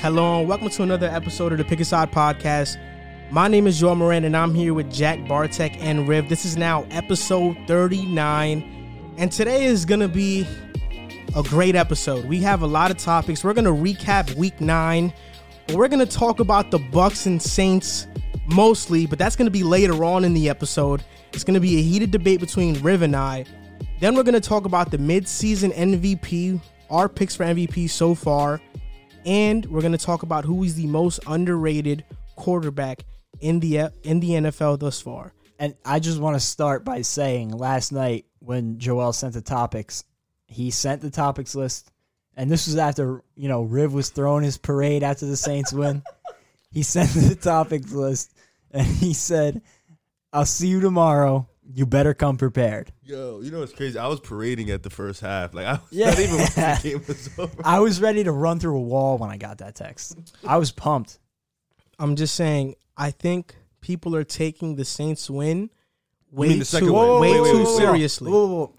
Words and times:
Hello 0.00 0.40
and 0.40 0.48
welcome 0.48 0.68
to 0.68 0.82
another 0.82 1.08
episode 1.08 1.52
of 1.52 1.58
the 1.58 1.64
Pick 1.64 1.80
a 1.80 1.84
Side 1.84 2.12
Podcast. 2.12 2.76
My 3.30 3.48
name 3.48 3.66
is 3.66 3.80
Joel 3.80 3.94
Moran 3.94 4.24
and 4.24 4.36
I'm 4.36 4.54
here 4.54 4.74
with 4.74 4.92
Jack 4.92 5.26
Bartek 5.26 5.82
and 5.82 6.06
Riv. 6.06 6.28
This 6.28 6.44
is 6.44 6.54
now 6.56 6.86
episode 6.90 7.56
39, 7.66 9.14
and 9.16 9.32
today 9.32 9.64
is 9.64 9.86
gonna 9.86 10.06
be 10.06 10.46
a 11.34 11.42
great 11.42 11.74
episode. 11.74 12.26
We 12.26 12.40
have 12.42 12.60
a 12.60 12.66
lot 12.66 12.90
of 12.90 12.98
topics. 12.98 13.42
We're 13.42 13.54
gonna 13.54 13.72
recap 13.72 14.34
week 14.34 14.60
nine. 14.60 15.14
We're 15.72 15.88
gonna 15.88 16.04
talk 16.04 16.40
about 16.40 16.70
the 16.70 16.78
Bucks 16.78 17.24
and 17.24 17.40
Saints 17.40 18.06
mostly, 18.46 19.06
but 19.06 19.18
that's 19.18 19.34
gonna 19.34 19.50
be 19.50 19.64
later 19.64 20.04
on 20.04 20.24
in 20.24 20.34
the 20.34 20.50
episode. 20.50 21.02
It's 21.32 21.42
gonna 21.42 21.58
be 21.58 21.78
a 21.78 21.82
heated 21.82 22.10
debate 22.10 22.40
between 22.40 22.80
Riv 22.82 23.00
and 23.00 23.16
I. 23.16 23.46
Then 23.98 24.14
we're 24.14 24.24
gonna 24.24 24.40
talk 24.40 24.66
about 24.66 24.90
the 24.90 24.98
mid-season 24.98 25.72
MVP, 25.72 26.60
our 26.90 27.08
picks 27.08 27.34
for 27.34 27.44
MVP 27.44 27.88
so 27.88 28.14
far, 28.14 28.60
and 29.26 29.66
we're 29.66 29.82
gonna 29.82 29.98
talk 29.98 30.22
about 30.22 30.44
who 30.46 30.62
is 30.62 30.76
the 30.76 30.86
most 30.86 31.20
underrated 31.26 32.04
quarterback 32.36 33.04
in 33.40 33.60
the 33.60 33.90
in 34.04 34.20
the 34.20 34.30
NFL 34.30 34.78
thus 34.78 35.00
far. 35.00 35.34
And 35.58 35.74
I 35.84 35.98
just 35.98 36.20
want 36.20 36.36
to 36.36 36.40
start 36.40 36.84
by 36.84 37.02
saying 37.02 37.50
last 37.50 37.92
night 37.92 38.26
when 38.40 38.78
Joel 38.78 39.12
sent 39.12 39.34
the 39.34 39.40
topics, 39.40 40.04
he 40.46 40.70
sent 40.70 41.02
the 41.02 41.10
topics 41.10 41.54
list, 41.54 41.90
and 42.36 42.50
this 42.50 42.66
was 42.66 42.76
after, 42.76 43.22
you 43.34 43.48
know, 43.48 43.62
Riv 43.62 43.92
was 43.92 44.10
throwing 44.10 44.44
his 44.44 44.58
parade 44.58 45.02
after 45.02 45.26
the 45.26 45.36
Saints 45.36 45.72
win. 45.72 46.02
he 46.70 46.82
sent 46.82 47.10
the 47.14 47.34
topics 47.34 47.92
list 47.92 48.34
and 48.70 48.86
he 48.86 49.14
said, 49.14 49.62
I'll 50.32 50.44
see 50.44 50.68
you 50.68 50.80
tomorrow. 50.80 51.48
You 51.74 51.84
better 51.86 52.14
come 52.14 52.36
prepared. 52.36 52.92
Yo, 53.02 53.40
you 53.42 53.50
know 53.50 53.60
what's 53.60 53.72
crazy? 53.72 53.98
I 53.98 54.06
was 54.06 54.20
parading 54.20 54.70
at 54.70 54.82
the 54.82 54.90
first 54.90 55.20
half. 55.20 55.52
Like 55.54 55.66
I 55.66 55.72
was 55.72 55.80
Yeah. 55.90 56.10
not 56.10 56.18
even 56.20 56.36
the 56.36 56.80
game 56.82 57.04
was 57.06 57.30
over. 57.38 57.62
I 57.64 57.80
was 57.80 58.00
ready 58.00 58.22
to 58.24 58.32
run 58.32 58.60
through 58.60 58.76
a 58.76 58.80
wall 58.82 59.18
when 59.18 59.30
I 59.30 59.36
got 59.36 59.58
that 59.58 59.74
text. 59.74 60.16
I 60.46 60.58
was 60.58 60.70
pumped. 60.70 61.18
I'm 61.98 62.14
just 62.16 62.34
saying, 62.34 62.76
I 62.96 63.10
think 63.10 63.56
people 63.80 64.14
are 64.14 64.24
taking 64.24 64.76
the 64.76 64.84
Saints 64.84 65.28
win 65.28 65.70
way 66.30 66.48
mean 66.48 66.58
the 66.60 66.64
second 66.64 66.88
too, 66.88 66.94
win? 66.94 67.20
way 67.20 67.32
Wait, 67.32 67.40
wait, 67.40 67.50
too 67.52 67.58
wait, 67.58 67.66
wait. 67.66 67.76
seriously. 67.76 68.30
Whoa, 68.32 68.46
whoa, 68.46 68.54
whoa. 68.54 68.72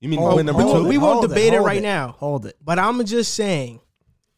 You 0.00 0.08
mean 0.08 0.20
Hold- 0.20 0.36
win 0.36 0.46
number 0.46 0.62
hold 0.62 0.84
two? 0.84 0.88
We 0.88 0.96
won't 0.98 1.18
hold 1.18 1.28
debate 1.28 1.52
it 1.52 1.56
hold 1.56 1.66
right 1.66 1.82
now. 1.82 2.12
Hold 2.18 2.46
it. 2.46 2.56
But 2.64 2.78
I'm 2.78 3.04
just 3.04 3.34
saying, 3.34 3.80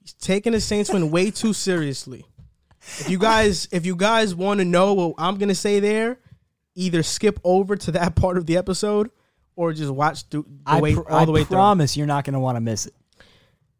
he's 0.00 0.12
taking 0.14 0.52
the 0.52 0.60
Saints 0.60 0.90
win 0.92 1.10
way 1.10 1.30
too 1.30 1.52
seriously. 1.52 2.24
If 2.98 3.08
you 3.08 3.18
guys, 3.18 3.68
if 3.70 3.86
you 3.86 3.94
guys 3.94 4.34
want 4.34 4.58
to 4.58 4.64
know 4.64 4.92
what 4.94 5.14
I'm 5.18 5.36
gonna 5.38 5.54
say 5.54 5.78
there, 5.78 6.18
either 6.74 7.02
skip 7.02 7.38
over 7.44 7.76
to 7.76 7.92
that 7.92 8.14
part 8.16 8.36
of 8.38 8.46
the 8.46 8.56
episode 8.56 9.10
or 9.56 9.72
just 9.72 9.90
watch 9.92 10.24
through 10.28 10.44
the 10.48 10.58
I, 10.66 10.80
way 10.80 10.94
pr- 10.94 11.08
all 11.08 11.26
the 11.26 11.32
I 11.32 11.34
way 11.34 11.44
through. 11.44 11.56
I 11.58 11.60
promise 11.60 11.96
you're 11.96 12.06
not 12.06 12.24
going 12.24 12.34
to 12.34 12.40
want 12.40 12.56
to 12.56 12.60
miss 12.60 12.86
it. 12.86 12.94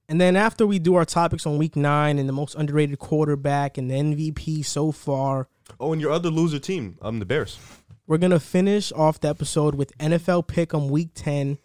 And 0.09 0.21
then 0.21 0.37
after 0.37 0.67
we 0.67 0.79
do 0.79 0.97
our 0.97 1.05
topics 1.07 1.47
on 1.47 1.57
week 1.57 1.75
nine 1.77 2.19
and 2.19 2.29
the 2.29 2.33
most 2.35 2.55
underrated 2.55 2.99
quarterback 2.99 3.79
and 3.79 3.91
the 3.91 3.95
MVP 3.95 4.65
so 4.65 4.93
far, 4.93 5.49
Oh, 5.81 5.93
and 5.93 6.03
your 6.03 6.11
other 6.13 6.29
loser 6.29 6.59
team, 6.59 6.99
um, 7.01 7.19
the 7.19 7.25
Bears. 7.25 7.59
we're 8.07 8.19
gonna 8.19 8.41
finish 8.41 8.93
off 8.93 9.21
the 9.21 9.29
episode 9.29 9.75
with 9.75 9.97
NFL 9.99 10.47
pick 10.47 10.75
on 10.75 10.89
week 10.91 11.11
ten 11.15 11.57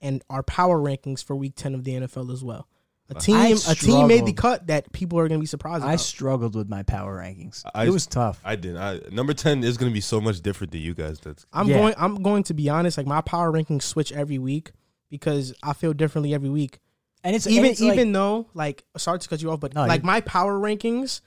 and 0.00 0.22
our 0.30 0.42
power 0.44 0.78
rankings 0.78 1.24
for 1.24 1.34
week 1.34 1.54
ten 1.56 1.74
of 1.74 1.82
the 1.82 1.92
NFL 1.92 2.32
as 2.32 2.44
well. 2.44 2.68
A 3.08 3.14
team, 3.14 3.36
I 3.36 3.48
a 3.68 3.74
team 3.74 4.08
made 4.08 4.26
the 4.26 4.32
cut 4.32 4.66
that 4.66 4.90
people 4.92 5.18
are 5.20 5.28
gonna 5.28 5.38
be 5.38 5.46
surprised 5.46 5.84
I 5.84 5.90
about. 5.94 6.00
struggled 6.00 6.56
with 6.56 6.68
my 6.68 6.82
power 6.82 7.18
rankings. 7.22 7.62
I- 7.74 7.86
it 7.86 7.90
was 7.90 8.06
tough. 8.06 8.40
I 8.44 8.56
didn't. 8.56 8.78
I, 8.78 9.00
number 9.12 9.32
ten 9.32 9.62
is 9.62 9.76
going 9.76 9.90
to 9.90 9.94
be 9.94 10.00
so 10.00 10.20
much 10.20 10.40
different 10.40 10.72
than 10.72 10.80
you 10.80 10.92
guys. 10.92 11.20
That's 11.20 11.46
I'm 11.52 11.68
Yeah. 11.68 11.76
going. 11.78 11.94
I'm 11.98 12.22
going 12.22 12.42
to 12.44 12.54
be 12.54 12.68
honest. 12.68 12.96
Like 12.98 13.06
my 13.06 13.20
power 13.20 13.52
rankings 13.52 13.82
switch 13.82 14.10
every 14.12 14.38
week 14.38 14.72
because 15.08 15.54
I 15.62 15.72
feel 15.72 15.92
differently 15.92 16.34
every 16.34 16.50
week. 16.50 16.80
And 17.22 17.36
it's 17.36 17.46
even 17.46 17.64
and 17.64 17.72
it's 17.72 17.80
like- 17.80 17.92
even 17.94 18.10
though 18.12 18.48
like 18.54 18.84
sorry 18.96 19.20
to 19.20 19.28
cut 19.28 19.40
you 19.40 19.52
off, 19.52 19.60
but 19.60 19.72
No, 19.74 19.82
like 19.82 20.00
you're- 20.02 20.06
my 20.06 20.20
power 20.22 20.58
rankings 20.58 21.20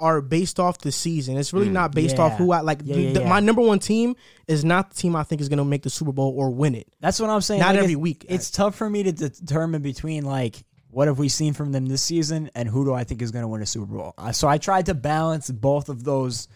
are 0.00 0.20
based 0.22 0.58
off 0.58 0.78
the 0.78 0.90
season. 0.90 1.36
It's 1.36 1.52
really 1.52 1.68
Mm. 1.68 1.72
not 1.72 1.92
based 1.94 2.18
off 2.18 2.32
Yeah. 2.32 2.38
who 2.38 2.52
I 2.52 2.60
like. 2.62 2.80
Yeah, 2.84 2.94
the- 2.96 3.02
yeah, 3.02 3.12
the- 3.12 3.20
yeah. 3.20 3.28
My 3.28 3.38
number 3.38 3.60
one 3.60 3.78
team 3.78 4.16
is 4.48 4.64
not 4.64 4.90
the 4.90 4.96
team 4.96 5.14
I 5.14 5.22
think 5.24 5.42
is 5.42 5.48
going 5.50 5.58
to 5.58 5.64
make 5.64 5.82
the 5.82 5.90
Super 5.90 6.10
Bowl 6.10 6.32
or 6.36 6.50
win 6.50 6.74
it. 6.74 6.88
That's 7.00 7.20
what 7.20 7.28
I'm 7.30 7.42
saying. 7.42 7.60
Not 7.60 7.74
Like, 7.74 7.78
every 7.78 7.92
it's- 7.92 8.02
week. 8.02 8.24
It's 8.28 8.50
tough 8.50 8.74
for 8.74 8.88
me 8.88 9.02
to 9.02 9.12
determine 9.12 9.82
between 9.82 10.24
like 10.24 10.64
what 10.90 11.08
have 11.08 11.18
we 11.18 11.28
seen 11.28 11.52
from 11.52 11.72
them 11.72 11.86
this 11.86 12.02
season 12.02 12.50
and 12.54 12.68
who 12.68 12.84
do 12.84 12.92
I 12.92 13.04
think 13.04 13.22
is 13.22 13.30
going 13.30 13.42
to 13.42 13.48
win 13.48 13.62
a 13.62 13.66
Super 13.66 13.86
Bowl. 13.86 14.14
Uh, 14.18 14.32
So 14.32 14.48
I 14.48 14.58
tried 14.58 14.86
to 14.86 14.94
balance 14.94 15.50
both 15.50 15.88
of 15.88 16.04
those 16.04 16.48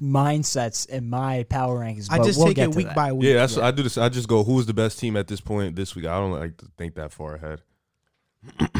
mindsets 0.00 0.88
in 0.88 1.08
my 1.08 1.44
power 1.44 1.78
rankings. 1.78 2.08
I 2.10 2.18
just 2.18 2.38
we'll 2.38 2.48
take 2.48 2.56
get 2.56 2.70
it 2.70 2.74
week 2.74 2.88
that. 2.88 2.96
by 2.96 3.12
week. 3.12 3.28
yeah. 3.28 3.34
That's 3.34 3.56
I 3.56 3.70
do 3.70 3.82
this. 3.82 3.96
I 3.96 4.08
just 4.08 4.28
go. 4.28 4.44
Who's 4.44 4.66
the 4.66 4.74
best 4.74 4.98
team 4.98 5.16
at 5.16 5.28
this 5.28 5.40
point 5.40 5.76
this 5.76 5.94
week? 5.94 6.06
I 6.06 6.18
don't 6.18 6.32
like 6.32 6.56
to 6.58 6.66
think 6.76 6.94
that 6.96 7.12
far 7.12 7.36
ahead. 7.36 7.62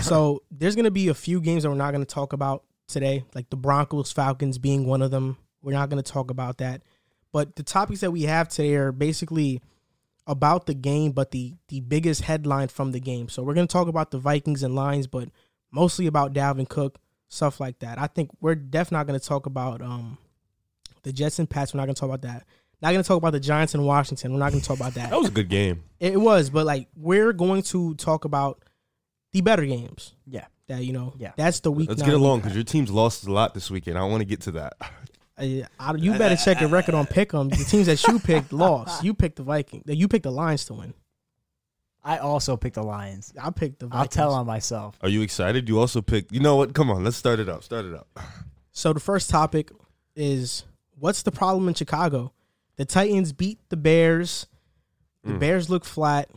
So 0.00 0.42
there's 0.50 0.74
going 0.74 0.84
to 0.84 0.90
be 0.90 1.08
a 1.08 1.14
few 1.14 1.40
games 1.40 1.62
that 1.62 1.70
we're 1.70 1.76
not 1.76 1.92
going 1.92 2.04
to 2.04 2.12
talk 2.12 2.32
about 2.32 2.64
today, 2.88 3.24
like 3.36 3.48
the 3.50 3.56
Broncos 3.56 4.10
Falcons 4.10 4.58
being 4.58 4.84
one 4.84 5.00
of 5.00 5.12
them. 5.12 5.36
We're 5.62 5.72
not 5.74 5.90
going 5.90 6.02
to 6.02 6.12
talk 6.12 6.30
about 6.30 6.58
that. 6.58 6.82
But 7.30 7.54
the 7.54 7.62
topics 7.62 8.00
that 8.00 8.10
we 8.10 8.22
have 8.22 8.48
today 8.48 8.74
are 8.74 8.90
basically 8.90 9.62
about 10.26 10.66
the 10.66 10.74
game, 10.74 11.12
but 11.12 11.30
the 11.32 11.54
the 11.68 11.80
biggest 11.80 12.22
headline 12.22 12.68
from 12.68 12.92
the 12.92 13.00
game. 13.00 13.28
So 13.28 13.42
we're 13.42 13.54
going 13.54 13.66
to 13.66 13.72
talk 13.72 13.88
about 13.88 14.10
the 14.10 14.18
Vikings 14.18 14.62
and 14.62 14.74
Lions, 14.74 15.06
but 15.06 15.28
mostly 15.72 16.06
about 16.06 16.32
Dalvin 16.32 16.68
Cook, 16.68 16.98
stuff 17.28 17.58
like 17.60 17.78
that. 17.80 17.98
I 17.98 18.06
think 18.06 18.30
we're 18.40 18.54
definitely 18.54 18.98
not 18.98 19.06
going 19.08 19.20
to 19.20 19.26
talk 19.26 19.46
about 19.46 19.82
um 19.82 20.18
the 21.02 21.12
Jets 21.12 21.38
and 21.38 21.50
Pats. 21.50 21.74
We're 21.74 21.78
not 21.78 21.86
going 21.86 21.94
to 21.96 22.00
talk 22.00 22.08
about 22.10 22.22
that. 22.22 22.44
Not 22.80 22.90
going 22.92 23.02
to 23.02 23.06
talk 23.06 23.18
about 23.18 23.30
the 23.32 23.40
Giants 23.40 23.74
and 23.74 23.84
Washington. 23.86 24.32
We're 24.32 24.40
not 24.40 24.50
going 24.50 24.60
to 24.60 24.66
talk 24.66 24.76
about 24.78 24.94
that. 24.94 25.10
That 25.10 25.18
was 25.18 25.28
a 25.28 25.32
good 25.32 25.48
game. 25.48 25.84
It 26.00 26.20
was, 26.20 26.50
but 26.50 26.66
like 26.66 26.88
we're 26.96 27.32
going 27.32 27.62
to 27.64 27.94
talk 27.94 28.24
about 28.24 28.62
the 29.32 29.40
better 29.40 29.64
games. 29.64 30.14
Yeah. 30.26 30.46
That 30.68 30.84
you 30.84 30.92
know, 30.92 31.14
Yeah. 31.18 31.32
that's 31.36 31.60
the 31.60 31.72
week. 31.72 31.88
Let's 31.88 32.00
nine 32.00 32.10
get 32.10 32.16
along 32.16 32.40
because 32.40 32.54
your 32.54 32.64
team's 32.64 32.90
lost 32.90 33.26
a 33.26 33.32
lot 33.32 33.54
this 33.54 33.70
weekend. 33.70 33.98
I 33.98 34.04
want 34.04 34.20
to 34.20 34.24
get 34.24 34.42
to 34.42 34.52
that. 34.52 34.74
I, 35.38 35.64
I, 35.78 35.94
you 35.94 36.12
better 36.18 36.36
check 36.36 36.60
your 36.60 36.68
record 36.68 36.94
on 36.94 37.06
Pick'em. 37.06 37.50
The 37.50 37.64
teams 37.64 37.86
that 37.86 38.06
you 38.06 38.18
picked 38.18 38.52
lost. 38.52 39.02
You 39.02 39.14
picked 39.14 39.36
the 39.36 39.42
Vikings. 39.42 39.84
You 39.86 40.06
picked 40.08 40.24
the 40.24 40.30
Lions 40.32 40.64
to 40.66 40.74
win. 40.74 40.94
I 42.04 42.18
also 42.18 42.56
picked 42.56 42.74
the 42.74 42.82
Lions. 42.82 43.32
I 43.40 43.50
picked 43.50 43.78
the. 43.80 43.86
Vikings. 43.86 44.00
I'll 44.02 44.08
tell 44.08 44.34
on 44.34 44.46
myself. 44.46 44.98
Are 45.02 45.08
you 45.08 45.22
excited? 45.22 45.68
You 45.68 45.78
also 45.78 46.02
picked. 46.02 46.32
You 46.32 46.40
know 46.40 46.56
what? 46.56 46.74
Come 46.74 46.90
on, 46.90 47.04
let's 47.04 47.16
start 47.16 47.38
it 47.40 47.48
up. 47.48 47.62
Start 47.64 47.86
it 47.86 47.94
up. 47.94 48.08
So 48.72 48.92
the 48.92 49.00
first 49.00 49.30
topic 49.30 49.70
is 50.16 50.64
what's 50.98 51.22
the 51.22 51.32
problem 51.32 51.68
in 51.68 51.74
Chicago? 51.74 52.32
The 52.76 52.84
Titans 52.84 53.32
beat 53.32 53.58
the 53.68 53.76
Bears. 53.76 54.46
The 55.24 55.34
Mm. 55.34 55.38
Bears 55.38 55.70
look 55.70 55.84
flat, 55.84 56.28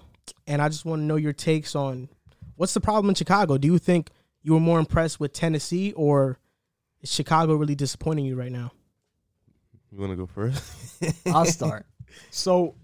and 0.45 0.61
I 0.61 0.69
just 0.69 0.85
want 0.85 0.99
to 1.01 1.03
know 1.05 1.15
your 1.15 1.33
takes 1.33 1.75
on 1.75 2.07
what's 2.55 2.73
the 2.75 2.79
problem 2.81 3.09
in 3.09 3.15
Chicago. 3.15 3.57
Do 3.57 3.67
you 3.67 3.79
think 3.79 4.11
you 4.43 4.53
were 4.53 4.59
more 4.59 4.77
impressed 4.77 5.19
with 5.19 5.33
Tennessee, 5.33 5.91
or 5.93 6.37
is 7.01 7.11
Chicago 7.11 7.55
really 7.55 7.73
disappointing 7.73 8.25
you 8.25 8.35
right 8.35 8.51
now? 8.51 8.71
You 9.95 10.01
want 10.01 10.11
to 10.11 10.17
go 10.17 10.25
first? 10.25 10.61
I'll 11.27 11.45
start. 11.45 11.85
So 12.29 12.75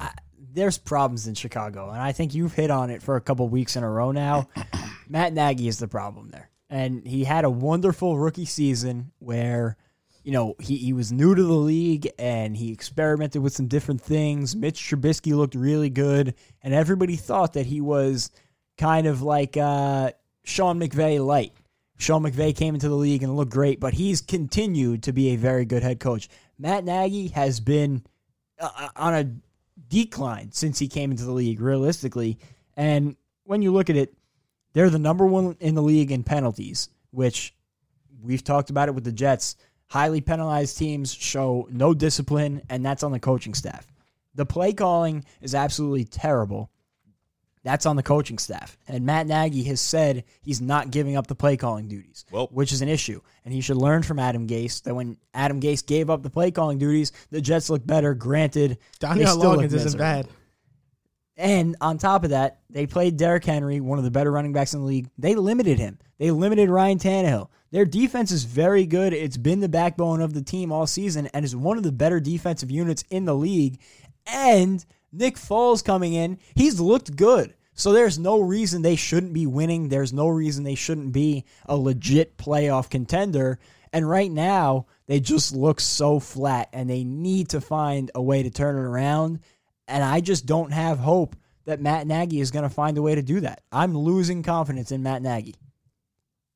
I, 0.00 0.12
there's 0.52 0.78
problems 0.78 1.26
in 1.26 1.34
Chicago, 1.34 1.90
and 1.90 2.00
I 2.00 2.12
think 2.12 2.32
you've 2.32 2.52
hit 2.52 2.70
on 2.70 2.90
it 2.90 3.02
for 3.02 3.16
a 3.16 3.20
couple 3.20 3.48
weeks 3.48 3.74
in 3.74 3.82
a 3.82 3.90
row 3.90 4.12
now. 4.12 4.48
Matt 5.08 5.32
Nagy 5.32 5.66
is 5.66 5.80
the 5.80 5.88
problem 5.88 6.28
there, 6.28 6.48
and 6.70 7.04
he 7.04 7.24
had 7.24 7.44
a 7.44 7.50
wonderful 7.50 8.18
rookie 8.18 8.44
season 8.44 9.12
where. 9.18 9.76
You 10.22 10.32
know, 10.32 10.56
he, 10.58 10.76
he 10.76 10.92
was 10.92 11.12
new 11.12 11.36
to 11.36 11.42
the 11.44 11.52
league 11.52 12.10
and 12.18 12.56
he 12.56 12.72
experimented 12.72 13.40
with 13.40 13.52
some 13.52 13.68
different 13.68 14.00
things. 14.00 14.56
Mitch 14.56 14.80
Trubisky 14.80 15.32
looked 15.36 15.54
really 15.54 15.88
good, 15.88 16.34
and 16.62 16.74
everybody 16.74 17.14
thought 17.14 17.52
that 17.52 17.66
he 17.66 17.80
was 17.80 18.32
kind 18.76 19.06
of 19.06 19.22
like 19.22 19.56
uh, 19.56 20.10
Sean 20.42 20.80
McVay 20.80 21.24
light. 21.24 21.52
Sean 21.98 22.22
McVay 22.22 22.54
came 22.54 22.74
into 22.74 22.88
the 22.88 22.94
league 22.94 23.22
and 23.22 23.36
looked 23.36 23.52
great, 23.52 23.80
but 23.80 23.94
he's 23.94 24.20
continued 24.20 25.02
to 25.04 25.12
be 25.12 25.30
a 25.30 25.36
very 25.36 25.64
good 25.64 25.82
head 25.82 25.98
coach. 25.98 26.28
Matt 26.58 26.84
Nagy 26.84 27.28
has 27.28 27.60
been 27.60 28.02
uh, 28.60 28.88
on 28.96 29.14
a 29.14 29.30
decline 29.88 30.52
since 30.52 30.78
he 30.78 30.88
came 30.88 31.10
into 31.10 31.24
the 31.24 31.32
league, 31.32 31.60
realistically. 31.60 32.38
And 32.76 33.16
when 33.44 33.62
you 33.62 33.72
look 33.72 33.88
at 33.90 33.96
it, 33.96 34.14
they're 34.72 34.90
the 34.90 34.98
number 34.98 35.26
one 35.26 35.56
in 35.60 35.74
the 35.74 35.82
league 35.82 36.12
in 36.12 36.22
penalties, 36.22 36.90
which 37.10 37.54
we've 38.22 38.44
talked 38.44 38.68
about 38.70 38.88
it 38.88 38.94
with 38.94 39.04
the 39.04 39.12
Jets. 39.12 39.56
Highly 39.88 40.20
penalized 40.20 40.76
teams 40.76 41.14
show 41.14 41.68
no 41.70 41.94
discipline, 41.94 42.60
and 42.68 42.84
that's 42.84 43.02
on 43.02 43.12
the 43.12 43.20
coaching 43.20 43.54
staff. 43.54 43.86
The 44.34 44.44
play 44.44 44.72
calling 44.74 45.24
is 45.40 45.54
absolutely 45.54 46.04
terrible. 46.04 46.70
That's 47.66 47.84
on 47.84 47.96
the 47.96 48.02
coaching 48.04 48.38
staff. 48.38 48.78
And 48.86 49.04
Matt 49.04 49.26
Nagy 49.26 49.64
has 49.64 49.80
said 49.80 50.22
he's 50.40 50.60
not 50.60 50.92
giving 50.92 51.16
up 51.16 51.26
the 51.26 51.34
play 51.34 51.56
calling 51.56 51.88
duties, 51.88 52.24
Well- 52.30 52.48
which 52.52 52.72
is 52.72 52.80
an 52.80 52.88
issue. 52.88 53.20
And 53.44 53.52
he 53.52 53.60
should 53.60 53.76
learn 53.76 54.04
from 54.04 54.20
Adam 54.20 54.46
Gase 54.46 54.84
that 54.84 54.94
when 54.94 55.16
Adam 55.34 55.60
Gase 55.60 55.84
gave 55.84 56.08
up 56.08 56.22
the 56.22 56.30
play 56.30 56.52
calling 56.52 56.78
duties, 56.78 57.10
the 57.32 57.40
Jets 57.40 57.68
looked 57.68 57.84
better. 57.84 58.14
Granted, 58.14 58.78
they 59.00 59.24
Dowell 59.24 59.56
Loggains 59.56 59.72
isn't 59.72 59.98
bad. 59.98 60.28
And 61.36 61.74
on 61.80 61.98
top 61.98 62.22
of 62.22 62.30
that, 62.30 62.60
they 62.70 62.86
played 62.86 63.16
Derrick 63.16 63.44
Henry, 63.44 63.80
one 63.80 63.98
of 63.98 64.04
the 64.04 64.12
better 64.12 64.30
running 64.30 64.52
backs 64.52 64.72
in 64.72 64.78
the 64.78 64.86
league. 64.86 65.10
They 65.18 65.34
limited 65.34 65.80
him. 65.80 65.98
They 66.18 66.30
limited 66.30 66.70
Ryan 66.70 67.00
Tannehill. 67.00 67.48
Their 67.72 67.84
defense 67.84 68.30
is 68.30 68.44
very 68.44 68.86
good. 68.86 69.12
It's 69.12 69.36
been 69.36 69.58
the 69.58 69.68
backbone 69.68 70.20
of 70.20 70.34
the 70.34 70.40
team 70.42 70.70
all 70.70 70.86
season 70.86 71.26
and 71.34 71.44
is 71.44 71.56
one 71.56 71.78
of 71.78 71.82
the 71.82 71.90
better 71.90 72.20
defensive 72.20 72.70
units 72.70 73.02
in 73.10 73.24
the 73.24 73.34
league. 73.34 73.80
And 74.24 74.84
Nick 75.16 75.36
Foles 75.36 75.84
coming 75.84 76.12
in, 76.12 76.38
he's 76.54 76.80
looked 76.80 77.16
good. 77.16 77.54
So 77.74 77.92
there's 77.92 78.18
no 78.18 78.40
reason 78.40 78.80
they 78.80 78.96
shouldn't 78.96 79.34
be 79.34 79.46
winning. 79.46 79.88
There's 79.88 80.12
no 80.12 80.28
reason 80.28 80.64
they 80.64 80.74
shouldn't 80.74 81.12
be 81.12 81.44
a 81.66 81.76
legit 81.76 82.38
playoff 82.38 82.88
contender. 82.88 83.58
And 83.92 84.08
right 84.08 84.30
now, 84.30 84.86
they 85.06 85.20
just 85.20 85.54
look 85.54 85.80
so 85.80 86.18
flat 86.18 86.70
and 86.72 86.88
they 86.88 87.04
need 87.04 87.50
to 87.50 87.60
find 87.60 88.10
a 88.14 88.22
way 88.22 88.42
to 88.42 88.50
turn 88.50 88.76
it 88.76 88.88
around. 88.88 89.40
And 89.86 90.02
I 90.02 90.20
just 90.20 90.46
don't 90.46 90.72
have 90.72 90.98
hope 90.98 91.36
that 91.66 91.80
Matt 91.80 92.06
Nagy 92.06 92.40
is 92.40 92.50
going 92.50 92.62
to 92.62 92.74
find 92.74 92.96
a 92.96 93.02
way 93.02 93.14
to 93.14 93.22
do 93.22 93.40
that. 93.40 93.62
I'm 93.70 93.96
losing 93.96 94.42
confidence 94.42 94.90
in 94.90 95.02
Matt 95.02 95.20
Nagy. 95.20 95.54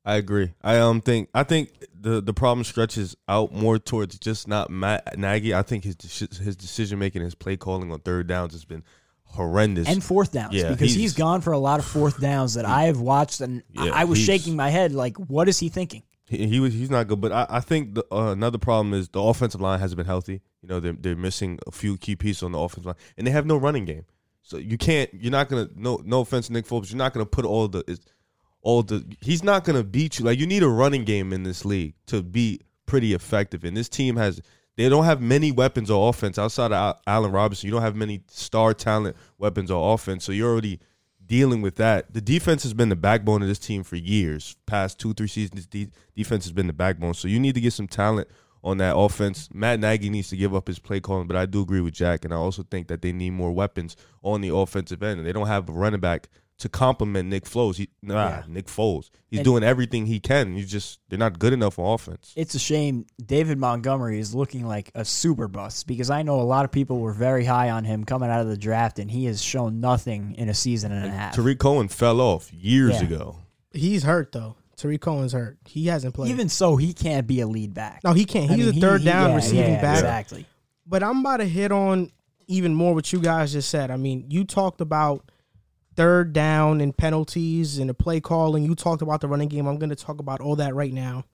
I 0.04 0.16
agree. 0.16 0.54
I 0.62 0.78
um 0.78 1.00
think 1.00 1.28
I 1.34 1.42
think 1.42 1.72
the 1.98 2.22
the 2.22 2.32
problem 2.32 2.64
stretches 2.64 3.16
out 3.28 3.52
more 3.52 3.78
towards 3.78 4.18
just 4.18 4.48
not 4.48 4.70
Matt 4.70 5.18
Nagy. 5.18 5.54
I 5.54 5.62
think 5.62 5.84
his 5.84 5.96
his 6.38 6.56
decision 6.56 6.98
making, 6.98 7.22
his 7.22 7.34
play 7.34 7.56
calling 7.56 7.92
on 7.92 8.00
third 8.00 8.26
downs 8.26 8.52
has 8.52 8.64
been 8.64 8.82
horrendous 9.24 9.88
and 9.88 10.02
fourth 10.02 10.32
downs 10.32 10.54
yeah, 10.54 10.70
because 10.70 10.92
he's, 10.92 10.94
he's 10.96 11.14
gone 11.14 11.40
for 11.40 11.52
a 11.52 11.58
lot 11.58 11.78
of 11.78 11.84
fourth 11.84 12.20
downs 12.20 12.54
that 12.54 12.64
I 12.64 12.84
have 12.84 13.00
watched 13.00 13.40
and 13.40 13.62
yeah, 13.70 13.90
I 13.94 14.04
was 14.04 14.18
shaking 14.18 14.56
my 14.56 14.70
head 14.70 14.92
like, 14.92 15.16
what 15.18 15.48
is 15.48 15.58
he 15.58 15.68
thinking? 15.68 16.02
He, 16.26 16.46
he 16.46 16.60
was 16.60 16.72
he's 16.72 16.90
not 16.90 17.06
good, 17.06 17.20
but 17.20 17.30
I, 17.30 17.46
I 17.48 17.60
think 17.60 17.94
the, 17.94 18.04
uh, 18.10 18.32
another 18.32 18.58
problem 18.58 18.94
is 18.94 19.08
the 19.10 19.20
offensive 19.20 19.60
line 19.60 19.80
hasn't 19.80 19.98
been 19.98 20.06
healthy. 20.06 20.40
You 20.62 20.68
know 20.68 20.80
they're 20.80 20.94
they're 20.94 21.16
missing 21.16 21.58
a 21.66 21.72
few 21.72 21.98
key 21.98 22.16
pieces 22.16 22.42
on 22.42 22.52
the 22.52 22.58
offensive 22.58 22.86
line, 22.86 22.96
and 23.18 23.26
they 23.26 23.30
have 23.30 23.46
no 23.46 23.56
running 23.56 23.84
game. 23.84 24.04
So 24.42 24.56
you 24.56 24.78
can't. 24.78 25.10
You're 25.12 25.30
not 25.30 25.48
gonna. 25.48 25.68
No, 25.76 26.00
no 26.04 26.20
offense, 26.20 26.50
Nick 26.50 26.66
Foles. 26.66 26.90
You're 26.90 26.98
not 26.98 27.12
gonna 27.12 27.26
put 27.26 27.44
all 27.44 27.68
the 27.68 27.84
all 28.62 28.82
the. 28.82 29.04
He's 29.20 29.42
not 29.42 29.64
gonna 29.64 29.84
beat 29.84 30.18
you. 30.18 30.24
Like 30.24 30.38
you 30.38 30.46
need 30.46 30.62
a 30.62 30.68
running 30.68 31.04
game 31.04 31.32
in 31.32 31.42
this 31.42 31.64
league 31.64 31.94
to 32.06 32.22
be 32.22 32.60
pretty 32.86 33.14
effective. 33.14 33.64
And 33.64 33.76
this 33.76 33.88
team 33.88 34.16
has. 34.16 34.40
They 34.76 34.88
don't 34.88 35.04
have 35.04 35.20
many 35.20 35.52
weapons 35.52 35.90
or 35.90 36.08
offense 36.08 36.38
outside 36.38 36.72
of 36.72 36.96
Allen 37.06 37.32
Robinson. 37.32 37.66
You 37.66 37.72
don't 37.72 37.82
have 37.82 37.96
many 37.96 38.22
star 38.28 38.72
talent 38.72 39.16
weapons 39.36 39.70
or 39.70 39.92
offense. 39.92 40.24
So 40.24 40.32
you're 40.32 40.50
already 40.50 40.80
dealing 41.30 41.62
with 41.62 41.76
that. 41.76 42.14
The 42.14 42.20
defense 42.20 42.62
has 42.62 42.72
been 42.72 42.88
the 42.88 42.96
backbone 42.96 43.42
of 43.42 43.48
this 43.48 43.58
team 43.58 43.82
for 43.82 43.96
years. 43.96 44.56
Past 44.66 44.98
two, 44.98 45.12
three 45.12 45.28
seasons, 45.28 45.66
de- 45.66 45.90
defense 46.16 46.44
has 46.44 46.52
been 46.52 46.66
the 46.66 46.72
backbone. 46.72 47.14
So 47.14 47.28
you 47.28 47.38
need 47.38 47.54
to 47.54 47.60
get 47.60 47.72
some 47.72 47.86
talent 47.86 48.28
on 48.64 48.78
that 48.78 48.96
offense. 48.96 49.48
Matt 49.52 49.80
Nagy 49.80 50.10
needs 50.10 50.28
to 50.30 50.36
give 50.36 50.54
up 50.54 50.66
his 50.66 50.80
play 50.80 51.00
calling, 51.00 51.26
but 51.26 51.36
I 51.36 51.46
do 51.46 51.62
agree 51.62 51.80
with 51.80 51.94
Jack, 51.94 52.24
and 52.24 52.34
I 52.34 52.36
also 52.36 52.62
think 52.64 52.88
that 52.88 53.00
they 53.00 53.12
need 53.12 53.30
more 53.30 53.52
weapons 53.52 53.96
on 54.22 54.40
the 54.40 54.54
offensive 54.54 55.02
end. 55.02 55.18
And 55.18 55.26
they 55.26 55.32
don't 55.32 55.46
have 55.46 55.68
a 55.68 55.72
running 55.72 56.00
back 56.00 56.28
to 56.60 56.68
compliment 56.68 57.28
Nick 57.28 57.44
Foles. 57.44 57.76
He, 57.76 57.88
nah, 58.02 58.28
yeah. 58.28 58.42
Nick 58.46 58.66
Foles. 58.66 59.10
He's 59.28 59.40
and 59.40 59.44
doing 59.44 59.62
everything 59.62 60.06
he 60.06 60.20
can. 60.20 60.54
He's 60.54 60.70
just 60.70 61.00
they're 61.08 61.18
not 61.18 61.38
good 61.38 61.52
enough 61.52 61.78
on 61.78 61.94
offense. 61.94 62.32
It's 62.36 62.54
a 62.54 62.58
shame 62.58 63.06
David 63.24 63.58
Montgomery 63.58 64.18
is 64.18 64.34
looking 64.34 64.66
like 64.66 64.90
a 64.94 65.04
super 65.04 65.48
bust 65.48 65.86
because 65.86 66.10
I 66.10 66.22
know 66.22 66.40
a 66.40 66.42
lot 66.42 66.64
of 66.64 66.70
people 66.70 67.00
were 67.00 67.12
very 67.12 67.44
high 67.44 67.70
on 67.70 67.84
him 67.84 68.04
coming 68.04 68.30
out 68.30 68.40
of 68.40 68.48
the 68.48 68.58
draft, 68.58 68.98
and 68.98 69.10
he 69.10 69.24
has 69.24 69.42
shown 69.42 69.80
nothing 69.80 70.34
in 70.36 70.48
a 70.48 70.54
season 70.54 70.92
and, 70.92 71.04
and 71.04 71.12
a 71.12 71.16
half. 71.16 71.34
Tarik 71.34 71.58
Cohen 71.58 71.88
fell 71.88 72.20
off 72.20 72.52
years 72.52 73.00
yeah. 73.00 73.06
ago. 73.06 73.38
He's 73.72 74.02
hurt 74.02 74.32
though. 74.32 74.56
Tarik 74.76 75.00
Cohen's 75.00 75.32
hurt. 75.32 75.58
He 75.66 75.86
hasn't 75.86 76.14
played. 76.14 76.30
Even 76.30 76.48
so, 76.48 76.76
he 76.76 76.92
can't 76.92 77.26
be 77.26 77.40
a 77.40 77.46
lead 77.46 77.74
back. 77.74 78.00
No, 78.04 78.12
he 78.12 78.24
can't. 78.24 78.50
He's 78.50 78.68
I 78.68 78.70
mean, 78.70 78.78
a 78.78 78.80
third 78.80 79.00
he, 79.00 79.06
down 79.06 79.30
yeah, 79.30 79.36
receiving 79.36 79.72
yeah, 79.74 79.80
back. 79.80 79.98
Exactly. 79.98 80.46
But 80.86 81.02
I'm 81.02 81.20
about 81.20 81.38
to 81.38 81.44
hit 81.44 81.70
on 81.70 82.10
even 82.46 82.74
more 82.74 82.94
what 82.94 83.12
you 83.12 83.20
guys 83.20 83.52
just 83.52 83.70
said. 83.70 83.90
I 83.90 83.96
mean, 83.96 84.26
you 84.28 84.44
talked 84.44 84.80
about 84.80 85.30
third 85.96 86.32
down 86.32 86.80
and 86.80 86.96
penalties 86.96 87.78
and 87.78 87.88
the 87.90 87.94
play 87.94 88.20
calling. 88.20 88.64
You 88.64 88.74
talked 88.74 89.02
about 89.02 89.20
the 89.20 89.28
running 89.28 89.48
game. 89.48 89.66
I'm 89.66 89.78
going 89.78 89.90
to 89.90 89.96
talk 89.96 90.20
about 90.20 90.40
all 90.40 90.56
that 90.56 90.74
right 90.74 90.92
now. 90.92 91.24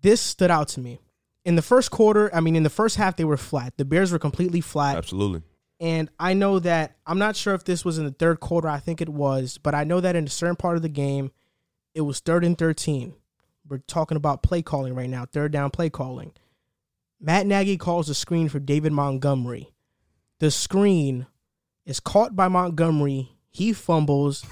This 0.00 0.20
stood 0.20 0.50
out 0.50 0.68
to 0.68 0.80
me. 0.80 0.98
In 1.44 1.56
the 1.56 1.62
first 1.62 1.90
quarter, 1.90 2.32
I 2.34 2.40
mean, 2.40 2.56
in 2.56 2.62
the 2.62 2.70
first 2.70 2.96
half, 2.96 3.16
they 3.16 3.24
were 3.24 3.36
flat. 3.36 3.76
The 3.76 3.84
Bears 3.84 4.12
were 4.12 4.18
completely 4.18 4.60
flat. 4.60 4.96
Absolutely. 4.96 5.42
And 5.80 6.08
I 6.18 6.34
know 6.34 6.60
that, 6.60 6.96
I'm 7.06 7.18
not 7.18 7.34
sure 7.34 7.54
if 7.54 7.64
this 7.64 7.84
was 7.84 7.98
in 7.98 8.04
the 8.04 8.12
third 8.12 8.38
quarter. 8.38 8.68
I 8.68 8.78
think 8.78 9.00
it 9.00 9.08
was. 9.08 9.58
But 9.58 9.74
I 9.74 9.82
know 9.82 10.00
that 10.00 10.14
in 10.14 10.26
a 10.26 10.30
certain 10.30 10.56
part 10.56 10.76
of 10.76 10.82
the 10.82 10.88
game, 10.88 11.32
it 11.94 12.02
was 12.02 12.20
third 12.20 12.44
and 12.44 12.56
13. 12.56 13.14
We're 13.68 13.78
talking 13.78 14.16
about 14.16 14.42
play 14.42 14.62
calling 14.62 14.94
right 14.94 15.10
now, 15.10 15.24
third 15.24 15.52
down 15.52 15.70
play 15.70 15.90
calling. 15.90 16.32
Matt 17.20 17.46
Nagy 17.46 17.76
calls 17.76 18.08
a 18.08 18.14
screen 18.14 18.48
for 18.48 18.58
David 18.58 18.92
Montgomery. 18.92 19.72
The 20.40 20.50
screen 20.50 21.26
is 21.84 22.00
caught 22.00 22.36
by 22.36 22.48
Montgomery. 22.48 23.30
He 23.50 23.72
fumbles, 23.72 24.44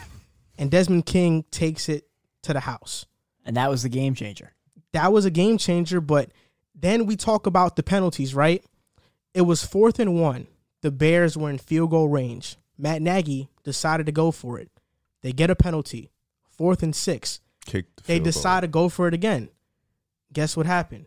and 0.58 0.70
Desmond 0.70 1.06
King 1.06 1.44
takes 1.50 1.88
it 1.88 2.06
to 2.42 2.52
the 2.52 2.60
house. 2.60 3.06
And 3.44 3.56
that 3.56 3.70
was 3.70 3.82
the 3.82 3.88
game 3.88 4.14
changer. 4.14 4.52
That 4.92 5.12
was 5.12 5.24
a 5.24 5.30
game 5.30 5.56
changer, 5.58 6.00
but 6.00 6.30
then 6.74 7.06
we 7.06 7.16
talk 7.16 7.46
about 7.46 7.76
the 7.76 7.82
penalties, 7.82 8.34
right? 8.34 8.64
It 9.34 9.42
was 9.42 9.64
fourth 9.64 9.98
and 9.98 10.20
one. 10.20 10.48
The 10.82 10.90
Bears 10.90 11.36
were 11.36 11.50
in 11.50 11.58
field 11.58 11.90
goal 11.90 12.08
range. 12.08 12.56
Matt 12.76 13.02
Nagy 13.02 13.48
decided 13.64 14.06
to 14.06 14.12
go 14.12 14.30
for 14.30 14.58
it. 14.58 14.70
They 15.22 15.32
get 15.32 15.50
a 15.50 15.54
penalty. 15.54 16.10
Fourth 16.48 16.82
and 16.82 16.96
six. 16.96 17.40
The 17.96 18.02
they 18.06 18.18
decide 18.18 18.60
goal. 18.60 18.60
to 18.60 18.68
go 18.68 18.88
for 18.88 19.08
it 19.08 19.14
again. 19.14 19.50
Guess 20.32 20.56
what 20.56 20.66
happened? 20.66 21.06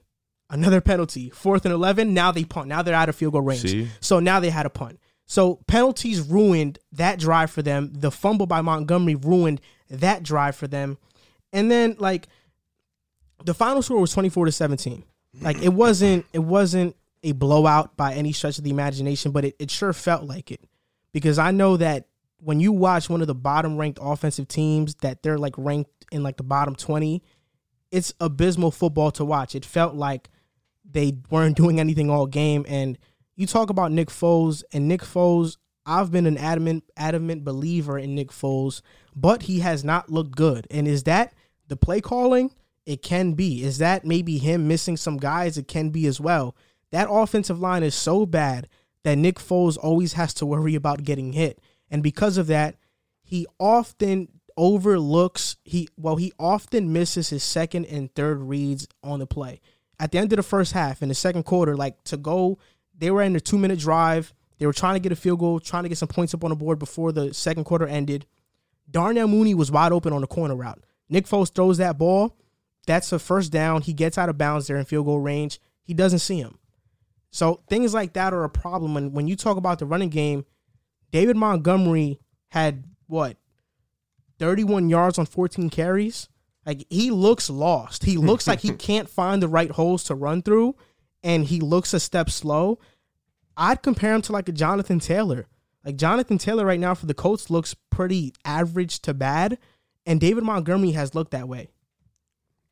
Another 0.50 0.82
penalty. 0.82 1.30
Fourth 1.32 1.66
and 1.66 1.74
eleven. 1.74 2.14
Now 2.14 2.32
they 2.32 2.44
punt. 2.44 2.68
Now 2.68 2.82
they're 2.82 2.94
out 2.96 3.10
of 3.10 3.16
field 3.16 3.34
goal 3.34 3.42
range. 3.42 3.62
See? 3.62 3.88
So 4.02 4.20
now 4.20 4.40
they 4.40 4.50
had 4.50 4.66
a 4.66 4.70
punt. 4.70 5.00
So 5.26 5.56
penalties 5.68 6.22
ruined 6.22 6.80
that 6.92 7.20
drive 7.20 7.52
for 7.52 7.62
them. 7.62 7.92
The 7.94 8.12
fumble 8.12 8.46
by 8.46 8.62
Montgomery 8.62 9.16
ruined 9.16 9.62
that 9.90 10.24
drive 10.24 10.56
for 10.56 10.68
them. 10.68 10.98
And 11.52 11.72
then 11.72 11.96
like 12.00 12.28
the 13.44 13.54
final 13.54 13.82
score 13.82 14.00
was 14.00 14.14
24 14.14 14.46
to 14.46 14.52
17. 14.52 15.04
Like 15.42 15.62
it 15.62 15.74
wasn't 15.74 16.26
it 16.34 16.40
wasn't 16.40 16.96
a 17.24 17.32
blowout 17.32 17.96
by 17.96 18.14
any 18.14 18.34
stretch 18.34 18.58
of 18.58 18.64
the 18.64 18.70
imagination, 18.70 19.32
but 19.32 19.46
it, 19.46 19.56
it 19.60 19.72
sure 19.72 19.94
felt 19.94 20.24
like 20.24 20.52
it. 20.52 20.62
Because 21.14 21.40
I 21.40 21.52
know 21.52 21.78
that 21.78 22.08
when 22.38 22.60
you 22.60 22.72
watch 22.72 23.10
one 23.10 23.22
of 23.22 23.28
the 23.28 23.36
bottom 23.36 23.78
ranked 23.78 24.00
offensive 24.02 24.48
teams 24.48 24.96
that 24.96 25.24
they're 25.24 25.38
like 25.38 25.56
ranked 25.58 25.92
in 26.12 26.24
like 26.24 26.38
the 26.38 26.44
bottom 26.44 26.76
20, 26.76 27.24
it's 27.92 28.14
abysmal 28.20 28.72
football 28.72 29.12
to 29.12 29.24
watch. 29.24 29.56
It 29.56 29.66
felt 29.66 29.96
like 29.96 30.30
they 30.90 31.14
weren't 31.30 31.58
doing 31.64 31.80
anything 31.80 32.10
all 32.10 32.28
game 32.28 32.66
and 32.68 32.98
you 33.36 33.48
talk 33.48 33.70
about 33.70 33.92
Nick 33.92 34.10
Foles 34.10 34.64
and 34.72 34.88
Nick 34.88 35.02
Foles. 35.02 35.58
I've 35.86 36.12
been 36.12 36.26
an 36.26 36.38
adamant 36.38 36.84
adamant 36.96 37.44
believer 37.44 38.00
in 38.00 38.16
Nick 38.16 38.30
Foles, 38.30 38.82
but 39.16 39.44
he 39.44 39.60
has 39.60 39.84
not 39.84 40.10
looked 40.10 40.36
good. 40.36 40.68
And 40.72 40.88
is 40.88 41.04
that 41.04 41.34
the 41.68 41.76
play 41.76 42.00
calling? 42.00 42.52
It 42.86 43.02
can 43.02 43.34
be. 43.34 43.64
Is 43.64 43.78
that 43.80 44.06
maybe 44.06 44.38
him 44.38 44.68
missing 44.68 44.98
some 44.98 45.18
guys? 45.18 45.58
It 45.58 45.68
can 45.68 45.90
be 45.90 46.06
as 46.06 46.20
well. 46.20 46.56
That 46.92 47.08
offensive 47.10 47.60
line 47.60 47.84
is 47.84 47.96
so 47.96 48.26
bad 48.26 48.68
that 49.04 49.18
Nick 49.18 49.38
Foles 49.40 49.78
always 49.78 50.14
has 50.14 50.34
to 50.36 50.46
worry 50.46 50.76
about 50.76 51.04
getting 51.04 51.34
hit. 51.34 51.60
And 51.90 52.04
because 52.04 52.38
of 52.38 52.48
that, 52.48 52.76
he 53.24 53.48
often 53.60 54.28
overlooks 54.56 55.58
he 55.64 55.88
well 55.98 56.18
he 56.18 56.32
often 56.38 56.94
misses 56.94 57.30
his 57.30 57.44
second 57.44 57.86
and 57.86 58.14
third 58.14 58.40
reads 58.40 58.88
on 59.04 59.20
the 59.20 59.28
play. 59.28 59.60
At 60.00 60.12
the 60.12 60.20
end 60.20 60.32
of 60.32 60.38
the 60.38 60.44
first 60.44 60.74
half 60.74 61.02
in 61.02 61.10
the 61.10 61.16
second 61.16 61.44
quarter 61.44 61.76
like 61.76 62.04
to 62.06 62.18
go 62.18 62.60
they 62.98 63.12
were 63.12 63.22
in 63.22 63.36
a 63.36 63.40
two 63.40 63.58
minute 63.58 63.80
drive. 63.80 64.34
They 64.60 64.66
were 64.66 64.74
trying 64.74 64.96
to 64.96 65.00
get 65.00 65.12
a 65.12 65.16
field 65.16 65.40
goal, 65.40 65.60
trying 65.60 65.84
to 65.84 65.90
get 65.90 65.98
some 65.98 66.08
points 66.08 66.34
up 66.34 66.44
on 66.44 66.50
the 66.50 66.56
board 66.56 66.80
before 66.80 67.12
the 67.12 67.34
second 67.34 67.64
quarter 67.66 67.88
ended. 67.88 68.26
Darnell 68.90 69.28
Mooney 69.28 69.54
was 69.54 69.72
wide 69.72 69.92
open 69.92 70.14
on 70.14 70.22
the 70.22 70.28
corner 70.28 70.56
route. 70.56 70.84
Nick 71.10 71.26
Foles 71.26 71.54
throws 71.54 71.78
that 71.78 71.98
ball. 71.98 72.38
That's 72.86 73.12
a 73.12 73.20
first 73.20 73.52
down. 73.52 73.82
He 73.82 73.94
gets 73.94 74.18
out 74.18 74.30
of 74.30 74.38
bounds 74.38 74.68
there 74.68 74.78
in 74.78 74.86
field 74.86 75.06
goal 75.06 75.20
range. 75.20 75.60
He 75.84 75.94
doesn't 75.94 76.20
see 76.20 76.40
him. 76.40 76.58
So 77.32 77.62
things 77.68 77.94
like 77.94 78.14
that 78.14 78.34
are 78.34 78.44
a 78.44 78.50
problem. 78.50 78.96
And 78.96 79.14
when 79.14 79.28
you 79.28 79.36
talk 79.36 79.58
about 79.58 79.80
the 79.80 79.86
running 79.86 80.10
game, 80.10 80.46
David 81.12 81.36
Montgomery 81.36 82.20
had 82.50 82.84
what 83.08 83.38
31 84.40 84.90
yards 84.90 85.18
on 85.18 85.26
14 85.26 85.70
carries. 85.70 86.30
Like 86.66 86.86
he 86.90 87.12
looks 87.12 87.50
lost. 87.50 88.04
He 88.04 88.18
looks 88.18 88.48
like 88.48 88.62
he 88.62 88.70
can't 88.78 89.10
find 89.10 89.42
the 89.42 89.48
right 89.48 89.72
holes 89.72 90.04
to 90.06 90.16
run 90.16 90.42
through 90.42 90.76
and 91.24 91.46
he 91.46 91.60
looks 91.60 91.94
a 91.94 92.00
step 92.00 92.30
slow, 92.30 92.80
I'd 93.56 93.82
compare 93.82 94.14
him 94.14 94.22
to 94.24 94.32
like 94.32 94.50
a 94.50 94.52
Jonathan 94.52 95.00
Taylor. 95.00 95.48
Like 95.86 95.96
Jonathan 95.96 96.38
Taylor 96.38 96.66
right 96.66 96.80
now 96.80 96.94
for 96.94 97.06
the 97.06 97.14
Colts 97.14 97.50
looks 97.50 97.76
pretty 97.90 98.34
average 98.46 99.00
to 99.02 99.14
bad, 99.14 99.58
and 100.06 100.20
David 100.20 100.44
Montgomery 100.44 100.92
has 100.92 101.16
looked 101.16 101.32
that 101.32 101.48
way. 101.48 101.70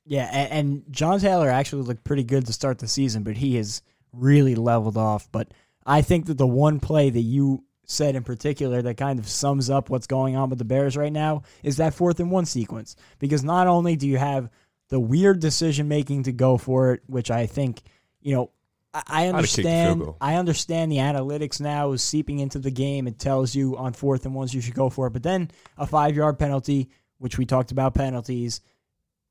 Yeah, 0.05 0.29
and, 0.31 0.51
and 0.51 0.84
John 0.91 1.20
Taylor 1.20 1.50
actually 1.50 1.84
looked 1.84 2.03
pretty 2.03 2.24
good 2.24 2.46
to 2.48 2.53
start 2.53 2.79
the 2.79 2.88
season, 2.88 3.24
but 3.24 3.38
he 3.38 3.55
has 3.55 3.81
really 4.12 4.55
leveled 4.55 4.98
off. 4.98 5.29
But 5.31 5.53
I 5.86 6.01
think 6.01 6.25
that 6.25 6.38
the 6.38 6.48
one 6.48 6.79
play 6.79 7.10
that 7.10 7.20
you 7.20 7.63
said 7.86 8.15
in 8.15 8.24
particular 8.24 8.81
that 8.81 8.98
kind 8.98 9.20
of 9.20 9.27
sums 9.27 9.70
up 9.70 9.89
what's 9.89 10.08
going 10.08 10.36
on 10.36 10.50
with 10.50 10.60
the 10.60 10.65
Bears 10.65 10.96
right 10.96 11.12
now 11.12 11.43
is 11.62 11.77
that 11.77 11.93
fourth 11.93 12.20
and 12.20 12.31
one 12.31 12.46
sequence. 12.46 12.96
Because 13.20 13.43
not 13.43 13.67
only 13.67 13.96
do 13.96 14.08
you 14.08 14.17
have 14.17 14.50
the 14.89 15.00
weird 15.00 15.39
decision 15.39 15.88
making 15.88 16.24
to 16.24 16.31
go 16.31 16.58
for 16.58 16.93
it, 16.93 17.03
which 17.08 17.29
I 17.29 17.46
think– 17.46 17.81
you 18.22 18.36
know, 18.36 18.51
I, 18.94 19.28
understand. 19.28 20.04
I 20.20 20.36
understand 20.36 20.92
the 20.92 20.98
analytics 20.98 21.62
now 21.62 21.94
is 21.94 22.04
seeping 22.04 22.40
into 22.40 22.60
the 22.60 22.72
game. 22.72 23.08
It 23.08 23.20
tells 23.20 23.56
you 23.56 23.78
on 23.78 23.94
fourth 23.94 24.25
and 24.25 24.36
ones 24.36 24.54
you 24.54 24.62
should 24.62 24.74
go 24.74 24.90
for 24.90 25.08
it, 25.08 25.12
but 25.12 25.24
then 25.24 25.50
a 25.78 25.88
five 25.88 26.16
yard 26.16 26.38
penalty, 26.38 26.90
which 27.18 27.38
we 27.38 27.46
talked 27.46 27.72
about 27.72 27.94
penalties, 27.94 28.60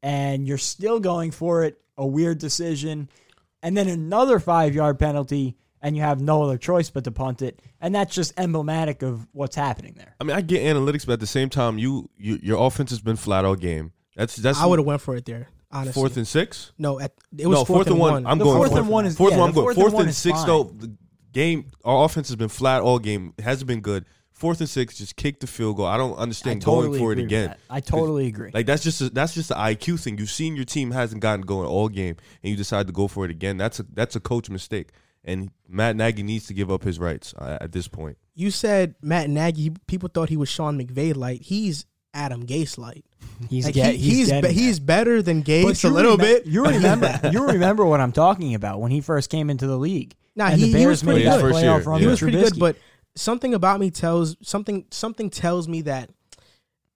and 0.02 0.46
you're 0.46 0.58
still 0.58 0.98
going 1.00 1.30
for 1.30 1.64
it. 1.64 1.78
A 1.98 2.06
weird 2.06 2.38
decision, 2.38 3.10
and 3.62 3.76
then 3.76 3.86
another 3.86 4.38
five 4.38 4.74
yard 4.74 4.98
penalty, 4.98 5.58
and 5.82 5.94
you 5.94 6.02
have 6.02 6.22
no 6.22 6.42
other 6.42 6.56
choice 6.56 6.88
but 6.88 7.04
to 7.04 7.10
punt 7.10 7.42
it, 7.42 7.60
and 7.78 7.94
that's 7.94 8.14
just 8.14 8.32
emblematic 8.38 9.02
of 9.02 9.28
what's 9.32 9.56
happening 9.56 9.92
there. 9.98 10.16
I 10.18 10.24
mean, 10.24 10.34
I 10.34 10.40
get 10.40 10.62
analytics, 10.62 11.04
but 11.04 11.14
at 11.14 11.20
the 11.20 11.26
same 11.26 11.50
time, 11.50 11.76
you, 11.76 12.08
you 12.16 12.38
your 12.42 12.66
offense 12.66 12.88
has 12.88 13.00
been 13.00 13.16
flat 13.16 13.44
all 13.44 13.56
game. 13.56 13.92
That's 14.16 14.36
that's 14.36 14.58
I 14.58 14.64
would 14.64 14.78
have 14.78 14.86
went 14.86 15.02
for 15.02 15.14
it 15.14 15.26
there. 15.26 15.48
Honestly, 15.72 15.92
fourth 15.92 16.16
and 16.16 16.26
six. 16.26 16.72
no, 16.78 16.98
at, 16.98 17.12
it 17.36 17.46
was 17.46 17.58
no, 17.60 17.64
fourth, 17.64 17.86
and 17.86 17.98
one. 17.98 18.26
I'm 18.26 18.38
The 18.38 18.44
going 18.44 18.56
fourth 18.56 18.68
fourth 18.70 18.80
and 18.80 18.88
one 18.88 19.06
is- 19.06 19.16
fourth 19.16 19.32
yeah, 19.32 19.38
one. 19.38 19.48
I'm 19.50 19.54
going 19.54 19.64
fourth 19.66 19.76
and 19.76 19.90
fourth 19.92 20.00
and 20.00 20.10
is 20.10 20.16
six 20.18 20.38
fine. 20.38 20.46
though. 20.46 20.64
The 20.64 20.92
game, 21.32 21.70
our 21.84 22.04
offense 22.04 22.28
has 22.28 22.36
been 22.36 22.48
flat 22.48 22.82
all 22.82 22.98
game. 22.98 23.34
It 23.38 23.42
hasn't 23.42 23.68
been 23.68 23.80
good. 23.80 24.04
Fourth 24.32 24.60
and 24.60 24.68
six, 24.68 24.96
just 24.96 25.16
kick 25.16 25.38
the 25.40 25.46
field 25.46 25.76
goal. 25.76 25.84
I 25.86 25.96
don't 25.98 26.18
I 26.18 26.22
understand 26.22 26.62
totally 26.62 26.98
going 26.98 27.00
for 27.00 27.12
it 27.12 27.18
again. 27.18 27.54
I 27.68 27.80
totally 27.80 28.26
agree. 28.26 28.50
Like 28.54 28.64
that's 28.66 28.82
just 28.82 29.00
a, 29.02 29.10
that's 29.10 29.34
just 29.34 29.50
the 29.50 29.54
IQ 29.54 30.02
thing. 30.02 30.16
You've 30.18 30.30
seen 30.30 30.56
your 30.56 30.64
team 30.64 30.90
hasn't 30.92 31.20
gotten 31.20 31.42
going 31.42 31.68
all 31.68 31.88
game, 31.90 32.16
and 32.42 32.50
you 32.50 32.56
decide 32.56 32.86
to 32.86 32.92
go 32.92 33.06
for 33.06 33.24
it 33.26 33.30
again. 33.30 33.58
That's 33.58 33.80
a 33.80 33.86
that's 33.92 34.16
a 34.16 34.20
coach 34.20 34.48
mistake, 34.48 34.88
and 35.24 35.50
Matt 35.68 35.94
Nagy 35.94 36.22
needs 36.22 36.46
to 36.46 36.54
give 36.54 36.70
up 36.70 36.82
his 36.84 36.98
rights 36.98 37.34
uh, 37.38 37.58
at 37.60 37.72
this 37.72 37.86
point. 37.86 38.16
You 38.34 38.50
said 38.50 38.94
Matt 39.02 39.28
Nagy. 39.28 39.72
People 39.86 40.08
thought 40.12 40.30
he 40.30 40.38
was 40.38 40.48
Sean 40.48 40.78
McVay 40.80 41.14
light. 41.14 41.42
He's 41.42 41.84
Adam 42.14 42.46
Gase 42.46 42.78
light. 42.78 43.04
He's 43.48 43.64
Like 43.64 43.74
get, 43.74 43.94
he, 43.94 43.98
he's 44.00 44.16
he's 44.16 44.28
getting 44.28 44.50
be- 44.50 44.54
he's 44.54 44.78
better 44.80 45.22
than 45.22 45.42
Gase 45.42 45.84
a 45.84 45.88
little 45.88 46.16
remem- 46.16 46.20
bit. 46.20 46.46
You 46.46 46.64
remember 46.64 47.20
you 47.32 47.46
remember 47.46 47.84
what 47.84 48.00
I'm 48.00 48.12
talking 48.12 48.54
about 48.54 48.80
when 48.80 48.90
he 48.90 49.00
first 49.00 49.30
came 49.30 49.48
into 49.50 49.66
the 49.66 49.76
league. 49.78 50.14
Nah, 50.36 50.46
and 50.48 50.54
he- 50.60 50.70
the 50.72 50.78
he 50.78 50.84
Bears 50.84 50.86
was 50.88 51.02
pretty 51.02 51.20
made 51.20 51.26
that 51.32 51.36
good. 51.40 51.52
First 51.52 51.58
playoff 51.58 51.62
year, 51.62 51.80
run 51.82 51.96
yeah. 51.98 52.00
he 52.02 52.06
was 52.06 52.20
pretty 52.20 52.40
good, 52.40 52.58
but 52.58 52.76
something 53.16 53.54
about 53.54 53.80
me 53.80 53.90
tells 53.90 54.36
something 54.42 54.84
something 54.90 55.30
tells 55.30 55.68
me 55.68 55.82
that 55.82 56.10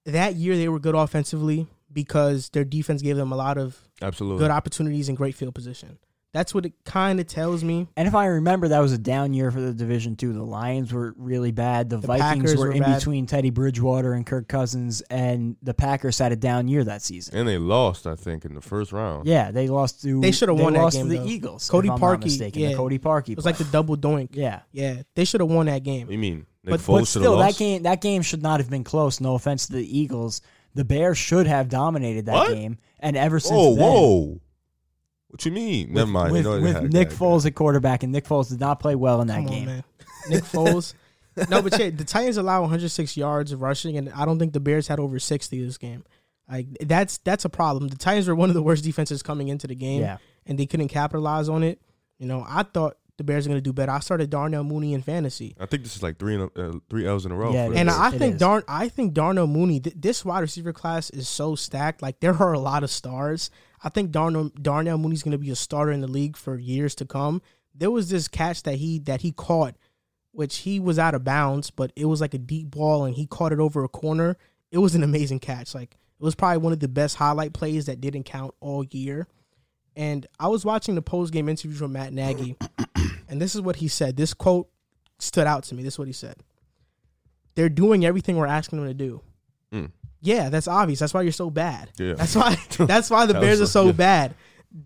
that 0.06 0.34
year 0.34 0.56
they 0.56 0.68
were 0.68 0.78
good 0.78 0.94
offensively 0.94 1.66
because 1.92 2.50
their 2.50 2.64
defense 2.64 3.00
gave 3.02 3.16
them 3.16 3.32
a 3.32 3.36
lot 3.36 3.56
of 3.56 3.78
Absolutely. 4.02 4.40
good 4.40 4.50
opportunities 4.50 5.08
and 5.08 5.16
great 5.16 5.34
field 5.34 5.54
position. 5.54 5.98
That's 6.34 6.52
what 6.52 6.66
it 6.66 6.72
kind 6.84 7.20
of 7.20 7.28
tells 7.28 7.62
me. 7.62 7.86
And 7.96 8.06
if 8.08 8.14
I 8.14 8.26
remember, 8.26 8.66
that 8.68 8.80
was 8.80 8.92
a 8.92 8.98
down 8.98 9.32
year 9.32 9.50
for 9.52 9.60
the 9.60 9.72
division 9.72 10.16
too. 10.16 10.32
The 10.32 10.42
Lions 10.42 10.92
were 10.92 11.14
really 11.16 11.52
bad. 11.52 11.88
The, 11.88 11.98
The 11.98 12.08
Vikings 12.08 12.42
Packers 12.42 12.56
were, 12.56 12.66
were 12.66 12.72
in 12.72 12.82
bad. 12.82 12.98
between 12.98 13.26
Teddy 13.26 13.50
Bridgewater 13.50 14.12
and 14.14 14.26
Kirk 14.26 14.48
Cousins, 14.48 15.00
and 15.02 15.54
the 15.62 15.72
Packers 15.74 16.18
had 16.18 16.32
a 16.32 16.36
down 16.36 16.66
year 16.66 16.82
that 16.82 17.02
season. 17.02 17.36
and 17.38 17.48
they 17.48 17.56
lost, 17.56 18.04
I 18.06 18.16
think, 18.16 18.44
in 18.44 18.54
the 18.54 18.60
first 18.60 18.90
round. 18.92 19.28
Yeah, 19.28 19.52
they 19.52 19.68
lost 19.68 20.02
to. 20.02 20.20
They 20.20 20.32
should've 20.32 20.58
won 20.58 20.72
that 20.72 20.82
lost 20.82 20.96
game, 20.96 21.06
to 21.06 21.12
the 21.12 21.18
though. 21.20 21.24
Eagles. 21.26 21.70
Cody 21.70 21.86
if 21.88 21.94
I'm 21.94 22.00
not 22.00 22.18
Parkey, 22.20 22.24
mistaken, 22.24 22.62
yeah. 22.62 22.68
the 22.70 22.76
Cody 22.76 22.98
Parkey. 22.98 23.30
It 23.30 23.36
was 23.36 23.44
like 23.46 23.56
the 23.56 23.64
double 23.72 23.96
doink. 23.96 24.30
yeah. 24.32 24.62
Yeah, 24.72 25.02
they 25.14 25.24
should 25.24 25.40
have 25.40 25.50
won 25.50 25.66
that 25.66 25.84
game. 25.84 26.10
You 26.10 26.18
mean 26.18 26.46
Nick 26.64 26.70
But- 26.72 26.80
Foles 26.80 26.98
But 27.00 27.08
should 27.08 27.22
have 27.22 27.30
still, 27.30 27.36
that 27.38 27.56
game 27.56 27.82
that 27.84 28.00
game 28.00 28.22
should 28.22 28.42
not 28.42 28.58
have 28.58 28.68
been 28.68 28.82
close. 28.82 29.20
No 29.20 29.36
offense 29.36 29.66
to 29.68 29.74
the 29.74 29.98
Eagles, 29.98 30.42
the 30.74 30.84
Bears 30.84 31.16
should 31.16 31.46
have 31.46 31.68
dominated 31.68 32.26
that 32.26 32.34
What? 32.34 32.54
game, 32.54 32.78
and 32.98 33.16
ever 33.16 33.38
since 33.38 33.52
Whoa, 33.52 33.74
then, 33.76 33.84
whoa! 33.84 34.40
What 35.34 35.44
you 35.44 35.50
mean? 35.52 35.88
with, 35.88 35.96
Never 35.96 36.10
mind. 36.10 36.32
with, 36.32 36.44
You 36.44 36.50
know, 36.50 36.60
with 36.60 36.74
yeah, 36.74 36.80
Nick 36.82 37.10
yeah, 37.10 37.16
Foles 37.16 37.44
at 37.44 37.54
quarterback, 37.56 38.04
and 38.04 38.12
Nick 38.12 38.24
Foles 38.24 38.50
did 38.50 38.60
not 38.60 38.78
play 38.78 38.94
well 38.94 39.20
in 39.20 39.26
that 39.26 39.38
Come 39.38 39.46
game. 39.46 39.68
on, 39.68 39.74
man. 39.74 39.84
Nick 40.30 40.44
Foles. 40.44 40.94
no, 41.50 41.60
but 41.60 41.76
yeah, 41.76 41.90
the 41.90 42.04
Titans 42.04 42.36
allow 42.36 42.60
106 42.60 43.16
yards 43.16 43.50
of 43.50 43.60
rushing, 43.60 43.96
and 43.96 44.10
I 44.10 44.24
don't 44.24 44.38
think 44.38 44.52
the 44.52 44.60
Bears 44.60 44.86
had 44.86 45.00
over 45.00 45.18
60 45.18 45.64
this 45.64 45.76
game. 45.76 46.04
Like 46.48 46.68
that's 46.82 47.18
that's 47.18 47.44
a 47.44 47.48
problem. 47.48 47.88
The 47.88 47.96
Titans 47.96 48.28
were 48.28 48.34
one 48.36 48.48
of 48.50 48.54
the 48.54 48.62
worst 48.62 48.84
defenses 48.84 49.22
coming 49.22 49.48
into 49.48 49.66
the 49.66 49.74
game, 49.74 50.02
Yeah. 50.02 50.18
and 50.46 50.56
they 50.58 50.66
couldn't 50.66 50.88
capitalize 50.88 51.48
on 51.48 51.62
it. 51.64 51.80
You 52.18 52.26
know, 52.28 52.44
I 52.46 52.62
thought 52.62 52.96
the 53.16 53.24
Bears 53.24 53.46
were 53.46 53.50
going 53.50 53.58
to 53.58 53.62
do 53.68 53.72
better. 53.72 53.90
I 53.92 54.00
started 54.00 54.28
Darnell 54.30 54.62
Mooney 54.64 54.92
in 54.92 55.00
fantasy, 55.02 55.54
I 55.58 55.66
think 55.66 55.84
this 55.84 55.96
is 55.96 56.02
like 56.02 56.18
three 56.18 56.34
in 56.34 56.40
a, 56.42 56.46
uh, 56.60 56.72
three 56.90 57.06
L's 57.06 57.24
in 57.26 57.32
a 57.32 57.34
row. 57.36 57.52
Yeah, 57.52 57.66
for 57.66 57.72
it 57.72 57.74
the 57.74 57.80
and 57.80 57.88
is. 57.88 57.94
Bears. 57.96 58.14
I 58.14 58.18
think 58.18 58.34
is. 58.34 58.40
Darn 58.40 58.62
I 58.68 58.88
think 58.88 59.14
Darnell 59.14 59.46
Mooney. 59.46 59.80
Th- 59.80 59.96
this 59.98 60.24
wide 60.24 60.40
receiver 60.40 60.72
class 60.72 61.10
is 61.10 61.28
so 61.28 61.54
stacked. 61.54 62.02
Like 62.02 62.20
there 62.20 62.34
are 62.34 62.52
a 62.52 62.58
lot 62.60 62.84
of 62.84 62.90
stars. 62.90 63.50
I 63.84 63.90
think 63.90 64.10
Darnell 64.10 64.50
Darnell 64.60 64.96
Mooney's 64.96 65.22
going 65.22 65.32
to 65.32 65.38
be 65.38 65.50
a 65.50 65.56
starter 65.56 65.92
in 65.92 66.00
the 66.00 66.08
league 66.08 66.38
for 66.38 66.58
years 66.58 66.94
to 66.96 67.04
come. 67.04 67.42
There 67.74 67.90
was 67.90 68.08
this 68.08 68.28
catch 68.28 68.62
that 68.62 68.76
he 68.76 68.98
that 69.00 69.20
he 69.20 69.30
caught, 69.30 69.76
which 70.32 70.58
he 70.58 70.80
was 70.80 70.98
out 70.98 71.14
of 71.14 71.22
bounds, 71.22 71.70
but 71.70 71.92
it 71.94 72.06
was 72.06 72.20
like 72.20 72.32
a 72.32 72.38
deep 72.38 72.70
ball, 72.70 73.04
and 73.04 73.14
he 73.14 73.26
caught 73.26 73.52
it 73.52 73.60
over 73.60 73.84
a 73.84 73.88
corner. 73.88 74.38
It 74.72 74.78
was 74.78 74.94
an 74.94 75.02
amazing 75.02 75.40
catch. 75.40 75.74
Like 75.74 75.92
it 75.92 76.24
was 76.24 76.34
probably 76.34 76.58
one 76.58 76.72
of 76.72 76.80
the 76.80 76.88
best 76.88 77.16
highlight 77.16 77.52
plays 77.52 77.84
that 77.86 78.00
didn't 78.00 78.24
count 78.24 78.54
all 78.60 78.84
year. 78.84 79.28
And 79.96 80.26
I 80.40 80.48
was 80.48 80.64
watching 80.64 80.94
the 80.94 81.02
post 81.02 81.32
game 81.32 81.48
interview 81.48 81.76
from 81.76 81.92
Matt 81.92 82.14
Nagy, 82.14 82.56
and 83.28 83.40
this 83.40 83.54
is 83.54 83.60
what 83.60 83.76
he 83.76 83.88
said. 83.88 84.16
This 84.16 84.32
quote 84.32 84.68
stood 85.18 85.46
out 85.46 85.64
to 85.64 85.74
me. 85.74 85.82
This 85.82 85.94
is 85.94 85.98
what 85.98 86.08
he 86.08 86.14
said. 86.14 86.36
They're 87.54 87.68
doing 87.68 88.04
everything 88.04 88.36
we're 88.36 88.46
asking 88.46 88.78
them 88.78 88.88
to 88.88 88.94
do. 88.94 89.20
Mm. 89.72 89.90
Yeah, 90.24 90.48
that's 90.48 90.66
obvious. 90.66 90.98
That's 90.98 91.12
why 91.12 91.22
you're 91.22 91.32
so 91.32 91.50
bad. 91.50 91.90
Yeah. 91.98 92.14
That's 92.14 92.34
why 92.34 92.56
that's 92.78 93.10
why 93.10 93.26
the 93.26 93.34
That 93.34 93.40
Bears 93.40 93.60
are 93.60 93.66
so 93.66 93.86
yeah. 93.86 93.92
bad. 93.92 94.34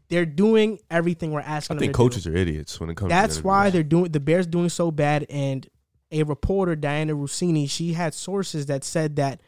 They're 0.08 0.26
doing 0.26 0.80
everything 0.90 1.30
we're 1.30 1.40
asking 1.40 1.76
I 1.76 1.78
them 1.78 1.80
think 1.80 1.92
to 1.94 1.96
coaches 1.96 2.24
do. 2.24 2.32
are 2.32 2.36
idiots 2.36 2.78
when 2.78 2.90
it 2.90 2.96
comes. 2.96 3.08
To 3.08 3.14
That's 3.14 3.42
why 3.42 3.70
they're 3.70 3.82
doing 3.82 4.10
the 4.12 4.20
Bears 4.20 4.46
doing 4.46 4.68
so 4.68 4.90
bad. 4.90 5.26
And 5.30 5.66
a 6.10 6.24
reporter, 6.24 6.76
Dianna 6.76 7.12
Russini, 7.12 7.70
she 7.70 7.92
had 7.92 8.14
sources 8.14 8.66
that 8.66 8.84
said 8.84 9.16
that 9.16 9.40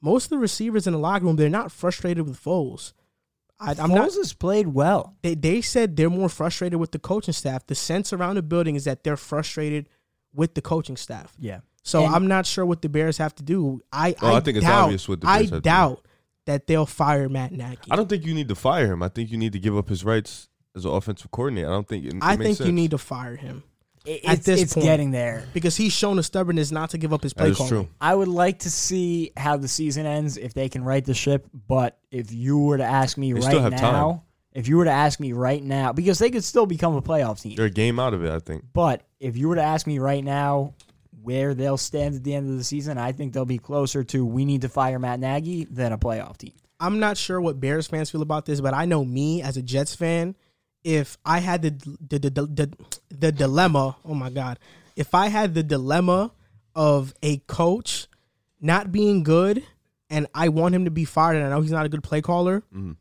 most 0.00 0.26
of 0.26 0.30
the 0.30 0.38
receivers 0.38 0.86
in 0.86 0.92
the 0.92 0.98
locker 0.98 1.24
room 1.24 1.36
they're 1.36 1.48
not 1.48 1.72
frustrated 1.72 2.26
with 2.28 2.42
Foles. 2.42 2.92
I, 3.58 3.70
I'm 3.72 3.90
not. 3.90 4.10
Foles 4.10 4.16
has 4.16 4.32
played 4.34 4.68
well. 4.68 5.16
They 5.22 5.34
they 5.34 5.60
said 5.62 5.96
they're 5.96 6.10
more 6.10 6.28
frustrated 6.28 6.78
with 6.78 6.92
the 6.92 6.98
coaching 6.98 7.34
staff. 7.34 7.66
The 7.66 7.74
sense 7.74 8.12
around 8.12 8.36
the 8.36 8.42
building 8.42 8.76
is 8.76 8.84
that 8.84 9.02
they're 9.02 9.16
frustrated 9.16 9.88
with 10.32 10.54
the 10.54 10.62
coaching 10.62 10.96
staff. 10.96 11.34
Yeah. 11.38 11.60
So 11.88 12.04
And- 12.04 12.14
I'm 12.14 12.26
not 12.28 12.44
sure 12.46 12.66
what 12.66 12.82
the 12.82 12.88
Bears 12.88 13.16
have 13.18 13.34
to 13.36 13.42
do. 13.42 13.80
I 13.92 14.14
Oh, 14.22 14.34
I, 14.34 14.36
I 14.36 14.40
think 14.40 14.58
it's 14.58 14.66
doubt, 14.66 14.84
obvious 14.84 15.08
what 15.08 15.20
the 15.22 15.28
I 15.28 15.38
Bears 15.38 15.50
have 15.50 15.56
to 15.58 15.60
do. 15.60 15.60
doubt 15.70 16.06
that 16.46 16.66
they'll 16.66 16.86
fire 16.86 17.28
Matt 17.28 17.52
Nagy. 17.52 17.78
I 17.90 17.96
don't 17.96 18.08
think 18.08 18.24
you 18.26 18.34
need 18.34 18.48
to 18.48 18.54
fire 18.54 18.86
him. 18.92 19.02
I 19.02 19.08
think 19.08 19.30
you 19.30 19.38
need 19.38 19.52
to 19.54 19.58
give 19.58 19.76
up 19.76 19.88
his 19.88 20.04
rights 20.04 20.48
as 20.76 20.84
an 20.84 20.90
offensive 20.92 21.30
coordinator. 21.30 21.68
I 21.68 21.72
don't 21.72 21.88
think. 21.88 22.04
It, 22.04 22.14
it 22.14 22.18
I 22.22 22.36
makes 22.36 22.58
think 22.58 22.66
you 22.66 22.72
need 22.72 22.90
to 22.92 22.98
fire 22.98 23.36
him 23.36 23.62
It- 24.04 24.24
At 24.24 24.36
it's, 24.38 24.46
this 24.46 24.62
it's 24.62 24.74
point. 24.74 24.84
getting 24.84 25.10
there. 25.10 25.44
because 25.54 25.76
he's 25.76 25.92
shown 25.92 26.18
a 26.18 26.22
stubbornness 26.22 26.70
not 26.70 26.90
to 26.90 26.98
give 26.98 27.12
up 27.12 27.22
his 27.22 27.32
play 27.32 27.46
That 27.46 27.50
is 27.52 27.56
calling. 27.56 27.70
true. 27.70 27.88
I 28.00 28.14
would 28.14 28.28
like 28.28 28.60
to 28.60 28.70
see 28.70 29.32
how 29.36 29.56
the 29.56 29.68
season 29.68 30.06
ends 30.06 30.36
if 30.36 30.52
they 30.54 30.68
can 30.68 30.84
right 30.84 31.04
the 31.04 31.14
ship. 31.14 31.46
But 31.66 31.98
if 32.10 32.32
you 32.32 32.58
were 32.58 32.78
to 32.78 32.84
ask 32.84 33.16
me 33.18 33.32
They 33.32 33.40
right 33.40 33.48
still 33.48 33.60
have 33.62 33.72
now, 33.72 33.78
time. 33.80 34.20
if 34.52 34.68
you 34.68 34.76
were 34.78 34.84
to 34.84 34.90
ask 34.90 35.20
me 35.20 35.32
right 35.32 35.62
now, 35.62 35.92
because 35.92 36.18
they 36.18 36.30
could 36.30 36.44
still 36.44 36.66
become 36.66 36.94
a 36.96 37.02
playoff 37.02 37.40
team. 37.42 37.56
They're 37.56 37.66
a 37.66 37.70
game 37.70 37.98
out 37.98 38.14
of 38.14 38.24
it. 38.24 38.30
I 38.30 38.38
think. 38.38 38.64
But 38.72 39.02
if 39.20 39.36
you 39.36 39.48
were 39.48 39.56
to 39.56 39.62
ask 39.62 39.86
me 39.86 39.98
right 39.98 40.24
now 40.24 40.74
where 41.28 41.52
they'll 41.52 41.76
stand 41.76 42.14
at 42.14 42.24
the 42.24 42.34
end 42.34 42.50
of 42.50 42.56
the 42.56 42.64
season, 42.64 42.96
I 42.96 43.12
think 43.12 43.34
they'll 43.34 43.44
be 43.44 43.58
closer 43.58 44.02
to 44.04 44.24
we 44.24 44.46
need 44.46 44.62
to 44.62 44.68
fire 44.70 44.98
Matt 44.98 45.20
Nagy 45.20 45.64
than 45.64 45.92
a 45.92 45.98
playoff 45.98 46.38
team. 46.38 46.54
I'm 46.80 47.00
not 47.00 47.18
sure 47.18 47.38
what 47.38 47.60
Bears 47.60 47.86
fans 47.86 48.08
feel 48.10 48.22
about 48.22 48.46
this, 48.46 48.62
but 48.62 48.72
I 48.72 48.86
know 48.86 49.04
me 49.04 49.42
as 49.42 49.58
a 49.58 49.62
Jets 49.62 49.94
fan, 49.94 50.36
if 50.84 51.18
I 51.26 51.40
had 51.40 51.60
the 51.60 51.70
the 52.00 52.18
the, 52.18 52.30
the, 52.30 52.70
the 53.10 53.30
dilemma, 53.32 53.96
oh 54.06 54.14
my 54.14 54.30
god, 54.30 54.58
if 54.96 55.14
I 55.14 55.26
had 55.28 55.52
the 55.52 55.62
dilemma 55.62 56.32
of 56.74 57.12
a 57.22 57.36
coach 57.46 58.06
not 58.58 58.90
being 58.90 59.22
good 59.22 59.62
and 60.08 60.28
I 60.34 60.48
want 60.48 60.74
him 60.74 60.86
to 60.86 60.90
be 60.90 61.04
fired 61.04 61.36
and 61.36 61.44
I 61.44 61.50
know 61.50 61.60
he's 61.60 61.72
not 61.72 61.84
a 61.84 61.90
good 61.90 62.02
play 62.02 62.22
caller 62.22 62.62
Mhm. 62.74 62.96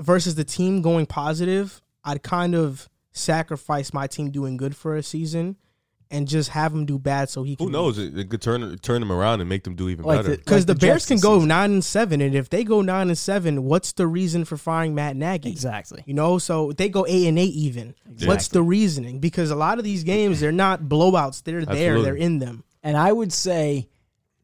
versus 0.00 0.34
the 0.36 0.44
team 0.44 0.80
going 0.80 1.04
positive, 1.04 1.82
I'd 2.04 2.22
kind 2.22 2.54
of 2.54 2.88
sacrifice 3.12 3.92
my 3.92 4.06
team 4.06 4.30
doing 4.30 4.56
good 4.56 4.74
for 4.74 4.96
a 4.96 5.02
season 5.02 5.56
and 6.10 6.26
just 6.26 6.50
have 6.50 6.72
him 6.72 6.86
do 6.86 6.98
bad 6.98 7.28
so 7.28 7.42
he 7.42 7.54
can 7.56 7.66
Who 7.66 7.72
knows? 7.72 7.98
It, 7.98 8.18
it 8.18 8.30
could 8.30 8.40
turn 8.40 8.76
turn 8.78 9.00
them 9.00 9.12
around 9.12 9.40
and 9.40 9.48
make 9.48 9.64
them 9.64 9.74
do 9.74 9.88
even 9.88 10.04
Like 10.04 10.18
better. 10.20 10.30
the- 10.30 10.36
because 10.38 10.66
the, 10.66 10.74
the 10.74 10.78
Bears 10.80 11.04
can 11.06 11.18
go 11.20 11.36
season. 11.36 11.48
nine 11.48 11.72
and 11.72 11.84
seven, 11.84 12.20
and 12.20 12.34
if 12.34 12.48
they 12.50 12.64
go 12.64 12.80
nine 12.82 13.08
and 13.08 13.18
seven, 13.18 13.64
what's 13.64 13.92
the 13.92 14.06
reason 14.06 14.44
for 14.44 14.56
firing 14.56 14.94
Matt 14.94 15.16
Nagy? 15.16 15.50
Exactly. 15.50 16.02
You 16.06 16.14
know, 16.14 16.38
so 16.38 16.72
they 16.72 16.88
go 16.88 17.04
eight 17.08 17.26
and 17.28 17.38
eight 17.38 17.54
even. 17.54 17.94
What's 18.24 18.48
the 18.48 18.62
reasoning? 18.62 19.18
Because 19.20 19.50
a 19.50 19.56
lot 19.56 19.78
of 19.78 19.84
these 19.84 20.04
games 20.04 20.40
they're 20.40 20.50
not 20.52 20.82
blowouts; 20.82 21.42
they're 21.42 21.64
there, 21.64 22.00
they're 22.00 22.14
in 22.16 22.38
them. 22.38 22.64
And 22.82 22.96
I 22.96 23.12
would 23.12 23.32
say 23.32 23.88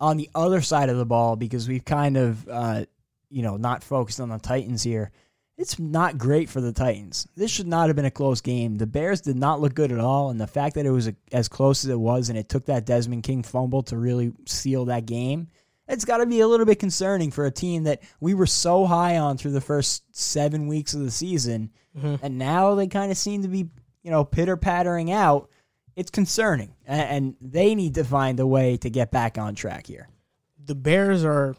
on 0.00 0.16
the 0.16 0.28
other 0.34 0.60
side 0.60 0.88
of 0.90 0.96
the 0.98 1.06
ball, 1.06 1.36
because 1.36 1.66
we've 1.68 1.84
kind 1.84 2.16
of, 2.16 2.46
uh, 2.48 2.84
you 3.30 3.42
know, 3.42 3.56
not 3.56 3.82
focused 3.82 4.20
on 4.20 4.28
the 4.28 4.38
Titans 4.38 4.82
here, 4.82 5.10
it's 5.56 5.78
not 5.78 6.18
great 6.18 6.48
for 6.48 6.60
the 6.60 6.72
Titans. 6.72 7.28
This 7.36 7.50
should 7.50 7.66
not 7.66 7.88
have 7.88 7.96
been 7.96 8.04
a 8.04 8.10
close 8.10 8.40
game. 8.40 8.76
The 8.76 8.86
Bears 8.86 9.20
did 9.20 9.36
not 9.36 9.60
look 9.60 9.74
good 9.74 9.92
at 9.92 10.00
all. 10.00 10.30
And 10.30 10.40
the 10.40 10.46
fact 10.46 10.74
that 10.74 10.86
it 10.86 10.90
was 10.90 11.08
a, 11.08 11.14
as 11.32 11.48
close 11.48 11.84
as 11.84 11.90
it 11.90 11.98
was 11.98 12.28
and 12.28 12.38
it 12.38 12.48
took 12.48 12.66
that 12.66 12.86
Desmond 12.86 13.22
King 13.22 13.42
fumble 13.42 13.82
to 13.84 13.96
really 13.96 14.32
seal 14.46 14.86
that 14.86 15.06
game, 15.06 15.48
it's 15.86 16.04
got 16.04 16.18
to 16.18 16.26
be 16.26 16.40
a 16.40 16.48
little 16.48 16.66
bit 16.66 16.78
concerning 16.78 17.30
for 17.30 17.46
a 17.46 17.50
team 17.50 17.84
that 17.84 18.02
we 18.20 18.34
were 18.34 18.46
so 18.46 18.84
high 18.84 19.18
on 19.18 19.36
through 19.36 19.52
the 19.52 19.60
first 19.60 20.02
seven 20.10 20.66
weeks 20.66 20.94
of 20.94 21.00
the 21.00 21.10
season. 21.10 21.70
Mm-hmm. 21.96 22.24
And 22.24 22.38
now 22.38 22.74
they 22.74 22.88
kind 22.88 23.12
of 23.12 23.16
seem 23.18 23.42
to 23.42 23.48
be, 23.48 23.68
you 24.02 24.10
know, 24.10 24.24
pitter 24.24 24.56
pattering 24.56 25.12
out 25.12 25.50
it's 25.96 26.10
concerning, 26.10 26.74
A- 26.88 26.92
and 26.92 27.36
they 27.40 27.74
need 27.74 27.94
to 27.94 28.04
find 28.04 28.40
a 28.40 28.46
way 28.46 28.76
to 28.78 28.90
get 28.90 29.10
back 29.10 29.38
on 29.38 29.54
track 29.54 29.86
here. 29.86 30.08
The 30.64 30.74
Bears 30.74 31.24
are 31.24 31.54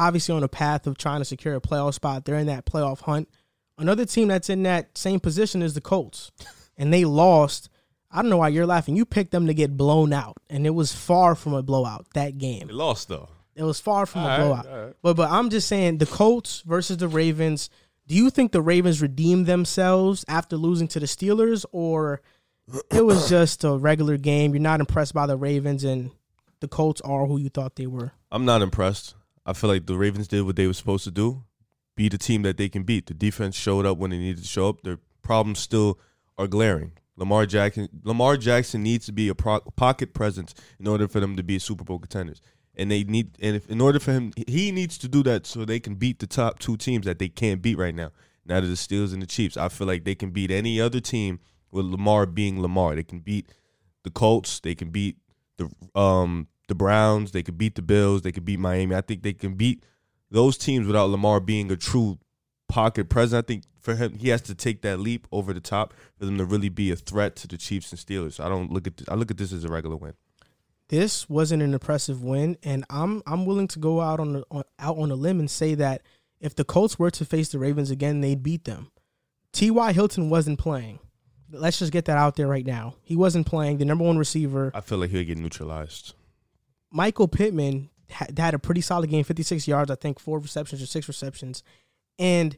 obviously 0.00 0.34
on 0.34 0.42
a 0.42 0.48
path 0.48 0.86
of 0.86 0.96
trying 0.98 1.20
to 1.20 1.24
secure 1.24 1.54
a 1.54 1.60
playoff 1.60 1.94
spot. 1.94 2.24
They're 2.24 2.38
in 2.38 2.46
that 2.46 2.64
playoff 2.66 3.00
hunt. 3.02 3.28
Another 3.78 4.04
team 4.04 4.28
that's 4.28 4.50
in 4.50 4.62
that 4.64 4.96
same 4.98 5.20
position 5.20 5.62
is 5.62 5.74
the 5.74 5.80
Colts, 5.80 6.30
and 6.76 6.92
they 6.92 7.04
lost. 7.04 7.68
I 8.10 8.22
don't 8.22 8.30
know 8.30 8.38
why 8.38 8.48
you're 8.48 8.66
laughing. 8.66 8.96
You 8.96 9.04
picked 9.04 9.30
them 9.30 9.46
to 9.46 9.54
get 9.54 9.76
blown 9.76 10.12
out, 10.12 10.36
and 10.48 10.66
it 10.66 10.70
was 10.70 10.92
far 10.92 11.34
from 11.34 11.54
a 11.54 11.62
blowout. 11.62 12.06
That 12.14 12.38
game. 12.38 12.66
They 12.68 12.72
lost 12.74 13.08
though. 13.08 13.28
It 13.54 13.62
was 13.62 13.80
far 13.80 14.06
from 14.06 14.22
a 14.22 14.24
All 14.24 14.30
right, 14.30 14.38
blowout. 14.38 14.66
all 14.66 14.84
right. 14.86 14.94
But 15.02 15.16
but 15.16 15.30
I'm 15.30 15.50
just 15.50 15.68
saying 15.68 15.98
the 15.98 16.06
Colts 16.06 16.62
versus 16.66 16.96
the 16.96 17.08
Ravens. 17.08 17.70
Do 18.06 18.14
you 18.16 18.30
think 18.30 18.52
the 18.52 18.62
Ravens 18.62 19.00
redeemed 19.00 19.46
themselves 19.46 20.24
after 20.28 20.56
losing 20.56 20.88
to 20.88 21.00
the 21.00 21.06
Steelers, 21.06 21.64
or 21.72 22.20
it 22.90 23.04
was 23.04 23.28
just 23.28 23.64
a 23.64 23.76
regular 23.76 24.16
game. 24.16 24.52
You're 24.52 24.60
not 24.62 24.80
impressed 24.80 25.14
by 25.14 25.26
the 25.26 25.36
Ravens, 25.36 25.84
and 25.84 26.10
the 26.60 26.68
Colts 26.68 27.00
are 27.02 27.26
who 27.26 27.38
you 27.38 27.48
thought 27.48 27.76
they 27.76 27.86
were. 27.86 28.12
I'm 28.32 28.44
not 28.44 28.62
impressed. 28.62 29.14
I 29.50 29.52
feel 29.52 29.68
like 29.68 29.86
the 29.86 29.96
Ravens 29.96 30.28
did 30.28 30.42
what 30.42 30.54
they 30.54 30.68
were 30.68 30.72
supposed 30.72 31.02
to 31.04 31.10
do, 31.10 31.42
be 31.96 32.08
the 32.08 32.18
team 32.18 32.42
that 32.42 32.56
they 32.56 32.68
can 32.68 32.84
beat. 32.84 33.06
The 33.06 33.14
defense 33.14 33.56
showed 33.56 33.84
up 33.84 33.98
when 33.98 34.10
they 34.10 34.18
needed 34.18 34.42
to 34.42 34.48
show 34.48 34.68
up. 34.68 34.82
Their 34.82 34.98
problems 35.22 35.58
still 35.58 35.98
are 36.38 36.46
glaring. 36.46 36.92
Lamar 37.16 37.46
Jackson, 37.46 37.88
Lamar 38.04 38.36
Jackson 38.36 38.84
needs 38.84 39.06
to 39.06 39.12
be 39.12 39.28
a 39.28 39.34
pro- 39.34 39.60
pocket 39.74 40.14
presence 40.14 40.54
in 40.78 40.86
order 40.86 41.08
for 41.08 41.18
them 41.18 41.36
to 41.36 41.42
be 41.42 41.58
Super 41.58 41.82
Bowl 41.82 41.98
contenders. 41.98 42.40
And 42.76 42.92
they 42.92 43.02
need, 43.02 43.36
and 43.42 43.56
if, 43.56 43.68
in 43.68 43.80
order 43.80 43.98
for 43.98 44.12
him, 44.12 44.32
he 44.46 44.70
needs 44.70 44.96
to 44.98 45.08
do 45.08 45.24
that 45.24 45.46
so 45.46 45.64
they 45.64 45.80
can 45.80 45.96
beat 45.96 46.20
the 46.20 46.28
top 46.28 46.60
two 46.60 46.76
teams 46.76 47.04
that 47.06 47.18
they 47.18 47.28
can't 47.28 47.60
beat 47.60 47.76
right 47.76 47.94
now. 47.94 48.12
Now 48.46 48.60
that 48.60 48.68
the 48.68 48.74
Steelers 48.74 49.12
and 49.12 49.20
the 49.20 49.26
Chiefs, 49.26 49.56
I 49.56 49.68
feel 49.68 49.88
like 49.88 50.04
they 50.04 50.14
can 50.14 50.30
beat 50.30 50.52
any 50.52 50.80
other 50.80 51.00
team 51.00 51.40
with 51.72 51.86
Lamar 51.86 52.24
being 52.24 52.62
Lamar. 52.62 52.94
They 52.94 53.02
can 53.02 53.18
beat 53.18 53.52
the 54.04 54.10
Colts. 54.10 54.60
They 54.60 54.76
can 54.76 54.90
beat 54.90 55.16
the 55.58 55.68
um 55.98 56.46
the 56.70 56.74
Browns. 56.74 57.32
They 57.32 57.42
could 57.42 57.58
beat 57.58 57.74
the 57.74 57.82
Bills. 57.82 58.22
They 58.22 58.32
could 58.32 58.46
beat 58.46 58.58
Miami. 58.58 58.96
I 58.96 59.02
think 59.02 59.22
they 59.22 59.34
can 59.34 59.54
beat 59.54 59.84
those 60.30 60.56
teams 60.56 60.86
without 60.86 61.10
Lamar 61.10 61.40
being 61.40 61.70
a 61.70 61.76
true 61.76 62.18
pocket 62.68 63.10
presence. 63.10 63.44
I 63.44 63.46
think 63.46 63.64
for 63.78 63.94
him, 63.96 64.14
he 64.14 64.28
has 64.28 64.40
to 64.42 64.54
take 64.54 64.80
that 64.82 65.00
leap 65.00 65.26
over 65.32 65.52
the 65.52 65.60
top 65.60 65.92
for 66.18 66.24
them 66.24 66.38
to 66.38 66.44
really 66.46 66.68
be 66.70 66.90
a 66.90 66.96
threat 66.96 67.36
to 67.36 67.48
the 67.48 67.58
Chiefs 67.58 67.90
and 67.90 68.00
Steelers. 68.00 68.40
I 68.40 68.48
don't 68.48 68.72
look 68.72 68.86
at 68.86 68.96
this, 68.96 69.08
I 69.08 69.14
look 69.14 69.30
at 69.30 69.36
this 69.36 69.52
as 69.52 69.64
a 69.64 69.68
regular 69.68 69.96
win. 69.96 70.14
This 70.88 71.28
wasn't 71.28 71.62
an 71.62 71.72
impressive 71.72 72.22
win, 72.22 72.56
and 72.62 72.84
I'm 72.90 73.22
I'm 73.26 73.46
willing 73.46 73.68
to 73.68 73.78
go 73.78 74.00
out 74.00 74.18
on, 74.18 74.32
the, 74.32 74.44
on 74.50 74.64
out 74.78 74.98
on 74.98 75.10
a 75.10 75.14
limb 75.14 75.38
and 75.38 75.50
say 75.50 75.74
that 75.76 76.02
if 76.40 76.54
the 76.54 76.64
Colts 76.64 76.98
were 76.98 77.10
to 77.12 77.24
face 77.24 77.50
the 77.50 77.58
Ravens 77.58 77.90
again, 77.90 78.20
they'd 78.20 78.42
beat 78.42 78.64
them. 78.64 78.90
T.Y. 79.52 79.92
Hilton 79.92 80.30
wasn't 80.30 80.58
playing. 80.58 80.98
Let's 81.52 81.78
just 81.78 81.92
get 81.92 82.04
that 82.06 82.16
out 82.16 82.36
there 82.36 82.46
right 82.46 82.66
now. 82.66 82.94
He 83.02 83.16
wasn't 83.16 83.46
playing. 83.46 83.78
The 83.78 83.84
number 83.84 84.04
one 84.04 84.18
receiver. 84.18 84.70
I 84.74 84.80
feel 84.80 84.98
like 84.98 85.10
he'll 85.10 85.24
get 85.24 85.38
neutralized. 85.38 86.14
Michael 86.90 87.28
Pittman 87.28 87.90
had, 88.08 88.38
had 88.38 88.54
a 88.54 88.58
pretty 88.58 88.80
solid 88.80 89.10
game, 89.10 89.24
56 89.24 89.66
yards, 89.68 89.90
I 89.90 89.94
think, 89.94 90.18
four 90.18 90.38
receptions 90.38 90.82
or 90.82 90.86
six 90.86 91.06
receptions. 91.08 91.62
And 92.18 92.56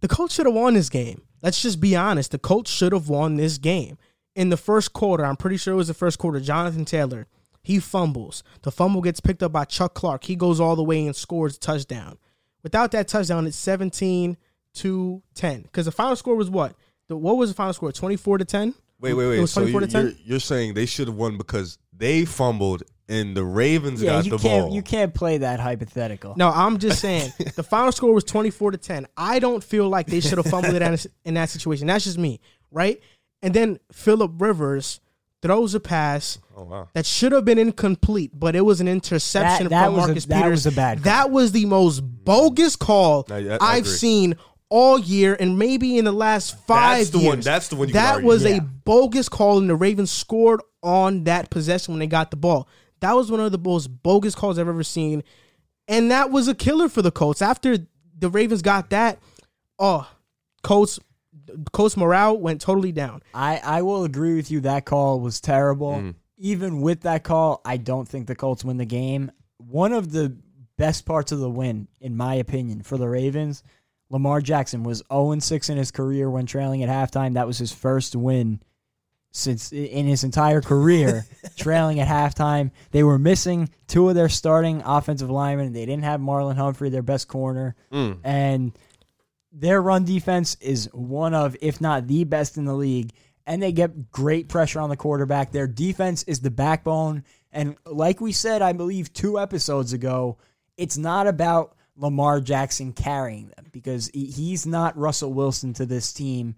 the 0.00 0.08
Colts 0.08 0.34
should 0.34 0.46
have 0.46 0.54
won 0.54 0.74
this 0.74 0.88
game. 0.88 1.22
Let's 1.42 1.62
just 1.62 1.80
be 1.80 1.96
honest. 1.96 2.30
The 2.32 2.38
Colts 2.38 2.70
should 2.70 2.92
have 2.92 3.08
won 3.08 3.36
this 3.36 3.58
game. 3.58 3.98
In 4.34 4.50
the 4.50 4.56
first 4.56 4.92
quarter, 4.92 5.24
I'm 5.24 5.36
pretty 5.36 5.56
sure 5.56 5.72
it 5.72 5.78
was 5.78 5.88
the 5.88 5.94
first 5.94 6.18
quarter, 6.18 6.40
Jonathan 6.40 6.84
Taylor, 6.84 7.26
he 7.62 7.80
fumbles. 7.80 8.42
The 8.62 8.70
fumble 8.70 9.00
gets 9.00 9.18
picked 9.20 9.42
up 9.42 9.50
by 9.52 9.64
Chuck 9.64 9.94
Clark. 9.94 10.24
He 10.24 10.36
goes 10.36 10.60
all 10.60 10.76
the 10.76 10.84
way 10.84 11.06
and 11.06 11.16
scores 11.16 11.56
a 11.56 11.58
touchdown. 11.58 12.18
Without 12.62 12.90
that 12.92 13.08
touchdown, 13.08 13.46
it's 13.46 13.56
17 13.56 14.36
to 14.74 15.22
10. 15.34 15.62
Because 15.62 15.86
the 15.86 15.92
final 15.92 16.14
score 16.16 16.36
was 16.36 16.50
what? 16.50 16.74
The, 17.08 17.16
what 17.16 17.36
was 17.38 17.50
the 17.50 17.54
final 17.54 17.72
score? 17.72 17.90
24 17.92 18.38
to 18.38 18.44
10? 18.44 18.74
Wait, 19.00 19.14
wait, 19.14 19.24
It 19.24 19.28
wait. 19.28 19.40
was 19.40 19.52
So 19.52 19.62
24 19.62 19.80
you're, 19.80 19.86
to 19.88 19.92
10? 19.92 20.04
you're, 20.04 20.14
you're 20.24 20.40
saying 20.40 20.74
they 20.74 20.86
should 20.86 21.08
have 21.08 21.16
won 21.16 21.38
because 21.38 21.78
they 21.96 22.24
fumbled 22.24 22.82
and 23.08 23.36
the 23.36 23.44
Ravens 23.44 24.02
Yeah, 24.02 24.12
got 24.16 24.24
you 24.24 24.30
the 24.32 24.38
can't 24.38 24.64
ball. 24.66 24.74
you 24.74 24.82
can't 24.82 25.14
play 25.14 25.38
that 25.38 25.60
hypothetical. 25.60 26.34
No, 26.36 26.48
I'm 26.50 26.78
just 26.78 27.00
saying 27.00 27.32
the 27.56 27.62
final 27.62 27.92
score 27.92 28.12
was 28.12 28.24
24 28.24 28.72
to 28.72 28.78
10. 28.78 29.06
I 29.16 29.38
don't 29.38 29.62
feel 29.62 29.88
like 29.88 30.06
they 30.06 30.20
should 30.20 30.38
have 30.38 30.46
fumbled 30.46 30.74
it 30.74 30.82
in- 30.82 30.98
in 31.24 31.34
that 31.34 31.48
situation. 31.50 31.86
That's 31.86 32.04
just 32.04 32.18
me, 32.18 32.40
right? 32.70 33.00
And 33.42 33.54
then 33.54 33.78
Philip 33.92 34.32
Rivers 34.38 35.00
throws 35.42 35.74
a 35.74 35.80
pass 35.80 36.38
oh 36.56 36.64
wow. 36.64 36.88
that 36.94 37.04
should 37.06 37.30
have 37.30 37.44
been 37.44 37.58
incomplete, 37.58 38.32
but 38.34 38.56
it 38.56 38.62
was 38.62 38.80
an 38.80 38.88
interception 38.88 39.64
That- 39.68 39.70
that 39.70 39.84
from 39.86 39.94
was 40.14 40.24
a- 40.24 40.28
that 40.28 40.42
Peters. 40.42 40.64
was 40.64 40.66
a 40.66 40.72
bad 40.72 40.98
call. 40.98 41.04
That 41.04 41.30
was 41.30 41.52
the 41.52 41.66
most 41.66 42.00
bogus 42.00 42.74
call 42.74 43.24
No, 43.28 43.36
yeah, 43.36 43.58
I 43.60 43.74
I've 43.76 43.82
agree. 43.84 43.92
seen 43.92 44.34
all 44.68 44.98
year 44.98 45.36
and 45.38 45.56
maybe 45.58 45.96
in 45.98 46.04
the 46.06 46.12
last 46.12 46.56
five 46.66 46.98
That's 46.98 47.10
the 47.10 47.18
years. 47.18 47.28
one- 47.28 47.40
that's 47.40 47.68
the 47.68 47.76
one 47.76 47.86
you 47.88 47.94
that 47.94 48.22
was 48.24 48.42
Yeah. 48.44 48.56
a 48.56 48.60
bogus 48.62 49.28
call, 49.28 49.58
and 49.58 49.70
the 49.70 49.76
Ravens 49.76 50.10
scored 50.10 50.60
on 50.82 51.24
that 51.24 51.50
possession 51.50 51.92
when 51.94 52.00
they 52.00 52.06
got 52.08 52.30
the 52.32 52.36
ball. 52.36 52.66
That 53.00 53.14
was 53.14 53.30
one 53.30 53.40
of 53.40 53.52
the 53.52 53.58
most 53.58 53.88
bogus 53.88 54.34
calls 54.34 54.58
I've 54.58 54.68
ever 54.68 54.82
seen, 54.82 55.22
and 55.88 56.10
that 56.10 56.30
was 56.30 56.48
a 56.48 56.54
killer 56.54 56.88
for 56.88 57.02
the 57.02 57.10
Colts. 57.10 57.42
After 57.42 57.76
the 58.18 58.30
Ravens 58.30 58.62
got 58.62 58.90
that, 58.90 59.18
oh, 59.78 60.10
Colts, 60.62 60.98
Colts 61.72 61.96
morale 61.96 62.38
went 62.38 62.60
totally 62.60 62.92
down. 62.92 63.22
I, 63.34 63.60
I 63.62 63.82
will 63.82 64.04
agree 64.04 64.34
with 64.34 64.50
you. 64.50 64.60
That 64.60 64.84
call 64.84 65.20
was 65.20 65.40
terrible. 65.40 65.92
Mm. 65.92 66.14
Even 66.38 66.80
with 66.80 67.02
that 67.02 67.24
call, 67.24 67.60
I 67.64 67.76
don't 67.76 68.08
think 68.08 68.26
the 68.26 68.34
Colts 68.34 68.64
win 68.64 68.76
the 68.76 68.84
game. 68.84 69.30
One 69.58 69.92
of 69.92 70.12
the 70.12 70.36
best 70.76 71.06
parts 71.06 71.32
of 71.32 71.38
the 71.38 71.50
win, 71.50 71.88
in 72.00 72.16
my 72.16 72.34
opinion, 72.34 72.82
for 72.82 72.98
the 72.98 73.08
Ravens, 73.08 73.62
Lamar 74.10 74.40
Jackson 74.40 74.82
was 74.82 75.02
0 75.12 75.38
6 75.38 75.68
in 75.70 75.78
his 75.78 75.90
career 75.90 76.30
when 76.30 76.46
trailing 76.46 76.82
at 76.82 76.88
halftime. 76.88 77.34
That 77.34 77.46
was 77.46 77.58
his 77.58 77.72
first 77.72 78.14
win 78.14 78.60
since 79.36 79.72
in 79.72 80.06
his 80.06 80.24
entire 80.24 80.60
career, 80.60 81.26
trailing 81.56 82.00
at 82.00 82.08
halftime. 82.08 82.70
They 82.90 83.02
were 83.02 83.18
missing 83.18 83.68
two 83.86 84.08
of 84.08 84.14
their 84.14 84.28
starting 84.28 84.82
offensive 84.84 85.30
linemen. 85.30 85.72
They 85.72 85.86
didn't 85.86 86.04
have 86.04 86.20
Marlon 86.20 86.56
Humphrey, 86.56 86.90
their 86.90 87.02
best 87.02 87.28
corner. 87.28 87.74
Mm. 87.92 88.18
And 88.24 88.72
their 89.52 89.80
run 89.80 90.04
defense 90.04 90.56
is 90.60 90.88
one 90.92 91.34
of, 91.34 91.56
if 91.60 91.80
not 91.80 92.06
the 92.06 92.24
best 92.24 92.56
in 92.56 92.64
the 92.64 92.74
league. 92.74 93.12
And 93.46 93.62
they 93.62 93.72
get 93.72 94.10
great 94.10 94.48
pressure 94.48 94.80
on 94.80 94.90
the 94.90 94.96
quarterback. 94.96 95.52
Their 95.52 95.68
defense 95.68 96.24
is 96.24 96.40
the 96.40 96.50
backbone. 96.50 97.22
And 97.52 97.76
like 97.86 98.20
we 98.20 98.32
said, 98.32 98.60
I 98.60 98.72
believe 98.72 99.12
two 99.12 99.38
episodes 99.38 99.92
ago, 99.92 100.38
it's 100.76 100.98
not 100.98 101.26
about 101.26 101.76
Lamar 101.96 102.40
Jackson 102.40 102.92
carrying 102.92 103.48
them 103.48 103.66
because 103.72 104.10
he's 104.12 104.66
not 104.66 104.98
Russell 104.98 105.32
Wilson 105.32 105.72
to 105.74 105.86
this 105.86 106.12
team. 106.12 106.54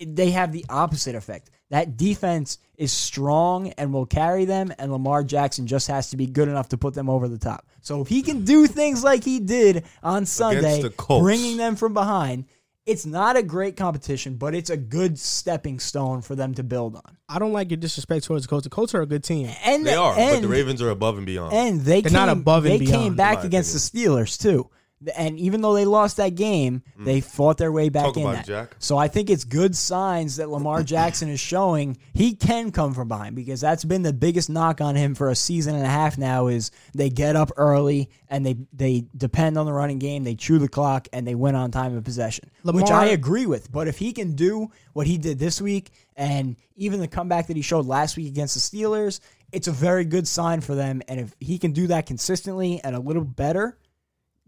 They 0.00 0.30
have 0.30 0.52
the 0.52 0.64
opposite 0.68 1.14
effect. 1.14 1.50
That 1.70 1.96
defense 1.96 2.58
is 2.76 2.92
strong 2.92 3.68
and 3.70 3.92
will 3.92 4.06
carry 4.06 4.44
them, 4.44 4.72
and 4.78 4.90
Lamar 4.90 5.22
Jackson 5.22 5.66
just 5.66 5.86
has 5.88 6.10
to 6.10 6.16
be 6.16 6.26
good 6.26 6.48
enough 6.48 6.68
to 6.70 6.76
put 6.78 6.94
them 6.94 7.08
over 7.08 7.28
the 7.28 7.38
top. 7.38 7.66
So 7.80 8.00
if 8.00 8.08
he 8.08 8.22
can 8.22 8.44
do 8.44 8.66
things 8.66 9.04
like 9.04 9.24
he 9.24 9.38
did 9.40 9.84
on 10.02 10.26
Sunday, 10.26 10.82
the 10.82 10.90
bringing 11.20 11.56
them 11.56 11.76
from 11.76 11.94
behind, 11.94 12.46
it's 12.86 13.06
not 13.06 13.36
a 13.36 13.42
great 13.42 13.76
competition, 13.76 14.34
but 14.34 14.54
it's 14.54 14.70
a 14.70 14.76
good 14.76 15.18
stepping 15.18 15.78
stone 15.78 16.22
for 16.22 16.34
them 16.34 16.54
to 16.54 16.64
build 16.64 16.96
on. 16.96 17.16
I 17.28 17.38
don't 17.38 17.52
like 17.52 17.70
your 17.70 17.76
disrespect 17.76 18.24
towards 18.24 18.46
the 18.46 18.48
Colts. 18.48 18.64
The 18.64 18.70
Colts 18.70 18.94
are 18.94 19.02
a 19.02 19.06
good 19.06 19.22
team. 19.22 19.48
And 19.64 19.86
They 19.86 19.94
are, 19.94 20.18
and, 20.18 20.36
but 20.36 20.42
the 20.42 20.48
Ravens 20.48 20.82
are 20.82 20.90
above 20.90 21.16
and 21.18 21.26
beyond. 21.26 21.52
and 21.52 21.80
they 21.82 22.00
They're 22.00 22.10
came, 22.10 22.12
not 22.14 22.28
above 22.30 22.64
and 22.64 22.80
they 22.80 22.84
came 22.84 23.00
beyond, 23.00 23.16
back 23.16 23.34
in 23.36 23.40
my 23.42 23.46
against 23.46 23.72
the 23.74 23.78
Steelers 23.78 24.40
too. 24.40 24.68
And 25.16 25.38
even 25.38 25.62
though 25.62 25.72
they 25.74 25.86
lost 25.86 26.18
that 26.18 26.34
game, 26.34 26.82
they 26.98 27.20
fought 27.22 27.56
their 27.56 27.72
way 27.72 27.88
back 27.88 28.00
Mm. 28.04 28.08
Talk 28.08 28.16
in 28.16 28.22
about 28.22 28.32
that. 28.34 28.44
it, 28.44 28.46
Jack. 28.46 28.76
So 28.78 28.98
I 28.98 29.08
think 29.08 29.30
it's 29.30 29.44
good 29.44 29.74
signs 29.74 30.36
that 30.36 30.50
Lamar 30.50 30.82
Jackson 30.84 31.28
is 31.30 31.40
showing 31.40 31.96
he 32.12 32.34
can 32.34 32.70
come 32.70 32.92
from 32.92 33.08
behind 33.08 33.34
because 33.34 33.60
that's 33.62 33.84
been 33.84 34.02
the 34.02 34.12
biggest 34.12 34.50
knock 34.50 34.80
on 34.80 34.96
him 34.96 35.14
for 35.14 35.30
a 35.30 35.34
season 35.34 35.74
and 35.74 35.84
a 35.84 35.88
half 35.88 36.18
now 36.18 36.48
is 36.48 36.70
they 36.94 37.08
get 37.08 37.34
up 37.36 37.50
early 37.56 38.10
and 38.28 38.44
they 38.44 38.56
they 38.72 39.04
depend 39.16 39.56
on 39.56 39.64
the 39.66 39.72
running 39.72 39.98
game, 39.98 40.24
they 40.24 40.34
chew 40.34 40.58
the 40.58 40.68
clock 40.68 41.08
and 41.12 41.26
they 41.26 41.34
win 41.34 41.54
on 41.54 41.70
time 41.70 41.96
of 41.96 42.04
possession. 42.04 42.50
which 42.64 42.90
I 42.90 43.06
agree 43.06 43.46
with. 43.46 43.72
But 43.72 43.88
if 43.88 43.98
he 43.98 44.12
can 44.12 44.34
do 44.34 44.70
what 44.92 45.06
he 45.06 45.16
did 45.16 45.38
this 45.38 45.60
week 45.62 45.90
and 46.16 46.56
even 46.76 47.00
the 47.00 47.08
comeback 47.08 47.46
that 47.46 47.56
he 47.56 47.62
showed 47.62 47.86
last 47.86 48.16
week 48.16 48.28
against 48.28 48.54
the 48.54 48.60
Steelers, 48.60 49.20
it's 49.52 49.66
a 49.68 49.72
very 49.72 50.04
good 50.04 50.28
sign 50.28 50.60
for 50.60 50.74
them. 50.74 51.00
And 51.08 51.18
if 51.20 51.34
he 51.40 51.58
can 51.58 51.72
do 51.72 51.86
that 51.88 52.06
consistently 52.06 52.80
and 52.84 52.94
a 52.94 53.00
little 53.00 53.24
better, 53.24 53.76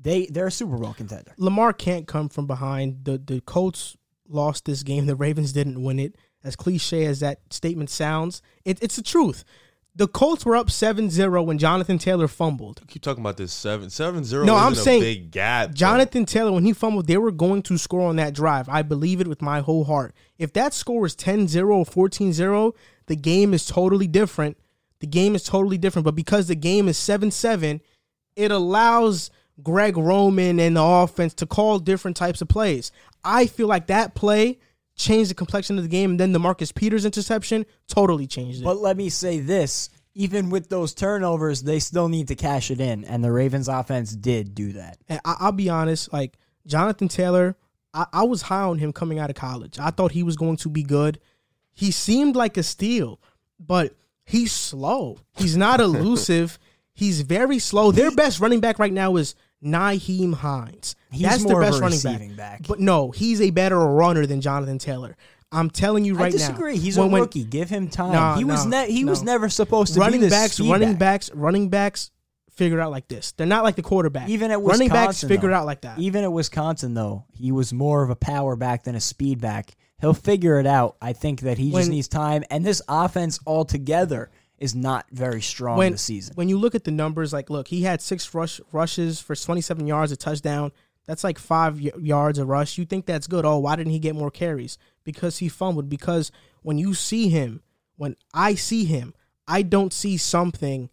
they 0.02 0.26
they're 0.26 0.48
a 0.48 0.50
Super 0.50 0.76
Bowl 0.78 0.94
contender. 0.94 1.32
Lamar 1.38 1.72
can't 1.72 2.06
come 2.06 2.28
from 2.28 2.46
behind. 2.46 3.04
The 3.04 3.18
the 3.18 3.40
Colts 3.40 3.96
lost 4.28 4.64
this 4.64 4.82
game. 4.82 5.06
The 5.06 5.16
Ravens 5.16 5.52
didn't 5.52 5.82
win 5.82 5.98
it. 5.98 6.16
As 6.44 6.56
cliche 6.56 7.04
as 7.06 7.20
that 7.20 7.40
statement 7.50 7.88
sounds, 7.88 8.42
it, 8.64 8.82
it's 8.82 8.96
the 8.96 9.02
truth. 9.02 9.44
The 9.94 10.08
Colts 10.08 10.46
were 10.46 10.56
up 10.56 10.68
7-0 10.68 11.44
when 11.44 11.58
Jonathan 11.58 11.98
Taylor 11.98 12.26
fumbled. 12.26 12.80
keep 12.88 13.02
talking 13.02 13.22
about 13.22 13.36
this 13.36 13.52
seven 13.52 13.90
seven 13.90 14.24
zero. 14.24 14.44
No, 14.44 14.56
I'm 14.56 14.72
isn't 14.72 14.80
a 14.80 14.84
saying 14.84 15.00
big 15.02 15.30
gap. 15.30 15.68
though. 15.68 15.74
Jonathan 15.74 16.24
Taylor, 16.24 16.50
when 16.50 16.64
he 16.64 16.72
fumbled, 16.72 17.06
they 17.06 17.18
were 17.18 17.30
going 17.30 17.62
to 17.64 17.76
score 17.76 18.08
on 18.08 18.16
that 18.16 18.34
drive. 18.34 18.68
I 18.70 18.80
believe 18.82 19.20
it 19.20 19.28
with 19.28 19.42
my 19.42 19.60
whole 19.60 19.84
heart. 19.84 20.14
If 20.38 20.52
that 20.54 20.72
score 20.72 21.04
is 21.06 21.14
10-0 21.14 21.68
or 21.68 21.84
14-0, 22.08 22.72
the 23.06 23.16
game 23.16 23.52
is 23.52 23.66
totally 23.66 24.06
different. 24.06 24.56
The 25.00 25.06
game 25.06 25.34
is 25.34 25.44
totally 25.44 25.78
different. 25.78 26.04
But 26.06 26.14
because 26.14 26.48
the 26.48 26.54
game 26.56 26.88
is 26.88 26.96
7-7, 26.96 27.80
it 28.34 28.50
allows 28.50 29.30
Greg 29.62 29.96
Roman 29.96 30.60
and 30.60 30.76
the 30.76 30.82
offense 30.82 31.34
to 31.34 31.46
call 31.46 31.78
different 31.78 32.16
types 32.16 32.40
of 32.40 32.48
plays. 32.48 32.92
I 33.24 33.46
feel 33.46 33.66
like 33.66 33.88
that 33.88 34.14
play 34.14 34.58
changed 34.96 35.30
the 35.30 35.34
complexion 35.34 35.76
of 35.78 35.84
the 35.84 35.88
game. 35.88 36.12
And 36.12 36.20
then 36.20 36.32
the 36.32 36.38
Marcus 36.38 36.72
Peters 36.72 37.04
interception 37.04 37.66
totally 37.88 38.26
changed 38.26 38.60
it. 38.60 38.64
But 38.64 38.78
let 38.78 38.96
me 38.96 39.08
say 39.08 39.40
this: 39.40 39.90
even 40.14 40.50
with 40.50 40.68
those 40.68 40.94
turnovers, 40.94 41.62
they 41.62 41.78
still 41.78 42.08
need 42.08 42.28
to 42.28 42.34
cash 42.34 42.70
it 42.70 42.80
in, 42.80 43.04
and 43.04 43.22
the 43.22 43.32
Ravens' 43.32 43.68
offense 43.68 44.14
did 44.14 44.54
do 44.54 44.72
that. 44.72 44.98
And 45.08 45.20
I, 45.24 45.36
I'll 45.40 45.52
be 45.52 45.68
honest, 45.68 46.12
like 46.12 46.38
Jonathan 46.66 47.08
Taylor, 47.08 47.56
I, 47.94 48.06
I 48.12 48.22
was 48.24 48.42
high 48.42 48.62
on 48.62 48.78
him 48.78 48.92
coming 48.92 49.18
out 49.18 49.30
of 49.30 49.36
college. 49.36 49.78
I 49.78 49.90
thought 49.90 50.12
he 50.12 50.22
was 50.22 50.36
going 50.36 50.56
to 50.58 50.68
be 50.68 50.82
good. 50.82 51.20
He 51.72 51.90
seemed 51.90 52.36
like 52.36 52.56
a 52.56 52.62
steal, 52.62 53.20
but 53.58 53.94
he's 54.24 54.52
slow. 54.52 55.18
He's 55.36 55.56
not 55.56 55.80
elusive. 55.80 56.58
He's 56.94 57.22
very 57.22 57.58
slow. 57.58 57.90
Their 57.92 58.10
best 58.10 58.40
running 58.40 58.60
back 58.60 58.78
right 58.78 58.92
now 58.92 59.16
is 59.16 59.34
Nyheim 59.64 60.34
Hines. 60.34 60.96
He's 61.10 61.22
That's 61.22 61.44
their 61.44 61.60
best 61.60 61.80
running 61.80 62.00
back. 62.00 62.36
back. 62.36 62.66
But 62.68 62.80
no, 62.80 63.10
he's 63.10 63.40
a 63.40 63.50
better 63.50 63.78
runner 63.78 64.26
than 64.26 64.40
Jonathan 64.40 64.78
Taylor. 64.78 65.16
I'm 65.50 65.68
telling 65.70 66.04
you 66.04 66.14
right 66.14 66.20
now. 66.20 66.26
I 66.26 66.30
disagree. 66.30 66.74
now. 66.74 66.80
He's 66.80 66.98
when- 66.98 67.08
a 67.08 67.12
when 67.12 67.22
rookie. 67.22 67.44
Give 67.44 67.68
him 67.68 67.88
time. 67.88 68.12
Nah, 68.12 68.36
he 68.36 68.44
was 68.44 68.64
nah, 68.66 68.82
ne- 68.82 68.92
he 68.92 69.04
was 69.04 69.22
never 69.22 69.48
supposed 69.48 69.94
to 69.94 70.00
running 70.00 70.20
be 70.20 70.26
this 70.26 70.32
backs, 70.32 70.60
running 70.60 70.92
back. 70.92 70.98
backs, 70.98 71.30
running 71.34 71.68
backs 71.68 72.10
figured 72.50 72.80
out 72.80 72.90
like 72.90 73.08
this. 73.08 73.32
They're 73.32 73.46
not 73.46 73.62
like 73.62 73.76
the 73.76 73.82
quarterback. 73.82 74.28
Even 74.28 74.50
at 74.50 74.60
Wisconsin, 74.62 74.88
running 74.88 75.06
backs 75.06 75.20
figured 75.22 75.52
though. 75.52 75.56
out 75.56 75.66
like 75.66 75.82
that. 75.82 75.98
Even 75.98 76.24
at 76.24 76.32
Wisconsin, 76.32 76.94
though, 76.94 77.24
he 77.32 77.52
was 77.52 77.72
more 77.72 78.02
of 78.02 78.10
a 78.10 78.16
power 78.16 78.56
back 78.56 78.84
than 78.84 78.94
a 78.94 79.00
speed 79.00 79.40
back. 79.40 79.74
He'll 80.00 80.14
figure 80.14 80.58
it 80.58 80.66
out. 80.66 80.96
I 81.00 81.12
think 81.12 81.42
that 81.42 81.58
he 81.58 81.70
just 81.70 81.88
needs 81.90 82.08
time. 82.08 82.44
And 82.50 82.64
this 82.64 82.82
offense 82.88 83.38
altogether 83.46 84.30
is 84.62 84.74
not 84.74 85.06
very 85.10 85.42
strong 85.42 85.76
when 85.76 85.92
this 85.92 86.02
season. 86.02 86.34
when 86.36 86.48
you 86.48 86.56
look 86.56 86.74
at 86.74 86.84
the 86.84 86.90
numbers, 86.90 87.32
like 87.32 87.50
look, 87.50 87.68
he 87.68 87.82
had 87.82 88.00
six 88.00 88.32
rush 88.32 88.60
rushes 88.70 89.20
for 89.20 89.34
27 89.34 89.86
yards, 89.86 90.12
a 90.12 90.16
touchdown. 90.16 90.70
That's 91.04 91.24
like 91.24 91.38
five 91.38 91.80
y- 91.80 91.90
yards 91.98 92.38
a 92.38 92.44
rush. 92.44 92.78
You 92.78 92.84
think 92.84 93.06
that's 93.06 93.26
good? 93.26 93.44
Oh, 93.44 93.58
why 93.58 93.74
didn't 93.74 93.92
he 93.92 93.98
get 93.98 94.14
more 94.14 94.30
carries? 94.30 94.78
Because 95.02 95.38
he 95.38 95.48
fumbled. 95.48 95.88
Because 95.88 96.30
when 96.62 96.78
you 96.78 96.94
see 96.94 97.28
him, 97.28 97.60
when 97.96 98.14
I 98.32 98.54
see 98.54 98.84
him, 98.84 99.14
I 99.48 99.62
don't 99.62 99.92
see 99.92 100.16
something 100.16 100.90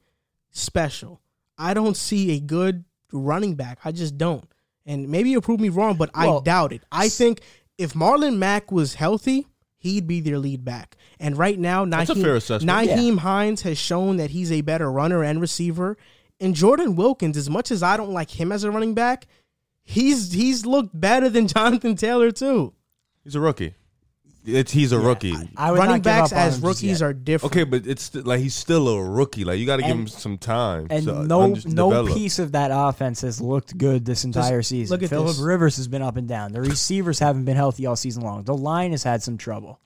special. 0.50 1.22
I 1.58 1.76
don't 1.76 1.96
see 1.96 2.32
a 2.32 2.40
good 2.40 2.86
running 3.14 3.54
back. 3.56 3.80
I 3.86 3.92
just 3.92 4.18
don't. 4.18 4.50
And 4.86 5.10
maybe 5.10 5.30
you'll 5.30 5.42
prove 5.42 5.60
me 5.60 5.70
wrong, 5.70 5.96
but 5.96 6.10
I 6.16 6.40
doubt 6.44 6.74
it. 6.74 6.82
I 6.92 7.10
think 7.10 7.42
if 7.78 7.94
Marlon 7.94 8.38
Mack 8.38 8.72
was 8.72 8.96
healthy, 8.96 9.46
he'd 9.80 10.06
be 10.06 10.20
their 10.20 10.38
lead 10.38 10.64
back. 10.64 10.96
And 11.20 11.38
right 11.38 11.58
now, 11.58 11.86
That's 11.86 12.10
a 12.10 12.14
Nyheim, 12.14 12.22
fair 12.22 12.36
assessment. 12.36 12.90
Nyheim 12.90 13.18
Hines 13.20 13.64
has 13.64 13.78
shown 13.78 14.18
that 14.18 14.30
he's 14.30 14.52
a 14.52 14.62
better 14.62 14.92
runner 14.92 15.24
and 15.24 15.42
receiver. 15.42 15.98
And 16.40 16.54
Jordan 16.54 16.96
Wilkins, 16.96 17.36
as 17.36 17.50
much 17.50 17.72
as 17.72 17.82
I 17.82 17.98
don't 17.98 18.14
like 18.14 18.40
him 18.40 18.52
as 18.52 18.64
a 18.64 18.72
running 18.72 18.94
back, 18.94 19.26
he's 19.82 20.32
he's 20.34 20.66
looked 20.66 21.00
better 21.00 21.30
than 21.30 21.48
Jonathan 21.56 21.96
Taylor 21.96 22.32
too. 22.32 22.74
He's 23.24 23.36
a 23.36 23.40
rookie. 23.40 23.74
It's 24.56 24.72
he's 24.72 24.92
a 24.92 25.00
rookie. 25.00 25.34
I 25.58 25.72
would 25.72 25.78
running 25.78 25.92
not 25.94 25.96
give 25.98 26.04
backs 26.04 26.32
up 26.32 26.38
on 26.38 26.44
as 26.48 26.56
him 26.56 26.62
just 26.62 26.64
rookies 26.84 27.02
yet. 27.02 27.08
are 27.08 27.14
different. 27.14 27.54
okay, 27.54 27.64
but 27.64 27.86
it's 27.88 28.04
st- 28.04 28.26
like 28.26 28.40
he's 28.40 28.56
still 28.56 28.88
a 28.90 29.04
rookie. 29.04 29.44
Like 29.46 29.60
you 29.60 29.66
got 29.66 29.78
to 29.78 29.84
give 29.84 29.92
him 29.92 30.08
some 30.08 30.38
time. 30.38 30.88
And 30.90 31.06
to 31.06 31.24
no 31.24 31.42
under- 31.42 31.68
no 31.70 31.90
develop. 31.90 32.14
piece 32.14 32.40
of 32.40 32.52
that 32.54 32.72
offense 32.74 33.22
has 33.22 33.40
looked 33.42 33.78
good 33.78 34.06
this 34.06 34.24
entire 34.26 34.62
season. 34.62 34.94
look 34.94 35.04
at 35.04 35.10
Philip 35.10 35.28
this. 35.28 35.40
Rivers 35.40 35.78
has 35.78 35.88
been 35.88 36.02
up 36.02 36.18
and 36.18 36.28
down. 36.28 36.52
The 36.54 36.62
receivers 36.62 37.20
haven't 37.20 37.46
been 37.46 37.56
healthy 37.56 37.86
all 37.86 37.96
season 37.96 38.24
long. 38.24 38.44
The 38.44 38.56
line 38.56 38.92
has 38.92 39.04
had 39.04 39.24
some 39.24 39.38
trouble. 39.38 39.80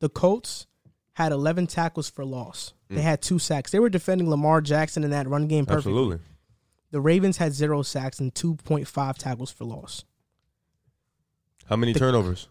The 0.00 0.08
Colts 0.08 0.66
had 1.14 1.32
11 1.32 1.66
tackles 1.66 2.08
for 2.08 2.24
loss. 2.24 2.72
Mm. 2.90 2.96
They 2.96 3.02
had 3.02 3.20
two 3.20 3.38
sacks. 3.38 3.72
They 3.72 3.80
were 3.80 3.88
defending 3.88 4.30
Lamar 4.30 4.60
Jackson 4.60 5.02
in 5.02 5.10
that 5.10 5.26
run 5.28 5.48
game 5.48 5.66
perfectly. 5.66 5.92
Absolutely. 5.92 6.18
The 6.90 7.00
Ravens 7.00 7.36
had 7.38 7.52
zero 7.52 7.82
sacks 7.82 8.20
and 8.20 8.32
2.5 8.32 9.18
tackles 9.18 9.50
for 9.50 9.64
loss. 9.64 10.04
How 11.66 11.76
many 11.76 11.92
turnovers? 11.92 12.48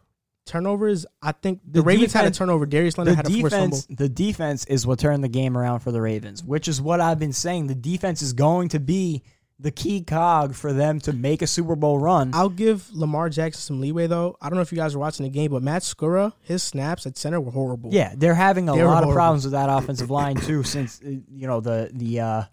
Turnovers, 0.48 1.06
I 1.22 1.32
think 1.34 1.62
the, 1.66 1.82
The 1.82 1.82
Ravens 1.84 2.14
had 2.14 2.26
a 2.26 2.32
turnover. 2.32 2.66
Darius 2.66 2.98
Leonard 2.98 3.16
had 3.16 3.28
a 3.28 3.30
forced 3.30 3.56
fumble. 3.56 3.80
the 3.90 4.10
defense 4.10 4.66
is 4.66 4.88
what 4.88 5.00
turned 5.00 5.24
the 5.24 5.28
game 5.30 5.58
around 5.58 5.80
for 5.82 5.92
the 5.92 6.02
Ravens, 6.02 6.44
which 6.44 6.68
is 6.68 6.82
what 6.82 7.00
I've 7.02 7.20
been 7.20 7.34
saying. 7.34 7.68
The 7.68 7.76
defense 7.76 8.22
is 8.22 8.34
going 8.34 8.70
to 8.70 8.80
be 8.80 9.24
the 9.60 9.72
key 9.72 10.02
cog 10.04 10.54
for 10.54 10.72
them 10.72 11.00
to 11.02 11.14
make 11.14 11.42
a 11.42 11.48
Super 11.48 11.76
Bowl 11.76 11.98
run. 11.98 12.30
I'll 12.34 12.48
give 12.50 12.94
Lamar 12.94 13.28
Jackson 13.30 13.60
some 13.60 13.80
leeway 13.82 14.06
though. 14.08 14.38
I 14.40 14.50
don't 14.50 14.56
know 14.56 14.62
if 14.62 14.72
you 14.72 14.78
guys 14.78 14.94
were 14.94 15.02
watching 15.02 15.24
the 15.26 15.32
game, 15.32 15.52
but 15.52 15.64
Matt 15.64 15.82
Skura, 15.82 16.34
his 16.42 16.62
snaps 16.62 17.06
at 17.08 17.18
center 17.18 17.42
were 17.42 17.52
horrible. 17.52 17.90
Yeah, 17.92 18.14
they're 18.16 18.36
having 18.36 18.70
a 18.70 18.76
They're 18.76 18.86
lot 18.86 19.04
of 19.04 19.12
problems 19.14 19.46
with 19.46 19.54
that 19.54 19.70
offensive 19.70 20.12
line 20.12 20.36
too. 20.36 20.64
Since 20.64 21.02
uh, 21.04 21.10
you 21.10 21.48
know 21.48 21.60
the 21.60 21.90
the 21.92 22.20
uh, 22.20 22.44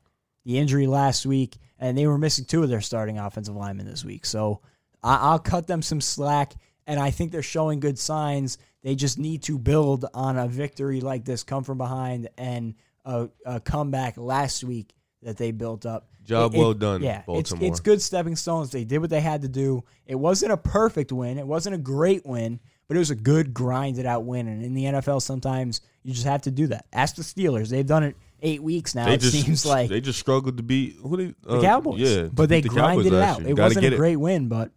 the 0.46 0.59
injury 0.59 0.87
last 0.87 1.26
week, 1.26 1.59
and 1.78 1.96
they 1.98 2.07
were 2.07 2.16
missing 2.16 2.46
two 2.46 2.62
of 2.62 2.70
their 2.70 2.80
starting 2.80 3.18
offensive 3.18 3.54
linemen 3.54 3.85
this 3.87 4.02
week. 4.02 4.24
So 4.24 4.61
I, 5.02 5.16
I'll 5.16 5.38
cut 5.38 5.66
them 5.66 5.83
some 5.83 6.00
slack, 6.00 6.54
and 6.87 7.01
I 7.01 7.11
think 7.11 7.33
they're 7.33 7.42
showing 7.42 7.81
good 7.81 7.99
signs. 7.99 8.59
They 8.83 8.94
just 8.94 9.18
need 9.18 9.42
to 9.44 9.59
build 9.59 10.05
on 10.14 10.38
a 10.38 10.47
victory 10.47 11.01
like 11.01 11.25
this, 11.25 11.42
come 11.42 11.64
from 11.64 11.79
behind, 11.79 12.29
and 12.37 12.75
a, 13.05 13.29
a 13.47 13.61
comeback 13.61 14.16
last 14.16 14.62
week 14.64 14.94
that 15.23 15.37
they 15.37 15.51
built 15.51 15.87
up. 15.87 16.09
Job 16.23 16.55
It- 16.55 16.59
well 16.59 16.70
it- 16.70 16.79
done, 16.79 17.03
Yeah, 17.03 17.18
it's, 17.18 17.27
Baltimore. 17.27 17.68
it's 17.68 17.81
good 17.81 18.01
stepping 18.03 18.37
stones. 18.37 18.70
They 18.70 18.85
did 18.85 18.99
what 18.99 19.11
they 19.11 19.20
had 19.20 19.42
to 19.42 19.49
do. 19.49 19.85
It 20.07 20.14
wasn't 20.14 20.53
a 20.53 20.57
perfect 20.57 21.12
win. 21.12 21.38
It 21.38 21.47
wasn't 21.47 21.75
a 21.75 21.79
great 21.79 22.25
win, 22.27 22.61
but 22.88 22.97
it 22.97 23.01
was 23.01 23.11
a 23.11 23.14
good 23.14 23.53
grinded 23.55 24.07
out 24.07 24.25
win. 24.25 24.49
And 24.49 24.62
in 24.64 24.75
the 24.75 24.85
NFL, 24.85 25.20
sometimes 25.23 25.81
you 26.03 26.12
just 26.12 26.27
have 26.27 26.42
to 26.42 26.51
do 26.51 26.66
that. 26.68 26.87
Ask 26.92 27.16
the 27.16 27.23
Steelers; 27.23 27.68
they've 27.68 27.87
done 27.87 28.05
it 28.05 28.16
eight 28.42 28.62
weeks 28.62 28.94
now. 28.94 29.07
They 29.07 29.14
it 29.14 29.20
just 29.20 29.33
seems 29.44 29.64
like 29.66 29.88
they 29.90 30.01
just 30.01 30.18
struggled 30.18 30.57
to 30.59 30.62
beat 30.62 30.97
who 31.03 31.16
they 31.16 31.35
the 31.42 31.59
uh, 31.59 31.62
Cowboys. 31.62 32.01
Yeah, 32.01 32.29
but 32.33 32.49
they 32.49 32.61
the 32.62 32.68
grinded 32.68 33.05
Cowboys 33.11 33.18
it 33.18 33.23
out. 33.23 33.47
It 33.47 33.59
wasn't 33.59 33.87
a 33.87 33.97
great 33.97 34.16
win, 34.16 34.49
but 34.49 34.70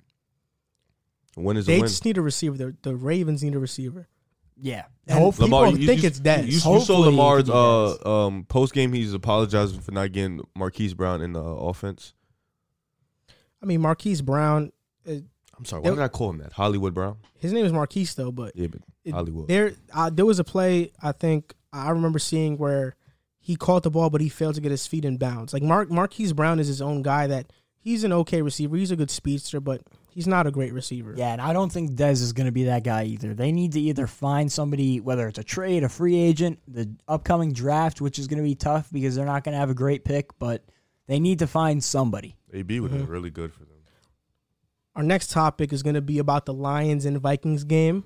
A 1.38 1.42
win 1.42 1.56
is 1.58 1.66
a 1.66 1.72
They 1.72 1.78
win. 1.80 1.88
just 1.88 2.04
need 2.04 2.18
a 2.18 2.22
receiver. 2.22 2.58
The, 2.58 2.76
the 2.82 2.96
Ravens 2.96 3.44
need 3.44 3.56
a 3.56 3.60
receiver. 3.60 4.08
yeah. 4.60 4.86
And 5.08 5.20
Hopefully, 5.20 5.48
people 5.48 5.78
you- 5.78 5.88
think 5.88 6.02
you, 6.04 6.08
it's 6.08 6.20
Dez. 6.20 6.40
You, 6.48 6.52
you 6.54 6.60
saw 6.60 6.74
Hopefully 6.80 7.06
Lamar's 7.06 7.50
uh, 7.50 8.26
um, 8.28 8.44
post 8.46 8.74
game. 8.74 8.92
He's 8.92 9.14
apologizing 9.14 9.80
for 9.80 9.92
not 9.94 10.12
getting 10.12 10.42
Marquise 10.56 10.94
Brown 10.94 11.22
in 11.22 11.32
the 11.34 11.40
offense. 11.42 12.14
I 13.62 13.66
mean, 13.66 13.82
Marquise 13.82 14.22
Brown. 14.22 14.72
Uh, 15.08 15.14
I'm 15.58 15.66
sorry. 15.66 15.82
Why 15.82 15.90
did 15.92 16.00
I 16.00 16.08
call 16.08 16.30
him 16.32 16.38
that? 16.40 16.54
Hollywood 16.54 16.94
Brown. 16.94 17.18
his 17.40 17.52
name 17.54 17.66
is 17.66 17.74
Marquise 17.74 18.14
though, 18.16 18.32
but 18.32 18.56
Yeah, 18.56 18.68
but 18.68 18.82
it- 19.04 19.14
Hollywood. 19.14 19.48
there 19.48 19.74
uh, 19.94 20.10
there 20.10 20.26
was 20.26 20.40
a 20.40 20.44
play 20.44 20.92
I 21.02 21.12
think 21.12 21.56
I 21.74 21.90
remember 21.90 22.20
seeing 22.20 22.58
where 22.58 22.96
he 23.40 23.56
caught 23.56 23.84
the 23.84 23.90
ball, 23.90 24.10
but 24.10 24.22
he 24.22 24.30
failed 24.30 24.56
to 24.56 24.62
get 24.62 24.72
his 24.72 24.86
feet 24.86 25.06
in 25.06 25.18
bounds. 25.18 25.54
Like 25.54 25.64
Mark 25.64 25.90
Marquise 25.90 26.34
Brown 26.34 26.60
is 26.60 26.68
his 26.68 26.82
own 26.82 27.02
guy. 27.02 27.26
That 27.28 27.52
he's 27.80 28.04
an 28.04 28.14
okay 28.14 28.42
receiver. 28.42 28.76
He's 28.76 28.92
a 28.92 28.96
good 28.96 29.10
speedster, 29.10 29.60
but 29.60 29.82
he's 30.18 30.26
not 30.26 30.48
a 30.48 30.52
great 30.52 30.74
receiver. 30.74 31.14
Yeah, 31.16 31.32
and 31.32 31.40
I 31.40 31.54
don't 31.54 31.72
think 31.72 31.92
Dez 31.92 32.24
is 32.24 32.34
going 32.34 32.48
to 32.48 32.52
be 32.52 32.64
that 32.64 32.84
guy 32.84 33.04
either. 33.04 33.36
They 33.36 33.52
need 33.52 33.74
to 33.74 33.80
either 33.80 34.08
find 34.08 34.52
somebody, 34.52 35.00
whether 35.00 35.28
it's 35.28 35.38
a 35.38 35.44
trade, 35.44 35.84
a 35.84 35.90
free 35.90 36.16
agent, 36.16 36.58
the 36.68 36.90
upcoming 37.08 37.54
draft, 37.54 38.02
which 38.02 38.18
is 38.18 38.26
going 38.26 38.40
to 38.40 38.44
be 38.44 38.56
tough 38.56 38.90
because 38.92 39.14
they're 39.16 39.28
not 39.28 39.44
going 39.44 39.54
to 39.54 39.60
have 39.60 39.70
a 39.70 39.76
great 39.76 40.04
pick, 40.04 40.32
but 40.40 40.66
they 41.06 41.20
need 41.20 41.38
to 41.38 41.46
find 41.46 41.84
somebody. 41.84 42.36
AB 42.52 42.80
would 42.80 42.90
have 42.90 43.02
Mhm. 43.02 43.04
been 43.04 43.12
really 43.12 43.30
good 43.30 43.54
for 43.54 43.60
them. 43.60 43.76
Our 44.96 45.04
next 45.04 45.30
topic 45.30 45.72
is 45.72 45.84
going 45.84 45.94
to 45.94 46.02
be 46.02 46.18
about 46.18 46.48
the 46.48 46.54
Lions 46.56 47.06
and 47.06 47.22
Vikings 47.22 47.64
game. 47.64 48.06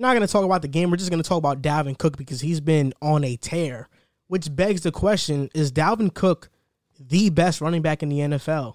Not 0.00 0.14
going 0.14 0.26
to 0.26 0.32
talk 0.32 0.44
about 0.44 0.62
the 0.62 0.68
game. 0.68 0.90
We're 0.90 0.96
just 0.96 1.10
going 1.10 1.22
to 1.22 1.28
talk 1.28 1.38
about 1.38 1.62
Dalvin 1.62 1.96
Cook 1.96 2.16
because 2.16 2.40
he's 2.40 2.60
been 2.60 2.92
on 3.00 3.22
a 3.22 3.36
tear. 3.36 3.88
Which 4.26 4.56
begs 4.56 4.80
the 4.80 4.90
question: 4.90 5.48
Is 5.54 5.70
Dalvin 5.70 6.12
Cook 6.12 6.50
the 6.98 7.30
best 7.30 7.60
running 7.60 7.82
back 7.82 8.02
in 8.02 8.08
the 8.08 8.18
NFL? 8.18 8.74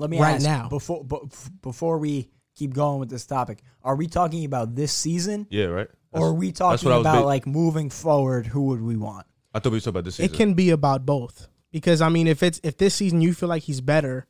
Let 0.00 0.10
me 0.10 0.20
Right 0.20 0.34
ask 0.36 0.44
now. 0.44 0.68
before 0.68 1.04
bu- 1.04 1.28
before 1.62 1.98
we 1.98 2.28
keep 2.56 2.74
going 2.74 2.98
with 3.00 3.08
this 3.10 3.26
topic. 3.26 3.62
Are 3.82 3.96
we 3.96 4.06
talking 4.06 4.44
about 4.44 4.74
this 4.74 4.92
season, 4.92 5.46
Yeah, 5.50 5.66
right. 5.66 5.88
or 6.12 6.28
are 6.28 6.34
we 6.34 6.52
talking 6.52 6.84
what 6.88 6.94
I 6.94 6.98
was 6.98 7.06
about 7.06 7.20
ba- 7.20 7.26
like 7.26 7.46
moving 7.46 7.88
forward? 7.90 8.46
Who 8.46 8.62
would 8.66 8.82
we 8.82 8.96
want? 8.96 9.26
I 9.54 9.58
thought 9.60 9.70
we 9.72 9.76
were 9.76 9.80
talking 9.80 9.90
about 9.90 10.04
this 10.04 10.16
season. 10.16 10.34
It 10.34 10.36
can 10.36 10.54
be 10.54 10.70
about 10.70 11.06
both 11.06 11.48
because 11.72 12.00
I 12.02 12.08
mean, 12.08 12.26
if 12.26 12.42
it's 12.42 12.60
if 12.62 12.76
this 12.76 12.94
season 12.94 13.20
you 13.20 13.34
feel 13.34 13.48
like 13.48 13.62
he's 13.62 13.80
better, 13.80 14.26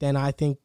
then 0.00 0.16
I 0.16 0.30
think 0.32 0.58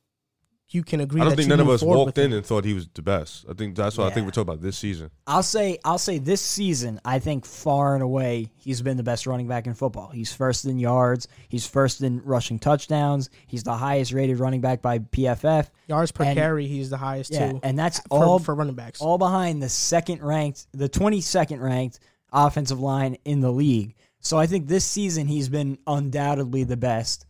you 0.72 0.84
can 0.84 1.00
agree. 1.00 1.20
I 1.20 1.24
don't 1.24 1.32
that 1.32 1.36
think 1.38 1.50
you 1.50 1.58
none 1.58 1.60
of 1.66 1.70
us 1.70 1.82
walked 1.82 2.18
in 2.20 2.32
him. 2.32 2.38
and 2.38 2.46
thought 2.46 2.64
he 2.64 2.74
was 2.74 2.88
the 2.94 3.02
best. 3.02 3.46
I 3.50 3.54
think 3.54 3.76
that's 3.76 3.98
what 3.98 4.06
I 4.06 4.14
think 4.14 4.26
we're 4.26 4.32
talking 4.32 4.50
about 4.54 4.62
this 4.62 4.78
season. 4.78 5.10
I'll 5.26 5.42
say 5.44 5.80
I'll 5.84 5.98
say 5.98 6.20
this 6.20 6.42
season 6.42 7.00
I 7.04 7.18
think 7.20 7.46
far 7.46 7.96
and 7.96 8.04
away 8.04 8.52
he's 8.58 8.82
been 8.82 8.96
the 8.98 9.04
best 9.04 9.26
running 9.26 9.48
back 9.48 9.66
in 9.68 9.74
football. 9.74 10.10
He's 10.10 10.32
first 10.34 10.66
in 10.66 10.78
yards, 10.78 11.28
he's 11.50 11.66
first 11.68 12.02
in 12.02 12.22
rushing 12.24 12.60
touchdowns, 12.60 13.30
he's 13.48 13.64
the 13.64 13.74
highest 13.76 14.12
rated 14.14 14.40
running 14.40 14.62
back 14.62 14.82
by 14.82 15.00
PFF. 15.00 15.70
yards 15.88 16.12
per 16.12 16.24
and- 16.24 16.38
carry. 16.38 16.68
He's 16.68 16.90
the 16.90 16.98
highest 16.98 17.32
Yeah, 17.34 17.52
too. 17.54 17.60
and 17.64 17.78
that's 17.78 18.00
for, 18.08 18.24
all 18.24 18.40
for 18.40 18.54
running 18.54 18.76
backs. 18.76 19.02
all 19.02 19.18
behind 19.18 19.62
the 19.64 19.70
second 19.70 20.22
ranked, 20.24 20.68
the 20.74 20.88
22nd 20.90 21.62
ranked 21.62 22.00
offensive 22.32 22.80
line 22.80 23.18
in 23.26 23.40
the 23.42 23.52
league. 23.52 23.96
So 24.20 24.38
I 24.38 24.46
think 24.46 24.68
this 24.68 24.86
season 24.86 25.26
he's 25.28 25.50
been 25.50 25.80
undoubtedly 25.88 26.64
the 26.64 26.78
best. 26.78 27.26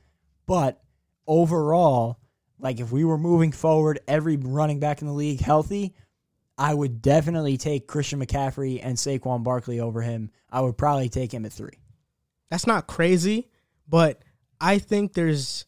But 0.46 0.82
overall, 1.28 2.18
like 2.60 2.80
if 2.80 2.92
we 2.92 3.04
were 3.04 3.18
moving 3.18 3.52
forward, 3.52 4.00
every 4.08 4.38
running 4.38 4.80
back 4.80 5.02
in 5.02 5.08
the 5.08 5.14
league 5.14 5.42
healthy, 5.42 5.94
I 6.58 6.74
would 6.74 7.02
definitely 7.02 7.58
take 7.58 7.88
Christian 7.88 8.24
McCaffrey 8.24 8.82
and 8.84 8.98
Saquon 8.98 9.44
Barkley 9.44 9.80
over 9.80 10.02
him. 10.02 10.32
I 10.52 10.62
would 10.62 10.78
probably 10.78 11.10
take 11.10 11.34
him 11.34 11.46
at 11.46 11.54
three. 11.54 11.80
That's 12.52 12.68
not 12.68 12.88
crazy, 12.88 13.48
but 13.88 14.22
I 14.60 14.80
think 14.80 15.14
there's, 15.14 15.66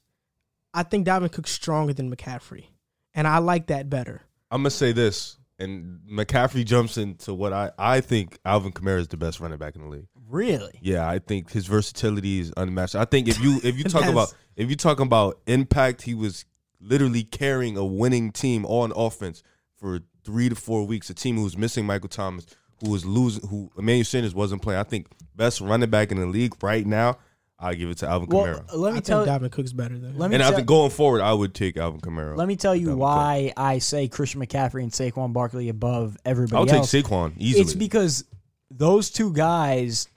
I 0.73 0.83
think 0.83 1.07
Dalvin 1.07 1.31
Cook's 1.31 1.51
stronger 1.51 1.93
than 1.93 2.13
McCaffrey, 2.13 2.65
and 3.13 3.27
I 3.27 3.37
like 3.37 3.67
that 3.67 3.89
better. 3.89 4.21
I'm 4.49 4.61
gonna 4.61 4.71
say 4.71 4.91
this, 4.91 5.37
and 5.59 5.99
McCaffrey 6.11 6.65
jumps 6.65 6.97
into 6.97 7.33
what 7.33 7.53
I 7.53 7.71
I 7.77 8.01
think 8.01 8.37
Alvin 8.43 8.73
Kamara 8.73 8.99
is 8.99 9.07
the 9.07 9.17
best 9.17 9.39
running 9.39 9.59
back 9.59 9.75
in 9.75 9.83
the 9.83 9.87
league. 9.87 10.07
Really? 10.27 10.77
Yeah, 10.81 11.07
I 11.07 11.19
think 11.19 11.51
his 11.51 11.67
versatility 11.67 12.39
is 12.39 12.51
unmatched. 12.57 12.95
I 12.95 13.05
think 13.05 13.29
if 13.29 13.39
you 13.39 13.61
if 13.63 13.77
you 13.77 13.83
talk 13.85 14.05
about 14.05 14.33
if 14.57 14.69
you 14.69 14.75
talking 14.75 15.05
about 15.05 15.39
impact, 15.45 16.01
he 16.01 16.15
was 16.15 16.45
literally 16.81 17.23
carrying 17.23 17.77
a 17.77 17.85
winning 17.85 18.31
team 18.31 18.65
on 18.65 18.91
offense 18.95 19.43
for 19.77 19.99
three 20.23 20.49
to 20.49 20.55
four 20.55 20.85
weeks. 20.85 21.09
A 21.09 21.13
team 21.13 21.37
who 21.37 21.43
was 21.43 21.57
missing 21.57 21.85
Michael 21.85 22.09
Thomas, 22.09 22.45
who 22.83 22.89
was 22.91 23.05
losing, 23.05 23.47
who 23.47 23.69
Emmanuel 23.77 24.05
Sanders 24.05 24.33
wasn't 24.35 24.61
playing. 24.61 24.79
I 24.79 24.83
think 24.83 25.07
best 25.35 25.61
running 25.61 25.89
back 25.89 26.11
in 26.11 26.19
the 26.19 26.25
league 26.25 26.53
right 26.63 26.85
now. 26.85 27.17
I 27.63 27.75
give 27.75 27.91
it 27.91 27.97
to 27.99 28.07
Alvin 28.09 28.27
Well, 28.29 28.45
Kamara. 28.45 28.73
let 28.75 28.87
I 28.89 28.89
me 28.89 28.93
think 28.95 29.05
tell 29.05 29.25
Dalvin 29.27 29.51
Cook's 29.51 29.71
better 29.71 29.95
than. 29.95 30.17
let 30.17 30.31
me 30.31 30.35
And 30.35 30.43
I 30.43 30.51
think 30.51 30.65
going 30.67 30.89
forward, 30.89 31.21
I 31.21 31.31
would 31.31 31.53
take 31.53 31.77
Alvin 31.77 32.01
Kamara. 32.01 32.35
let 32.35 32.47
me 32.47 32.55
tell 32.55 32.75
you 32.75 32.87
Dalvin 32.87 32.95
why 32.97 33.53
I 33.55 33.77
say 33.77 34.07
Christian 34.07 34.41
McCaffrey 34.43 34.81
and 34.81 34.91
Saquon 34.91 35.31
Barkley 35.31 35.69
above 35.69 36.17
everybody 36.25 36.71
I'll 36.71 36.81
take. 36.83 36.89
Saquon 37.05 37.33
easily. 37.37 37.61
It's 37.61 37.75
because 37.75 38.25
those 38.71 39.11
two 39.11 39.31
guys 39.31 40.07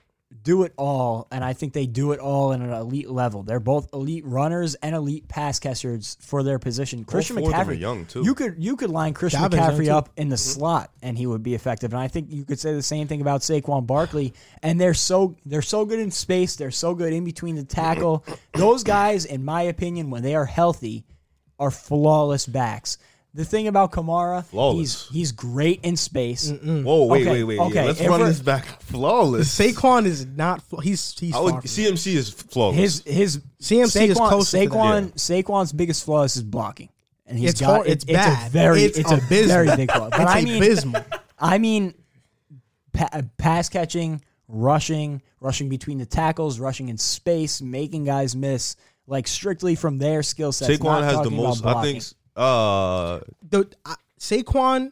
do 0.45 0.61
it 0.61 0.73
all, 0.77 1.27
and 1.31 1.43
I 1.43 1.53
think 1.53 1.73
they 1.73 1.87
do 1.87 2.11
it 2.11 2.19
all 2.19 2.51
in 2.51 2.61
an 2.61 2.71
elite 2.71 3.09
level. 3.09 3.41
They're 3.41 3.59
both 3.59 3.91
elite 3.93 4.23
runners 4.25 4.75
and 4.75 4.95
elite 4.95 5.27
pass 5.27 5.59
catchers 5.59 6.17
for 6.21 6.43
their 6.43 6.59
position. 6.59 7.03
Christian 7.03 7.37
four 7.37 7.47
of 7.47 7.51
them 7.51 7.59
are 7.59 7.65
McCaffrey, 7.65 7.79
young, 7.79 8.05
too. 8.05 8.23
You 8.23 8.35
could 8.35 8.55
you 8.57 8.75
could 8.75 8.91
line 8.91 9.15
Christian 9.15 9.41
Dalvin's 9.41 9.55
young, 9.55 9.71
McCaffrey 9.71 9.89
up 9.89 10.09
in 10.15 10.29
the 10.29 10.35
mm-hmm. 10.35 10.59
slot, 10.59 10.91
and 11.01 11.17
he 11.17 11.25
would 11.25 11.41
be 11.41 11.55
effective. 11.55 11.93
And 11.93 11.99
I 11.99 12.07
think 12.07 12.31
you 12.31 12.45
could 12.45 12.59
say 12.59 12.73
the 12.73 12.83
same 12.83 13.07
thing 13.07 13.21
about 13.21 13.41
Saquon 13.41 13.87
Barkley. 13.87 14.35
And 14.61 14.79
they're 14.79 14.93
so 14.93 15.35
they're 15.47 15.63
so 15.63 15.83
good 15.83 15.99
in 15.99 16.11
space. 16.11 16.55
They're 16.55 16.69
so 16.69 16.93
good 16.93 17.11
in 17.11 17.25
between 17.25 17.55
the 17.55 17.65
tackle. 17.65 18.23
Those 18.53 18.83
guys, 18.83 19.25
in 19.25 19.43
my 19.43 19.63
opinion, 19.63 20.11
when 20.11 20.21
they 20.21 20.35
are 20.35 20.45
healthy, 20.45 21.05
are 21.57 21.71
flawless 21.71 22.45
backs. 22.45 22.99
The 23.35 23.43
thing 23.43 23.67
about 23.67 23.91
Kamara, 23.91 24.45
Flawless. 24.45 25.09
he's 25.09 25.13
he's 25.13 25.31
great 25.33 25.81
in 25.83 25.97
space. 25.97 26.49
Whoa, 26.49 27.05
wait, 27.05 27.27
Okay, 27.27 27.43
wait, 27.43 27.43
wait. 27.43 27.55
yeah, 27.57 27.63
okay, 27.63 27.85
Let's 27.87 27.99
if 27.99 28.07
run 28.09 28.19
we're- 28.21 28.29
this 28.31 28.39
back. 28.39 28.63
Flawless. 28.81 29.59
Saquon 29.59 30.05
is 30.05 30.25
not. 30.25 30.61
fl- 30.61 30.79
He's 30.79 31.19
he's 31.19 31.35
I 31.35 31.39
would, 31.41 31.51
far 31.51 31.61
from 31.61 31.67
it. 31.69 31.71
CMC 31.71 32.15
is 32.15 32.29
flawless. 32.29 32.77
His 32.77 33.03
his 33.05 33.37
CMC 33.61 34.07
is 34.07 34.17
Saquon, 34.17 34.29
closer 34.29 34.57
to 34.63 34.69
that. 34.69 34.73
Saquon 34.73 35.11
Saquon's 35.43 35.73
biggest 35.73 36.05
flaw 36.05 36.23
is 36.23 36.35
his 36.35 36.43
blocking, 36.43 36.87
and 37.27 37.37
he's 37.37 37.51
It's 37.51 37.59
got 37.59 37.75
hor- 37.75 37.85
it's 37.87 38.05
it- 38.05 38.11
it's 38.11 38.25
bad. 38.25 38.47
a 38.47 38.49
very 38.51 38.83
It's 38.83 38.97
it's, 38.97 39.11
a 39.11 39.15
abysmal. 39.15 39.47
very 39.47 39.75
big 39.75 39.91
flaw. 39.91 40.09
But 40.11 40.21
It's 40.21 40.31
I 40.31 40.41
mean, 40.43 40.63
abysmal. 40.63 41.05
I 41.37 41.57
mean, 41.57 41.93
pa- 42.93 43.09
uh, 43.11 43.23
pass 43.37 43.67
catching, 43.67 44.21
rushing, 44.47 45.21
rushing 45.41 45.67
between 45.67 45.97
the 45.97 46.05
tackles, 46.05 46.57
rushing 46.57 46.87
in 46.87 46.97
space, 46.97 47.61
making 47.61 48.05
guys 48.05 48.33
miss, 48.33 48.77
like 49.07 49.27
strictly 49.27 49.75
from 49.75 49.97
their 49.97 50.23
skill 50.23 50.53
sets. 50.53 50.71
Saquon 50.71 50.83
not 50.85 51.03
has 51.03 51.11
the 51.17 51.23
talking 51.23 51.33
about 51.33 51.43
most. 51.47 51.65
I 51.65 51.73
blocking. 51.73 51.91
think. 51.99 52.13
Uh, 52.35 53.19
The 53.49 53.67
I, 53.85 53.95
Saquon. 54.19 54.91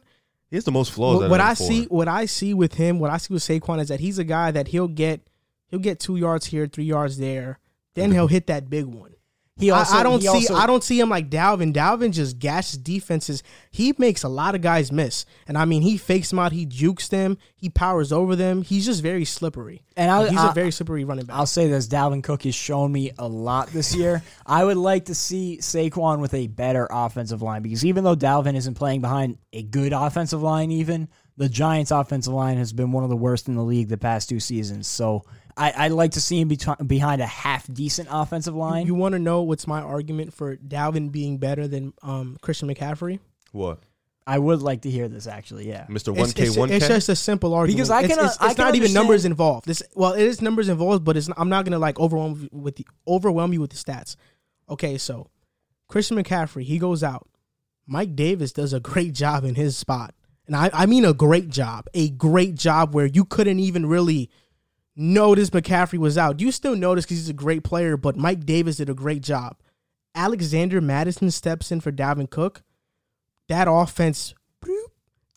he 0.50 0.56
has 0.56 0.64
the 0.64 0.72
most 0.72 0.92
flaws. 0.92 1.20
What, 1.20 1.30
what 1.30 1.40
I 1.40 1.54
four. 1.54 1.66
see, 1.66 1.84
what 1.86 2.08
I 2.08 2.26
see 2.26 2.54
with 2.54 2.74
him, 2.74 2.98
what 2.98 3.10
I 3.10 3.16
see 3.18 3.34
with 3.34 3.42
Saquon 3.42 3.80
is 3.80 3.88
that 3.88 4.00
he's 4.00 4.18
a 4.18 4.24
guy 4.24 4.50
that 4.50 4.68
he'll 4.68 4.88
get, 4.88 5.20
he'll 5.68 5.80
get 5.80 6.00
two 6.00 6.16
yards 6.16 6.46
here, 6.46 6.66
three 6.66 6.84
yards 6.84 7.18
there, 7.18 7.58
then 7.94 8.12
he'll 8.12 8.28
hit 8.28 8.46
that 8.48 8.68
big 8.70 8.86
one. 8.86 9.13
He 9.56 9.70
also, 9.70 9.94
I, 9.94 10.00
I 10.00 10.02
don't 10.02 10.14
he 10.20 10.22
see, 10.22 10.28
also- 10.28 10.54
I 10.56 10.66
don't 10.66 10.82
see 10.82 10.98
him 10.98 11.08
like 11.08 11.30
Dalvin. 11.30 11.72
Dalvin 11.72 12.12
just 12.12 12.40
gashes 12.40 12.76
defenses. 12.76 13.44
He 13.70 13.94
makes 13.98 14.24
a 14.24 14.28
lot 14.28 14.56
of 14.56 14.62
guys 14.62 14.90
miss, 14.90 15.26
and 15.46 15.56
I 15.56 15.64
mean, 15.64 15.82
he 15.82 15.96
fakes 15.96 16.30
them 16.30 16.40
out, 16.40 16.50
he 16.50 16.66
jukes 16.66 17.06
them, 17.06 17.38
he 17.54 17.68
powers 17.70 18.10
over 18.12 18.34
them. 18.34 18.62
He's 18.62 18.84
just 18.84 19.00
very 19.00 19.24
slippery, 19.24 19.84
And 19.96 20.10
I- 20.10 20.28
he's 20.28 20.38
I- 20.40 20.50
a 20.50 20.54
very 20.54 20.72
slippery 20.72 21.04
running 21.04 21.26
back. 21.26 21.36
I'll 21.36 21.46
say 21.46 21.68
this: 21.68 21.86
Dalvin 21.86 22.22
Cook 22.24 22.42
has 22.42 22.54
shown 22.56 22.90
me 22.90 23.12
a 23.16 23.28
lot 23.28 23.68
this 23.68 23.94
year. 23.94 24.24
I 24.46 24.64
would 24.64 24.76
like 24.76 25.04
to 25.04 25.14
see 25.14 25.58
Saquon 25.60 26.18
with 26.18 26.34
a 26.34 26.48
better 26.48 26.88
offensive 26.90 27.40
line 27.40 27.62
because 27.62 27.84
even 27.84 28.02
though 28.02 28.16
Dalvin 28.16 28.56
isn't 28.56 28.74
playing 28.74 29.02
behind 29.02 29.38
a 29.52 29.62
good 29.62 29.92
offensive 29.92 30.42
line, 30.42 30.72
even 30.72 31.08
the 31.36 31.48
Giants' 31.48 31.92
offensive 31.92 32.32
line 32.32 32.58
has 32.58 32.72
been 32.72 32.90
one 32.90 33.04
of 33.04 33.10
the 33.10 33.16
worst 33.16 33.46
in 33.46 33.54
the 33.54 33.62
league 33.62 33.88
the 33.88 33.98
past 33.98 34.28
two 34.28 34.40
seasons. 34.40 34.86
So 34.88 35.22
I, 35.56 35.72
I'd 35.76 35.92
like 35.92 36.12
to 36.12 36.20
see 36.20 36.40
him 36.40 36.48
be 36.48 36.58
behind 36.86 37.20
a 37.20 37.26
half 37.26 37.72
decent 37.72 38.08
offensive 38.10 38.54
line. 38.54 38.86
you 38.86 38.94
want 38.94 39.12
to 39.12 39.18
know 39.18 39.42
what's 39.42 39.66
my 39.66 39.80
argument 39.80 40.32
for 40.32 40.56
Dalvin 40.56 41.12
being 41.12 41.38
better 41.38 41.68
than 41.68 41.92
um, 42.02 42.36
Christian 42.42 42.68
McCaffrey? 42.68 43.20
what 43.52 43.80
I 44.26 44.38
would 44.38 44.62
like 44.62 44.82
to 44.82 44.90
hear 44.90 45.08
this 45.08 45.26
actually. 45.26 45.68
Yeah, 45.68 45.86
Mr. 45.86 46.08
One 46.08 46.24
It's, 46.24 46.32
K 46.32 46.44
it's, 46.44 46.56
One 46.56 46.70
it's 46.70 46.88
just 46.88 47.08
a 47.08 47.16
simple 47.16 47.52
argument 47.52 47.76
Because 47.76 47.90
I 47.90 48.06
can, 48.06 48.18
uh, 48.18 48.24
It's, 48.24 48.34
it's, 48.34 48.42
I 48.42 48.54
can 48.54 48.64
not 48.64 48.74
even 48.74 48.92
numbers 48.92 49.24
involved. 49.24 49.66
This 49.66 49.82
well, 49.94 50.12
it 50.12 50.22
is 50.22 50.40
numbers 50.40 50.68
involved, 50.68 51.04
but 51.04 51.16
it's 51.16 51.28
I'm 51.36 51.48
not 51.48 51.64
gonna 51.64 51.78
like 51.78 52.00
overwhelm 52.00 52.40
you 52.40 52.48
with 52.52 52.76
the 52.76 52.86
overwhelm 53.06 53.52
you 53.52 53.60
with 53.60 53.70
the 53.70 53.76
stats. 53.76 54.16
Okay, 54.68 54.98
so 54.98 55.28
Christian 55.88 56.16
McCaffrey 56.16 56.64
he 56.64 56.78
goes 56.78 57.02
out. 57.02 57.28
Mike 57.86 58.16
Davis 58.16 58.52
does 58.52 58.72
a 58.72 58.80
great 58.80 59.12
job 59.12 59.44
in 59.44 59.54
his 59.54 59.76
spot, 59.76 60.14
and 60.46 60.56
I 60.56 60.70
I 60.72 60.86
mean 60.86 61.04
a 61.04 61.12
great 61.12 61.50
job, 61.50 61.86
a 61.92 62.08
great 62.08 62.54
job 62.54 62.94
where 62.94 63.06
you 63.06 63.26
couldn't 63.26 63.60
even 63.60 63.84
really 63.86 64.30
notice 64.96 65.50
McCaffrey 65.50 65.98
was 65.98 66.16
out. 66.18 66.36
Do 66.36 66.44
you 66.44 66.52
still 66.52 66.76
notice 66.76 67.04
because 67.04 67.18
he's 67.18 67.28
a 67.28 67.32
great 67.34 67.64
player, 67.64 67.96
but 67.96 68.16
Mike 68.16 68.44
Davis 68.44 68.76
did 68.76 68.88
a 68.90 68.94
great 68.94 69.22
job. 69.22 69.56
Alexander 70.14 70.80
Mattison 70.80 71.30
steps 71.30 71.72
in 71.72 71.80
for 71.80 71.90
Dalvin 71.90 72.30
Cook. 72.30 72.62
That 73.48 73.66
offense, 73.68 74.34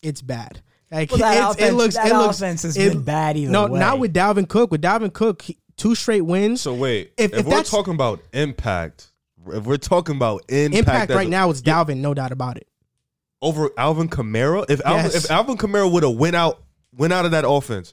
it's 0.02 0.22
bad. 0.22 0.62
Like 0.90 1.10
well, 1.10 1.18
that 1.18 1.32
it's- 1.36 1.54
offense, 1.54 1.70
it 1.70 1.74
looks, 1.74 1.94
that 1.96 2.06
it 2.06 2.14
looks, 2.14 2.36
offense 2.38 2.62
has 2.62 2.76
it- 2.76 2.92
been 2.92 3.02
bad 3.02 3.36
either 3.36 3.50
no, 3.50 3.66
way. 3.66 3.78
not 3.78 3.98
with 3.98 4.14
Dalvin 4.14 4.48
Cook. 4.48 4.70
With 4.70 4.80
Dalvin 4.82 5.12
Cook, 5.12 5.42
he- 5.42 5.58
two 5.76 5.94
straight 5.94 6.22
wins. 6.22 6.60
So 6.62 6.72
wait, 6.74 7.12
If- 7.18 7.32
if, 7.32 7.40
if 7.40 7.46
we're 7.46 7.62
talking 7.64 7.94
about 7.94 8.20
impact, 8.32 9.12
if 9.48 9.64
we're 9.64 9.76
talking 9.76 10.16
about 10.16 10.42
impact, 10.48 10.78
Impact 10.78 11.10
right 11.12 11.28
now 11.28 11.50
is 11.50 11.60
Dalvin, 11.62 11.98
no 11.98 12.14
doubt 12.14 12.32
about 12.32 12.56
it. 12.56 12.66
over 13.42 13.70
Alvin 13.76 14.08
Kamara. 14.08 14.64
If 14.70 14.80
Alvin, 14.84 15.04
Yes. 15.12 15.24
if 15.24 15.30
Alvin 15.30 15.56
Kamara 15.56 15.90
would 15.90 16.02
have 16.04 16.14
went 16.16 16.34
out 16.36 16.62
went 16.96 17.12
out 17.12 17.24
of 17.24 17.30
that 17.32 17.44
offense, 17.46 17.92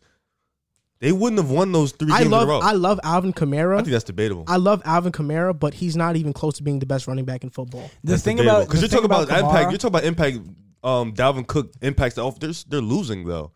they 1.05 1.11
wouldn't 1.11 1.39
have 1.39 1.51
won 1.51 1.71
those 1.71 1.91
three 1.91 2.11
I 2.11 2.19
games 2.21 2.31
love, 2.31 2.43
in 2.43 2.49
a 2.49 2.51
row. 2.51 2.59
I 2.61 2.71
love 2.71 2.99
Alvin 3.03 3.31
Kamara. 3.31 3.75
I 3.75 3.81
think 3.81 3.91
that's 3.91 4.03
debatable. 4.03 4.43
I 4.47 4.57
love 4.57 4.81
Alvin 4.85 5.11
Kamara, 5.11 5.57
but 5.57 5.75
he's 5.75 5.95
not 5.95 6.15
even 6.15 6.33
close 6.33 6.55
to 6.55 6.63
being 6.63 6.79
the 6.79 6.87
best 6.87 7.05
running 7.05 7.25
back 7.25 7.43
in 7.43 7.51
football. 7.51 7.91
the 8.03 8.13
That's 8.13 8.23
thing 8.23 8.37
debatable. 8.37 8.57
about 8.61 8.67
because 8.67 8.81
you're 8.81 8.89
talking 8.89 9.09
thing 9.09 9.27
about, 9.35 9.45
impact. 9.45 9.69
You're 9.69 9.77
talking 9.77 9.87
about 9.87 10.03
impact. 10.03 10.37
Um, 10.83 11.13
Dalvin 11.13 11.45
Cook 11.45 11.73
impacts 11.83 12.15
the 12.15 12.25
off. 12.25 12.39
They're, 12.39 12.53
they're 12.67 12.81
losing 12.81 13.27
though. 13.27 13.51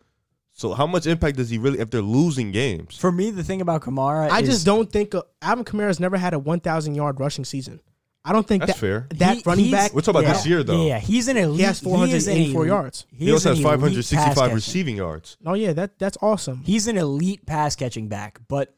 So 0.52 0.74
how 0.74 0.86
much 0.86 1.08
impact 1.08 1.38
does 1.38 1.50
he 1.50 1.58
really 1.58 1.80
if 1.80 1.90
they're 1.90 2.02
losing 2.02 2.52
games? 2.52 2.96
For 2.96 3.10
me, 3.10 3.32
the 3.32 3.42
thing 3.42 3.60
about 3.60 3.82
Kamara, 3.82 4.30
I 4.30 4.42
is 4.42 4.48
just 4.48 4.66
don't 4.66 4.92
think 4.92 5.16
uh, 5.16 5.22
Alvin 5.42 5.64
Kamara's 5.64 5.98
never 5.98 6.18
had 6.18 6.34
a 6.34 6.38
1,000 6.38 6.94
yard 6.94 7.18
rushing 7.18 7.44
season. 7.44 7.80
I 8.24 8.32
don't 8.32 8.46
think 8.46 8.60
That's 8.60 8.74
that 8.74 8.78
fair. 8.78 9.08
that 9.14 9.36
he- 9.38 9.42
running 9.46 9.70
back. 9.70 9.94
We're 9.94 10.02
talking 10.02 10.20
about 10.20 10.28
yeah, 10.28 10.32
this 10.34 10.46
year 10.46 10.62
though. 10.62 10.84
Yeah, 10.86 10.98
he's 10.98 11.28
an 11.28 11.36
elite. 11.38 11.60
He 11.60 11.62
has 11.64 11.78
is 11.78 11.82
an 11.86 11.90
484 11.90 12.60
elite- 12.60 12.68
yards. 12.68 13.06
He, 13.10 13.24
He 13.26 13.32
also 13.32 13.50
has 13.50 13.60
565 13.62 14.52
receiving 14.52 14.96
yards. 14.96 15.38
Oh 15.46 15.54
yeah, 15.54 15.72
that 15.72 15.98
that's 15.98 16.18
awesome. 16.20 16.62
He's 16.64 16.86
an 16.86 16.98
elite 16.98 17.46
pass 17.46 17.76
catching 17.76 18.08
back, 18.08 18.40
but 18.48 18.74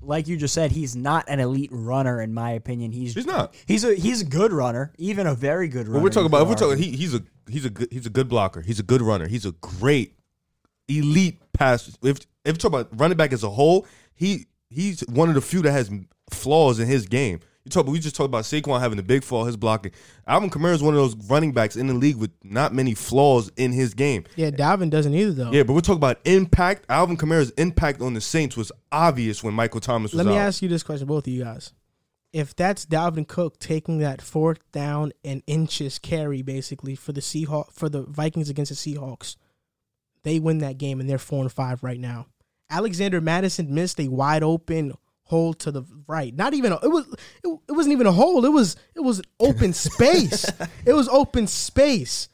like 0.00 0.28
you 0.28 0.36
just 0.36 0.54
said, 0.54 0.72
he's 0.72 0.96
not 0.96 1.24
an 1.28 1.40
elite 1.40 1.70
runner 1.72 2.20
in 2.22 2.32
my 2.32 2.52
opinion. 2.52 2.92
He's 2.92 3.14
He's 3.14 3.26
not. 3.26 3.54
He's 3.66 3.84
a 3.84 3.94
he's 3.94 4.22
a 4.22 4.24
good 4.24 4.52
runner, 4.52 4.92
even 4.96 5.26
a 5.26 5.34
very 5.34 5.68
good 5.68 5.86
runner. 5.88 5.98
But 5.98 6.04
we're 6.04 6.10
talking 6.10 6.26
about. 6.26 6.40
could 6.40 6.48
We're 6.48 6.54
talking. 6.54 6.82
He, 6.82 6.96
he's 6.96 7.14
a 7.14 7.22
he's 7.48 7.64
a 7.64 7.70
good 7.70 7.88
he's 7.90 8.06
a 8.06 8.10
good 8.10 8.28
blocker. 8.28 8.62
He's 8.62 8.78
a 8.80 8.84
good 8.84 9.02
runner. 9.02 9.26
He's 9.28 9.44
a 9.44 9.52
great 9.52 10.14
elite 10.88 11.40
pass. 11.52 11.88
If 12.02 12.18
if 12.44 12.54
you 12.54 12.54
talk 12.54 12.70
about 12.72 12.88
running 12.98 13.16
back 13.16 13.32
as 13.32 13.42
a 13.42 13.50
whole, 13.50 13.86
he 14.14 14.46
he's 14.70 15.00
one 15.08 15.28
of 15.28 15.34
the 15.34 15.40
few 15.40 15.62
that 15.62 15.72
has 15.72 15.90
flaws 16.30 16.78
in 16.78 16.86
his 16.86 17.06
game. 17.06 17.40
You 17.68 17.82
talk. 17.82 17.86
We 17.86 17.98
just 17.98 18.16
talked 18.16 18.26
about 18.28 18.44
Saquon 18.44 18.80
having 18.80 18.98
a 18.98 19.02
big 19.02 19.22
flaw, 19.22 19.44
his 19.44 19.56
blocking. 19.58 19.92
Alvin 20.26 20.48
Kamara 20.48 20.72
is 20.72 20.82
one 20.82 20.94
of 20.94 21.00
those 21.00 21.14
running 21.28 21.52
backs 21.52 21.76
in 21.76 21.86
the 21.86 21.92
league 21.92 22.16
with 22.16 22.30
not 22.42 22.72
many 22.72 22.94
flaws 22.94 23.50
in 23.58 23.72
his 23.72 23.92
game. 23.92 24.24
Yeah, 24.36 24.50
Dalvin 24.50 24.88
doesn't 24.88 25.12
either 25.12 25.32
though. 25.32 25.52
Yeah, 25.52 25.64
but 25.64 25.74
we're 25.74 25.80
talking 25.82 25.98
about 25.98 26.18
impact. 26.24 26.86
Alvin 26.88 27.18
Kamara's 27.18 27.50
impact 27.58 28.00
on 28.00 28.14
the 28.14 28.22
Saints 28.22 28.56
was 28.56 28.72
obvious 28.90 29.44
when 29.44 29.52
Michael 29.52 29.80
Thomas 29.80 30.12
was 30.12 30.18
Let 30.18 30.26
me 30.26 30.38
out. 30.38 30.46
ask 30.46 30.62
you 30.62 30.68
this 30.68 30.82
question, 30.82 31.06
both 31.06 31.26
of 31.26 31.32
you 31.32 31.44
guys. 31.44 31.74
If 32.32 32.56
that's 32.56 32.86
Dalvin 32.86 33.28
Cook 33.28 33.58
taking 33.58 33.98
that 33.98 34.22
fourth 34.22 34.60
down 34.72 35.12
and 35.22 35.42
inches 35.46 35.98
carry 35.98 36.40
basically 36.40 36.94
for 36.94 37.12
the 37.12 37.20
Seahawks 37.20 37.72
for 37.72 37.90
the 37.90 38.02
Vikings 38.02 38.48
against 38.48 38.70
the 38.70 38.94
Seahawks, 38.94 39.36
they 40.22 40.38
win 40.38 40.58
that 40.58 40.78
game 40.78 41.00
and 41.00 41.08
they're 41.08 41.18
four 41.18 41.42
and 41.42 41.52
five 41.52 41.82
right 41.82 42.00
now. 42.00 42.26
Alexander 42.70 43.20
Mattison 43.20 43.74
missed 43.74 44.00
a 44.00 44.08
wide 44.08 44.42
open 44.42 44.94
hole 45.28 45.54
to 45.54 45.70
the 45.70 45.84
right. 46.06 46.34
Not 46.34 46.54
even 46.54 46.72
a, 46.72 46.76
it 46.82 46.88
was 46.88 47.06
it, 47.44 47.58
it 47.68 47.72
wasn't 47.72 47.92
even 47.92 48.06
a 48.06 48.12
hole. 48.12 48.44
It 48.44 48.52
was 48.52 48.76
it 48.94 49.00
was 49.00 49.22
open 49.38 49.72
space. 49.72 50.44
it 50.86 50.92
was 50.94 51.08
open 51.08 51.46
space. 51.46 52.28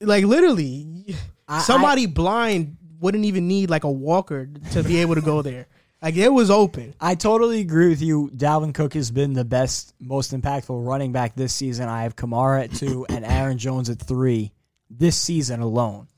Like 0.00 0.24
literally, 0.24 1.14
I- 1.46 1.60
somebody 1.60 2.06
blind 2.06 2.76
wouldn't 3.00 3.24
even 3.24 3.48
need 3.48 3.70
like 3.70 3.84
a 3.84 3.90
walker 3.90 4.48
to 4.72 4.82
be 4.82 4.98
able 4.98 5.14
to 5.14 5.20
go 5.20 5.42
there. 5.50 5.66
Like 6.02 6.16
it 6.16 6.30
was 6.32 6.50
open. 6.50 6.94
I 6.98 7.14
totally 7.14 7.60
agree 7.60 7.90
with 7.90 8.00
you. 8.00 8.30
Dalvin 8.34 8.72
Cook 8.72 8.94
has 8.94 9.10
been 9.10 9.34
the 9.34 9.44
best, 9.44 9.94
most 10.00 10.32
impactful 10.32 10.86
running 10.86 11.12
back 11.12 11.34
this 11.34 11.52
season. 11.52 11.88
I 11.90 12.04
have 12.04 12.16
Kamara 12.16 12.64
at 12.64 12.72
two 12.72 13.04
and 13.10 13.22
Aaron 13.24 13.58
Jones 13.58 13.90
at 13.90 13.98
three 13.98 14.52
this 14.88 15.16
season 15.16 15.60
alone. 15.60 16.08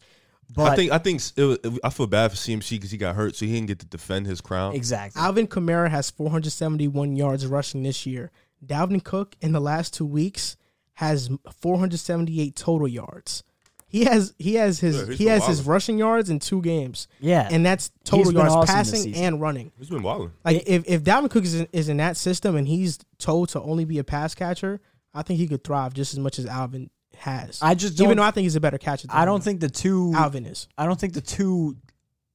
But 0.54 0.72
I 0.72 0.76
think 0.76 0.92
I 0.92 0.98
think 0.98 1.22
it 1.36 1.44
was, 1.44 1.58
I 1.82 1.90
feel 1.90 2.06
bad 2.06 2.30
for 2.30 2.36
CMC 2.36 2.70
because 2.72 2.90
he 2.90 2.98
got 2.98 3.14
hurt, 3.14 3.36
so 3.36 3.46
he 3.46 3.52
didn't 3.52 3.68
get 3.68 3.78
to 3.80 3.86
defend 3.86 4.26
his 4.26 4.40
crown. 4.40 4.74
exactly. 4.74 5.20
Alvin 5.20 5.46
Kamara 5.46 5.88
has 5.88 6.10
471 6.10 7.16
yards 7.16 7.46
rushing 7.46 7.82
this 7.82 8.06
year. 8.06 8.30
Dalvin 8.64 9.02
Cook 9.02 9.36
in 9.40 9.52
the 9.52 9.60
last 9.60 9.94
two 9.94 10.06
weeks 10.06 10.56
has 10.94 11.30
478 11.60 12.54
total 12.54 12.86
yards. 12.86 13.44
He 13.88 14.04
has 14.04 14.32
he 14.38 14.54
has 14.54 14.80
his 14.80 14.96
Yeah, 14.96 15.14
he 15.14 15.24
been 15.24 15.34
has 15.34 15.46
his 15.46 15.66
rushing 15.66 15.98
yards 15.98 16.30
in 16.30 16.38
two 16.38 16.62
games, 16.62 17.08
yeah, 17.20 17.46
and 17.50 17.64
that's 17.64 17.90
total 18.04 18.32
been 18.32 18.40
yards 18.40 18.54
awesome 18.54 18.74
passing 18.74 19.14
and 19.16 19.38
running. 19.38 19.70
He's 19.78 19.90
been 19.90 20.02
wilding. 20.02 20.32
Like 20.44 20.62
if 20.66 20.84
if 20.88 21.02
Dalvin 21.04 21.30
Cook 21.30 21.44
is 21.44 21.54
in, 21.54 21.68
is 21.72 21.90
in 21.90 21.98
that 21.98 22.16
system 22.16 22.56
and 22.56 22.66
he's 22.66 22.98
told 23.18 23.50
to 23.50 23.60
only 23.60 23.84
be 23.84 23.98
a 23.98 24.04
pass 24.04 24.34
catcher, 24.34 24.80
I 25.12 25.22
think 25.22 25.38
he 25.38 25.46
could 25.46 25.62
thrive 25.62 25.92
just 25.92 26.14
as 26.14 26.18
much 26.18 26.38
as 26.38 26.46
Alvin 26.46 26.88
has. 27.16 27.58
I 27.62 27.74
just 27.74 27.96
don't. 27.96 28.06
even 28.06 28.16
though 28.18 28.22
I 28.24 28.30
think 28.30 28.44
he's 28.44 28.56
a 28.56 28.60
better 28.60 28.78
catcher. 28.78 29.06
Than 29.08 29.16
I 29.16 29.24
don't 29.24 29.42
think 29.42 29.60
the 29.60 29.68
two. 29.70 30.12
Alvin 30.14 30.46
is. 30.46 30.68
I 30.76 30.86
don't 30.86 30.98
think 30.98 31.12
the 31.14 31.20
two 31.20 31.76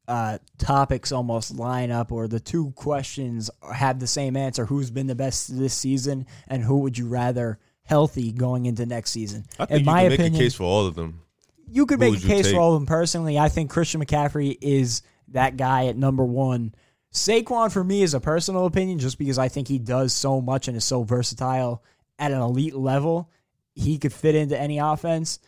uh, 0.08 0.38
topics 0.58 1.12
almost 1.12 1.56
line 1.56 1.92
up, 1.92 2.12
or 2.12 2.28
the 2.28 2.40
two 2.40 2.72
questions 2.72 3.50
have 3.74 4.00
the 4.00 4.08
same 4.08 4.36
answer: 4.38 4.66
Who's 4.66 4.90
been 4.92 5.08
the 5.08 5.16
best 5.16 5.58
this 5.58 5.74
season, 5.74 6.26
and 6.48 6.63
who 6.63 6.80
would 6.80 6.98
you 6.98 7.08
rather 7.08 7.60
healthy 7.84 8.32
going 8.32 8.66
into 8.66 8.86
next 8.86 9.12
season? 9.12 9.46
I 9.60 9.66
think 9.66 9.72
In 9.72 9.80
you 9.80 9.86
my 9.86 10.02
can 10.04 10.10
make 10.10 10.20
opinion, 10.20 10.42
a 10.42 10.46
case 10.46 10.54
for 10.56 10.63
all 10.63 10.86
of 10.88 10.96
them. 10.96 11.22
you 11.70 11.86
could 11.86 12.02
Who 12.02 12.12
make 12.12 12.24
a 12.24 12.28
case 12.28 12.46
take? 12.46 12.56
for 12.56 12.62
all 12.62 12.74
of 12.74 12.80
them 12.82 12.86
personally. 12.88 13.38
I 13.40 13.50
think 13.50 13.70
Christian 13.70 14.04
McCaffrey 14.04 14.58
is 14.62 15.02
that 15.30 15.58
guy 15.58 15.88
at 15.88 15.98
number 15.98 16.24
one. 16.26 16.74
Saquon 17.13 17.72
for 17.72 17.84
me 17.84 18.04
is 18.04 18.13
a 18.13 18.20
personal 18.20 18.66
opinion, 18.66 19.00
just 19.00 19.18
because 19.18 19.38
I 19.40 19.48
think 19.48 19.68
he 19.68 19.80
does 19.80 20.13
so 20.13 20.40
much 20.42 20.68
and 20.68 20.78
is 20.78 20.84
so 20.86 21.04
versatile 21.04 21.82
at 22.20 22.32
an 22.32 22.40
elite 22.42 22.76
level. 22.76 23.30
He 23.78 23.98
could 23.98 24.12
fit 24.13 24.36
into 24.36 24.60
any 24.60 24.80
offense, 24.80 25.40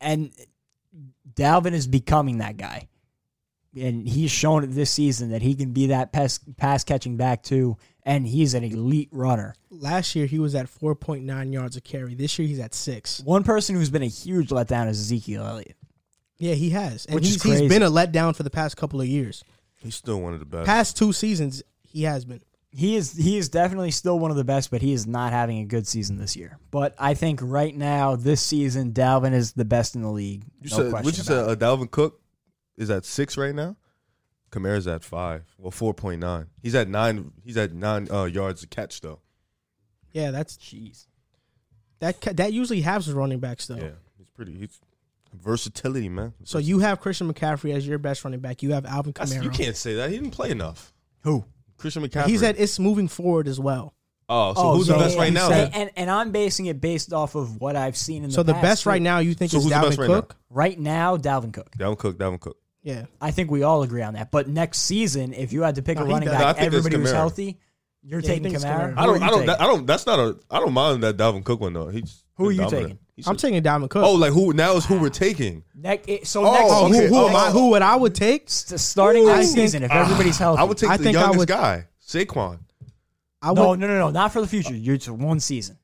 and 0.00 0.30
Dalvin 1.34 1.72
is 1.72 1.86
becoming 1.86 2.38
that 2.38 2.56
guy, 2.56 2.88
and 3.78 4.06
he's 4.06 4.30
shown 4.30 4.64
it 4.64 4.68
this 4.68 4.90
season 4.90 5.30
that 5.30 5.42
he 5.42 5.54
can 5.54 5.72
be 5.72 5.86
that 5.86 6.12
pass 6.12 6.38
pass 6.56 6.84
catching 6.84 7.16
back 7.16 7.42
too, 7.42 7.76
and 8.04 8.26
he's 8.26 8.54
an 8.54 8.64
elite 8.64 9.08
runner. 9.12 9.54
Last 9.70 10.14
year 10.14 10.26
he 10.26 10.38
was 10.38 10.54
at 10.54 10.66
4.9 10.66 11.52
yards 11.52 11.76
a 11.76 11.80
carry. 11.80 12.14
This 12.14 12.38
year 12.38 12.46
he's 12.46 12.60
at 12.60 12.74
six. 12.74 13.20
One 13.20 13.44
person 13.44 13.74
who's 13.74 13.90
been 13.90 14.02
a 14.02 14.08
huge 14.08 14.50
letdown 14.50 14.88
is 14.88 15.00
Ezekiel 15.00 15.44
Elliott. 15.46 15.76
Yeah, 16.36 16.54
he 16.54 16.70
has, 16.70 17.06
and 17.06 17.14
Which 17.14 17.24
is 17.24 17.34
he's, 17.34 17.42
he's 17.42 17.52
crazy. 17.52 17.68
been 17.68 17.82
a 17.82 17.90
letdown 17.90 18.36
for 18.36 18.42
the 18.42 18.50
past 18.50 18.76
couple 18.76 19.00
of 19.00 19.06
years. 19.06 19.42
He's 19.76 19.94
still 19.94 20.20
one 20.20 20.34
of 20.34 20.40
the 20.40 20.46
best. 20.46 20.66
Past 20.66 20.96
two 20.96 21.12
seasons, 21.12 21.62
he 21.82 22.02
has 22.02 22.24
been. 22.24 22.40
He 22.76 22.96
is 22.96 23.12
he 23.12 23.36
is 23.36 23.48
definitely 23.48 23.92
still 23.92 24.18
one 24.18 24.32
of 24.32 24.36
the 24.36 24.42
best, 24.44 24.70
but 24.70 24.82
he 24.82 24.92
is 24.92 25.06
not 25.06 25.32
having 25.32 25.58
a 25.60 25.64
good 25.64 25.86
season 25.86 26.16
this 26.18 26.34
year. 26.34 26.58
But 26.72 26.94
I 26.98 27.14
think 27.14 27.38
right 27.42 27.74
now, 27.74 28.16
this 28.16 28.40
season, 28.40 28.92
Dalvin 28.92 29.32
is 29.32 29.52
the 29.52 29.64
best 29.64 29.94
in 29.94 30.02
the 30.02 30.10
league. 30.10 30.42
You 30.60 30.70
no 30.70 30.76
said 30.76 30.90
question 30.90 31.04
what 31.04 31.16
you 31.16 31.22
said? 31.22 31.38
about 31.38 31.50
it. 31.50 31.62
Uh, 31.62 31.76
Dalvin 31.76 31.90
Cook 31.90 32.20
is 32.76 32.90
at 32.90 33.04
six 33.04 33.36
right 33.36 33.54
now. 33.54 33.76
Kamara's 34.50 34.88
at 34.88 35.04
five. 35.04 35.44
Well, 35.56 35.70
four 35.70 35.94
point 35.94 36.20
nine. 36.20 36.46
He's 36.62 36.74
at 36.74 36.88
nine. 36.88 37.30
He's 37.44 37.56
at 37.56 37.72
nine 37.72 38.08
uh, 38.10 38.24
yards 38.24 38.62
a 38.64 38.66
catch 38.66 39.00
though. 39.00 39.20
Yeah, 40.12 40.30
that's 40.32 40.56
Jeez. 40.56 41.06
that. 42.00 42.20
ca- 42.20 42.32
That 42.32 42.52
usually 42.52 42.80
has 42.80 43.06
the 43.06 43.14
running 43.14 43.38
backs 43.38 43.66
though. 43.68 43.76
Yeah, 43.76 43.90
he's 44.18 44.28
pretty. 44.30 44.56
He's 44.56 44.80
versatility, 45.32 46.08
man. 46.08 46.34
So 46.44 46.58
you 46.58 46.80
have 46.80 47.00
Christian 47.00 47.32
McCaffrey 47.32 47.74
as 47.74 47.86
your 47.86 47.98
best 47.98 48.24
running 48.24 48.40
back. 48.40 48.62
You 48.62 48.72
have 48.72 48.84
Alvin 48.86 49.12
That's- 49.12 49.32
Kamara. 49.34 49.44
you 49.44 49.50
can't 49.50 49.76
say 49.76 49.94
that. 49.94 50.10
He 50.10 50.16
didn't 50.16 50.30
play 50.32 50.50
enough. 50.50 50.92
Who? 51.22 51.44
Christian 51.78 52.02
McCaffrey. 52.06 52.26
He 52.26 52.38
said 52.38 52.56
it's 52.58 52.78
moving 52.78 53.08
forward 53.08 53.48
as 53.48 53.58
well. 53.60 53.94
"Oh, 54.28 54.54
so 54.54 54.60
oh, 54.60 54.76
who's 54.76 54.86
so- 54.86 54.94
the 54.94 54.98
best 55.00 55.18
right 55.18 55.28
he 55.28 55.34
now?" 55.34 55.48
said- 55.48 55.70
and 55.74 55.90
and 55.96 56.10
I'm 56.10 56.30
basing 56.32 56.66
it 56.66 56.80
based 56.80 57.12
off 57.12 57.34
of 57.34 57.60
what 57.60 57.76
I've 57.76 57.96
seen 57.96 58.22
in 58.24 58.30
the 58.30 58.34
So 58.34 58.42
the 58.42 58.52
past, 58.54 58.62
best 58.62 58.82
too. 58.84 58.88
right 58.90 59.02
now, 59.02 59.18
you 59.18 59.34
think 59.34 59.50
So 59.50 59.58
is 59.58 59.64
who's 59.64 59.72
the 59.72 59.78
Dalvin 59.78 59.82
best 59.88 59.98
right 59.98 60.08
now? 60.10 60.14
Cook? 60.20 60.36
Right 60.50 60.78
now, 60.78 61.16
Dalvin 61.16 61.52
Cook. 61.52 61.70
Dalvin 61.76 61.98
Cook. 61.98 62.18
Dalvin 62.18 62.40
Cook. 62.40 62.56
Yeah, 62.82 63.06
I 63.20 63.30
think 63.30 63.50
we 63.50 63.62
all 63.62 63.82
agree 63.82 64.02
on 64.02 64.12
that. 64.14 64.30
But 64.30 64.46
next 64.48 64.80
season, 64.80 65.32
if 65.32 65.52
you 65.54 65.62
had 65.62 65.76
to 65.76 65.82
pick 65.82 65.96
No, 65.96 66.04
a 66.04 66.06
he 66.06 66.12
running 66.12 66.28
does. 66.28 66.38
No, 66.38 66.44
I 66.44 66.48
back, 66.48 66.56
think 66.56 66.66
it's 66.68 66.76
everybody 66.76 67.00
was 67.02 67.10
Kamara. 67.12 67.14
healthy. 67.16 67.58
You're 68.06 68.20
Yeah, 68.20 68.26
taking 68.28 68.44
thinks 68.50 68.64
Kamara. 68.64 68.94
Kamara. 68.94 68.98
I 68.98 69.06
don't. 69.06 69.22
I 69.22 69.28
don't. 69.28 69.38
taking? 69.46 69.54
I 69.62 69.66
don't. 69.66 69.86
That's 69.86 70.06
not 70.06 70.18
a. 70.18 70.36
I 70.50 70.60
don't 70.60 70.72
mind 70.74 71.02
that 71.02 71.16
Dalvin 71.16 71.42
Cook 71.44 71.60
one 71.60 71.72
though. 71.72 71.88
He's 71.88 72.22
Who 72.36 72.48
are 72.48 72.52
you 72.52 72.58
dominant. 72.60 72.82
taking? 72.84 72.98
He's 73.16 73.26
I'm 73.28 73.36
taking 73.36 73.62
Dalvin 73.62 73.88
Cook. 73.88 74.04
Oh, 74.04 74.12
like 74.14 74.32
who? 74.32 74.52
Now 74.52 74.74
is 74.76 74.84
who 74.84 74.98
we're 74.98 75.08
taking? 75.08 75.64
Next, 75.74 76.08
it- 76.08 76.26
so 76.26 76.44
Oh, 76.44 76.52
next 76.52 76.64
Oh, 76.70 76.86
okay. 76.86 77.08
who, 77.08 77.14
who 77.14 77.26
am 77.28 77.36
I? 77.36 77.50
Who 77.50 77.70
would 77.70 77.82
I 77.82 77.96
would 77.96 78.14
take? 78.14 78.44
s- 78.46 78.74
starting 78.82 79.24
Ooh. 79.24 79.28
next 79.28 79.52
season, 79.52 79.82
if 79.84 79.90
everybody's 79.90 80.36
healthy, 80.44 80.60
I 80.60 80.64
would 80.64 80.76
take 80.78 80.90
I 80.90 80.96
the 80.98 81.12
youngest 81.12 81.38
would- 81.38 81.48
guy, 81.48 81.86
Saquon. 82.06 82.58
I 83.40 83.50
would 83.52 83.56
No, 83.58 83.74
no, 83.74 83.86
no, 83.86 83.98
no, 83.98 84.10
not 84.10 84.32
for 84.32 84.40
the 84.40 84.46
future. 84.48 84.74
You're 84.74 84.94
it's 84.96 85.08
one 85.08 85.38
season. 85.40 85.78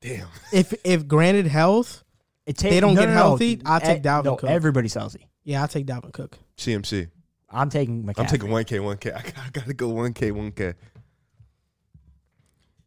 Damn. 0.00 0.28
if 0.52 0.74
if 0.84 1.06
granted 1.06 1.46
health. 1.46 2.02
It 2.46 2.58
ta- 2.58 2.68
They 2.68 2.78
don't 2.80 2.94
no, 2.94 3.00
get 3.00 3.08
no, 3.08 3.14
no. 3.14 3.20
healthy, 3.20 3.60
I'll 3.64 3.80
take 3.80 4.00
Eh, 4.04 4.08
Dalvin 4.08 4.24
no, 4.24 4.36
Cook. 4.36 4.50
Everybody's 4.50 4.92
healthy. 4.92 5.26
Yeah, 5.44 5.62
I'll 5.62 5.68
take 5.68 5.86
Dalvin 5.86 6.12
Cook. 6.12 6.36
CMC. 6.58 7.08
I'm 7.48 7.70
taking 7.70 8.02
McCaffrey. 8.04 8.14
I'm 8.18 8.26
taking 8.26 8.50
one 8.50 8.64
K, 8.64 8.80
one 8.80 8.96
K. 8.98 9.12
I 9.16 9.22
gotta 9.52 9.72
go 9.72 9.88
one 9.88 10.12
K, 10.12 10.30
one 10.30 10.52
K. 10.52 10.74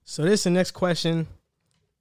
So 0.10 0.24
this 0.24 0.40
is 0.40 0.44
the 0.46 0.52
next 0.52 0.72
question. 0.72 1.28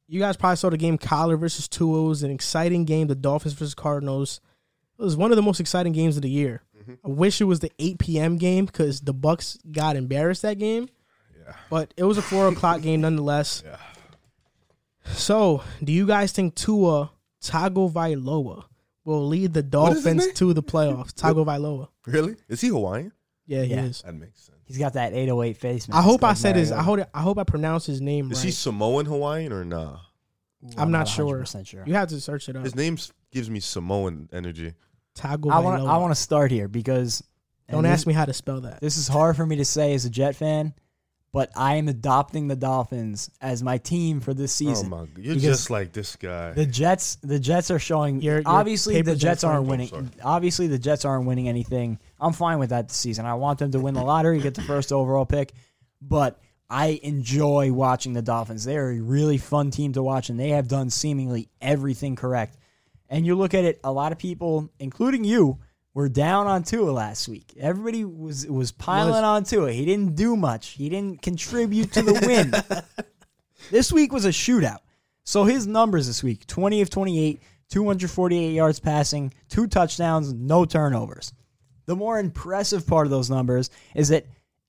You 0.07 0.21
guys 0.21 0.37
probably 0.37 0.57
saw 0.57 0.71
the 0.71 0.77
game 0.77 0.97
Kyler 0.97 1.37
versus 1.37 1.67
Tua. 1.67 2.05
It 2.05 2.09
was 2.09 2.23
an 2.23 2.31
exciting 2.31 2.85
game. 2.85 3.09
The 3.09 3.17
Dolphins 3.17 3.55
versus 3.55 3.75
Cardinals. 3.75 4.41
It 4.97 5.03
was 5.03 5.17
one 5.17 5.33
of 5.33 5.37
the 5.37 5.43
most 5.43 5.59
exciting 5.59 5.93
games 5.93 6.15
of 6.15 6.23
the 6.23 6.31
year. 6.31 6.63
Mm-hmm. 6.81 6.93
I 7.05 7.09
wish 7.09 7.41
it 7.41 7.45
was 7.45 7.59
the 7.59 7.73
8 7.81 7.99
p.m. 7.99 8.37
game 8.39 8.67
because 8.67 9.01
the 9.01 9.13
Bucks 9.13 9.59
got 9.73 9.97
embarrassed 9.97 10.43
that 10.43 10.61
game. 10.61 10.89
Yeah. 11.45 11.55
But 11.69 11.93
it 11.97 12.05
was 12.05 12.17
a 12.17 12.23
four 12.23 12.47
o'clock 12.47 12.81
game 12.81 13.01
nonetheless. 13.01 13.63
Yeah. 15.07 15.13
So, 15.13 15.63
do 15.83 15.93
you 15.93 16.05
guys 16.07 16.33
think 16.33 16.57
Tua 16.57 17.13
Tagovailoa 17.41 18.65
will 19.05 19.27
lead 19.29 19.55
the 19.55 19.63
Dolphins 19.63 20.33
to 20.35 20.53
the 20.53 20.63
playoffs? 20.65 21.13
Tagovailoa. 21.15 21.89
Really? 22.07 22.35
Is 22.49 22.61
he 22.61 22.69
Hawaiian? 22.69 23.13
Yeah, 23.47 23.63
he 23.63 23.71
Yeah. 23.75 23.85
is. 23.85 24.03
That 24.03 24.15
makes 24.15 24.41
sense. 24.41 24.56
He's 24.67 24.79
got 24.79 24.95
that 24.95 25.13
808 25.13 25.57
face. 25.57 25.89
I 25.93 26.03
hope 26.03 26.25
I 26.25 26.35
said 26.35 26.51
like 26.51 26.57
his. 26.57 26.73
I 26.73 26.83
hope. 26.83 27.01
I 27.15 27.23
hope 27.23 27.39
I 27.39 27.45
pronounced 27.45 27.87
his 27.87 28.01
name 28.01 28.33
Is 28.33 28.39
right. 28.39 28.47
he 28.47 28.51
Samoan 28.51 29.07
Hawaiian 29.07 29.53
or 29.53 29.65
nah? 29.65 29.99
Ooh, 30.65 30.71
I'm 30.77 30.91
not 30.91 31.07
sure. 31.07 31.39
100% 31.39 31.67
sure. 31.67 31.85
you 31.87 31.95
have 31.95 32.09
to 32.09 32.21
search 32.21 32.49
it 32.49 32.57
up. 32.57 32.65
His 32.65 32.75
name 32.75 32.99
gives 33.31 33.49
me 33.49 33.61
Samoan 33.61 34.29
energy. 34.33 34.75
Tagovailoa. 35.17 35.53
I 35.53 35.59
want 35.61 35.83
to. 35.83 35.89
I 35.89 35.97
want 35.99 36.15
to 36.15 36.21
start 36.21 36.51
here 36.51 36.67
because 36.67 37.23
Don't 37.71 37.87
ask 37.87 38.01
this, 38.01 38.07
me 38.09 38.13
how 38.13 38.25
to 38.25 38.33
spell 38.33 38.63
that. 38.63 38.81
This 38.81 38.97
is 38.97 39.07
hard 39.07 39.37
for 39.37 39.47
me 39.47 39.57
to 39.57 39.65
say 39.65 39.95
as 39.95 40.05
a 40.05 40.11
Jet 40.11 40.35
fan, 40.35 40.75
but 41.33 41.51
I 41.57 41.77
am 41.77 41.87
adopting 41.89 42.49
the 42.49 42.57
Dolphins 42.57 43.31
as 43.41 43.63
my 43.63 43.79
team 43.79 44.21
for 44.21 44.35
this 44.35 44.53
oh 44.61 44.67
season. 44.67 44.93
Oh 44.93 45.07
my! 45.07 45.07
You're 45.17 45.37
just 45.37 45.71
like 45.71 45.93
this 45.93 46.17
guy. 46.17 46.53
The 46.53 46.67
Jets, 46.67 47.17
the 47.23 47.39
Jets 47.39 47.71
are 47.71 47.79
showing. 47.79 48.21
You're- 48.21 48.39
you're 48.39 48.43
obviously, 48.47 49.01
the 49.01 49.15
Jets 49.15 49.43
Jet 49.43 49.49
aren't 49.49 49.69
winning. 49.69 49.91
Oh, 49.93 50.05
obviously, 50.25 50.67
the 50.67 50.79
Jets 50.79 51.05
aren't 51.05 51.27
winning 51.27 51.49
anything. 51.49 52.01
I'm 52.21 52.33
fine 52.33 52.59
with 52.59 52.71
that 52.71 52.89
this 52.89 52.97
season. 52.97 53.27
I 53.27 53.35
want 53.35 53.59
them 53.59 53.73
to 53.73 53.81
win 53.81 53.95
the 53.95 54.03
lottery, 54.03 54.41
get 54.41 54.55
the 54.55 54.63
first 54.63 54.93
overall 54.93 55.27
pick, 55.27 55.53
but 56.01 56.41
I 56.69 56.99
enjoy 57.03 57.73
watching 57.73 58.13
the 58.13 58.23
Dolphins. 58.23 58.65
They 58.65 58.77
are 58.77 58.91
a 58.91 59.01
really 59.01 59.39
fun 59.39 59.71
team 59.71 59.93
to 59.93 60.03
watch, 60.03 60.31
and 60.31 60.41
they 60.41 60.51
have 60.51 60.69
done 60.69 60.91
seemingly 60.91 61.49
everything 61.61 62.17
correct. 62.17 62.57
And 63.09 63.25
you 63.25 63.37
look 63.37 63.55
at 63.55 63.65
it, 63.65 63.81
a 63.85 63.93
lot 63.93 64.13
of 64.13 64.19
people, 64.19 64.71
including 64.81 65.25
you, 65.25 65.59
were 65.95 66.09
down 66.11 66.47
on 66.47 66.63
Tua 66.63 66.91
last 66.91 67.27
week. 67.29 67.55
Everybody 67.59 68.05
was 68.05 68.47
was 68.47 68.71
piling 68.71 69.13
Was. 69.13 69.23
on 69.23 69.45
Tua. 69.45 69.73
He 69.73 69.87
didn't 69.87 70.15
do 70.15 70.37
much. 70.37 70.69
He 70.69 70.91
didn't 70.91 71.23
contribute 71.23 71.93
to 71.93 72.03
the 72.03 72.13
win. 72.27 72.53
this 73.71 73.91
week 73.91 74.13
was 74.13 74.27
a 74.27 74.31
shootout. 74.31 74.81
So 75.25 75.45
his 75.45 75.67
numbers 75.67 76.07
this 76.07 76.23
week 76.23 76.47
20 76.47 76.83
of 76.83 76.91
28, 76.91 77.41
248 77.71 78.53
yards 78.53 78.79
passing, 78.79 79.33
two 79.49 79.67
touchdowns, 79.67 80.35
no 80.35 80.67
turnovers. 80.67 81.33
The 81.87 81.97
more 81.97 82.19
impressive 82.19 82.87
part 82.87 83.07
of 83.07 83.11
those 83.11 83.31
numbers 83.31 83.71
is 83.95 84.09
that 84.09 84.27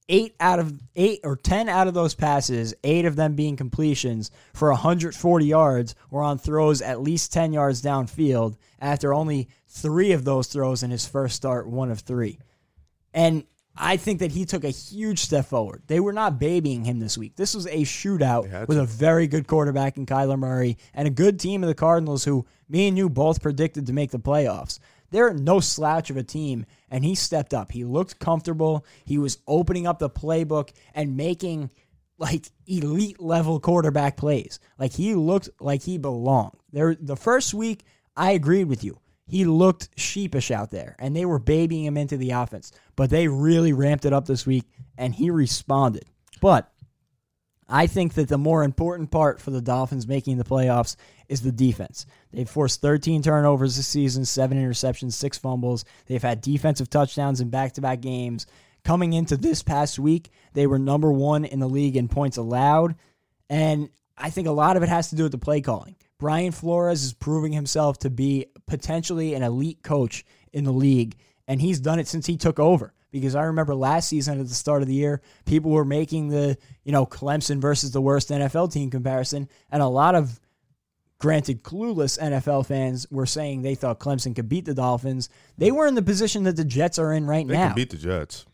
eight 0.09 0.35
out 0.39 0.59
of 0.59 0.79
eight 0.95 1.19
or 1.23 1.35
10 1.35 1.67
out 1.67 1.87
of 1.87 1.93
those 1.93 2.15
passes, 2.15 2.73
eight 2.83 3.05
of 3.05 3.15
them 3.15 3.35
being 3.35 3.55
completions 3.55 4.31
for 4.53 4.69
140 4.69 5.45
yards, 5.45 5.95
were 6.09 6.23
on 6.23 6.37
throws 6.37 6.81
at 6.81 7.01
least 7.01 7.33
10 7.33 7.53
yards 7.53 7.81
downfield 7.81 8.55
after 8.79 9.13
only 9.13 9.49
three 9.67 10.13
of 10.13 10.23
those 10.23 10.47
throws 10.47 10.83
in 10.83 10.91
his 10.91 11.05
first 11.05 11.35
start, 11.35 11.67
one 11.67 11.91
of 11.91 11.99
three. 11.99 12.39
And 13.13 13.43
I 13.75 13.97
think 13.97 14.19
that 14.19 14.31
he 14.31 14.45
took 14.45 14.63
a 14.63 14.69
huge 14.69 15.19
step 15.19 15.45
forward. 15.45 15.83
They 15.87 15.99
were 15.99 16.13
not 16.13 16.39
babying 16.39 16.85
him 16.85 16.99
this 16.99 17.17
week. 17.17 17.35
This 17.35 17.53
was 17.53 17.67
a 17.67 17.81
shootout 17.83 18.67
with 18.67 18.77
a 18.77 18.85
very 18.85 19.27
good 19.27 19.47
quarterback 19.47 19.97
in 19.97 20.05
Kyler 20.05 20.39
Murray 20.39 20.77
and 20.93 21.07
a 21.07 21.11
good 21.11 21.39
team 21.39 21.63
of 21.63 21.67
the 21.67 21.75
Cardinals 21.75 22.23
who 22.23 22.45
me 22.69 22.87
and 22.87 22.97
you 22.97 23.09
both 23.09 23.41
predicted 23.41 23.85
to 23.87 23.93
make 23.93 24.11
the 24.11 24.19
playoffs. 24.19 24.79
They're 25.11 25.33
no 25.33 25.59
slouch 25.59 26.09
of 26.09 26.17
a 26.17 26.23
team, 26.23 26.65
and 26.89 27.03
he 27.03 27.15
stepped 27.15 27.53
up. 27.53 27.71
He 27.71 27.83
looked 27.83 28.19
comfortable. 28.19 28.85
He 29.05 29.17
was 29.17 29.39
opening 29.47 29.87
up 29.87 29.99
the 29.99 30.09
playbook 30.09 30.71
and 30.93 31.17
making 31.17 31.71
like 32.17 32.47
elite 32.65 33.21
level 33.21 33.59
quarterback 33.59 34.17
plays. 34.17 34.59
Like 34.77 34.93
he 34.93 35.15
looked 35.15 35.49
like 35.59 35.83
he 35.83 35.97
belonged. 35.97 36.57
There 36.71 36.95
the 36.95 37.15
first 37.15 37.53
week, 37.53 37.83
I 38.15 38.31
agreed 38.31 38.65
with 38.65 38.83
you. 38.83 38.99
He 39.27 39.43
looked 39.43 39.89
sheepish 39.97 40.51
out 40.51 40.71
there, 40.71 40.95
and 40.99 41.15
they 41.15 41.25
were 41.25 41.39
babying 41.39 41.85
him 41.85 41.97
into 41.97 42.17
the 42.17 42.31
offense. 42.31 42.71
But 42.95 43.09
they 43.09 43.27
really 43.27 43.73
ramped 43.73 44.05
it 44.05 44.13
up 44.13 44.25
this 44.25 44.45
week, 44.45 44.63
and 44.97 45.13
he 45.13 45.29
responded. 45.29 46.05
But 46.41 46.71
I 47.67 47.87
think 47.87 48.13
that 48.13 48.29
the 48.29 48.37
more 48.37 48.63
important 48.63 49.11
part 49.11 49.41
for 49.41 49.51
the 49.51 49.61
Dolphins 49.61 50.07
making 50.07 50.37
the 50.37 50.45
playoffs 50.45 50.95
is 51.29 51.41
the 51.41 51.51
defense. 51.51 52.05
They've 52.31 52.49
forced 52.49 52.81
13 52.81 53.21
turnovers 53.21 53.77
this 53.77 53.87
season, 53.87 54.25
seven 54.25 54.57
interceptions, 54.57 55.13
six 55.13 55.37
fumbles. 55.37 55.85
They've 56.05 56.21
had 56.21 56.41
defensive 56.41 56.89
touchdowns 56.89 57.41
in 57.41 57.49
back 57.49 57.73
to 57.73 57.81
back 57.81 58.01
games. 58.01 58.45
Coming 58.83 59.13
into 59.13 59.35
this 59.35 59.63
past 59.63 59.99
week, 59.99 60.29
they 60.53 60.67
were 60.67 60.79
number 60.79 61.11
one 61.11 61.43
in 61.45 61.59
the 61.59 61.67
league 61.67 61.97
in 61.97 62.07
points 62.07 62.37
allowed. 62.37 62.95
And 63.49 63.89
I 64.17 64.29
think 64.29 64.47
a 64.47 64.51
lot 64.51 64.77
of 64.77 64.83
it 64.83 64.89
has 64.89 65.09
to 65.09 65.15
do 65.15 65.23
with 65.23 65.31
the 65.31 65.37
play 65.37 65.61
calling. 65.61 65.95
Brian 66.19 66.51
Flores 66.51 67.03
is 67.03 67.13
proving 67.13 67.51
himself 67.53 67.99
to 67.99 68.09
be 68.09 68.47
potentially 68.65 69.35
an 69.35 69.43
elite 69.43 69.83
coach 69.83 70.25
in 70.51 70.63
the 70.63 70.73
league, 70.73 71.15
and 71.47 71.61
he's 71.61 71.79
done 71.79 71.99
it 71.99 72.07
since 72.07 72.25
he 72.25 72.37
took 72.37 72.59
over. 72.59 72.93
Because 73.11 73.35
I 73.35 73.43
remember 73.43 73.73
last 73.73 74.09
season 74.09 74.39
at 74.39 74.47
the 74.47 74.53
start 74.53 74.81
of 74.81 74.87
the 74.87 74.93
year, 74.93 75.21
people 75.45 75.71
were 75.71 75.85
making 75.85 76.27
the, 76.27 76.57
you 76.83 76.91
know, 76.91 77.05
Clemson 77.05 77.61
versus 77.61 77.91
the 77.91 78.01
worst 78.01 78.29
NFL 78.29 78.73
team 78.73 78.89
comparison, 78.89 79.47
and 79.71 79.81
a 79.81 79.87
lot 79.87 80.15
of 80.15 80.39
Granted, 81.19 81.63
clueless 81.63 82.19
NFL 82.19 82.67
fans 82.67 83.07
were 83.09 83.25
saying 83.25 83.63
they 83.63 83.73
thought 83.75 83.99
Clemson 83.99 84.35
could 84.35 84.47
beat 84.47 84.65
the 84.65 84.73
Dolphins. 84.75 85.29
They 85.57 85.71
were 85.71 85.87
in 85.87 85.95
the 85.95 86.03
position 86.03 86.43
that 86.43 86.55
the 86.55 86.63
Jets 86.65 86.99
are 86.99 87.11
in 87.11 87.25
right 87.25 87.47
They 87.47 87.53
now. 87.55 87.61
They 87.61 87.67
can 87.69 87.75
beat 87.75 87.89
the 87.89 87.97
Jets. 87.97 88.45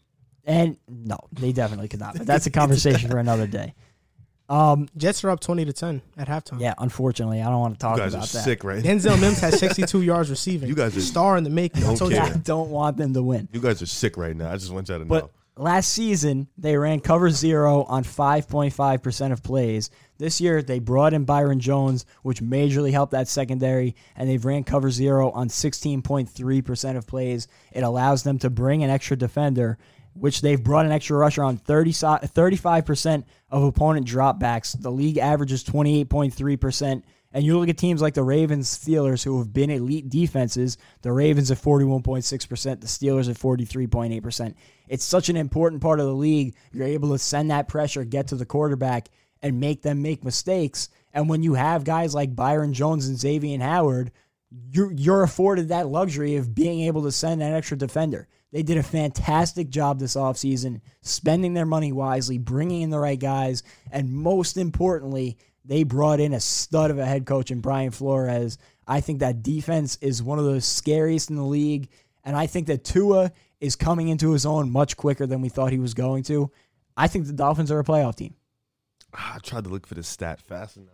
and 0.46 0.78
no, 0.88 1.18
they 1.34 1.52
definitely 1.52 1.90
could 1.90 2.00
not. 2.00 2.18
But 2.18 2.26
that's 2.28 2.46
a 2.46 2.52
conversation 2.52 3.10
for 3.10 3.18
another 3.18 3.48
day. 3.48 3.74
Um, 4.50 4.88
Jets 4.98 5.24
are 5.24 5.30
up 5.30 5.40
twenty 5.40 5.66
to 5.66 5.74
ten 5.74 6.02
at 6.18 6.28
halftime. 6.28 6.60
yeah, 6.60 6.74
unfortunately, 6.78 7.42
I 7.42 7.46
don't 7.46 7.60
want 7.60 7.74
to 7.76 7.80
talk 7.80 7.98
You 7.98 8.04
guys 8.04 8.14
about 8.14 8.26
are 8.30 8.34
that. 8.34 8.44
sick, 8.44 8.64
right? 8.64 8.84
Denzel 8.84 9.20
Mims 9.20 9.40
has 9.40 9.58
62 9.60 10.02
yards 10.02 10.30
receiving. 10.30 10.68
You 10.70 10.76
guys 10.76 10.96
are- 10.98 11.02
star 11.02 11.38
in 11.38 11.44
the 11.46 11.50
making. 11.50 11.84
I 11.84 11.88
Don't 11.88 11.96
told 11.98 12.12
you 12.12 12.18
care. 12.18 12.28
I 12.34 12.38
don't 12.38 12.70
want 12.70 12.98
them 12.98 13.14
to 13.14 13.24
win. 13.24 13.48
You 13.52 13.62
guys 13.62 13.82
are 13.82 13.86
sick 13.88 14.16
right 14.18 14.36
now. 14.36 14.52
I 14.52 14.56
just 14.58 14.72
want 14.72 14.90
y'all 14.90 15.00
to 15.00 15.06
But 15.06 15.24
know. 15.24 15.64
last 15.64 15.92
season, 15.94 16.48
they 16.58 16.76
ran 16.78 17.00
cover 17.00 17.30
zero 17.30 17.84
on 17.86 18.04
5.5% 18.04 19.32
of 19.32 19.44
plays. 19.44 19.90
This 20.24 20.40
year, 20.40 20.62
they 20.62 20.80
brought 20.80 21.14
in 21.14 21.26
Byron 21.26 21.60
Jones, 21.60 22.06
which 22.22 22.42
majorly 22.42 22.94
helped 22.94 23.12
that 23.12 23.28
secondary, 23.28 23.94
and 24.16 24.30
they've 24.30 24.46
ran 24.46 24.64
cover 24.64 24.90
zero 24.90 25.32
on 25.32 25.50
16.3% 25.50 26.98
of 26.98 27.06
plays. 27.06 27.50
It 27.74 27.84
allows 27.84 28.24
them 28.24 28.40
to 28.40 28.50
bring 28.50 28.86
an 28.86 28.90
extra 28.90 29.18
defender, 29.18 29.78
which 30.14 30.40
they've 30.40 30.64
brought 30.64 30.86
an 30.86 30.94
extra 30.94 31.18
rusher 31.18 31.44
on 31.44 31.58
30, 31.58 31.92
35% 31.92 33.26
of 33.52 33.64
opponent 33.64 34.08
dropbacks. 34.08 34.82
The 34.82 34.90
league 34.90 35.18
averages 35.18 35.62
28.3%. 35.66 37.04
And 37.34 37.44
you 37.44 37.60
look 37.60 37.68
at 37.68 37.78
teams 37.78 38.02
like 38.02 38.14
the 38.14 38.24
Ravens, 38.24 38.70
Steelers, 38.70 39.26
who 39.26 39.40
have 39.40 39.52
been 39.52 39.72
elite 39.72 40.08
defenses. 40.08 40.78
The 41.02 41.12
Ravens 41.12 41.52
at 41.52 41.58
41.6%, 41.58 42.80
the 42.80 42.88
Steelers 42.88 43.30
at 43.30 43.36
43.8%. 43.36 44.54
It's 44.88 45.04
such 45.04 45.28
an 45.28 45.36
important 45.36 45.82
part 45.82 46.00
of 46.00 46.06
the 46.06 46.14
league. 46.14 46.56
You're 46.72 46.88
able 46.88 47.10
to 47.10 47.18
send 47.18 47.52
that 47.52 47.68
pressure, 47.68 48.06
get 48.06 48.28
to 48.28 48.36
the 48.36 48.46
quarterback, 48.46 49.10
and 49.44 49.60
make 49.60 49.82
them 49.82 50.02
make 50.02 50.24
mistakes. 50.24 50.90
And 51.14 51.30
when 51.30 51.44
you 51.44 51.54
have 51.54 51.84
guys 51.84 52.16
like 52.16 52.36
Byron 52.36 52.74
Jones 52.74 53.08
and 53.08 53.20
Xavier 53.20 53.60
Howard, 53.60 54.12
you're, 54.72 54.92
you're 54.94 55.24
afforded 55.24 55.70
that 55.70 55.90
luxury 55.90 56.38
of 56.38 56.56
being 56.56 56.82
able 56.82 57.04
to 57.04 57.12
send 57.12 57.44
an 57.44 57.54
extra 57.54 57.78
defender. 57.78 58.28
They 58.52 58.64
did 58.64 58.78
a 58.78 58.84
fantastic 58.84 59.70
job 59.70 60.00
this 60.00 60.16
offseason, 60.16 60.82
spending 61.02 61.54
their 61.54 61.66
money 61.66 61.92
wisely, 61.92 62.38
bringing 62.38 62.84
in 62.84 62.90
the 62.92 63.00
right 63.00 63.20
guys, 63.20 63.64
and 63.92 64.12
most 64.12 64.58
importantly, 64.58 65.38
they 65.66 65.84
brought 65.84 66.20
in 66.20 66.34
a 66.34 66.40
stud 66.40 66.92
of 66.92 67.00
a 67.00 67.06
head 67.06 67.26
coach 67.26 67.50
in 67.50 67.62
Brian 67.62 67.92
Flores. 67.92 68.58
I 68.88 69.02
think 69.02 69.20
that 69.20 69.44
defense 69.44 69.98
is 70.02 70.22
one 70.22 70.40
of 70.40 70.46
the 70.46 70.62
scariest 70.62 71.30
in 71.30 71.36
the 71.36 71.44
league, 71.44 71.90
and 72.24 72.36
I 72.36 72.48
think 72.48 72.68
that 72.68 72.84
Tua 72.84 73.32
is 73.60 73.76
coming 73.76 74.10
into 74.10 74.34
his 74.34 74.46
own 74.46 74.72
much 74.72 74.98
quicker 74.98 75.26
than 75.26 75.42
we 75.42 75.50
thought 75.50 75.72
he 75.72 75.80
was 75.80 75.94
going 75.94 76.24
to. 76.24 76.52
I 76.96 77.08
think 77.08 77.26
the 77.26 77.34
Dolphins 77.34 77.72
are 77.72 77.80
a 77.80 77.84
playoff 77.84 78.16
team. 78.16 78.36
Ah, 79.16 79.36
I 79.36 79.40
tried 79.40 79.64
to 79.66 79.70
look 79.70 79.86
for 79.88 79.96
the 79.96 80.04
stat 80.04 80.42
fast 80.42 80.78
enough. 80.78 80.90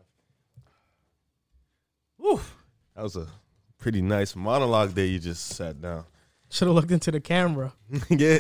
Woo. 2.17 2.39
That 2.95 3.03
was 3.03 3.15
a 3.15 3.27
pretty 3.77 4.01
nice 4.01 4.35
monologue 4.35 4.91
there 4.91 5.05
you 5.05 5.19
just 5.19 5.47
sat 5.47 5.81
down. 5.81 6.05
Should 6.49 6.67
have 6.67 6.75
looked 6.75 6.91
into 6.91 7.11
the 7.11 7.19
camera. 7.21 7.73
yeah. 8.09 8.39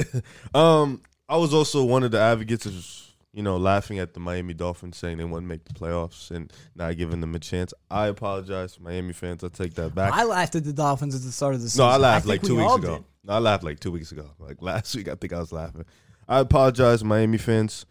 Um, 0.53 1.01
I 1.27 1.37
was 1.37 1.53
also 1.53 1.83
one 1.85 2.03
of 2.03 2.11
the 2.11 2.19
advocates 2.19 2.65
of, 2.65 2.85
you 3.31 3.43
know, 3.43 3.57
laughing 3.57 3.99
at 3.99 4.13
the 4.13 4.19
Miami 4.19 4.53
Dolphins 4.53 4.97
saying 4.97 5.17
they 5.17 5.23
wouldn't 5.23 5.47
make 5.47 5.63
the 5.63 5.73
playoffs 5.73 6.31
and 6.31 6.51
not 6.75 6.97
giving 6.97 7.21
them 7.21 7.35
a 7.35 7.39
chance. 7.39 7.73
I 7.89 8.07
apologize, 8.07 8.79
Miami 8.79 9.13
fans. 9.13 9.43
I 9.43 9.49
take 9.49 9.75
that 9.75 9.93
back. 9.93 10.11
I 10.13 10.23
laughed 10.23 10.55
at 10.55 10.63
the 10.63 10.73
Dolphins 10.73 11.15
at 11.15 11.21
the 11.21 11.31
start 11.31 11.53
of 11.55 11.61
the 11.61 11.69
season. 11.69 11.85
no, 11.85 11.91
I 11.91 11.97
laughed 11.97 12.25
think 12.25 12.41
like 12.41 12.47
two 12.47 12.55
we 12.57 12.63
weeks 12.63 12.75
ago. 12.75 12.95
did. 12.97 13.05
No, 13.25 13.33
I 13.33 13.39
laughed 13.39 13.63
like 13.63 13.79
two 13.79 13.91
weeks 13.91 14.11
ago. 14.11 14.31
Like 14.39 14.57
last 14.61 14.95
week, 14.95 15.07
I 15.07 15.13
think 15.15 15.31
I 15.31 15.39
was 15.39 15.51
laughing. 15.51 15.85
I 16.27 16.39
apologize, 16.39 17.03
Miami 17.03 17.37
fans. 17.37 17.85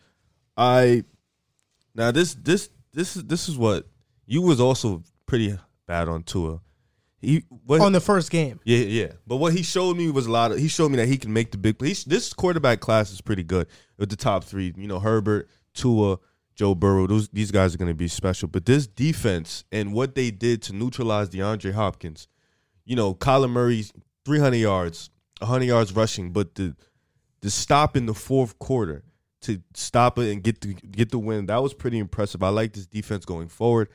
I 0.57 1.05
now 1.99 2.13
this 2.13 2.35
this 2.35 2.71
this 2.95 3.17
is 3.17 3.25
this 3.25 3.49
is 3.49 3.59
what 3.59 3.87
you 4.27 4.41
was 4.41 4.61
also 4.61 5.03
pretty 5.27 5.59
bad 5.87 6.09
on 6.09 6.23
Tua. 6.23 6.61
He 7.21 7.43
what 7.67 7.81
On 7.81 7.91
the 7.91 8.01
first 8.01 8.31
game. 8.31 8.61
yeah, 8.65 8.79
yeah. 8.79 9.13
But 9.27 9.37
what 9.37 9.53
he 9.53 9.65
showed 9.65 9.97
me 9.97 10.09
was 10.09 10.27
a 10.27 10.31
lot 10.31 10.53
of. 10.53 10.59
He 10.59 10.69
showed 10.69 10.91
me 10.91 10.97
that 10.99 11.09
he 11.09 11.19
can 11.19 11.33
make 11.33 11.51
the 11.51 11.59
big. 11.59 11.83
He's, 11.83 12.05
this 12.05 12.33
quarterback 12.33 12.79
class 12.79 13.11
is 13.11 13.21
pretty 13.21 13.43
good 13.43 13.67
with 13.99 14.09
the 14.09 14.17
top 14.17 14.45
three. 14.45 14.73
You 14.77 14.87
know, 14.87 15.01
Herbert, 15.01 15.49
Tua, 15.75 16.19
Joe 16.55 16.77
Burrow. 16.77 17.09
Those 17.09 17.29
these 17.31 17.51
guys 17.51 17.75
are 17.75 17.79
going 17.79 17.91
to 17.91 17.95
be 17.95 18.07
special. 18.07 18.47
But 18.47 18.67
this 18.67 18.87
defense 18.87 19.65
and 19.73 19.93
what 19.93 20.15
they 20.15 20.31
did 20.31 20.63
to 20.63 20.73
neutralize 20.73 21.31
DeAndre 21.31 21.73
Hopkins. 21.73 22.29
You 22.85 22.95
know, 22.95 23.15
Kyler 23.15 23.51
Murray's 23.51 23.93
300 24.25 24.57
yards, 24.57 25.11
100 25.41 25.65
yards 25.65 25.93
rushing, 25.93 26.33
but 26.33 26.55
the 26.55 26.77
the 27.41 27.51
stop 27.51 27.97
in 27.97 28.07
the 28.07 28.15
fourth 28.15 28.59
quarter 28.61 29.03
to 29.43 29.63
stop 29.75 30.19
it 30.19 30.33
and 30.33 30.43
get 30.43 30.61
the 30.61 30.75
get 30.75 31.11
the 31.11 31.19
win 31.19 31.47
that 31.47 31.63
was 31.63 31.75
pretty 31.75 31.99
impressive. 31.99 32.43
I 32.43 32.49
like 32.49 32.73
this 32.73 32.87
defense 32.87 33.25
going 33.25 33.49
forward. 33.49 33.89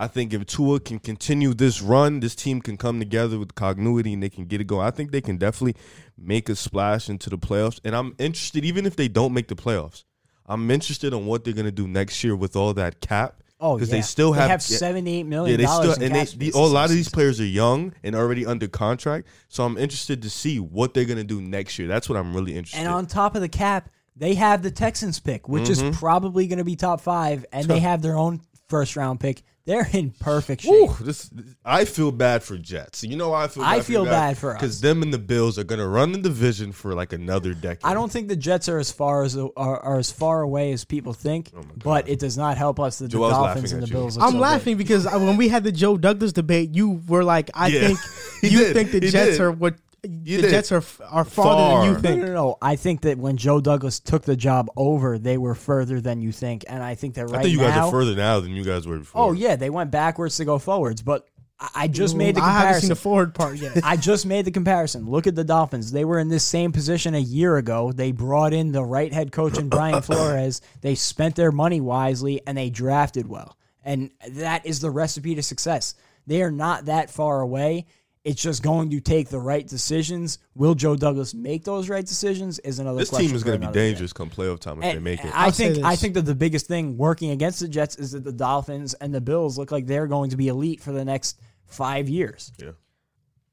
I 0.00 0.06
think 0.06 0.32
if 0.32 0.46
Tua 0.46 0.78
can 0.78 1.00
continue 1.00 1.52
this 1.52 1.82
run, 1.82 2.20
this 2.20 2.36
team 2.36 2.62
can 2.62 2.76
come 2.76 3.00
together 3.00 3.36
with 3.36 3.56
continuity 3.56 4.12
and 4.12 4.22
they 4.22 4.28
can 4.28 4.44
get 4.44 4.60
it 4.60 4.68
going. 4.68 4.86
I 4.86 4.92
think 4.92 5.10
they 5.10 5.20
can 5.20 5.38
definitely 5.38 5.74
make 6.16 6.48
a 6.48 6.54
splash 6.54 7.08
into 7.08 7.28
the 7.28 7.36
playoffs. 7.36 7.80
And 7.82 7.96
I'm 7.96 8.14
interested, 8.16 8.64
even 8.64 8.86
if 8.86 8.94
they 8.94 9.08
don't 9.08 9.32
make 9.32 9.48
the 9.48 9.56
playoffs, 9.56 10.04
I'm 10.46 10.70
interested 10.70 11.12
on 11.12 11.26
what 11.26 11.42
they're 11.42 11.52
going 11.52 11.66
to 11.66 11.72
do 11.72 11.88
next 11.88 12.22
year 12.22 12.36
with 12.36 12.54
all 12.54 12.72
that 12.74 13.00
cap. 13.00 13.42
Oh, 13.60 13.74
because 13.74 13.88
yeah. 13.88 13.96
they 13.96 14.02
still 14.02 14.32
have, 14.34 14.50
have 14.50 14.64
yeah, 14.68 14.76
seven, 14.76 15.08
eight 15.08 15.26
yeah, 15.26 15.56
they 15.56 15.66
still 15.66 15.90
and 16.00 16.14
they, 16.14 16.24
the, 16.24 16.52
oh, 16.54 16.64
a 16.64 16.68
lot 16.68 16.84
of 16.84 16.92
these 16.92 17.08
players 17.08 17.40
are 17.40 17.44
young 17.44 17.92
and 18.04 18.14
already 18.14 18.46
under 18.46 18.68
contract. 18.68 19.26
So 19.48 19.64
I'm 19.64 19.76
interested 19.76 20.22
to 20.22 20.30
see 20.30 20.60
what 20.60 20.94
they're 20.94 21.06
going 21.06 21.18
to 21.18 21.24
do 21.24 21.42
next 21.42 21.76
year. 21.76 21.88
That's 21.88 22.08
what 22.08 22.16
I'm 22.16 22.32
really 22.36 22.52
interested. 22.56 22.78
And 22.78 22.88
on 22.88 23.06
top 23.06 23.34
of 23.34 23.40
the 23.40 23.48
cap, 23.48 23.90
they 24.18 24.34
have 24.34 24.62
the 24.62 24.70
Texans 24.70 25.20
pick, 25.20 25.48
which 25.48 25.64
Mm-hmm. 25.64 25.88
is 25.88 25.98
probably 25.98 26.46
going 26.46 26.58
to 26.58 26.64
be 26.64 26.76
top 26.76 27.00
five, 27.00 27.46
and 27.52 27.66
they 27.66 27.78
have 27.90 28.02
their 28.02 28.16
own 28.16 28.40
first 28.68 28.96
round 28.96 29.20
pick. 29.20 29.42
They're 29.64 29.86
in 29.92 30.12
perfect 30.12 30.62
shape. 30.62 30.72
Ooh, 30.72 30.94
this 31.04 31.28
I 31.62 31.84
feel 31.84 32.10
bad 32.10 32.42
for 32.42 32.56
Jets. 32.56 33.04
You 33.04 33.16
know 33.16 33.28
why 33.28 33.44
I 33.44 33.48
feel. 33.48 33.62
I 33.62 33.76
bad 33.76 33.84
feel 33.84 34.04
for 34.06 34.10
bad 34.10 34.38
for 34.38 34.50
us. 34.52 34.56
because 34.60 34.80
them 34.80 35.02
and 35.02 35.12
the 35.12 35.18
Bills 35.18 35.58
are 35.58 35.64
going 35.64 35.78
to 35.78 35.86
run 35.86 36.12
the 36.12 36.18
division 36.18 36.72
for 36.72 36.94
like 36.94 37.12
another 37.12 37.52
decade. 37.52 37.84
I 37.84 37.92
don't 37.92 38.10
think 38.10 38.28
the 38.28 38.36
Jets 38.36 38.70
are 38.70 38.78
as 38.78 38.90
far 38.90 39.24
as 39.24 39.36
are, 39.36 39.50
are 39.56 39.98
as 39.98 40.10
far 40.10 40.40
away 40.40 40.72
as 40.72 40.86
people 40.86 41.12
think, 41.12 41.52
but 41.84 42.08
it 42.08 42.18
does 42.18 42.38
not 42.38 42.56
help 42.56 42.80
us 42.80 42.98
that 43.00 43.10
the 43.10 43.18
Dolphins 43.18 43.72
and 43.72 43.82
the 43.82 43.86
you. 43.88 43.92
Bills. 43.92 44.16
Look 44.16 44.24
I'm 44.24 44.32
so 44.32 44.38
laughing 44.38 44.78
because 44.78 45.04
when 45.04 45.36
we 45.36 45.48
had 45.48 45.64
the 45.64 45.72
Joe 45.72 45.98
Douglas 45.98 46.32
debate, 46.32 46.74
you 46.74 47.02
were 47.06 47.22
like, 47.22 47.50
"I 47.52 47.66
Yeah. 47.68 47.88
think 47.88 47.98
you 48.52 48.58
did. 48.60 48.72
think 48.74 48.90
the 48.92 49.00
He 49.00 49.10
Jets 49.10 49.32
did. 49.32 49.40
are 49.42 49.52
what 49.52 49.74
the 50.02 50.08
did. 50.08 50.50
Jets 50.50 50.72
are 50.72 50.82
are 51.08 51.24
farther 51.24 51.62
than 51.80 51.84
you 51.88 51.92
Far. 51.94 52.00
Good. 52.00 52.02
No, 52.02 52.08
think." 52.10 52.22
no, 52.22 52.32
no. 52.34 52.58
I 52.62 52.76
think 52.76 53.00
that 53.02 53.18
when 53.18 53.36
Joe 53.36 53.60
Douglas 53.60 54.00
took 54.00 54.22
the 54.22 54.36
job 54.36 54.68
over, 54.76 55.18
they 55.18 55.38
were 55.38 55.54
further 55.54 56.00
than 56.00 56.20
you 56.20 56.32
think, 56.32 56.64
and 56.68 56.82
I 56.82 56.94
think 56.94 57.14
that 57.14 57.26
right 57.26 57.40
I 57.40 57.42
think 57.42 57.52
you 57.52 57.60
guys 57.60 57.74
now. 57.76 57.88
are 57.88 57.90
further 57.90 58.14
now 58.14 58.40
than 58.40 58.52
you 58.52 58.64
guys 58.64 58.86
were 58.86 58.98
before. 58.98 59.22
oh 59.22 59.32
yeah, 59.32 59.56
they 59.56 59.70
went 59.70 59.90
backwards 59.90 60.36
to 60.36 60.44
go 60.44 60.58
forwards, 60.58 61.02
but 61.02 61.26
I, 61.60 61.68
I 61.74 61.88
just 61.88 62.14
made 62.14 62.36
the 62.36 62.40
I 62.40 62.50
haven't 62.50 62.58
seen 62.58 62.64
comparison. 62.66 62.88
the 62.90 62.94
forward 62.96 63.34
part 63.34 63.56
yet. 63.56 63.80
I 63.84 63.96
just 63.96 64.26
made 64.26 64.44
the 64.44 64.50
comparison. 64.52 65.10
Look 65.10 65.26
at 65.26 65.34
the 65.34 65.42
Dolphins. 65.44 65.90
They 65.90 66.04
were 66.04 66.20
in 66.20 66.28
this 66.28 66.44
same 66.44 66.70
position 66.70 67.14
a 67.14 67.18
year 67.18 67.56
ago. 67.56 67.90
They 67.90 68.12
brought 68.12 68.52
in 68.52 68.70
the 68.70 68.84
right 68.84 69.12
head 69.12 69.32
coach 69.32 69.58
in 69.58 69.68
Brian 69.68 70.00
Flores. 70.02 70.60
They 70.82 70.94
spent 70.94 71.34
their 71.34 71.50
money 71.50 71.80
wisely 71.80 72.40
and 72.46 72.56
they 72.56 72.70
drafted 72.70 73.28
well. 73.28 73.56
And 73.84 74.10
that 74.30 74.66
is 74.66 74.78
the 74.80 74.90
recipe 74.90 75.34
to 75.34 75.42
success. 75.42 75.94
They 76.28 76.42
are 76.42 76.50
not 76.52 76.84
that 76.84 77.10
far 77.10 77.40
away. 77.40 77.86
It's 78.28 78.42
just 78.42 78.62
going 78.62 78.90
to 78.90 79.00
take 79.00 79.28
the 79.30 79.38
right 79.38 79.66
decisions. 79.66 80.38
Will 80.54 80.74
Joe 80.74 80.96
Douglas 80.96 81.32
make 81.34 81.64
those 81.64 81.88
right 81.88 82.04
decisions? 82.04 82.58
Is 82.58 82.78
another 82.78 82.98
this 82.98 83.08
question. 83.08 83.28
team 83.28 83.36
is 83.36 83.42
going 83.42 83.60
going 83.60 83.72
to 83.72 83.78
be 83.78 83.86
dangerous 83.86 84.12
come 84.12 84.28
playoff 84.28 84.60
time 84.60 84.82
if 84.82 84.94
they 84.94 84.98
make 85.00 85.24
it. 85.24 85.30
I 85.34 85.50
think 85.50 85.78
I 85.84 85.96
think 85.96 86.12
that 86.14 86.22
the 86.26 86.34
biggest 86.34 86.66
thing 86.66 86.96
working 86.98 87.30
against 87.30 87.60
the 87.60 87.68
Jets 87.68 87.96
is 87.96 88.12
that 88.12 88.24
the 88.24 88.32
Dolphins 88.32 88.92
and 88.94 89.14
the 89.14 89.20
Bills 89.20 89.56
look 89.56 89.70
like 89.72 89.86
they're 89.86 90.06
going 90.06 90.30
to 90.30 90.36
be 90.36 90.48
elite 90.48 90.80
for 90.82 90.92
the 90.92 91.04
next 91.04 91.40
five 91.64 92.08
years. 92.08 92.52
yeah. 92.58 92.72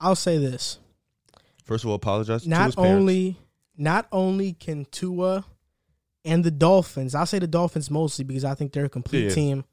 I'll 0.02 0.16
say 0.16 0.38
this: 0.38 0.80
First 1.64 1.86
of 1.86 1.90
all, 1.90 1.96
apologize. 1.96 2.44
to 2.44 2.50
not 2.50 2.66
his 2.66 2.76
only 2.78 3.38
not 3.78 4.08
only 4.12 4.52
can 4.54 4.84
Tua 4.92 5.46
and 6.26 6.44
the 6.44 6.52
Dolphins, 6.52 7.16
I'll 7.16 7.26
say 7.26 7.40
the 7.40 7.48
Dolphins 7.48 7.90
mostly 7.90 8.26
because 8.26 8.44
I 8.44 8.56
think 8.56 8.74
they're 8.74 8.86
a 8.86 8.90
complete 8.90 9.26
Yeah. 9.26 9.30
team, 9.34 9.64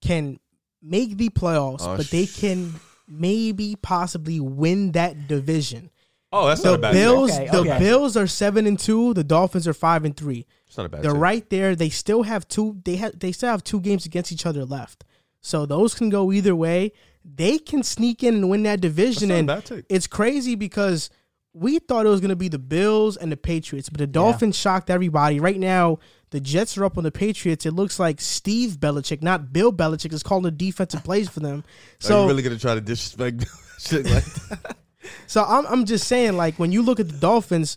can 0.00 0.38
make 0.80 1.16
the 1.18 1.28
playoffs, 1.28 1.82
Oh, 1.82 1.96
but 1.96 2.06
they 2.10 2.24
sh- 2.26 2.40
can 2.40 2.74
maybe 3.08 3.76
possibly 3.80 4.40
win 4.40 4.92
that 4.92 5.28
division. 5.28 5.90
Oh, 6.34 6.46
that's 6.46 6.62
The 6.62 6.70
not 6.70 6.74
a 6.78 6.78
bad. 6.78 6.92
Bills, 6.94 7.30
Okay, 7.32 7.48
the 7.48 7.58
okay. 7.58 7.78
Bills 7.78 8.16
are 8.16 8.26
seven 8.26 8.66
and 8.66 8.78
two. 8.78 9.12
The 9.14 9.24
Dolphins 9.24 9.68
are 9.68 9.74
five 9.74 10.04
and 10.04 10.16
three. 10.16 10.46
It's 10.66 10.76
not 10.78 10.86
a 10.86 10.88
bad. 10.88 11.02
They're 11.02 11.10
thing. 11.12 11.20
right 11.20 11.50
there. 11.50 11.76
They 11.76 11.90
still 11.90 12.22
have 12.22 12.48
two. 12.48 12.78
They 12.84 12.96
have. 12.96 13.18
They 13.18 13.32
still 13.32 13.50
have 13.50 13.62
two 13.62 13.80
games 13.80 14.06
against 14.06 14.32
each 14.32 14.46
other 14.46 14.64
left. 14.64 15.04
So 15.42 15.66
those 15.66 15.94
can 15.94 16.08
go 16.08 16.32
either 16.32 16.56
way. 16.56 16.92
They 17.24 17.58
can 17.58 17.82
sneak 17.82 18.22
in 18.22 18.34
and 18.36 18.48
win 18.50 18.62
that 18.62 18.80
division. 18.80 19.28
That's 19.28 19.38
And 19.40 19.50
a 19.50 19.54
bad 19.54 19.64
take. 19.66 19.84
it's 19.88 20.06
crazy 20.06 20.54
because 20.54 21.10
we 21.52 21.78
thought 21.78 22.06
it 22.06 22.08
was 22.08 22.20
going 22.20 22.30
to 22.30 22.36
be 22.36 22.48
the 22.48 22.58
Bills 22.58 23.16
and 23.18 23.30
the 23.30 23.36
Patriots, 23.36 23.88
but 23.90 23.98
the 23.98 24.06
Dolphins 24.06 24.56
shocked 24.56 24.88
everybody. 24.88 25.38
Right 25.38 25.58
now, 25.58 25.98
the 26.32 26.40
Jets 26.40 26.76
are 26.76 26.84
up 26.84 26.98
on 26.98 27.04
the 27.04 27.12
Patriots. 27.12 27.64
It 27.64 27.72
looks 27.72 27.98
like 28.00 28.20
Steve 28.20 28.78
Belichick, 28.80 29.22
not 29.22 29.52
Bill 29.52 29.72
Belichick, 29.72 30.12
is 30.12 30.22
calling 30.22 30.42
the 30.42 30.50
defensive 30.50 31.04
plays 31.04 31.28
for 31.28 31.40
them. 31.40 31.58
Are 32.00 32.00
So 32.00 32.22
you 32.22 32.28
really 32.28 32.42
going 32.42 32.56
to 32.56 32.60
try 32.60 32.74
to 32.74 32.80
disrespect 32.80 33.46
shit 33.78 34.04
like 34.06 34.24
that? 34.24 34.76
So 35.26 35.42
I'm 35.42 35.66
I'm 35.66 35.84
just 35.84 36.06
saying, 36.06 36.36
like 36.36 36.58
when 36.60 36.70
you 36.70 36.80
look 36.80 37.00
at 37.00 37.08
the 37.08 37.18
Dolphins, 37.18 37.76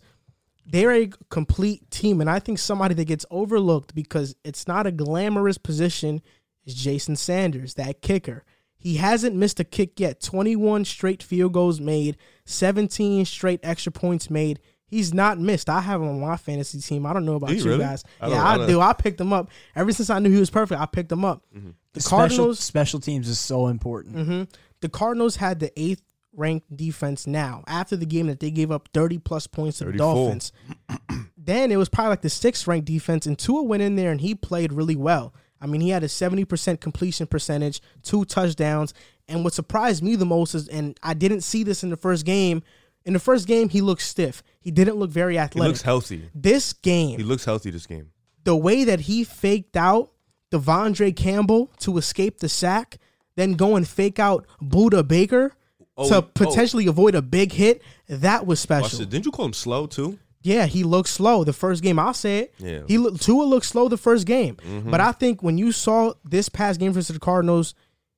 they're 0.65 0.93
a 0.93 1.09
complete 1.29 1.89
team, 1.89 2.21
and 2.21 2.29
I 2.29 2.37
think 2.39 2.59
somebody 2.59 2.93
that 2.95 3.05
gets 3.05 3.25
overlooked 3.31 3.95
because 3.95 4.35
it's 4.43 4.67
not 4.67 4.85
a 4.85 4.91
glamorous 4.91 5.57
position 5.57 6.21
is 6.65 6.75
Jason 6.75 7.15
Sanders, 7.15 7.73
that 7.75 8.01
kicker. 8.01 8.43
He 8.77 8.97
hasn't 8.97 9.35
missed 9.35 9.59
a 9.59 9.63
kick 9.63 9.99
yet. 9.99 10.21
21 10.21 10.85
straight 10.85 11.23
field 11.23 11.53
goals 11.53 11.79
made, 11.81 12.17
17 12.45 13.25
straight 13.25 13.59
extra 13.63 13.91
points 13.91 14.29
made. 14.29 14.59
He's 14.87 15.13
not 15.13 15.39
missed. 15.39 15.69
I 15.69 15.81
have 15.81 16.01
him 16.01 16.09
on 16.09 16.19
my 16.19 16.37
fantasy 16.37 16.79
team. 16.79 17.05
I 17.05 17.13
don't 17.13 17.25
know 17.25 17.35
about 17.35 17.49
Do 17.49 17.55
you 17.55 17.63
you 17.63 17.69
really? 17.69 17.79
guys. 17.83 18.03
I 18.21 18.27
yeah, 18.29 18.43
I, 18.43 18.53
I 18.53 18.57
don't- 18.67 18.81
I 18.81 18.93
picked 18.93 19.19
him 19.19 19.33
up. 19.33 19.49
Ever 19.75 19.91
since 19.91 20.09
I 20.09 20.19
knew 20.19 20.29
he 20.31 20.39
was 20.39 20.49
perfect, 20.49 20.79
I 20.79 20.85
picked 20.85 21.11
him 21.11 21.25
up. 21.25 21.43
Mm-hmm. 21.55 21.71
The 21.93 22.01
special, 22.01 22.17
Cardinals 22.17 22.59
special 22.59 22.99
teams 22.99 23.27
is 23.29 23.39
so 23.39 23.67
important. 23.67 24.15
hmm 24.15 24.43
The 24.81 24.89
Cardinals 24.89 25.37
had 25.37 25.59
the 25.59 25.71
eighth 25.79 26.01
ranked 26.37 26.75
defense 26.75 27.25
now 27.25 27.63
after 27.65 27.95
the 27.95 28.05
game 28.05 28.27
that 28.27 28.41
they 28.41 28.51
gave 28.51 28.69
up 28.69 28.89
30 28.93 29.19
plus 29.19 29.47
points 29.47 29.77
to 29.79 29.85
the 29.85 29.93
Dolphins. 29.93 30.51
then 31.37 31.71
it 31.71 31.77
was 31.77 31.89
probably 31.89 32.09
like 32.09 32.21
the 32.21 32.29
sixth 32.29 32.67
ranked 32.67 32.85
defense, 32.85 33.25
and 33.25 33.37
Tua 33.39 33.63
went 33.63 33.83
in 33.83 33.95
there 33.95 34.11
and 34.11 34.21
he 34.21 34.35
played 34.35 34.73
really 34.73 34.95
well. 34.95 35.33
I 35.61 35.67
mean, 35.67 35.81
he 35.81 35.89
had 35.89 36.03
a 36.03 36.07
70% 36.07 36.79
completion 36.81 37.27
percentage, 37.27 37.81
two 38.03 38.25
touchdowns. 38.25 38.93
And 39.27 39.43
what 39.43 39.53
surprised 39.53 40.03
me 40.03 40.15
the 40.15 40.25
most 40.25 40.53
is, 40.53 40.67
and 40.67 40.99
I 41.01 41.13
didn't 41.13 41.41
see 41.41 41.63
this 41.63 41.81
in 41.83 41.89
the 41.89 41.97
first 41.97 42.25
game, 42.25 42.61
in 43.05 43.13
the 43.13 43.19
first 43.19 43.47
game, 43.47 43.69
he 43.69 43.81
looked 43.81 44.01
stiff. 44.01 44.43
He 44.59 44.71
didn't 44.71 44.95
look 44.95 45.09
very 45.11 45.37
athletic. 45.37 45.63
He 45.63 45.67
looks 45.69 45.81
healthy. 45.81 46.29
this 46.33 46.73
game, 46.73 47.17
He 47.17 47.23
looks 47.23 47.45
healthy 47.45 47.69
this 47.69 47.85
game. 47.85 48.11
the 48.43 48.55
way 48.55 48.83
that 48.83 49.01
he 49.01 49.23
faked 49.23 49.77
out 49.77 50.11
De'Vondre 50.51 51.15
Campbell 51.15 51.71
to 51.79 51.97
escape 51.97 52.39
the 52.39 52.49
sack, 52.49 52.97
then 53.35 53.53
go 53.53 53.75
and 53.75 53.87
fake 53.87 54.19
out 54.19 54.45
Budda 54.61 55.07
Baker 55.07 55.53
Oh, 55.97 56.09
to 56.09 56.15
oh. 56.17 56.21
potentially 56.23 56.87
avoid 56.87 57.15
a 57.15 57.21
big 57.21 57.53
hit, 57.53 57.81
that 58.09 58.45
was 58.45 58.59
Watch 58.69 58.85
special. 58.89 59.01
it. 59.01 59.09
Didn't 59.09 59.25
you 59.25 59.31
call 59.31 59.45
him 59.45 59.53
slow 59.53 59.87
too? 59.87 60.19
Yeah, 60.41 60.65
he 60.65 60.83
looked 60.83 61.07
slow 61.07 61.43
the 61.45 61.53
first 61.53 61.81
game. 61.81 61.97
I'll 61.97 62.13
say 62.13 62.39
it. 62.39 62.53
Yeah. 62.59 62.69
Mm-hmm. 62.71 62.87
He 62.87 62.97
looked 62.97 63.21
Tua 63.21 63.43
looked 63.45 63.65
slow 63.65 63.87
the 63.87 63.95
first 63.97 64.25
game. 64.27 64.57
But 64.85 64.99
I 64.99 65.11
think 65.13 65.41
when 65.41 65.57
you 65.57 65.71
saw 65.71 66.13
this 66.25 66.49
past 66.49 66.79
game 66.81 66.91
versus 66.91 67.13
the 67.13 67.19
Cardinals, 67.19 67.73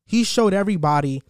he 0.05 0.23
showed 0.23 0.53
everybody 0.55 1.21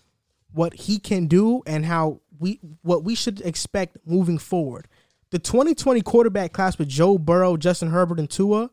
what 0.53 0.73
he 0.73 0.99
can 0.99 1.27
do 1.27 1.61
and 1.67 1.85
how 1.85 2.21
we 2.39 2.59
what 2.81 3.03
we 3.03 3.15
should 3.15 3.41
expect 3.41 3.97
moving 4.05 4.37
forward. 4.37 4.87
The 5.29 5.39
2020 5.39 6.01
quarterback 6.01 6.53
class 6.53 6.77
with 6.77 6.87
Joe 6.87 7.17
Burrow, 7.17 7.57
Justin 7.57 7.89
Herbert, 7.89 8.19
and 8.19 8.29
Tua 8.29 8.69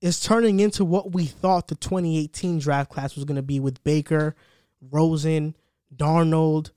is 0.00 0.20
turning 0.20 0.60
into 0.60 0.84
what 0.84 1.12
we 1.12 1.26
thought 1.26 1.68
the 1.68 1.74
2018 1.74 2.58
draft 2.58 2.90
class 2.90 3.14
was 3.14 3.24
going 3.24 3.36
to 3.36 3.42
be 3.42 3.60
with 3.60 3.82
Baker, 3.84 4.34
Rosen, 4.80 5.56
Darnold, 5.94 6.70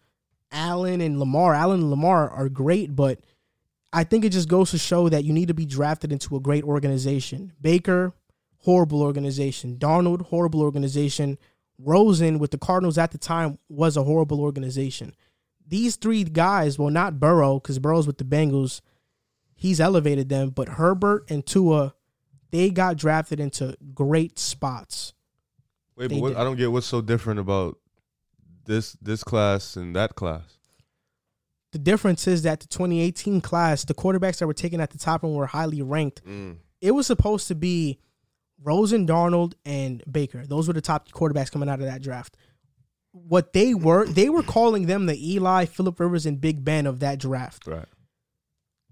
Allen, 0.51 1.01
and 1.01 1.19
Lamar. 1.19 1.53
Allen 1.53 1.81
and 1.81 1.89
Lamar 1.89 2.29
are 2.29 2.49
great, 2.49 2.95
but 2.95 3.19
I 3.91 4.03
think 4.03 4.25
it 4.25 4.31
just 4.31 4.49
goes 4.49 4.71
to 4.71 4.77
show 4.77 5.09
that 5.09 5.23
you 5.23 5.33
need 5.33 5.49
to 5.49 5.53
be 5.53 5.65
drafted 5.65 6.11
into 6.11 6.35
a 6.35 6.39
great 6.39 6.63
organization. 6.63 7.53
Baker, 7.61 8.13
horrible 8.59 9.01
organization. 9.01 9.77
Darnold, 9.77 10.23
horrible 10.23 10.61
organization. 10.61 11.37
Rosen 11.77 12.39
with 12.39 12.51
the 12.51 12.57
Cardinals 12.57 12.97
at 12.97 13.11
the 13.11 13.17
time 13.17 13.59
was 13.69 13.97
a 13.97 14.03
horrible 14.03 14.41
organization. 14.41 15.13
These 15.67 15.95
three 15.95 16.23
guys, 16.23 16.77
well, 16.77 16.89
not 16.89 17.19
Burrow, 17.19 17.59
because 17.59 17.79
Burrow's 17.79 18.05
with 18.07 18.17
the 18.17 18.23
Bengals, 18.23 18.81
he's 19.55 19.79
elevated 19.79 20.29
them, 20.29 20.49
but 20.49 20.69
Herbert 20.69 21.25
and 21.29 21.45
Tua, 21.45 21.95
they 22.51 22.69
got 22.69 22.97
drafted 22.97 23.39
into 23.39 23.75
great 23.93 24.37
spots. 24.37 25.13
Wait, 25.95 26.09
They 26.09 26.15
but 26.19 26.21
what. 26.21 26.37
I 26.37 26.43
don't 26.43 26.57
get 26.57 26.71
what's 26.71 26.87
so 26.87 27.01
different 27.01 27.39
about 27.39 27.77
this 28.65 28.93
this 29.01 29.23
class 29.23 29.75
and 29.75 29.95
that 29.95 30.15
class. 30.15 30.57
The 31.71 31.79
difference 31.79 32.27
is 32.27 32.43
that 32.43 32.59
the 32.59 32.67
2018 32.67 33.41
class, 33.41 33.83
the 33.83 33.95
quarterbacks 33.95 34.37
that 34.37 34.47
were 34.47 34.53
taken 34.53 34.79
at 34.79 34.91
the 34.91 34.97
top 34.99 35.23
and 35.23 35.33
were 35.33 35.47
highly 35.47 35.81
ranked, 35.81 36.23
Mm. 36.23 36.57
it 36.81 36.91
was 36.91 37.07
supposed 37.07 37.47
to 37.47 37.55
be 37.55 37.99
Rosen, 38.61 39.07
Darnold, 39.07 39.53
and 39.65 40.03
Baker. 40.09 40.45
Those 40.45 40.67
were 40.67 40.73
the 40.73 40.81
top 40.81 41.09
quarterbacks 41.09 41.51
coming 41.51 41.67
out 41.69 41.79
of 41.79 41.85
that 41.85 42.01
draft. 42.01 42.37
What 43.13 43.53
they 43.53 43.73
were, 43.73 44.05
they 44.07 44.27
were 44.29 44.43
calling 44.43 44.87
them 44.87 45.05
the 45.05 45.33
Eli, 45.33 45.65
Philip 45.65 45.99
Rivers, 45.99 46.25
and 46.25 46.41
Big 46.41 46.65
Ben 46.65 46.85
of 46.87 46.99
that 46.99 47.19
draft. 47.19 47.65
Right. 47.67 47.85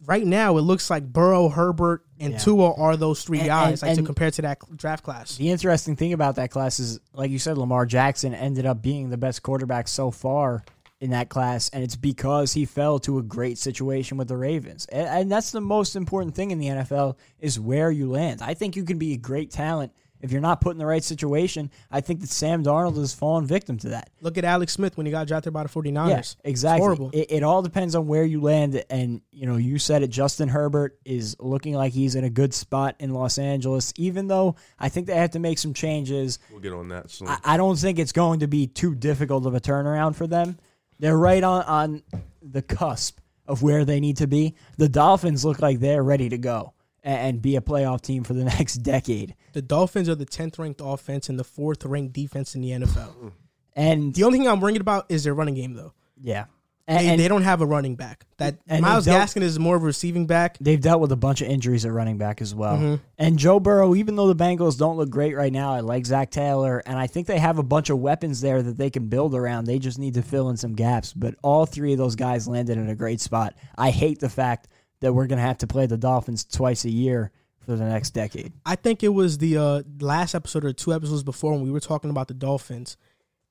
Right 0.03 0.26
now, 0.26 0.57
it 0.57 0.61
looks 0.61 0.89
like 0.89 1.03
Burrow, 1.11 1.49
Herbert, 1.49 2.03
and 2.19 2.34
Yeah. 2.34 2.39
Tua 2.39 2.74
are 2.74 2.97
those 2.97 3.24
three 3.24 3.39
And- 3.39 3.47
guys, 3.47 3.84
and- 3.84 3.89
like 3.89 3.97
to 3.99 4.03
compare 4.03 4.32
to 4.32 4.41
that 4.43 4.57
draft 4.76 5.03
class. 5.03 5.36
The 5.38 5.49
interesting 5.49 5.95
thing 5.95 6.13
about 6.13 6.36
that 6.38 6.49
class 6.49 6.80
is, 6.80 6.99
like 7.13 7.30
you 7.30 7.38
said, 7.39 7.57
Lamar 7.57 7.86
Jackson 7.86 8.34
ended 8.34 8.65
up 8.65 8.82
being 8.82 9.09
the 9.09 9.17
best 9.17 9.43
quarterback 9.43 9.88
so 9.88 10.09
far 10.09 10.63
in 10.99 11.11
that 11.11 11.30
class, 11.30 11.69
and 11.69 11.84
it's 11.84 11.95
because 11.95 12.53
he 12.53 12.65
fell 12.65 12.99
to 12.99 13.17
a 13.19 13.24
great 13.24 13.57
situation 13.59 14.17
with 14.17 14.28
the 14.28 14.38
Ravens. 14.38 14.86
And, 14.91 15.07
and 15.07 15.32
that's 15.32 15.51
the 15.51 15.61
most 15.61 15.95
important 15.95 16.36
thing 16.36 16.49
in 16.51 16.57
the 16.59 16.67
NFL 16.69 17.15
is 17.39 17.59
where 17.59 17.91
you 17.91 18.09
land. 18.09 18.41
I 18.43 18.53
think 18.55 18.76
you 18.76 18.84
can 18.84 18.97
be 18.99 19.13
a 19.13 19.17
great 19.17 19.49
talent 19.51 19.91
if 20.22 20.32
you're 20.32 20.41
not 20.41 20.61
put 20.61 20.72
in 20.72 20.78
the 20.78 20.86
right 20.86 21.03
situation. 21.03 21.72
I 21.89 22.01
think 22.01 22.22
that 22.22 22.30
Sam 22.30 22.63
Darnold 22.63 22.97
has 22.97 23.13
fallen 23.13 23.45
victim 23.45 23.78
to 23.80 23.89
that. 23.89 24.09
Look 24.22 24.38
at 24.38 24.45
Alex 24.45 24.74
Smith 24.74 24.97
when 24.97 25.05
he 25.05 25.11
got 25.11 25.28
drafted 25.28 25.53
by 25.53 25.63
the 25.63 25.69
49ers. 25.69 26.09
Yeah, 26.09 26.17
It's 26.19 26.36
exactly. 26.43 26.82
horrible. 26.82 27.09
It, 27.13 27.28
it 27.32 27.43
all 27.43 27.61
depends 27.61 27.95
on 27.95 28.07
where 28.07 28.24
you 28.24 28.41
land, 28.41 28.84
and 28.89 29.22
you 29.32 29.47
know, 29.47 29.57
you 29.57 29.80
said 29.80 30.03
it. 30.03 30.09
Justin 30.09 30.49
Herbert 30.49 30.99
is 31.05 31.36
looking 31.39 31.74
like 31.74 31.93
he's 31.93 32.15
in 32.15 32.24
a 32.24 32.30
good 32.30 32.53
spot 32.53 32.95
in 32.99 33.13
Los 33.13 33.38
Angeles, 33.38 33.93
even 33.97 34.28
though 34.28 34.55
I 34.80 34.89
think 34.89 35.07
they 35.07 35.15
have 35.15 35.32
to 35.32 35.39
make 35.39 35.57
some 35.57 35.74
changes. 35.74 36.39
We'll 36.51 36.59
get 36.59 36.74
on 36.74 36.89
that 36.89 37.09
soon. 37.09 37.28
I, 37.28 37.38
I 37.43 37.57
don't 37.57 37.78
think 37.78 37.99
it's 37.99 38.11
going 38.13 38.41
to 38.41 38.47
be 38.47 38.67
too 38.67 38.95
difficult 38.95 39.45
of 39.45 39.55
a 39.55 39.59
turnaround 39.59 40.15
for 40.15 40.28
them. 40.28 40.57
They're 40.99 41.17
right 41.17 41.43
on 41.43 41.63
on 41.63 42.03
the 42.41 42.61
cusp 42.61 43.19
of 43.47 43.61
where 43.61 43.86
they 43.86 43.99
need 43.99 44.17
to 44.17 44.28
be. 44.28 44.55
The 44.78 44.88
Dolphins 44.88 45.43
look 45.43 45.61
like 45.61 45.80
they're 45.80 46.03
ready 46.03 46.30
to 46.30 46.38
go 46.38 46.74
and, 47.04 47.18
and 47.20 47.41
be 47.41 47.56
a 47.56 47.62
playoff 47.62 48.02
team 48.02 48.24
for 48.24 48.34
the 48.34 48.43
next 48.58 48.76
decade. 48.78 49.36
the 49.54 49.62
Dolphins 49.62 50.08
are 50.10 50.16
the 50.16 50.26
10th 50.26 50.60
ranked 50.60 50.82
offense 50.84 51.30
and 51.30 51.39
the 51.39 51.43
fourth 51.43 51.84
ranked 51.86 52.14
defense 52.14 52.56
in 52.56 52.62
the 52.62 52.72
NFL. 52.72 53.32
And 53.76 54.14
The 54.14 54.24
only 54.24 54.39
thing 54.39 54.47
I'm 54.47 54.60
worried 54.60 54.82
about 54.82 55.06
is 55.10 55.24
their 55.24 55.34
running 55.34 55.56
game, 55.56 55.74
though. 55.76 55.93
yeah, 56.22 56.45
They, 56.88 56.95
and, 56.97 57.08
and 57.12 57.20
they 57.22 57.30
don't 57.30 57.43
have 57.43 57.62
a 57.62 57.66
running 57.66 57.95
back. 57.95 58.26
That 58.38 58.58
And 58.68 58.82
Myles 58.82 59.06
they 59.06 59.12
don't- 59.14 59.22
Gaskin 59.22 59.43
is 59.43 59.58
more 59.60 59.78
of 59.78 59.84
a 59.84 59.86
receiving 59.86 60.26
back. 60.28 60.58
They've 60.60 60.80
dealt 60.82 60.99
with 60.99 61.12
a 61.14 61.16
bunch 61.16 61.41
of 61.41 61.47
injuries 61.47 61.86
at 61.86 61.91
running 61.93 62.18
back 62.18 62.41
as 62.41 62.54
well. 62.54 62.78
Mhm. 62.78 62.99
And 63.18 63.39
Joe 63.39 63.62
Burrow, 63.62 63.95
even 63.95 64.18
though 64.18 64.32
the 64.32 64.36
Bengals 64.43 64.78
don't 64.78 64.97
look 64.97 65.10
great 65.10 65.36
right 65.36 65.54
now, 65.54 65.74
I 65.74 65.80
like 65.80 66.06
Zac 66.06 66.32
Taylor, 66.32 66.84
and 66.86 66.97
I 66.99 67.08
think 67.08 67.28
they 67.28 67.39
have 67.39 67.58
a 67.60 67.64
bunch 67.64 67.89
of 67.89 67.99
weapons 67.99 68.41
there 68.41 68.62
that 68.62 68.78
they 68.78 68.89
can 68.89 69.08
build 69.08 69.34
around. 69.36 69.66
They 69.66 69.80
just 69.80 69.99
need 69.99 70.16
to 70.16 70.22
fill 70.22 70.49
in 70.49 70.58
some 70.58 70.74
gaps. 70.74 71.14
But 71.14 71.36
all 71.41 71.66
three 71.66 71.93
of 71.93 71.97
those 71.97 72.16
guys 72.18 72.47
landed 72.47 72.78
in 72.78 72.89
a 72.89 72.95
great 72.95 73.22
spot. 73.22 73.54
I 73.78 73.89
hate 73.91 74.20
the 74.20 74.30
fact 74.30 74.68
that 75.02 75.14
we're 75.14 75.28
going 75.28 75.38
to 75.38 75.45
have 75.45 75.58
to 75.60 75.68
play 75.68 75.86
the 75.86 75.97
Dolphins 75.97 76.45
twice 76.45 76.86
a 76.86 76.89
year 76.89 77.32
for 77.60 77.76
the 77.76 77.86
next 77.86 78.12
decade. 78.12 78.54
I 78.66 78.76
think 78.76 79.04
it 79.04 79.10
was 79.10 79.38
the 79.38 79.58
uh, 79.58 79.84
last 79.99 80.34
episode 80.34 80.66
or 80.66 80.74
two 80.74 80.93
episodes 80.93 81.24
before 81.24 81.52
when 81.54 81.62
we 81.62 81.72
were 81.72 81.80
talking 81.80 82.10
about 82.10 82.28
the 82.28 82.34
Dolphins, 82.34 82.97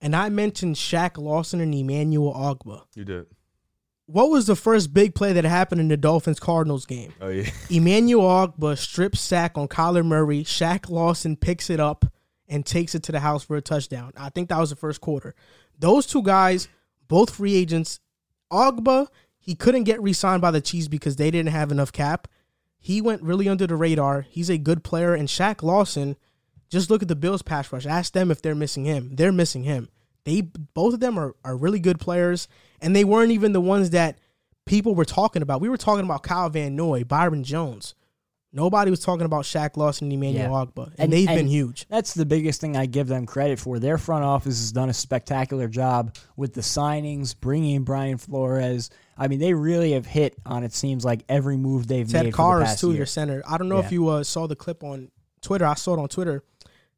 and 0.00 0.16
I 0.16 0.28
mentioned 0.30 0.76
Shaq 0.76 1.18
Lawson 1.18 1.60
and 1.60 1.74
Emmanuel 1.74 2.32
Ogbah. 2.34 2.84
you 2.94 3.04
did. 3.04 3.26
What 4.06 4.30
was 4.30 4.48
the 4.48 4.56
first 4.56 4.92
big 4.92 5.14
play 5.14 5.32
that 5.34 5.44
happened 5.44 5.80
in 5.80 5.86
the 5.86 5.96
Dolphins 5.96 6.40
Cardinals 6.40 6.84
game? 6.84 7.12
Oh 7.20 7.28
yeah. 7.28 7.48
Emmanuel 7.70 8.24
Ogbah 8.24 8.76
strip 8.76 9.14
sack 9.14 9.56
on 9.56 9.68
Kyler 9.68 10.04
Murray. 10.04 10.42
Shaq 10.42 10.90
Lawson 10.90 11.36
picks 11.36 11.70
it 11.70 11.78
up 11.78 12.04
and 12.48 12.66
takes 12.66 12.96
it 12.96 13.04
to 13.04 13.12
the 13.12 13.20
house 13.20 13.44
for 13.44 13.56
a 13.56 13.62
touchdown. 13.62 14.12
I 14.16 14.30
think 14.30 14.48
that 14.48 14.58
was 14.58 14.70
the 14.70 14.76
first 14.76 15.00
quarter. 15.00 15.36
Those 15.78 16.06
two 16.06 16.22
guys, 16.24 16.66
both 17.06 17.36
free 17.36 17.54
agents. 17.54 18.00
Ogbah, 18.52 19.06
he 19.40 19.54
couldn't 19.54 19.84
get 19.84 20.00
re-signed 20.02 20.42
by 20.42 20.50
the 20.50 20.60
Chiefs 20.60 20.86
because 20.88 21.16
they 21.16 21.30
didn't 21.30 21.50
have 21.52 21.72
enough 21.72 21.92
cap. 21.92 22.28
He 22.78 23.00
went 23.00 23.22
really 23.22 23.48
under 23.48 23.66
the 23.66 23.76
radar. 23.76 24.22
He's 24.22 24.48
a 24.50 24.58
good 24.58 24.84
player. 24.84 25.14
And 25.14 25.28
Shaq 25.28 25.62
Lawson, 25.62 26.16
just 26.68 26.88
look 26.90 27.02
at 27.02 27.08
the 27.08 27.16
Bills 27.16 27.42
pass 27.42 27.72
rush. 27.72 27.84
Ask 27.86 28.12
them 28.12 28.30
if 28.30 28.40
they're 28.42 28.54
missing 28.54 28.84
him. 28.84 29.16
They're 29.16 29.32
missing 29.32 29.64
him. 29.64 29.88
They 30.24 30.42
both 30.42 30.94
of 30.94 31.00
them 31.00 31.18
are, 31.18 31.34
are 31.44 31.56
really 31.56 31.80
good 31.80 31.98
players, 31.98 32.46
and 32.80 32.94
they 32.94 33.04
weren't 33.04 33.32
even 33.32 33.52
the 33.52 33.60
ones 33.60 33.90
that 33.90 34.18
people 34.66 34.94
were 34.94 35.06
talking 35.06 35.40
about. 35.42 35.60
We 35.62 35.68
were 35.70 35.78
talking 35.78 36.04
about 36.04 36.22
Kyle 36.22 36.50
Van 36.50 36.76
Noy, 36.76 37.04
Byron 37.04 37.42
Jones. 37.42 37.94
Nobody 38.52 38.90
was 38.90 39.00
talking 39.00 39.24
about 39.24 39.44
Shaq 39.44 39.76
Lawson 39.76 40.06
and 40.06 40.12
Emmanuel 40.12 40.42
Yeah. 40.42 40.48
Ogbah, 40.66 40.86
and, 40.92 40.94
And- 40.98 41.12
they've 41.12 41.28
and- 41.28 41.36
been 41.38 41.46
huge. 41.46 41.86
That's 41.88 42.14
the 42.14 42.26
biggest 42.26 42.60
thing 42.60 42.76
I 42.76 42.86
give 42.86 43.06
them 43.06 43.24
credit 43.24 43.58
for. 43.60 43.78
Their 43.78 43.96
front 43.96 44.24
office 44.24 44.58
has 44.58 44.72
done 44.72 44.90
a 44.90 44.94
spectacular 44.94 45.68
job 45.68 46.14
with 46.36 46.54
the 46.54 46.60
signings, 46.60 47.34
bringing 47.38 47.76
in 47.76 47.84
Brian 47.84 48.18
Flores. 48.18 48.90
I 49.20 49.28
mean, 49.28 49.38
they 49.38 49.52
really 49.52 49.92
have 49.92 50.06
hit 50.06 50.34
on 50.46 50.64
it 50.64 50.72
seems 50.72 51.04
like 51.04 51.24
every 51.28 51.58
move 51.58 51.86
they've 51.86 52.10
Ted 52.10 52.24
made 52.24 52.34
Carr 52.34 52.54
for 52.54 52.58
the 52.60 52.64
is 52.64 52.70
past 52.70 52.80
too 52.80 52.88
year. 52.88 52.96
your 52.96 53.06
center. 53.06 53.42
I 53.46 53.58
don't 53.58 53.68
know 53.68 53.78
if 53.78 53.92
you 53.92 54.08
uh, 54.08 54.24
saw 54.24 54.46
the 54.46 54.56
clip 54.56 54.82
on 54.82 55.10
Twitter. 55.42 55.66
I 55.66 55.74
saw 55.74 55.94
it 55.94 56.00
on 56.00 56.08
Twitter. 56.08 56.42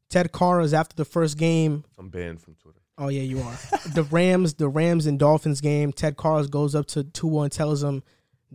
Ted 0.09 0.31
Carr 0.31 0.61
is 0.61 0.73
after 0.73 0.95
the 0.95 1.05
first 1.05 1.37
game. 1.37 1.83
I'm 1.99 2.09
banned 2.09 2.41
from 2.41 2.55
Twitter. 2.55 2.79
Oh 2.97 3.09
yeah, 3.09 3.23
you 3.23 3.41
are. 3.41 3.57
the 3.93 4.03
Rams, 4.09 4.53
the 4.53 4.69
Rams 4.69 5.05
and 5.05 5.19
Dolphins 5.19 5.59
game. 5.59 5.91
Ted 5.91 6.15
Karras 6.15 6.49
goes 6.49 6.75
up 6.75 6.85
to 6.87 7.03
Tua 7.03 7.43
and 7.43 7.51
tells 7.51 7.83
him, 7.83 8.03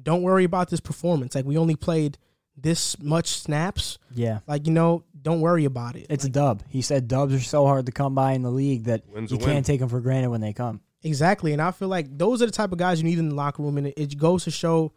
"Don't 0.01 0.23
worry 0.23 0.45
about 0.45 0.71
this 0.71 0.81
performance. 0.81 1.35
Like 1.35 1.45
we 1.45 1.59
only 1.59 1.77
played 1.77 2.17
this 2.57 2.99
much 3.01 3.29
snaps. 3.29 3.99
Yeah. 4.15 4.41
Like 4.47 4.67
you 4.67 4.73
know, 4.73 5.05
don't 5.21 5.41
worry 5.41 5.65
about 5.65 5.97
it. 5.97 6.07
It's 6.09 6.25
a 6.25 6.29
dub. 6.31 6.63
He 6.69 6.83
said 6.83 7.09
dubs 7.09 7.35
are 7.35 7.41
so 7.41 7.67
hard 7.67 7.87
to 7.87 7.93
come 7.93 8.15
by 8.15 8.33
in 8.33 8.43
the 8.43 8.51
league 8.51 8.85
that 8.85 9.03
you 9.29 9.39
can't 9.39 9.67
take 9.67 9.81
them 9.81 9.89
for 9.89 10.01
granted 10.01 10.31
when 10.31 10.41
they 10.41 10.53
come. 10.53 10.81
Exactly, 11.03 11.53
and 11.53 11.63
I 11.63 11.71
feel 11.71 11.89
like 11.89 12.07
those 12.17 12.43
are 12.43 12.47
the 12.47 12.53
type 12.53 12.73
of 12.73 12.79
guys 12.79 13.01
you 13.01 13.09
need 13.09 13.19
in 13.19 13.29
the 13.29 13.35
locker 13.35 13.63
room, 13.63 13.79
and 13.79 13.87
it, 13.89 13.95
it 13.97 14.19
goes 14.19 14.45
to 14.45 14.51
show 14.51 14.93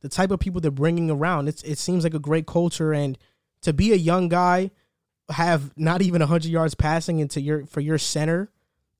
the 0.00 0.08
type 0.08 0.30
of 0.30 0.40
people 0.40 0.60
they're 0.60 0.70
bringing 0.70 1.10
around. 1.10 1.48
It's 1.48 1.62
it 1.62 1.78
seems 1.78 2.04
like 2.04 2.14
a 2.14 2.20
great 2.20 2.46
culture, 2.46 2.92
and 2.92 3.18
to 3.62 3.72
be 3.72 3.92
a 3.92 3.96
young 3.96 4.28
guy, 4.28 4.70
have 5.28 5.76
not 5.76 6.02
even 6.02 6.20
hundred 6.20 6.50
yards 6.50 6.74
passing 6.74 7.18
into 7.18 7.40
your 7.40 7.66
for 7.66 7.80
your 7.80 7.98
center 7.98 8.50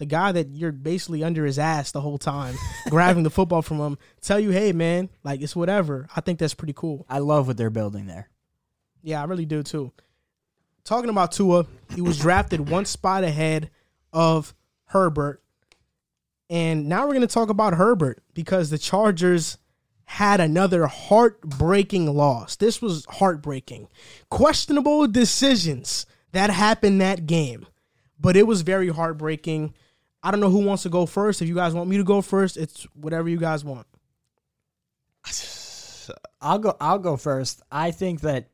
the 0.01 0.07
guy 0.07 0.33
that 0.33 0.49
you're 0.55 0.73
basically 0.73 1.23
under 1.23 1.45
his 1.45 1.59
ass 1.59 1.93
the 1.93 2.01
whole 2.01 2.17
time, 2.17 2.55
grabbing 2.89 3.23
the 3.23 3.29
football 3.31 3.61
from 3.61 3.79
him, 3.79 3.99
tell 4.23 4.41
you, 4.41 4.49
hey 4.49 4.73
man, 4.73 5.11
like 5.23 5.43
it's 5.43 5.55
whatever. 5.55 6.09
I 6.17 6.23
think 6.23 6.39
that's 6.39 6.55
pretty 6.55 6.73
cool. 6.73 7.05
I 7.09 7.19
love 7.19 7.47
what 7.47 7.59
they're 7.59 7.69
building 7.69 8.07
there. 8.07 8.31
Yeah, 9.03 9.21
I 9.21 9.27
really 9.27 9.45
do 9.45 9.63
too. 9.63 9.93
Talking 10.85 11.11
about 11.11 11.33
Tua, 11.33 11.67
he 11.95 12.01
was 12.01 12.19
drafted 12.19 12.71
one 12.71 12.87
spot 12.87 13.25
ahead 13.25 13.71
of 14.11 14.55
Herbert. 14.87 15.40
And 16.51 16.89
now 16.89 17.07
we're 17.07 17.15
going 17.15 17.21
to 17.21 17.29
talk 17.29 17.49
about 17.49 17.75
Herbert 17.75 18.23
because 18.35 18.71
the 18.71 18.79
Chargers 18.79 19.57
had 20.05 20.41
another 20.41 20.89
heartbreaking 20.89 22.13
loss. 22.13 22.57
This 22.57 22.83
was 22.83 23.07
heartbreaking. 23.09 23.89
Questionable 24.29 25.07
decisions 25.07 26.07
that 26.33 26.51
happened 26.51 27.01
that 27.01 27.27
game, 27.27 27.67
but 28.19 28.37
it 28.37 28.49
was 28.49 28.63
very 28.63 28.89
heartbreaking. 28.89 29.73
I 30.25 30.33
don't 30.33 30.41
know 30.41 30.51
who 30.51 30.67
wants 30.67 30.83
to 30.83 30.89
go 30.89 31.07
first. 31.07 31.41
If 31.41 31.49
you 31.49 31.55
guys 31.55 31.73
want 31.73 31.89
me 31.89 31.97
to 31.99 32.05
go 32.05 32.21
first, 32.21 32.57
it's 32.57 32.83
whatever 32.95 33.29
you 33.29 33.39
guys 33.39 33.65
want. 33.65 33.87
I'll 36.41 36.59
go 36.59 36.77
I'll 36.81 36.99
go 36.99 37.17
first. 37.17 37.63
I 37.71 37.93
think 37.93 38.23
that 38.23 38.49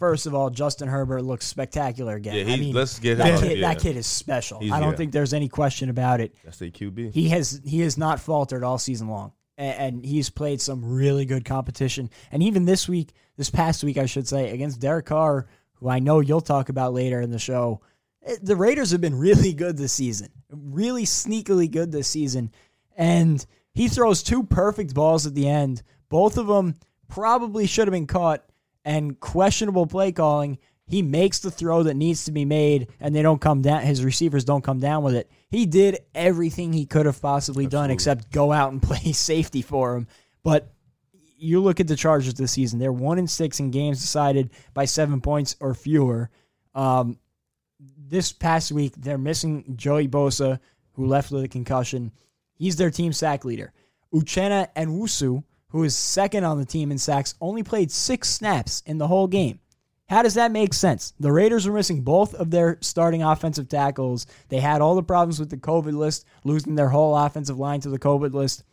First 0.00 0.26
of 0.26 0.34
all, 0.34 0.50
Justin 0.50 0.88
Herbert 0.88 1.22
looks 1.22 1.46
spectacular 1.46 2.16
again. 2.16 2.34
Yeah, 2.34 2.44
he, 2.44 2.54
I 2.54 2.56
mean, 2.56 2.74
let's 2.74 2.98
get 2.98 3.18
that 3.18 3.34
him. 3.34 3.40
kid, 3.48 3.58
yeah. 3.58 3.68
that 3.72 3.80
kid 3.80 3.96
is 3.96 4.06
special. 4.06 4.58
He's- 4.58 4.72
I 4.72 4.80
don't 4.80 4.90
yeah. 4.92 4.96
think 4.96 5.12
there's 5.12 5.32
any 5.34 5.48
question 5.48 5.90
about 5.90 6.20
it. 6.20 6.34
That's 6.42 6.58
the 6.58 6.70
QB. 6.72 7.12
He 7.12 7.28
has 7.28 7.60
he 7.64 7.80
has 7.82 7.96
not 7.98 8.18
faltered 8.18 8.64
all 8.64 8.78
season 8.78 9.08
long, 9.08 9.32
and, 9.58 9.96
and 9.96 10.04
he's 10.04 10.28
played 10.30 10.60
some 10.60 10.84
really 10.84 11.24
good 11.26 11.44
competition. 11.44 12.08
And 12.32 12.42
even 12.42 12.64
this 12.64 12.88
week, 12.88 13.12
this 13.36 13.50
past 13.50 13.84
week, 13.84 13.98
I 13.98 14.06
should 14.06 14.26
say, 14.26 14.50
against 14.50 14.80
Derek 14.80 15.04
Carr, 15.06 15.46
who 15.74 15.88
I 15.88 15.98
know 15.98 16.20
you'll 16.20 16.40
talk 16.40 16.70
about 16.70 16.94
later 16.94 17.20
in 17.20 17.30
the 17.30 17.38
show. 17.38 17.82
eh, 18.24 18.36
The 18.42 18.56
Raiders 18.56 18.90
have 18.92 19.00
been 19.02 19.18
really 19.18 19.52
good 19.52 19.76
this 19.76 19.92
season, 19.92 20.28
really 20.50 21.04
sneakily 21.04 21.70
good 21.70 21.92
this 21.92 22.08
season, 22.08 22.50
and 22.96 23.44
he 23.74 23.88
throws 23.88 24.22
two 24.22 24.44
perfect 24.44 24.94
balls 24.94 25.26
at 25.26 25.34
the 25.34 25.46
end. 25.48 25.82
Both 26.08 26.38
of 26.38 26.46
them 26.46 26.76
probably 27.08 27.66
should 27.66 27.86
have 27.86 27.92
been 27.92 28.06
caught, 28.06 28.44
and 28.84 29.18
questionable 29.20 29.86
play 29.86 30.12
calling. 30.12 30.58
He 30.86 31.02
makes 31.02 31.38
the 31.38 31.50
throw 31.52 31.84
that 31.84 31.94
needs 31.94 32.24
to 32.24 32.32
be 32.32 32.44
made, 32.44 32.88
and 32.98 33.14
they 33.14 33.22
don't 33.22 33.40
come 33.40 33.62
down. 33.62 33.82
His 33.82 34.04
receivers 34.04 34.44
don't 34.44 34.64
come 34.64 34.80
down 34.80 35.04
with 35.04 35.14
it. 35.14 35.30
He 35.48 35.64
did 35.64 36.00
everything 36.14 36.72
he 36.72 36.84
could 36.84 37.06
have 37.06 37.20
possibly 37.22 37.66
done, 37.66 37.90
except 37.90 38.32
go 38.32 38.52
out 38.52 38.72
and 38.72 38.82
play 38.82 39.12
safety 39.12 39.62
for 39.62 39.94
him. 39.94 40.08
But 40.42 40.72
you 41.38 41.60
look 41.60 41.78
at 41.80 41.86
the 41.86 41.96
Chargers 41.96 42.34
this 42.34 42.52
season; 42.52 42.80
they're 42.80 42.92
one 42.92 43.18
in 43.18 43.28
six 43.28 43.60
in 43.60 43.70
games 43.70 44.00
decided 44.00 44.50
by 44.74 44.84
seven 44.84 45.20
points 45.20 45.54
or 45.60 45.74
fewer. 45.74 46.28
Um, 46.74 47.18
this 47.96 48.32
past 48.32 48.72
week, 48.72 48.94
they're 48.96 49.16
missing 49.16 49.74
Joey 49.76 50.08
Bosa, 50.08 50.58
who 50.94 51.06
left 51.06 51.30
with 51.30 51.44
a 51.44 51.48
concussion. 51.48 52.12
He's 52.54 52.76
their 52.76 52.90
team 52.90 53.12
sack 53.12 53.44
leader. 53.44 53.72
Uchenna 54.12 54.68
Nwosu, 54.74 55.44
who 55.70 55.84
is 55.84 55.96
second 55.96 56.44
on 56.44 56.58
the 56.58 56.64
team 56.64 56.90
in 56.90 56.98
sacks, 56.98 57.34
only 57.40 57.62
played 57.62 57.90
six 57.90 58.28
snaps 58.28 58.82
in 58.86 58.98
the 58.98 59.08
whole 59.08 59.26
game. 59.26 59.60
How 60.08 60.22
does 60.22 60.34
that 60.34 60.50
make 60.50 60.74
sense? 60.74 61.14
The 61.20 61.30
Raiders 61.30 61.68
were 61.68 61.74
missing 61.74 62.02
both 62.02 62.34
of 62.34 62.50
their 62.50 62.78
starting 62.80 63.22
offensive 63.22 63.68
tackles. 63.68 64.26
They 64.48 64.58
had 64.58 64.80
all 64.80 64.96
the 64.96 65.04
problems 65.04 65.38
with 65.38 65.50
the 65.50 65.56
COVID 65.56 65.94
list, 65.94 66.26
losing 66.42 66.74
their 66.74 66.88
whole 66.88 67.16
offensive 67.16 67.58
line 67.58 67.80
to 67.82 67.90
the 67.90 67.98
COVID 67.98 68.32
list. 68.32 68.64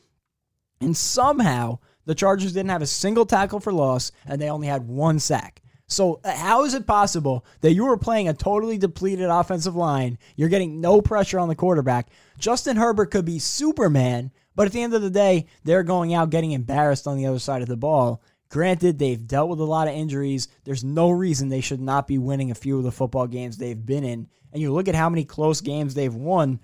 And 0.82 0.98
somehow 0.98 1.78
the 2.06 2.16
Chargers 2.16 2.54
didn't 2.54 2.72
have 2.72 2.82
a 2.82 2.88
single 2.88 3.26
tackle 3.26 3.60
for 3.60 3.72
loss 3.72 4.12
and 4.26 4.42
they 4.42 4.50
only 4.50 4.68
had 4.68 4.88
one 4.88 5.20
sack. 5.20 5.62
So, 5.90 6.20
uh, 6.24 6.36
how 6.36 6.66
is 6.66 6.74
it 6.74 6.86
possible 6.86 7.46
that 7.62 7.74
you 7.74 7.86
were 7.86 7.98
playing 7.98 8.28
a 8.28 8.34
totally 8.34 8.78
depleted 8.78 9.30
offensive 9.30 9.76
line? 9.76 10.18
You're 10.36 10.50
getting 10.50 10.82
no 10.82 11.02
pressure 11.02 11.40
on 11.40 11.48
the 11.48 11.56
quarterback. 11.56 12.10
Justin 12.38 12.76
Herbert 12.76 13.12
could 13.12 13.24
be 13.24 13.40
Superman, 13.40 14.32
but 14.58 14.66
at 14.66 14.74
the 14.74 14.82
end 14.82 14.94
of 14.94 15.02
the 15.02 15.10
day, 15.10 15.46
they're 15.64 15.84
going 15.84 16.14
out 16.14 16.30
getting 16.32 16.52
embarrassed 16.52 17.08
on 17.08 17.16
the 17.16 17.26
other 17.28 17.40
side 17.40 17.62
of 17.62 17.70
the 17.70 17.78
ball. 17.78 18.22
Granted, 18.50 18.98
they've 18.98 19.26
dealt 19.28 19.50
with 19.50 19.60
a 19.60 19.64
lot 19.64 19.88
of 19.88 19.94
injuries. 19.94 20.48
There's 20.64 20.84
no 20.84 21.10
reason 21.10 21.48
they 21.50 21.62
should 21.62 21.80
not 21.82 22.08
be 22.08 22.18
winning 22.18 22.50
a 22.52 22.56
few 22.56 22.78
of 22.78 22.84
the 22.84 22.92
football 22.92 23.28
games 23.28 23.58
they've 23.58 23.86
been 23.86 24.04
in. 24.04 24.28
And 24.52 24.62
you 24.62 24.74
look 24.74 24.88
at 24.88 24.96
how 24.96 25.10
many 25.10 25.24
close 25.26 25.62
games 25.62 25.94
they've 25.94 26.14
won. 26.14 26.60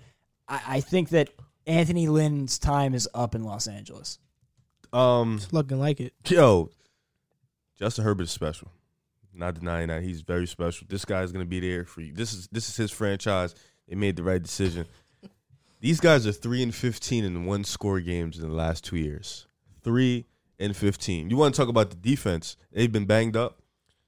I, 0.48 0.60
I 0.66 0.80
think 0.80 1.10
that 1.10 1.30
Anthony 1.66 2.08
Lynn's 2.08 2.58
time 2.58 2.94
is 2.94 3.08
up 3.14 3.34
in 3.34 3.44
Los 3.44 3.66
Angeles. 3.66 4.18
Um, 4.92 5.36
It's 5.36 5.52
looking 5.52 5.78
like 5.78 6.00
it. 6.00 6.12
yo, 6.26 6.70
Justin 7.78 8.04
Herbert 8.04 8.24
is 8.24 8.30
special. 8.30 8.70
Not 9.32 9.54
denying 9.54 9.88
that 9.88 10.02
he's 10.02 10.20
very 10.20 10.46
special. 10.46 10.86
This 10.88 11.04
guy's 11.04 11.32
gonna 11.32 11.44
be 11.44 11.60
there 11.60 11.84
for 11.84 12.00
you. 12.00 12.12
This 12.14 12.32
is 12.32 12.48
this 12.52 12.68
is 12.68 12.76
his 12.76 12.90
franchise. 12.92 13.54
They 13.88 13.96
made 13.96 14.16
the 14.16 14.22
right 14.22 14.42
decision. 14.42 14.86
These 15.84 16.00
guys 16.00 16.26
are 16.26 16.32
three 16.32 16.62
and 16.62 16.74
fifteen 16.74 17.24
in 17.24 17.44
one 17.44 17.62
score 17.62 18.00
games 18.00 18.38
in 18.38 18.48
the 18.48 18.54
last 18.54 18.84
two 18.84 18.96
years. 18.96 19.46
Three 19.82 20.24
and 20.58 20.74
fifteen. 20.74 21.28
You 21.28 21.36
want 21.36 21.54
to 21.54 21.60
talk 21.60 21.68
about 21.68 21.90
the 21.90 21.96
defense? 21.96 22.56
They've 22.72 22.90
been 22.90 23.04
banged 23.04 23.36
up. 23.36 23.60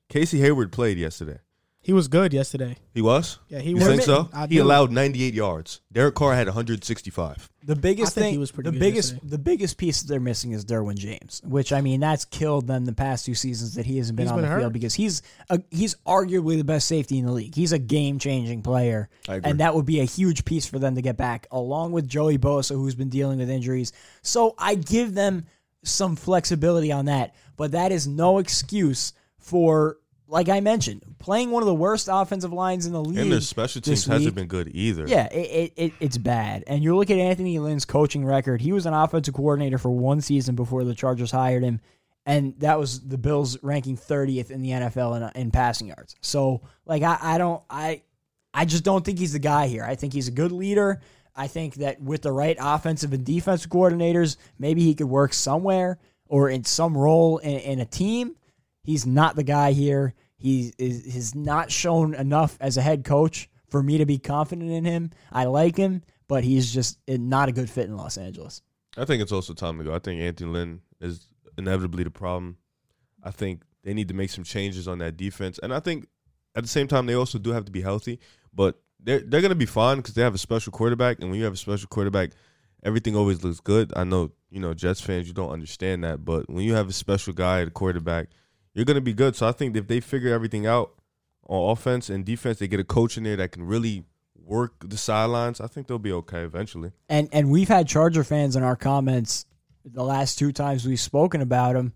Casey 0.08 0.40
Hayward 0.40 0.72
played 0.72 0.96
yesterday. 0.96 1.40
He 1.86 1.92
was 1.92 2.08
good 2.08 2.32
yesterday. 2.32 2.76
He 2.92 3.00
was. 3.00 3.38
Yeah, 3.48 3.60
he 3.60 3.70
You 3.70 3.76
was. 3.76 3.86
think 3.86 4.02
so? 4.02 4.28
I 4.32 4.48
he 4.48 4.56
do. 4.56 4.62
allowed 4.64 4.90
98 4.90 5.34
yards. 5.34 5.82
Derek 5.92 6.16
Carr 6.16 6.34
had 6.34 6.48
165. 6.48 7.48
The 7.64 7.76
biggest 7.76 8.10
I 8.10 8.20
think 8.20 8.24
thing, 8.24 8.32
he 8.34 8.38
was 8.38 8.50
pretty 8.50 8.70
the 8.70 8.72
good 8.72 8.80
biggest, 8.80 9.12
yesterday. 9.12 9.30
the 9.30 9.38
biggest 9.38 9.78
piece 9.78 10.02
that 10.02 10.08
they're 10.08 10.18
missing 10.18 10.50
is 10.50 10.64
Derwin 10.64 10.96
James, 10.96 11.40
which 11.44 11.72
I 11.72 11.80
mean 11.82 12.00
that's 12.00 12.24
killed 12.24 12.66
them 12.66 12.86
the 12.86 12.92
past 12.92 13.24
two 13.24 13.36
seasons 13.36 13.74
that 13.76 13.86
he 13.86 13.98
hasn't 13.98 14.16
been 14.16 14.24
He's 14.26 14.32
on 14.32 14.38
been 14.38 14.46
the 14.46 14.50
hurt. 14.50 14.60
field 14.62 14.72
because 14.72 14.94
he's 14.94 15.22
a, 15.48 15.60
he's 15.70 15.94
arguably 16.06 16.56
the 16.58 16.64
best 16.64 16.88
safety 16.88 17.18
in 17.18 17.24
the 17.26 17.30
league. 17.32 17.54
He's 17.54 17.70
a 17.72 17.78
game 17.78 18.18
changing 18.18 18.62
player, 18.62 19.08
I 19.28 19.36
agree. 19.36 19.50
and 19.52 19.60
that 19.60 19.72
would 19.76 19.86
be 19.86 20.00
a 20.00 20.04
huge 20.04 20.44
piece 20.44 20.66
for 20.66 20.80
them 20.80 20.96
to 20.96 21.02
get 21.02 21.16
back, 21.16 21.46
along 21.52 21.92
with 21.92 22.08
Joey 22.08 22.36
Bosa, 22.36 22.74
who's 22.74 22.96
been 22.96 23.10
dealing 23.10 23.38
with 23.38 23.48
injuries. 23.48 23.92
So 24.22 24.56
I 24.58 24.74
give 24.74 25.14
them 25.14 25.46
some 25.84 26.16
flexibility 26.16 26.90
on 26.90 27.04
that, 27.04 27.36
but 27.56 27.70
that 27.72 27.92
is 27.92 28.08
no 28.08 28.38
excuse 28.38 29.12
for. 29.38 29.98
Like 30.28 30.48
I 30.48 30.60
mentioned, 30.60 31.02
playing 31.18 31.50
one 31.50 31.62
of 31.62 31.66
the 31.66 31.74
worst 31.74 32.08
offensive 32.10 32.52
lines 32.52 32.86
in 32.86 32.92
the 32.92 33.02
league. 33.02 33.18
And 33.18 33.30
their 33.32 33.40
special 33.40 33.80
teams 33.80 34.04
hasn't 34.06 34.24
week- 34.26 34.34
been 34.34 34.48
good 34.48 34.70
either. 34.74 35.06
yeah, 35.06 35.26
it, 35.26 35.36
it, 35.36 35.72
it, 35.76 35.92
it's 36.00 36.18
bad. 36.18 36.64
And 36.66 36.82
you 36.82 36.96
look 36.96 37.10
at 37.10 37.18
Anthony 37.18 37.58
Lynn's 37.58 37.84
coaching 37.84 38.24
record. 38.24 38.60
He 38.60 38.72
was 38.72 38.86
an 38.86 38.94
offensive 38.94 39.34
coordinator 39.34 39.78
for 39.78 39.90
one 39.90 40.20
season 40.20 40.56
before 40.56 40.82
the 40.82 40.94
Chargers 40.94 41.30
hired 41.30 41.62
him, 41.62 41.80
and 42.24 42.58
that 42.58 42.78
was 42.78 43.06
the 43.06 43.18
Bills 43.18 43.62
ranking 43.62 43.96
30th 43.96 44.50
in 44.50 44.62
the 44.62 44.70
NFL 44.70 45.30
in, 45.34 45.40
in 45.40 45.50
passing 45.52 45.86
yards. 45.88 46.16
So, 46.20 46.62
like, 46.86 47.02
I, 47.04 47.18
I 47.20 47.38
don't, 47.38 47.62
I, 47.70 48.02
I 48.52 48.64
just 48.64 48.82
don't 48.82 49.04
think 49.04 49.20
he's 49.20 49.32
the 49.32 49.38
guy 49.38 49.68
here. 49.68 49.84
I 49.84 49.94
think 49.94 50.12
he's 50.12 50.26
a 50.28 50.32
good 50.32 50.50
leader. 50.50 51.00
I 51.36 51.46
think 51.46 51.74
that 51.76 52.00
with 52.00 52.22
the 52.22 52.32
right 52.32 52.56
offensive 52.58 53.12
and 53.12 53.24
defensive 53.24 53.70
coordinators, 53.70 54.38
maybe 54.58 54.82
he 54.82 54.94
could 54.94 55.06
work 55.06 55.34
somewhere 55.34 55.98
or 56.26 56.48
in 56.48 56.64
some 56.64 56.96
role 56.96 57.38
in, 57.38 57.58
in 57.58 57.80
a 57.80 57.84
team. 57.84 58.34
He's 58.86 59.04
not 59.04 59.34
the 59.34 59.42
guy 59.42 59.72
here. 59.72 60.14
He 60.38 60.72
is 60.78 61.12
has 61.12 61.34
not 61.34 61.72
shown 61.72 62.14
enough 62.14 62.56
as 62.60 62.76
a 62.76 62.82
head 62.82 63.04
coach 63.04 63.50
for 63.68 63.82
me 63.82 63.98
to 63.98 64.06
be 64.06 64.16
confident 64.16 64.70
in 64.70 64.84
him. 64.84 65.10
I 65.32 65.44
like 65.44 65.76
him, 65.76 66.02
but 66.28 66.44
he's 66.44 66.72
just 66.72 66.98
not 67.08 67.48
a 67.48 67.52
good 67.52 67.68
fit 67.68 67.86
in 67.86 67.96
Los 67.96 68.16
Angeles. 68.16 68.62
I 68.96 69.04
think 69.04 69.22
it's 69.22 69.32
also 69.32 69.54
time 69.54 69.78
to 69.78 69.84
go. 69.84 69.92
I 69.94 69.98
think 69.98 70.20
Anthony 70.20 70.52
Lynn 70.52 70.80
is 71.00 71.26
inevitably 71.58 72.04
the 72.04 72.10
problem. 72.10 72.58
I 73.24 73.32
think 73.32 73.62
they 73.82 73.92
need 73.92 74.08
to 74.08 74.14
make 74.14 74.30
some 74.30 74.44
changes 74.44 74.86
on 74.86 74.98
that 74.98 75.16
defense, 75.16 75.58
and 75.62 75.74
I 75.74 75.80
think 75.80 76.06
at 76.54 76.62
the 76.62 76.68
same 76.68 76.86
time 76.86 77.06
they 77.06 77.14
also 77.14 77.38
do 77.38 77.50
have 77.50 77.64
to 77.64 77.72
be 77.72 77.82
healthy. 77.82 78.20
But 78.54 78.80
they're 79.00 79.20
they're 79.20 79.42
gonna 79.42 79.56
be 79.56 79.66
fine 79.66 79.96
because 79.96 80.14
they 80.14 80.22
have 80.22 80.34
a 80.34 80.38
special 80.38 80.70
quarterback, 80.70 81.18
and 81.20 81.30
when 81.30 81.38
you 81.38 81.44
have 81.44 81.54
a 81.54 81.58
special 81.58 81.88
quarterback, 81.88 82.30
everything 82.84 83.16
always 83.16 83.42
looks 83.42 83.58
good. 83.58 83.92
I 83.96 84.04
know 84.04 84.30
you 84.50 84.60
know 84.60 84.74
Jets 84.74 85.00
fans, 85.00 85.26
you 85.26 85.34
don't 85.34 85.50
understand 85.50 86.04
that, 86.04 86.24
but 86.24 86.48
when 86.48 86.64
you 86.64 86.74
have 86.74 86.88
a 86.88 86.92
special 86.92 87.32
guy 87.32 87.62
at 87.62 87.74
quarterback, 87.74 88.28
you're 88.76 88.84
gonna 88.84 89.00
be 89.00 89.14
good. 89.14 89.34
So 89.34 89.48
I 89.48 89.52
think 89.52 89.74
if 89.74 89.88
they 89.88 90.00
figure 90.00 90.32
everything 90.32 90.66
out 90.66 90.92
on 91.48 91.70
offense 91.70 92.10
and 92.10 92.24
defense, 92.24 92.58
they 92.58 92.68
get 92.68 92.78
a 92.78 92.84
coach 92.84 93.16
in 93.16 93.24
there 93.24 93.36
that 93.36 93.52
can 93.52 93.64
really 93.64 94.04
work 94.36 94.74
the 94.86 94.98
sidelines. 94.98 95.60
I 95.60 95.66
think 95.66 95.86
they'll 95.86 95.98
be 95.98 96.12
okay 96.12 96.42
eventually. 96.42 96.92
And 97.08 97.28
and 97.32 97.50
we've 97.50 97.68
had 97.68 97.88
Charger 97.88 98.22
fans 98.22 98.54
in 98.54 98.62
our 98.62 98.76
comments 98.76 99.46
the 99.84 100.04
last 100.04 100.38
two 100.38 100.52
times 100.52 100.84
we've 100.84 101.00
spoken 101.00 101.40
about 101.40 101.74
them. 101.74 101.94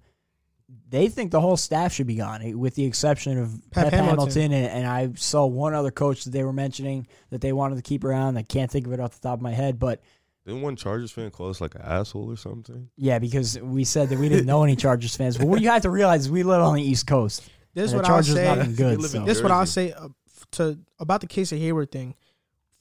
They 0.89 1.09
think 1.09 1.33
the 1.33 1.41
whole 1.41 1.57
staff 1.57 1.93
should 1.93 2.07
be 2.07 2.15
gone, 2.15 2.43
eh, 2.43 2.55
with 2.55 2.77
the 2.77 2.85
exception 2.85 3.39
of 3.39 3.51
Pep 3.71 3.85
Pep, 3.85 3.93
Hamilton. 3.93 4.19
Hamilton. 4.19 4.53
and, 4.53 4.67
and 4.67 4.87
I 4.87 5.13
saw 5.17 5.45
one 5.45 5.75
other 5.75 5.91
coach 5.91 6.25
that 6.25 6.31
they 6.31 6.45
were 6.45 6.53
mentioning 6.53 7.09
that 7.31 7.41
they 7.41 7.53
wanted 7.53 7.77
to 7.77 7.83
keep 7.83 8.05
around. 8.05 8.39
I 8.39 8.43
can't 8.43 8.71
think 8.71 8.87
of 8.87 8.93
it 8.93 9.01
off 9.01 9.21
the 9.21 9.29
top 9.29 9.39
of 9.39 9.43
my 9.43 9.51
head, 9.51 9.79
but 9.79 10.01
Didn't 10.47 10.63
one 10.63 10.77
Chargers 10.77 11.11
fan 11.13 11.31
call 11.31 11.51
us 11.51 11.61
like 11.61 11.75
an 11.75 11.83
asshole 11.83 12.31
or 12.31 12.37
something? 12.37 12.89
yeah, 12.97 13.19
because 13.19 13.59
we 13.61 13.85
said 13.85 14.09
that 14.09 14.19
we 14.19 14.29
didn't 14.29 14.47
know 14.47 14.63
any 14.65 14.75
Chargers 14.77 15.15
fans. 15.17 15.37
But 15.37 15.49
what 15.49 15.61
you 15.61 15.69
have 15.69 15.83
to 15.83 15.91
realize 15.91 16.23
is 16.23 16.31
we 16.31 16.43
live 16.43 16.63
on 16.63 16.75
the 16.77 16.83
East 16.83 17.07
Coast. 17.07 17.49
This 17.75 17.91
is 17.91 17.95
what 17.95 18.05
the 18.05 18.09
I'll 18.09 18.15
Chargers 18.17 18.35
say. 18.35 18.45
not 18.47 18.59
been 18.59 18.75
good. 18.75 19.01
live 19.01 19.15
in 19.15 19.21
so. 19.21 19.25
This 19.27 19.37
is 19.37 19.43
what 19.43 19.53
I'll 19.53 19.67
say 19.67 19.93
uh, 19.93 20.09
to 20.53 20.79
about 20.99 21.21
the 21.21 21.27
Casey 21.27 21.59
Hayward 21.61 21.93
thing. 21.93 22.15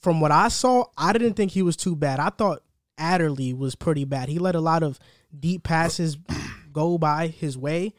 From 0.02 0.22
what 0.22 0.32
I 0.32 0.48
saw, 0.48 0.86
I 0.98 1.12
didn't 1.12 1.34
think 1.34 1.52
he 1.52 1.62
was 1.62 1.76
too 1.76 1.96
bad. 1.96 2.20
I 2.20 2.30
thought 2.30 2.64
Adderley 2.98 3.54
was 3.54 3.76
pretty 3.76 4.06
bad. 4.06 4.30
He 4.30 4.40
let 4.40 4.56
a 4.56 4.62
lot 4.62 4.82
of 4.82 4.98
deep 5.38 5.64
passes 5.64 6.18
go 6.72 6.98
by 6.98 7.28
his 7.28 7.58
way, 7.58 7.94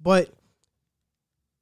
but 0.00 0.30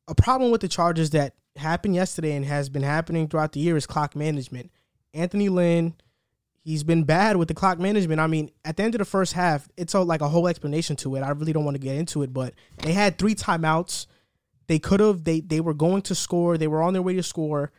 a 0.08 0.14
problem 0.14 0.50
with 0.50 0.60
the 0.60 0.68
Chargers 0.68 1.10
that 1.10 1.34
happened 1.56 1.94
yesterday 1.94 2.34
and 2.34 2.44
has 2.44 2.68
been 2.68 2.82
happening 2.82 3.28
throughout 3.28 3.52
the 3.52 3.60
year 3.60 3.76
is 3.76 3.86
clock 3.86 4.16
management. 4.16 4.70
Anthony 5.14 5.48
Lynn 5.48 5.94
he's 6.64 6.82
been 6.82 7.04
bad 7.04 7.36
with 7.36 7.48
the 7.48 7.54
clock 7.54 7.78
management. 7.78 8.20
I 8.20 8.26
mean, 8.26 8.50
at 8.64 8.76
the 8.76 8.82
end 8.82 8.94
of 8.94 8.98
the 8.98 9.04
first 9.04 9.34
half, 9.34 9.68
it's 9.76 9.94
a, 9.94 10.00
like 10.00 10.22
a 10.22 10.28
whole 10.28 10.48
explanation 10.48 10.96
to 10.96 11.14
it. 11.14 11.20
I 11.20 11.30
really 11.30 11.52
don't 11.52 11.64
want 11.64 11.76
to 11.76 11.80
get 11.80 11.96
into 11.96 12.22
it, 12.22 12.32
but 12.32 12.54
they 12.78 12.92
had 12.92 13.18
three 13.18 13.34
timeouts. 13.34 14.06
They 14.66 14.78
could 14.78 15.00
have 15.00 15.24
they 15.24 15.40
they 15.40 15.60
were 15.60 15.74
going 15.74 16.02
to 16.02 16.14
score. 16.14 16.56
They 16.56 16.66
were 16.66 16.82
on 16.82 16.94
their 16.94 17.02
way 17.02 17.14
to 17.14 17.22
score. 17.22 17.70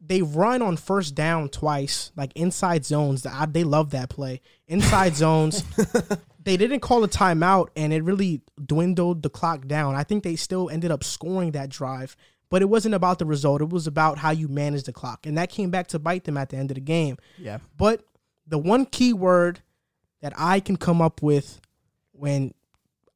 They 0.00 0.22
run 0.22 0.60
on 0.60 0.76
first 0.76 1.14
down 1.14 1.50
twice, 1.50 2.10
like 2.16 2.32
inside 2.34 2.84
zones. 2.84 3.24
I, 3.24 3.46
they 3.46 3.64
love 3.64 3.90
that 3.90 4.08
play. 4.08 4.40
Inside 4.66 5.14
zones. 5.24 5.62
they 6.42 6.56
didn't 6.56 6.80
call 6.80 7.04
a 7.04 7.08
timeout, 7.08 7.68
and 7.76 7.92
it 7.92 8.02
really 8.02 8.40
dwindled 8.64 9.22
the 9.22 9.30
clock 9.30 9.68
down. 9.68 9.94
I 9.94 10.02
think 10.02 10.24
they 10.24 10.36
still 10.36 10.68
ended 10.68 10.90
up 10.90 11.04
scoring 11.04 11.52
that 11.52 11.68
drive, 11.68 12.16
but 12.50 12.60
it 12.62 12.68
wasn't 12.68 12.94
about 12.94 13.18
the 13.18 13.24
result. 13.24 13.62
It 13.62 13.70
was 13.70 13.86
about 13.86 14.18
how 14.18 14.30
you 14.30 14.48
manage 14.48 14.82
the 14.82 14.92
clock, 14.92 15.24
and 15.26 15.38
that 15.38 15.48
came 15.50 15.70
back 15.70 15.86
to 15.88 15.98
bite 15.98 16.24
them 16.24 16.36
at 16.36 16.50
the 16.50 16.56
end 16.56 16.70
of 16.70 16.74
the 16.74 16.80
game. 16.80 17.16
Yeah. 17.38 17.58
But 17.76 18.04
the 18.46 18.58
one 18.58 18.84
key 18.84 19.12
word 19.12 19.60
that 20.20 20.34
I 20.36 20.60
can 20.60 20.76
come 20.76 21.00
up 21.00 21.22
with 21.22 21.60
when 22.12 22.52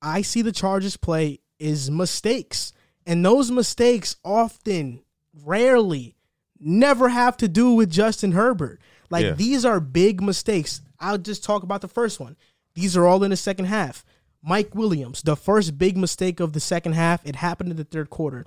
I 0.00 0.22
see 0.22 0.40
the 0.42 0.52
Chargers 0.52 0.96
play 0.96 1.40
is 1.58 1.90
mistakes. 1.90 2.72
And 3.06 3.24
those 3.24 3.50
mistakes 3.50 4.16
often, 4.24 5.00
rarely, 5.44 6.16
never 6.58 7.08
have 7.08 7.36
to 7.38 7.48
do 7.48 7.72
with 7.72 7.90
Justin 7.90 8.32
Herbert. 8.32 8.80
Like 9.10 9.24
Yeah. 9.24 9.32
these 9.32 9.64
are 9.64 9.80
big 9.80 10.22
mistakes. 10.22 10.80
I'll 10.98 11.18
just 11.18 11.44
talk 11.44 11.62
about 11.62 11.80
the 11.82 11.88
first 11.88 12.18
one. 12.20 12.36
These 12.74 12.96
are 12.96 13.06
all 13.06 13.22
in 13.24 13.30
the 13.30 13.36
second 13.36 13.66
half. 13.66 14.04
Mike 14.42 14.74
Williams, 14.74 15.22
the 15.22 15.36
first 15.36 15.78
big 15.78 15.96
mistake 15.96 16.40
of 16.40 16.52
the 16.52 16.60
second 16.60 16.92
half, 16.92 17.24
it 17.26 17.36
happened 17.36 17.70
in 17.70 17.76
the 17.76 17.84
third 17.84 18.10
quarter. 18.10 18.46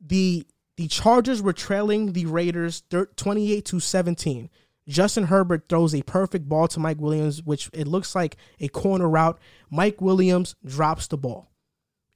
The 0.00 0.46
the 0.76 0.88
Chargers 0.88 1.40
were 1.40 1.54
trailing 1.54 2.12
the 2.12 2.26
Raiders 2.26 2.82
28 2.90 3.64
to 3.64 3.80
17. 3.80 4.50
Justin 4.88 5.24
Herbert 5.24 5.68
throws 5.68 5.94
a 5.94 6.02
perfect 6.02 6.48
ball 6.48 6.68
to 6.68 6.78
Mike 6.78 7.00
Williams, 7.00 7.42
which 7.42 7.70
it 7.72 7.88
looks 7.88 8.14
like 8.14 8.36
a 8.60 8.68
corner 8.68 9.08
route. 9.08 9.38
Mike 9.70 10.00
Williams 10.00 10.54
drops 10.64 11.06
the 11.06 11.16
ball. 11.16 11.50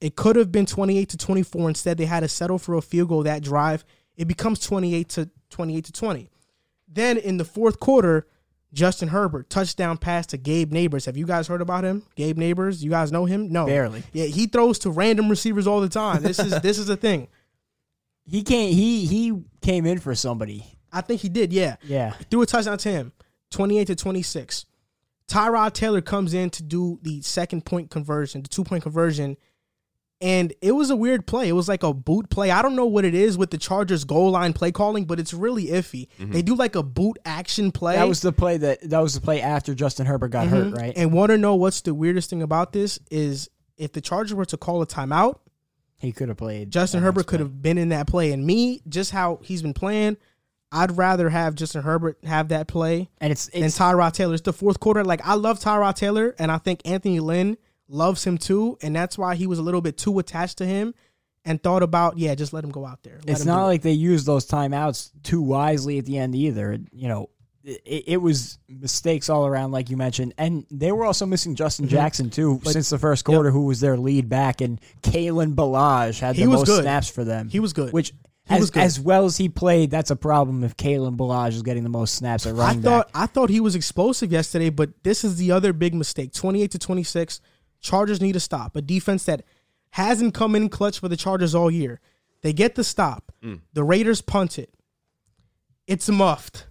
It 0.01 0.15
could 0.15 0.37
have 0.37 0.53
been 0.53 0.67
28 0.67 1.09
to 1.09 1.17
24. 1.17 1.69
Instead, 1.69 1.99
they 1.99 2.05
had 2.05 2.21
to 2.21 2.29
settle 2.29 2.59
for 2.59 2.75
a 2.75 2.83
field 2.83 3.09
goal 3.09 3.23
that 3.25 3.43
drive. 3.43 3.85
It 4.17 4.29
becomes 4.29 4.61
28 4.61 5.09
to 5.11 5.31
28 5.51 5.85
to 5.87 5.93
20. 5.93 6.31
Then 6.87 7.17
in 7.19 7.39
the 7.39 7.45
fourth 7.45 7.81
quarter, 7.81 8.27
Justin 8.73 9.09
Herbert 9.09 9.51
touchdown 9.51 9.97
pass 9.99 10.27
to 10.27 10.37
Gabe 10.37 10.73
Nabers. 10.73 11.07
Have 11.07 11.17
you 11.17 11.27
guys 11.27 11.49
heard 11.49 11.61
about 11.61 11.85
him? 11.85 12.05
Gabe 12.15 12.39
Nabers, 12.39 12.83
you 12.83 12.91
guys 12.91 13.11
know 13.11 13.25
him? 13.25 13.51
No, 13.51 13.67
Barely. 13.67 14.05
Yeah, 14.13 14.27
he 14.27 14.47
throws 14.47 14.79
to 14.81 14.91
random 14.91 15.29
receivers 15.29 15.67
all 15.67 15.81
the 15.81 15.89
time. 15.89 16.23
This 16.23 16.39
is 16.39 16.61
this 16.63 16.79
is 16.79 16.89
a 16.89 16.97
thing. 16.97 17.29
He 18.31 18.43
came. 18.43 18.73
He 18.73 19.07
he 19.07 19.43
came 19.61 19.87
in 19.87 19.99
for 19.99 20.15
somebody. 20.15 20.65
I 20.93 21.01
think 21.01 21.21
he 21.21 21.29
did. 21.29 21.53
Yeah, 21.53 21.77
Yeah. 21.85 22.13
threw 22.31 22.43
a 22.43 22.47
touchdown 22.47 22.79
to 22.79 22.91
him, 22.91 23.13
28 23.51 23.87
to 23.89 23.97
26. 23.97 24.67
Tyrod 25.29 25.73
Taylor 25.73 26.01
comes 26.01 26.35
in 26.35 26.51
to 26.51 26.63
do 26.63 26.99
the 27.03 27.23
second 27.23 27.65
point 27.65 27.91
conversion, 27.91 28.43
the 28.43 28.49
two 28.49 28.65
point 28.65 28.83
conversion. 28.83 29.37
And 30.23 30.53
it 30.61 30.73
was 30.73 30.91
a 30.91 30.97
weird 30.97 31.27
play. 31.27 31.49
It 31.49 31.53
was 31.53 31.67
like 31.67 31.83
a 31.83 31.95
boot 31.95 32.29
play. 32.29 32.51
I 32.51 32.61
don't 32.61 32.77
know 32.77 32.85
what 32.85 33.07
it 33.07 33.15
is 33.15 33.39
with 33.39 33.51
the 33.51 33.57
Chargers 33.57 34.05
goal 34.05 34.33
line 34.33 34.53
play 34.53 34.71
calling, 34.71 35.07
but 35.07 35.19
it's 35.19 35.33
really 35.33 35.69
iffy. 35.69 36.09
Mm-hmm. 36.19 36.33
They 36.33 36.43
do 36.43 36.55
like 36.55 36.75
a 36.75 36.83
boot 36.83 37.19
action 37.25 37.73
play. 37.73 37.97
That 37.97 38.07
was 38.07 38.21
the 38.21 38.33
play 38.33 38.59
that 38.59 38.91
that 38.91 38.99
was 38.99 39.15
the 39.15 39.23
play 39.23 39.41
after 39.41 39.75
Justin 39.75 40.05
Herbert 40.05 40.29
got 40.29 40.49
hurt, 40.49 40.67
mm-hmm. 40.67 40.75
right? 40.75 40.93
And 40.95 41.13
want 41.15 41.31
to 41.31 41.39
know 41.39 41.55
what's 41.55 41.81
the 41.81 41.95
weirdest 41.95 42.29
thing 42.29 42.43
about 42.43 42.73
this 42.73 42.99
is 43.11 43.49
if 43.79 43.93
the 43.93 44.03
Chargers 44.03 44.35
were 44.35 44.45
to 44.45 44.59
call 44.59 44.83
a 44.83 44.87
timeout, 44.87 45.39
he 46.01 46.13
could 46.13 46.29
have 46.29 46.39
played. 46.39 46.71
Justin 46.71 47.03
Herbert 47.03 47.27
could 47.27 47.41
have 47.41 47.63
been 47.63 47.79
in 47.79 47.91
that 47.91 48.07
play. 48.07 48.33
And 48.33 48.45
me, 48.45 48.83
just 48.89 49.11
how 49.13 49.39
he's 49.43 49.63
been 49.63 49.75
playing, 49.75 50.17
I'd 50.73 50.97
rather 50.97 51.29
have 51.29 51.55
Justin 51.55 51.83
Herbert 51.83 52.19
have 52.25 52.49
that 52.49 52.69
play 52.69 53.09
And 53.21 53.33
it's 53.33 53.49
it's 53.53 53.79
Tyrod 53.79 54.13
Taylor. 54.13 54.35
It's 54.35 54.43
the 54.43 54.53
fourth 54.53 54.81
quarter. 54.81 55.05
Like 55.05 55.21
I 55.27 55.35
love 55.35 55.61
Tyrod 55.61 55.97
Taylor, 55.97 56.35
and 56.39 56.51
I 56.51 56.59
think 56.59 56.81
Anthony 56.85 57.21
Lynn 57.21 57.59
loves 57.89 58.25
him 58.25 58.39
too, 58.39 58.79
and 58.83 58.95
that's 58.95 59.19
why 59.19 59.35
he 59.35 59.47
was 59.47 59.59
a 59.59 59.63
little 59.63 59.81
bit 59.81 59.99
too 59.99 60.19
attached 60.19 60.59
to 60.59 60.67
him, 60.67 60.95
and 61.45 61.63
thought 61.63 61.83
about 61.83 62.19
yeah, 62.19 62.35
just 62.35 62.53
let 62.53 62.65
him 62.65 62.71
go 62.71 62.87
out 62.87 63.03
there. 63.03 63.19
Let 63.27 63.29
it's 63.29 63.45
not 63.45 63.59
do 63.59 63.63
it. 63.63 63.67
like 63.67 63.83
they 63.83 63.93
used 63.93 64.27
those 64.27 64.47
timeouts 64.47 65.11
too 65.23 65.43
wisely 65.43 65.99
at 65.99 66.07
the 66.07 66.19
end 66.19 66.35
either. 66.35 66.79
You 66.93 67.09
know, 67.09 67.31
it, 67.65 68.05
it 68.07 68.17
was 68.19 68.59
mistakes 68.69 69.29
all 69.29 69.47
around, 69.47 69.73
like 69.73 69.91
you 69.91 69.97
mentioned, 69.97 70.35
and 70.39 70.67
they 70.71 70.93
were 70.93 71.05
also 71.05 71.27
missing 71.27 71.55
Justin 71.55 71.87
Mm-hmm. 71.87 71.95
Jackson 71.95 72.31
too 72.31 72.61
since 72.65 72.89
the 72.91 72.99
first 72.99 73.25
quarter, 73.25 73.51
who 73.51 73.67
was 73.67 73.81
their 73.81 73.97
lead 73.97 74.29
back, 74.29 74.61
and 74.61 74.81
Kalen 75.03 75.55
Ballage 75.55 76.21
had 76.21 76.37
He 76.37 76.43
the 76.45 76.51
was 76.51 76.61
most 76.61 76.67
good. 76.69 76.83
snaps 76.83 77.09
for 77.11 77.25
them. 77.25 77.49
He 77.49 77.61
was 77.61 77.73
good. 77.73 77.93
which. 77.93 78.13
He 78.49 78.57
As, 78.57 78.61
was 78.63 78.71
good. 78.71 78.83
as 78.83 78.99
well 78.99 79.27
as 79.27 79.37
he 79.37 79.49
played, 79.49 79.91
that's 79.93 80.11
a 80.11 80.17
problem 80.17 80.65
if 80.65 80.77
Kalen 80.77 81.17
Ballage 81.17 81.51
is 81.53 81.63
getting 81.63 81.85
the 81.85 81.89
most 81.91 82.15
snaps 82.17 82.47
at 82.47 82.55
I 82.55 82.57
running 82.57 82.83
thought 82.83 83.13
back. 83.13 83.23
I 83.23 83.27
thought 83.27 83.49
he 83.49 83.61
was 83.61 83.77
explosive 83.77 84.33
yesterday, 84.33 84.71
but 84.71 84.91
this 85.05 85.23
is 85.23 85.37
the 85.37 85.53
other 85.53 85.73
big 85.73 85.95
mistake. 85.95 86.33
Twenty 86.33 86.63
eight 86.63 86.73
to 86.73 86.79
twenty 86.79 87.05
six. 87.05 87.41
Chargers 87.81 88.21
need 88.21 88.33
to 88.33 88.41
stop 88.41 88.75
a 88.75 88.83
defense 88.83 89.25
that 89.27 89.45
hasn't 89.91 90.35
come 90.35 90.57
in 90.57 90.69
clutch 90.69 90.99
for 90.99 91.09
the 91.09 91.17
Chargers 91.17 91.55
all 91.55 91.71
year. 91.71 92.01
They 92.43 92.53
get 92.53 92.75
the 92.75 92.83
stop. 92.83 93.31
The 93.73 93.85
Raiders 93.85 94.21
punt 94.21 94.59
it. 94.59 94.73
It's 95.87 96.09
muffed. 96.09 96.67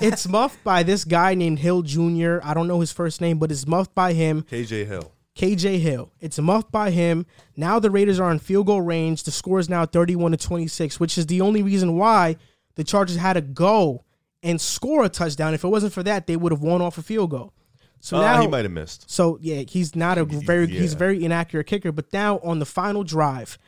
It's 0.00 0.28
muffed 0.28 0.62
by 0.64 0.82
this 0.82 1.04
guy 1.04 1.34
named 1.34 1.58
Hill 1.58 1.82
Jr. 1.82 2.38
I 2.42 2.54
don't 2.54 2.68
know 2.68 2.80
his 2.80 2.92
first 2.92 3.20
name, 3.20 3.38
but 3.38 3.50
it's 3.52 3.66
muffed 3.66 3.94
by 3.94 4.12
him. 4.12 4.42
KJ 4.42 4.86
Hill. 4.86 5.12
KJ 5.36 5.78
Hill. 5.80 6.10
It's 6.20 6.38
muffed 6.38 6.70
by 6.72 6.90
him. 6.90 7.26
Now 7.56 7.78
the 7.78 7.90
Raiders 7.90 8.18
are 8.18 8.30
in 8.30 8.38
field 8.38 8.66
goal 8.66 8.80
range. 8.80 9.22
The 9.24 9.30
score 9.30 9.58
is 9.60 9.68
now 9.68 9.86
31 9.86 10.32
to 10.32 10.36
26, 10.36 10.98
which 10.98 11.16
is 11.16 11.26
the 11.26 11.40
only 11.40 11.62
reason 11.62 11.96
why 11.96 12.36
the 12.74 12.84
Chargers 12.84 13.16
had 13.16 13.34
to 13.34 13.40
go 13.40 14.04
and 14.42 14.60
score 14.60 15.04
a 15.04 15.08
touchdown. 15.08 15.54
If 15.54 15.64
it 15.64 15.68
wasn't 15.68 15.92
for 15.92 16.02
that, 16.04 16.26
they 16.26 16.36
would 16.36 16.52
have 16.52 16.62
won 16.62 16.80
off 16.82 16.98
a 16.98 17.02
field 17.02 17.30
goal. 17.30 17.52
So 18.00 18.16
Uh, 18.18 18.20
now 18.22 18.40
he 18.40 18.46
might 18.46 18.64
have 18.64 18.70
missed. 18.72 19.10
so 19.10 19.38
yeah, 19.40 19.62
he's 19.68 19.96
not 19.96 20.18
a 20.18 20.24
very 20.24 20.68
he's 20.68 20.94
a 20.94 20.96
very 20.96 21.24
inaccurate 21.24 21.64
kicker. 21.66 21.90
But 21.90 22.12
now 22.12 22.38
on 22.44 22.60
the 22.60 22.66
final 22.66 23.02
drive, 23.02 23.58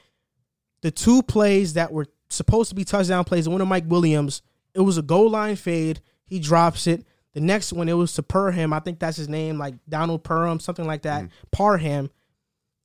the 0.82 0.90
two 0.92 1.22
plays 1.22 1.72
that 1.74 1.92
were 1.92 2.06
supposed 2.28 2.68
to 2.70 2.74
be 2.76 2.84
touchdown 2.84 3.24
plays, 3.24 3.48
one 3.48 3.60
of 3.60 3.66
Mike 3.68 3.84
Williams, 3.88 4.42
it 4.74 4.80
was 4.80 4.96
a 4.98 5.02
goal 5.02 5.28
line 5.30 5.56
fade. 5.56 6.00
He 6.30 6.38
drops 6.38 6.86
it. 6.86 7.04
The 7.34 7.40
next 7.40 7.72
one, 7.72 7.88
it 7.88 7.92
was 7.92 8.14
to 8.14 8.22
Perham. 8.22 8.72
I 8.72 8.80
think 8.80 8.98
that's 8.98 9.16
his 9.16 9.28
name, 9.28 9.58
like 9.58 9.74
Donald 9.88 10.24
Perham, 10.24 10.62
something 10.62 10.86
like 10.86 11.02
that. 11.02 11.24
Mm. 11.24 11.30
Parham. 11.50 12.10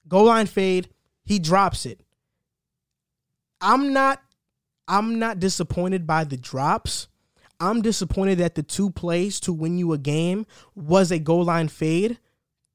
Goal 0.07 0.25
line 0.25 0.47
fade. 0.47 0.89
He 1.23 1.39
drops 1.39 1.85
it. 1.85 2.01
I'm 3.61 3.93
not 3.93 4.21
I'm 4.87 5.17
not 5.17 5.39
disappointed 5.39 6.05
by 6.05 6.25
the 6.25 6.37
drops. 6.37 7.07
I'm 7.59 7.81
disappointed 7.81 8.39
that 8.39 8.55
the 8.55 8.63
two 8.63 8.91
plays 8.91 9.39
to 9.41 9.53
win 9.53 9.77
you 9.77 9.93
a 9.93 9.97
game 9.97 10.45
was 10.75 11.11
a 11.11 11.19
goal 11.19 11.45
line 11.45 11.69
fade. 11.69 12.19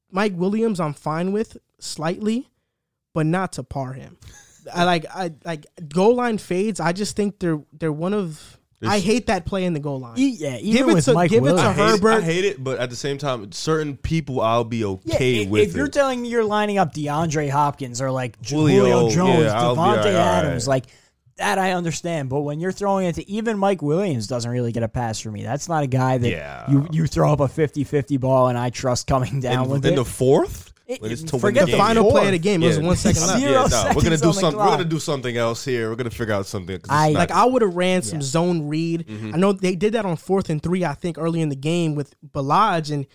Mike 0.09 0.33
Williams, 0.35 0.79
I'm 0.79 0.93
fine 0.93 1.31
with 1.31 1.57
slightly, 1.79 2.49
but 3.13 3.25
not 3.25 3.53
to 3.53 3.63
par 3.63 3.93
him. 3.93 4.17
I 4.73 4.83
like 4.83 5.05
I 5.09 5.33
like 5.43 5.65
goal 5.87 6.15
line 6.15 6.37
fades. 6.37 6.79
I 6.79 6.91
just 6.91 7.15
think 7.15 7.39
they're 7.39 7.61
they're 7.73 7.91
one 7.91 8.13
of. 8.13 8.57
I 8.89 8.99
hate 8.99 9.27
that 9.27 9.45
play 9.45 9.65
in 9.65 9.73
the 9.73 9.79
goal 9.79 9.99
line. 9.99 10.17
E- 10.17 10.37
yeah, 10.39 10.57
even 10.57 10.71
Give 10.71 10.89
it 10.89 10.93
with 10.95 11.05
to- 11.05 11.13
Mike 11.13 11.29
give 11.29 11.43
it 11.43 11.47
to 11.49 11.53
Williams. 11.53 11.67
I 11.69 11.73
hate, 11.73 11.81
it, 11.83 11.89
Herbert- 11.91 12.11
I 12.13 12.21
hate 12.21 12.45
it, 12.45 12.63
but 12.63 12.79
at 12.79 12.89
the 12.89 12.95
same 12.95 13.17
time, 13.17 13.51
certain 13.51 13.95
people 13.97 14.41
I'll 14.41 14.63
be 14.63 14.83
okay 14.83 15.45
i- 15.45 15.49
with 15.49 15.69
if 15.69 15.75
you're 15.75 15.87
telling 15.87 16.21
me 16.21 16.29
you're 16.29 16.43
lining 16.43 16.77
up 16.77 16.93
DeAndre 16.93 17.49
Hopkins 17.49 18.01
or 18.01 18.09
like 18.11 18.43
Julio, 18.45 18.83
Julio, 18.85 19.09
Jones, 19.09 19.43
yeah, 19.45 19.53
Davante 19.55 19.75
like, 19.77 20.05
all 20.05 20.19
Adams, 20.19 20.67
right. 20.67 20.73
like 20.73 20.85
that, 21.37 21.57
I 21.59 21.71
understand. 21.73 22.29
But 22.29 22.41
when 22.41 22.59
you're 22.59 22.71
throwing 22.71 23.07
it 23.07 23.15
to 23.15 23.29
even 23.29 23.57
Mike 23.57 23.81
Williams, 23.81 24.27
doesn't 24.27 24.49
really 24.49 24.71
get 24.71 24.83
a 24.83 24.87
pass 24.87 25.19
for 25.19 25.31
me. 25.31 25.43
That's 25.43 25.67
not 25.69 25.83
a 25.83 25.87
guy 25.87 26.17
that 26.19 26.29
Yeah. 26.29 26.69
you 26.69 26.87
you 26.91 27.07
throw 27.07 27.31
up 27.33 27.39
a 27.39 27.47
50-50 27.47 28.19
ball 28.19 28.47
and 28.47 28.57
I 28.57 28.69
trust 28.69 29.07
coming 29.07 29.39
down 29.41 29.65
in, 29.65 29.69
with 29.71 29.85
in 29.85 29.93
it. 29.93 29.95
the 29.95 30.05
fourth, 30.05 30.70
It- 30.91 30.99
it's 31.11 31.21
it- 31.23 31.27
to 31.27 31.39
forget 31.39 31.65
the 31.65 31.71
game. 31.71 31.79
final 31.79 32.11
play 32.11 32.25
of 32.25 32.31
the 32.31 32.39
game. 32.39 32.61
It 32.63 32.67
was 32.67 32.79
one 32.79 32.95
second 32.95 33.21
left. 33.25 33.39
Zero 33.39 33.51
yeah, 33.51 33.67
no, 33.69 33.91
we're 33.95 34.01
gonna 34.03 34.17
do 34.17 34.33
something. 34.33 34.59
We're 34.59 34.65
gonna 34.65 34.85
do 34.85 34.99
something 34.99 35.37
else 35.37 35.65
here. 35.65 35.89
We're 35.89 35.95
gonna 35.95 36.09
figure 36.09 36.33
out 36.33 36.45
something. 36.45 36.79
I- 36.89 37.11
not- 37.11 37.19
Like 37.19 37.31
I 37.31 37.45
would 37.45 37.61
have 37.61 37.75
ran 37.75 38.01
some 38.01 38.19
Yeah. 38.19 38.25
zone 38.25 38.67
read. 38.67 39.07
Mm-hmm. 39.07 39.35
I 39.35 39.37
know 39.37 39.53
they 39.53 39.75
did 39.75 39.93
that 39.93 40.05
on 40.05 40.15
fourth 40.17 40.49
and 40.49 40.61
three. 40.61 40.83
I 40.85 40.93
think 40.93 41.17
early 41.17 41.41
in 41.41 41.49
the 41.49 41.55
game 41.55 41.95
with 41.95 42.13
Ballage 42.33 42.91
and 42.91 43.05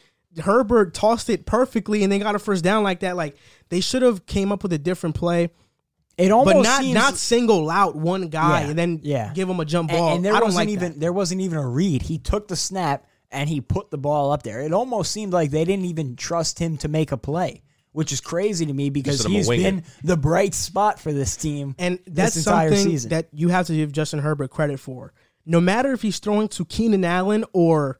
Herbert 0.42 0.92
tossed 0.92 1.30
it 1.30 1.46
perfectly, 1.46 2.02
and 2.02 2.12
they 2.12 2.18
got 2.18 2.34
a 2.34 2.38
first 2.38 2.62
down 2.62 2.82
like 2.82 3.00
that. 3.00 3.16
Like 3.16 3.36
they 3.70 3.80
should 3.80 4.02
have 4.02 4.26
came 4.26 4.52
up 4.52 4.62
with 4.62 4.72
a 4.72 4.78
different 4.78 5.14
play, 5.14 5.48
it 6.18 6.30
almost 6.30 6.56
but 6.56 6.62
not 6.62 6.80
seems, 6.82 6.94
not 6.94 7.16
single 7.16 7.70
out 7.70 7.96
one 7.96 8.28
guy 8.28 8.62
Yeah, 8.62 8.68
and 8.68 8.78
then 8.78 9.00
yeah. 9.02 9.32
give 9.34 9.48
him 9.48 9.60
a 9.60 9.64
jump 9.64 9.90
and, 9.90 9.98
ball. 9.98 10.14
and 10.14 10.24
there 10.24 10.32
I 10.34 10.36
don't 10.40 10.48
wasn't 10.48 10.66
like 10.66 10.72
even 10.72 10.92
that. 10.92 11.00
there 11.00 11.12
wasn't 11.12 11.40
even 11.40 11.58
a 11.58 11.66
read. 11.66 12.02
He 12.02 12.18
took 12.18 12.48
the 12.48 12.56
snap 12.56 13.06
and 13.30 13.48
he 13.48 13.60
put 13.60 13.90
the 13.90 13.98
ball 13.98 14.30
up 14.30 14.42
there. 14.42 14.60
It 14.60 14.72
almost 14.72 15.10
seemed 15.10 15.32
like 15.32 15.50
they 15.50 15.64
didn't 15.64 15.86
even 15.86 16.16
trust 16.16 16.58
him 16.58 16.76
to 16.78 16.88
make 16.88 17.12
a 17.12 17.16
play. 17.16 17.62
Which 17.96 18.12
is 18.12 18.20
crazy 18.20 18.66
to 18.66 18.72
me 18.72 18.90
because 18.90 19.18
said, 19.18 19.26
"I'ma 19.26 19.36
he's 19.36 19.48
wing 19.48 19.62
been 19.62 19.84
the 20.04 20.16
bright 20.16 20.54
spot 20.54 21.00
for 21.00 21.12
this 21.12 21.36
team. 21.36 21.74
And 21.78 21.98
this 22.04 22.34
that's 22.34 22.36
entire 22.36 22.68
something 22.68 22.90
season. 22.90 23.10
that 23.10 23.28
you 23.32 23.48
have 23.48 23.66
to 23.68 23.74
give 23.74 23.90
Justin 23.92 24.20
Herbert 24.20 24.50
credit 24.50 24.78
for. 24.78 25.12
No 25.44 25.60
matter 25.60 25.92
if 25.92 26.02
he's 26.02 26.18
throwing 26.18 26.48
to 26.48 26.64
Keenan 26.64 27.04
Allen 27.04 27.44
or 27.52 27.98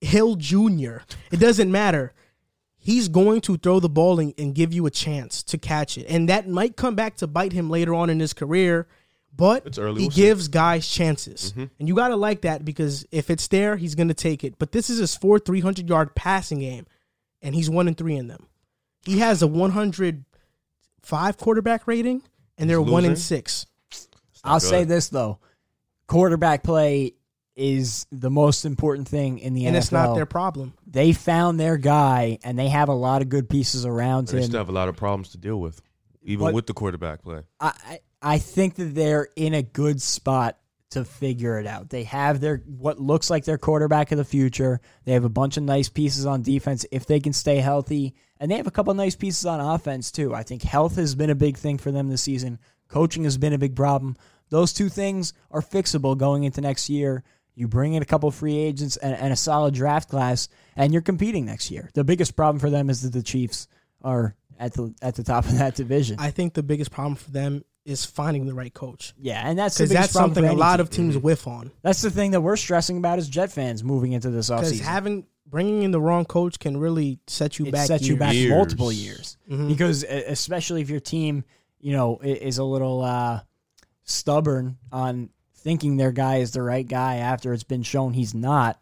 Hill 0.00 0.36
Jr., 0.36 0.98
it 1.32 1.40
doesn't 1.40 1.70
matter. 1.70 2.12
He's 2.76 3.08
going 3.08 3.40
to 3.42 3.56
throw 3.56 3.80
the 3.80 3.88
ball 3.88 4.20
and, 4.20 4.34
and 4.36 4.54
give 4.54 4.72
you 4.72 4.86
a 4.86 4.90
chance 4.90 5.42
to 5.44 5.58
catch 5.58 5.96
it. 5.96 6.06
And 6.08 6.28
that 6.28 6.48
might 6.48 6.76
come 6.76 6.94
back 6.94 7.16
to 7.16 7.26
bite 7.26 7.52
him 7.52 7.70
later 7.70 7.94
on 7.94 8.10
in 8.10 8.20
his 8.20 8.32
career 8.32 8.86
but 9.38 9.66
It's 9.66 9.78
early, 9.78 10.00
he 10.00 10.06
we'll 10.08 10.10
see. 10.10 10.22
gives 10.22 10.48
guys 10.48 10.88
chances, 10.88 11.52
mm-hmm. 11.52 11.66
and 11.78 11.88
you 11.88 11.94
gotta 11.94 12.16
like 12.16 12.42
that 12.42 12.64
because 12.64 13.06
if 13.12 13.30
it's 13.30 13.46
there, 13.48 13.76
he's 13.76 13.94
gonna 13.94 14.12
take 14.12 14.42
it. 14.42 14.58
But 14.58 14.72
this 14.72 14.90
is 14.90 14.98
his 14.98 15.14
fourth 15.14 15.46
300 15.46 15.88
yard 15.88 16.14
passing 16.16 16.58
game, 16.58 16.86
and 17.40 17.54
he's 17.54 17.70
one 17.70 17.86
and 17.86 17.96
three 17.96 18.16
in 18.16 18.26
them. 18.26 18.48
He 19.08 19.18
has 19.20 19.42
a 19.42 19.46
105 19.46 21.36
quarterback 21.38 21.86
rating, 21.86 22.22
and 22.58 22.68
they're 22.68 22.80
one 22.80 23.04
and 23.04 23.12
losing? 23.12 23.16
six. 23.16 23.66
I'll 24.44 24.60
good. 24.60 24.68
say 24.68 24.84
this 24.84 25.08
though, 25.08 25.38
quarterback 26.06 26.62
play 26.62 27.14
is 27.56 28.06
the 28.12 28.30
most 28.30 28.64
important 28.64 29.08
thing 29.08 29.38
in 29.40 29.52
the 29.54 29.66
and 29.66 29.74
NFL. 29.74 29.76
And 29.76 29.82
it's 29.82 29.92
not 29.92 30.14
their 30.14 30.26
problem. 30.26 30.74
they 30.86 31.12
found 31.12 31.58
their 31.58 31.76
guy, 31.76 32.38
and 32.44 32.58
they 32.58 32.68
have 32.68 32.88
a 32.88 32.94
lot 32.94 33.20
of 33.22 33.28
good 33.28 33.48
pieces 33.48 33.84
around 33.84 34.28
They 34.28 34.36
him. 34.36 34.40
They 34.42 34.46
still 34.48 34.60
have 34.60 34.68
a 34.68 34.72
lot 34.72 34.88
of 34.88 34.96
problems 34.96 35.30
to 35.30 35.38
deal 35.38 35.60
with, 35.60 35.80
even 36.22 36.46
But- 36.46 36.54
with 36.54 36.66
the 36.66 36.74
quarterback 36.74 37.22
play. 37.22 37.42
I 37.60 37.72
I 37.86 38.00
I 38.20 38.38
think 38.38 38.74
that 38.76 38.94
they're 38.94 39.28
in 39.36 39.54
a 39.54 39.62
good 39.62 40.02
spot 40.02 40.58
to 40.90 41.04
figure 41.04 41.58
it 41.58 41.66
out. 41.66 41.90
They 41.90 42.04
have 42.04 42.40
their 42.40 42.58
what 42.66 42.98
looks 43.00 43.28
like 43.30 43.44
their 43.44 43.58
quarterback 43.58 44.10
of 44.12 44.18
the 44.18 44.24
future. 44.24 44.80
They 45.04 45.12
have 45.12 45.24
a 45.24 45.28
bunch 45.28 45.56
of 45.56 45.62
nice 45.62 45.88
pieces 45.88 46.26
on 46.26 46.42
defense 46.42 46.86
if 46.90 47.06
they 47.06 47.20
can 47.20 47.32
stay 47.32 47.56
healthy, 47.58 48.14
and 48.40 48.50
they 48.50 48.56
have 48.56 48.66
a 48.66 48.72
couple 48.72 48.94
nice 48.94 49.16
pieces 49.16 49.46
on 49.46 49.60
offense 49.60 50.10
too. 50.10 50.34
I 50.34 50.42
think 50.42 50.62
health 50.62 50.96
has 50.96 51.14
been 51.14 51.30
a 51.30 51.34
big 51.34 51.56
thing 51.56 51.78
for 51.78 51.90
them 51.90 52.08
this 52.08 52.22
season. 52.22 52.58
Coaching 52.88 53.24
has 53.24 53.36
been 53.36 53.52
a 53.52 53.58
big 53.58 53.76
problem. 53.76 54.16
Those 54.50 54.72
two 54.72 54.88
things 54.88 55.34
are 55.50 55.60
fixable 55.60 56.16
going 56.16 56.44
into 56.44 56.60
next 56.60 56.88
year. 56.88 57.22
You 57.54 57.68
bring 57.68 57.94
in 57.94 58.02
a 58.02 58.06
couple 58.06 58.30
free 58.30 58.56
agents 58.56 58.96
and, 58.96 59.14
and 59.14 59.32
a 59.32 59.36
solid 59.36 59.74
draft 59.74 60.08
class, 60.08 60.48
and 60.76 60.92
you're 60.92 61.02
competing 61.02 61.44
next 61.44 61.70
year. 61.70 61.90
The 61.92 62.04
biggest 62.04 62.36
problem 62.36 62.60
for 62.60 62.70
them 62.70 62.88
is 62.88 63.02
that 63.02 63.12
the 63.12 63.22
Chiefs 63.22 63.66
are 64.00 64.36
at 64.58 64.74
the 64.74 64.94
at 65.02 65.16
the 65.16 65.24
top 65.24 65.44
of 65.44 65.58
that 65.58 65.74
division. 65.74 66.16
I 66.18 66.30
think 66.30 66.54
the 66.54 66.62
biggest 66.62 66.90
problem 66.90 67.16
for 67.16 67.30
them 67.30 67.64
is 67.84 68.04
finding 68.04 68.44
the 68.44 68.52
right 68.52 68.74
coach 68.74 69.14
yeah, 69.18 69.48
and 69.48 69.58
that's 69.58 69.78
because 69.78 69.90
that's 69.90 70.12
something 70.12 70.44
a 70.44 70.52
lot 70.52 70.76
team. 70.76 70.80
of 70.80 70.90
teams 70.90 71.14
mm-hmm. 71.16 71.24
whiff 71.24 71.46
on. 71.46 71.70
That's 71.82 72.02
the 72.02 72.10
thing 72.10 72.32
that 72.32 72.42
we're 72.42 72.56
stressing 72.56 72.98
about 72.98 73.18
as 73.18 73.28
Jet 73.28 73.50
fans 73.50 73.82
moving 73.82 74.12
into 74.12 74.30
this 74.30 74.50
offseason. 74.50 74.60
Because 74.60 74.80
having 74.80 75.26
bringing 75.48 75.82
in 75.82 75.90
the 75.90 76.00
wrong 76.00 76.24
coach 76.24 76.58
can 76.58 76.76
really 76.76 77.18
set 77.26 77.58
you 77.58 77.66
it 77.66 77.72
back. 77.72 77.86
sets 77.86 78.06
you 78.06 78.16
back 78.16 78.34
Years. 78.34 78.50
multiple 78.50 78.92
years 78.92 79.36
Mhm. 79.50 79.68
because 79.68 80.02
especially 80.04 80.82
if 80.82 80.90
your 80.90 81.00
team, 81.00 81.44
you 81.80 81.92
know, 81.92 82.18
is 82.22 82.58
a 82.58 82.64
little 82.64 83.02
uh, 83.02 83.40
stubborn 84.04 84.76
on 84.92 85.30
thinking 85.54 85.96
their 85.96 86.12
guy 86.12 86.36
is 86.36 86.52
the 86.52 86.62
right 86.62 86.86
guy 86.86 87.16
after 87.16 87.52
it's 87.52 87.64
been 87.64 87.82
shown 87.82 88.12
he's 88.12 88.34
not. 88.34 88.80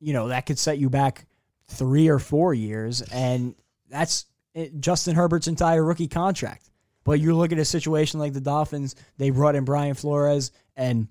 You 0.00 0.12
know 0.12 0.28
that 0.28 0.46
could 0.46 0.58
set 0.58 0.78
you 0.78 0.88
back 0.90 1.26
three 1.68 2.08
or 2.08 2.18
four 2.18 2.54
years, 2.54 3.02
and 3.02 3.54
that's 3.88 4.26
it, 4.54 4.80
Justin 4.80 5.14
Herbert's 5.14 5.46
entire 5.48 5.84
rookie 5.84 6.08
contract. 6.08 6.70
But 7.04 7.20
you 7.20 7.34
look 7.36 7.52
at 7.52 7.58
a 7.58 7.64
situation 7.64 8.20
like 8.20 8.32
the 8.32 8.40
Dolphins, 8.40 8.94
they 9.18 9.30
brought 9.30 9.54
in 9.54 9.64
Brian 9.64 9.94
Flores, 9.94 10.52
and 10.76 11.08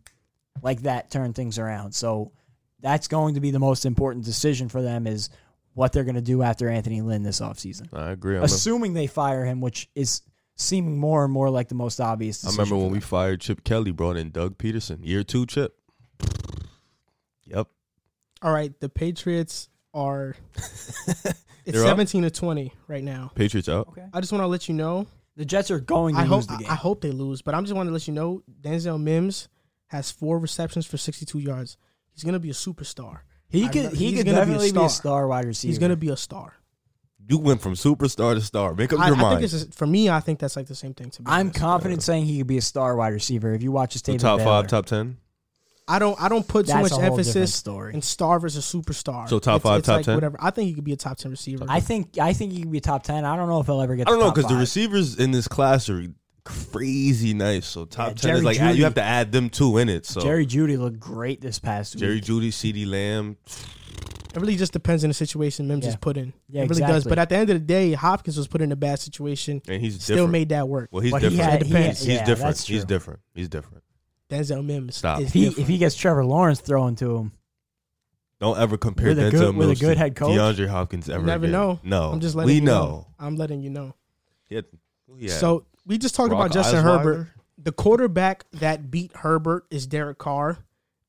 like 0.61 0.81
that 0.81 1.09
turned 1.11 1.35
things 1.35 1.57
around. 1.59 1.93
So 1.93 2.31
that's 2.81 3.07
going 3.07 3.35
to 3.35 3.41
be 3.41 3.51
the 3.51 3.59
most 3.59 3.85
important 3.85 4.25
decision 4.25 4.69
for 4.69 4.81
them 4.81 5.07
is 5.07 5.29
what 5.73 5.93
they're 5.93 6.03
going 6.03 6.15
to 6.15 6.21
do 6.21 6.41
after 6.41 6.69
Anthony 6.69 7.01
Lynn 7.01 7.23
this 7.23 7.39
offseason. 7.39 7.93
I 7.93 8.11
agree. 8.11 8.33
I, 8.33 8.35
remember, 8.35 8.45
Assuming 8.45 8.93
they 8.93 9.07
fire 9.07 9.45
him, 9.45 9.61
which 9.61 9.89
is 9.95 10.21
seeming 10.55 10.97
more 10.97 11.23
and 11.23 11.31
more 11.31 11.49
like 11.49 11.69
the 11.69 11.75
most 11.75 12.01
obvious 12.01 12.45
I 12.45 12.51
remember 12.51 12.75
when 12.75 12.91
we 12.91 12.99
fired 12.99 13.41
Chip 13.41 13.63
Kelly, 13.63 13.91
brought 13.91 14.17
in 14.17 14.31
Doug 14.31 14.57
Pederson, 14.57 15.05
year 15.05 15.23
two 15.23 15.45
Chip. 15.45 15.75
Yep. 17.45 17.67
All 18.41 18.53
right, 18.53 18.77
the 18.79 18.89
Patriots 18.89 19.69
are 19.93 20.35
it's 20.55 21.33
They're 21.65 21.81
up? 21.83 21.89
17 21.89 22.23
to 22.23 22.31
20 22.31 22.73
right 22.87 23.03
now. 23.03 23.31
Patriots 23.35 23.69
out. 23.69 23.87
Okay. 23.89 24.05
I 24.13 24.19
just 24.19 24.31
want 24.31 24.43
to 24.43 24.47
let 24.47 24.67
you 24.67 24.75
know. 24.75 25.07
The 25.35 25.45
Jets 25.45 25.71
are 25.71 25.79
going 25.79 26.15
to 26.15 26.21
I 26.21 26.25
lose 26.25 26.47
hope 26.47 26.57
the 26.57 26.63
game. 26.63 26.71
I 26.71 26.75
hope 26.75 27.01
they 27.01 27.11
lose, 27.11 27.41
but 27.41 27.55
I'm 27.55 27.63
just 27.63 27.73
want 27.73 27.87
to 27.87 27.93
let 27.93 28.07
you 28.07 28.13
know 28.13 28.43
Denzel 28.61 29.01
Mims 29.01 29.47
has 29.87 30.11
four 30.11 30.37
receptions 30.37 30.85
for 30.85 30.97
62 30.97 31.39
yards. 31.39 31.77
He's 32.19 32.25
gonna 32.25 32.39
be 32.39 32.49
a 32.49 32.53
superstar. 32.53 33.19
he 33.47 33.65
I 33.65 33.69
could 33.69 33.93
he 33.93 34.09
he's 34.09 34.17
could 34.17 34.25
gonna 34.25 34.25
be 34.25 34.29
a 34.31 34.45
definitely 34.45 34.71
be 34.73 34.77
a 34.77 34.89
star. 34.89 34.89
star 34.89 35.27
wide 35.27 35.45
receiver. 35.45 35.69
He's 35.69 35.79
gonna 35.79 35.95
be 35.95 36.09
a 36.09 36.17
star. 36.17 36.53
You 37.29 37.37
went 37.37 37.61
from 37.61 37.75
superstar 37.75 38.33
to 38.33 38.41
star. 38.41 38.73
Make 38.73 38.91
up 38.91 38.99
I, 38.99 39.07
your 39.07 39.15
I 39.15 39.21
mind. 39.21 39.41
think 39.41 39.53
it's 39.53 39.75
for 39.75 39.85
me. 39.87 40.09
I 40.09 40.19
think 40.19 40.39
that's 40.39 40.55
like 40.55 40.67
the 40.67 40.75
same 40.75 40.93
thing 40.93 41.11
to 41.11 41.21
me. 41.21 41.27
I'm 41.29 41.51
confident 41.51 42.03
saying 42.03 42.25
he 42.25 42.39
could 42.39 42.47
be 42.47 42.57
a 42.57 42.61
star 42.61 42.95
wide 42.95 43.13
receiver 43.13 43.53
if 43.53 43.63
you 43.63 43.71
watch 43.71 43.93
his 43.93 44.01
tape. 44.01 44.19
top 44.19 44.39
Baylor. 44.39 44.49
five, 44.63 44.67
top 44.67 44.85
ten. 44.85 45.17
I 45.87 45.97
don't. 45.97 46.21
I 46.21 46.29
don't 46.29 46.47
put 46.47 46.67
too 46.67 46.73
much 46.73 46.91
a 46.91 46.95
whole 46.95 47.01
different 47.01 47.19
emphasis 47.19 47.55
story. 47.55 47.93
in 47.95 48.01
star 48.01 48.39
versus 48.39 48.63
superstar. 48.65 49.27
So 49.27 49.39
top 49.39 49.63
five, 49.63 49.81
top 49.81 49.97
like 49.97 50.05
10? 50.05 50.15
whatever. 50.15 50.37
I 50.39 50.51
think 50.51 50.67
he 50.67 50.75
could 50.75 50.83
be 50.83 50.93
a 50.93 50.97
top 50.97 51.17
10 51.17 51.31
receiver. 51.31 51.65
I 51.67 51.79
think 51.79 52.19
I 52.19 52.33
think 52.33 52.51
he 52.51 52.61
could 52.61 52.71
be 52.71 52.77
a 52.77 52.81
top 52.81 53.03
ten. 53.03 53.25
I 53.25 53.35
don't 53.35 53.47
know 53.47 53.59
if 53.59 53.65
he'll 53.65 53.81
ever 53.81 53.95
get. 53.95 54.07
I 54.07 54.11
don't 54.11 54.19
to 54.19 54.25
know 54.25 54.31
because 54.31 54.49
the 54.49 54.55
receivers 54.57 55.15
in 55.15 55.31
this 55.31 55.47
class 55.47 55.89
are 55.89 56.05
crazy 56.43 57.33
nice. 57.33 57.65
So 57.65 57.85
top 57.85 58.09
Yeah, 58.09 58.13
ten 58.13 58.21
Jerry 58.29 58.37
is 58.39 58.43
like 58.43 58.57
Jeudy- 58.57 58.77
you 58.77 58.83
have 58.83 58.95
to 58.95 59.03
add 59.03 59.31
them 59.31 59.49
two 59.49 59.77
in 59.77 59.89
it. 59.89 60.05
So 60.05 60.21
Jerry 60.21 60.45
Jeudy 60.45 60.77
looked 60.77 60.99
great 60.99 61.41
this 61.41 61.59
past 61.59 61.95
week. 61.95 62.01
Jerry. 62.01 62.21
Jeudy, 62.21 62.49
CeeDee 62.49 62.87
Lamb. 62.87 63.37
it 64.35 64.39
really 64.39 64.55
just 64.55 64.73
depends 64.73 65.03
on 65.03 65.09
the 65.09 65.13
situation 65.13 65.67
Mims 65.67 65.83
Yeah. 65.85 65.89
is 65.91 65.95
put 65.97 66.15
in. 66.17 66.33
Yeah, 66.49 66.61
it 66.63 66.69
really 66.69 66.81
does. 66.81 66.89
exactly. 66.89 67.09
But 67.09 67.19
at 67.19 67.29
the 67.29 67.35
end 67.37 67.49
of 67.49 67.55
the 67.55 67.65
day, 67.65 67.93
Hopkins 67.93 68.37
was 68.37 68.47
put 68.47 68.61
in 68.61 68.71
a 68.71 68.75
bad 68.75 68.99
situation. 68.99 69.61
and 69.67 69.81
he's 69.81 70.01
Still 70.03 70.15
different. 70.17 70.31
made 70.31 70.49
that 70.49 70.67
work. 70.69 70.89
well, 70.91 71.01
he's 71.01 71.11
But 71.11 71.23
he 71.23 71.29
different. 71.29 71.51
had- 71.51 71.61
It 71.61 71.67
depends. 71.67 71.99
he's 71.99 72.07
yeah, 72.07 72.19
different. 72.25 72.39
that's 72.55 72.67
He's 72.67 72.79
true. 72.81 72.87
different. 72.87 73.19
He's 73.33 73.49
different. 73.49 73.83
Denzel 74.29 74.63
Mims. 74.63 74.95
Stop. 74.97 75.21
Is 75.21 75.27
If 75.27 75.33
he 75.33 75.39
different. 75.45 75.59
if 75.59 75.67
he 75.67 75.77
gets 75.79 75.95
Trevor 75.95 76.23
Lawrence 76.25 76.59
throwing 76.61 76.95
to 76.97 77.17
him, 77.17 77.31
Don't 78.39 78.57
ever 78.57 78.77
compare 78.77 79.09
With 79.09 79.19
a 79.19 79.23
Denzel 79.23 79.31
good- 79.31 79.55
with 79.57 79.65
a 79.65 79.67
Mills 79.67 79.79
good 79.81 79.93
to 79.95 79.99
head 79.99 80.15
coach? 80.15 80.29
DeAndre 80.31 80.67
Hopkins 80.69 81.09
ever. 81.09 81.19
You 81.19 81.25
never 81.25 81.43
again. 81.45 81.51
know. 81.51 81.79
No, 81.83 82.11
I'm 82.11 82.21
just 82.21 82.35
letting 82.35 82.47
we 82.47 82.53
you 82.55 82.61
know. 82.61 82.85
know. 82.85 83.07
I'm 83.19 83.35
letting 83.35 83.61
you 83.63 83.69
know. 83.69 83.95
Yeah. 84.47 84.61
Yeah. 85.17 85.33
So 85.33 85.65
we 85.89 85.97
just 85.97 86.15
talked 86.15 86.29
Brock 86.29 86.45
about 86.45 86.53
Justin? 86.53 86.83
Herbert. 86.83 87.27
The 87.57 87.73
quarterback 87.73 88.45
that 88.51 88.89
beat 88.89 89.11
Herbert 89.17 89.65
is 89.69 89.87
Derek 89.87 90.19
Carr, 90.19 90.59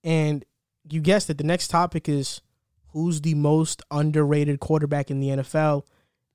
and 0.02 0.44
you 0.88 1.00
guessed 1.00 1.30
it. 1.30 1.38
The 1.38 1.44
next 1.44 1.68
topic 1.68 2.08
is 2.08 2.40
who's 2.88 3.20
the 3.20 3.34
most 3.34 3.82
underrated 3.90 4.58
quarterback 4.58 5.10
in 5.10 5.20
the 5.20 5.28
NFL, 5.28 5.84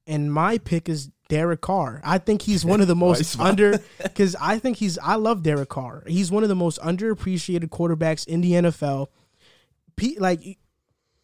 and 0.08 0.32
my 0.32 0.60
pick 0.60 0.88
is 0.88 1.10
Derek 1.28 1.62
Carr. 1.62 2.00
I 2.04 2.20
think 2.20 2.44
he's 2.44 2.64
one 2.64 2.80
of 2.80 2.88
the 2.88 2.96
most 2.96 3.38
under 3.40 3.80
because 4.02 4.38
I 4.40 4.60
think 4.60 4.78
he's. 4.78 4.98
I 5.00 5.16
love 5.16 5.44
Derek 5.44 5.70
Carr. 5.70 6.04
He's 6.08 6.32
one 6.32 6.44
of 6.44 6.50
the 6.50 6.56
most 6.56 6.80
underappreciated 6.80 7.70
quarterbacks 7.70 8.26
in 8.28 8.42
the 8.42 8.52
NFL. 8.52 9.08
Like 10.18 10.60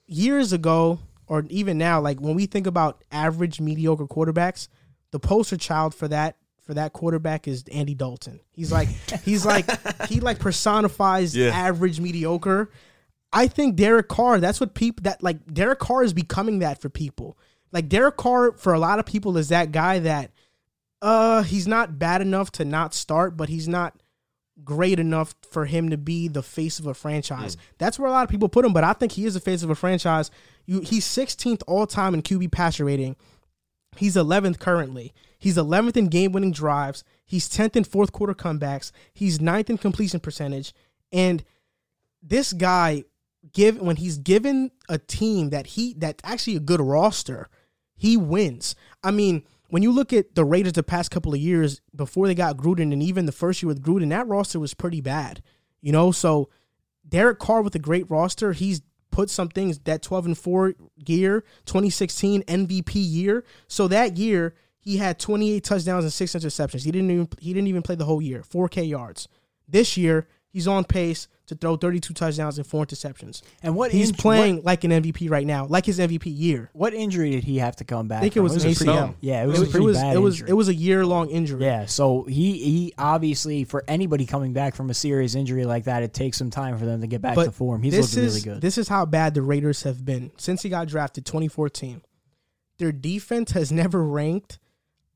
years 0.08 0.52
ago, 0.52 1.00
or 1.28 1.46
even 1.50 1.78
now, 1.78 2.02
like 2.02 2.20
when 2.20 2.34
we 2.36 2.48
think 2.48 2.66
about 2.66 3.04
average 3.12 3.62
mediocre 3.62 4.08
quarterbacks, 4.08 4.68
the 5.12 5.20
poster 5.20 5.58
child 5.58 5.94
for 5.94 6.08
that 6.08 6.36
for 6.72 6.76
that 6.76 6.94
quarterback 6.94 7.50
is 7.50 7.66
Andy 7.70 7.94
Dalton. 7.94 8.40
He's 8.54 8.72
like 8.72 8.88
he's 9.26 9.46
like 9.46 9.66
he 10.08 10.22
like 10.22 10.40
personifies 10.40 11.36
Yeah. 11.36 11.50
average 11.50 12.00
mediocre. 12.00 12.72
I 13.34 13.48
think 13.48 13.76
Derek 13.76 14.08
Carr, 14.08 14.40
that's 14.40 14.62
what 14.62 14.74
people 14.74 15.04
that 15.04 15.22
like 15.22 15.54
Derek 15.54 15.80
Carr 15.80 16.02
is 16.04 16.14
becoming 16.14 16.60
that 16.60 16.80
for 16.82 16.88
people. 16.88 17.38
Like 17.74 17.90
Derek 17.90 18.16
Carr 18.16 18.54
for 18.54 18.72
a 18.74 18.80
lot 18.80 19.00
of 19.00 19.06
people 19.06 19.36
is 19.38 19.50
that 19.50 19.74
guy 19.74 20.00
that 20.00 20.32
uh 21.02 21.44
he's 21.44 21.68
not 21.68 22.00
bad 22.00 22.22
enough 22.22 22.54
to 22.54 22.64
not 22.64 22.94
start, 22.94 23.36
but 23.36 23.50
he's 23.50 23.68
not 23.68 24.02
great 24.64 24.98
enough 24.98 25.36
for 25.52 25.66
him 25.66 25.90
to 25.90 25.98
be 25.98 26.30
the 26.30 26.44
face 26.44 26.80
of 26.80 26.86
a 26.88 26.94
franchise. 26.94 27.58
That's 27.80 28.00
where 28.00 28.08
a 28.08 28.12
lot 28.14 28.24
of 28.24 28.30
people 28.30 28.48
put 28.48 28.64
him, 28.64 28.72
but 28.72 28.86
I 28.86 28.94
think 28.94 29.12
he 29.12 29.26
is 29.26 29.34
the 29.34 29.40
face 29.42 29.62
of 29.62 29.70
a 29.70 29.76
franchise. 29.76 30.32
You 30.66 30.80
he's 30.80 31.06
16th 31.06 31.64
all 31.68 31.86
time 31.86 32.14
in 32.14 32.22
QB 32.22 32.50
passer 32.54 32.86
rating. 32.86 33.18
He's 33.98 34.16
11th 34.16 34.60
currently. 34.60 35.14
He's 35.38 35.58
11th 35.58 35.98
in 35.98 36.08
game 36.08 36.32
winning 36.32 36.52
drives. 36.52 37.04
He's 37.26 37.50
10th 37.50 37.76
in 37.76 37.84
fourth 37.84 38.12
quarter 38.12 38.34
comebacks. 38.34 38.92
He's 39.14 39.40
9th 39.40 39.70
in 39.70 39.78
completion 39.78 40.20
percentage. 40.20 40.74
And 41.12 41.44
this 42.22 42.54
guy 42.54 43.04
give 43.54 43.80
when 43.82 43.96
he's 43.96 44.18
given 44.18 44.72
a 44.88 44.98
team 44.98 45.50
that 45.50 45.68
he 45.68 45.94
that's 45.98 46.22
actually 46.24 46.56
a 46.56 46.62
good 46.62 46.80
roster, 46.80 47.50
he 47.96 48.18
wins. 48.18 48.76
I 49.04 49.12
mean, 49.12 49.44
when 49.70 49.84
you 49.84 49.92
look 49.92 50.14
at 50.14 50.36
the 50.36 50.46
Raiders 50.46 50.74
the 50.74 50.84
past 50.84 51.12
couple 51.12 51.34
of 51.34 51.40
years 51.40 51.82
before 51.96 52.28
they 52.28 52.36
got 52.36 52.58
Gruden 52.58 52.94
and 52.94 53.02
even 53.02 53.26
the 53.26 53.32
first 53.32 53.62
year 53.64 53.68
with 53.68 53.82
Gruden, 53.82 54.10
that 54.10 54.28
roster 54.28 54.60
was 54.60 54.74
pretty 54.74 55.02
bad. 55.02 55.42
You 55.82 55.92
know, 55.92 56.12
so 56.12 56.50
Derek 57.08 57.40
Carr 57.40 57.62
with 57.62 57.76
a 57.76 57.80
great 57.80 58.10
roster, 58.10 58.54
he's 58.54 58.82
put 59.12 59.30
some 59.30 59.50
things 59.50 59.80
that 59.80 60.02
12 60.02 60.26
and 60.28 60.38
4 60.38 60.74
year, 61.06 61.42
2016 61.66 62.44
MVP 62.44 62.92
year. 62.96 63.44
So 63.68 63.88
that 63.90 64.18
year 64.18 64.56
he 64.80 64.98
had 64.98 65.20
28 65.20 65.64
touchdowns 65.64 66.04
and 66.04 66.14
6 66.14 66.32
interceptions. 66.34 66.84
He 66.84 66.92
didn't 66.92 67.12
even 67.12 67.28
he 67.40 67.54
didn't 67.54 67.68
even 67.68 67.82
play 67.82 67.96
the 67.96 68.06
whole 68.06 68.22
year. 68.22 68.42
4K 68.42 68.88
yards. 68.88 69.28
This 69.68 69.98
year 69.98 70.28
he's 70.50 70.68
on 70.68 70.84
pace 70.86 71.28
to 71.52 71.56
throw 71.56 71.76
32 71.76 72.14
touchdowns 72.14 72.58
and 72.58 72.66
4 72.66 72.86
interceptions. 72.86 73.42
and 73.62 73.76
what 73.76 73.92
He's 73.92 74.12
inj- 74.12 74.18
playing 74.18 74.56
What, 74.58 74.66
like 74.66 74.84
an 74.84 74.92
MVP 74.92 75.30
right 75.30 75.46
now, 75.46 75.66
like 75.68 75.86
his 75.86 76.00
MVP 76.00 76.26
year. 76.26 76.70
what 76.74 76.94
injury 76.94 77.32
did 77.32 77.44
he 77.44 77.60
have 77.60 77.76
to 77.76 77.84
come 77.84 78.08
back? 78.08 78.18
I 78.18 78.22
think 78.22 78.34
it 78.38 78.40
from? 78.40 78.44
was, 78.44 78.64
an 78.64 78.70
a 78.70 78.74
ACL. 78.74 78.86
thumb. 78.86 79.16
Yeah, 79.22 79.42
it 79.42 79.44
It 79.44 79.48
was, 79.48 79.60
was, 79.60 79.68
a 79.70 79.72
pretty 79.72 79.84
it 79.84 79.88
was, 79.88 79.98
bad 79.98 80.16
it 80.16 80.20
was, 80.20 80.36
injury. 80.36 80.50
it 80.50 80.54
was 80.54 80.68
a 80.70 80.74
year 80.74 81.06
long 81.06 81.30
injury. 81.30 81.64
Yeah, 81.64 81.86
so 81.86 82.24
he 82.24 82.58
he 82.58 82.94
obviously 82.98 83.64
for 83.66 83.84
anybody 83.88 84.26
coming 84.26 84.54
back 84.54 84.74
from 84.76 84.90
a 84.90 84.94
serious 84.94 85.36
injury 85.36 85.66
like 85.66 85.84
that, 85.84 86.02
it 86.04 86.14
takes 86.14 86.38
some 86.38 86.50
time 86.50 86.78
for 86.78 86.86
them 86.86 87.02
to 87.02 87.08
get 87.08 87.22
back 87.22 87.36
But 87.36 87.46
to 87.46 87.52
form. 87.52 87.84
He's 87.84 87.94
looking 87.94 88.24
is 88.24 88.36
really 88.46 88.56
good. 88.56 88.62
this 88.62 88.78
is 88.78 88.88
how 88.88 89.06
bad 89.06 89.34
the 89.34 89.42
Raiders 89.42 89.84
have 89.84 90.04
been 90.06 90.32
since 90.38 90.62
he 90.64 90.70
got 90.70 90.88
drafted 90.88 91.26
2014. 91.26 92.02
Their 92.80 92.92
defense 92.92 93.52
has 93.52 93.72
never 93.72 94.04
ranked 94.04 94.58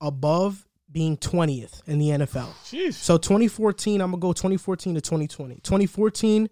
above 0.01 0.64
being 0.95 1.17
20th 1.17 1.85
in 1.87 1.99
the 1.99 2.07
NFL. 2.07 2.47
Jeez. 2.63 2.93
So 2.93 3.17
2014, 3.17 3.99
I'm 3.99 4.11
gonna 4.11 4.21
go 4.21 4.31
2014 4.31 4.95
to 4.95 5.01
2020. 5.01 5.55
2014, 5.55 6.49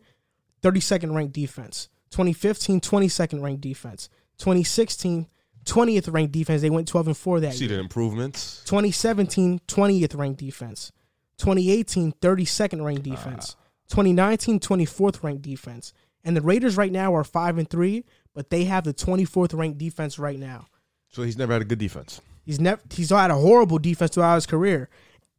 32nd 0.61 1.15
ranked 1.15 1.33
defense. 1.33 1.87
2015, 2.11 2.81
22nd 2.81 3.41
ranked 3.41 3.61
defense. 3.61 4.09
2016, 4.39 5.27
20th 5.63 6.13
ranked 6.13 6.33
defense. 6.33 6.61
They 6.61 6.69
went 6.69 6.89
12 6.89 7.07
and 7.07 7.17
4 7.17 7.39
that 7.39 7.53
See 7.53 7.67
year. 7.67 7.77
the 7.77 7.79
improvements. 7.79 8.61
2017, 8.65 9.61
20th 9.65 10.17
ranked 10.17 10.41
defense. 10.41 10.91
2018, 11.37 12.11
32nd 12.11 12.85
ranked 12.85 13.07
ah. 13.07 13.15
defense. 13.15 13.55
2019, 13.87 14.59
24th 14.59 15.23
ranked 15.23 15.41
defense. 15.41 15.93
And 16.25 16.35
the 16.35 16.41
Raiders 16.41 16.75
right 16.75 16.91
now 16.91 17.15
are 17.15 17.23
5 17.23 17.59
and 17.59 17.69
3, 17.69 18.03
but 18.33 18.49
they 18.49 18.65
have 18.65 18.83
the 18.83 18.93
24th 18.93 19.57
ranked 19.57 19.77
defense 19.77 20.19
right 20.19 20.37
now. 20.37 20.67
So 21.07 21.23
he's 21.23 21.37
never 21.37 21.53
had 21.53 21.61
a 21.61 21.65
good 21.65 21.79
defense. 21.79 22.19
He's 22.43 22.59
never 22.59 22.81
he's 22.91 23.09
had 23.09 23.31
a 23.31 23.35
horrible 23.35 23.79
defense 23.79 24.11
throughout 24.11 24.35
his 24.35 24.45
career. 24.45 24.89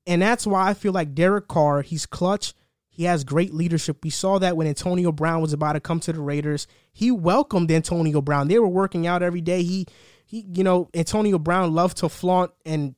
And 0.07 0.22
that's 0.22 0.46
why 0.46 0.68
I 0.68 0.74
feel 0.74 0.92
like 0.92 1.14
Derek 1.14 1.48
Carr, 1.48 1.82
he's 1.82 2.07
clutch. 2.07 2.55
He 2.88 3.05
has 3.05 3.24
great 3.24 3.52
leadership. 3.52 3.98
We 4.05 4.11
saw 4.11 4.38
that 4.38 4.57
when 4.57 4.66
Antonio 4.66 5.11
Brown 5.11 5.40
was 5.40 5.52
about 5.52 5.72
to 5.72 5.80
come 5.80 6.00
to 6.00 6.12
the 6.12 6.20
Raiders. 6.20 6.66
He 6.92 7.11
welcomed 7.11 7.70
Antonio 7.70 8.20
Brown. 8.20 8.48
They 8.48 8.59
were 8.59 8.68
working 8.68 9.07
out 9.07 9.22
every 9.22 9.40
day. 9.40 9.62
He 9.62 9.86
he 10.26 10.46
you 10.52 10.64
know, 10.64 10.88
Antonio 10.94 11.38
Brown 11.38 11.74
loved 11.74 11.98
to 11.98 12.09
flaunt 12.09 12.52
and 12.64 12.94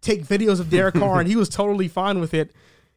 take 0.00 0.24
videos 0.24 0.60
of 0.60 0.70
Derek 0.70 0.94
Carr 0.94 1.20
and 1.20 1.28
he 1.28 1.36
was 1.36 1.48
totally 1.48 1.88
fine 1.88 2.20
with 2.20 2.34
it. 2.34 2.52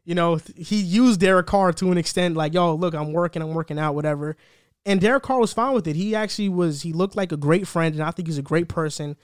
You 0.06 0.16
know, 0.16 0.40
he 0.58 0.78
used 0.78 1.22
Derek 1.22 1.48
Carr 1.48 1.72
to 1.74 1.92
an 1.92 1.98
extent 1.98 2.36
like, 2.36 2.54
"Yo, 2.54 2.76
look, 2.76 2.94
I'm 2.94 3.14
working, 3.14 3.42
I'm 3.42 3.54
working 3.54 3.80
out, 3.80 3.96
whatever." 3.96 4.36
And 4.86 5.00
Derek 5.00 5.24
Carr 5.24 5.40
was 5.40 5.54
fine 5.54 5.74
with 5.74 5.88
it. 5.88 5.96
He 5.96 6.14
actually 6.14 6.50
was 6.50 6.82
he 6.82 6.92
looked 6.92 7.16
like 7.16 7.32
a 7.32 7.38
great 7.38 7.68
friend 7.68 7.96
and 7.96 8.04
I 8.04 8.12
think 8.12 8.28
he's 8.28 8.38
a 8.38 8.42
great 8.44 8.68
person. 8.68 9.16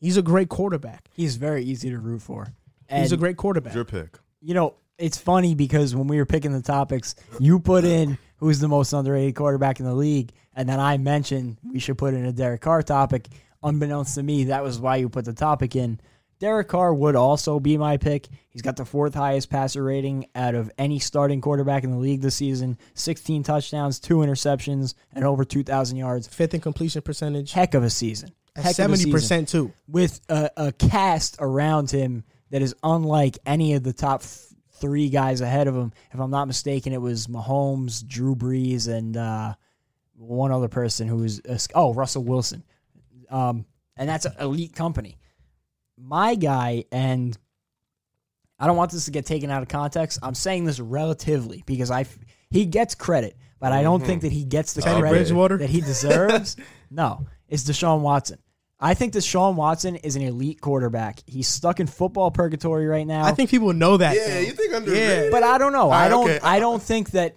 He's 0.00 0.16
a 0.16 0.22
great 0.22 0.48
quarterback. 0.48 1.08
He's 1.12 1.36
very 1.36 1.64
easy 1.64 1.90
to 1.90 1.98
root 1.98 2.22
for. 2.22 2.48
And 2.88 3.02
He's 3.02 3.12
a 3.12 3.16
great 3.16 3.36
quarterback. 3.36 3.74
Your 3.74 3.84
pick. 3.84 4.18
you 4.40 4.54
know, 4.54 4.74
it's 4.96 5.18
funny 5.18 5.54
because 5.54 5.94
when 5.94 6.06
we 6.08 6.16
were 6.16 6.26
picking 6.26 6.52
the 6.52 6.62
topics, 6.62 7.14
you 7.38 7.60
put 7.60 7.84
in 7.84 8.18
who's 8.38 8.58
the 8.60 8.68
most 8.68 8.92
underrated 8.92 9.34
quarterback 9.34 9.78
in 9.80 9.86
the 9.86 9.94
league, 9.94 10.32
and 10.54 10.68
then 10.68 10.80
I 10.80 10.96
mentioned 10.96 11.58
we 11.72 11.78
should 11.78 11.98
put 11.98 12.14
in 12.14 12.24
a 12.24 12.32
Derek 12.32 12.60
Carr 12.60 12.82
topic. 12.82 13.28
Unbeknownst 13.62 14.14
to 14.14 14.22
me, 14.22 14.44
that 14.44 14.62
was 14.62 14.78
why 14.78 14.96
you 14.96 15.08
put 15.08 15.24
the 15.24 15.32
topic 15.32 15.76
in. 15.76 16.00
Derek 16.40 16.68
Carr 16.68 16.94
would 16.94 17.16
also 17.16 17.58
be 17.58 17.76
my 17.76 17.96
pick. 17.96 18.28
He's 18.48 18.62
got 18.62 18.76
the 18.76 18.84
fourth 18.84 19.14
highest 19.14 19.50
passer 19.50 19.82
rating 19.82 20.26
out 20.36 20.54
of 20.54 20.70
any 20.78 21.00
starting 21.00 21.40
quarterback 21.40 21.82
in 21.82 21.90
the 21.90 21.96
league 21.96 22.20
this 22.20 22.36
season 22.36 22.78
16 22.94 23.42
touchdowns, 23.42 23.98
two 23.98 24.18
interceptions, 24.18 24.94
and 25.12 25.24
over 25.24 25.44
2,000 25.44 25.96
yards. 25.96 26.28
Fifth 26.28 26.54
in 26.54 26.60
completion 26.60 27.02
percentage. 27.02 27.52
Heck 27.52 27.74
of 27.74 27.82
a 27.82 27.90
season. 27.90 28.30
Heck 28.62 28.66
of 28.66 28.70
a 28.70 28.74
Seventy 28.74 28.96
season 28.98 29.12
percent 29.12 29.48
too. 29.48 29.72
with 29.86 30.20
a, 30.28 30.50
a 30.56 30.72
cast 30.72 31.36
around 31.40 31.90
him 31.90 32.24
that 32.50 32.62
is 32.62 32.74
unlike 32.82 33.38
any 33.46 33.74
of 33.74 33.82
the 33.82 33.92
top 33.92 34.22
f- 34.22 34.46
three 34.80 35.08
guys 35.10 35.40
ahead 35.40 35.66
of 35.68 35.74
him. 35.76 35.92
If 36.12 36.20
I'm 36.20 36.30
not 36.30 36.46
mistaken, 36.46 36.92
it 36.92 37.00
was 37.00 37.26
Mahomes, 37.26 38.06
Drew 38.06 38.34
Brees, 38.34 38.88
and 38.88 39.16
uh, 39.16 39.54
one 40.16 40.50
other 40.52 40.68
person 40.68 41.08
who 41.08 41.16
was 41.16 41.40
uh, 41.48 41.58
oh 41.74 41.94
Russell 41.94 42.24
Wilson, 42.24 42.64
um, 43.30 43.64
and 43.96 44.08
that's 44.08 44.24
an 44.24 44.34
elite 44.40 44.74
company. 44.74 45.18
My 45.96 46.34
guy, 46.36 46.84
and 46.92 47.36
I 48.58 48.66
don't 48.66 48.76
want 48.76 48.92
this 48.92 49.04
to 49.06 49.10
get 49.10 49.26
taken 49.26 49.50
out 49.50 49.62
of 49.62 49.68
context. 49.68 50.18
I'm 50.22 50.34
saying 50.34 50.64
this 50.64 50.80
relatively 50.80 51.62
because 51.66 51.90
I 51.90 52.02
f- 52.02 52.18
he 52.50 52.64
gets 52.66 52.94
credit, 52.94 53.36
but 53.60 53.72
I 53.72 53.82
don't 53.82 54.04
think 54.04 54.22
that 54.22 54.32
he 54.32 54.44
gets 54.44 54.72
the 54.74 54.82
Teddy 54.82 55.00
credit 55.00 55.16
Bridgewater? 55.16 55.58
that 55.58 55.70
he 55.70 55.80
deserves. 55.80 56.56
no, 56.90 57.26
it's 57.48 57.64
Deshaun 57.64 58.00
Watson. 58.00 58.38
I 58.80 58.94
think 58.94 59.12
that 59.14 59.20
Deshaun 59.20 59.56
Watson 59.56 59.96
is 59.96 60.14
an 60.14 60.22
elite 60.22 60.60
quarterback. 60.60 61.20
He's 61.26 61.48
stuck 61.48 61.80
in 61.80 61.86
football 61.86 62.30
purgatory 62.30 62.86
right 62.86 63.06
now. 63.06 63.24
I 63.24 63.32
think 63.32 63.50
people 63.50 63.72
know 63.72 63.96
that. 63.96 64.14
Yeah, 64.14 64.34
though. 64.34 64.40
you 64.40 64.52
think 64.52 64.72
under 64.74 64.94
Yeah. 64.94 65.30
but 65.30 65.42
I 65.42 65.58
don't 65.58 65.72
know. 65.72 65.90
I 65.90 66.08
don't. 66.08 66.30
okay. 66.30 66.40
I 66.42 66.60
don't 66.60 66.82
think 66.82 67.10
that. 67.12 67.36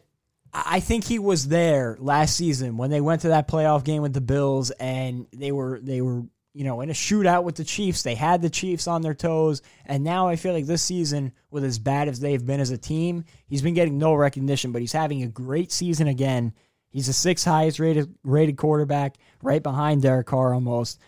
I 0.54 0.64
I 0.76 0.80
think 0.82 1.06
he 1.06 1.18
was 1.18 1.48
there 1.48 1.96
last 2.00 2.36
season 2.36 2.76
when 2.78 2.90
they 2.90 3.02
went 3.02 3.22
to 3.22 3.30
that 3.30 3.48
playoff 3.48 3.84
game 3.84 4.02
with 4.02 4.14
the 4.14 4.22
Bills, 4.22 4.70
and 4.72 5.26
they 5.34 5.52
were 5.52 5.80
they 5.82 6.02
were 6.02 6.24
you 6.54 6.66
know 6.66 6.82
in 6.82 6.90
a 6.90 6.94
shootout 6.94 7.44
with 7.44 7.56
the 7.56 7.64
Chiefs. 7.64 8.04
They 8.04 8.16
had 8.16 8.42
the 8.42 8.50
Chiefs 8.50 8.86
on 8.86 9.02
their 9.02 9.14
toes, 9.14 9.62
and 9.86 10.04
now 10.04 10.28
I 10.28 10.36
feel 10.36 10.54
like 10.54 10.66
this 10.66 10.84
season, 10.84 11.32
with 11.50 11.64
as 11.64 11.80
bad 11.80 12.08
as 12.10 12.20
they've 12.20 12.46
been 12.46 12.60
as 12.60 12.70
a 12.70 12.78
team, 12.78 13.24
he's 13.48 13.62
been 13.62 13.74
getting 13.74 13.98
no 13.98 14.14
recognition, 14.14 14.74
but 14.74 14.82
he's 14.82 14.92
having 14.92 15.24
a 15.24 15.28
great 15.28 15.72
season 15.72 16.08
again. 16.08 16.54
He's 16.90 17.08
the 17.08 17.14
sixth 17.14 17.46
highest 17.46 17.80
rated 17.80 18.14
rated 18.24 18.58
quarterback, 18.58 19.16
right 19.42 19.64
behind 19.64 20.02
Derek 20.02 20.28
Carr 20.28 20.54
almost. 20.54 21.00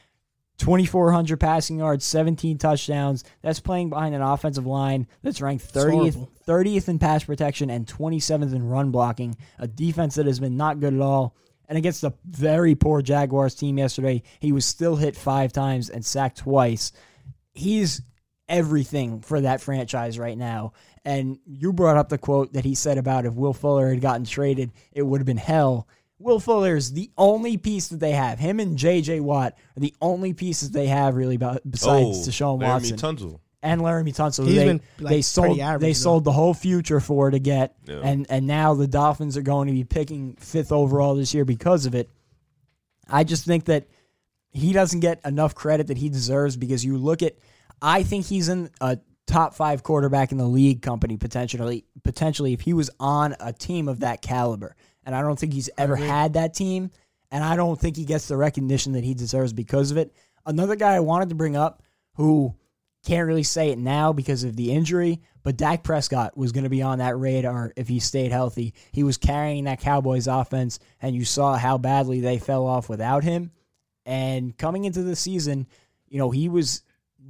2,400 0.57 1.39
passing 1.39 1.79
yards, 1.79 2.05
17 2.05 2.57
touchdowns. 2.57 3.23
That's 3.41 3.59
playing 3.59 3.89
behind 3.89 4.15
an 4.15 4.21
offensive 4.21 4.65
line 4.65 5.07
that's 5.21 5.41
ranked 5.41 5.73
30th, 5.73 6.27
30th 6.47 6.87
in 6.87 6.99
pass 6.99 7.23
protection 7.23 7.69
and 7.69 7.87
27th 7.87 8.53
in 8.53 8.67
run 8.67 8.91
blocking. 8.91 9.35
A 9.59 9.67
defense 9.67 10.15
that 10.15 10.25
has 10.25 10.39
been 10.39 10.57
not 10.57 10.79
good 10.79 10.93
at 10.93 11.01
all. 11.01 11.35
And 11.67 11.77
against 11.77 12.03
a 12.03 12.13
very 12.25 12.75
poor 12.75 13.01
Jaguars 13.01 13.55
team 13.55 13.77
yesterday, 13.77 14.21
he 14.39 14.51
was 14.51 14.65
still 14.65 14.95
hit 14.95 15.15
five 15.15 15.51
times 15.53 15.89
and 15.89 16.05
sacked 16.05 16.39
twice. 16.39 16.91
He's 17.53 18.01
everything 18.49 19.21
for 19.21 19.41
that 19.41 19.61
franchise 19.61 20.19
right 20.19 20.37
now. 20.37 20.73
And 21.05 21.39
you 21.45 21.73
brought 21.73 21.97
up 21.97 22.09
the 22.09 22.17
quote 22.17 22.53
that 22.53 22.65
he 22.65 22.75
said 22.75 22.97
about 22.97 23.25
if 23.25 23.33
Will 23.33 23.53
Fuller 23.53 23.89
had 23.89 24.01
gotten 24.01 24.25
traded, 24.25 24.71
it 24.91 25.01
would 25.01 25.19
have 25.19 25.25
been 25.25 25.37
hell. 25.37 25.87
Will 26.19 26.39
Fuller 26.39 26.75
is 26.75 26.93
the 26.93 27.11
only 27.17 27.57
piece 27.57 27.89
that 27.89 27.99
they 27.99 28.11
have. 28.11 28.39
Him 28.39 28.59
and 28.59 28.77
J.J. 28.77 29.19
Watt 29.19 29.57
are 29.75 29.79
the 29.79 29.93
only 30.01 30.33
pieces 30.33 30.71
they 30.71 30.87
have 30.87 31.15
really 31.15 31.35
about, 31.35 31.61
besides 31.69 32.27
oh, 32.27 32.29
Deshaun 32.29 32.59
Laremy 32.59 32.67
Watson 32.67 32.97
Tunsil. 32.97 33.39
and 33.61 33.81
Laremy 33.81 34.15
Tunsil. 34.15 34.45
He's 34.45 34.55
they, 34.55 34.65
been, 34.65 34.81
like, 34.99 35.09
they 35.11 35.21
sold 35.21 35.59
average, 35.59 35.81
they 35.81 35.89
though. 35.89 35.93
sold 35.93 36.23
the 36.23 36.31
whole 36.31 36.53
future 36.53 36.99
for 36.99 37.29
to 37.29 37.39
get, 37.39 37.75
Yeah. 37.85 38.01
and 38.03 38.25
and 38.29 38.47
now 38.47 38.73
the 38.73 38.87
Dolphins 38.87 39.35
are 39.35 39.41
going 39.41 39.67
to 39.67 39.73
be 39.73 39.83
picking 39.83 40.35
fifth 40.39 40.71
overall 40.71 41.15
this 41.15 41.33
year 41.33 41.45
because 41.45 41.85
of 41.85 41.95
it. 41.95 42.09
I 43.09 43.25
just 43.25 43.45
think 43.45 43.65
that 43.65 43.87
he 44.51 44.71
doesn't 44.71 45.01
get 45.01 45.19
enough 45.25 45.55
credit 45.55 45.87
that 45.87 45.97
he 45.97 46.09
deserves 46.09 46.55
because 46.55 46.85
you 46.85 46.97
look 46.97 47.21
at. 47.21 47.35
I 47.81 48.03
think 48.03 48.25
he's 48.27 48.47
in 48.47 48.69
a 48.79 48.97
top 49.27 49.55
five 49.55 49.83
quarterback 49.83 50.31
in 50.31 50.37
the 50.37 50.47
league 50.47 50.81
company 50.81 51.17
potentially. 51.17 51.83
Potentially, 52.03 52.53
if 52.53 52.61
he 52.61 52.71
was 52.71 52.89
on 52.99 53.35
a 53.41 53.51
team 53.51 53.89
of 53.89 54.01
that 54.01 54.21
caliber, 54.21 54.75
and 55.05 55.15
I 55.15 55.21
don't 55.21 55.37
think 55.37 55.53
he's 55.53 55.69
ever 55.77 55.95
had 55.95 56.33
that 56.33 56.53
team, 56.53 56.91
and 57.31 57.43
I 57.43 57.55
don't 57.55 57.79
think 57.79 57.95
he 57.97 58.05
gets 58.05 58.27
the 58.27 58.37
recognition 58.37 58.93
that 58.93 59.03
he 59.03 59.13
deserves 59.13 59.53
because 59.53 59.91
of 59.91 59.97
it. 59.97 60.13
Another 60.45 60.75
guy 60.75 60.93
I 60.95 60.99
wanted 60.99 61.29
to 61.29 61.35
bring 61.35 61.55
up 61.55 61.81
who 62.15 62.55
can't 63.05 63.27
really 63.27 63.43
say 63.43 63.69
it 63.69 63.77
now 63.77 64.13
because 64.13 64.43
of 64.43 64.55
the 64.55 64.71
injury, 64.71 65.21
but 65.43 65.57
Dak 65.57 65.83
Prescott 65.83 66.37
was 66.37 66.51
going 66.53 66.63
to 66.63 66.69
be 66.69 66.81
on 66.81 66.99
that 66.99 67.17
radar 67.17 67.73
if 67.75 67.87
he 67.87 67.99
stayed 67.99 68.31
healthy. 68.31 68.73
He 68.91 69.03
was 69.03 69.17
carrying 69.17 69.65
that 69.65 69.81
Cowboys 69.81 70.27
offense, 70.27 70.79
and 71.01 71.15
you 71.15 71.25
saw 71.25 71.57
how 71.57 71.77
badly 71.77 72.21
they 72.21 72.39
fell 72.39 72.65
off 72.65 72.87
without 72.87 73.23
him. 73.23 73.51
And 74.05 74.57
coming 74.57 74.85
into 74.85 75.03
the 75.03 75.15
season, 75.15 75.67
you 76.07 76.17
know, 76.17 76.31
he 76.31 76.47
was 76.49 76.83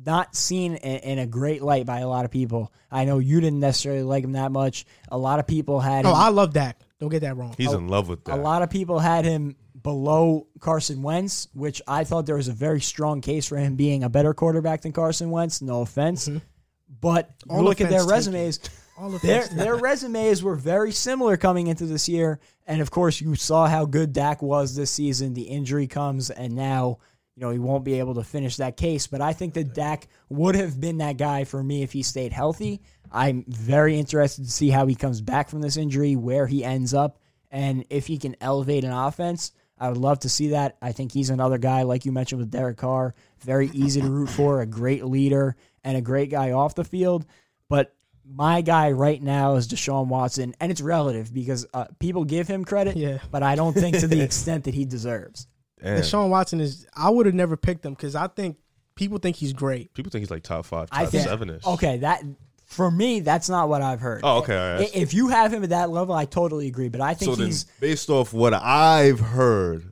not 0.05 0.35
seen 0.35 0.75
in, 0.75 1.19
a 1.19 1.25
great 1.25 1.61
light 1.61 1.85
by 1.85 1.99
a 1.99 2.07
lot 2.07 2.25
of 2.25 2.31
people. 2.31 2.71
I 2.91 3.05
know 3.05 3.19
you 3.19 3.39
didn't 3.39 3.59
necessarily 3.59 4.03
like 4.03 4.23
him 4.23 4.33
that 4.33 4.51
much. 4.51 4.85
A 5.09 5.17
lot 5.17 5.39
of 5.39 5.47
people 5.47 5.79
had 5.79 6.05
Oh, 6.05 6.09
him, 6.09 6.15
I 6.15 6.29
love 6.29 6.53
Dak. 6.53 6.79
Don't 7.03 7.09
get 7.09 7.19
that 7.19 7.35
wrong. 7.35 7.53
He's 7.57 7.73
in 7.73 7.89
love 7.89 8.07
with 8.07 8.23
that. 8.23 8.39
a 8.39 8.41
lot 8.41 8.61
of 8.61 8.69
people 8.69 8.97
had 8.97 9.25
him 9.25 9.57
below 9.81 10.47
Carson 10.61 11.01
Wentz, 11.01 11.49
which 11.53 11.81
I 11.85 12.05
thought 12.05 12.25
there 12.25 12.37
was 12.37 12.47
a 12.47 12.53
very 12.53 12.79
strong 12.79 13.19
case 13.19 13.45
for 13.45 13.57
him 13.57 13.75
being 13.75 14.05
a 14.05 14.09
better 14.09 14.33
quarterback 14.33 14.83
than 14.83 14.93
Carson 14.93 15.29
Wentz. 15.29 15.61
No 15.61 15.81
offense, 15.81 16.29
but 17.01 17.37
Mm-hmm. 17.39 17.51
All 17.51 17.61
look 17.63 17.81
at 17.81 17.89
their 17.89 18.05
resumes. 18.05 18.61
All 18.97 19.13
of 19.13 19.21
Their 19.21 19.45
their 19.47 19.75
resumes 19.75 20.41
were 20.43 20.55
very 20.55 20.93
similar 20.93 21.35
coming 21.35 21.67
into 21.67 21.85
this 21.87 22.07
year, 22.07 22.39
and 22.65 22.79
of 22.79 22.89
course 22.89 23.19
you 23.19 23.35
saw 23.35 23.67
how 23.67 23.83
good 23.83 24.13
Dak 24.13 24.41
was 24.41 24.75
this 24.77 24.91
season. 24.91 25.33
The 25.33 25.41
injury 25.41 25.87
comes, 25.87 26.29
and 26.29 26.55
now 26.55 26.99
you 27.35 27.41
know 27.41 27.49
he 27.49 27.59
won't 27.59 27.83
be 27.83 27.99
able 27.99 28.13
to 28.13 28.23
finish 28.23 28.55
that 28.57 28.77
case. 28.77 29.07
But 29.07 29.19
I 29.19 29.33
think 29.33 29.55
that 29.55 29.73
Dak 29.73 30.07
would 30.29 30.55
have 30.55 30.79
been 30.79 30.99
that 30.99 31.17
guy 31.17 31.43
for 31.43 31.61
me 31.61 31.83
if 31.83 31.91
he 31.91 32.01
stayed 32.03 32.31
healthy. 32.31 32.79
I'm 33.13 33.45
very 33.47 33.97
interested 33.99 34.43
to 34.45 34.51
see 34.51 34.69
how 34.69 34.87
he 34.87 34.95
comes 34.95 35.21
back 35.21 35.49
from 35.49 35.61
this 35.61 35.77
injury, 35.77 36.15
where 36.15 36.47
he 36.47 36.63
ends 36.63 36.93
up, 36.93 37.19
and 37.51 37.85
if 37.89 38.07
he 38.07 38.17
can 38.17 38.35
elevate 38.41 38.83
an 38.83 38.91
offense. 38.91 39.51
I 39.79 39.89
would 39.89 39.97
love 39.97 40.19
to 40.19 40.29
see 40.29 40.49
that. 40.49 40.77
I 40.81 40.93
think 40.93 41.11
he's 41.11 41.29
another 41.29 41.57
guy, 41.57 41.81
like 41.81 42.05
you 42.05 42.11
mentioned 42.13 42.39
with 42.39 42.51
Derek 42.51 42.77
Carr, 42.77 43.15
very 43.41 43.67
easy 43.73 43.99
to 44.01 44.07
root 44.09 44.29
for, 44.29 44.61
a 44.61 44.65
great 44.65 45.03
leader, 45.03 45.55
and 45.83 45.97
a 45.97 46.01
great 46.01 46.29
guy 46.29 46.51
off 46.51 46.75
the 46.75 46.83
field. 46.85 47.25
But 47.69 47.93
my 48.25 48.61
guy 48.61 48.91
right 48.91 49.21
now 49.21 49.55
is 49.55 49.67
Deshaun 49.67 50.07
Watson, 50.07 50.55
and 50.61 50.71
it's 50.71 50.79
relative 50.79 51.33
because 51.33 51.65
uh, 51.73 51.85
people 51.99 52.23
give 52.23 52.47
him 52.47 52.63
credit, 52.63 52.95
Yeah. 52.95 53.17
but 53.29 53.43
I 53.43 53.55
don't 53.55 53.73
think 53.73 53.97
to 53.99 54.07
the 54.07 54.21
extent 54.23 54.63
that 54.65 54.73
he 54.73 54.85
deserves. 54.85 55.47
And 55.81 56.01
Deshaun 56.01 56.29
Watson 56.29 56.61
is. 56.61 56.87
I 56.95 57.09
would 57.09 57.25
have 57.25 57.35
never 57.35 57.57
picked 57.57 57.85
him 57.85 57.93
because 57.93 58.15
I 58.15 58.27
think 58.27 58.57
people 58.95 59.17
think 59.17 59.35
he's 59.35 59.51
great. 59.53 59.93
people 59.93 60.11
think 60.11 60.21
he's 60.21 60.31
like 60.31 60.43
top 60.43 60.65
five, 60.65 60.89
top 60.91 60.99
I 60.99 61.05
think 61.07 61.23
seven 61.27 61.49
ish. 61.49 61.65
okay, 61.65 61.97
that 61.97 62.23
for 62.73 62.91
me, 62.91 63.19
that's 63.21 63.47
not 63.49 63.69
what 63.69 63.81
I've 63.81 64.01
heard. 64.01 64.21
Oh, 64.23 64.39
okay. 64.39 64.57
all 64.57 64.79
right. 64.79 64.91
I- 64.93 64.97
If 64.97 65.13
you 65.13 65.29
have 65.29 65.53
him 65.53 65.63
at 65.63 65.69
that 65.69 65.89
level, 65.89 66.13
I 66.15 66.25
totally 66.25 66.67
agree. 66.67 66.89
But 66.89 67.01
I 67.01 67.13
think 67.13 67.31
so 67.31 67.35
then, 67.35 67.47
he's 67.47 67.63
based 67.79 68.09
off 68.09 68.33
what 68.33 68.53
I've 68.53 69.19
heard, 69.19 69.91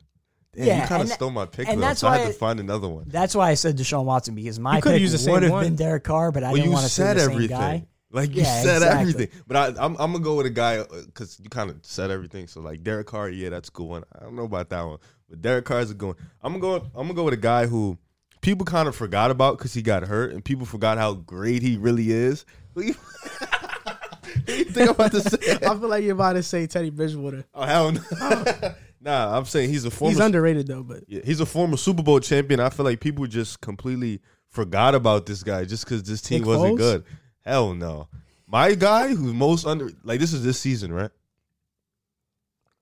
Damn, 0.54 0.68
Yeah, 0.68 0.82
you 0.82 0.88
kind 0.88 0.92
of 0.96 1.02
and 1.02 1.10
tha- 1.12 1.14
stole 1.16 1.30
my 1.32 1.46
pick, 1.46 1.70
and 1.70 1.78
though, 1.82 1.86
that's 1.86 2.02
so 2.02 2.10
I 2.10 2.18
had 2.18 2.26
why- 2.26 2.32
to 2.34 2.38
find 2.38 2.60
another 2.60 2.90
one. 2.90 3.06
That's 3.08 3.34
why 3.34 3.50
I 3.50 3.54
said 3.54 3.78
Deshaun 3.78 4.04
Watson 4.04 4.36
because 4.36 4.60
my 4.60 4.82
could've 4.82 4.96
pick 4.96 5.02
used 5.02 5.14
the 5.14 5.18
same 5.20 5.34
would 5.36 5.44
have 5.44 5.52
one. 5.54 5.64
been 5.64 5.76
Derek 5.78 6.04
Carr, 6.04 6.32
but 6.34 6.44
I 6.44 6.48
well, 6.48 6.56
didn't 6.56 6.66
you 6.66 6.72
want 6.74 6.84
to 6.84 6.90
say 6.92 7.04
said 7.04 7.16
the 7.16 7.22
same 7.22 7.32
everything. 7.32 7.58
guy. 7.58 7.86
Like 8.14 8.36
you 8.36 8.42
Yeah, 8.42 8.62
said 8.62 8.76
exactly. 8.82 9.00
everything, 9.00 9.28
but 9.48 9.56
I, 9.56 9.68
I'm 9.86 9.96
I'm 9.98 10.12
gonna 10.12 10.20
go 10.20 10.36
with 10.36 10.46
a 10.46 10.50
guy 10.50 10.80
uh, 10.80 10.86
because 11.06 11.40
you 11.42 11.50
kind 11.50 11.70
of 11.70 11.78
said 11.84 12.12
everything. 12.12 12.48
So 12.48 12.60
like 12.60 12.84
Derek 12.84 13.08
Carr, 13.08 13.30
yeah, 13.30 13.48
that's 13.48 13.70
a 13.70 13.72
good 13.72 13.86
one. 13.88 14.04
I 14.14 14.24
don't 14.24 14.36
know 14.36 14.44
about 14.44 14.70
that 14.72 14.82
one, 14.86 14.98
but 15.30 15.42
Derek 15.42 15.64
Carr 15.64 15.80
is 15.80 15.92
a 15.92 15.94
good 15.94 16.08
one. 16.08 16.16
I'm 16.42 16.60
gonna 16.60 16.80
go. 16.80 16.86
I'm 16.94 17.04
gonna 17.08 17.14
go 17.14 17.24
with 17.24 17.34
a 17.36 17.38
guy 17.38 17.68
who 17.68 17.98
people 18.42 18.66
kind 18.66 18.90
of 18.90 18.96
forgot 18.98 19.32
about 19.32 19.58
because 19.58 19.74
he 19.74 19.82
got 19.82 20.04
hurt, 20.04 20.34
and 20.34 20.44
people 20.44 20.66
forgot 20.66 20.98
how 20.98 21.14
great 21.14 21.62
he 21.62 21.78
really 21.78 22.12
is. 22.12 22.46
You, 22.76 22.84
you 24.48 24.66
think 24.66 24.78
I'm 24.78 24.90
about 24.90 25.12
to 25.12 25.22
say? 25.22 25.54
I 25.56 25.58
feel 25.60 25.88
like 25.90 26.04
you're 26.04 26.14
about 26.14 26.34
to 26.34 26.44
say 26.44 26.68
Teddy 26.68 26.90
Bridgewater. 26.90 27.46
Oh 27.54 27.64
hell 27.64 27.92
no. 27.92 28.02
Oh. 28.20 28.76
nah, 29.02 29.38
I'm 29.38 29.46
saying 29.46 29.70
he's 29.70 29.86
a 29.86 29.92
former. 29.92 30.12
He's 30.12 30.20
underrated 30.20 30.68
though, 30.68 30.84
but 30.84 31.04
Yeah, 31.08 31.22
he's 31.24 31.40
a 31.40 31.46
former 31.46 31.78
Super 31.78 32.04
Bowl 32.04 32.20
champion. 32.20 32.60
I 32.60 32.70
feel 32.70 32.86
like 32.86 33.00
people 33.00 33.26
just 33.28 33.62
completely 33.62 34.22
forgot 34.50 34.96
about 34.96 35.26
this 35.26 35.44
guy 35.44 35.66
just 35.66 35.86
because 35.86 36.04
this 36.04 36.22
team 36.22 36.40
Nick 36.40 36.48
wasn't 36.48 36.76
Foles? 36.76 36.78
good. 36.78 37.04
Hell 37.46 37.74
no. 37.74 38.08
My 38.48 38.76
guy 38.76 39.10
who's 39.10 39.34
most 39.34 39.66
under 39.66 39.90
like 40.04 40.20
this 40.20 40.34
is 40.34 40.44
this 40.44 40.60
season, 40.60 40.94
right? 40.94 41.12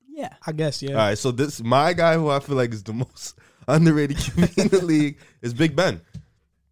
Yeah. 0.08 0.34
I 0.46 0.52
guess 0.52 0.82
yeah. 0.82 0.92
All 0.92 0.98
right, 0.98 1.18
so 1.18 1.32
this 1.32 1.62
my 1.62 1.94
guy 1.94 2.16
who 2.16 2.30
I 2.30 2.40
feel 2.40 2.56
like 2.56 2.74
is 2.74 2.84
the 2.84 2.94
most 2.94 3.36
underrated 3.68 4.18
QB 4.18 4.58
in 4.58 4.68
the 4.68 4.86
league 4.86 5.18
is 5.42 5.54
Big 5.54 5.76
Ben. 5.76 6.02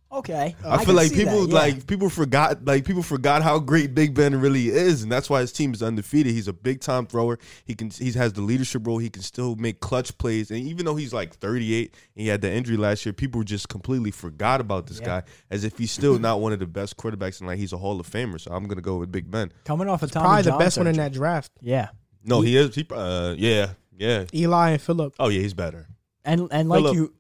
Okay. 0.10 0.56
I, 0.66 0.86
feel 0.86 0.96
like 0.96 1.14
people 1.14 1.48
that, 1.48 1.50
yeah. 1.50 1.60
like 1.60 1.88
people 1.88 2.10
forgot 2.10 2.64
like 2.64 2.86
people 2.86 3.04
forgot 3.04 3.42
how 3.44 3.60
great 3.60 3.94
Big 3.94 4.14
Ben 4.14 4.40
really 4.40 4.70
is, 4.70 5.04
and 5.04 5.12
that's 5.12 5.30
why 5.30 5.42
his 5.42 5.52
team 5.52 5.74
is 5.74 5.84
undefeated. 5.84 6.32
He's 6.34 6.48
a 6.48 6.54
big 6.54 6.80
time 6.80 7.06
thrower. 7.06 7.38
He 7.66 7.76
can 7.76 7.90
he 7.90 8.12
has 8.14 8.32
the 8.32 8.42
leadership 8.42 8.88
role. 8.88 9.00
He 9.00 9.10
can 9.10 9.22
still 9.22 9.56
make 9.58 9.82
clutch 9.82 10.18
plays, 10.18 10.50
and 10.50 10.62
even 10.62 10.86
though 10.86 10.96
he's 10.96 11.14
like 11.14 11.36
38 11.36 11.94
and 12.16 12.22
he 12.22 12.28
had 12.30 12.40
the 12.42 12.52
injury 12.52 12.78
last 12.78 13.06
year, 13.06 13.12
people 13.12 13.44
just 13.44 13.68
completely 13.68 14.12
forgot 14.12 14.62
about 14.62 14.88
this 14.88 15.00
Yeah. 15.00 15.06
guy 15.06 15.24
as 15.52 15.66
if 15.66 15.78
he's 15.78 15.92
still 15.92 16.18
not 16.18 16.40
one 16.40 16.54
of 16.54 16.60
the 16.60 16.68
best 16.68 16.96
quarterbacks 16.96 17.40
and 17.40 17.48
like 17.48 17.60
he's 17.60 17.74
a 17.74 17.78
Hall 17.78 18.00
of 18.00 18.10
Famer. 18.10 18.40
So 18.40 18.52
I'm 18.52 18.66
gonna 18.68 18.82
go 18.82 18.98
with 18.98 19.12
Big 19.12 19.30
Ben. 19.30 19.52
coming 19.66 19.90
off 19.90 20.04
a 20.04 20.08
Tommy 20.08 20.24
Probably 20.24 20.42
the 20.44 20.50
John 20.52 20.60
best 20.60 20.78
one 20.78 20.88
in 20.88 20.96
that 20.96 21.12
draft. 21.12 21.52
Yeah. 21.62 21.90
No, 22.24 22.40
he 22.42 22.56
is. 22.56 22.76
He 22.76 22.88
uh 22.92 23.36
yeah 23.38 23.72
yeah. 23.98 24.24
Eli 24.34 24.70
and 24.72 24.82
Phillip. 24.82 25.16
Oh 25.20 25.28
yeah, 25.28 25.42
he's 25.42 25.54
better. 25.54 25.88
And 26.24 26.48
and 26.52 26.70
like 26.70 26.80
Phillip- 26.80 26.96
you 26.96 27.14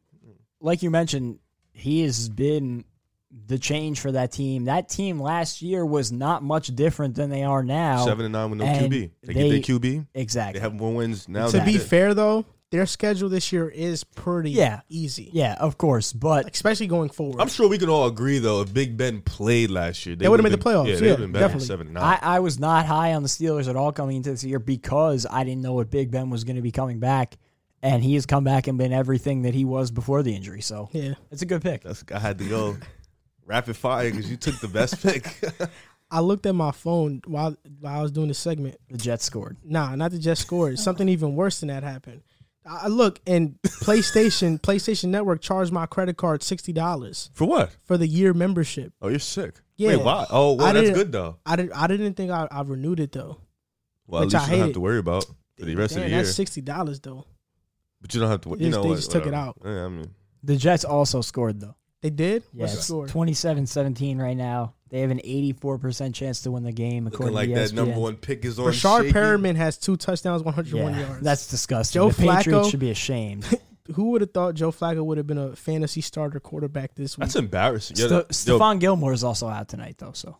like 0.61 0.81
you 0.83 0.89
mentioned, 0.89 1.39
he 1.77 2.01
has 2.03 2.29
been 2.29 2.83
the 3.45 3.59
change 3.59 3.99
for 3.99 4.11
that 4.13 4.31
team. 4.31 4.65
That 4.65 4.89
team 4.89 5.19
last 5.21 5.61
year 5.61 5.85
was 5.85 6.11
not 6.11 6.43
much 6.43 6.67
different 6.75 7.15
than 7.15 7.29
they 7.29 7.43
are 7.43 7.63
now. 7.63 8.03
Seven 8.05 8.25
and 8.25 8.33
nine 8.33 8.49
with 8.49 8.59
no 8.59 8.65
and 8.65 8.91
QB. 8.91 9.11
They, 9.21 9.33
they- 9.33 9.33
get 9.33 9.49
their 9.67 9.79
QB. 9.79 10.07
Exactly. 10.13 10.59
They 10.59 10.63
have 10.63 10.73
more 10.73 10.93
wins 10.93 11.27
now. 11.27 11.47
to 11.49 11.63
be 11.63 11.77
fair 11.77 12.13
though, 12.13 12.45
their 12.71 12.85
schedule 12.85 13.29
this 13.29 13.51
year 13.53 13.69
is 13.69 14.03
pretty 14.03 14.51
Yeah. 14.51 14.81
easy. 14.89 15.29
yeah, 15.33 15.55
of 15.59 15.77
course, 15.77 16.11
but 16.13 16.49
Especially 16.53 16.87
going 16.87 17.09
forward. 17.09 17.39
I'm 17.41 17.47
sure 17.47 17.69
we 17.69 17.77
can 17.77 17.89
all 17.89 18.07
agree 18.07 18.39
though. 18.39 18.61
If 18.61 18.73
Big 18.73 18.97
Ben 18.97 19.21
played 19.21 19.69
last 19.71 20.05
year, 20.05 20.15
They 20.15 20.27
would've 20.27 20.43
would've 20.43 20.59
made 20.59 20.59
the 20.59 20.69
playoffs. 20.69 20.87
Yeah, 20.87 20.93
Yeah, 20.95 20.99
they 20.99 21.05
would 21.11 21.11
have 21.11 21.19
been 21.19 21.31
better 21.31 21.47
than 21.47 21.59
definitely. 21.59 21.67
seven 21.67 21.87
and 21.87 21.93
nine. 21.93 22.19
I, 22.21 22.35
I 22.37 22.39
was 22.39 22.59
not 22.59 22.85
high 22.85 23.13
on 23.13 23.23
the 23.23 23.29
Steelers 23.29 23.69
at 23.69 23.75
all 23.75 23.91
coming 23.91 24.17
into 24.17 24.31
this 24.31 24.43
year 24.43 24.59
because 24.59 25.25
I 25.29 25.43
didn't 25.43 25.61
know 25.61 25.73
what 25.73 25.89
Big 25.91 26.11
Ben 26.11 26.29
was 26.29 26.43
going 26.43 26.55
to 26.57 26.61
be 26.61 26.71
coming 26.71 26.99
back, 26.99 27.37
and 27.81 28.03
he 28.03 28.15
has 28.15 28.25
come 28.25 28.43
back 28.43 28.67
and 28.67 28.77
been 28.77 28.93
everything 28.93 29.43
that 29.43 29.53
he 29.53 29.65
was 29.65 29.91
before 29.91 30.23
the 30.23 30.35
injury. 30.35 30.61
So 30.61 30.89
yeah. 30.91 31.13
it's 31.31 31.41
a 31.41 31.45
good 31.45 31.61
pick. 31.61 31.83
That's 31.83 32.03
I 32.13 32.19
had 32.19 32.37
to 32.39 32.45
go 32.45 32.77
rapid 33.45 33.77
fire 33.77 34.09
because 34.09 34.29
you 34.29 34.37
took 34.37 34.59
the 34.59 34.67
best 34.67 35.01
pick. 35.03 35.39
I 36.11 36.21
looked 36.21 36.45
at 36.45 36.55
my 36.55 36.71
phone 36.71 37.21
while 37.25 37.55
while 37.79 37.99
I 37.99 38.01
was 38.01 38.11
doing 38.11 38.29
the 38.29 38.33
segment. 38.33 38.77
The 38.89 38.97
Jets 38.97 39.25
scored. 39.25 39.57
Nah, 39.63 39.95
not 39.95 40.11
the 40.11 40.19
Jets 40.19 40.41
scored. 40.41 40.79
Something 40.79 41.09
even 41.09 41.35
worse 41.35 41.59
than 41.59 41.67
that 41.67 41.83
happened. 41.83 42.21
I 42.65 42.83
I 42.83 42.87
look 42.87 43.19
and 43.27 43.57
PlayStation 43.61 44.59
PlayStation 44.59 45.09
Network 45.09 45.41
charged 45.41 45.71
my 45.71 45.85
credit 45.85 46.17
card 46.17 46.43
sixty 46.43 46.71
dollars 46.71 47.29
For 47.33 47.45
what? 47.45 47.75
for 47.83 47.97
the 47.97 48.07
year 48.07 48.33
membership. 48.33 48.93
Oh, 49.01 49.09
you're 49.09 49.19
sick. 49.19 49.55
Yeah. 49.75 49.89
Wait, 49.89 50.03
why? 50.03 50.25
Oh, 50.29 50.53
well, 50.53 50.67
I 50.67 50.73
that's 50.73 50.91
good 50.91 51.11
though. 51.11 51.37
I 51.45 51.55
didn't 51.57 51.73
I 51.73 51.87
didn't 51.87 52.13
think 52.13 52.31
I, 52.31 52.47
I 52.49 52.61
renewed 52.61 52.99
it 52.99 53.11
though. 53.11 53.41
Well, 54.07 54.21
at 54.21 54.25
Which 54.25 54.33
least 54.33 54.47
I 54.47 54.51
you 54.51 54.57
don't 54.57 54.67
have 54.67 54.73
to 54.73 54.79
worry 54.79 54.99
about 54.99 55.25
for 55.57 55.65
the 55.65 55.75
rest 55.75 55.93
Damn, 55.93 56.03
of 56.03 56.09
the 56.09 56.15
year. 56.15 56.23
that's 56.23 56.35
sixty 56.35 56.61
dollars 56.61 56.99
though. 57.01 57.25
But 58.01 58.13
you 58.13 58.19
don't 58.19 58.29
have 58.29 58.41
to. 58.41 58.49
They 58.49 58.65
You 58.65 58.71
just- 58.71 58.75
know 58.77 58.83
they 58.83 58.89
what? 58.89 58.95
just 58.95 59.11
took 59.11 59.25
it 59.25 59.33
out. 59.33 59.57
Yeah, 59.63 59.85
I 59.85 59.89
mean, 59.89 60.11
The 60.43 60.55
Jets 60.55 60.85
also 60.85 61.21
scored 61.21 61.59
though. 61.59 61.75
They 62.01 62.09
did. 62.11 62.43
What's 62.53 62.73
the 62.73 62.77
Yes, 62.77 62.87
score? 62.87 63.07
27-17 63.07 64.19
right 64.19 64.37
now. 64.37 64.73
They 64.89 65.01
have 65.01 65.09
an 65.11 65.19
84% 65.25 66.13
chance 66.13 66.41
to 66.43 66.51
win 66.51 66.63
the 66.63 66.71
game 66.71 67.03
looking 67.05 67.15
according 67.15 67.35
like 67.35 67.47
to 67.49 67.51
E 67.53 67.55
that 67.55 67.73
number 67.73 67.99
one 67.99 68.15
pick 68.15 68.45
is 68.45 68.57
on. 68.59 68.67
Rashard 68.71 69.01
shaky. 69.01 69.13
Perriman 69.13 69.55
has 69.55 69.77
two 69.77 69.97
touchdowns, 69.97 70.43
one 70.43 70.53
hundred 70.53 70.81
one 70.81 70.93
Yeah, 70.93 71.07
yards. 71.07 71.23
that's 71.23 71.47
disgusting. 71.49 71.99
Joe 71.99 72.09
the 72.11 72.15
Patriots 72.27 72.69
should 72.69 72.79
be 72.79 72.91
ashamed. 72.91 73.45
who 73.95 74.11
would 74.11 74.21
have 74.21 74.31
thought 74.31 74.53
Joe 74.53 74.71
Flacco 74.71 75.03
would 75.03 75.17
have 75.17 75.27
been 75.27 75.37
a 75.37 75.55
fantasy 75.55 75.99
starter 76.01 76.39
quarterback 76.39 76.93
this 76.95 77.17
week. 77.17 77.23
That's 77.25 77.35
embarrassing. 77.35 77.97
Yeah, 77.97 78.07
St- 78.07 78.27
that- 78.29 78.47
yo, 78.47 78.57
Stephon 78.59 78.79
Gilmore 78.79 79.11
is 79.13 79.23
also 79.23 79.47
out 79.47 79.67
tonight 79.67 79.95
though, 79.97 80.11
so 80.13 80.37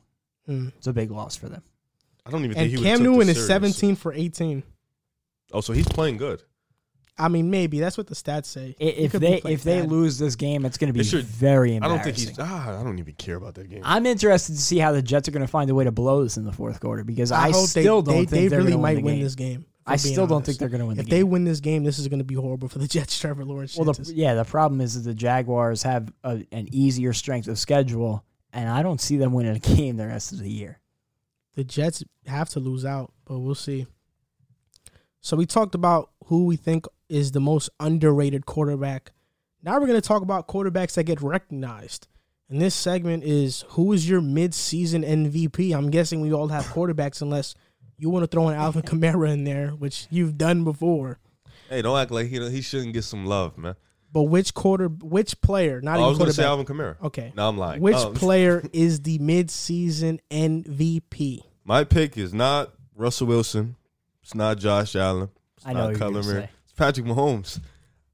Mm. 0.47 0.71
it's 0.77 0.87
a 0.87 0.93
big 0.93 1.11
loss 1.11 1.35
for 1.35 1.49
them. 1.49 1.63
I 2.25 2.29
don't 2.31 2.43
even 2.45 2.55
think 2.55 2.69
he 2.69 2.77
would. 2.77 2.83
Cam 2.85 3.03
Newton 3.03 3.27
is 3.29 3.45
seventeen 3.47 3.95
for 3.95 4.13
eighteen. 4.13 4.63
Oh, 5.51 5.59
so 5.61 5.73
he's 5.73 5.87
playing 5.87 6.17
good. 6.17 6.43
I 7.19 7.29
mean, 7.29 7.49
maybe 7.49 7.79
that's 7.79 7.97
what 7.97 8.05
the 8.07 8.13
stats 8.15 8.45
say. 8.45 8.75
I- 8.79 8.83
He 8.83 8.89
If 8.89 9.11
could 9.11 9.21
be 9.21 9.27
they 9.27 9.41
playing 9.41 9.55
if 9.55 9.63
they 9.63 9.81
bad. 9.81 9.89
lose 9.89 10.19
this 10.19 10.35
game, 10.35 10.65
it's 10.65 10.77
going 10.77 10.89
to 10.89 10.93
be 10.93 10.99
They 10.99 11.03
should- 11.09 11.25
very 11.25 11.71
I 11.71 11.75
embarrassing. 11.77 11.97
don't 12.05 12.15
think 12.15 12.29
he's. 12.29 12.39
Ah, 12.39 12.79
I 12.79 12.83
don't 12.83 12.99
even 12.99 13.15
care 13.15 13.35
about 13.35 13.55
that 13.55 13.69
game. 13.69 13.81
I'm 13.83 14.05
interested 14.05 14.53
to 14.55 14.61
see 14.61 14.77
how 14.77 14.91
the 14.91 15.01
Jets 15.01 15.27
are 15.27 15.31
going 15.31 15.45
to 15.45 15.47
find 15.51 15.69
a 15.69 15.75
way 15.75 15.83
to 15.83 15.91
blow 15.91 16.23
this 16.23 16.37
in 16.37 16.43
the 16.45 16.51
fourth 16.51 16.79
quarter 16.79 17.03
because 17.03 17.31
I, 17.31 17.47
I, 17.47 17.51
hope 17.51 17.67
still 17.67 18.01
they, 18.01 18.11
don't 18.11 18.19
they, 18.19 18.25
think 18.25 18.29
they 18.29 18.47
they're 18.49 18.59
really 18.59 18.71
gonna 18.73 18.81
might 18.83 18.95
win, 18.97 19.03
the 19.05 19.11
win 19.13 19.19
this 19.21 19.35
game. 19.35 19.61
if 19.61 19.87
I 19.87 19.93
I'm 19.93 19.97
being 20.03 20.13
still 20.13 20.27
don't 20.27 20.35
honest. 20.35 20.45
think 20.45 20.59
they're 20.59 20.69
going 20.69 20.79
to 20.81 20.85
win 20.85 20.99
If 20.99 21.05
the 21.05 21.11
they 21.11 21.23
win 21.23 21.43
this 21.43 21.59
game, 21.59 21.83
this 21.83 21.97
is 21.97 22.07
going 22.07 22.19
to 22.19 22.25
be 22.25 22.35
horrible 22.35 22.67
for 22.69 22.77
the 22.79 22.87
Jets. 22.87 23.17
Trevor 23.19 23.45
Lawrence. 23.45 23.75
well, 23.75 23.85
the, 23.85 23.93
chances. 23.93 24.13
yeah, 24.13 24.35
the 24.35 24.45
problem 24.45 24.79
is 24.81 24.93
that 24.95 25.09
the 25.09 25.15
Jaguars 25.15 25.81
have 25.83 26.11
a, 26.23 26.45
an 26.51 26.67
easier 26.71 27.13
strength 27.13 27.47
of 27.47 27.57
schedule, 27.57 28.23
and 28.53 28.69
I 28.69 28.83
don't 28.83 29.01
see 29.01 29.17
them 29.17 29.33
winning 29.33 29.55
a 29.55 29.59
game 29.75 29.97
the 29.97 30.05
rest 30.07 30.33
of 30.33 30.39
the 30.39 30.51
year. 30.51 30.79
the 31.55 31.63
Jets 31.63 32.03
have 32.27 32.49
to 32.49 32.59
lose 32.59 32.85
out, 32.85 33.11
but 33.25 33.39
we'll 33.39 33.55
see. 33.55 33.87
So 35.21 35.35
we 35.35 35.45
talked 35.45 35.73
about 35.75 36.11
who 36.25 36.45
we 36.45 36.55
think 36.55 36.85
is 37.09 37.31
the 37.31 37.39
most 37.39 37.69
underrated 37.79 38.45
quarterback. 38.45 39.11
Now 39.63 39.73
we're 39.79 39.87
going 39.87 39.99
to 40.01 40.07
talk 40.07 40.21
about 40.21 40.47
quarterbacks 40.47 40.93
that 40.95 41.03
get 41.03 41.21
recognized. 41.21 42.07
And 42.49 42.61
this 42.61 42.75
segment 42.75 43.23
is 43.23 43.65
who 43.69 43.91
is 43.91 44.07
your 44.07 44.21
mid-season 44.21 45.03
MVP? 45.03 45.75
I'm 45.75 45.89
guessing 45.91 46.21
we 46.21 46.31
all 46.31 46.47
have 46.47 46.65
quarterbacks 46.67 47.21
unless 47.21 47.55
you 47.97 48.09
want 48.09 48.23
to 48.23 48.27
throw 48.27 48.47
an 48.47 48.55
Alvin 48.55 48.81
Kamara 48.83 49.31
in 49.31 49.43
there, 49.43 49.69
which 49.71 50.07
you've 50.09 50.37
done 50.37 50.63
before. 50.63 51.19
Hey, 51.69 51.81
don't 51.81 51.97
act 51.99 52.11
like 52.11 52.27
he 52.27 52.39
he 52.49 52.61
shouldn't 52.61 52.93
get 52.93 53.03
some 53.03 53.25
love, 53.25 53.57
man. 53.57 53.75
But 54.13 54.23
which 54.23 54.53
quarter 54.53 54.87
which 54.87 55.41
player, 55.41 55.81
not 55.81 55.97
Oh, 55.97 56.03
I 56.03 56.03
even 56.03 56.09
was 56.09 56.17
going 56.19 56.29
to 56.29 56.33
say. 56.33 56.43
Alvin 56.45 56.65
Kamara. 56.65 56.95
Okay. 57.03 57.33
No, 57.35 57.49
I'm 57.49 57.57
lying. 57.57 57.81
Which 57.81 57.95
Um, 57.97 58.13
player 58.15 58.63
is 58.71 59.01
the 59.01 59.19
mid-season 59.19 60.21
MVP? 60.31 61.41
My 61.65 61.83
pick 61.83 62.17
is 62.17 62.33
not 62.33 62.71
Russell 62.95 63.27
Wilson. 63.27 63.75
It's 64.23 64.33
not 64.33 64.57
Josh 64.57 64.95
Allen. 64.95 65.29
It's 65.57 65.65
I 65.67 65.73
know 65.73 65.91
not 65.91 65.99
what 65.99 66.49
Patrick 66.77 67.05
Mahomes. 67.05 67.59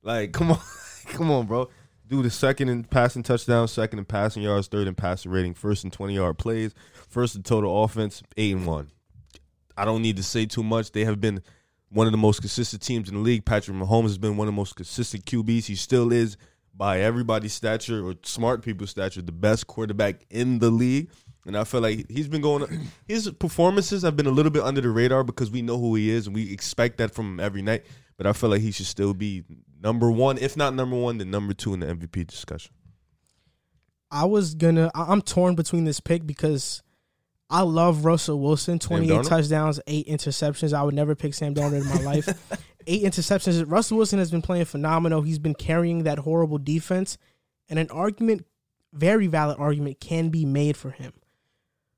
Like, 0.02 0.32
come 0.32 0.52
on, 0.52 0.60
come 1.08 1.30
on, 1.30 1.46
bro. 1.46 1.70
Do 2.08 2.24
the 2.24 2.30
second 2.30 2.70
in 2.70 2.84
passing 2.84 3.24
touchdowns, 3.24 3.72
second 3.72 4.00
in 4.00 4.06
passing 4.06 4.44
yards, 4.44 4.68
third 4.68 4.88
in 4.88 4.96
passing 4.96 5.32
rating, 5.32 5.54
first 5.54 5.84
in 5.84 5.92
twenty 5.92 6.16
yard 6.16 6.38
plays, 6.38 6.74
first 7.10 7.36
in 7.36 7.44
total 7.44 7.84
offense, 7.84 8.24
eight 8.38 8.56
and 8.56 8.66
one. 8.66 8.90
I 9.78 9.86
don't 9.86 10.02
need 10.02 10.18
to 10.18 10.24
say 10.24 10.46
too 10.46 10.64
much. 10.64 10.92
They 10.92 11.06
have 11.06 11.22
been 11.22 11.42
one 11.90 12.08
of 12.08 12.12
the 12.12 12.18
most 12.18 12.42
consistent 12.42 12.82
teams 12.82 13.08
in 13.08 13.16
the 13.16 13.22
league. 13.22 13.46
Patrick 13.46 13.78
Mahomes 13.78 14.04
has 14.04 14.18
been 14.18 14.38
one 14.38 14.48
of 14.48 14.54
the 14.54 14.58
most 14.58 14.76
consistent 14.76 15.26
QBs. 15.26 15.66
He 15.66 15.76
still 15.76 16.12
is, 16.12 16.38
by 16.76 17.02
everybody's 17.02 17.54
stature 17.54 18.06
or 18.06 18.16
smart 18.24 18.64
people's 18.64 18.90
stature, 18.90 19.22
the 19.22 19.32
best 19.32 19.68
quarterback 19.68 20.26
in 20.30 20.60
the 20.60 20.70
league. 20.70 21.10
And 21.46 21.58
I 21.58 21.66
feel 21.66 21.82
like 21.82 22.10
he's 22.10 22.28
been 22.28 22.42
going. 22.42 22.90
His 23.08 23.30
performances 23.32 24.04
have 24.04 24.16
been 24.16 24.28
a 24.28 24.32
little 24.32 24.52
bit 24.52 24.64
under 24.64 24.82
the 24.82 24.90
radar 24.90 25.24
because 25.24 25.52
we 25.52 25.62
know 25.62 25.78
who 25.78 25.96
he 25.96 26.10
is 26.10 26.26
and 26.26 26.36
we 26.36 26.52
expect 26.52 26.98
that 27.00 27.14
from 27.14 27.34
him 27.34 27.40
every 27.40 27.62
night. 27.62 27.86
But 28.18 28.28
I 28.28 28.34
feel 28.34 28.50
like 28.50 28.62
he 28.62 28.72
should 28.72 28.86
still 28.86 29.14
be 29.14 29.44
number 29.82 30.12
one, 30.12 30.38
if 30.38 30.56
not 30.56 30.74
number 30.74 30.96
one, 30.96 31.18
then 31.18 31.32
number 31.32 31.54
two 31.54 31.74
in 31.74 31.80
the 31.80 31.88
MVP 31.88 32.28
discussion. 32.28 32.74
I 34.12 34.26
was 34.26 34.54
gonna. 34.54 34.92
I'm 34.94 35.22
torn 35.22 35.56
between 35.56 35.86
this 35.86 36.00
pick 36.00 36.28
because 36.28 36.84
I 37.50 37.62
love 37.62 38.06
Russell 38.06 38.40
Wilson. 38.40 38.80
28 38.80 39.24
touchdowns, 39.24 39.80
eight 39.88 40.08
interceptions. 40.08 40.74
I 40.74 40.84
would 40.84 40.94
never 40.94 41.16
pick 41.16 41.34
Sam 41.34 41.56
Darnold 41.56 41.82
in 41.82 41.88
my 41.88 41.96
life. 42.14 42.28
Eight 42.86 43.04
interceptions. 43.04 43.64
Russell 43.68 43.98
Wilson 43.98 44.20
has 44.20 44.30
been 44.30 44.42
playing 44.42 44.66
phenomenal. 44.66 45.22
He's 45.22 45.40
been 45.40 45.56
carrying 45.56 46.04
that 46.04 46.20
horrible 46.20 46.60
defense, 46.60 47.18
and 47.70 47.80
an 47.80 47.90
argument, 47.90 48.46
very 48.92 49.26
valid 49.26 49.58
argument, 49.60 50.00
can 50.00 50.30
be 50.30 50.46
made 50.46 50.78
for 50.78 50.92
him. 50.92 51.14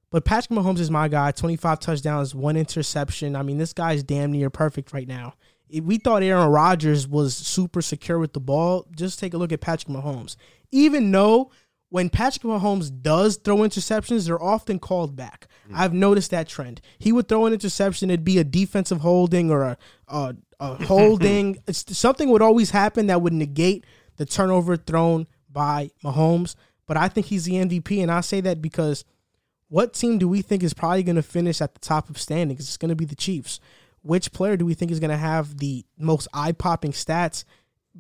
But 0.09 0.23
Patrick 0.23 0.57
Mahomes 0.57 0.79
is 0.79 0.89
my 0.89 1.09
guy. 1.09 1.31
25 1.31 1.79
touchdowns, 1.81 2.33
one 2.33 2.55
interception. 2.55 3.35
I 3.35 3.43
mean, 3.43 3.57
this 3.57 3.73
guy's 3.73 4.03
damn 4.03 4.31
near 4.31 4.49
perfect 4.49 4.93
right 4.93 5.07
now. 5.07 5.33
If 5.69 5.83
we 5.83 5.97
thought 5.97 6.23
Aaron 6.23 6.49
Rodgers 6.49 7.07
was 7.07 7.35
super 7.35 7.81
secure 7.81 8.19
with 8.19 8.33
the 8.33 8.39
ball, 8.39 8.87
just 8.95 9.19
take 9.19 9.33
a 9.33 9.37
look 9.37 9.51
at 9.51 9.61
Patrick 9.61 9.95
Mahomes. 9.95 10.35
Even 10.71 11.11
though 11.11 11.51
when 11.89 12.09
Patrick 12.09 12.43
Mahomes 12.43 12.91
does 13.01 13.37
throw 13.37 13.57
interceptions, 13.57 14.25
they're 14.25 14.41
often 14.41 14.79
called 14.79 15.15
back. 15.15 15.47
Mm. 15.69 15.75
I've 15.75 15.93
noticed 15.93 16.31
that 16.31 16.47
trend. 16.47 16.81
He 16.99 17.11
would 17.11 17.27
throw 17.27 17.45
an 17.45 17.53
interception, 17.53 18.09
it'd 18.09 18.25
be 18.25 18.37
a 18.37 18.43
defensive 18.43 19.01
holding 19.01 19.49
or 19.49 19.63
a, 19.63 19.77
a, 20.07 20.35
a 20.59 20.75
holding. 20.85 21.57
something 21.71 22.29
would 22.29 22.41
always 22.41 22.71
happen 22.71 23.07
that 23.07 23.21
would 23.21 23.33
negate 23.33 23.85
the 24.17 24.25
turnover 24.25 24.77
thrown 24.77 25.27
by 25.49 25.91
Mahomes. 26.03 26.55
But 26.87 26.97
I 26.97 27.07
think 27.07 27.27
he's 27.27 27.45
the 27.45 27.53
MVP, 27.53 28.01
and 28.01 28.11
I 28.11 28.21
say 28.21 28.41
that 28.41 28.61
because 28.61 29.05
what 29.69 29.93
team 29.93 30.17
do 30.17 30.27
we 30.27 30.41
think 30.41 30.63
is 30.63 30.73
probably 30.73 31.03
going 31.03 31.15
to 31.15 31.23
finish 31.23 31.61
at 31.61 31.73
the 31.73 31.79
top 31.79 32.09
of 32.09 32.19
standings? 32.19 32.61
It's 32.61 32.77
going 32.77 32.89
to 32.89 32.95
be 32.95 33.05
the 33.05 33.15
Chiefs. 33.15 33.59
Which 34.06 34.32
player 34.32 34.56
do 34.56 34.65
we 34.65 34.76
think 34.76 34.91
is 34.91 34.99
going 34.99 35.10
to 35.10 35.18
have 35.18 35.57
the 35.57 35.84
most 35.98 36.27
eye 36.32 36.52
popping 36.52 36.91
stats? 36.91 37.44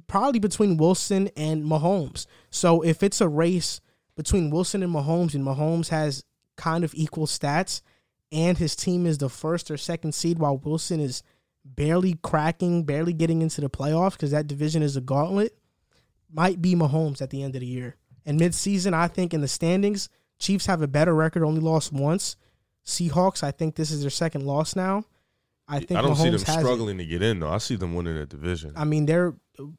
Probably 0.05 0.39
between 0.39 0.77
Wilson 0.77 1.29
and 1.35 1.63
Mahomes. 1.65 2.27
So 2.51 2.81
if 2.83 3.01
it's 3.01 3.21
a 3.21 3.27
race 3.27 3.81
between 4.15 4.51
Wilson 4.51 4.83
and 4.83 4.93
Mahomes, 4.93 5.33
and 5.33 5.43
Mahomes 5.43 5.87
has 5.89 6.23
kind 6.57 6.83
of 6.83 6.93
equal 6.93 7.25
stats, 7.25 7.81
and 8.31 8.57
his 8.57 8.75
team 8.75 9.07
is 9.07 9.17
the 9.17 9.29
first 9.29 9.71
or 9.71 9.77
second 9.77 10.13
seed, 10.13 10.37
while 10.37 10.57
Wilson 10.57 10.99
is 10.99 11.23
barely 11.63 12.19
cracking, 12.21 12.83
barely 12.83 13.13
getting 13.13 13.41
into 13.41 13.61
the 13.61 13.69
playoffs 13.69 14.11
because 14.11 14.29
that 14.29 14.45
division 14.45 14.83
is 14.83 14.95
a 14.95 15.01
gauntlet, 15.01 15.57
might 16.31 16.61
be 16.61 16.75
Mahomes 16.75 17.19
at 17.19 17.31
the 17.31 17.41
end 17.41 17.55
of 17.55 17.61
the 17.61 17.67
year. 17.67 17.95
And 18.27 18.39
midseason, 18.39 18.93
I 18.93 19.07
think 19.07 19.33
in 19.33 19.41
the 19.41 19.47
standings, 19.47 20.07
Chiefs 20.37 20.67
have 20.67 20.83
a 20.83 20.87
better 20.87 21.15
record, 21.15 21.43
only 21.43 21.61
lost 21.61 21.91
once. 21.91 22.35
Seahawks, 22.85 23.41
I 23.41 23.49
think 23.49 23.75
this 23.75 23.89
is 23.89 24.01
their 24.01 24.11
second 24.11 24.45
loss 24.45 24.75
now. 24.75 25.05
I 25.67 25.79
think 25.79 25.97
I 25.97 26.01
don't 26.01 26.13
Mahomes 26.13 26.21
see 26.21 26.29
them 26.29 26.61
struggling 26.61 26.99
it. 26.99 27.03
to 27.03 27.09
get 27.09 27.21
in 27.21 27.39
though. 27.39 27.49
I 27.49 27.57
see 27.57 27.75
them 27.75 27.95
winning 27.95 28.17
a 28.17 28.25
division. 28.25 28.73
I 28.75 28.85
mean, 28.85 29.05
they're 29.05 29.33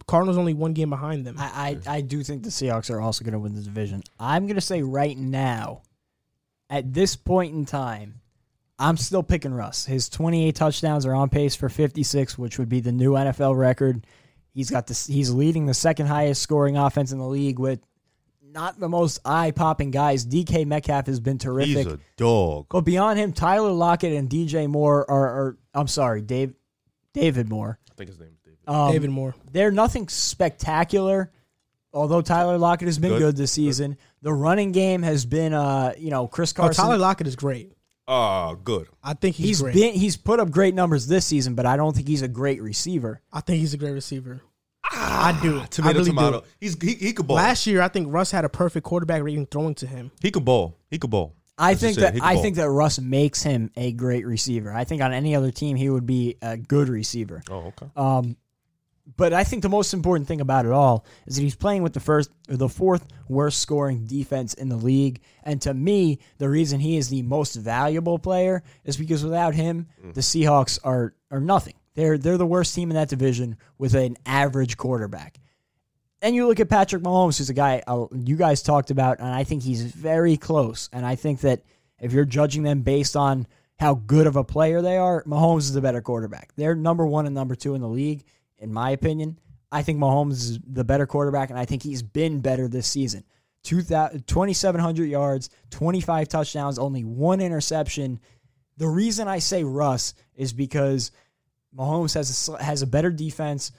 Cardinals 0.07 0.39
only 0.39 0.55
one 0.55 0.73
game 0.73 0.91
behind 0.91 1.27
them. 1.27 1.37
I 1.39 1.79
I, 1.87 1.97
I 1.97 2.01
do 2.01 2.23
think 2.23 2.43
the 2.43 2.51
Seahawks 2.51 2.91
are 2.91 3.01
also 3.01 3.25
going 3.25 3.35
to 3.35 3.39
win 3.39 3.55
the 3.55 3.63
division. 3.63 4.03
I'm 4.19 4.47
going 4.47 4.57
to 4.57 4.61
say 4.61 4.83
right 4.83 5.17
now, 5.17 5.83
at 6.69 6.93
this 6.93 7.15
point 7.15 7.55
in 7.55 7.65
time, 7.67 8.21
I'm 8.79 8.97
still 8.97 9.23
picking 9.23 9.55
Russ. 9.55 9.87
His 9.87 10.09
28 10.09 10.55
touchdowns 10.55 11.07
are 11.07 11.15
on 11.15 11.29
pace 11.29 11.55
for 11.55 11.69
56, 11.69 12.37
which 12.37 12.59
would 12.59 12.69
be 12.69 12.81
the 12.81 12.93
new 12.93 13.13
NFL 13.13 13.57
record. 13.57 14.07
He's 14.53 14.71
got 14.71 14.87
this. 14.87 15.07
He's 15.07 15.31
leading 15.31 15.67
the 15.67 15.75
second 15.75 16.07
highest 16.07 16.43
scoring 16.43 16.77
offense 16.77 17.13
in 17.13 17.19
the 17.19 17.27
league 17.27 17.59
with 17.59 17.81
not 18.43 18.81
the 18.81 18.89
most 18.89 19.21
eye 19.25 19.51
popping 19.51 19.91
guys. 19.91 20.27
DK 20.27 20.67
Metcalf 20.67 21.07
has 21.07 21.21
been 21.21 21.39
terrific. 21.39 21.77
He's 21.77 21.87
a 21.87 22.01
dog. 22.17 22.67
But 22.71 22.81
beyond 22.81 23.19
him, 23.19 23.33
Tyler 23.33 23.71
Lockett 23.71 24.15
and 24.15 24.29
DJ 24.31 24.67
Moore 24.67 25.09
are, 25.11 25.29
are 25.29 25.59
I'm 25.77 25.89
sorry, 25.89 26.23
Dave, 26.23 26.55
David 27.13 27.49
Moore. 27.49 27.79
I 27.91 27.95
think 27.95 28.09
his 28.09 28.19
name 28.19 28.31
is 28.33 28.41
David. 28.41 28.59
Um, 28.67 28.93
David 28.93 29.11
Moore. 29.11 29.35
They're 29.53 29.71
nothing 29.71 30.09
spectacular. 30.09 31.31
Although 31.93 32.21
Tyler 32.21 32.59
Lockett 32.59 32.89
has 32.89 32.99
been 32.99 33.13
good, 33.13 33.21
good 33.21 33.37
this 33.37 33.53
season, 33.53 33.93
good. 33.93 33.99
the 34.21 34.33
running 34.33 34.73
game 34.73 35.03
has 35.03 35.25
been, 35.25 35.55
uh, 35.55 35.95
you 35.97 36.11
know, 36.11 36.27
Chris 36.27 36.53
Carson. 36.53 36.85
Oh, 36.85 36.89
Tyler 36.89 36.99
Lockett 36.99 37.27
is 37.27 37.37
great. 37.37 37.73
Ah, 38.09 38.51
uh, 38.51 38.55
good. 38.55 38.89
I 39.03 39.15
think 39.15 39.35
he's, 39.37 39.47
he's 39.47 39.63
great. 39.63 39.75
been 39.75 39.95
he's 39.95 40.17
put 40.17 40.39
up 40.39 40.51
great 40.51 40.75
numbers 40.75 41.07
this 41.07 41.25
season, 41.25 41.55
but 41.55 41.67
I 41.67 41.77
don't 41.77 41.95
think 41.95 42.07
he's 42.07 42.23
a 42.23 42.29
great 42.29 42.63
receiver. 42.63 43.21
I 43.33 43.41
think 43.41 43.61
he's 43.61 43.75
a 43.75 43.79
great 43.79 43.93
receiver. 43.93 44.43
I 44.93 45.39
do. 45.43 45.63
Tomato, 45.71 45.83
I 45.83 45.93
really 45.99 46.11
tomato. 46.11 46.41
Do. 46.41 46.47
He's 46.61 46.81
he, 46.81 46.95
he 46.95 47.13
could 47.13 47.27
ball. 47.27 47.37
Last 47.37 47.67
year, 47.67 47.83
I 47.83 47.89
think 47.89 48.13
Russ 48.13 48.31
had 48.31 48.45
a 48.45 48.49
perfect 48.49 48.85
quarterback 48.85 49.23
rating 49.23 49.47
throwing 49.47 49.75
to 49.77 49.87
him. 49.87 50.11
He 50.21 50.31
could 50.31 50.45
ball. 50.45 50.77
He 50.91 50.99
could 50.99 51.11
ball. 51.11 51.35
I 51.59 51.75
think 51.75 51.97
that 51.99 52.19
I 52.23 52.37
think 52.37 52.57
that 52.57 52.69
Russ 52.69 52.99
makes 52.99 53.43
him 53.43 53.71
a 53.77 53.93
great 53.93 54.27
receiver. 54.27 54.73
I 54.73 54.85
think 54.85 55.03
on 55.03 55.13
any 55.13 55.35
other 55.35 55.51
team 55.51 55.77
he 55.77 55.89
would 55.89 56.07
be 56.07 56.37
a 56.43 56.57
good 56.57 56.89
receiver. 56.89 57.43
Oh, 57.51 57.73
okay. 57.73 57.87
Um, 57.97 58.37
but 59.17 59.33
I 59.33 59.45
think 59.45 59.63
the 59.63 59.69
most 59.69 59.95
important 59.95 60.27
thing 60.27 60.41
about 60.41 60.67
it 60.67 60.73
all 60.73 61.07
is 61.27 61.37
that 61.37 61.43
he's 61.43 61.55
playing 61.55 61.83
with 61.83 61.93
the 61.93 62.01
first 62.01 62.31
or 62.49 62.57
the 62.57 62.69
fourth 62.69 63.07
worst 63.29 63.61
scoring 63.61 64.05
defense 64.05 64.55
in 64.55 64.69
the 64.69 64.77
league. 64.77 65.21
And 65.45 65.63
to 65.63 65.73
me, 65.73 66.19
the 66.39 66.49
reason 66.49 66.81
he 66.81 66.97
is 66.97 67.09
the 67.09 67.23
most 67.23 67.55
valuable 67.55 68.19
player 68.19 68.63
is 68.85 68.97
because 68.97 69.23
without 69.23 69.55
him, 69.55 69.87
mm. 70.05 70.13
the 70.13 70.21
Seahawks 70.21 70.79
are 70.83 71.15
are 71.31 71.41
nothing. 71.41 71.75
They're 71.95 72.19
they're 72.19 72.39
the 72.39 72.47
worst 72.47 72.75
team 72.75 72.91
in 72.91 72.97
that 72.97 73.09
division 73.09 73.57
with 73.79 73.95
an 73.95 74.17
average 74.27 74.77
quarterback. 74.77 75.39
And 76.23 76.35
you 76.35 76.47
look 76.47 76.61
at 76.61 76.69
Patrick 76.69 77.03
Mahomes, 77.03 77.39
who's 77.39 77.51
a 77.51 77.55
guy 77.55 77.83
uh, 77.87 78.07
you 78.13 78.37
guys 78.37 78.63
talked 78.63 78.91
about, 78.91 79.19
and 79.19 79.29
I 79.29 79.45
think 79.45 79.63
he's 79.63 79.83
very 79.83 80.37
close. 80.37 80.89
And 80.93 81.05
I 81.05 81.15
think 81.15 81.41
that 81.41 81.63
if 82.01 82.13
you're 82.13 82.25
judging 82.25 82.63
them 82.63 82.83
based 82.83 83.17
on 83.17 83.47
how 83.79 83.95
good 83.95 84.27
of 84.27 84.37
a 84.37 84.45
player 84.45 84.81
they 84.81 84.97
are, 84.97 85.23
Mahomes 85.25 85.61
is 85.61 85.73
the 85.75 85.83
better 85.83 86.01
quarterback. 86.01 86.53
They're 86.57 86.75
number 86.75 87.07
one 87.07 87.27
and 87.27 87.35
number 87.35 87.55
two 87.55 87.75
in 87.75 87.83
the 87.83 87.89
league, 87.89 88.25
in 88.59 88.73
my 88.73 88.91
opinion. 88.91 89.39
I 89.71 89.83
think 89.83 89.99
Mahomes 89.99 90.33
is 90.33 90.59
the 90.67 90.85
better 90.85 91.07
quarterback, 91.07 91.51
and 91.51 91.59
I 91.59 91.67
think 91.67 91.83
he's 91.83 92.03
been 92.03 92.41
better 92.41 92.69
this 92.69 92.87
season. 92.87 93.25
2,700 93.65 95.05
yards, 95.05 95.51
25 95.71 96.29
touchdowns, 96.29 96.79
only 96.79 97.03
one 97.03 97.41
interception. 97.41 98.21
The 98.77 98.89
reason 98.89 99.27
I 99.27 99.41
say 99.41 99.65
Russ 99.65 100.15
is 100.35 100.53
because– 100.53 101.11
Mahomes 101.77 102.15
has 102.15 102.49
a, 102.49 102.63
has 102.63 102.83
a 102.83 102.87
better 102.87 103.11
defense, 103.11 103.73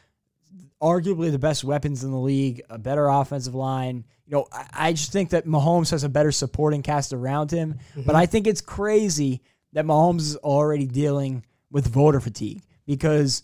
arguably 0.81 1.31
the 1.31 1.39
best 1.39 1.63
weapons 1.63 2.03
in 2.03 2.11
the 2.11 2.17
league, 2.17 2.61
a 2.69 2.77
better 2.77 3.07
offensive 3.07 3.55
line. 3.55 4.03
You 4.25 4.37
know, 4.37 4.47
I, 4.51 4.67
I 4.73 4.91
just 4.93 5.11
think 5.11 5.31
that 5.31 5.45
Mahomes 5.45 5.91
has 5.91 6.03
a 6.03 6.09
better 6.09 6.31
supporting 6.31 6.81
cast 6.83 7.13
around 7.13 7.51
him. 7.51 7.79
Mm-hmm. 7.91 8.03
But 8.03 8.15
I 8.15 8.25
think 8.25 8.47
it's 8.47 8.61
crazy 8.61 9.41
that 9.73 9.85
Mahomes 9.85 10.21
is 10.21 10.35
already 10.37 10.85
dealing 10.85 11.43
with 11.71 11.87
voter 11.87 12.19
fatigue 12.19 12.61
because 12.85 13.43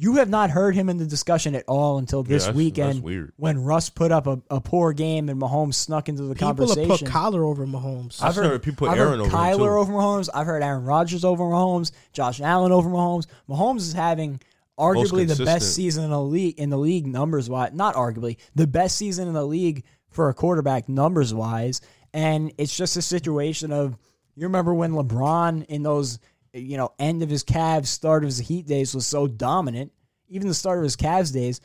you 0.00 0.14
have 0.16 0.28
not 0.28 0.50
heard 0.50 0.76
him 0.76 0.88
in 0.88 0.96
the 0.96 1.06
discussion 1.06 1.56
at 1.56 1.64
all 1.66 1.98
until 1.98 2.22
this 2.22 2.44
yeah, 2.44 2.46
that's, 2.46 2.56
weekend 2.56 3.04
that's 3.04 3.32
when 3.36 3.64
Russ 3.64 3.90
put 3.90 4.12
up 4.12 4.28
a, 4.28 4.40
a, 4.48 4.60
poor 4.60 4.92
game 4.92 5.28
and 5.28 5.40
Mahomes 5.40 5.74
snuck 5.74 6.08
into 6.08 6.22
the 6.22 6.34
people 6.34 6.48
conversation. 6.48 6.82
People 6.82 6.98
put 6.98 7.08
Kyler 7.08 7.44
over 7.44 7.66
Mahomes. 7.66 8.22
I've, 8.22 8.28
I've 8.28 8.34
heard, 8.36 8.46
heard, 8.46 8.62
people 8.62 8.86
put 8.86 8.92
I've 8.92 8.98
Aaron 8.98 9.18
heard 9.18 9.30
Kyler 9.30 9.54
over, 9.60 9.78
over 9.78 9.92
Mahomes. 9.92 10.28
I've 10.32 10.46
heard 10.46 10.62
Aaron 10.62 10.84
Rodgers 10.84 11.24
over 11.24 11.42
Mahomes, 11.42 11.90
Josh 12.12 12.40
Allen 12.40 12.70
over 12.70 12.88
Mahomes. 12.88 13.26
Mahomes 13.48 13.78
is 13.78 13.92
having 13.92 14.40
arguably 14.78 15.26
the 15.26 15.44
best 15.44 15.74
season 15.74 16.04
in 16.04 16.10
the 16.10 16.22
league 16.22 16.58
in 16.58 16.70
the 16.70 16.78
league 16.78 17.06
numbers 17.06 17.50
wise. 17.50 17.72
Not 17.72 17.94
arguably 17.94 18.36
the 18.54 18.66
best 18.66 18.96
season 18.96 19.28
in 19.28 19.34
the 19.34 19.46
league 19.46 19.84
for 20.10 20.28
a 20.28 20.34
quarterback 20.34 20.88
numbers 20.88 21.34
wise. 21.34 21.80
And 22.14 22.52
it's 22.56 22.76
just 22.76 22.96
a 22.96 23.02
situation 23.02 23.72
of 23.72 23.98
you 24.34 24.44
remember 24.44 24.72
when 24.72 24.92
LeBron 24.92 25.66
in 25.66 25.82
those 25.82 26.18
you 26.52 26.76
know 26.76 26.92
end 26.98 27.22
of 27.22 27.28
his 27.28 27.44
Cavs, 27.44 27.86
start 27.86 28.22
of 28.22 28.28
his 28.28 28.38
Heat 28.38 28.66
days 28.66 28.94
was 28.94 29.06
so 29.06 29.26
dominant 29.26 29.92
even 30.28 30.48
the 30.48 30.54
start 30.54 30.78
of 30.78 30.84
his 30.84 30.96
Cavs 30.96 31.32
days, 31.32 31.60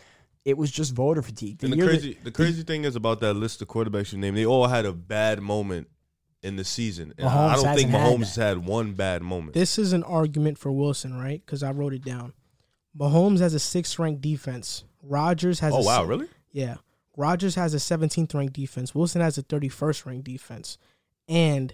it 0.46 0.58
was 0.58 0.72
just 0.72 0.94
voter 0.94 1.22
fatigue. 1.22 1.60
The 1.60 1.68
and 1.68 1.74
the 1.74 1.86
crazy, 1.86 2.14
that, 2.14 2.24
the 2.24 2.32
crazy 2.32 2.62
the, 2.62 2.66
thing 2.66 2.86
is 2.86 2.96
about 2.96 3.20
that 3.22 3.34
list 3.36 3.62
of 3.62 3.68
quarterbacks 3.68 4.12
you 4.12 4.18
named, 4.20 4.38
they 4.38 4.46
all 4.46 4.68
had 4.68 4.86
a 4.86 4.94
bad 4.94 5.42
moment 5.42 5.88
in 6.42 6.56
the 6.56 6.64
season. 6.64 7.14
And 7.18 7.28
I 7.28 7.56
don't 7.56 7.76
think 7.76 7.92
Mahomes 7.92 8.36
had, 8.36 8.58
had, 8.58 8.66
one 8.66 8.94
bad 8.94 9.22
moment. 9.22 9.54
This 9.54 9.78
is 9.78 9.94
an 9.94 10.04
argument 10.04 10.58
for 10.58 10.72
Wilson, 10.72 11.18
right? 11.18 11.42
Because 11.46 11.64
I 11.64 11.72
wrote 11.72 11.94
it 11.94 12.04
down. 12.04 12.34
Mahomes 12.98 13.40
has 13.40 13.54
a 13.54 13.60
sixth 13.60 13.98
ranked 14.00 14.22
defense. 14.22 14.84
Rodgers 15.02 15.60
has. 15.60 15.74
Oh 15.74 15.78
a, 15.78 15.86
wow, 15.86 16.04
really? 16.04 16.28
Yeah, 16.52 16.76
Rodgers 17.18 17.56
has 17.56 17.74
a 17.74 17.78
17th 17.78 18.34
ranked 18.34 18.54
defense. 18.54 18.94
Wilson 18.94 19.22
has 19.22 19.38
a 19.38 19.44
31st 19.44 20.06
ranked 20.06 20.26
defense, 20.26 20.78
and 21.28 21.74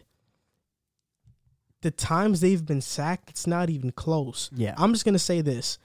the 1.81 1.91
times 1.91 2.41
they've 2.41 2.65
been 2.65 2.81
sacked, 2.81 3.29
it's 3.29 3.47
not 3.47 3.69
even 3.69 3.91
close. 3.91 4.49
Yeah, 4.53 4.73
I'm 4.77 4.93
just 4.93 5.05
gonna 5.05 5.19
say 5.19 5.41
this: 5.41 5.77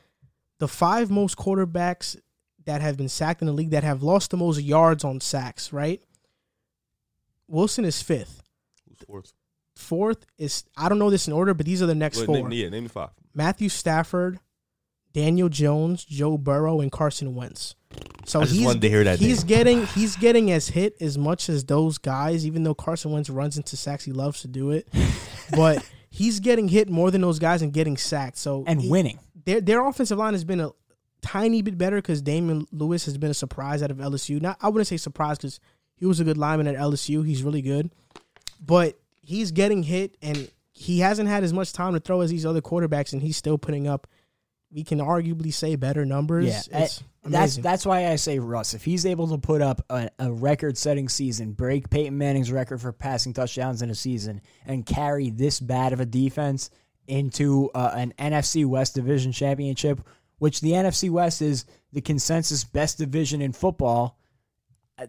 the 0.59 0.69
five 0.69 1.11
most 1.11 1.37
quarterbacks 1.37 2.17
that 2.65 2.81
have 2.81 2.97
been 2.97 3.09
sacked 3.09 3.43
in 3.43 3.47
the 3.47 3.53
league 3.53 3.71
that 3.71 3.85
have 3.85 4.03
lost 4.03 4.31
the 4.31 4.37
most 4.37 4.61
yards 4.61 5.05
on 5.05 5.21
sacks, 5.21 5.73
right? 5.73 6.03
Wilson 7.49 7.85
is 7.85 8.03
fifth. 8.03 8.43
Who's 8.89 8.99
fourth? 9.07 9.33
Fourth 9.77 10.25
is 10.39 10.65
I 10.77 10.89
don't 10.89 10.99
know 10.99 11.11
this 11.11 11.27
in 11.27 11.33
order, 11.33 11.55
but 11.55 11.67
these 11.67 11.83
are 11.83 11.87
the 11.87 11.95
next 11.95 12.19
Wait, 12.19 12.27
four. 12.27 12.37
Name, 12.37 12.53
yeah, 12.53 12.69
name 12.69 12.85
me 12.85 12.89
five. 12.89 13.11
Matthew 13.35 13.69
Stafford, 13.69 14.39
Daniel 15.15 15.49
Jones, 15.49 16.05
Joe 16.05 16.37
Burrow, 16.37 16.81
and 16.81 16.93
Carson 16.93 17.35
Wentz. 17.35 17.75
So 18.27 18.41
I 18.41 18.47
he's, 18.47 18.67
he's 19.21 19.39
name. 19.45 19.49
getting 19.49 19.87
he's 19.87 20.17
getting 20.17 20.51
as 20.51 20.69
hit 20.69 20.97
as 21.01 21.17
much 21.17 21.49
as 21.49 21.65
those 21.65 21.97
guys, 21.99 22.45
even 22.45 22.65
though 22.65 22.75
Carson 22.75 23.13
Wentz 23.13 23.31
runs 23.31 23.57
into 23.57 23.77
sacks, 23.77 24.05
he 24.05 24.13
loves 24.13 24.43
to 24.43 24.49
do 24.49 24.71
it. 24.73 24.89
but 25.57 25.89
he's 26.11 26.41
getting 26.41 26.69
hit 26.69 26.91
more 26.91 27.11
than 27.11 27.21
those 27.21 27.39
guys 27.39 27.63
and 27.63 27.73
getting 27.73 27.97
sacked. 27.97 28.37
So 28.37 28.65
and 28.67 28.83
he, 28.83 28.91
winning 28.91 29.19
their 29.45 29.61
their 29.61 29.87
offensive 29.87 30.19
line 30.19 30.35
has 30.35 30.45
been 30.45 30.61
a 30.61 30.71
tiny 31.23 31.63
bit 31.63 31.79
better 31.79 31.97
because 31.97 32.21
Damien 32.21 32.67
Lewis 32.73 33.05
has 33.05 33.17
been 33.17 33.31
a 33.31 33.35
surprise 33.35 33.83
out 33.83 33.91
of 33.91 33.99
LSU. 33.99 34.41
Not 34.43 34.59
I 34.61 34.69
wouldn't 34.69 34.89
say 34.89 34.97
surprise 34.97 35.39
because 35.39 35.61
he 35.95 36.07
was 36.07 36.19
a 36.21 36.25
good 36.25 36.37
lineman 36.37 36.67
at 36.67 36.77
LSU. 36.77 37.25
He's 37.27 37.43
really 37.43 37.63
good, 37.63 37.91
but 38.61 38.99
he's 39.23 39.53
getting 39.53 39.85
hit 39.85 40.17
and 40.21 40.51
he 40.73 40.99
hasn't 40.99 41.29
had 41.29 41.45
as 41.45 41.53
much 41.53 41.73
time 41.73 41.93
to 41.93 42.01
throw 42.01 42.21
as 42.21 42.31
these 42.31 42.45
other 42.45 42.61
quarterbacks, 42.61 43.13
and 43.13 43.23
he's 43.23 43.37
still 43.37 43.57
putting 43.57 43.87
up. 43.87 44.09
We 44.75 44.83
can 44.83 44.99
arguably 44.99 45.55
say 45.55 45.77
better 45.77 46.05
numbers. 46.05 46.47
Yeah, 46.47 46.83
it's 46.83 47.03
that's 47.25 47.57
that's 47.57 47.87
why 47.87 48.09
I 48.09 48.17
say 48.17 48.41
Russ. 48.41 48.75
If 48.75 48.85
he's 48.85 49.07
able 49.07 49.29
to 49.29 49.39
put 49.39 49.63
up 49.63 49.83
a, 49.89 50.11
a 50.19 50.33
record-setting 50.33 51.09
season, 51.09 51.53
break 51.53 51.89
Peyton 51.91 52.19
Manning's 52.19 52.51
record 52.51 52.81
for 52.81 52.91
passing 52.93 53.33
touchdowns 53.33 53.83
in 53.83 53.91
a 53.91 53.95
season, 53.95 54.41
and 54.67 54.85
carry 54.85 55.31
this 55.31 55.61
bad 55.61 55.93
of 55.93 56.01
a 56.01 56.05
defense 56.05 56.71
into 57.07 57.71
uh, 57.75 57.93
an 57.95 58.13
NFC 58.19 58.67
West 58.67 58.97
division 58.97 59.31
championship, 59.31 60.01
which 60.39 60.61
the 60.61 60.73
NFC 60.73 61.09
West 61.09 61.41
is 61.41 61.67
the 61.93 62.01
consensus 62.01 62.65
best 62.65 62.99
division 62.99 63.41
in 63.41 63.53
football. 63.53 64.19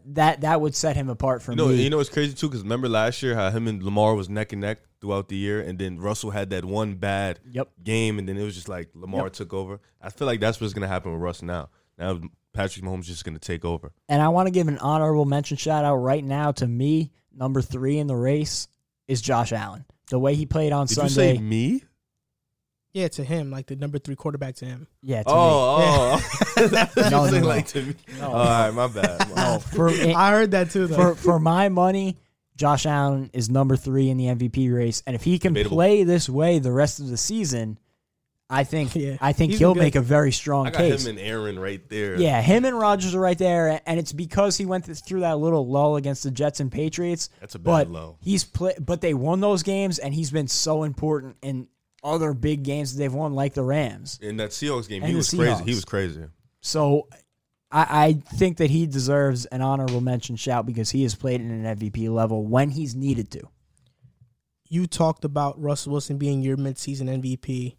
that 0.05 0.41
that 0.41 0.61
would 0.61 0.75
set 0.75 0.95
him 0.95 1.09
apart 1.09 1.41
from 1.41 1.53
You 1.53 1.57
know, 1.57 1.67
me. 1.69 1.83
you 1.83 1.89
know 1.89 1.99
it's 1.99 2.09
crazy 2.09 2.33
too 2.33 2.47
because 2.49 2.61
remember 2.63 2.87
last 2.87 3.23
year 3.23 3.33
how 3.35 3.49
him 3.49 3.67
and 3.67 3.81
Lamar 3.81 4.13
was 4.15 4.29
neck 4.29 4.51
and 4.51 4.61
neck 4.61 4.79
throughout 5.05 5.29
the 5.29 5.35
year, 5.35 5.61
and 5.61 5.77
then 5.77 5.99
Russell 5.99 6.31
had 6.31 6.49
that 6.49 6.65
one 6.65 6.95
bad 6.95 7.39
Yep. 7.51 7.69
game, 7.83 8.17
and 8.17 8.27
then 8.27 8.37
it 8.37 8.43
was 8.43 8.55
just 8.55 8.67
like 8.67 8.89
Lamar 8.95 9.23
Yep. 9.25 9.33
took 9.33 9.53
over. 9.53 9.79
I 10.01 10.09
feel 10.09 10.25
like 10.25 10.39
that's 10.39 10.59
what's 10.59 10.73
gonna 10.73 10.87
happen 10.87 11.11
with 11.11 11.21
Russ 11.21 11.41
now. 11.43 11.69
Now 11.97 12.19
Patrick 12.53 12.83
Mahomes 12.83 13.01
is 13.01 13.07
just 13.07 13.25
gonna 13.25 13.37
take 13.39 13.63
over. 13.63 13.91
And 14.09 14.21
I 14.21 14.29
want 14.29 14.47
to 14.47 14.51
give 14.51 14.67
an 14.67 14.79
honorable 14.79 15.25
mention 15.25 15.57
shout 15.57 15.85
out 15.85 15.97
right 15.97 16.23
now 16.23 16.51
to 16.53 16.67
me. 16.67 17.11
Number 17.33 17.61
three 17.61 17.99
in 17.99 18.07
the 18.07 18.15
race 18.15 18.67
is 19.07 19.21
Josh 19.21 19.51
Allen. 19.51 19.85
The 20.09 20.17
way 20.19 20.33
he 20.35 20.45
played 20.45 20.71
on 20.71 20.87
Did 20.87 20.95
Sunday. 20.95 21.31
you 21.33 21.35
say 21.35 21.41
me? 21.41 21.83
Yeah, 22.93 23.09
to 23.09 23.25
him, 23.25 23.51
like 23.51 23.65
the 23.67 23.75
number 23.75 23.99
three 23.99 24.15
quarterback 24.15 24.55
to 24.55 24.65
him. 24.65 24.87
yeah, 25.01 25.21
to 25.23 25.29
oh, 25.29 25.33
me. 25.33 25.83
Oh, 25.85 26.29
oh, 26.57 26.67
that's 26.67 26.95
what 26.95 27.11
No, 27.11 27.25
no, 27.29 27.39
no. 27.41 27.45
like 27.45 27.67
to 27.67 27.81
me. 27.81 27.95
No. 28.21 28.31
All 28.31 28.45
right, 28.45 28.71
my 28.71 28.87
bad. 28.87 29.35
No, 29.35 29.59
for, 29.59 29.89
I 30.15 30.31
heard 30.31 30.51
that 30.51 30.71
too, 30.71 30.87
though. 30.87 30.95
for 30.95 31.15
for 31.15 31.39
my 31.39 31.67
money, 31.67 32.15
Josh 32.55 32.85
Allen 32.85 33.29
is 33.33 33.49
number 33.49 33.75
three 33.75 34.09
in 34.09 34.17
the 34.17 34.25
MVP 34.25 34.73
race, 34.73 35.03
and 35.05 35.15
if 35.15 35.23
he 35.23 35.39
can 35.39 35.53
Debatable. 35.53 35.75
play 35.77 36.03
this 36.03 36.29
way 36.29 36.59
the 36.59 36.71
rest 36.71 36.99
of 36.99 37.07
the 37.09 37.17
season, 37.17 37.77
I 38.49 38.63
think 38.63 38.95
Yeah, 38.95 39.17
I 39.19 39.33
think 39.33 39.51
he's 39.51 39.59
he'll 39.59 39.73
good. 39.73 39.81
make 39.83 39.95
a 39.95 40.01
very 40.01 40.31
strong 40.31 40.67
I 40.67 40.69
got 40.71 40.77
case. 40.77 41.05
him 41.05 41.11
and 41.17 41.19
Aaron 41.19 41.57
right 41.59 41.87
there. 41.89 42.15
Yeah, 42.15 42.41
him 42.41 42.63
and 42.63 42.77
Rodgers 42.77 43.13
are 43.15 43.19
right 43.19 43.37
there, 43.37 43.81
and 43.85 43.99
it's 43.99 44.13
because 44.13 44.55
he 44.57 44.65
went 44.65 44.85
through 44.85 45.21
that 45.21 45.37
little 45.39 45.67
lull 45.67 45.95
against 45.97 46.23
the 46.23 46.31
Jets 46.31 46.59
and 46.59 46.71
Patriots. 46.71 47.29
That's 47.41 47.55
a 47.55 47.59
bad 47.59 47.71
but 47.71 47.89
low. 47.89 48.17
He's 48.21 48.43
play, 48.43 48.75
but 48.79 49.01
they 49.01 49.13
won 49.13 49.41
those 49.41 49.63
games, 49.63 49.99
and 49.99 50.13
he's 50.13 50.31
been 50.31 50.47
so 50.47 50.83
important 50.83 51.37
in 51.41 51.67
other 52.03 52.33
big 52.33 52.61
games 52.63 52.93
that 52.93 52.99
they've 52.99 53.13
won, 53.13 53.33
like 53.33 53.55
the 53.55 53.63
Rams. 53.63 54.19
In 54.21 54.37
that 54.37 54.51
Seahawks 54.51 54.87
game, 54.87 55.01
And 55.01 55.07
he 55.07 55.13
the 55.13 55.17
was 55.17 55.29
crazy. 55.33 55.63
He 55.63 55.71
was 55.71 55.85
crazy. 55.85 56.23
So 56.61 57.07
I, 57.75 58.05
I 58.05 58.13
think 58.13 58.57
that 58.57 58.69
he 58.71 58.87
deserves 58.87 59.45
an 59.47 59.61
honorable 59.61 59.99
mention 59.99 60.37
shout 60.37 60.65
because 60.65 60.91
he 60.91 61.03
has 61.03 61.13
played 61.13 61.41
at 61.41 61.47
an 61.47 61.63
MVP 61.63 62.09
level 62.09 62.45
when 62.45 62.69
he's 62.69 62.95
needed 62.95 63.29
to. 63.31 63.41
you 64.69 64.87
talked 64.87 65.25
about 65.25 65.61
Russell 65.61 65.91
Wilson 65.91 66.17
being 66.17 66.41
your 66.41 66.57
midseason 66.57 67.09
MVP. 67.21 67.75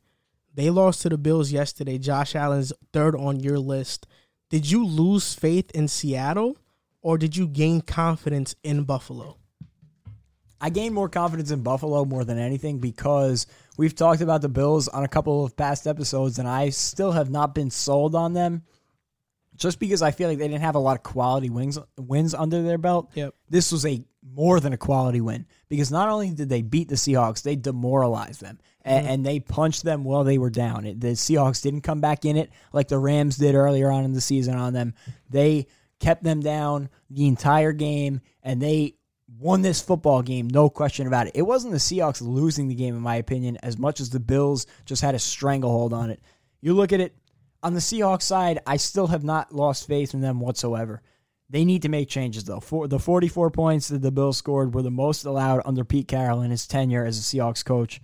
They 0.55 0.70
lost 0.70 1.02
to 1.02 1.09
the 1.09 1.18
Bills 1.18 1.51
yesterday. 1.51 1.98
Josh 1.98 2.36
Allen's 2.36 2.73
third 2.93 3.16
on 3.16 3.40
your 3.40 3.59
list. 3.59 4.06
Did 4.51 4.70
you 4.70 4.86
lose 4.86 5.35
faith 5.35 5.70
in 5.73 5.89
Seattle 5.89 6.59
or 7.01 7.16
did 7.16 7.36
you 7.36 7.48
gain 7.48 7.81
confidence 7.81 8.55
in 8.62 8.85
Buffalo? 8.85 9.39
I 10.60 10.70
gained 10.70 10.94
more 10.94 11.09
confidence 11.09 11.51
in 11.51 11.62
Buffalo 11.62 12.05
more 12.05 12.24
than 12.24 12.39
anything 12.39 12.78
because 12.78 13.47
we've 13.77 13.94
talked 13.94 14.20
about 14.20 14.43
the 14.43 14.48
Bills 14.48 14.89
on 14.89 15.05
a 15.05 15.09
couple 15.09 15.44
of 15.44 15.56
past 15.56 15.86
episodes, 15.86 16.39
and 16.39 16.48
I 16.48 16.70
still 16.70 17.12
have 17.12 17.31
not 17.31 17.55
been 17.55 17.70
sold 17.70 18.14
on 18.14 18.32
them. 18.32 18.62
Just 19.57 19.78
because 19.78 20.03
I 20.03 20.11
feel 20.11 20.28
like 20.28 20.39
they 20.39 20.49
didn't 20.49 20.62
have 20.62 20.74
a 20.74 20.81
lot 20.81 20.97
of 20.97 21.03
quality 21.03 21.51
wins 21.51 21.78
wins 21.99 22.35
under 22.35 22.62
their 22.62 22.78
belt. 22.78 23.11
Yep. 23.15 23.35
This 23.49 23.73
was 23.73 23.87
a 23.87 24.05
more 24.23 24.61
than 24.61 24.73
a 24.73 24.77
quality 24.77 25.20
win 25.20 25.47
because 25.69 25.91
not 25.91 26.09
only 26.09 26.31
did 26.31 26.49
they 26.49 26.62
beat 26.62 26.89
the 26.89 26.97
Seahawks, 26.97 27.43
they 27.43 27.57
demoralized 27.57 28.41
them 28.41 28.59
and, 28.83 29.05
mm-hmm. 29.05 29.15
and 29.15 29.27
they 29.27 29.41
punched 29.41 29.83
them 29.83 30.05
while 30.05 30.24
they 30.24 30.39
were 30.39 30.51
down. 30.51 30.85
It, 30.85 31.01
the 31.01 31.09
Seahawks 31.09 31.62
didn't 31.62 31.83
come 31.83 32.01
back 32.01 32.24
in 32.24 32.37
it 32.37 32.51
like 32.73 32.89
the 32.89 32.99
Rams 32.99 33.37
did 33.37 33.55
earlier 33.55 33.91
on 33.91 34.05
in 34.05 34.12
the 34.12 34.20
season 34.20 34.55
on 34.55 34.73
them. 34.73 34.95
They 35.31 35.66
kept 36.01 36.23
them 36.23 36.41
down 36.41 36.89
the 37.11 37.27
entire 37.27 37.73
game 37.73 38.20
and 38.43 38.61
they 38.61 38.95
won 39.39 39.62
this 39.62 39.81
football 39.81 40.23
game, 40.23 40.49
no 40.49 40.69
question 40.70 41.07
about 41.07 41.27
it. 41.27 41.33
It 41.35 41.43
wasn't 41.43 41.73
the 41.73 41.78
Seahawks 41.78 42.23
losing 42.23 42.69
the 42.69 42.74
game, 42.74 42.95
in 42.95 43.03
my 43.03 43.16
opinion, 43.16 43.59
as 43.62 43.78
much 43.78 44.01
as 44.01 44.11
the 44.11 44.20
Bills 44.20 44.66
just 44.85 45.03
had 45.03 45.15
a 45.15 45.19
stranglehold 45.19 45.93
on 45.93 46.11
it. 46.11 46.20
You 46.61 46.74
look 46.74 46.93
at 46.93 47.01
it 47.01 47.15
on 47.67 47.75
the 47.75 47.81
Seahawks 47.81 48.23
side, 48.23 48.61
I 48.65 48.77
still 48.77 49.09
have 49.09 49.25
not 49.25 49.53
lost 49.53 49.89
faith 49.89 50.15
in 50.15 50.21
them 50.21 50.39
whatsoever. 50.39 51.03
They 51.51 51.65
need 51.65 51.83
to 51.83 51.89
make 51.89 52.09
changes 52.09 52.45
though. 52.45 52.61
For 52.61 52.87
the 52.87 53.01
44 53.01 53.51
points 53.51 53.89
that 53.89 54.03
the 54.03 54.13
Bills 54.13 54.37
scored 54.37 54.73
were 54.73 54.83
the 54.83 54.91
most 54.93 55.25
allowed 55.25 55.63
under 55.65 55.83
Pete 55.83 56.07
Carroll 56.07 56.43
in 56.43 56.53
his 56.53 56.69
tenure 56.69 57.05
as 57.05 57.19
a 57.19 57.23
Seahawks 57.23 57.65
coach, 57.65 58.01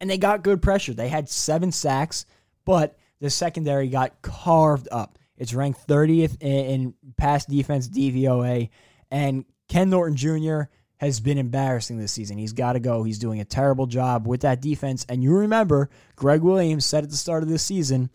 and 0.00 0.08
they 0.08 0.16
got 0.16 0.42
good 0.42 0.62
pressure. 0.62 0.94
They 0.94 1.10
had 1.10 1.28
seven 1.28 1.72
sacks, 1.72 2.24
but 2.64 2.96
the 3.20 3.28
secondary 3.28 3.88
got 3.88 4.22
carved 4.22 4.88
up. 4.90 5.18
It's 5.36 5.52
ranked 5.52 5.86
30th 5.86 6.38
in, 6.40 6.94
pass 7.18 7.44
defense 7.44 7.90
DVOA, 7.90 8.70
and 9.10 9.44
Ken 9.68 9.90
Norton 9.90 10.16
Jr. 10.16 10.62
has 10.96 11.20
been 11.20 11.36
embarrassing 11.36 11.98
this 11.98 12.12
season. 12.12 12.38
He's 12.38 12.54
got 12.54 12.72
to 12.72 12.80
go. 12.80 13.02
He's 13.02 13.18
doing 13.18 13.40
a 13.40 13.44
terrible 13.44 13.86
job 13.86 14.26
with 14.26 14.40
that 14.40 14.62
defense. 14.62 15.04
And 15.06 15.22
you 15.22 15.34
remember, 15.34 15.90
Gregg 16.16 16.40
Williams 16.40 16.86
said 16.86 17.04
at 17.04 17.10
the 17.10 17.16
start 17.16 17.42
of 17.42 17.50
this 17.50 17.62
season 17.62 18.08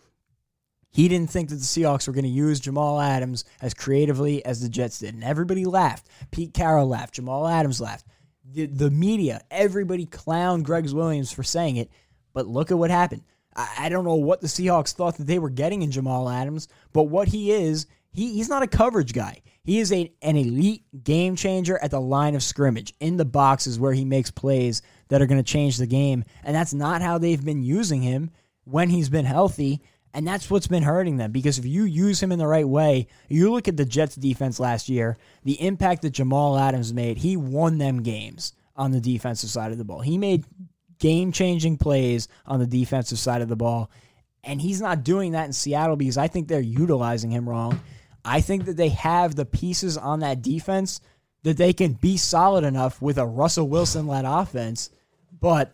he 0.91 1.07
didn't 1.07 1.29
think 1.29 1.49
that 1.49 1.55
the 1.55 1.61
Seahawks 1.61 2.07
were 2.07 2.13
going 2.13 2.23
to 2.23 2.29
use 2.29 2.59
Jamal 2.59 2.99
Adams 2.99 3.45
as 3.61 3.73
creatively 3.73 4.43
as 4.45 4.61
the 4.61 4.69
Jets 4.69 4.99
did. 4.99 5.13
And 5.13 5.23
everybody 5.23 5.65
laughed. 5.65 6.07
Pete 6.31 6.53
Carroll 6.53 6.87
laughed. 6.87 7.15
Jamal 7.15 7.47
Adams 7.47 7.79
laughed. 7.79 8.05
The, 8.49 8.65
the 8.65 8.89
media, 8.89 9.41
everybody 9.51 10.05
clowned 10.05 10.63
Gregg 10.63 10.89
Williams 10.91 11.31
for 11.31 11.43
saying 11.43 11.77
it. 11.77 11.91
But 12.33 12.47
look 12.47 12.71
at 12.71 12.77
what 12.77 12.89
happened. 12.89 13.23
I, 13.55 13.73
I 13.79 13.89
don't 13.89 14.05
know 14.05 14.15
what 14.15 14.41
the 14.41 14.47
Seahawks 14.47 14.93
thought 14.93 15.17
that 15.17 15.27
they 15.27 15.39
were 15.39 15.49
getting 15.49 15.81
in 15.81 15.91
Jamal 15.91 16.29
Adams, 16.29 16.67
but 16.93 17.03
what 17.03 17.27
he 17.27 17.51
is, 17.51 17.87
he, 18.11 18.33
he's 18.33 18.49
not 18.49 18.63
a 18.63 18.67
coverage 18.67 19.13
guy. 19.13 19.41
He 19.63 19.79
is 19.79 19.91
a, 19.91 20.13
an 20.21 20.37
elite 20.37 20.85
game 21.03 21.35
changer 21.35 21.77
at 21.83 21.91
the 21.91 21.99
line 21.99 22.35
of 22.35 22.41
scrimmage, 22.41 22.93
in 23.01 23.17
the 23.17 23.25
boxes 23.25 23.77
where 23.77 23.91
he 23.91 24.05
makes 24.05 24.31
plays 24.31 24.81
that 25.09 25.21
are 25.21 25.27
going 25.27 25.43
to 25.43 25.51
change 25.51 25.75
the 25.77 25.87
game. 25.87 26.23
And 26.43 26.55
that's 26.55 26.73
not 26.73 27.01
how 27.01 27.17
they've 27.17 27.43
been 27.43 27.63
using 27.63 28.01
him 28.01 28.31
when 28.63 28.89
he's 28.89 29.09
been 29.09 29.25
healthy. 29.25 29.81
And 30.17 30.25
that's 30.27 30.49
what's 30.49 30.65
been 30.65 30.81
hurting 30.81 31.17
them 31.17 31.31
because 31.31 31.59
if 31.59 31.65
you 31.67 31.83
use 31.83 32.23
him 32.23 32.31
in 32.31 32.39
the 32.39 32.47
right 32.47 32.67
way, 32.67 33.07
you 33.29 33.51
look 33.51 33.67
at 33.67 33.77
the 33.77 33.85
Jets 33.85 34.15
defense 34.15 34.59
last 34.59 34.89
year, 34.89 35.15
the 35.43 35.61
impact 35.61 36.01
that 36.01 36.09
Jamal 36.09 36.57
Adams 36.57 36.91
made, 36.91 37.19
he 37.19 37.37
won 37.37 37.77
them 37.77 38.01
games 38.01 38.53
on 38.75 38.89
the 38.89 38.99
defensive 38.99 39.51
side 39.51 39.71
of 39.71 39.77
the 39.77 39.85
ball. 39.85 40.01
He 40.01 40.17
made 40.17 40.43
game 40.97 41.31
changing 41.31 41.77
plays 41.77 42.29
on 42.47 42.59
the 42.59 42.65
defensive 42.65 43.19
side 43.19 43.43
of 43.43 43.47
the 43.47 43.55
ball. 43.55 43.91
And 44.43 44.59
he's 44.59 44.81
not 44.81 45.03
doing 45.03 45.33
that 45.33 45.45
in 45.45 45.53
Seattle 45.53 45.95
because 45.95 46.17
I 46.17 46.27
think 46.27 46.47
they're 46.47 46.61
utilizing 46.61 47.29
him 47.29 47.47
wrong. 47.47 47.79
I 48.25 48.41
think 48.41 48.65
that 48.65 48.75
they 48.75 48.89
have 48.89 49.35
the 49.35 49.45
pieces 49.45 49.99
on 49.99 50.21
that 50.21 50.41
defense 50.41 50.99
that 51.43 51.57
they 51.57 51.73
can 51.73 51.93
be 51.93 52.17
solid 52.17 52.63
enough 52.63 52.99
with 53.03 53.19
a 53.19 53.25
Russell 53.27 53.69
Wilson 53.69 54.07
led 54.07 54.25
offense, 54.25 54.89
but 55.39 55.73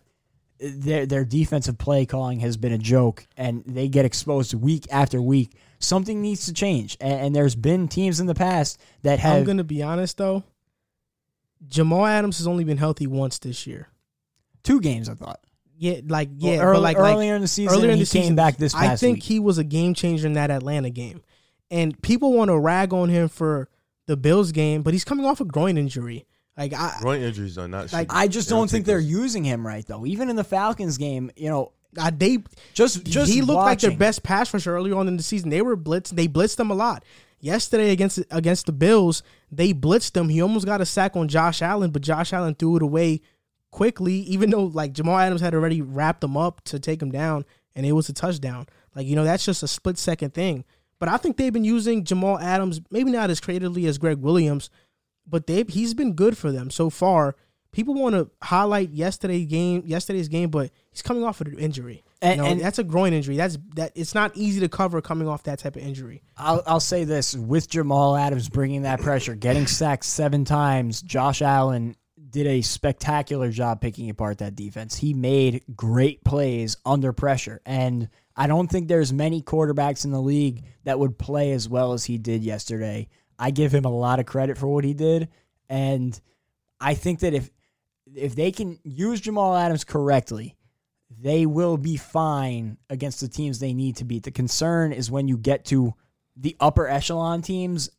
their 0.64 1.06
their 1.06 1.26
defensive 1.26 1.78
play 1.78 2.06
calling 2.06 2.40
has 2.40 2.56
been 2.58 2.72
a 2.72 2.78
joke, 2.78 3.26
and 3.38 3.64
they 3.66 3.88
get 3.90 4.06
exposed 4.06 4.54
week 4.54 4.86
after 4.92 5.22
week. 5.22 5.52
Something 5.80 6.22
needs 6.22 6.46
to 6.46 6.54
change, 6.54 6.96
and, 7.02 7.20
and 7.20 7.36
there's 7.36 7.56
been 7.56 7.88
teams 7.90 8.20
in 8.20 8.28
the 8.28 8.36
past 8.36 8.80
that 9.02 9.20
have. 9.20 9.38
I'm 9.40 9.44
going 9.44 9.58
to 9.58 9.64
be 9.64 9.84
honest, 9.84 10.18
though. 10.18 10.44
Jamal 11.68 12.06
Adams 12.06 12.38
has 12.40 12.48
only 12.48 12.64
been 12.64 12.78
healthy 12.78 13.08
once 13.08 13.40
this 13.40 13.66
year. 13.68 13.90
two 14.64 14.80
games. 14.82 15.10
I 15.10 15.14
thought 15.16 15.40
Yeah, 15.78 16.00
like, 16.08 16.30
yeah, 16.38 16.58
Well, 16.58 16.62
early- 16.68 16.76
but 16.78 16.82
like, 16.82 16.98
like 16.98 17.16
earlier 17.16 17.36
in 17.36 17.42
the 17.42 17.48
season, 17.48 17.74
earlier 17.78 17.92
in 17.92 17.98
he 17.98 18.04
the 18.04 18.10
came 18.10 18.22
season, 18.24 18.36
back 18.36 18.58
this 18.58 18.74
past 18.74 18.86
I 18.92 18.96
think 18.96 19.18
week. 19.18 19.24
he 19.24 19.40
was 19.40 19.58
a 19.58 19.64
game 19.64 19.94
changer 19.94 20.28
in 20.28 20.34
that 20.34 20.52
Atlanta 20.52 20.90
game, 20.90 21.22
and 21.72 22.00
people 22.02 22.34
want 22.34 22.50
to 22.50 22.58
rag 22.60 22.94
on 22.94 23.10
him 23.10 23.28
for 23.30 23.70
the 24.08 24.18
Bills 24.18 24.52
game, 24.52 24.82
but 24.84 24.94
he's 24.94 25.06
coming 25.06 25.26
off 25.26 25.40
a 25.42 25.46
groin 25.46 25.78
injury. 25.78 26.26
Like, 26.58 26.74
I, 26.74 26.98
Groin 27.02 27.22
injuries 27.22 27.58
are 27.58 27.68
not. 27.68 27.92
Like, 27.92 28.14
I 28.14 28.28
just 28.28 28.50
they 28.50 28.56
don't 28.56 28.70
think 28.70 28.86
they're 28.86 28.98
those- 28.98 29.10
using 29.10 29.44
him 29.44 29.66
right 29.66 29.86
though. 29.86 30.06
Even 30.06 30.30
in 30.30 30.36
the 30.36 30.44
Falcons 30.44 30.98
game, 30.98 31.32
you 31.36 31.50
know, 31.50 31.72
I 31.98 32.10
they 32.10 32.40
just 32.74 33.06
just 33.06 33.32
he 33.32 33.42
looked 33.42 33.58
like 33.62 33.80
their 33.80 33.96
best 33.96 34.24
pass 34.24 34.54
rusher 34.54 34.76
earlier 34.76 34.96
on 34.96 35.08
in 35.08 35.18
the 35.18 35.24
season. 35.24 35.50
They 35.50 35.62
were 35.62 35.76
blitz. 35.76 36.12
They 36.12 36.28
blitzed 36.28 36.58
them 36.58 36.72
a 36.72 36.76
lot. 36.76 37.04
Yesterday 37.40 37.92
against 37.92 38.20
against 38.32 38.66
the 38.68 38.72
Bills, 38.72 39.22
they 39.52 39.74
blitzed 39.74 40.14
them. 40.14 40.30
He 40.30 40.42
almost 40.42 40.66
got 40.66 40.82
a 40.82 40.86
sack 40.86 41.16
on 41.16 41.28
Josh 41.28 41.62
Allen, 41.62 41.92
but 41.92 42.02
Josh 42.02 42.34
Allen 42.34 42.56
threw 42.56 42.78
it 42.78 42.82
away 42.82 43.22
quickly, 43.72 44.14
even 44.14 44.50
though 44.50 44.66
like 44.66 44.94
Jamal 44.94 45.18
Adams 45.18 45.42
had 45.42 45.54
already 45.54 45.82
wrapped 45.82 46.24
him 46.24 46.38
up 46.38 46.62
to 46.66 46.80
take 46.80 47.02
him 47.02 47.12
down, 47.12 47.46
and 47.76 47.86
it 47.86 47.92
was 47.92 48.10
a 48.10 48.14
touchdown. 48.14 48.68
Like 48.96 49.08
you 49.08 49.16
know, 49.16 49.24
that's 49.24 49.46
just 49.46 49.64
a 49.64 49.68
split 49.68 49.98
second 49.98 50.34
thing. 50.34 50.64
But 51.00 51.10
I 51.10 51.18
think 51.18 51.36
they've 51.36 51.52
been 51.52 51.66
using 51.66 52.06
Jamal 52.06 52.40
Adams 52.40 52.80
maybe 52.90 53.12
not 53.12 53.30
as 53.30 53.42
creatively 53.42 53.88
as 53.88 53.98
Gregg 53.98 54.20
Williams, 54.20 54.70
but 55.28 55.48
they 55.48 55.64
he's 55.68 55.94
been 55.94 56.14
good 56.14 56.38
for 56.38 56.52
them 56.52 56.70
so 56.70 56.90
far. 56.90 57.36
People 57.72 57.96
want 57.96 58.14
to 58.14 58.30
highlight 58.44 58.92
yesterday's 58.92 59.48
game, 59.48 59.82
yesterday's 59.88 60.28
game, 60.28 60.52
but 60.52 60.70
he's 60.92 61.02
coming 61.02 61.24
off 61.24 61.42
of 61.42 61.48
an 61.48 61.58
injury. 61.58 62.04
And- 62.22 62.38
you 62.38 62.44
know, 62.44 62.52
and- 62.52 62.62
that's 62.62 62.78
a 62.78 62.84
groin 62.84 63.14
injury. 63.14 63.36
That's 63.36 63.58
that. 63.76 63.92
It's 63.96 64.14
not 64.14 64.38
easy 64.38 64.60
to 64.60 64.70
cover 64.70 65.02
coming 65.02 65.28
off 65.28 65.44
that 65.44 65.58
type 65.60 65.76
of 65.76 65.82
injury. 65.82 66.22
I'll, 66.38 66.62
I'll 66.68 66.80
say 66.80 67.04
this 67.04 67.34
with 67.36 67.68
Jamal 67.70 68.16
Adams 68.16 68.48
bringing 68.48 68.84
that 68.84 69.02
pressure, 69.02 69.34
getting 69.36 69.66
sacked 69.66 70.06
seven 70.06 70.46
times. 70.46 71.02
Josh 71.02 71.42
Allen 71.42 71.96
did 72.30 72.46
a 72.48 72.62
spectacular 72.62 73.50
job 73.50 73.82
picking 73.82 74.10
apart 74.10 74.38
that 74.40 74.56
defense. 74.56 74.96
He 74.98 75.14
made 75.16 75.64
great 75.76 76.24
plays 76.24 76.78
under 76.86 77.12
pressure, 77.12 77.60
and 77.66 78.08
I 78.36 78.46
don't 78.48 78.68
think 78.70 78.88
there's 78.88 79.12
many 79.12 79.42
quarterbacks 79.42 80.06
in 80.06 80.12
the 80.12 80.22
league 80.22 80.64
that 80.84 81.00
would 81.00 81.18
play 81.18 81.52
as 81.54 81.68
well 81.68 81.94
as 81.94 82.06
he 82.06 82.18
did 82.20 82.44
yesterday. 82.44 83.08
I 83.40 83.52
give 83.52 83.74
him 83.74 83.86
a 83.86 83.90
lot 83.90 84.20
of 84.20 84.26
credit 84.26 84.58
for 84.58 84.68
what 84.68 84.84
he 84.84 84.94
did, 84.94 85.30
and 85.70 86.20
I 86.80 86.94
think 86.94 87.20
that 87.20 87.34
if 87.34 87.50
if 88.16 88.36
they 88.36 88.52
can 88.52 88.80
use 88.84 89.22
Jamal 89.22 89.56
Adams 89.56 89.84
correctly, 89.84 90.56
they 91.10 91.46
will 91.46 91.78
be 91.78 91.98
fine 91.98 92.78
against 92.90 93.22
the 93.22 93.28
teams 93.28 93.60
they 93.60 93.74
need 93.74 93.96
to 93.98 94.04
beat. 94.06 94.24
The 94.24 94.32
concern 94.32 94.92
is 94.94 95.10
when 95.10 95.28
you 95.28 95.38
get 95.38 95.66
to 95.66 95.94
the 96.36 96.56
upper 96.60 96.88
echelon 96.88 97.42
teams, 97.42 97.90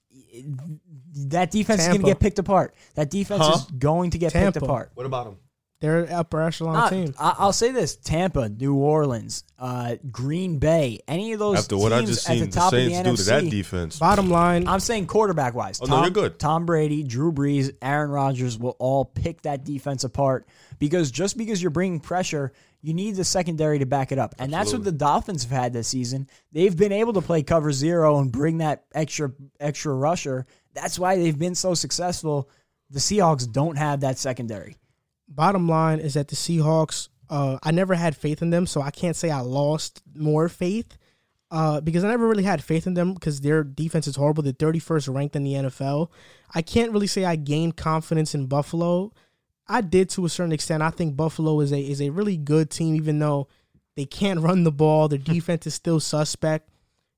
that 1.29 1.51
defense 1.51 1.83
is 1.83 1.89
going 1.89 2.01
to 2.01 2.07
get 2.07 2.21
picked 2.21 2.39
apart. 2.39 2.75
That 2.95 3.11
defense 3.11 3.43
Huh? 3.45 3.53
is 3.55 3.63
going 3.79 4.11
to 4.11 4.19
get 4.19 4.33
Tampa. 4.33 4.53
picked 4.53 4.65
apart. 4.65 4.91
What 4.95 5.07
about 5.07 5.27
him? 5.29 5.37
They're 5.85 6.05
an 6.05 6.13
upper 6.13 6.41
echelon 6.41 6.73
Not- 6.75 6.91
team. 6.91 7.15
I- 7.19 7.35
I'll 7.39 7.53
say 7.53 7.71
this: 7.71 7.95
Tampa, 7.97 8.49
New 8.49 8.75
Orleans, 8.77 9.45
uh, 9.59 9.97
Green 10.11 10.59
Bay, 10.59 11.01
any 11.07 11.33
of 11.35 11.39
those 11.39 11.59
After 11.59 11.77
what 11.77 11.93
I 11.93 11.99
teams 11.99 12.11
just 12.11 12.27
at 12.27 12.33
seen 12.33 12.41
the 12.41 12.47
the 12.47 12.53
top 12.53 12.71
Saints 12.71 12.99
of 12.99 13.05
do 13.05 13.11
the 13.11 13.17
to 13.17 13.23
NFC. 13.23 13.27
that 13.45 13.51
defense, 13.51 13.99
Bottom 13.99 14.31
line, 14.31 14.67
I'm 14.67 14.81
saying 14.81 15.07
quarterback 15.09 15.55
wise. 15.55 15.79
Oh, 15.83 15.87
Tom, 15.87 15.97
no, 15.99 16.03
you're 16.05 16.11
good. 16.11 16.39
Tom 16.39 16.65
Brady, 16.65 17.03
Drew 17.03 17.33
Brees, 17.33 17.71
Aaron 17.83 18.11
Rodgers 18.11 18.59
will 18.59 18.77
all 18.79 19.05
pick 19.05 19.43
that 19.43 19.65
defense 19.65 20.05
apart 20.05 20.49
because 20.79 21.11
just 21.11 21.37
because 21.37 21.61
you're 21.61 21.71
bringing 21.71 22.01
pressure, 22.01 22.53
you 22.81 22.95
need 22.95 23.17
the 23.17 23.25
secondary 23.25 23.79
to 23.79 23.87
back 23.87 24.11
it 24.11 24.19
up. 24.19 24.35
And 24.39 24.51
that's 24.51 24.73
what 24.73 24.85
the 24.85 24.93
Dolphins 24.93 25.43
have 25.45 25.53
had 25.53 25.73
this 25.75 25.89
season. 25.89 26.29
They've 26.53 26.75
been 26.77 26.93
able 26.93 27.13
to 27.13 27.21
play 27.21 27.43
cover 27.43 27.73
zero 27.73 28.19
and 28.21 28.33
bring 28.33 28.59
that 28.59 28.85
extra 28.95 29.33
extra 29.61 29.93
rusher. 29.95 30.47
That's 30.75 30.99
why 30.99 31.17
they've 31.17 31.39
been 31.39 31.55
so 31.55 31.75
successful. 31.75 32.49
The 32.91 33.01
Seahawks 33.01 33.51
don't 33.51 33.77
have 33.77 34.01
that 34.01 34.19
secondary. 34.19 34.77
Bottom 35.29 35.69
line 35.69 36.01
is 36.01 36.15
that 36.15 36.29
the 36.29 36.37
Seahawks, 36.37 37.09
uh, 37.31 37.59
I 37.63 37.71
never 37.71 37.95
had 37.95 38.17
faith 38.17 38.43
in 38.43 38.51
them, 38.51 38.67
so 38.67 38.81
I 38.81 38.91
can't 38.91 39.17
say 39.17 39.31
I 39.31 39.41
lost 39.41 40.03
more 40.15 40.49
faith 40.49 40.97
uh, 41.51 41.81
because 41.81 42.05
I 42.05 42.09
never 42.09 42.27
really 42.29 42.43
had 42.43 42.65
faith 42.65 42.87
in 42.87 42.95
them 42.95 43.15
because 43.15 43.41
their 43.41 43.63
defense 43.63 44.07
is 44.07 44.17
horrible. 44.17 44.43
They're 44.43 44.53
31st 44.53 45.15
ranked 45.15 45.37
in 45.37 45.45
the 45.45 45.55
NFL. 45.55 46.11
I 46.55 46.63
can't 46.63 46.93
really 46.93 47.07
say 47.07 47.25
I 47.25 47.37
gained 47.37 47.77
confidence 47.77 48.35
in 48.35 48.47
Buffalo. 48.47 49.13
I 49.69 49.81
did 49.81 50.11
to 50.11 50.25
a 50.25 50.29
certain 50.29 50.53
extent. 50.53 50.83
I 50.83 50.91
think 50.91 51.17
Buffalo 51.17 51.61
is 51.61 51.73
a 51.73 51.79
is 51.79 52.03
a 52.03 52.11
really 52.11 52.37
good 52.37 52.71
team, 52.71 52.97
even 52.97 53.19
though 53.19 53.49
they 53.97 54.05
can't 54.05 54.41
run 54.41 54.65
the 54.65 54.73
ball. 54.73 55.09
Their 55.09 55.19
defense 55.35 55.67
is 55.67 55.75
still 55.75 56.01
suspect. 56.01 56.69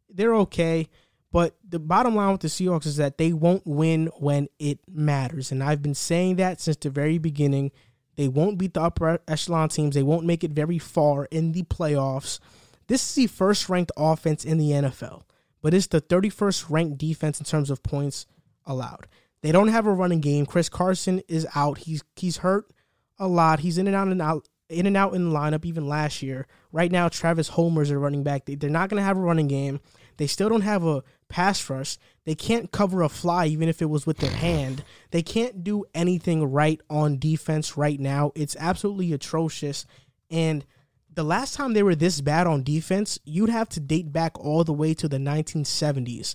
They're 0.09 0.35
okay. 0.35 0.89
But 1.33 1.57
the 1.69 1.79
bottom 1.79 2.15
line 2.15 2.33
with 2.33 2.41
the 2.41 2.49
Seahawks 2.49 2.87
is 2.87 2.97
that 2.97 3.19
they 3.19 3.33
won't 3.33 3.67
win 3.67 4.07
when 4.17 4.49
it 4.59 4.79
matters. 4.89 5.51
And 5.51 5.63
I've 5.63 5.83
been 5.83 5.95
saying 5.95 6.37
that 6.37 6.61
since 6.61 6.77
the 6.77 6.89
very 6.91 7.19
beginning. 7.19 7.73
They 8.17 8.29
won't 8.29 8.59
beat 8.59 8.75
the 8.75 8.83
upper 8.83 9.21
echelon 9.29 9.69
teams. 9.69 9.95
They 9.95 10.03
won't 10.03 10.27
make 10.27 10.43
it 10.43 10.51
very 10.51 10.79
far 10.79 11.27
in 11.27 11.53
the 11.53 11.63
playoffs. 11.63 12.41
This 12.89 13.09
is 13.09 13.15
the 13.15 13.27
first 13.27 13.69
ranked 13.69 13.93
offense 13.97 14.45
in 14.45 14.59
the 14.59 14.71
NFL, 14.71 15.23
but 15.61 15.75
it's 15.75 15.89
the 15.89 16.01
31st 16.01 16.67
ranked 16.71 16.99
defense 16.99 17.41
in 17.41 17.47
terms 17.47 17.71
of 17.71 17.83
points 17.83 18.27
allowed. 18.65 19.07
They 19.43 19.53
don't 19.53 19.69
have 19.69 19.87
a 19.87 19.93
running 19.93 20.21
game. 20.21 20.47
Chris 20.47 20.69
Carson 20.69 21.23
is 21.29 21.47
out. 21.55 21.79
He's 21.79 22.03
he's 22.17 22.39
hurt 22.39 22.71
a 23.19 23.29
lot. 23.29 23.61
He's 23.61 23.79
in 23.79 23.87
and 23.87 23.97
out 23.97 24.09
and 24.09 24.23
out 24.23 24.49
in 24.69 24.87
and 24.87 24.97
out 24.97 25.15
in 25.15 25.29
the 25.29 25.35
lineup 25.35 25.65
even 25.65 25.87
last 25.87 26.23
year. 26.23 26.47
Right 26.73 26.91
now, 26.91 27.09
Travis 27.09 27.49
Homer's 27.49 27.91
a 27.91 27.99
running 27.99 28.25
back. 28.25 28.45
They, 28.45 28.55
they're 28.55 28.71
not 28.71 28.89
going 28.89 29.01
to 29.01 29.05
have 29.05 29.17
a 29.17 29.21
running 29.21 29.49
game. 29.49 29.81
They 30.17 30.27
still 30.27 30.49
don't 30.49 30.63
have 30.63 30.85
a 30.85 31.05
pass 31.29 31.69
rush. 31.69 31.99
They 32.27 32.35
can't 32.35 32.73
cover 32.73 33.03
a 33.03 33.09
fly 33.09 33.47
even 33.47 33.69
if 33.69 33.81
it 33.81 33.89
was 33.89 34.05
with 34.05 34.19
their 34.19 34.31
hand. 34.31 34.85
They 35.13 35.23
can't 35.23 35.65
do 35.65 35.85
anything 35.95 36.45
right 36.45 36.81
on 36.91 37.19
defense 37.19 37.77
right 37.77 37.99
now. 37.99 38.33
It's 38.35 38.57
absolutely 38.59 39.13
atrocious. 39.13 39.87
And 40.29 40.67
the 41.15 41.23
last 41.23 41.55
time 41.55 41.73
they 41.73 41.85
were 41.85 41.95
this 41.95 42.21
bad 42.21 42.49
on 42.49 42.65
defense, 42.65 43.19
you'd 43.25 43.49
have 43.49 43.69
to 43.71 43.81
date 43.81 44.13
back 44.13 44.39
all 44.39 44.65
the 44.65 44.73
way 44.73 44.93
to 44.95 45.09
the 45.09 45.19
1970s. 45.19 46.35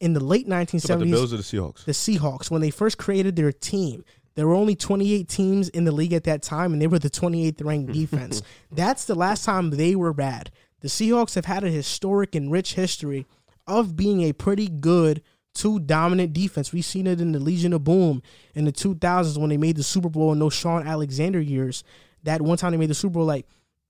In 0.00 0.12
the 0.12 0.20
late 0.24 0.46
What 0.46 0.54
about 0.54 0.70
the 0.70 0.78
1970s, 0.78 1.10
Bills 1.10 1.34
or 1.34 1.36
the 1.36 1.42
Seahawks? 1.42 1.84
the 1.84 1.92
Seahawks, 1.92 2.50
when 2.50 2.62
they 2.62 2.70
first 2.70 2.96
created 2.96 3.34
their 3.34 3.52
team, 3.52 4.04
there 4.34 4.46
were 4.46 4.54
only 4.54 4.76
28 4.76 5.28
teams 5.28 5.68
in 5.70 5.84
the 5.84 5.92
league 5.92 6.12
at 6.12 6.24
that 6.24 6.42
time, 6.42 6.72
and 6.72 6.80
they 6.80 6.86
were 6.86 7.00
the 7.00 7.10
28th 7.10 7.64
ranked 7.64 7.92
defense. 7.92 8.42
That's 8.70 9.04
the 9.04 9.16
last 9.16 9.44
time 9.44 9.70
they 9.70 9.96
were 9.96 10.14
bad. 10.14 10.50
The 10.80 10.88
Seahawks 10.88 11.34
have 11.34 11.44
had 11.46 11.64
a 11.64 11.68
historic 11.68 12.34
and 12.34 12.50
rich 12.50 12.74
history 12.74 13.26
of 13.66 13.96
being 13.96 14.22
a 14.22 14.32
pretty 14.32 14.68
good 14.68 15.22
two 15.54 15.78
dominant 15.78 16.32
defense. 16.32 16.72
We've 16.72 16.84
seen 16.84 17.06
it 17.06 17.20
in 17.20 17.32
the 17.32 17.38
Legion 17.38 17.72
of 17.72 17.84
Boom 17.84 18.22
in 18.54 18.64
the 18.64 18.72
2000s 18.72 19.38
when 19.38 19.50
they 19.50 19.56
made 19.56 19.76
the 19.76 19.82
Super 19.82 20.08
Bowl 20.08 20.32
in 20.32 20.38
those 20.38 20.54
Shaun 20.54 20.86
Alexander 20.86 21.40
years. 21.40 21.84
That 22.24 22.42
one 22.42 22.58
time 22.58 22.72
they 22.72 22.78
made 22.78 22.90
the 22.90 22.94
Super 22.94 23.14
Bowl, 23.14 23.24
like 23.24 23.46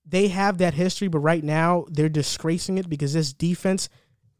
they 0.06 0.28
have 0.28 0.58
that 0.58 0.74
history, 0.74 1.08
but 1.08 1.20
right 1.20 1.44
now 1.44 1.84
they're 1.88 2.08
disgracing 2.08 2.78
it 2.78 2.88
because 2.88 3.12
this 3.12 3.32
defense 3.32 3.88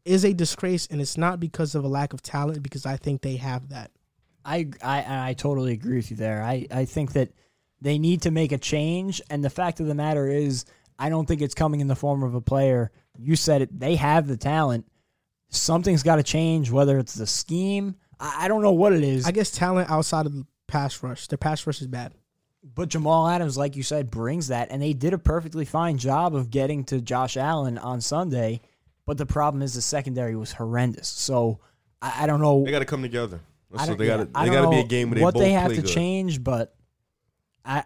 is 0.05 0.25
a 0.25 0.33
disgrace, 0.33 0.87
and 0.87 0.99
it's 0.99 1.17
not 1.17 1.39
because 1.39 1.75
of 1.75 1.83
a 1.83 1.87
lack 1.87 2.13
of 2.13 2.21
talent, 2.21 2.61
because 2.61 2.85
I 2.85 2.97
think 2.97 3.21
they 3.21 3.37
have 3.37 3.69
that. 3.69 3.91
I, 4.43 4.69
I 4.81 5.29
I 5.29 5.33
totally 5.33 5.71
agree 5.71 5.95
with 5.95 6.11
you 6.11 6.17
there. 6.17 6.43
I, 6.43 6.67
I 6.69 6.85
think 6.85 7.13
that 7.13 7.31
they 7.79 7.97
need 7.97 8.23
to 8.23 8.31
make 8.31 8.51
a 8.51 8.57
change, 8.57 9.21
and 9.29 9.43
the 9.43 9.49
fact 9.49 9.79
of 9.79 9.87
the 9.87 9.95
matter 9.95 10.27
is, 10.27 10.65
I 10.99 11.09
don't 11.09 11.25
think 11.25 11.41
it's 11.41 11.55
coming 11.55 11.79
in 11.79 11.87
the 11.87 11.95
form 11.95 12.23
of 12.23 12.35
a 12.35 12.41
player. 12.41 12.91
You 13.17 13.35
said 13.35 13.61
it; 13.61 13.79
they 13.79 13.95
have 13.95 14.27
the 14.27 14.37
talent. 14.37 14.85
Something's 15.55 16.03
got 16.03 16.15
to 16.17 16.23
change, 16.23 16.71
whether 16.71 16.97
it's 16.99 17.13
the 17.13 17.27
scheme. 17.27 17.95
I, 18.19 18.45
I 18.45 18.47
don't 18.47 18.61
know 18.61 18.71
what 18.71 18.93
it 18.93 19.03
is. 19.03 19.25
I 19.25 19.31
guess 19.31 19.51
talent 19.51 19.89
outside 19.89 20.25
of 20.25 20.33
the 20.33 20.45
pass 20.67 21.01
rush. 21.03 21.27
Their 21.27 21.37
pass 21.37 21.65
rush 21.67 21.79
is 21.81 21.87
bad. 21.87 22.13
but 22.63 22.89
Jamal 22.89 23.27
Adams, 23.27 23.57
like 23.57 23.75
you 23.75 23.83
said, 23.83 24.09
brings 24.09 24.47
that, 24.47 24.69
and 24.71 24.81
they 24.81 24.93
did 24.93 25.13
a 25.13 25.17
perfectly 25.17 25.65
fine 25.65 25.97
job 25.97 26.33
of 26.35 26.49
getting 26.49 26.83
to 26.85 27.01
Josh 27.01 27.37
Allen 27.37 27.77
on 27.77 28.01
Sunday. 28.01 28.61
But 29.05 29.17
the 29.17 29.25
problem 29.25 29.61
is 29.61 29.73
the 29.73 29.81
secondary 29.81 30.35
was 30.35 30.53
horrendous. 30.53 31.07
So 31.09 31.59
I, 32.01 32.23
I 32.23 32.25
don't 32.27 32.39
know. 32.41 32.63
They 32.63 32.71
got 32.71 32.79
to 32.79 32.85
come 32.85 33.01
together. 33.01 33.41
I 33.75 33.81
So 33.83 33.87
don't- 33.89 33.97
they 33.99 34.07
got 34.07 34.17
to 34.17 34.25
they 34.25 34.49
got 34.49 34.61
to 34.63 34.69
be 34.69 34.79
a 34.79 34.83
game 34.85 35.09
where 35.09 35.15
they 35.17 35.23
what 35.23 35.33
they 35.35 35.51
have 35.51 35.67
play 35.67 35.75
to 35.77 35.81
good. 35.81 35.91
change, 35.91 36.43
but 36.43 36.73
I, 37.65 37.83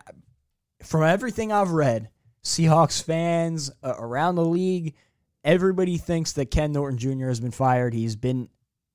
from 0.84 1.04
everything 1.04 1.52
I've 1.52 1.72
read, 1.72 2.10
Seahawks 2.44 3.02
fans 3.04 3.72
uh, 3.84 3.94
around 3.98 4.36
the 4.36 4.46
league, 4.46 4.96
everybody 5.48 5.98
thinks 5.98 6.34
that 6.34 6.52
Ken 6.52 6.74
Norton 6.74 7.00
Jr. 7.00 7.30
has 7.30 7.40
been 7.40 7.52
fired. 7.52 7.94
He's 7.94 8.16
been 8.16 8.50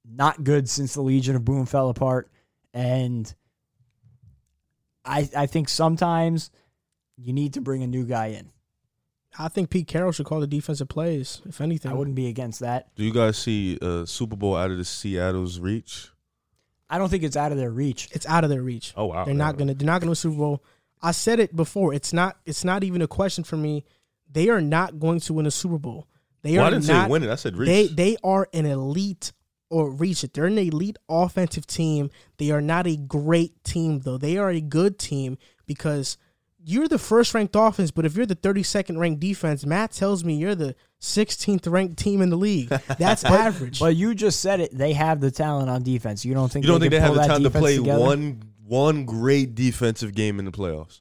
not 0.04 0.44
good 0.44 0.68
since 0.68 0.94
the 0.94 1.00
Legion 1.00 1.34
of 1.34 1.44
Boom 1.44 1.66
fell 1.66 1.88
apart, 1.88 2.30
and 2.72 3.34
I 5.04 5.28
I 5.36 5.46
think 5.46 5.68
sometimes 5.68 6.50
you 7.16 7.32
need 7.32 7.54
to 7.54 7.60
bring 7.60 7.82
a 7.82 7.86
new 7.86 8.04
guy 8.04 8.26
in. 8.26 8.50
I 9.38 9.48
think 9.48 9.70
Pete 9.70 9.88
Carroll 9.88 10.12
should 10.12 10.26
call 10.26 10.40
the 10.40 10.46
defensive 10.46 10.88
plays, 10.88 11.40
if 11.46 11.62
anything. 11.62 11.90
I 11.90 11.94
wouldn't 11.94 12.16
be 12.16 12.28
against 12.28 12.60
that. 12.60 12.94
Do 12.96 13.02
you 13.02 13.14
guys 13.14 13.38
see 13.38 13.78
uh, 13.80 14.04
Super 14.04 14.36
Bowl 14.36 14.54
out 14.54 14.70
of 14.70 14.76
the 14.76 14.84
Seattle's 14.84 15.58
reach? 15.58 16.10
I 16.90 16.98
don't 16.98 17.08
think 17.08 17.22
it's 17.22 17.38
out 17.38 17.50
of 17.50 17.56
their 17.56 17.70
reach. 17.70 18.10
It's 18.12 18.26
out 18.26 18.44
of 18.44 18.50
their 18.50 18.60
reach. 18.60 18.92
Oh 18.94 19.06
wow, 19.06 19.24
They're 19.24 19.34
not 19.34 19.56
gonna. 19.56 19.72
They're 19.74 19.86
not 19.86 20.02
gonna 20.02 20.10
win 20.10 20.16
Super 20.16 20.36
Bowl. 20.36 20.62
I 21.00 21.12
said 21.12 21.40
it 21.40 21.56
before. 21.56 21.94
It's 21.94 22.12
not. 22.12 22.36
It's 22.44 22.62
not 22.64 22.84
even 22.84 23.00
a 23.00 23.06
question 23.06 23.42
for 23.42 23.56
me. 23.56 23.84
They 24.30 24.50
are 24.50 24.60
not 24.60 24.98
going 24.98 25.20
to 25.20 25.32
win 25.34 25.46
a 25.46 25.50
Super 25.50 25.78
Bowl. 25.78 26.06
They 26.42 26.52
Well, 26.56 26.64
are 26.64 26.66
I 26.66 26.70
didn't 26.70 26.86
not. 26.88 27.06
say 27.06 27.10
win 27.10 27.22
it. 27.22 27.30
I 27.30 27.34
said 27.36 27.56
reach. 27.56 27.68
They 27.68 27.86
they 27.86 28.16
are 28.24 28.48
an 28.52 28.66
elite 28.66 29.32
or 29.70 29.90
reach 29.90 30.22
it. 30.24 30.34
They're 30.34 30.46
an 30.46 30.58
elite 30.58 30.98
offensive 31.08 31.66
team. 31.66 32.10
They 32.38 32.50
are 32.50 32.60
not 32.60 32.86
a 32.86 32.96
great 32.96 33.62
team 33.64 34.00
though. 34.00 34.18
They 34.18 34.36
are 34.38 34.50
a 34.50 34.60
good 34.60 34.98
team 34.98 35.38
because 35.66 36.18
you're 36.64 36.86
the 36.88 36.98
first 36.98 37.34
ranked 37.34 37.56
offense, 37.58 37.90
but 37.90 38.04
if 38.04 38.16
you're 38.16 38.26
the 38.26 38.36
32nd 38.36 38.96
ranked 38.98 39.18
defense, 39.20 39.66
Matt 39.66 39.90
tells 39.92 40.22
me 40.22 40.34
you're 40.34 40.54
the 40.54 40.76
16th 41.00 41.68
ranked 41.70 41.98
team 41.98 42.22
in 42.22 42.30
the 42.30 42.36
league. 42.36 42.68
That's 42.98 43.24
average. 43.24 43.80
But 43.80 43.96
you 43.96 44.14
just 44.14 44.38
said 44.40 44.60
it. 44.60 44.76
They 44.76 44.92
have 44.92 45.20
the 45.20 45.32
talent 45.32 45.68
on 45.70 45.82
defense. 45.82 46.24
You 46.24 46.34
don't 46.34 46.52
think 46.52 46.64
you 46.64 46.70
don't 46.70 46.78
they 46.80 46.84
think 46.88 46.92
they 46.92 46.98
can 47.08 47.14
have 47.16 47.26
the 47.26 47.26
time 47.26 47.42
to 47.42 47.50
play 47.50 47.76
together? 47.78 48.00
one 48.00 48.42
one 48.64 49.04
great 49.04 49.54
defensive 49.54 50.14
game 50.14 50.38
in 50.38 50.44
the 50.44 50.52
playoffs? 50.52 51.00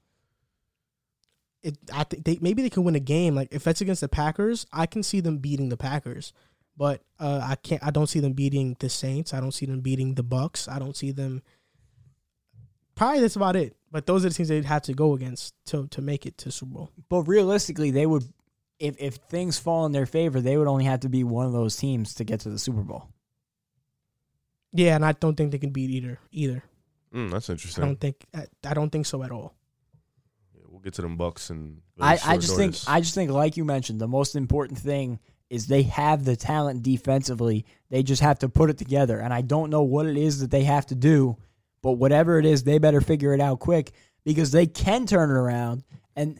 It, 1.64 1.78
I 1.94 2.04
think 2.04 2.26
they 2.26 2.38
maybe 2.42 2.62
they 2.62 2.70
can 2.70 2.84
win 2.84 2.96
a 2.96 3.00
game. 3.00 3.36
Like 3.36 3.50
if 3.52 3.64
that's 3.64 3.82
against 3.82 4.02
the 4.02 4.10
Packers, 4.10 4.66
I 4.72 4.86
can 4.86 5.04
see 5.04 5.20
them 5.20 5.38
beating 5.38 5.70
the 5.70 5.78
Packers. 5.78 6.34
But 6.78 7.02
uh, 7.20 7.42
I 7.44 7.56
can't. 7.56 7.84
I 7.84 7.92
don't 7.92 8.08
see 8.08 8.20
them 8.20 8.34
beating 8.34 8.76
the 8.80 8.90
Saints. 8.90 9.34
I 9.34 9.40
don't 9.40 9.52
see 9.52 9.66
them 9.66 9.82
beating 9.82 10.16
the 10.16 10.24
Bucks. 10.24 10.68
I 10.68 10.80
don't 10.80 10.96
see 10.96 11.12
them. 11.12 11.44
Probably 12.96 13.20
that's 13.20 13.36
about 13.36 13.56
it. 13.56 13.76
But 13.92 14.06
those 14.06 14.26
are 14.26 14.30
the 14.30 14.36
teams 14.36 14.50
they'd 14.50 14.66
have 14.66 14.84
to 14.84 14.94
go 14.94 15.14
against 15.14 15.54
to 15.68 15.88
to 15.90 16.02
make 16.02 16.26
it 16.26 16.38
to 16.40 16.52
Super 16.52 16.74
Bowl. 16.74 16.92
But 17.10 17.24
realistically, 17.24 17.92
they 17.92 18.06
would, 18.06 18.24
if 18.80 18.96
if 19.00 19.16
things 19.16 19.60
fall 19.60 19.86
in 19.86 19.92
their 19.92 20.06
favor, 20.06 20.40
they 20.40 20.58
would 20.58 20.68
only 20.68 20.86
have 20.86 21.02
to 21.02 21.10
be 21.10 21.24
one 21.24 21.46
of 21.46 21.52
those 21.52 21.76
teams 21.76 22.16
to 22.16 22.24
get 22.24 22.40
to 22.42 22.50
the 22.50 22.60
Super 22.60 22.82
Bowl. 22.82 23.10
Yeah, 24.72 24.96
and 24.96 25.06
I 25.06 25.12
don't 25.12 25.36
think 25.36 25.52
they 25.52 25.58
can 25.58 25.72
beat 25.72 25.90
either. 25.90 26.20
Either 26.32 26.64
Mm, 27.14 27.30
that's 27.30 27.50
interesting. 27.50 27.84
I 27.84 27.88
don't 27.88 28.00
think. 28.00 28.26
I, 28.34 28.46
I 28.64 28.74
don't 28.74 28.90
think 28.90 29.06
so 29.06 29.22
at 29.24 29.32
all. 29.32 29.54
Yeah, 30.82 30.84
we'll 30.84 30.84
get 30.84 30.94
to 30.96 31.02
them 31.02 31.18
Bucks 31.18 31.50
and 31.50 31.82
I, 32.00 32.20
I 32.26 32.38
just 32.38 32.56
think 32.56 32.76
I 32.88 33.02
just 33.02 33.16
think 33.16 33.32
like 33.32 33.58
you 33.58 33.66
mentioned, 33.66 34.02
the 34.02 34.08
most 34.08 34.36
important 34.36 34.80
thing 34.80 35.20
is 35.50 35.68
they 35.68 35.84
have 35.84 36.24
the 36.24 36.36
talent 36.36 36.82
defensively. 36.82 37.66
They 37.90 38.04
just 38.04 38.22
have 38.22 38.40
to 38.40 38.50
put 38.50 38.70
it 38.70 38.78
together. 38.78 39.20
And 39.20 39.34
I 39.34 39.42
don't 39.42 39.70
know 39.70 39.84
what 39.84 40.06
it 40.06 40.16
is 40.16 40.40
that 40.40 40.50
they 40.50 40.64
have 40.64 40.86
to 40.88 40.96
do, 40.96 41.38
but 41.84 41.94
whatever 41.94 42.40
it 42.40 42.46
is, 42.46 42.64
they 42.64 42.78
better 42.78 43.02
figure 43.02 43.34
it 43.34 43.42
out 43.42 43.60
quick 43.60 43.92
because 44.24 44.52
they 44.52 44.66
can 44.66 45.06
turn 45.06 45.30
it 45.30 45.34
around. 45.34 45.84
And 46.16 46.40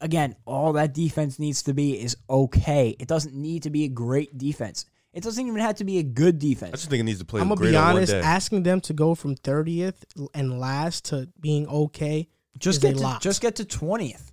again, 0.00 0.36
all 0.46 0.72
that 0.72 0.94
defense 0.94 1.38
needs 1.38 1.64
to 1.64 1.74
be 1.74 2.00
is 2.00 2.16
okay. 2.30 2.96
It 2.98 3.08
doesn't 3.08 3.34
need 3.34 3.64
to 3.64 3.70
be 3.70 3.84
a 3.84 3.88
great 3.88 4.38
defense. 4.38 4.86
It 5.12 5.22
doesn't 5.22 5.46
even 5.46 5.60
have 5.60 5.76
to 5.76 5.84
be 5.84 5.98
a 5.98 6.02
good 6.02 6.38
defense. 6.38 6.72
I 6.72 6.76
just 6.76 6.90
think 6.90 7.00
it 7.00 7.04
needs 7.04 7.20
to 7.20 7.24
play. 7.26 7.40
I'm 7.40 7.48
gonna 7.48 7.58
great 7.58 7.70
be 7.70 7.76
honest. 7.76 8.12
Asking 8.12 8.62
them 8.62 8.80
to 8.82 8.92
go 8.92 9.14
from 9.14 9.34
30th 9.34 10.04
and 10.34 10.58
last 10.58 11.06
to 11.06 11.28
being 11.40 11.66
okay. 11.68 12.28
Just 12.58 12.78
is 12.78 12.84
a 12.84 12.88
get 12.88 12.96
to, 12.98 13.02
lot. 13.02 13.22
just 13.22 13.40
get 13.40 13.56
to 13.56 13.64
twentieth. 13.64 14.32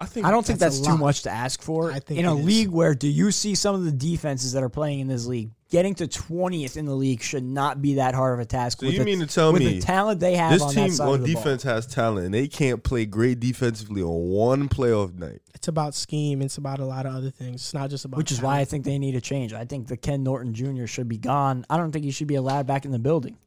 I 0.00 0.06
think 0.06 0.26
I 0.26 0.32
don't 0.32 0.44
think 0.44 0.58
That's 0.58 0.78
that's, 0.78 0.86
too 0.86 0.94
lot. 0.94 1.00
much 1.00 1.22
to 1.22 1.30
ask 1.30 1.62
for 1.62 1.92
I 1.92 2.00
think 2.00 2.18
in 2.18 2.26
a 2.26 2.34
it 2.36 2.40
is. 2.40 2.44
league 2.46 2.68
where 2.70 2.92
do 2.92 3.06
you 3.06 3.30
see 3.30 3.54
some 3.54 3.76
of 3.76 3.84
the 3.84 3.92
defenses 3.92 4.52
that 4.54 4.62
are 4.64 4.68
playing 4.68 4.98
in 4.98 5.06
this 5.06 5.26
league 5.26 5.50
getting 5.70 5.94
to 5.94 6.06
20th 6.08 6.76
in 6.76 6.84
the 6.86 6.94
league 6.94 7.22
should 7.22 7.44
not 7.44 7.80
be 7.80 7.94
that 7.94 8.14
hard 8.14 8.34
of 8.34 8.40
a 8.40 8.44
task. 8.44 8.80
So 8.80 8.86
with 8.86 8.94
you 8.94 8.98
the, 8.98 9.04
mean 9.06 9.20
to 9.20 9.26
tell 9.26 9.52
with 9.52 9.62
me 9.62 9.74
the 9.74 9.80
talent 9.80 10.18
they 10.20 10.34
have 10.36 10.52
this 10.52 10.62
on 10.62 10.74
team 10.74 10.88
that 10.88 10.92
side 10.94 11.08
on 11.08 11.14
of 11.14 11.20
the 11.22 11.34
defense 11.34 11.64
ball. 11.64 11.74
has 11.74 11.86
talent 11.86 12.26
and 12.26 12.34
they 12.34 12.48
can't 12.48 12.82
play 12.82 13.06
great 13.06 13.38
defensively 13.40 14.02
on 14.02 14.28
one 14.28 14.68
playoff 14.68 15.14
night? 15.14 15.40
It's 15.54 15.68
about 15.68 15.94
scheme. 15.94 16.42
It's 16.42 16.58
about 16.58 16.80
a 16.80 16.84
lot 16.84 17.06
of 17.06 17.14
other 17.14 17.30
things. 17.30 17.62
It's 17.62 17.74
not 17.74 17.88
just 17.88 18.04
about. 18.04 18.18
Which 18.18 18.32
is 18.32 18.42
why 18.42 18.58
I 18.58 18.64
think 18.64 18.84
they 18.84 18.98
need 18.98 19.14
a 19.14 19.20
change. 19.20 19.52
I 19.54 19.64
think 19.64 19.86
the 19.86 19.96
Ken 19.96 20.24
Norton 20.24 20.52
Jr. 20.52 20.86
should 20.86 21.08
be 21.08 21.16
gone. 21.18 21.64
I 21.70 21.76
don't 21.76 21.92
think 21.92 22.04
he 22.04 22.10
should 22.10 22.26
be 22.26 22.34
allowed 22.34 22.66
back 22.66 22.84
in 22.84 22.90
the 22.90 22.98
building. 22.98 23.38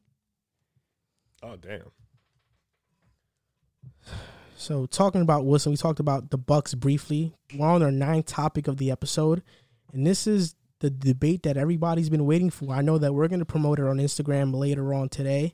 Oh 1.43 1.57
damn. 1.57 1.81
So 4.65 4.87
talking 4.87 5.21
about 5.21 5.45
Wilson, 5.45 5.73
we 5.73 5.77
talked 5.77 5.99
about 5.99 6.31
the 6.31 6.39
Bucks 6.39 6.73
briefly. 6.73 7.35
We're 7.55 7.67
on 7.67 7.83
our 7.83 7.91
ninth 7.91 8.25
topic 8.25 8.67
of 8.67 8.77
the 8.77 8.89
episode, 8.89 9.43
and 9.93 10.07
this 10.07 10.25
is 10.25 10.55
the 10.79 10.89
debate 10.89 11.43
that 11.43 11.55
everybody's 11.55 12.09
been 12.09 12.25
waiting 12.25 12.49
for. 12.49 12.73
I 12.73 12.81
know 12.81 12.97
that 12.97 13.13
we're 13.13 13.27
going 13.27 13.41
to 13.41 13.45
promote 13.45 13.77
it 13.77 13.85
on 13.85 13.97
Instagram 13.97 14.55
later 14.55 14.91
on 14.91 15.09
today, 15.09 15.53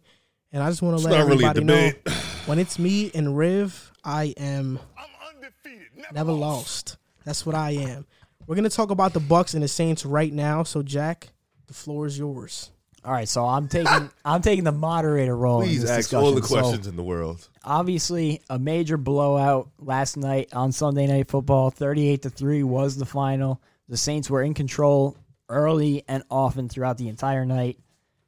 and 0.54 0.64
I 0.64 0.70
just 0.70 0.82
want 0.82 0.98
to 0.98 1.04
let 1.04 1.12
not 1.12 1.28
really 1.28 1.44
everybody 1.44 1.66
know 1.66 1.92
when 2.46 2.58
it's 2.58 2.80
me 2.80 3.12
and 3.14 3.38
Riv, 3.38 3.92
I 4.06 4.34
am 4.38 4.80
undefeated, 5.28 5.90
never 6.14 6.32
lost. 6.32 6.96
That's 7.26 7.46
what 7.46 7.54
I 7.54 7.72
am. 7.72 8.06
We're 8.48 8.56
going 8.56 8.64
to 8.64 8.74
talk 8.74 8.92
about 8.92 9.12
the 9.12 9.20
Bucks 9.20 9.56
and 9.56 9.62
the 9.62 9.68
Saints 9.68 10.06
right 10.06 10.32
now. 10.32 10.64
So 10.64 10.84
Jack, 10.84 11.34
the 11.68 11.74
floor 11.74 12.06
is 12.06 12.18
yours. 12.18 12.72
All 13.04 13.12
right, 13.12 13.28
so 13.28 13.46
I'm 13.46 13.68
taking 13.68 14.10
I'm 14.26 14.42
taking 14.42 14.64
the 14.64 14.72
moderator 14.72 15.36
role. 15.36 15.62
in 15.62 15.68
Please 15.68 15.82
this 15.82 15.90
ask 15.90 16.14
all 16.14 16.32
the 16.32 16.42
discussion. 16.42 16.64
So, 16.64 16.70
questions 16.70 16.88
in 16.88 16.96
the 16.96 17.04
world. 17.04 17.48
obviously 17.64 18.42
a 18.50 18.60
major 18.60 18.98
blowout 18.98 19.70
last 19.80 20.18
night 20.18 20.54
on 20.54 20.72
Sunday 20.72 21.08
Night 21.08 21.30
Football. 21.30 21.72
38 21.72 22.24
to 22.24 22.30
3 22.30 22.64
was 22.64 22.98
the 22.98 23.06
final. 23.06 23.62
The 23.90 23.98
Saints 23.98 24.30
were 24.30 24.44
in 24.44 24.54
control 24.54 25.18
early 25.50 26.04
and 26.08 26.24
often 26.30 26.70
throughout 26.70 26.98
the 26.98 27.10
entire 27.10 27.46
night. 27.46 27.80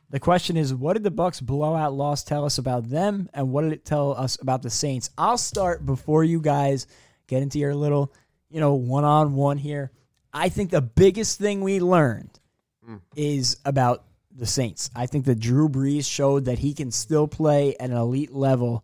The 0.10 0.20
question 0.20 0.58
is 0.58 0.74
what 0.74 0.94
did 0.94 1.04
the 1.04 1.12
Bucks 1.12 1.40
blowout 1.40 1.94
loss 1.94 2.24
tell 2.24 2.46
us 2.46 2.58
about 2.58 2.90
them 2.90 3.30
and 3.34 3.52
what 3.52 3.62
did 3.62 3.74
it 3.74 3.86
tell 3.86 4.14
us 4.14 4.40
about 4.42 4.62
the 4.64 4.70
Saints? 4.70 5.10
I'll 5.18 5.38
start 5.38 5.86
before 5.86 6.24
you 6.24 6.42
guys 6.42 6.88
get 7.28 7.44
into 7.44 7.60
your 7.60 7.76
little, 7.76 8.12
you 8.50 8.60
know, 8.60 8.74
one-on-one 8.74 9.58
here. 9.58 9.92
I 10.34 10.50
think 10.50 10.72
the 10.72 10.82
biggest 10.82 11.40
thing 11.40 11.62
we 11.62 11.80
learned 11.80 12.40
hmm. 12.86 12.98
is 13.16 13.58
about 13.66 14.04
the 14.36 14.46
Saints. 14.46 14.90
I 14.96 15.06
think 15.06 15.26
that 15.26 15.40
Drew 15.40 15.70
Brees 15.70 16.10
showed 16.10 16.46
that 16.46 16.60
he 16.60 16.74
can 16.74 16.92
still 16.92 17.28
play 17.28 17.76
at 17.80 17.90
an 17.90 17.98
elite 17.98 18.34
level. 18.34 18.84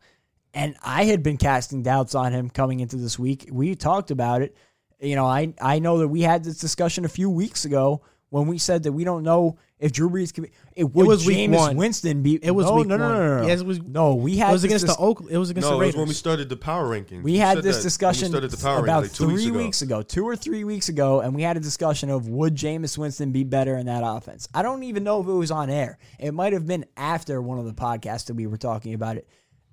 And 0.54 0.76
I 0.84 1.06
had 1.06 1.24
been 1.24 1.38
casting 1.38 1.84
doubts 1.84 2.16
on 2.16 2.34
him 2.34 2.50
coming 2.50 2.80
into 2.80 2.98
this 2.98 3.20
week. 3.20 3.50
We 3.52 3.76
talked 3.76 4.12
about 4.12 4.42
it. 4.42 4.56
You 5.00 5.16
know, 5.16 5.26
I 5.26 5.54
I 5.62 5.80
know 5.80 6.00
that 6.00 6.08
we 6.08 6.22
had 6.22 6.44
this 6.44 6.58
discussion 6.58 7.06
a 7.06 7.10
few 7.10 7.30
weeks 7.30 7.66
ago 7.66 8.02
when 8.30 8.48
we 8.48 8.58
said 8.58 8.84
that 8.84 8.92
we 8.92 9.04
don't 9.04 9.24
know 9.24 9.58
if 9.80 9.92
Drew 9.92 10.10
Brees 10.10 10.34
could 10.34 10.44
be. 10.44 10.52
It, 10.76 10.84
would 10.94 11.08
was 11.08 11.26
week 11.26 11.50
Jameis 11.50 11.56
one. 11.58 11.76
Winston 11.78 12.22
be? 12.22 12.36
It 12.44 12.52
was 12.52 12.66
no, 12.68 12.74
week 12.76 12.88
no, 12.88 12.98
no, 12.98 13.08
no, 13.08 13.28
no, 13.38 13.42
no. 13.42 13.48
Yes, 13.48 13.62
it 13.62 13.66
was- 13.66 13.82
no, 13.82 14.16
we 14.16 14.38
had 14.38 14.50
It 14.50 14.52
was 14.54 14.62
this 14.62 14.70
against 14.70 14.86
dis- 14.88 14.96
the 14.98 15.02
Oak. 15.02 15.24
It 15.30 15.38
was 15.38 15.50
against 15.50 15.68
No, 15.68 15.72
the 15.72 15.78
it 15.78 15.80
Raiders. 15.82 15.96
was 15.96 16.00
when 16.02 16.08
we 16.10 16.14
started 16.14 16.50
the 16.50 16.58
power 16.58 16.88
rankings. 16.88 17.24
We 17.24 17.34
You 17.34 17.40
had 17.40 17.64
this 17.64 17.82
discussion 17.82 18.32
we 18.32 18.40
the 18.42 18.58
power 18.58 18.84
about 18.84 19.04
rankings 19.04 19.08
like 19.08 19.14
two 19.14 19.30
three 19.38 19.52
weeks 19.52 19.82
ago. 19.82 20.02
two 20.02 20.28
or 20.28 20.36
three 20.36 20.64
weeks 20.64 20.90
ago, 20.90 21.22
and 21.22 21.34
we 21.34 21.42
had 21.42 21.58
a 21.58 21.62
discussion 21.62 22.10
of 22.10 22.28
would 22.28 22.56
Jameis 22.56 22.98
Winston 22.98 23.32
be 23.32 23.44
better 23.44 23.76
in 23.78 23.86
that 23.88 24.04
offense. 24.06 24.48
I 24.54 24.62
don't 24.62 24.84
even 24.84 25.04
know 25.04 25.22
if 25.22 25.28
it 25.28 25.32
was 25.32 25.50
on 25.52 25.70
air. 25.70 25.98
It 26.20 26.34
might 26.34 26.54
have 26.54 26.68
been 26.68 26.86
after 26.98 27.42
one 27.42 27.58
of 27.58 27.66
the 27.66 27.74
podcasts 27.74 28.26
that 28.28 28.36
we 28.36 28.48
were 28.48 28.58
talking 28.58 28.94
about 28.94 29.18
it. 29.18 29.28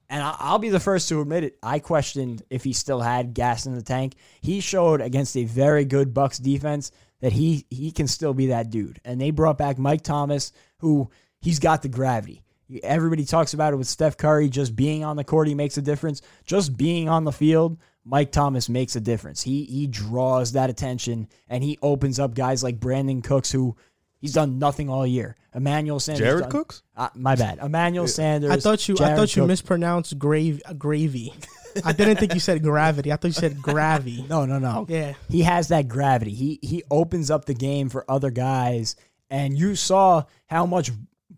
And 0.08 0.22
I'll 0.22 0.60
be 0.60 0.68
the 0.68 0.78
first 0.78 1.08
to 1.08 1.20
admit 1.20 1.42
it. 1.42 1.58
I 1.64 1.80
questioned 1.80 2.42
if 2.48 2.62
he 2.62 2.72
still 2.72 3.00
had 3.00 3.34
gas 3.34 3.66
in 3.66 3.74
the 3.74 3.82
tank. 3.82 4.14
He 4.40 4.60
showed 4.60 5.00
against 5.00 5.36
a 5.36 5.42
very 5.44 5.84
good 5.84 6.14
Bucks 6.14 6.38
defense 6.38 6.92
that 7.26 7.32
he 7.32 7.66
he 7.70 7.90
can 7.90 8.06
still 8.06 8.32
be 8.34 8.46
that 8.46 8.70
dude. 8.70 9.00
And 9.04 9.20
they 9.20 9.32
brought 9.32 9.58
back 9.58 9.78
Mike 9.78 10.02
Thomas, 10.02 10.52
who 10.78 11.10
he's 11.40 11.58
got 11.58 11.82
the 11.82 11.88
gravity. 11.88 12.44
Everybody 12.84 13.24
talks 13.24 13.52
about 13.52 13.72
it 13.72 13.76
with 13.76 13.88
Steph 13.88 14.16
Curry 14.16 14.48
just 14.48 14.76
being 14.76 15.02
on 15.02 15.16
the 15.16 15.24
court, 15.24 15.48
he 15.48 15.54
makes 15.56 15.76
a 15.76 15.82
difference. 15.82 16.22
Just 16.44 16.76
being 16.76 17.08
on 17.08 17.24
the 17.24 17.32
field, 17.32 17.78
Mike 18.04 18.30
Thomas 18.30 18.68
makes 18.68 18.94
a 18.94 19.00
difference. 19.00 19.42
He 19.42 19.64
he 19.64 19.88
draws 19.88 20.52
that 20.52 20.70
attention 20.70 21.26
and 21.48 21.64
he 21.64 21.80
opens 21.82 22.20
up 22.20 22.32
guys 22.32 22.62
like 22.62 22.78
Brandin 22.78 23.24
Cooks, 23.24 23.50
who 23.50 23.74
he's 24.20 24.34
done 24.34 24.60
nothing 24.60 24.88
all 24.88 25.04
year. 25.04 25.34
Emmanuel 25.52 25.98
Sanders. 25.98 26.24
Jared 26.24 26.42
done- 26.42 26.50
Cooks? 26.52 26.84
Uh, 26.96 27.08
my 27.16 27.34
bad. 27.34 27.58
Emmanuel 27.58 28.06
Sanders. 28.06 28.52
I 28.52 28.60
thought 28.60 28.86
you. 28.86 28.94
I 29.00 29.16
thought 29.16 29.34
you 29.34 29.42
Cook. 29.42 29.48
mispronounced 29.48 30.16
grave 30.16 30.62
gravy. 30.78 31.34
I 31.84 31.92
didn't 31.92 32.16
think 32.16 32.34
you 32.34 32.40
said 32.40 32.62
gravity. 32.62 33.12
I 33.12 33.16
thought 33.16 33.28
you 33.28 33.32
said 33.32 33.60
gravy. 33.62 34.24
No, 34.28 34.44
no, 34.44 34.58
no. 34.58 34.86
Yeah. 34.88 35.14
He 35.28 35.42
has 35.42 35.68
that 35.68 35.88
gravity. 35.88 36.32
He 36.32 36.58
he 36.62 36.82
opens 36.90 37.30
up 37.30 37.44
the 37.44 37.54
game 37.54 37.88
for 37.88 38.04
other 38.10 38.30
guys, 38.30 38.96
and 39.30 39.56
you 39.56 39.74
saw 39.76 40.24
how 40.46 40.66
much 40.66 40.90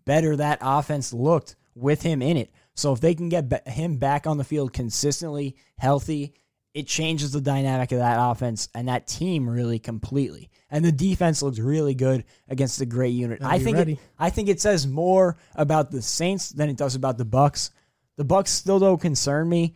better 0.05 0.35
that 0.35 0.59
offense 0.61 1.13
looked 1.13 1.55
with 1.75 2.01
him 2.01 2.21
in 2.21 2.37
it. 2.37 2.51
So 2.75 2.93
if 2.93 3.01
they 3.01 3.13
can 3.13 3.29
get 3.29 3.67
him 3.67 3.97
back 3.97 4.25
on 4.25 4.37
the 4.37 4.43
field 4.43 4.73
consistently, 4.73 5.55
healthy, 5.77 6.33
it 6.73 6.87
changes 6.87 7.31
the 7.31 7.41
dynamic 7.41 7.91
of 7.91 7.99
that 7.99 8.17
offense 8.19 8.69
and 8.73 8.87
that 8.87 9.07
team 9.07 9.49
really 9.49 9.79
completely. 9.79 10.49
And 10.71 10.85
the 10.85 10.91
defense 10.91 11.41
looks 11.41 11.59
really 11.59 11.95
good 11.95 12.25
against 12.47 12.79
a 12.79 12.85
great 12.85 13.13
unit. 13.13 13.39
I 13.43 13.59
think 13.59 13.77
it. 13.77 13.99
I 14.17 14.29
think 14.29 14.49
it 14.49 14.61
says 14.61 14.87
more 14.87 15.37
about 15.55 15.91
the 15.91 16.01
Saints 16.01 16.49
than 16.49 16.69
it 16.69 16.77
does 16.77 16.95
about 16.95 17.17
the 17.17 17.25
Bucks. 17.25 17.71
The 18.17 18.23
Bucks 18.23 18.51
still 18.51 18.79
don't 18.79 19.01
concern 19.01 19.49
me. 19.49 19.75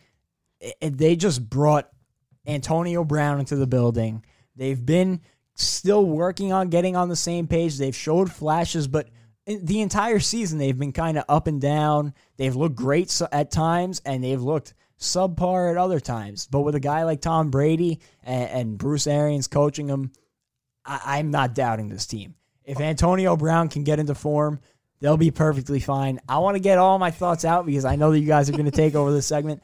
I- 0.64 0.74
I- 0.82 0.90
they 0.90 1.16
just 1.16 1.48
brought 1.50 1.90
Antonio 2.46 3.04
Brown 3.04 3.40
into 3.40 3.56
the 3.56 3.68
building. 3.68 4.24
They've 4.56 4.84
been 4.84 5.22
still 5.56 6.06
working 6.06 6.52
on 6.52 6.70
getting 6.70 6.96
on 6.96 7.10
the 7.10 7.16
same 7.16 7.48
page. 7.48 7.78
They've 7.78 7.96
showed 7.96 8.32
flashes, 8.32 8.88
but 8.88 9.10
the 9.46 9.82
entire 9.82 10.20
season 10.20 10.58
they've 10.58 10.78
been 10.78 10.94
kind 10.94 11.18
of 11.18 11.26
up 11.28 11.48
and 11.48 11.60
down. 11.60 12.14
They've 12.38 12.56
looked 12.56 12.76
great 12.76 13.22
at 13.32 13.52
times, 13.52 14.02
and 14.06 14.24
they've 14.24 14.42
looked 14.42 14.74
subpar 15.00 15.72
at 15.72 15.78
other 15.78 16.00
times. 16.00 16.48
But 16.48 16.62
with 16.62 16.76
a 16.76 16.80
guy 16.80 17.04
like 17.04 17.22
Tom 17.22 17.50
Brady 17.52 18.00
and, 18.24 18.50
and 18.50 18.78
Bruce 18.78 19.06
Arians 19.06 19.48
coaching 19.48 19.88
them, 19.88 20.12
I, 20.86 21.18
I'm 21.18 21.30
not 21.32 21.56
doubting 21.56 21.90
this 21.90 22.06
team. 22.06 22.36
If 22.64 22.80
Antonio 22.80 23.36
Brown 23.36 23.68
can 23.68 23.84
get 23.84 24.00
into 24.00 24.16
form, 24.16 24.60
they'll 25.02 25.18
be 25.18 25.32
perfectly 25.32 25.82
fine. 25.82 26.22
I 26.30 26.38
want 26.38 26.56
to 26.56 26.62
get 26.62 26.78
all 26.78 26.98
my 26.98 27.12
thoughts 27.12 27.44
out 27.44 27.66
because 27.66 27.84
I 27.84 27.98
know 27.98 28.12
that 28.12 28.20
you 28.20 28.28
guys 28.28 28.48
are 28.50 28.54
going 28.54 28.66
to 28.66 28.72
take 28.72 28.96
over 28.96 29.12
this 29.12 29.28
segment. 29.28 29.62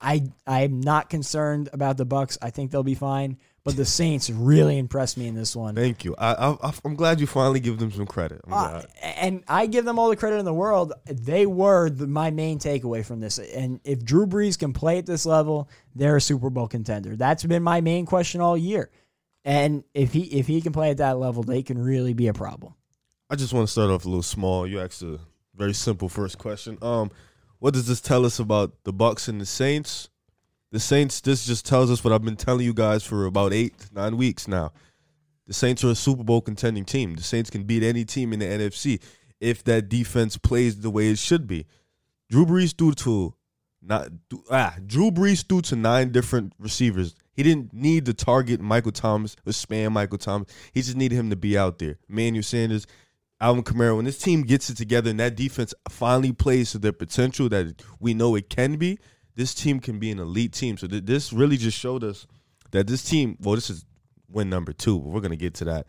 I 0.00 0.30
I'm 0.46 0.80
not 0.80 1.10
concerned 1.10 1.68
about 1.72 1.96
the 1.96 2.04
Bucks. 2.04 2.38
I 2.40 2.50
think 2.50 2.70
they'll 2.70 2.82
be 2.82 2.94
fine. 2.94 3.38
But 3.64 3.76
the 3.76 3.84
Saints 3.84 4.30
really 4.30 4.78
impressed 4.78 5.18
me 5.18 5.26
in 5.26 5.34
this 5.34 5.54
one. 5.54 5.74
Thank 5.74 6.02
you. 6.02 6.14
I, 6.16 6.32
I, 6.32 6.72
I'm 6.86 6.94
glad 6.94 7.20
you 7.20 7.26
finally 7.26 7.60
give 7.60 7.78
them 7.78 7.92
some 7.92 8.06
credit. 8.06 8.40
Uh, 8.50 8.80
and 9.02 9.44
I 9.46 9.66
give 9.66 9.84
them 9.84 9.98
all 9.98 10.08
the 10.08 10.16
credit 10.16 10.38
in 10.38 10.46
the 10.46 10.54
world. 10.54 10.94
They 11.04 11.44
were 11.44 11.90
the, 11.90 12.06
my 12.06 12.30
main 12.30 12.58
takeaway 12.60 13.04
from 13.04 13.20
this. 13.20 13.38
And 13.38 13.80
if 13.84 14.02
Drew 14.02 14.26
Brees 14.26 14.58
can 14.58 14.72
play 14.72 14.96
at 14.96 15.04
this 15.04 15.26
level, 15.26 15.68
they're 15.94 16.16
a 16.16 16.20
Super 16.20 16.48
Bowl 16.48 16.66
contender. 16.66 17.14
That's 17.14 17.44
been 17.44 17.62
my 17.62 17.82
main 17.82 18.06
question 18.06 18.40
all 18.40 18.56
year. 18.56 18.90
And 19.44 19.84
if 19.92 20.14
he 20.14 20.22
if 20.22 20.46
he 20.46 20.62
can 20.62 20.72
play 20.72 20.90
at 20.90 20.96
that 20.98 21.18
level, 21.18 21.42
they 21.42 21.62
can 21.62 21.78
really 21.78 22.14
be 22.14 22.28
a 22.28 22.34
problem. 22.34 22.72
I 23.28 23.36
just 23.36 23.52
want 23.52 23.66
to 23.66 23.72
start 23.72 23.90
off 23.90 24.06
a 24.06 24.08
little 24.08 24.22
small. 24.22 24.66
You 24.66 24.80
asked 24.80 25.02
a 25.02 25.18
very 25.54 25.74
simple 25.74 26.08
first 26.08 26.38
question. 26.38 26.78
Um, 26.80 27.10
what 27.58 27.74
does 27.74 27.86
this 27.86 28.00
tell 28.00 28.24
us 28.24 28.38
about 28.38 28.84
the 28.84 28.92
Bucks 28.92 29.28
and 29.28 29.40
the 29.40 29.46
Saints? 29.46 30.08
The 30.70 30.80
Saints. 30.80 31.20
This 31.20 31.46
just 31.46 31.66
tells 31.66 31.90
us 31.90 32.04
what 32.04 32.12
I've 32.12 32.24
been 32.24 32.36
telling 32.36 32.64
you 32.64 32.74
guys 32.74 33.02
for 33.02 33.24
about 33.24 33.52
eight, 33.52 33.74
nine 33.92 34.16
weeks 34.16 34.46
now. 34.46 34.72
The 35.46 35.54
Saints 35.54 35.82
are 35.82 35.90
a 35.90 35.94
Super 35.94 36.24
Bowl 36.24 36.40
contending 36.40 36.84
team. 36.84 37.14
The 37.14 37.22
Saints 37.22 37.50
can 37.50 37.64
beat 37.64 37.82
any 37.82 38.04
team 38.04 38.32
in 38.32 38.38
the 38.38 38.46
NFC 38.46 39.00
if 39.40 39.64
that 39.64 39.88
defense 39.88 40.36
plays 40.36 40.80
the 40.80 40.90
way 40.90 41.08
it 41.08 41.18
should 41.18 41.46
be. 41.46 41.66
Drew 42.28 42.44
Brees 42.44 42.76
threw 42.76 42.92
to 42.92 43.34
not 43.80 44.08
ah 44.50 44.76
Drew 44.84 45.10
Brees 45.10 45.46
threw 45.46 45.62
to 45.62 45.76
nine 45.76 46.12
different 46.12 46.52
receivers. 46.58 47.14
He 47.32 47.42
didn't 47.42 47.72
need 47.72 48.04
to 48.06 48.14
target 48.14 48.60
Michael 48.60 48.92
Thomas 48.92 49.36
or 49.46 49.52
spam 49.52 49.92
Michael 49.92 50.18
Thomas. 50.18 50.48
He 50.72 50.82
just 50.82 50.96
needed 50.96 51.14
him 51.14 51.30
to 51.30 51.36
be 51.36 51.56
out 51.56 51.78
there. 51.78 51.98
Manuel 52.08 52.42
Sanders, 52.42 52.86
Alvin 53.40 53.62
Kamara. 53.62 53.96
When 53.96 54.04
this 54.04 54.18
team 54.18 54.42
gets 54.42 54.70
it 54.70 54.76
together 54.76 55.10
and 55.10 55.20
that 55.20 55.36
defense 55.36 55.74
finally 55.88 56.32
plays 56.32 56.72
to 56.72 56.78
their 56.78 56.92
potential 56.92 57.48
that 57.50 57.82
we 58.00 58.14
know 58.14 58.34
it 58.34 58.48
can 58.48 58.76
be, 58.76 58.98
this 59.36 59.54
team 59.54 59.80
can 59.80 59.98
be 59.98 60.10
an 60.10 60.18
elite 60.18 60.52
team. 60.52 60.76
So 60.76 60.86
th- 60.86 61.04
this 61.04 61.32
really 61.32 61.56
just 61.56 61.78
showed 61.78 62.02
us 62.02 62.26
that 62.72 62.86
this 62.86 63.04
team. 63.04 63.36
Well, 63.40 63.54
this 63.54 63.70
is 63.70 63.84
win 64.30 64.50
number 64.50 64.72
two, 64.72 64.98
but 64.98 65.08
we're 65.08 65.20
gonna 65.20 65.36
get 65.36 65.54
to 65.54 65.64
that 65.66 65.86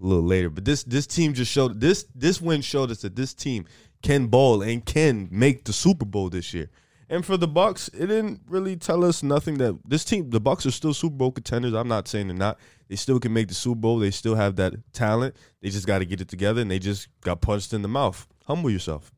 a 0.00 0.06
little 0.06 0.22
later. 0.24 0.50
But 0.50 0.64
this 0.64 0.84
this 0.84 1.06
team 1.06 1.34
just 1.34 1.50
showed 1.50 1.80
this 1.80 2.04
this 2.14 2.40
win 2.40 2.60
showed 2.60 2.90
us 2.90 3.02
that 3.02 3.16
this 3.16 3.34
team 3.34 3.64
can 4.02 4.26
ball 4.26 4.62
and 4.62 4.84
can 4.84 5.28
make 5.30 5.64
the 5.64 5.72
Super 5.72 6.04
Bowl 6.04 6.28
this 6.28 6.52
year. 6.52 6.68
And 7.08 7.26
for 7.26 7.36
the 7.36 7.48
Bucks, 7.48 7.88
it 7.88 8.06
didn't 8.06 8.40
really 8.48 8.76
tell 8.76 9.04
us 9.04 9.22
nothing 9.22 9.58
that 9.58 9.78
this 9.86 10.04
team, 10.04 10.30
the 10.30 10.40
Bucks 10.40 10.64
are 10.64 10.70
still 10.70 10.94
Super 10.94 11.16
Bowl 11.16 11.32
contenders. 11.32 11.74
I'm 11.74 11.88
not 11.88 12.08
saying 12.08 12.28
they're 12.28 12.36
not. 12.36 12.58
They 12.88 12.96
still 12.96 13.20
can 13.20 13.32
make 13.32 13.48
the 13.48 13.54
Super 13.54 13.80
Bowl. 13.80 13.98
They 13.98 14.10
still 14.10 14.34
have 14.34 14.56
that 14.56 14.74
talent. 14.92 15.36
They 15.60 15.70
just 15.70 15.86
got 15.86 15.98
to 15.98 16.06
get 16.06 16.20
it 16.20 16.28
together, 16.28 16.62
and 16.62 16.70
they 16.70 16.78
just 16.78 17.08
got 17.20 17.40
punched 17.40 17.72
in 17.72 17.82
the 17.82 17.88
mouth. 17.88 18.26
Humble 18.46 18.70
yourself. 18.70 19.12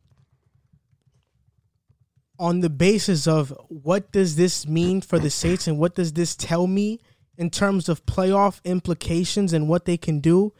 on 2.38 2.60
the 2.60 2.70
basis 2.70 3.26
of 3.26 3.56
what 3.68 4.10
does 4.12 4.36
this 4.36 4.66
mean 4.66 5.00
for 5.00 5.18
the 5.18 5.30
Saints 5.30 5.66
and 5.66 5.78
what 5.78 5.94
does 5.94 6.12
this 6.12 6.34
tell 6.34 6.66
me 6.66 7.00
in 7.36 7.50
terms 7.50 7.88
of 7.88 8.04
playoff 8.06 8.62
implications 8.64 9.52
and 9.52 9.68
what 9.68 9.84
they 9.84 9.96
can 9.96 10.20
do, 10.20 10.52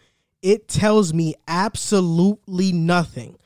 it 0.42 0.68
tells 0.68 1.12
me 1.12 1.34
absolutely 1.48 2.72
nothing. 2.72 3.36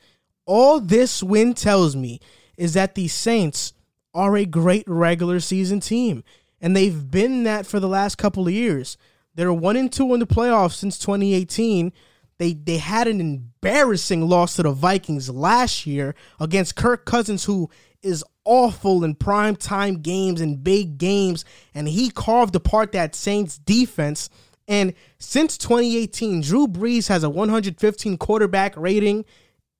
All 0.45 0.79
this 0.79 1.21
win 1.23 1.53
tells 1.53 1.95
me 1.95 2.19
is 2.59 2.73
that 2.73 2.93
the 2.93 3.07
Saints 3.07 3.73
are 4.13 4.35
a 4.35 4.45
great 4.45 4.83
regular 4.85 5.39
season 5.39 5.79
team, 5.79 6.23
and 6.59 6.75
they've 6.75 7.09
been 7.09 7.43
that 7.43 7.65
for 7.65 7.79
the 7.79 7.87
last 7.87 8.17
couple 8.17 8.47
of 8.47 8.53
years. 8.53 8.97
They're 9.33 9.53
one 9.53 9.77
and 9.77 9.91
two 9.91 10.13
in 10.13 10.19
the 10.19 10.27
playoffs 10.27 10.73
since 10.73 10.99
2018. 10.99 11.93
They 12.37 12.53
they 12.53 12.77
had 12.77 13.07
an 13.07 13.21
embarrassing 13.21 14.27
loss 14.27 14.57
to 14.57 14.63
the 14.63 14.71
Vikings 14.71 15.29
last 15.29 15.87
year 15.87 16.15
against 16.39 16.75
Kirk 16.75 17.05
Cousins, 17.05 17.45
who 17.45 17.69
is 18.01 18.25
awful 18.43 19.03
in 19.03 19.15
prime 19.15 19.55
time 19.55 20.01
games 20.01 20.41
and 20.41 20.63
big 20.63 20.97
games, 20.97 21.45
and 21.73 21.87
he 21.87 22.09
carved 22.09 22.55
apart 22.55 22.91
that 22.91 23.15
Saints 23.15 23.57
defense. 23.57 24.29
And 24.67 24.93
since 25.17 25.57
2018, 25.57 26.41
Drew 26.41 26.67
Brees 26.67 27.07
has 27.07 27.23
a 27.23 27.29
115 27.29 28.17
quarterback 28.17 28.75
rating 28.75 29.25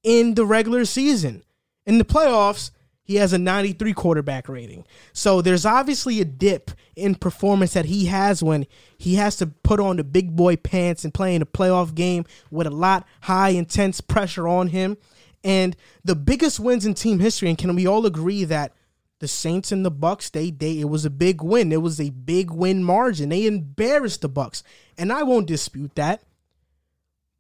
in 0.01 0.35
the 0.35 0.45
regular 0.45 0.85
season. 0.85 1.43
In 1.89 1.97
the 1.97 2.05
playoffs, 2.05 2.69
he 3.01 3.15
has 3.15 3.33
a 3.33 3.39
93 3.39 3.93
quarterback 3.93 4.47
rating. 4.47 4.85
So 5.11 5.41
there's 5.41 5.65
obviously 5.65 6.21
a 6.21 6.25
dip 6.25 6.69
in 6.95 7.15
performance 7.15 7.73
that 7.73 7.85
he 7.85 8.05
has 8.05 8.43
when 8.43 8.67
he 8.95 9.15
has 9.15 9.37
to 9.37 9.47
put 9.47 9.79
on 9.79 9.97
the 9.97 10.03
big 10.03 10.35
boy 10.35 10.55
pants 10.55 11.03
and 11.03 11.11
play 11.11 11.33
in 11.33 11.41
a 11.41 11.47
playoff 11.47 11.95
game 11.95 12.25
with 12.51 12.67
a 12.67 12.69
lot 12.69 13.07
high 13.21 13.49
intense 13.49 14.01
pressure 14.01 14.47
on 14.47 14.67
him. 14.67 14.97
And 15.43 15.75
the 16.03 16.13
biggest 16.13 16.59
wins 16.59 16.85
in 16.85 16.93
team 16.93 17.17
history, 17.17 17.49
and 17.49 17.57
can 17.57 17.75
we 17.75 17.87
all 17.87 18.05
agree 18.05 18.43
that 18.43 18.75
the 19.17 19.27
Saints 19.27 19.71
and 19.71 19.83
the 19.83 19.89
Bucks, 19.89 20.29
they 20.29 20.51
they 20.51 20.79
it 20.79 20.89
was 20.89 21.05
a 21.05 21.09
big 21.09 21.41
win. 21.41 21.71
It 21.71 21.81
was 21.81 21.99
a 21.99 22.11
big 22.11 22.51
win 22.51 22.83
margin. 22.83 23.29
They 23.29 23.47
embarrassed 23.47 24.21
the 24.21 24.29
Bucks. 24.29 24.61
And 24.95 25.11
I 25.11 25.23
won't 25.23 25.47
dispute 25.47 25.95
that. 25.95 26.21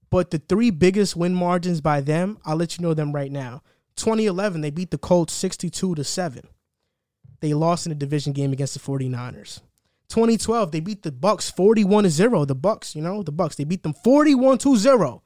But 0.09 0.31
the 0.31 0.39
three 0.39 0.71
biggest 0.71 1.15
win 1.15 1.35
margins 1.35 1.81
by 1.81 2.01
them, 2.01 2.39
I'll 2.43 2.55
let 2.55 2.79
you 2.79 2.81
know 2.81 2.95
them 2.95 3.13
right 3.13 3.31
now. 3.31 3.61
2011, 3.99 4.61
they 4.61 4.69
beat 4.71 4.91
the 4.91 4.97
Colts 4.97 5.33
62 5.33 5.95
to 5.95 6.03
7. 6.03 6.43
They 7.41 7.53
lost 7.53 7.85
in 7.85 7.91
a 7.91 7.95
division 7.95 8.33
game 8.33 8.51
against 8.51 8.73
the 8.73 8.79
49ers. 8.79 9.61
2012, 10.09 10.71
they 10.71 10.79
beat 10.79 11.03
the 11.03 11.11
Bucks 11.11 11.49
41 11.51 12.03
to 12.05 12.09
0. 12.09 12.45
The 12.45 12.55
Bucks, 12.55 12.95
you 12.95 13.01
know, 13.01 13.21
the 13.23 13.31
Bucks, 13.31 13.55
they 13.55 13.63
beat 13.63 13.83
them 13.83 13.93
41 13.93 14.57
to 14.59 14.75
0. 14.75 15.21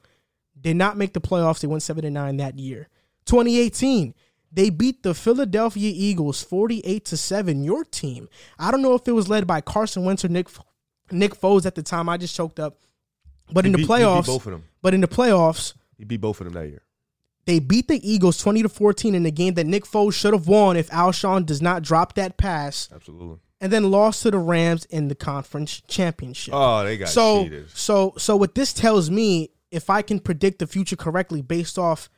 Did 0.60 0.76
not 0.76 0.96
make 0.96 1.12
the 1.14 1.20
playoffs. 1.20 1.60
They 1.60 1.66
went 1.68 1.82
7 1.82 2.02
to 2.02 2.10
9 2.10 2.36
that 2.36 2.58
year. 2.58 2.88
2018, 3.26 4.14
they 4.52 4.70
beat 4.70 5.02
the 5.02 5.14
Philadelphia 5.14 5.90
Eagles 5.94 6.42
48 6.42 7.04
to 7.06 7.16
7, 7.16 7.64
your 7.64 7.84
team. 7.84 8.28
I 8.58 8.70
don't 8.70 8.82
know 8.82 8.94
if 8.94 9.08
it 9.08 9.12
was 9.12 9.28
led 9.28 9.46
by 9.46 9.60
Carson 9.60 10.04
Wentz 10.04 10.24
or 10.24 10.28
Nick 10.28 10.48
Nick 11.10 11.34
Foles 11.38 11.66
at 11.66 11.74
the 11.74 11.82
time. 11.82 12.08
I 12.08 12.16
just 12.16 12.34
choked 12.36 12.60
up. 12.60 12.78
But 13.52 13.64
He 13.64 13.68
in 13.68 13.72
the 13.72 13.78
beat- 13.78 13.88
playoffs, 13.88 14.26
both 14.26 14.46
of 14.46 14.52
them. 14.52 14.64
but 14.80 14.94
in 14.94 15.00
the 15.00 15.08
playoffs, 15.08 15.74
He 15.98 16.04
beat 16.04 16.20
both 16.20 16.40
of 16.40 16.44
them 16.46 16.54
that 16.54 16.68
year. 16.68 16.82
They 17.46 17.58
beat 17.58 17.88
the 17.88 18.00
Eagles 18.08 18.38
20 18.38 18.62
to 18.62 18.68
14 18.68 19.14
in 19.14 19.26
a 19.26 19.30
game 19.30 19.54
that 19.54 19.66
Nick 19.66 19.84
Foles 19.84 20.14
should 20.14 20.32
have 20.32 20.46
won 20.48 20.76
if 20.76 20.88
Alshon 20.90 21.44
does 21.46 21.60
not 21.60 21.82
drop 21.82 22.14
that 22.14 22.36
pass, 22.36 22.88
Absolutely. 22.94 23.38
and 23.60 23.72
then 23.72 23.90
lost 23.90 24.22
to 24.22 24.30
the 24.30 24.38
Rams 24.38 24.84
in 24.86 25.08
the 25.08 25.14
conference 25.14 25.80
championship. 25.88 26.54
Oh, 26.54 26.84
they 26.84 26.96
got 26.96 27.08
so, 27.08 27.44
cheated. 27.44 27.70
so, 27.70 28.14
so 28.16 28.36
what 28.36 28.54
this 28.54 28.72
tells 28.72 29.10
me, 29.10 29.50
if 29.70 29.90
I 29.90 30.02
can 30.02 30.20
predict 30.20 30.58
the 30.60 30.66
future 30.66 30.96
correctly 30.96 31.42
based 31.42 31.78
off 31.78 32.08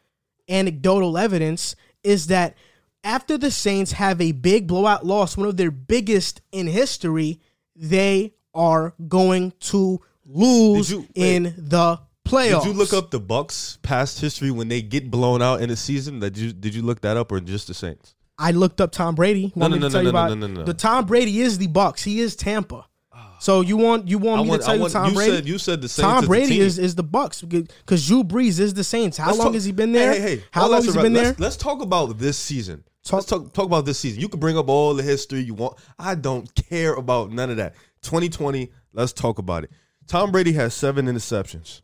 anecdotal 0.48 1.19
evidence, 1.19 1.74
is 2.05 2.28
that 2.28 2.55
after 3.03 3.39
the 3.39 3.51
Saints 3.51 3.93
have 3.93 4.20
a 4.20 4.32
big 4.32 4.66
blowout 4.66 5.05
loss, 5.07 5.36
one 5.36 5.48
of 5.48 5.57
their 5.57 5.70
biggest 5.70 6.40
in 6.53 6.66
history, 6.66 7.40
they 7.74 8.35
are 8.55 8.94
going 9.09 9.53
to 9.61 10.01
lose 10.24 10.90
you- 10.90 11.07
in 11.15 11.55
the 11.57 11.98
playoffs. 12.27 12.62
Did 12.65 12.73
you 12.73 12.78
look 12.78 12.93
up 12.93 13.11
the 13.11 13.20
Bucks 13.20 13.78
past 13.82 14.20
history 14.20 14.51
when 14.51 14.69
they 14.69 14.82
get 14.82 15.11
blown 15.11 15.43
out 15.43 15.61
in 15.62 15.70
a 15.70 15.77
season? 15.77 16.20
That 16.20 16.36
you 16.36 16.53
did 16.53 16.74
you 16.74 16.82
look 16.82 17.01
that 17.03 17.16
up 17.16 17.32
or 17.32 17.40
just 17.40 17.69
the 17.69 17.74
Saints? 17.74 18.15
I 18.39 18.51
looked 18.51 18.81
up 18.81 18.93
Tom 18.93 19.15
Brady. 19.15 19.53
Want 19.55 19.57
No, 19.57 19.69
no, 19.69 19.74
to 19.77 19.81
no, 19.81 19.89
tell 19.89 19.93
no, 19.93 19.98
you 20.01 20.05
no, 20.05 20.11
about 20.11 20.39
no, 20.39 20.47
no, 20.47 20.55
no. 20.61 20.65
the 20.65 20.74
Tom 20.74 21.07
Brady 21.07 21.40
is 21.40 21.57
the 21.59 21.69
Bucks. 21.69 22.03
He 22.03 22.20
is 22.20 22.36
Tampa. 22.36 22.86
Ah. 23.15 23.36
So 23.40 23.62
you 23.62 23.77
want 23.78 24.09
you 24.09 24.19
want 24.19 24.40
I 24.40 24.43
me 24.44 24.51
want- 24.51 24.61
to 24.62 24.66
tell 24.66 24.74
I 24.82 24.85
you 24.85 24.90
Tom 24.90 25.09
you 25.09 25.15
Brady? 25.15 25.36
said- 25.36 25.47
you 25.48 25.59
said 25.59 25.81
the 25.81 25.89
Saints 25.89 26.07
Tom 26.11 26.27
Brady 26.27 26.61
is, 26.61 26.78
is 26.78 26.94
the 26.94 27.03
Bucks 27.03 27.40
because 27.43 28.07
Drew 28.07 28.23
Brees 28.24 28.61
is 28.61 28.74
the 28.74 28.85
Saints. 28.85 29.16
How 29.16 29.28
Let's 29.28 29.39
long 29.39 29.47
talk- 29.48 29.55
has 29.55 29.65
he 29.65 29.73
been 29.73 29.93
there? 29.93 30.12
Hey, 30.12 30.20
hey, 30.20 30.36
hey. 30.36 30.44
How 30.51 30.62
All 30.65 30.70
long 30.70 30.85
has 30.85 30.94
he 30.94 31.01
been 31.01 31.12
there? 31.15 31.24
Let's, 31.27 31.40
let's 31.40 31.57
talk 31.57 31.81
about 31.81 32.19
this 32.19 32.36
season. 32.36 32.85
Talk- 33.05 33.19
let's 33.19 33.27
talk 33.27 33.53
talk 33.55 33.65
about 33.66 33.86
this 33.86 33.98
season. 34.01 34.20
You 34.20 34.28
can 34.28 34.40
bring 34.40 34.59
up 34.59 34.69
all 34.69 34.93
the 34.93 35.03
history 35.03 35.40
you 35.40 35.55
want. 35.55 35.78
I 35.98 36.15
don't 36.15 36.53
care 36.69 36.93
about 36.94 37.31
none 37.31 37.48
of 37.51 37.57
that. 37.57 37.74
2020. 38.03 38.70
Let's 38.93 39.12
talk 39.15 39.39
about 39.39 39.65
it. 39.65 39.70
Tom 40.07 40.31
Brady 40.31 40.53
has 40.53 40.74
seven 40.74 41.07
interceptions. 41.07 41.81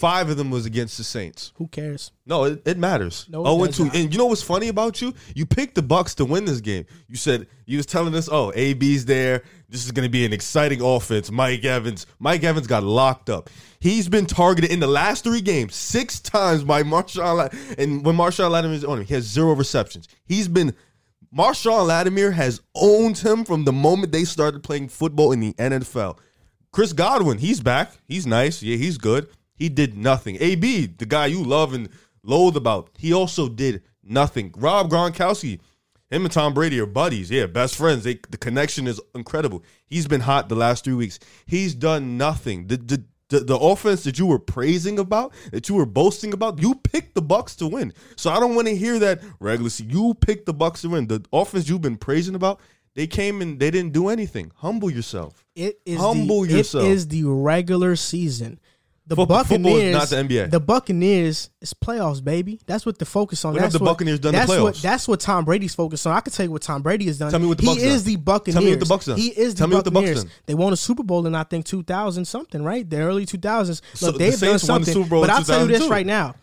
Five 0.00 0.30
of 0.30 0.38
them 0.38 0.50
was 0.50 0.64
against 0.64 0.96
the 0.96 1.04
Saints. 1.04 1.52
Who 1.56 1.68
cares? 1.68 2.10
No, 2.24 2.44
it, 2.44 2.62
it 2.64 2.78
matters. 2.78 3.26
No, 3.28 3.44
oh, 3.44 3.64
and 3.64 3.74
two. 3.74 3.84
not. 3.84 3.94
And 3.94 4.10
you 4.10 4.16
know 4.16 4.24
what's 4.24 4.42
funny 4.42 4.68
about 4.68 5.02
you? 5.02 5.12
You 5.34 5.44
picked 5.44 5.74
the 5.74 5.82
Bucks 5.82 6.14
to 6.14 6.24
win 6.24 6.46
this 6.46 6.62
game. 6.62 6.86
You 7.06 7.16
said 7.16 7.46
you 7.66 7.76
was 7.76 7.84
telling 7.84 8.14
us, 8.14 8.26
"Oh, 8.32 8.50
AB's 8.54 9.04
there. 9.04 9.42
This 9.68 9.84
is 9.84 9.92
going 9.92 10.06
to 10.06 10.10
be 10.10 10.24
an 10.24 10.32
exciting 10.32 10.80
offense." 10.80 11.30
Mike 11.30 11.66
Evans. 11.66 12.06
Mike 12.18 12.44
Evans 12.44 12.66
got 12.66 12.82
locked 12.82 13.28
up. 13.28 13.50
He's 13.78 14.08
been 14.08 14.24
targeted 14.24 14.70
in 14.70 14.80
the 14.80 14.86
last 14.86 15.22
three 15.22 15.42
games 15.42 15.74
six 15.74 16.18
times 16.18 16.64
by 16.64 16.82
Marshon. 16.82 17.52
And 17.76 18.02
when 18.02 18.16
Marshon 18.16 18.50
Lattimore 18.50 18.76
is 18.76 18.84
on 18.86 19.00
him, 19.00 19.04
he 19.04 19.12
has 19.12 19.24
zero 19.24 19.52
receptions. 19.52 20.08
He's 20.24 20.48
been 20.48 20.74
Marshon 21.36 21.86
Lattimore 21.86 22.30
has 22.30 22.62
owned 22.74 23.18
him 23.18 23.44
from 23.44 23.66
the 23.66 23.72
moment 23.72 24.12
they 24.12 24.24
started 24.24 24.62
playing 24.62 24.88
football 24.88 25.32
in 25.32 25.40
the 25.40 25.52
NFL. 25.58 26.16
Chris 26.72 26.94
Godwin, 26.94 27.36
he's 27.36 27.60
back. 27.60 27.92
He's 28.08 28.26
nice. 28.26 28.62
Yeah, 28.62 28.78
he's 28.78 28.96
good. 28.96 29.28
He 29.60 29.68
did 29.68 29.94
nothing. 29.94 30.38
AB, 30.40 30.86
the 30.86 31.04
guy 31.04 31.26
you 31.26 31.44
love 31.44 31.74
and 31.74 31.90
loathe 32.22 32.56
about, 32.56 32.88
he 32.96 33.12
also 33.12 33.46
did 33.46 33.82
nothing. 34.02 34.54
Rob 34.56 34.90
Gronkowski, 34.90 35.60
him 36.10 36.24
and 36.24 36.32
Tom 36.32 36.54
Brady 36.54 36.80
are 36.80 36.86
buddies. 36.86 37.30
Yeah, 37.30 37.44
best 37.44 37.76
friends. 37.76 38.04
They, 38.04 38.14
the 38.30 38.38
connection 38.38 38.86
is 38.86 38.98
incredible. 39.14 39.62
He's 39.86 40.08
been 40.08 40.22
hot 40.22 40.48
the 40.48 40.56
last 40.56 40.84
three 40.84 40.94
weeks. 40.94 41.18
He's 41.44 41.74
done 41.74 42.16
nothing. 42.16 42.68
The, 42.68 42.78
the 42.78 43.04
the, 43.28 43.40
the 43.40 43.56
offense 43.56 44.02
that 44.04 44.18
you 44.18 44.26
were 44.26 44.40
praising 44.40 44.98
about, 44.98 45.32
that 45.52 45.68
you 45.68 45.76
were 45.76 45.86
boasting 45.86 46.32
about, 46.32 46.60
you 46.60 46.74
picked 46.74 47.14
the 47.14 47.22
Bucks 47.22 47.54
to 47.56 47.68
win. 47.68 47.92
So 48.16 48.28
I 48.28 48.40
don't 48.40 48.56
want 48.56 48.66
to 48.66 48.74
hear 48.74 48.98
that 48.98 49.20
regular 49.38 49.70
season. 49.70 49.92
You 49.92 50.14
picked 50.14 50.46
the 50.46 50.52
Bucks 50.52 50.82
to 50.82 50.88
win. 50.88 51.06
The 51.06 51.24
offense 51.32 51.68
you've 51.68 51.80
been 51.80 51.96
praising 51.96 52.34
about, 52.34 52.58
they 52.96 53.06
came 53.06 53.40
and 53.40 53.60
they 53.60 53.70
didn't 53.70 53.92
do 53.92 54.08
anything. 54.08 54.50
Humble 54.56 54.90
yourself. 54.90 55.46
It 55.54 55.80
is 55.86 56.00
Humble 56.00 56.42
the, 56.42 56.56
yourself. 56.56 56.86
It 56.86 56.90
is 56.90 57.06
the 57.06 57.22
regular 57.22 57.94
season. 57.94 58.58
The 59.10 59.16
Fo- 59.16 59.22
is 59.22 59.28
Buccaneers, 59.28 59.92
not 59.92 60.08
the 60.08 60.16
NBA. 60.16 60.50
The 60.52 60.60
Buccaneers 60.60 61.50
is 61.60 61.74
playoffs, 61.74 62.22
baby. 62.22 62.60
That's 62.66 62.86
what 62.86 62.96
the 62.96 63.04
focus 63.04 63.44
on. 63.44 63.54
Have 63.54 63.62
that's 63.62 63.72
the 63.72 63.80
what, 63.80 63.90
Buccaneers 63.90 64.20
done 64.20 64.32
the 64.32 64.38
that's 64.38 64.48
What, 64.48 64.74
playoffs? 64.74 64.82
that's 64.82 65.08
what 65.08 65.18
Tom 65.18 65.44
Brady's 65.44 65.74
focused 65.74 66.06
on. 66.06 66.16
I 66.16 66.20
can 66.20 66.32
tell 66.32 66.46
you 66.46 66.52
what 66.52 66.62
Tom 66.62 66.80
Brady 66.80 67.06
has 67.06 67.18
done. 67.18 67.32
Tell 67.32 67.40
me 67.40 67.48
what 67.48 67.58
the 67.58 67.62
he 67.62 67.68
Bucks 67.70 67.82
is 67.82 68.04
done. 68.04 68.12
the 68.12 68.16
Buccaneers. 68.20 68.54
Tell 68.54 68.62
me 68.64 68.70
what 68.70 68.78
the 68.78 68.86
Bucks 68.86 69.06
done. 69.06 69.18
He 69.18 69.28
is 69.30 69.54
the 69.54 69.58
Tell 69.58 69.66
me 69.66 69.74
what 69.74 69.84
the 69.84 69.90
Bucks 69.90 70.02
Buccaneers. 70.04 70.24
done. 70.24 70.32
They 70.46 70.54
won 70.54 70.72
a 70.72 70.76
Super 70.76 71.02
Bowl 71.02 71.26
in 71.26 71.34
I 71.34 71.42
think 71.42 71.66
2000 71.66 72.24
something, 72.24 72.62
right? 72.62 72.88
The 72.88 72.98
early 73.00 73.26
2000s. 73.26 73.80
So 73.94 74.06
Look, 74.06 74.18
the 74.18 74.30
they've 74.30 74.38
done 74.38 74.52
the 74.52 74.58
something. 74.60 74.94
Super 74.94 75.08
Bowl 75.10 75.22
but 75.22 75.30
I'll 75.30 75.42
tell 75.42 75.62
you 75.62 75.66
this 75.76 75.88
right 75.88 76.06
now. 76.06 76.36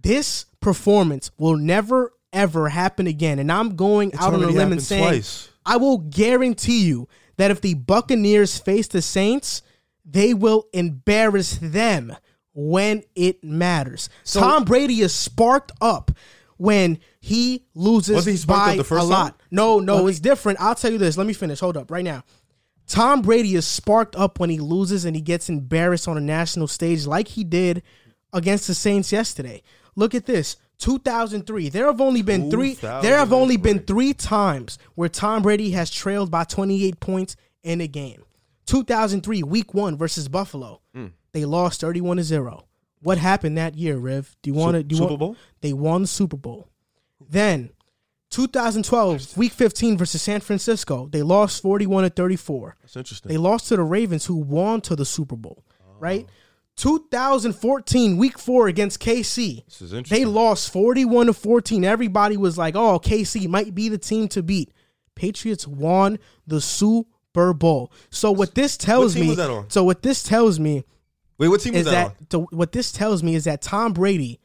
This 0.00 0.46
performance 0.60 1.30
will 1.36 1.58
never 1.58 2.14
ever 2.32 2.70
happen 2.70 3.06
again. 3.06 3.38
And 3.38 3.52
I'm 3.52 3.76
going 3.76 4.14
out 4.14 4.32
on 4.32 4.42
a 4.42 4.46
limb 4.48 4.72
and 4.72 4.82
saying 4.82 5.02
twice. 5.02 5.48
I 5.66 5.76
will 5.76 5.98
guarantee 5.98 6.84
you 6.86 7.06
that 7.36 7.50
if 7.50 7.60
the 7.60 7.74
Buccaneers 7.74 8.58
face 8.58 8.88
the 8.88 9.02
Saints, 9.02 9.62
they 10.10 10.34
will 10.34 10.66
embarrass 10.72 11.58
them 11.58 12.16
when 12.54 13.04
it 13.14 13.44
matters. 13.44 14.08
Tom 14.24 14.64
Brady 14.64 15.00
is 15.00 15.14
sparked 15.14 15.72
up 15.80 16.10
when 16.56 16.98
he 17.20 17.66
loses 17.74 18.24
he 18.24 18.46
by 18.46 18.72
up 18.72 18.76
the 18.78 18.84
first 18.84 19.06
a 19.06 19.08
time? 19.08 19.10
lot. 19.10 19.42
No, 19.50 19.78
no, 19.78 20.06
it's 20.06 20.20
different. 20.20 20.60
I'll 20.60 20.74
tell 20.74 20.90
you 20.90 20.98
this. 20.98 21.16
Let 21.16 21.26
me 21.26 21.32
finish. 21.32 21.60
Hold 21.60 21.76
up 21.76 21.90
right 21.90 22.04
now. 22.04 22.24
Tom 22.86 23.20
Brady 23.20 23.54
is 23.54 23.66
sparked 23.66 24.16
up 24.16 24.40
when 24.40 24.50
he 24.50 24.58
loses 24.58 25.04
and 25.04 25.14
he 25.14 25.20
gets 25.22 25.48
embarrassed 25.48 26.08
on 26.08 26.16
a 26.16 26.22
national 26.22 26.66
stage 26.66 27.06
like 27.06 27.28
he 27.28 27.44
did 27.44 27.82
against 28.32 28.66
the 28.66 28.74
Saints 28.74 29.12
yesterday. 29.12 29.62
Look 29.94 30.14
at 30.14 30.26
this. 30.26 30.56
2003. 30.78 31.68
There 31.68 31.86
have 31.86 32.00
only 32.00 32.22
been 32.22 32.50
3 32.50 32.74
there 32.74 33.18
have 33.18 33.32
only 33.32 33.56
been 33.56 33.80
3 33.80 34.14
times 34.14 34.78
where 34.94 35.08
Tom 35.08 35.42
Brady 35.42 35.72
has 35.72 35.90
trailed 35.90 36.30
by 36.30 36.44
28 36.44 36.98
points 37.00 37.36
in 37.62 37.80
a 37.80 37.88
game. 37.88 38.22
2003 38.68 39.42
week 39.42 39.72
1 39.74 39.96
versus 39.96 40.28
Buffalo. 40.28 40.82
Hmm. 40.94 41.06
They 41.32 41.44
lost 41.44 41.80
31 41.80 42.18
to 42.18 42.22
0. 42.22 42.66
What 43.00 43.16
happened 43.18 43.56
that 43.56 43.74
year, 43.76 43.96
Riv? 43.96 44.36
Do 44.42 44.50
you 44.50 44.54
want 44.54 44.74
to 44.74 44.82
do 44.82 44.96
Super 44.96 45.08
want- 45.08 45.18
Bowl? 45.20 45.36
They 45.62 45.72
won 45.72 46.02
the 46.02 46.08
Super 46.08 46.36
Bowl. 46.36 46.68
Then 47.28 47.70
2012 48.30 49.36
week 49.38 49.52
15 49.52 49.96
versus 49.96 50.20
San 50.20 50.40
Francisco. 50.40 51.08
They 51.10 51.22
lost 51.22 51.62
41 51.62 52.04
to 52.04 52.10
34. 52.10 52.76
That's 52.82 52.96
interesting. 52.96 53.28
They 53.30 53.38
lost 53.38 53.68
to 53.68 53.76
the 53.76 53.82
Ravens, 53.82 54.26
who 54.26 54.36
won 54.36 54.80
to 54.82 54.94
the 54.94 55.04
Super 55.04 55.36
Bowl, 55.36 55.64
right? 55.98 56.26
2014, 56.76 58.16
week 58.18 58.38
four 58.38 58.68
against 58.68 59.00
KC. 59.00 59.64
This 59.64 59.80
is 59.82 59.92
interesting. 59.92 60.18
They 60.18 60.24
lost 60.24 60.72
41 60.72 61.26
to 61.26 61.32
14. 61.32 61.84
Everybody 61.84 62.36
was 62.36 62.56
like, 62.58 62.76
oh, 62.76 63.00
KC 63.00 63.48
might 63.48 63.74
be 63.74 63.88
the 63.88 63.98
team 63.98 64.28
to 64.28 64.42
beat. 64.42 64.72
Patriots 65.14 65.66
won 65.66 66.18
the 66.46 66.60
Super 66.60 67.10
Bowl. 67.54 67.92
So 68.10 68.30
what 68.32 68.54
this 68.54 68.76
tells 68.76 69.14
team 69.14 69.22
me, 69.22 69.28
was 69.28 69.36
that 69.38 69.50
on? 69.50 69.70
so 69.70 69.84
what 69.84 70.02
this 70.02 70.22
tells 70.22 70.58
me 70.58 70.84
Wait, 71.38 71.48
what 71.48 71.60
team 71.60 71.74
is 71.74 71.84
was 71.84 71.94
that? 71.94 72.18
that 72.18 72.30
to, 72.30 72.40
what 72.50 72.72
this 72.72 72.92
tells 72.92 73.22
me 73.22 73.34
is 73.34 73.44
that 73.44 73.62
Tom 73.62 73.92
Brady 73.92 74.40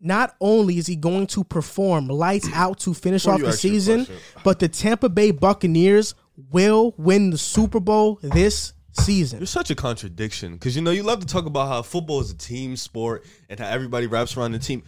not 0.00 0.36
only 0.40 0.78
is 0.78 0.86
he 0.86 0.94
going 0.96 1.26
to 1.28 1.42
perform 1.42 2.08
lights 2.08 2.48
out 2.54 2.78
to 2.80 2.94
finish 2.94 3.24
Before 3.24 3.34
off 3.34 3.40
the 3.40 3.52
season, 3.52 4.06
but 4.44 4.58
the 4.58 4.68
Tampa 4.68 5.08
Bay 5.08 5.30
Buccaneers 5.30 6.14
will 6.50 6.94
win 6.96 7.30
the 7.30 7.38
Super 7.38 7.80
Bowl 7.80 8.18
this 8.22 8.74
season. 8.92 9.40
You're 9.40 9.46
such 9.46 9.70
a 9.70 9.74
contradiction 9.74 10.52
because 10.52 10.76
you 10.76 10.82
know 10.82 10.90
you 10.90 11.02
love 11.02 11.20
to 11.20 11.26
talk 11.26 11.46
about 11.46 11.68
how 11.68 11.82
football 11.82 12.20
is 12.20 12.30
a 12.30 12.36
team 12.36 12.76
sport 12.76 13.24
and 13.48 13.58
how 13.58 13.68
everybody 13.68 14.06
wraps 14.06 14.36
around 14.36 14.52
the 14.52 14.58
team. 14.58 14.82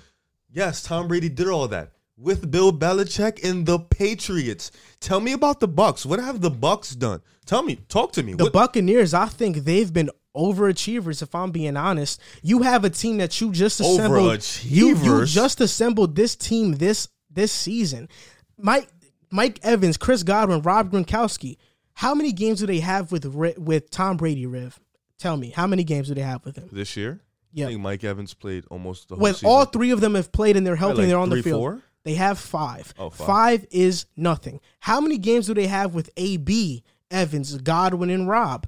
Yes, 0.50 0.82
Tom 0.82 1.08
Brady 1.08 1.28
did 1.28 1.48
all 1.48 1.68
that 1.68 1.92
with 2.18 2.50
Bill 2.50 2.72
Belichick 2.72 3.42
and 3.48 3.64
the 3.64 3.78
Patriots. 3.78 4.70
Tell 5.00 5.20
me 5.20 5.32
about 5.32 5.60
the 5.60 5.68
Bucks. 5.68 6.04
What 6.04 6.18
have 6.18 6.40
the 6.40 6.50
Bucks 6.50 6.94
done? 6.94 7.20
Tell 7.46 7.62
me. 7.62 7.76
Talk 7.88 8.12
to 8.12 8.22
me. 8.22 8.34
The 8.34 8.44
What- 8.44 8.52
Buccaneers, 8.52 9.14
I 9.14 9.26
think 9.26 9.58
they've 9.58 9.92
been 9.92 10.10
overachievers. 10.36 11.22
If 11.22 11.34
I'm 11.34 11.50
being 11.50 11.76
honest, 11.76 12.20
you 12.42 12.62
have 12.62 12.84
a 12.84 12.90
team 12.90 13.18
that 13.18 13.40
you 13.40 13.52
just 13.52 13.80
assembled. 13.80 14.46
You, 14.62 14.96
you 14.96 15.24
just 15.26 15.60
assembled 15.60 16.14
this 16.16 16.34
team 16.36 16.72
this 16.74 17.08
this 17.30 17.52
season. 17.52 18.08
Mike 18.56 18.88
Mike 19.30 19.60
Evans, 19.62 19.96
Chris 19.96 20.22
Godwin, 20.22 20.62
Rob 20.62 20.90
Gronkowski. 20.90 21.56
How 21.94 22.14
many 22.14 22.32
games 22.32 22.60
do 22.60 22.66
they 22.66 22.80
have 22.80 23.10
with 23.12 23.24
with 23.26 23.90
Tom 23.90 24.16
Brady? 24.16 24.46
Riv, 24.46 24.78
tell 25.18 25.36
me 25.36 25.50
how 25.50 25.66
many 25.66 25.84
games 25.84 26.08
do 26.08 26.14
they 26.14 26.22
have 26.22 26.44
with 26.44 26.56
him? 26.56 26.68
this 26.72 26.96
year? 26.96 27.20
Yeah. 27.52 27.66
I 27.66 27.68
think 27.70 27.80
Mike 27.80 28.04
Evans 28.04 28.34
played 28.34 28.64
almost 28.70 29.08
the 29.08 29.14
whole 29.16 29.22
When 29.22 29.34
season. 29.34 29.48
all 29.48 29.64
three 29.64 29.90
of 29.90 30.00
them 30.00 30.14
have 30.14 30.30
played 30.30 30.56
and 30.56 30.66
they're 30.66 30.76
healthy 30.76 30.96
like 30.96 31.02
and 31.04 31.10
they're 31.10 31.18
on 31.18 31.30
three, 31.30 31.40
the 31.40 31.44
field, 31.50 31.60
four? 31.60 31.82
They 32.08 32.14
have 32.14 32.38
five. 32.38 32.94
Oh, 32.98 33.10
five. 33.10 33.26
Five 33.26 33.66
is 33.70 34.06
nothing. 34.16 34.60
How 34.80 34.98
many 34.98 35.18
games 35.18 35.46
do 35.46 35.52
they 35.52 35.66
have 35.66 35.94
with 35.94 36.08
AB, 36.16 36.82
Evans, 37.10 37.54
Godwin, 37.58 38.08
and 38.08 38.26
Rob? 38.26 38.66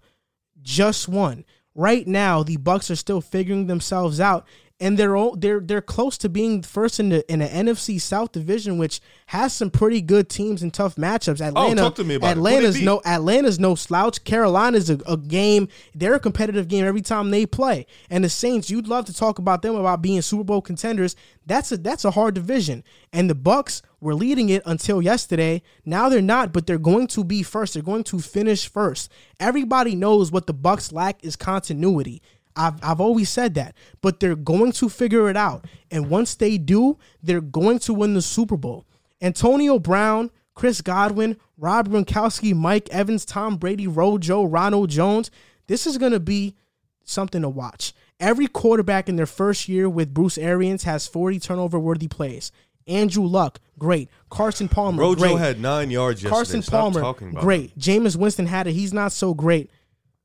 Just 0.61 1.09
one. 1.09 1.47
Right 1.75 2.07
now, 2.07 2.43
the 2.43 2.59
Bucks 2.59 2.91
are 2.91 2.97
still 2.97 3.23
figuring 3.23 3.67
themselves 3.67 4.21
out, 4.21 4.47
and 4.81 4.99
they're 4.99 5.15
all, 5.17 5.37
they're 5.37 5.61
they're 5.61 5.83
close 5.83 6.17
to 6.19 6.29
being 6.29 6.63
first 6.63 6.99
in 6.99 7.11
the 7.11 7.31
in 7.33 7.41
the 7.41 7.47
NFC 7.47 8.01
South 8.01 8.33
division, 8.33 8.79
which 8.79 9.01
has 9.27 9.53
some 9.53 9.71
pretty 9.71 10.01
good 10.01 10.29
teams 10.29 10.63
and 10.63 10.73
tough 10.73 10.97
matchups. 10.97 11.41
Atlanta, 11.47 11.83
Oh, 11.83 11.85
talk 11.85 11.95
to 11.97 12.05
me 12.05 12.15
about 12.15 12.33
it. 12.33 12.37
Who 12.39 12.43
they 12.43 12.49
Atlanta's 12.57 12.83
no 12.83 13.01
Atlanta's 13.05 13.61
no 13.61 13.75
slouch. 13.75 14.25
Carolina's 14.25 14.89
a, 14.89 14.99
a 15.07 15.17
game. 15.17 15.69
They're 15.95 16.15
a 16.15 16.21
competitive 16.21 16.67
game 16.69 16.85
every 16.85 17.03
time 17.03 17.31
they 17.31 17.45
play. 17.47 17.87
And 18.09 18.25
the 18.25 18.29
Saints, 18.31 18.71
you'd 18.71 18.89
love 18.89 19.05
to 19.05 19.15
talk 19.15 19.39
about 19.39 19.63
them 19.63 19.75
about 19.75 20.01
being 20.03 20.23
Super 20.23 20.45
Bowl 20.45 20.63
contenders. 20.63 21.15
That's 21.47 21.71
a 21.73 21.77
that's 21.77 22.05
a 22.05 22.13
hard 22.13 22.35
division. 22.35 22.83
And 23.13 23.29
the 23.29 23.35
Bucks 23.35 23.83
were 24.01 24.15
leading 24.15 24.49
it 24.49 24.63
until 24.65 25.03
yesterday. 25.03 25.63
Now 25.85 26.09
they're 26.09 26.23
not, 26.23 26.53
but 26.53 26.67
they're 26.67 26.79
going 26.79 27.07
to 27.09 27.23
be 27.25 27.43
first. 27.43 27.75
They're 27.75 27.83
going 27.83 28.05
to 28.05 28.19
finish 28.21 28.67
first. 28.67 29.11
Everybody 29.39 29.95
knows 29.95 30.33
what 30.33 30.47
the 30.47 30.55
Bucks 30.55 30.91
lack 30.91 31.23
is 31.23 31.37
continuity. 31.37 32.23
I've, 32.57 32.83
I've 32.83 33.01
always 33.01 33.31
said 33.31 33.55
that, 33.55 33.75
but 34.01 34.21
they're 34.21 34.37
going 34.37 34.73
to 34.73 34.89
figure 34.89 35.29
it 35.31 35.37
out. 35.37 35.67
And 35.91 36.11
once 36.11 36.35
they 36.35 36.59
do, 36.59 36.99
they're 37.23 37.41
going 37.41 37.79
to 37.81 37.95
win 37.95 38.15
the 38.15 38.23
Super 38.23 38.57
Bowl. 38.57 38.87
Antonio 39.21 39.79
Brown, 39.79 40.31
Chris 40.55 40.81
Godwin, 40.81 41.37
Rob 41.57 41.89
Gronkowski, 41.89 42.55
Mike 42.55 42.89
Evans, 42.91 43.25
Tom 43.25 43.57
Brady, 43.57 43.87
Rojo, 43.87 44.45
Ronald 44.45 44.91
Jones. 44.91 45.31
This 45.67 45.87
is 45.87 45.99
going 45.99 46.13
to 46.13 46.21
be 46.21 46.57
something 47.05 47.43
to 47.43 47.49
watch. 47.49 47.93
Every 48.19 48.47
quarterback 48.47 49.09
in 49.09 49.17
their 49.17 49.27
first 49.27 49.69
year 49.69 49.89
with 49.89 50.13
Bruce 50.13 50.37
Arians 50.37 50.85
has 50.85 51.07
40 51.07 51.39
turnover 51.41 51.79
worthy 51.79 52.09
plays. 52.09 52.53
Andrew 52.87 53.25
Luck, 53.25 53.61
great. 53.79 54.09
Carson 54.31 54.69
Palmer, 54.69 55.01
Rojo 55.01 55.21
great. 55.21 55.39
had 55.39 55.61
nine 55.61 55.91
yards 55.91 56.23
yesterday. 56.23 56.35
Carson 56.35 56.63
Stop 56.63 56.93
Palmer, 56.93 57.15
great. 57.41 57.79
Jameis 57.79 58.17
Winston 58.17 58.47
had 58.47 58.67
it. 58.67 58.73
He's 58.73 58.93
not 58.93 59.13
so 59.13 59.33
great. 59.33 59.71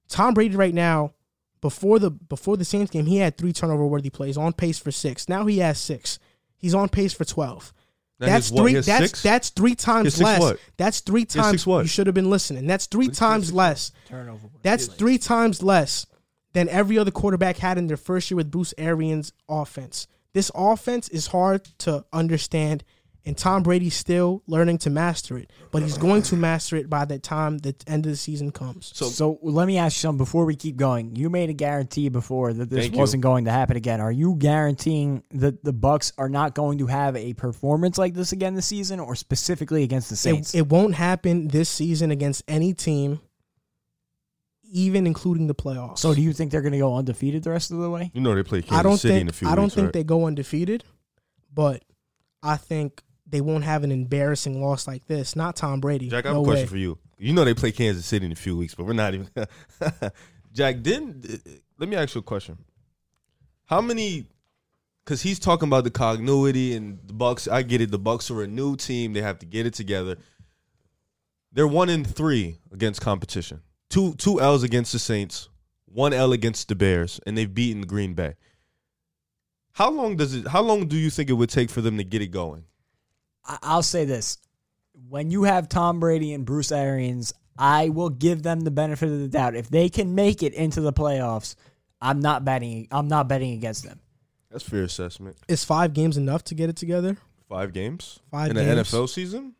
Tom 0.07 0.33
Brady 0.33 0.55
right 0.55 0.73
now, 0.73 1.13
before 1.65 1.97
the 1.97 2.11
before 2.11 2.57
the 2.57 2.63
Saints 2.63 2.91
game, 2.91 3.07
he 3.07 3.17
had 3.17 3.39
three 3.39 3.51
turnover 3.51 3.87
worthy 3.87 4.11
plays, 4.11 4.37
on 4.37 4.53
pace 4.53 4.77
for 4.77 4.91
six. 4.91 5.27
Now 5.27 5.47
he 5.47 5.57
has 5.57 5.79
six. 5.79 6.19
He's 6.57 6.75
on 6.75 6.89
pace 6.89 7.11
for 7.11 7.25
twelve. 7.25 7.73
Now 8.19 8.27
that's 8.27 8.51
what? 8.51 8.61
three. 8.61 8.73
That's 8.73 8.85
six? 8.85 9.23
that's 9.23 9.49
three 9.49 9.73
times 9.73 10.13
six 10.13 10.23
less. 10.23 10.39
what? 10.39 10.59
That's 10.77 10.99
three 10.99 11.25
times. 11.25 11.49
six 11.49 11.65
what? 11.65 11.81
You 11.81 11.87
should 11.87 12.05
have 12.05 12.13
been 12.13 12.29
listening. 12.29 12.67
That's 12.67 12.85
three 12.85 13.07
times 13.07 13.51
less. 13.51 13.91
Turnover. 14.07 14.47
That's 14.61 14.85
three 14.85 15.17
times 15.17 15.63
less 15.63 16.05
than 16.53 16.69
every 16.69 16.99
other 16.99 17.09
quarterback 17.09 17.57
had 17.57 17.79
in 17.79 17.87
their 17.87 17.97
first 17.97 18.29
year 18.29 18.35
with 18.35 18.51
Bruce 18.51 18.75
Arians' 18.77 19.33
offense. 19.49 20.05
This 20.33 20.51
offense 20.53 21.09
is 21.09 21.25
hard 21.25 21.65
to 21.79 22.05
understand, 22.13 22.83
and 23.27 23.35
Tom 23.37 23.63
Brady's 23.63 23.95
still 23.95 24.43
learning 24.47 24.77
to 24.79 24.89
master 24.89 25.37
it. 25.37 25.51
But 25.71 25.81
he's 25.81 25.97
going 25.97 26.21
to 26.23 26.35
master 26.35 26.75
it 26.77 26.89
by 26.89 27.05
the 27.05 27.17
time 27.19 27.57
the 27.57 27.75
end 27.87 28.05
of 28.05 28.11
the 28.11 28.15
season 28.17 28.51
comes. 28.51 28.91
So- 28.93 29.07
So, 29.09 29.39
let 29.41 29.65
me 29.67 29.77
ask 29.77 29.97
you 29.97 30.01
something 30.01 30.17
before 30.19 30.45
we 30.45 30.55
keep 30.55 30.75
going. 30.77 31.15
You 31.15 31.29
made 31.29 31.49
a 31.49 31.53
guarantee 31.53 32.09
before 32.09 32.53
that 32.53 32.69
this 32.69 32.89
wasn't 32.91 33.23
going 33.23 33.45
to 33.45 33.51
happen 33.51 33.77
again. 33.77 33.99
Are 33.99 34.11
you 34.11 34.35
guaranteeing 34.35 35.23
that 35.31 35.63
the 35.63 35.73
Bucks 35.73 36.13
are 36.17 36.29
not 36.29 36.53
going 36.55 36.77
to 36.77 36.87
have 36.87 37.15
a 37.15 37.33
performance 37.33 37.97
like 37.97 38.13
this 38.13 38.31
again 38.31 38.53
this 38.53 38.67
season, 38.67 38.99
or 38.99 39.15
specifically 39.15 39.83
against 39.83 40.09
the 40.09 40.15
Saints? 40.15 40.53
It, 40.53 40.59
it 40.59 40.67
won't 40.67 40.93
happen 40.95 41.47
this 41.47 41.67
season 41.69 42.11
against 42.11 42.43
any 42.47 42.73
team, 42.73 43.19
even 44.71 45.05
including 45.07 45.47
the 45.47 45.55
playoffs. 45.55 45.99
so, 45.99 46.13
do 46.13 46.21
you 46.21 46.33
think 46.33 46.51
they're 46.51 46.61
going 46.61 46.73
to 46.73 46.79
go 46.79 46.95
undefeated 46.95 47.43
the 47.43 47.49
rest 47.51 47.71
of 47.71 47.77
the 47.77 47.89
way? 47.89 48.11
You 48.13 48.21
know 48.21 48.35
they 48.35 48.43
play 48.43 48.61
Kansas 48.61 48.77
I 48.79 48.83
don't 48.83 48.97
City 48.97 49.13
think 49.15 49.21
in 49.21 49.29
a 49.29 49.33
few 49.33 49.47
I 49.47 49.55
don't 49.55 49.65
weeks, 49.65 49.75
think 49.75 49.85
right? 49.85 49.93
they 49.93 50.03
go 50.03 50.25
undefeated, 50.25 50.83
but 51.53 51.83
I 52.43 52.57
think 52.57 53.01
they 53.35 53.41
won't 53.41 53.65
have 53.65 53.83
an 53.83 53.91
embarrassing 53.91 54.63
loss 54.63 54.87
like 54.87 55.07
this. 55.07 55.35
Not 55.35 55.57
Tom 55.57 55.81
Brady. 55.81 56.07
Jack, 56.07 56.25
I 56.25 56.29
have 56.29 56.37
no 56.37 56.43
a 56.43 56.45
question 56.45 56.63
way. 56.63 56.69
for 56.69 56.77
you. 56.77 56.97
You 57.17 57.33
know 57.33 57.43
they 57.43 57.53
play 57.53 57.73
Kansas 57.73 58.05
City 58.05 58.25
in 58.25 58.31
a 58.31 58.35
few 58.35 58.55
weeks, 58.55 58.73
but 58.73 58.85
we're 58.85 58.93
not 58.93 59.13
even. 59.13 59.27
Jack, 60.53 60.81
didn't 60.81 61.25
uh, 61.25 61.51
let 61.77 61.89
me 61.89 61.97
ask 61.97 62.15
you 62.15 62.19
a 62.19 62.23
question. 62.23 62.57
How 63.65 63.81
many? 63.81 64.27
Because 65.03 65.21
he's 65.21 65.37
talking 65.37 65.67
about 65.67 65.83
the 65.83 65.91
continuity 65.91 66.77
and 66.77 66.97
the 67.05 67.11
Bucks. 67.11 67.45
I 67.49 67.61
get 67.61 67.81
it. 67.81 67.91
The 67.91 67.99
Bucks 67.99 68.31
are 68.31 68.41
a 68.41 68.47
new 68.47 68.77
team; 68.77 69.11
they 69.11 69.21
have 69.21 69.39
to 69.39 69.45
get 69.45 69.65
it 69.65 69.73
together. 69.73 70.15
They're 71.51 71.67
one 71.67 71.89
in 71.89 72.05
three 72.05 72.59
against 72.71 73.01
competition. 73.01 73.63
Two 73.89 74.13
two 74.13 74.39
L's 74.39 74.63
against 74.63 74.93
the 74.93 74.99
Saints, 74.99 75.49
one 75.87 76.13
L 76.13 76.31
against 76.31 76.69
the 76.69 76.75
Bears, 76.75 77.19
and 77.27 77.37
they've 77.37 77.53
beaten 77.53 77.81
Green 77.81 78.13
Bay. 78.13 78.35
How 79.73 79.91
long 79.91 80.15
does 80.15 80.33
it? 80.33 80.47
How 80.47 80.61
long 80.61 80.87
do 80.87 80.95
you 80.95 81.09
think 81.09 81.29
it 81.29 81.33
would 81.33 81.49
take 81.49 81.69
for 81.69 81.81
them 81.81 81.97
to 81.97 82.05
get 82.05 82.21
it 82.21 82.27
going? 82.27 82.63
I- 83.47 83.59
I'll 83.63 83.83
say 83.83 84.05
this: 84.05 84.37
when 85.09 85.31
you 85.31 85.43
have 85.43 85.69
Tom 85.69 85.99
Brady 85.99 86.33
and 86.33 86.45
Bruce 86.45 86.71
Arians, 86.71 87.33
I 87.57 87.89
will 87.89 88.09
give 88.09 88.43
them 88.43 88.61
the 88.61 88.71
benefit 88.71 89.09
of 89.09 89.19
the 89.19 89.27
doubt. 89.27 89.55
If 89.55 89.69
they 89.69 89.89
can 89.89 90.15
make 90.15 90.43
it 90.43 90.53
into 90.53 90.81
the 90.81 90.91
playoffs, 90.93 91.55
I'm 92.01 92.19
not 92.19 92.43
betting. 92.45 92.87
I'm 92.91 93.07
not 93.07 93.27
betting 93.27 93.53
against 93.53 93.83
them. 93.83 93.99
That's 94.51 94.63
fair 94.63 94.83
assessment. 94.83 95.37
Is 95.47 95.63
five 95.63 95.93
games 95.93 96.17
enough 96.17 96.43
to 96.45 96.55
get 96.55 96.69
it 96.69 96.75
together? 96.75 97.17
Five 97.49 97.73
games 97.73 98.19
Five 98.31 98.49
in 98.51 98.55
games. 98.57 98.89
the 98.91 98.97
NFL 98.97 99.07
season. 99.09 99.53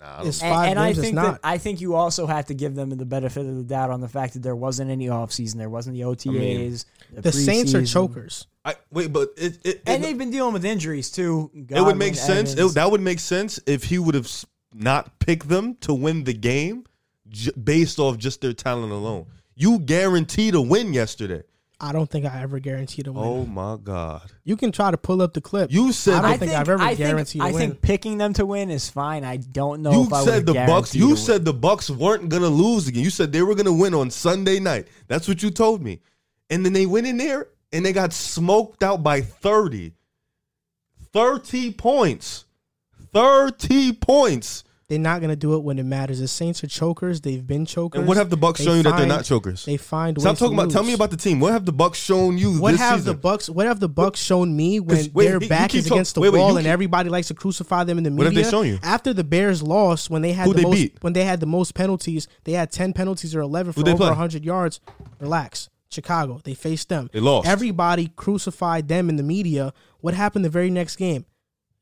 Nah, 0.00 0.22
It's 0.22 0.42
And, 0.42 0.54
five 0.54 0.70
and 0.70 0.78
I 0.78 0.86
games. 0.86 0.98
It's 0.98 1.04
think 1.06 1.14
not. 1.14 1.32
that 1.32 1.40
I 1.44 1.58
think 1.58 1.80
you 1.80 1.94
also 1.94 2.26
have 2.26 2.46
to 2.46 2.54
give 2.54 2.74
them 2.74 2.90
the 2.90 3.04
benefit 3.04 3.44
of 3.46 3.56
the 3.56 3.62
doubt 3.64 3.90
on 3.90 4.00
the 4.00 4.08
fact 4.08 4.32
that 4.34 4.42
there 4.42 4.56
wasn't 4.56 4.90
any 4.90 5.06
offseason, 5.08 5.56
there 5.56 5.68
wasn't 5.70 5.96
the 5.96 6.02
OTAs. 6.02 6.84
the 7.12 7.32
Saints 7.32 7.74
are 7.74 7.82
preseason. 7.82 7.92
chokers. 7.92 8.46
I, 8.64 8.74
wait, 8.90 9.12
but 9.12 9.30
it 9.36 9.58
it, 9.64 9.82
and 9.86 10.02
they've 10.04 10.16
been 10.18 10.30
dealing 10.30 10.52
with 10.52 10.64
injuries 10.64 11.10
too. 11.10 11.50
it 11.54 11.80
would 11.80 11.96
make 11.96 12.14
sense. 12.14 12.54
It, 12.54 12.74
that 12.74 12.90
would 12.90 13.00
make 13.00 13.20
sense 13.20 13.60
if 13.66 13.84
he 13.84 13.98
would 13.98 14.14
have 14.14 14.30
not 14.74 15.18
picked 15.18 15.48
them 15.48 15.74
to 15.82 15.92
win 15.94 16.24
the 16.24 16.34
game 16.34 16.84
j- 17.28 17.52
based 17.52 17.98
off 17.98 18.18
just 18.18 18.40
their 18.40 18.52
talent 18.52 18.92
alone. 18.92 19.26
You 19.54 19.78
guaranteed 19.78 20.54
a 20.54 20.60
win 20.62 20.92
yesterday. 20.94 21.42
I 21.82 21.92
don't 21.92 22.10
think 22.10 22.26
I 22.26 22.42
ever 22.42 22.58
guaranteed 22.58 23.06
a 23.06 23.12
win. 23.12 23.24
Oh 23.24 23.46
my 23.46 23.78
god! 23.82 24.30
You 24.44 24.56
can 24.56 24.70
try 24.70 24.90
to 24.90 24.98
pull 24.98 25.22
up 25.22 25.32
the 25.32 25.40
clip. 25.40 25.72
You 25.72 25.92
said 25.92 26.16
I 26.16 26.22
don't 26.22 26.30
I 26.32 26.36
think 26.36 26.52
I've 26.52 26.68
ever 26.68 26.82
I 26.82 26.88
think- 26.88 26.98
guaranteed 26.98 27.40
a 27.40 27.44
I 27.46 27.50
win. 27.52 27.58
think 27.70 27.82
picking 27.82 28.18
them 28.18 28.32
to 28.34 28.44
win 28.44 28.70
is 28.70 28.90
fine. 28.90 29.24
I 29.24 29.38
don't 29.38 29.80
know 29.82 29.92
you 29.92 30.02
if 30.04 30.12
I 30.12 30.24
said 30.24 30.34
would 30.46 30.46
the 30.56 30.64
Bucks. 30.66 30.94
You 30.94 31.10
to 31.10 31.16
said 31.16 31.44
the 31.46 31.54
Bucks 31.54 31.88
weren't 31.88 32.28
gonna 32.28 32.48
lose 32.48 32.86
again. 32.86 33.02
You 33.02 33.08
said 33.10 33.32
they 33.32 33.42
were 33.42 33.54
gonna 33.54 33.72
win 33.72 33.94
on 33.94 34.10
Sunday 34.10 34.60
night. 34.60 34.88
That's 35.08 35.26
what 35.26 35.42
you 35.42 35.50
told 35.50 35.82
me. 35.82 36.00
And 36.50 36.64
then 36.66 36.72
they 36.74 36.84
went 36.84 37.06
in 37.06 37.16
there 37.16 37.48
and 37.72 37.84
they 37.86 37.92
got 37.92 38.12
smoked 38.12 38.82
out 38.82 39.02
by 39.02 39.20
30. 39.22 39.92
30 41.12 41.72
points. 41.72 42.44
30 43.12 43.92
points. 43.94 44.64
They're 44.90 44.98
not 44.98 45.20
going 45.20 45.30
to 45.30 45.36
do 45.36 45.54
it 45.54 45.62
when 45.62 45.78
it 45.78 45.84
matters. 45.84 46.18
The 46.18 46.26
Saints 46.26 46.64
are 46.64 46.66
chokers. 46.66 47.20
They've 47.20 47.46
been 47.46 47.64
chokers. 47.64 48.00
And 48.00 48.08
what 48.08 48.16
have 48.16 48.28
the 48.28 48.36
Bucks 48.36 48.58
They 48.58 48.64
shown 48.64 48.78
you 48.78 48.82
that 48.82 48.96
they're 48.96 49.06
not 49.06 49.24
chokers? 49.24 49.64
They 49.64 49.76
find 49.76 50.20
Stop 50.20 50.32
ways 50.32 50.38
talking 50.40 50.58
about. 50.58 50.72
Tell 50.72 50.82
me 50.82 50.94
about 50.94 51.12
the 51.12 51.16
team. 51.16 51.38
What 51.38 51.52
have 51.52 51.64
the 51.64 51.72
Bucks 51.72 51.96
shown 51.96 52.36
you 52.36 52.58
What 52.60 52.72
this 52.72 52.80
have 52.80 52.98
season? 52.98 53.14
the 53.14 53.18
Bucks? 53.20 53.48
What 53.48 53.66
have 53.66 53.78
the 53.78 53.88
Bucks 53.88 54.18
shown 54.20 54.56
me 54.56 54.80
when 54.80 55.08
wait, 55.14 55.28
their 55.28 55.38
back 55.38 55.76
is 55.76 55.84
talk- 55.84 55.92
against 55.94 56.16
the 56.16 56.20
wait, 56.22 56.32
wait, 56.32 56.40
wall 56.40 56.56
and 56.56 56.64
keep- 56.66 56.72
everybody 56.72 57.08
likes 57.08 57.28
to 57.28 57.34
crucify 57.34 57.84
them 57.84 57.98
in 57.98 58.02
the 58.04 58.10
media? 58.10 58.24
What 58.26 58.34
have 58.34 58.44
they 58.44 58.50
shown 58.50 58.66
you? 58.66 58.80
After 58.82 59.12
the 59.14 59.22
Bears 59.22 59.62
lost, 59.62 60.10
when 60.10 60.22
they 60.22 60.32
had 60.32 60.46
Who 60.48 60.54
the 60.54 60.56
they 60.56 60.62
most, 60.64 60.74
beat? 60.74 60.98
when 61.02 61.12
they 61.12 61.22
had 61.24 61.38
the 61.38 61.46
most 61.46 61.72
penalties, 61.74 62.26
they 62.42 62.52
had 62.54 62.72
ten 62.72 62.92
penalties 62.92 63.32
or 63.32 63.40
eleven 63.42 63.72
for 63.72 63.82
Who 63.82 63.90
over 63.92 64.12
hundred 64.14 64.44
yards. 64.44 64.80
Relax, 65.20 65.68
Chicago. 65.88 66.40
They 66.42 66.54
faced 66.54 66.88
them. 66.88 67.10
They 67.12 67.20
lost. 67.20 67.46
Everybody 67.46 68.10
crucified 68.16 68.88
them 68.88 69.08
in 69.08 69.14
the 69.14 69.22
media. 69.22 69.72
What 70.00 70.14
happened 70.14 70.44
the 70.44 70.48
very 70.50 70.68
next 70.70 70.96
game? 70.96 71.26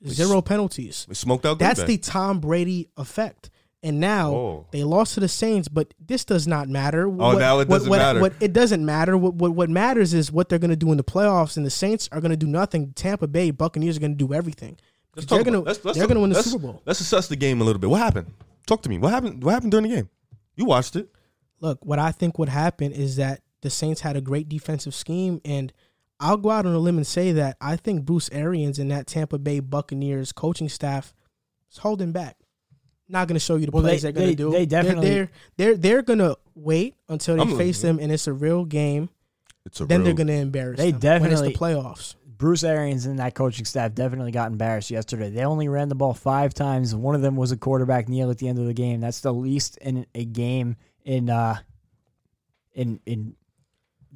Zero 0.06 0.40
penalties. 0.40 1.06
They 1.08 1.14
smoked 1.14 1.44
out. 1.44 1.58
That's 1.58 1.82
the 1.82 1.98
Tom 1.98 2.40
Brady 2.40 2.88
effect. 2.96 3.50
And 3.82 4.00
now 4.00 4.32
Oh. 4.32 4.66
they 4.72 4.82
lost 4.82 5.14
to 5.14 5.20
the 5.20 5.28
Saints, 5.28 5.68
but 5.68 5.94
this 6.04 6.24
does 6.24 6.48
not 6.48 6.68
matter. 6.68 7.06
Oh, 7.06 7.38
now 7.38 7.60
it 7.60 7.68
doesn't 7.68 7.88
what, 7.88 7.98
matter. 7.98 8.20
What, 8.20 8.32
it 8.40 8.52
doesn't 8.52 8.84
matter. 8.84 9.16
What, 9.16 9.34
what 9.34 9.52
what 9.52 9.70
matters 9.70 10.14
is 10.14 10.32
what 10.32 10.48
they're 10.48 10.58
going 10.58 10.70
to 10.70 10.76
do 10.76 10.90
in 10.90 10.96
the 10.96 11.04
playoffs, 11.04 11.56
and 11.56 11.64
the 11.64 11.70
Saints 11.70 12.08
are 12.10 12.20
going 12.20 12.30
to 12.30 12.36
do 12.36 12.48
nothing. 12.48 12.92
Tampa 12.94 13.28
Bay 13.28 13.52
Buccaneers 13.52 13.96
are 13.96 14.00
going 14.00 14.16
to 14.18 14.26
do 14.26 14.34
everything. 14.34 14.78
Let's 15.14 15.26
they're 15.26 15.44
going 15.44 15.64
to 15.64 15.92
they're 15.92 16.06
going 16.06 16.14
to 16.14 16.20
win 16.20 16.30
the 16.30 16.42
Super 16.42 16.58
Bowl. 16.58 16.82
Let's 16.86 17.00
assess 17.00 17.28
the 17.28 17.36
game 17.36 17.60
a 17.60 17.64
little 17.64 17.80
bit. 17.80 17.88
What 17.88 18.00
happened? 18.00 18.32
Talk 18.66 18.82
to 18.82 18.88
me. 18.88 18.98
What 18.98 19.12
happened? 19.12 19.44
What 19.44 19.52
happened 19.52 19.70
during 19.70 19.88
the 19.88 19.94
game? 19.94 20.08
You 20.56 20.64
watched 20.64 20.96
it. 20.96 21.08
Look, 21.60 21.84
what 21.84 21.98
I 21.98 22.10
think 22.12 22.38
would 22.38 22.48
happen 22.48 22.92
is 22.92 23.16
that 23.16 23.42
the 23.62 23.70
Saints 23.70 24.00
had 24.00 24.16
a 24.16 24.20
great 24.20 24.48
defensive 24.48 24.94
scheme, 24.94 25.40
and 25.44 25.72
I'll 26.20 26.36
go 26.36 26.50
out 26.50 26.66
on 26.66 26.74
a 26.74 26.78
limb 26.78 26.96
and 26.96 27.06
say 27.06 27.32
that 27.32 27.56
I 27.60 27.76
think 27.76 28.04
Bruce 28.04 28.28
Arians 28.32 28.78
and 28.78 28.90
that 28.90 29.06
Tampa 29.06 29.38
Bay 29.38 29.60
Buccaneers 29.60 30.32
coaching 30.32 30.68
staff 30.68 31.14
is 31.70 31.78
holding 31.78 32.12
back. 32.12 32.36
Not 33.08 33.28
going 33.28 33.36
to 33.36 33.40
show 33.40 33.56
you 33.56 33.66
the 33.66 33.72
Well, 33.72 33.82
plays 33.84 34.02
they- 34.02 34.10
they, 34.10 34.10
are 34.10 34.12
going 34.12 34.26
they- 34.26 34.34
to 34.34 34.36
do. 34.36 34.50
they 34.50 34.66
They're- 34.66 34.82
definitely- 34.82 35.08
they're 35.10 35.30
they're 35.56 35.76
they're, 35.76 36.02
going 36.02 36.18
to 36.18 36.36
wait 36.54 36.94
until 37.08 37.36
they 37.36 37.42
I'm- 37.42 37.56
face 37.56 37.80
them, 37.80 37.98
and 38.00 38.10
it's 38.12 38.26
a 38.26 38.32
real 38.32 38.64
game. 38.64 39.08
It's 39.64 39.80
a 39.80 39.86
Then 39.86 40.00
real, 40.00 40.04
they're 40.06 40.14
going 40.14 40.26
to 40.28 40.32
embarrass 40.34 40.76
They 40.78 40.90
them 40.92 41.00
when 41.22 41.30
definitely- 41.30 41.48
it's 41.50 41.58
the 41.58 41.64
playoffs. 41.64 42.14
Bruce 42.26 42.62
Arians 42.62 43.04
and 43.06 43.18
that 43.18 43.34
coaching 43.34 43.64
staff 43.64 43.94
definitely 43.94 44.30
got 44.30 44.50
embarrassed 44.52 44.90
yesterday. 44.92 45.28
They 45.28 45.44
only 45.44 45.66
ran 45.68 45.88
the 45.88 45.96
ball 45.96 46.14
five 46.14 46.54
times. 46.54 46.94
One 46.94 47.16
of 47.16 47.20
them 47.22 47.34
was 47.34 47.50
a 47.50 47.56
quarterback 47.56 48.08
kneel 48.08 48.30
at 48.30 48.38
the 48.38 48.46
end 48.48 48.58
of 48.60 48.66
the 48.66 48.74
game. 48.74 49.00
That's 49.00 49.20
the 49.20 49.34
least 49.34 49.76
in 49.78 50.06
a 50.14 50.24
game 50.24 50.76
in 51.04 51.30
uh 51.30 51.56
in 52.74 53.00
in 53.06 53.34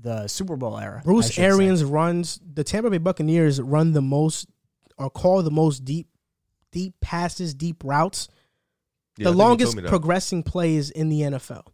the 0.02 0.26
Super 0.28 0.56
Bowl 0.56 0.78
era. 0.78 1.00
Bruce 1.04 1.26
should 1.26 1.34
say. 1.36 1.42
Arians 1.44 1.84
runs 1.84 2.40
the 2.54 2.64
Tampa 2.64 2.90
Bay 2.90 2.98
Buccaneers 2.98 3.60
run 3.60 3.92
the 3.92 4.02
most 4.02 4.48
or 4.98 5.08
call 5.10 5.42
the 5.42 5.50
most 5.50 5.84
deep 5.84 6.08
deep 6.72 6.94
passes, 7.00 7.54
deep 7.54 7.82
routes. 7.84 8.28
Yeah, 9.18 9.24
the 9.24 9.30
I 9.32 9.34
longest 9.34 9.72
told 9.72 9.76
me 9.76 9.82
that. 9.82 9.88
progressing 9.90 10.42
plays 10.42 10.90
in 10.90 11.08
the 11.10 11.20
NFL. 11.22 11.66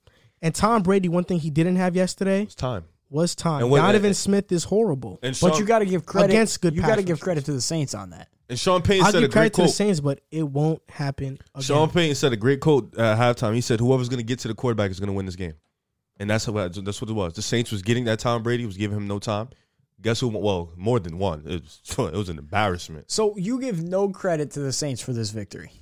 And 0.43 0.55
Tom 0.55 0.83
Brady, 0.83 1.09
one 1.09 1.25
thing 1.25 1.39
he 1.39 1.51
didn't 1.51 1.77
have 1.77 1.95
yesterday 1.97 2.45
was 2.45 2.55
time. 2.55 2.85
was 3.11 3.35
time. 3.35 3.63
And 3.63 3.71
what- 3.71 3.79
Donovan 3.79 4.07
and- 4.07 4.17
Smith 4.17 4.51
is 4.53 4.65
horrible. 4.65 5.19
And 5.23 5.37
Sean, 5.37 5.51
But 5.51 5.59
you 5.61 5.65
got 5.65 5.79
to 5.81 5.87
give 5.87 6.05
credit 6.05 6.31
Against 6.31 6.61
good 6.61 6.75
You 6.75 6.83
got 6.83 6.97
to 6.97 7.03
give 7.03 7.21
credit 7.21 7.45
to 7.47 7.53
the 7.53 7.61
Saints 7.61 7.95
on 7.95 8.11
that. 8.11 8.29
and 8.49 8.59
Sean 8.59 8.83
Payton 8.83 9.05
I'll 9.07 9.13
said 9.13 9.19
a 9.19 9.27
give 9.27 9.31
credit 9.33 9.53
great 9.55 9.65
to 9.65 9.69
the. 9.69 9.75
Saints, 9.75 10.01
but 10.01 10.21
it 10.31 10.43
won't 10.43 10.83
happen 10.89 11.39
again. 11.55 11.63
Sean 11.63 11.91
Payton 11.91 12.15
said 12.17 12.33
a 12.33 12.37
great 12.37 12.61
quote 12.61 12.97
at 12.99 13.19
halftime. 13.19 13.55
He 13.55 13.61
said, 13.61 13.79
"Whoever's 13.81 14.09
going 14.09 14.19
to 14.19 14.25
get 14.25 14.39
to 14.41 14.49
the 14.49 14.55
quarterback 14.55 14.91
is 14.91 14.99
going 14.99 15.09
to 15.09 15.13
win 15.13 15.27
this 15.27 15.37
game," 15.37 15.55
and 16.19 16.29
that's 16.29 16.47
what 16.49 16.75
that's 16.85 17.01
what 17.01 17.11
it 17.11 17.15
was. 17.15 17.35
The 17.35 17.43
Saints 17.43 17.71
was 17.71 17.83
getting 17.83 18.05
that 18.05 18.19
Tom 18.19 18.43
Brady 18.43 18.67
was 18.67 18.77
giving 18.77 18.97
him 18.97 19.07
no 19.09 19.19
time. 19.19 19.49
Guess 20.01 20.21
who? 20.21 20.29
Well, 20.29 20.73
more 20.77 21.01
than 21.01 21.19
one. 21.19 21.43
It 21.47 21.63
was, 21.63 21.81
it 21.99 22.17
was 22.17 22.29
an 22.29 22.39
embarrassment. 22.39 23.11
So 23.11 23.37
you 23.37 23.61
give 23.61 23.83
no 23.83 24.11
credit 24.11 24.53
to 24.53 24.61
the 24.61 24.73
Saints 24.73 25.03
for 25.03 25.13
this 25.13 25.31
victory. 25.31 25.73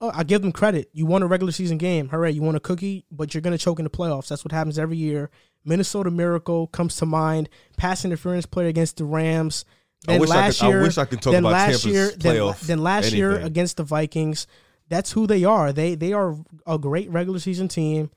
Oh, 0.00 0.10
I 0.14 0.24
give 0.24 0.40
them 0.42 0.50
credit. 0.50 0.88
You 0.92 1.04
won 1.06 1.22
a 1.22 1.26
regular 1.26 1.52
season 1.52 1.76
game. 1.78 2.08
Hooray. 2.08 2.30
You 2.32 2.42
won 2.42 2.56
a 2.56 2.60
cookie, 2.60 3.04
but 3.12 3.34
you're 3.34 3.42
going 3.42 3.56
to 3.56 3.62
choke 3.62 3.78
in 3.78 3.84
the 3.84 3.90
playoffs. 3.90 4.28
That's 4.28 4.44
what 4.44 4.50
happens 4.52 4.78
every 4.78 4.96
year. 4.96 5.30
Minnesota 5.64 6.10
Miracle 6.10 6.68
comes 6.68 6.96
to 6.96 7.06
mind. 7.06 7.50
Pass 7.76 8.04
interference 8.04 8.46
play 8.46 8.68
against 8.68 8.96
the 8.96 9.04
Rams. 9.04 9.66
I 10.08 10.12
Then 10.12 10.20
wish 10.22 10.30
I 10.30 10.34
last 10.36 10.60
could- 10.60 10.74
I 10.74 10.82
wish 10.82 10.98
I 10.98 11.04
could 11.04 11.20
talk 11.20 11.32
then 11.32 11.42
about 11.44 11.52
last 11.52 11.66
Tampa's 11.82 11.86
year, 11.86 12.10
then, 12.16 12.34
playoff 12.36 12.60
then 12.62 12.78
last 12.82 13.12
year 13.12 13.32
against 13.38 13.76
the 13.76 13.84
Vikings. 13.84 14.46
That's 14.88 15.12
who 15.12 15.26
they 15.26 15.44
are. 15.44 15.72
They 15.72 15.94
they 15.94 16.14
are 16.14 16.34
a 16.66 16.78
great 16.78 17.10
regular 17.10 17.38
season 17.38 17.68
team. 17.68 18.10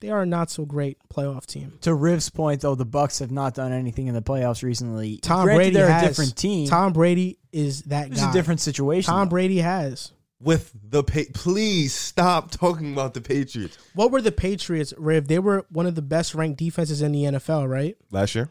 They 0.00 0.10
are 0.10 0.22
a 0.22 0.26
not 0.26 0.50
so 0.50 0.64
great 0.66 0.98
playoff 1.08 1.46
team. 1.46 1.78
To 1.82 1.94
Riv's 1.94 2.28
point, 2.28 2.60
though, 2.60 2.74
the 2.74 2.84
Bucks 2.84 3.20
have 3.20 3.30
not 3.30 3.54
done 3.54 3.72
anything 3.72 4.08
in 4.08 4.14
the 4.14 4.22
playoffs 4.22 4.62
recently. 4.62 5.18
Tom 5.18 5.44
Granted, 5.44 5.56
Brady 5.58 5.74
they're 5.76 5.88
has 5.90 6.02
a 6.04 6.08
different 6.08 6.36
team. 6.36 6.68
Tom 6.68 6.92
Brady 6.92 7.38
is 7.52 7.82
that 7.84 8.10
it's 8.10 8.20
guy. 8.20 8.30
a 8.30 8.32
different 8.32 8.60
situation. 8.60 9.10
Tom 9.12 9.26
though. 9.26 9.30
Brady 9.30 9.58
has. 9.58 10.12
With 10.38 10.70
the 10.74 11.02
pa- 11.02 11.32
please 11.32 11.94
stop 11.94 12.50
talking 12.50 12.92
about 12.92 13.14
the 13.14 13.22
Patriots 13.22 13.78
What 13.94 14.10
were 14.10 14.20
the 14.20 14.32
Patriots, 14.32 14.92
Riv? 14.98 15.28
They 15.28 15.38
were 15.38 15.64
one 15.70 15.86
of 15.86 15.94
the 15.94 16.02
best 16.02 16.34
ranked 16.34 16.58
defenses 16.58 17.00
in 17.00 17.12
the 17.12 17.22
NFL, 17.22 17.66
right? 17.66 17.96
last 18.10 18.34
year. 18.34 18.50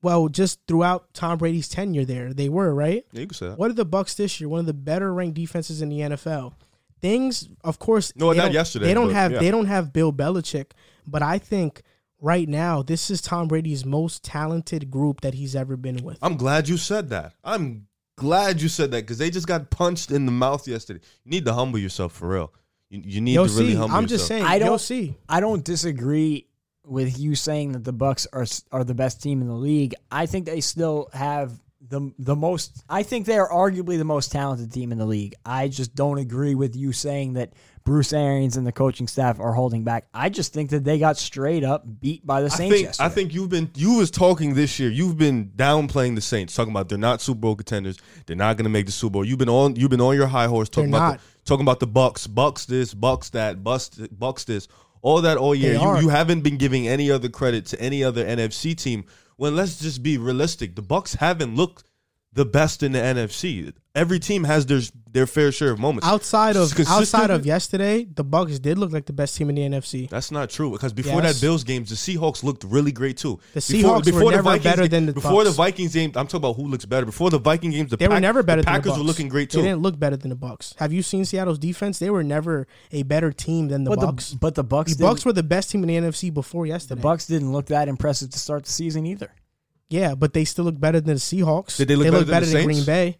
Well, 0.00 0.28
just 0.28 0.60
throughout 0.66 1.12
Tom 1.12 1.36
Brady's 1.38 1.68
tenure 1.68 2.04
there, 2.06 2.32
they 2.32 2.48
were, 2.48 2.72
right? 2.74 3.04
Yeah, 3.12 3.20
you 3.20 3.26
can 3.26 3.34
say 3.34 3.48
that. 3.48 3.58
What 3.58 3.70
are 3.70 3.74
the 3.74 3.84
Bucks 3.84 4.14
this 4.14 4.40
year? 4.40 4.48
One 4.48 4.60
of 4.60 4.66
the 4.66 4.72
better 4.72 5.12
ranked 5.12 5.34
defenses 5.34 5.82
in 5.82 5.88
the 5.90 5.98
NFL. 5.98 6.54
Things, 7.00 7.48
of 7.64 7.78
course, 7.78 8.12
No, 8.16 8.30
they 8.30 8.36
not 8.38 8.44
don't- 8.46 8.52
yesterday, 8.54 8.86
They 8.86 8.94
don't 8.94 9.06
but 9.08 9.14
have 9.14 9.32
yeah. 9.32 9.38
they 9.40 9.50
don't 9.50 9.66
have 9.66 9.92
Bill 9.92 10.12
Belichick, 10.12 10.72
but 11.06 11.22
I 11.22 11.38
think 11.38 11.82
right 12.20 12.48
now 12.48 12.82
this 12.82 13.10
is 13.10 13.20
Tom 13.20 13.46
Brady's 13.48 13.84
most 13.84 14.24
talented 14.24 14.90
group 14.90 15.20
that 15.20 15.34
he's 15.34 15.54
ever 15.54 15.76
been 15.76 16.02
with. 16.02 16.18
I'm 16.22 16.36
glad 16.36 16.68
you 16.68 16.76
said 16.76 17.10
that. 17.10 17.34
I'm 17.44 17.86
glad 18.16 18.60
you 18.60 18.68
said 18.68 18.90
that 18.90 19.02
because 19.02 19.18
they 19.18 19.30
just 19.30 19.46
got 19.46 19.70
punched 19.70 20.10
in 20.10 20.26
the 20.26 20.32
mouth 20.32 20.66
yesterday. 20.66 21.00
You 21.24 21.30
need 21.30 21.44
to 21.44 21.52
humble 21.54 21.78
yourself 21.78 22.12
for 22.12 22.28
real. 22.30 22.52
You, 22.90 23.02
you 23.04 23.20
need 23.20 23.34
You'll 23.34 23.46
to 23.46 23.52
really 23.52 23.70
see. 23.72 23.74
humble 23.76 23.96
I'm 23.96 24.02
yourself. 24.04 24.18
just 24.18 24.28
saying. 24.28 24.42
I 24.44 24.58
don't- 24.58 24.80
see. 24.80 25.14
I 25.28 25.40
don't 25.40 25.64
disagree 25.64 26.46
with 26.84 27.18
you 27.18 27.34
saying 27.36 27.72
that 27.72 27.84
the 27.84 27.92
Bucks 27.92 28.26
are 28.32 28.46
are 28.72 28.82
the 28.82 28.94
best 28.94 29.22
team 29.22 29.40
in 29.42 29.46
the 29.46 29.54
league. 29.54 29.94
I 30.10 30.26
think 30.26 30.46
they 30.46 30.60
still 30.62 31.10
have 31.12 31.52
the 31.88 32.12
the 32.18 32.36
most. 32.36 32.84
I 32.88 33.02
think 33.02 33.26
they 33.26 33.38
are 33.38 33.48
arguably 33.48 33.98
the 33.98 34.04
most 34.04 34.30
talented 34.32 34.72
team 34.72 34.92
in 34.92 34.98
the 34.98 35.06
league. 35.06 35.34
I 35.44 35.68
just 35.68 35.94
don't 35.94 36.18
agree 36.18 36.54
with 36.54 36.76
you 36.76 36.92
saying 36.92 37.34
that 37.34 37.52
Bruce 37.84 38.12
Arians 38.12 38.56
and 38.56 38.66
the 38.66 38.72
coaching 38.72 39.08
staff 39.08 39.40
are 39.40 39.52
holding 39.52 39.84
back. 39.84 40.06
I 40.12 40.28
just 40.28 40.52
think 40.52 40.70
that 40.70 40.84
they 40.84 40.98
got 40.98 41.16
straight 41.16 41.64
up 41.64 41.84
beat 42.00 42.26
by 42.26 42.40
the 42.42 42.46
I 42.46 42.50
Saints 42.50 42.74
think 42.74 42.86
yesterday. 42.86 43.06
I 43.06 43.08
think 43.08 43.34
you've 43.34 43.48
been 43.48 43.70
you 43.74 43.96
was 43.96 44.10
talking 44.10 44.54
this 44.54 44.78
year. 44.78 44.90
You've 44.90 45.16
been 45.16 45.50
downplaying 45.56 46.14
the 46.14 46.20
Saints, 46.20 46.54
talking 46.54 46.72
about 46.72 46.88
they're 46.88 46.98
not 46.98 47.20
Super 47.22 47.40
Bowl 47.40 47.56
contenders. 47.56 47.98
They're 48.26 48.36
not 48.36 48.56
going 48.56 48.64
to 48.64 48.70
make 48.70 48.86
the 48.86 48.92
Super 48.92 49.12
Bowl. 49.12 49.24
You've 49.24 49.38
been 49.38 49.48
on 49.48 49.76
you've 49.76 49.90
been 49.90 50.00
on 50.00 50.14
your 50.14 50.26
high 50.26 50.46
horse 50.46 50.68
talking 50.68 50.90
They're 50.90 51.00
about 51.00 51.10
not. 51.12 51.20
the, 51.20 51.44
talking 51.44 51.64
about 51.64 51.80
the 51.80 51.86
Bucks, 51.86 52.26
Bucks 52.26 52.66
this, 52.66 52.92
Bucks 52.92 53.30
that, 53.30 53.64
Bucks 53.64 53.88
Bucks 54.12 54.44
this, 54.44 54.68
all 55.00 55.22
that 55.22 55.38
all 55.38 55.54
year. 55.54 55.72
They 55.74 55.80
You 55.80 55.88
are. 55.88 56.02
you 56.02 56.08
haven't 56.10 56.42
been 56.42 56.58
giving 56.58 56.86
any 56.86 57.10
other 57.10 57.30
credit 57.30 57.64
to 57.66 57.80
any 57.80 58.04
other 58.04 58.24
NFC 58.24 58.76
team. 58.76 59.04
When 59.38 59.54
let's 59.54 59.78
just 59.78 60.02
be 60.02 60.18
realistic, 60.18 60.74
the 60.74 60.82
Bucks 60.82 61.14
haven't 61.14 61.54
looked 61.54 61.84
the 62.32 62.44
best 62.44 62.82
in 62.82 62.92
the 62.92 62.98
NFC. 62.98 63.72
Every 63.94 64.20
team 64.20 64.44
has 64.44 64.64
their 64.66 64.80
their 65.10 65.26
fair 65.26 65.50
share 65.50 65.72
of 65.72 65.80
moments. 65.80 66.06
Outside 66.06 66.54
of 66.54 66.72
outside 66.86 67.30
of 67.30 67.44
yesterday, 67.44 68.04
the 68.04 68.22
Bucks 68.22 68.60
did 68.60 68.78
look 68.78 68.92
like 68.92 69.06
the 69.06 69.12
best 69.12 69.36
team 69.36 69.48
in 69.48 69.56
the 69.56 69.62
NFC. 69.62 70.08
That's 70.08 70.30
not 70.30 70.50
true 70.50 70.70
because 70.70 70.92
before 70.92 71.20
Yes. 71.22 71.34
that 71.34 71.40
Bills 71.44 71.64
game, 71.64 71.82
the 71.84 71.94
Seahawks 71.96 72.44
looked 72.44 72.62
really 72.62 72.92
great 72.92 73.16
too. 73.16 73.40
The 73.54 73.60
Before- 73.60 73.98
Seahawks 74.00 74.12
were 74.12 74.30
never 74.30 74.58
better 74.60 74.82
game- 74.82 74.90
than 74.90 75.06
the 75.06 75.12
before 75.14 75.42
the 75.42 75.50
Vikings 75.50 75.94
game. 75.94 76.12
I'm 76.14 76.26
talking 76.28 76.36
about 76.36 76.56
who 76.56 76.68
looks 76.68 76.84
better. 76.84 77.06
Before 77.06 77.30
the 77.30 77.38
Viking 77.40 77.70
games, 77.72 77.90
the 77.90 77.96
They 77.96 78.06
were 78.06 78.20
never 78.20 78.44
better 78.44 78.60
the 78.62 78.66
than 78.66 78.74
Packers 78.74 78.84
the 78.84 78.90
Bucks. 78.90 78.98
were 79.00 79.04
looking 79.06 79.28
great 79.28 79.50
They 79.50 79.62
didn't 79.62 79.82
look 79.82 79.98
better 79.98 80.16
than 80.16 80.28
the 80.28 80.36
Bucks. 80.36 80.74
Have 80.76 80.92
you 80.92 81.02
seen 81.02 81.24
Seattle's 81.24 81.58
defense? 81.58 81.98
They 81.98 82.10
were 82.10 82.22
never 82.22 82.68
a 82.92 83.02
better 83.02 83.32
team 83.32 83.66
than 83.68 83.82
the 83.82 83.90
but 83.90 83.98
Bucks. 84.00 84.30
the 84.30 84.36
but 84.36 84.54
the 84.54 84.62
Bucks 84.62 84.94
the 84.94 85.02
Bucks 85.02 85.24
were 85.24 85.32
the 85.32 85.42
best 85.42 85.70
team 85.70 85.82
in 85.82 85.88
the 85.88 85.96
NFC 85.96 86.30
before 86.32 86.66
yesterday. 86.66 86.94
the. 87.00 87.02
Bucks 87.02 87.26
didn't 87.26 87.50
look 87.50 87.66
that 87.66 87.88
impressive 87.88 88.30
to 88.30 88.38
start 88.38 88.64
the 88.64 88.70
season 88.70 89.06
either. 89.06 89.32
Yeah, 89.90 90.14
but 90.14 90.32
they 90.32 90.44
still 90.44 90.64
look 90.66 90.78
better 90.78 91.00
than 91.00 91.14
the 91.14 91.20
Seahawks. 91.20 91.76
Did 91.76 91.88
they 91.88 91.96
look 91.96 92.06
better 92.06 92.18
than 92.18 92.26
the 92.26 92.32
than 92.32 92.44
Saints? 92.44 92.66
Green 92.66 92.84
Bay? 92.84 93.18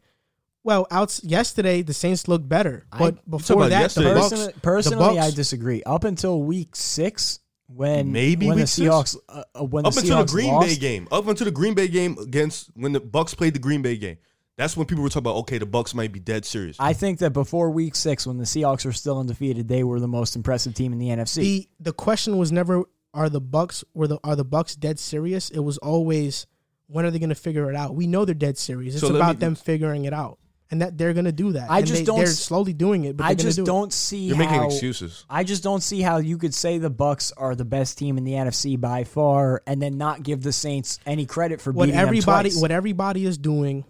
Well, 0.64 0.86
out 0.90 1.18
yesterday 1.22 1.82
the 1.82 1.94
Saints 1.94 2.28
looked 2.28 2.48
better, 2.48 2.86
but 2.90 3.14
about 3.14 3.30
before 3.30 3.68
that 3.68 3.76
the 3.76 3.80
yesterday. 3.80 4.14
Bucks. 4.14 4.28
Personally, 4.28 4.52
the 4.52 4.60
personally 4.60 5.18
I 5.18 5.30
disagree. 5.30 5.82
Up 5.84 6.04
until 6.04 6.42
week 6.42 6.76
six, 6.76 7.40
when 7.68 8.12
Maybe 8.12 8.46
when 8.46 8.56
week 8.56 8.64
the 8.64 8.66
six? 8.66 8.88
Seahawks 8.88 9.16
uh, 9.28 9.42
uh, 9.54 9.64
when 9.64 9.86
Up 9.86 9.94
the 9.94 10.00
until 10.00 10.18
Seahawks 10.18 10.26
the 10.26 10.32
Green 10.32 10.48
lost, 10.48 10.68
Bay 10.68 10.76
game, 10.76 11.08
up 11.10 11.26
until 11.26 11.44
the 11.44 11.50
Green 11.50 11.74
Bay 11.74 11.88
game 11.88 12.18
against 12.18 12.70
when 12.74 12.92
the 12.92 13.00
Bucks 13.00 13.34
played 13.34 13.54
the 13.54 13.58
Green 13.58 13.82
Bay 13.82 13.96
game. 13.96 14.18
That's 14.56 14.76
when 14.76 14.86
people 14.86 15.04
were 15.04 15.08
talking 15.08 15.20
about 15.20 15.36
okay, 15.36 15.58
the 15.58 15.66
Bucks 15.66 15.94
might 15.94 16.12
be 16.12 16.18
dead 16.18 16.44
serious. 16.44 16.76
I 16.80 16.92
think 16.92 17.20
that 17.20 17.30
before 17.30 17.70
week 17.70 17.94
six, 17.94 18.26
when 18.26 18.38
the 18.38 18.44
Seahawks 18.44 18.84
were 18.84 18.92
still 18.92 19.20
undefeated, 19.20 19.68
they 19.68 19.84
were 19.84 20.00
the 20.00 20.08
most 20.08 20.34
impressive 20.34 20.74
team 20.74 20.92
in 20.92 20.98
the 20.98 21.08
NFC. 21.08 21.34
the 21.36 21.68
the 21.80 21.92
question 21.92 22.36
was 22.36 22.50
never 22.50 22.84
are 23.14 23.28
the 23.28 23.40
Bucks 23.40 23.84
were 23.94 24.08
the 24.08 24.18
are 24.24 24.36
the 24.36 24.44
Bucks 24.44 24.74
dead 24.74 24.98
serious? 24.98 25.48
It 25.50 25.60
was 25.60 25.78
always 25.78 26.46
when 26.88 27.04
are 27.06 27.10
they 27.10 27.18
going 27.18 27.28
to 27.28 27.34
figure 27.34 27.70
it 27.70 27.76
out? 27.76 27.94
We 27.94 28.06
know 28.06 28.24
they're 28.24 28.34
dead 28.34 28.58
serious. 28.58 28.94
It's 28.96 29.00
So 29.06 29.14
about 29.14 29.36
me- 29.36 29.40
them 29.40 29.54
figuring 29.54 30.04
it 30.06 30.12
out, 30.12 30.38
and 30.70 30.82
that 30.82 30.98
they're 30.98 31.12
going 31.14 31.24
to 31.26 31.32
do 31.32 31.52
that. 31.52 31.70
I 31.70 31.78
And 31.78 31.86
just 31.86 32.00
they, 32.00 32.04
don't 32.04 32.18
They're 32.18 32.26
slowly 32.26 32.72
doing 32.72 33.04
it, 33.04 33.16
but 33.16 33.24
I 33.24 33.28
they're 33.28 33.36
gonna 33.36 33.42
just 33.48 33.56
do 33.56 33.62
it. 33.62 33.66
don't 33.66 33.92
see 33.92 34.18
You're 34.26 34.36
how 34.36 34.44
making 34.50 34.62
excuses. 34.64 35.24
I 35.30 35.44
just 35.44 35.62
don't 35.62 35.82
see 35.82 36.00
how 36.00 36.16
you 36.18 36.36
could 36.38 36.52
say 36.54 36.78
the 36.78 36.90
Bucks 36.90 37.30
are 37.32 37.54
the 37.54 37.64
best 37.64 37.96
team 37.98 38.18
in 38.18 38.24
the 38.24 38.32
NFC 38.32 38.78
by 38.80 39.04
far, 39.04 39.62
and 39.66 39.80
then 39.80 39.96
not 39.98 40.22
give 40.22 40.42
the 40.42 40.52
Saints 40.52 40.98
any 41.06 41.24
credit 41.26 41.60
for 41.60 41.72
What 41.72 41.86
beating 41.86 42.00
everybody 42.00 42.48
them 42.50 42.54
twice. 42.56 42.62
what 42.62 42.70
everybody 42.70 43.24
is 43.26 43.38
doing 43.38 43.84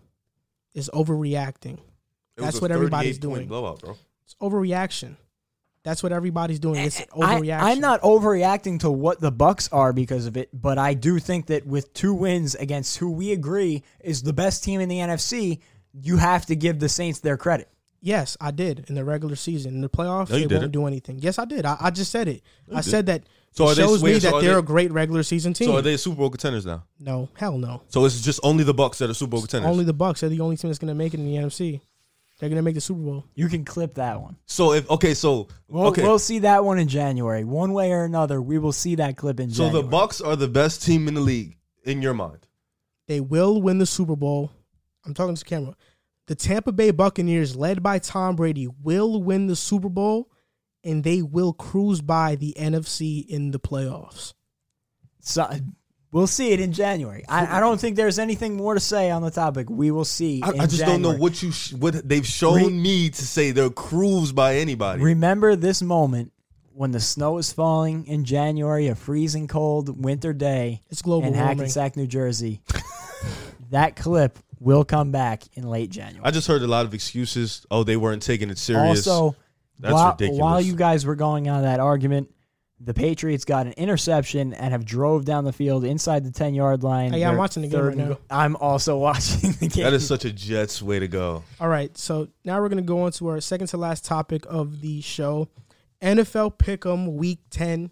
is 0.74 0.90
overreacting. 0.94 1.78
That's 2.36 2.60
what 2.60 2.70
everybody's 2.70 3.18
38 3.18 3.28
point 3.28 3.38
doing. 3.38 3.48
Blowout, 3.48 3.80
bro. 3.80 3.96
It's 4.24 4.34
overreaction. 4.40 5.16
That's 5.84 6.02
what 6.02 6.12
everybody's 6.12 6.58
doing. 6.58 6.80
It's 6.80 7.00
eh, 7.00 7.04
eh, 7.04 7.20
I, 7.24 7.40
overreaction. 7.40 7.62
I'm 7.62 7.80
not 7.80 8.02
overreacting 8.02 8.80
to 8.80 8.90
what 8.90 9.20
the 9.20 9.30
Bucks 9.30 9.68
are 9.72 9.92
because 9.92 10.26
of 10.26 10.36
it, 10.36 10.48
but 10.52 10.76
I 10.78 10.94
do 10.94 11.18
think 11.18 11.46
that 11.46 11.66
with 11.66 11.92
two 11.94 12.12
wins 12.14 12.54
against 12.54 12.98
who 12.98 13.10
we 13.10 13.32
agree 13.32 13.82
is 14.00 14.22
the 14.22 14.32
best 14.32 14.64
team 14.64 14.80
in 14.80 14.88
the 14.88 14.96
NFC, 14.98 15.60
you 15.92 16.16
have 16.18 16.46
to 16.46 16.56
give 16.56 16.78
the 16.78 16.88
Saints 16.88 17.20
their 17.20 17.36
credit. 17.36 17.68
Yes, 18.00 18.36
I 18.40 18.50
did 18.52 18.84
in 18.88 18.94
the 18.94 19.04
regular 19.04 19.34
season. 19.34 19.74
In 19.74 19.80
the 19.80 19.88
playoffs, 19.88 20.30
No, 20.30 20.36
you 20.36 20.46
they 20.46 20.54
won't 20.56 20.62
didn't. 20.64 20.72
do 20.72 20.86
anything. 20.86 21.18
Yes, 21.20 21.38
I 21.38 21.44
did. 21.46 21.64
I, 21.64 21.76
I 21.80 21.90
just 21.90 22.12
said 22.12 22.28
it. 22.28 22.42
I 22.72 22.76
did. 22.76 22.84
said 22.84 23.06
that 23.06 23.24
So 23.50 23.64
it 23.66 23.72
are 23.72 23.74
they- 23.74 23.82
shows 23.82 24.02
wait, 24.02 24.14
me 24.14 24.20
so 24.20 24.30
that 24.30 24.40
they're 24.42 24.52
they- 24.54 24.58
a 24.58 24.62
great 24.62 24.92
regular 24.92 25.22
season 25.24 25.52
team. 25.52 25.66
So 25.68 25.76
are 25.78 25.82
they 25.82 25.96
Super 25.96 26.16
Bowl 26.18 26.30
contenders 26.30 26.64
now? 26.66 26.84
no, 27.00 27.28
hell 27.34 27.58
no. 27.58 27.82
So 27.88 28.04
it's 28.04 28.20
just 28.20 28.38
only 28.44 28.62
the 28.62 28.74
Bucks 28.74 28.98
that 28.98 29.10
are 29.10 29.14
Super 29.14 29.30
Bowl 29.30 29.40
contenders. 29.40 29.68
Only 29.70 29.84
the 29.84 29.92
Bucks 29.94 30.22
are 30.22 30.28
the 30.28 30.40
only 30.40 30.56
team 30.56 30.70
that's 30.70 30.78
going 30.78 30.88
to 30.90 30.94
make 30.94 31.12
it 31.14 31.18
in 31.18 31.26
the 31.26 31.34
NFC. 31.36 31.80
They're 32.38 32.48
gonna 32.48 32.62
make 32.62 32.76
the 32.76 32.80
Super 32.80 33.00
Bowl. 33.00 33.24
You 33.34 33.48
can 33.48 33.64
clip 33.64 33.94
that 33.94 34.20
one. 34.20 34.36
So 34.46 34.72
if 34.72 34.88
okay, 34.90 35.14
so 35.14 35.48
We'll, 35.66 35.88
okay, 35.88 36.02
we'll 36.02 36.20
see 36.20 36.40
that 36.40 36.64
one 36.64 36.78
in 36.78 36.88
January. 36.88 37.44
One 37.44 37.72
way 37.72 37.92
or 37.92 38.04
another, 38.04 38.40
we 38.40 38.58
will 38.58 38.72
see 38.72 38.94
that 38.96 39.16
clip 39.16 39.40
in 39.40 39.50
January. 39.50 39.72
so 39.72 39.78
January. 39.78 39.82
the 39.82 39.88
Bucks 39.90 40.20
are 40.20 40.36
the 40.36 40.48
best 40.48 40.82
team 40.82 41.08
in 41.08 41.14
the 41.14 41.20
league 41.20 41.56
in 41.84 42.00
your 42.00 42.14
mind. 42.14 42.46
They 43.08 43.20
will 43.20 43.60
win 43.60 43.78
the 43.78 43.86
Super 43.86 44.14
Bowl. 44.14 44.52
I'm 45.04 45.14
talking 45.14 45.34
to 45.34 45.42
the 45.42 45.48
camera. 45.48 45.74
The 46.26 46.34
Tampa 46.34 46.72
Bay 46.72 46.90
Buccaneers, 46.90 47.56
led 47.56 47.82
by 47.82 47.98
Tom 47.98 48.36
Brady, 48.36 48.68
will 48.82 49.22
win 49.22 49.46
the 49.46 49.56
Super 49.56 49.88
Bowl, 49.88 50.30
and 50.84 51.02
they 51.02 51.22
will 51.22 51.54
cruise 51.54 52.02
by 52.02 52.36
the 52.36 52.54
NFC 52.58 53.26
in 53.26 53.50
the 53.50 53.58
playoffs. 53.58 54.34
So, 55.20 55.48
we'll 56.12 56.26
see 56.26 56.52
it 56.52 56.60
in 56.60 56.72
January. 56.72 57.24
I, 57.28 57.58
I 57.58 57.60
don't 57.60 57.80
think 57.80 57.96
there's 57.96 58.18
anything 58.18 58.56
more 58.56 58.74
to 58.74 58.80
say 58.80 59.10
on 59.10 59.22
the 59.22 59.30
topic. 59.30 59.68
We 59.70 59.90
will 59.90 60.04
see. 60.04 60.42
I, 60.42 60.50
in 60.50 60.60
I 60.60 60.66
just 60.66 60.84
don't 60.84 61.02
know 61.02 61.14
what 61.16 61.42
you 61.42 61.52
sh- 61.52 61.72
what 61.72 62.08
they've 62.08 62.26
shown 62.26 62.56
Re- 62.56 62.70
me 62.70 63.10
to 63.10 63.22
say 63.22 63.50
they're 63.50 63.70
cruised 63.70 64.34
by 64.34 64.56
anybody. 64.56 65.02
Remember 65.02 65.56
this 65.56 65.82
moment 65.82 66.32
when 66.72 66.92
the 66.92 67.00
snow 67.00 67.38
is 67.38 67.52
falling 67.52 68.06
in 68.06 68.24
January, 68.24 68.86
a 68.86 68.94
freezing 68.94 69.48
cold 69.48 70.02
winter 70.02 70.32
day 70.32 70.80
It's 70.90 71.02
global 71.02 71.26
in 71.26 71.34
warming. 71.34 71.48
Hackensack, 71.58 71.96
New 71.96 72.06
Jersey. 72.06 72.62
that 73.70 73.96
clip 73.96 74.38
will 74.60 74.84
come 74.84 75.10
back 75.10 75.42
in 75.54 75.64
late 75.64 75.90
January. 75.90 76.24
I 76.24 76.30
just 76.30 76.46
heard 76.46 76.62
a 76.62 76.66
lot 76.66 76.86
of 76.86 76.94
excuses. 76.94 77.66
Oh, 77.70 77.84
they 77.84 77.96
weren't 77.96 78.22
taking 78.22 78.50
it 78.50 78.58
serious. 78.58 79.06
Also, 79.06 79.36
That's 79.78 79.92
while, 79.92 80.10
ridiculous. 80.12 80.40
while 80.40 80.60
you 80.60 80.74
guys 80.76 81.04
were 81.04 81.16
going 81.16 81.48
on 81.48 81.62
that 81.62 81.80
argument, 81.80 82.30
the 82.80 82.94
Patriots 82.94 83.44
got 83.44 83.66
an 83.66 83.72
interception 83.72 84.54
and 84.54 84.72
have 84.72 84.84
drove 84.84 85.24
down 85.24 85.44
the 85.44 85.52
field 85.52 85.84
inside 85.84 86.24
the 86.24 86.30
ten 86.30 86.54
yard 86.54 86.82
line. 86.82 87.12
Hey, 87.12 87.24
I'm 87.24 87.32
They're 87.32 87.38
watching 87.38 87.62
the 87.62 87.68
game 87.68 87.78
third 87.80 87.86
right 87.88 87.98
and 87.98 88.08
now. 88.10 88.18
I'm 88.30 88.56
also 88.56 88.96
watching 88.98 89.52
the 89.52 89.68
game. 89.68 89.84
that 89.84 89.92
is 89.92 90.06
such 90.06 90.24
a 90.24 90.32
Jets 90.32 90.80
way 90.80 90.98
to 90.98 91.08
go. 91.08 91.42
All 91.60 91.68
right, 91.68 91.96
so 91.98 92.28
now 92.44 92.60
we're 92.60 92.68
gonna 92.68 92.82
go 92.82 93.02
on 93.02 93.12
to 93.12 93.28
our 93.28 93.40
second 93.40 93.66
to 93.68 93.76
last 93.76 94.04
topic 94.04 94.44
of 94.48 94.80
the 94.80 95.00
show, 95.00 95.48
NFL 96.00 96.58
Pick'em 96.58 97.14
Week 97.14 97.40
Ten. 97.50 97.90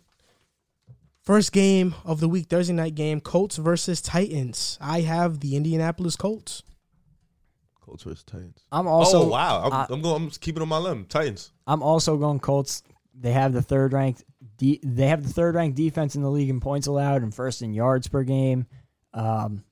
First 1.23 1.51
game 1.51 1.97
of 2.05 2.21
the 2.21 2.29
week, 2.29 2.47
Thursday 2.47 2.73
night 2.73 2.95
game, 2.95 3.21
Colts 3.21 3.57
versus 3.57 4.01
Titans. 4.01 4.79
I 4.81 5.01
have 5.01 5.41
the 5.41 5.57
Indianapolis 5.57 6.15
Colts. 6.15 6.63
Colts 7.81 8.05
versus 8.05 8.23
Titans. 8.23 8.65
I'm 8.71 8.87
also 8.87 9.25
oh 9.25 9.29
wow, 9.29 9.65
I'm, 9.65 9.73
uh, 9.73 9.87
I'm 9.91 10.03
going. 10.03 10.23
I'm 10.23 10.31
keeping 10.31 10.63
on 10.63 10.69
my 10.69 10.79
limb. 10.79 11.07
Titans. 11.07 11.51
I'm 11.67 11.83
also 11.83 12.17
going 12.17 12.39
Colts. 12.39 12.85
They 13.19 13.33
have 13.33 13.53
the 13.53 13.63
third 13.63 13.93
ranked. 13.93 14.25
De- 14.59 14.81
they 14.83 15.09
have 15.09 15.23
the 15.23 15.33
third 15.33 15.55
ranked 15.55 15.77
defense 15.77 16.15
in 16.17 16.23
the 16.23 16.31
league 16.31 16.49
in 16.49 16.61
points 16.61 16.87
allowed 16.87 17.23
and 17.23 17.35
first 17.35 17.63
in 17.63 17.75
yards 17.75 18.09
per 18.09 18.23
game. 18.23 18.67
Um, 19.13 19.65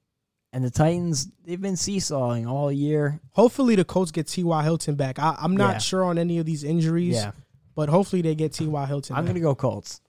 and 0.52 0.64
the 0.64 0.70
Titans, 0.70 1.28
they've 1.44 1.60
been 1.60 1.76
seesawing 1.76 2.46
all 2.46 2.70
year. 2.70 3.20
Hopefully, 3.32 3.74
the 3.76 3.84
Colts 3.84 4.10
get 4.12 4.28
T.Y. 4.28 4.62
Hilton 4.62 4.94
back. 4.94 5.18
I, 5.18 5.36
I'm 5.40 5.56
not 5.56 5.74
Yeah. 5.74 5.78
sure 5.78 6.04
on 6.04 6.16
any 6.18 6.38
of 6.38 6.46
these 6.46 6.62
injuries, 6.64 7.14
Yeah, 7.16 7.32
but 7.74 7.88
hopefully 7.88 8.22
they 8.22 8.34
get 8.34 8.52
T.Y. 8.52 8.86
Hilton. 8.86 9.16
I'm 9.16 9.26
gonna 9.26 9.40
go 9.40 9.54
Colts. 9.54 10.00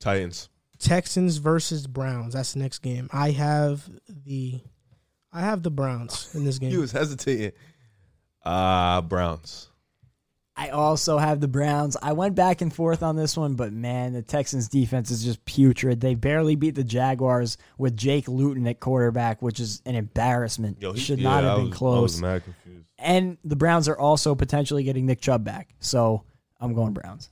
Titans. 0.00 0.48
Texans 0.78 1.36
versus 1.38 1.86
Browns. 1.86 2.34
That's 2.34 2.52
the 2.54 2.60
next 2.60 2.78
game. 2.80 3.08
I 3.12 3.30
have 3.32 3.88
the, 4.08 4.60
I 5.32 5.40
have 5.40 5.62
the 5.62 5.70
Browns 5.70 6.34
in 6.34 6.44
this 6.44 6.58
game. 6.60 6.70
He 6.70 6.76
was 6.78 6.92
hesitating. 6.92 7.52
Ah, 8.44 9.00
Browns. 9.00 9.68
I 10.60 10.70
also 10.70 11.18
have 11.18 11.40
the 11.40 11.46
Browns. 11.46 11.96
I 12.02 12.14
went 12.14 12.34
back 12.34 12.60
and 12.62 12.74
forth 12.74 13.04
on 13.04 13.14
this 13.14 13.36
one, 13.36 13.54
but 13.54 13.72
man, 13.72 14.12
the 14.12 14.22
Texans 14.22 14.68
defense 14.68 15.12
is 15.12 15.22
just 15.22 15.44
putrid. 15.44 16.00
They 16.00 16.16
barely 16.16 16.56
beat 16.56 16.74
the 16.74 16.82
Jaguars 16.82 17.58
with 17.78 17.96
Jake 17.96 18.26
Luton 18.26 18.66
at 18.66 18.80
quarterback, 18.80 19.40
which 19.40 19.60
is 19.60 19.80
an 19.86 19.94
embarrassment. 19.94 20.82
Yo, 20.82 20.94
he 20.94 20.98
Should 21.00 21.20
yeah, 21.20 21.30
not 21.30 21.44
have 21.44 21.52
I 21.52 21.56
been 21.58 21.64
was, 21.66 21.72
I 21.72 21.78
close. 21.78 22.02
was 22.02 22.20
mad 22.20 22.42
confused. 22.42 22.86
And 22.98 23.38
the 23.44 23.54
Browns 23.54 23.86
are 23.86 23.96
also 23.96 24.34
potentially 24.34 24.82
getting 24.82 25.06
Nick 25.06 25.20
Chubb 25.20 25.44
back. 25.44 25.68
So 25.78 26.24
I'm 26.60 26.74
going 26.74 26.92
Browns. 26.92 27.30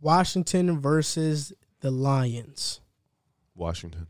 Washington 0.00 0.80
versus 0.80 1.52
the 1.78 1.92
Lions. 1.92 2.80
Washington. 3.54 4.08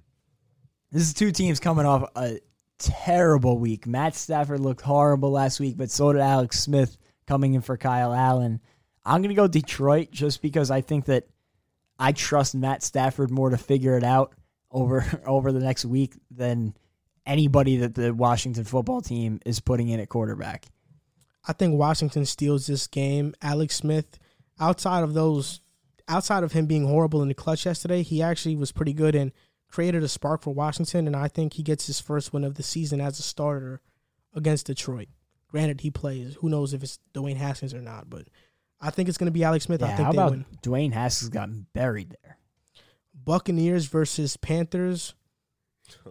This 0.91 1.03
is 1.03 1.13
two 1.13 1.33
teams 1.33 1.61
coming 1.61 1.85
off 1.85 2.11
a 2.17 2.39
terrible 2.79 3.59
week. 3.59 3.87
Matt 3.87 4.15
Stafford 4.15 4.61
looked 4.61 4.81
horrible 4.81 5.33
last 5.33 5.61
week, 5.61 5.77
but 5.77 5.91
so 5.91 6.15
did 6.15 6.23
Alex 6.23 6.61
Smith 6.61 6.97
coming 7.29 7.55
in 7.55 7.61
for 7.61 7.77
Kyle 7.77 8.13
Allen. 8.13 8.61
I'm 9.05 9.21
going 9.21 9.29
to 9.29 9.35
go 9.35 9.47
Detroit 9.47 10.11
just 10.11 10.41
because 10.43 10.71
I 10.71 10.81
think 10.81 11.05
that 11.05 11.29
I 11.99 12.13
trust 12.13 12.55
Matt 12.55 12.83
Stafford 12.83 13.31
more 13.31 13.51
to 13.51 13.59
figure 13.59 13.97
it 13.97 14.03
out 14.03 14.33
over 14.71 15.05
over 15.27 15.53
the 15.53 15.61
next 15.61 15.85
week 15.85 16.15
than 16.31 16.75
anybody 17.27 17.77
that 17.79 17.95
the 17.95 18.13
Washington 18.15 18.65
football 18.65 19.03
team 19.03 19.41
is 19.45 19.61
putting 19.61 19.89
in 19.91 20.01
at 20.01 20.09
quarterback. 20.09 20.67
I 21.47 21.53
think 21.53 21.79
Washington 21.79 22.25
steals 22.25 22.67
this 22.67 22.87
game. 22.87 23.35
Alex 23.43 23.77
Smith, 23.77 24.19
outside 24.59 25.05
of 25.05 25.15
those, 25.15 25.61
outside 26.09 26.43
of 26.43 26.53
him 26.53 26.67
being 26.67 26.87
horrible 26.87 27.23
in 27.23 27.29
the 27.29 27.35
clutch 27.35 27.67
yesterday, 27.67 28.03
he 28.03 28.23
actually 28.23 28.57
was 28.57 28.73
pretty 28.73 28.93
good 28.95 29.15
and 29.15 29.33
created 29.71 30.03
a 30.03 30.09
spark 30.09 30.43
for 30.43 30.55
Washington. 30.55 31.07
And 31.07 31.15
I 31.15 31.29
think 31.29 31.55
he 31.55 31.63
gets 31.63 31.87
his 31.87 32.01
first 32.01 32.33
win 32.33 32.45
of 32.45 32.55
the 32.55 32.63
season 32.63 33.01
as 33.01 33.19
a 33.19 33.23
starter 33.23 33.81
against 34.35 34.67
Detroit. 34.67 35.09
Granted, 35.49 35.81
he 35.81 35.91
plays. 35.91 36.37
Who 36.41 36.49
knows 36.49 36.75
if 36.75 36.83
it's 36.83 36.99
Dwayne 37.15 37.37
Haskins 37.37 37.73
or 37.75 37.81
not? 37.81 38.11
But 38.11 38.29
I 38.81 38.91
think 38.91 39.09
it's 39.09 39.19
going 39.19 39.27
to 39.27 39.33
be 39.33 39.45
Alex 39.45 39.65
Smith. 39.65 39.83
I 39.83 39.89
think 39.89 40.01
how 40.01 40.13
they 40.13 40.19
about 40.19 40.31
win. 40.33 40.45
Dwayne 40.63 40.93
Haskins 40.93 41.31
got 41.31 41.49
buried 41.73 42.17
there? 42.23 42.37
Buccaneers 43.25 43.87
versus 43.87 44.37
Panthers. 44.37 45.15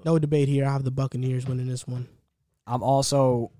No 0.04 0.18
debate 0.20 0.48
here. 0.50 0.66
I 0.66 0.72
have 0.72 0.84
the 0.84 0.92
Buccaneers 0.92 1.46
winning 1.46 1.68
this 1.68 1.88
one. 1.88 2.08
I'm 2.66 2.82
also 2.84 3.52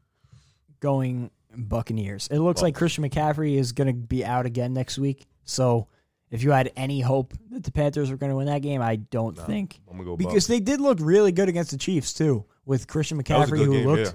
going 0.80 1.32
Buccaneers. 1.56 2.28
It 2.30 2.40
looks 2.40 2.62
like 2.62 2.76
Christian 2.76 3.08
McCaffrey 3.08 3.56
is 3.58 3.72
going 3.72 3.88
to 3.88 3.94
be 3.94 4.26
out 4.26 4.46
again 4.46 4.74
next 4.74 4.98
week. 4.98 5.26
So 5.46 5.88
if 6.30 6.44
you 6.44 6.52
had 6.52 6.72
any 6.76 7.00
hope 7.02 7.34
that 7.52 7.64
the 7.64 7.72
Panthers 7.72 8.10
were 8.12 8.18
going 8.18 8.32
to 8.32 8.36
win 8.36 8.48
that 8.48 8.62
game, 8.62 8.82
I 8.82 8.98
don't 8.98 9.38
think. 9.38 9.80
I'm 9.90 9.98
gonna 9.98 10.10
go 10.10 10.18
Because 10.18 10.34
Bucks. 10.34 10.48
they 10.48 10.60
did 10.60 10.82
look 10.82 10.98
really 11.02 11.32
good 11.32 11.50
against 11.50 11.72
the 11.72 11.78
Chiefs 11.78 12.14
too, 12.14 12.46
with 12.66 12.88
Christian 12.88 13.18
That 13.18 13.30
was 13.40 13.50
a 13.50 13.54
McCaffrey 13.54 13.66
who 13.66 13.74
game, 13.74 13.88
looked 13.88 14.02
yeah. 14.08 14.12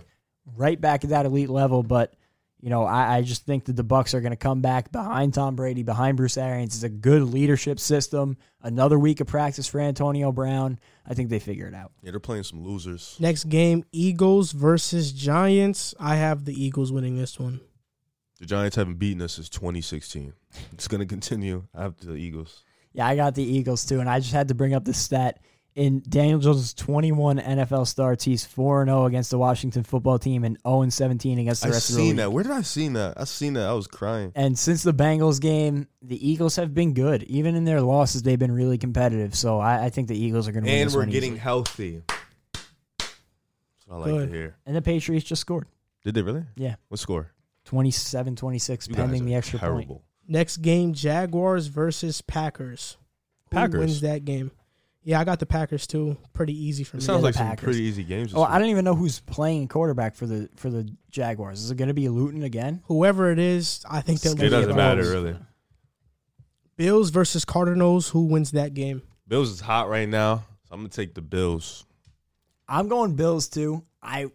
Right 0.56 0.80
back 0.80 1.04
at 1.04 1.10
that 1.10 1.26
elite 1.26 1.50
level. 1.50 1.82
But 1.82 2.14
you 2.60 2.70
know, 2.70 2.84
I, 2.84 3.16
I 3.16 3.22
just 3.22 3.44
think 3.44 3.64
that 3.64 3.74
the 3.74 3.82
Bucks 3.82 4.14
are 4.14 4.20
going 4.20 4.30
to 4.30 4.36
come 4.36 4.60
back 4.60 4.92
behind 4.92 5.34
Tom 5.34 5.56
Brady, 5.56 5.82
behind 5.82 6.16
Bruce 6.16 6.36
Arians. 6.36 6.76
It's 6.76 6.84
a 6.84 6.88
good 6.88 7.22
leadership 7.22 7.80
system. 7.80 8.36
Another 8.62 9.00
week 9.00 9.20
of 9.20 9.26
practice 9.26 9.66
for 9.66 9.80
Antonio 9.80 10.30
Brown. 10.30 10.78
I 11.04 11.14
think 11.14 11.28
they 11.28 11.40
figure 11.40 11.66
it 11.66 11.74
out. 11.74 11.90
Yeah, 12.02 12.12
they're 12.12 12.20
playing 12.20 12.44
some 12.44 12.62
losers. 12.62 13.16
Next 13.18 13.44
game, 13.44 13.84
Eagles 13.90 14.52
versus 14.52 15.10
Giants. 15.10 15.92
I 15.98 16.14
have 16.14 16.44
the 16.44 16.54
Eagles 16.54 16.92
winning 16.92 17.16
this 17.16 17.38
one. 17.38 17.60
The 18.38 18.46
Giants 18.46 18.76
haven't 18.76 18.98
beaten 18.98 19.22
us 19.22 19.34
since 19.34 19.48
2016. 19.48 20.32
It's 20.72 20.86
gonna 20.86 21.06
continue. 21.06 21.64
I 21.74 21.82
have 21.82 21.96
the 21.98 22.14
Eagles. 22.14 22.62
Yeah, 22.92 23.06
I 23.06 23.16
got 23.16 23.34
the 23.34 23.42
Eagles 23.42 23.86
too, 23.86 24.00
and 24.00 24.08
I 24.08 24.20
just 24.20 24.32
had 24.32 24.48
to 24.48 24.54
bring 24.54 24.74
up 24.74 24.84
the 24.84 24.94
stat. 24.94 25.40
In 25.74 26.02
Daniel 26.06 26.38
Jones' 26.38 26.74
21 26.74 27.38
NFL 27.38 27.86
starts, 27.86 28.24
he's 28.24 28.44
4 28.44 28.84
0 28.84 29.06
against 29.06 29.30
the 29.30 29.38
Washington 29.38 29.82
football 29.84 30.18
team 30.18 30.44
and 30.44 30.58
0 30.66 30.90
17 30.90 31.38
against 31.38 31.62
the 31.62 31.68
I 31.68 31.70
rest 31.70 31.88
of 31.90 31.96
the 31.96 32.02
league. 32.02 32.06
I 32.06 32.10
seen 32.10 32.16
that. 32.16 32.32
Where 32.32 32.42
did 32.44 32.52
I 32.52 32.60
see 32.60 32.88
that? 32.88 33.14
I've 33.18 33.28
seen 33.28 33.54
that. 33.54 33.68
I 33.68 33.72
was 33.72 33.86
crying. 33.86 34.32
And 34.34 34.58
since 34.58 34.82
the 34.82 34.92
Bengals 34.92 35.40
game, 35.40 35.88
the 36.02 36.28
Eagles 36.30 36.56
have 36.56 36.74
been 36.74 36.92
good. 36.92 37.22
Even 37.22 37.54
in 37.54 37.64
their 37.64 37.80
losses, 37.80 38.22
they've 38.22 38.38
been 38.38 38.52
really 38.52 38.76
competitive. 38.76 39.34
So 39.34 39.60
I, 39.60 39.84
I 39.86 39.88
think 39.88 40.08
the 40.08 40.18
Eagles 40.18 40.46
are 40.46 40.52
going 40.52 40.64
to 40.64 40.70
win 40.70 40.78
And 40.80 40.88
this 40.88 40.94
we're 40.94 41.02
one 41.02 41.08
getting 41.10 41.30
easily. 41.32 41.38
healthy. 41.40 42.02
That's 42.52 43.86
what 43.86 43.94
I 43.96 43.98
like 44.00 44.10
Good. 44.10 44.30
to 44.30 44.34
hear. 44.36 44.56
And 44.66 44.76
the 44.76 44.82
Patriots 44.82 45.24
just 45.24 45.40
scored. 45.40 45.66
Did 46.04 46.14
they 46.14 46.22
really? 46.22 46.44
Yeah. 46.56 46.74
What 46.88 47.00
score? 47.00 47.32
27 47.64 48.36
26, 48.36 48.88
pending 48.88 49.24
the 49.24 49.34
extra 49.34 49.58
point. 49.58 49.90
Next 50.28 50.58
game, 50.58 50.92
Jaguars 50.92 51.68
versus 51.68 52.20
Packers. 52.20 52.96
Who 53.50 53.56
Packers? 53.56 53.78
wins 53.80 54.00
that 54.02 54.24
game? 54.24 54.50
Yeah, 55.04 55.18
I 55.20 55.24
got 55.24 55.40
the 55.40 55.46
Packers 55.46 55.86
too. 55.86 56.16
Pretty 56.32 56.52
easy 56.56 56.84
for 56.84 56.96
It 56.96 57.00
me. 57.00 57.04
sounds 57.06 57.20
the 57.22 57.24
like 57.26 57.34
some 57.34 57.46
Packers. 57.48 57.64
pretty 57.64 57.80
easy 57.82 58.04
games. 58.04 58.30
this 58.30 58.38
Oh, 58.38 58.42
I 58.42 58.52
week. 58.52 58.60
don't 58.60 58.68
even 58.70 58.84
know 58.84 58.94
who's 58.94 59.18
playing 59.20 59.66
quarterback 59.68 60.14
for 60.14 60.26
the 60.26 60.48
for 60.56 60.70
the 60.70 60.88
Jaguars. 61.10 61.60
Is 61.62 61.70
it 61.70 61.76
going 61.76 61.88
to 61.88 61.94
be 61.94 62.08
Luton 62.08 62.42
again? 62.44 62.82
Whoever 62.86 63.30
it 63.32 63.38
is, 63.40 63.84
I 63.90 64.00
think 64.00 64.20
they'll 64.20 64.32
It 64.40 64.48
doesn't 64.48 64.68
the 64.70 64.76
matter 64.76 65.02
really. 65.02 65.36
Bills 66.76 67.10
versus 67.10 67.44
Cardinals. 67.44 68.08
Who 68.10 68.26
wins 68.26 68.52
that 68.52 68.74
game? 68.74 69.02
Bills 69.28 69.50
is 69.50 69.60
hot 69.60 69.88
right 69.88 70.08
now, 70.08 70.36
so 70.64 70.72
I'm 70.74 70.80
gonna 70.80 70.88
take 70.88 71.14
the 71.14 71.20
Bills. 71.22 71.84
I'm 72.68 72.88
going 72.88 73.14
Bills 73.14 73.48
too. 73.48 73.84
I 74.02 74.26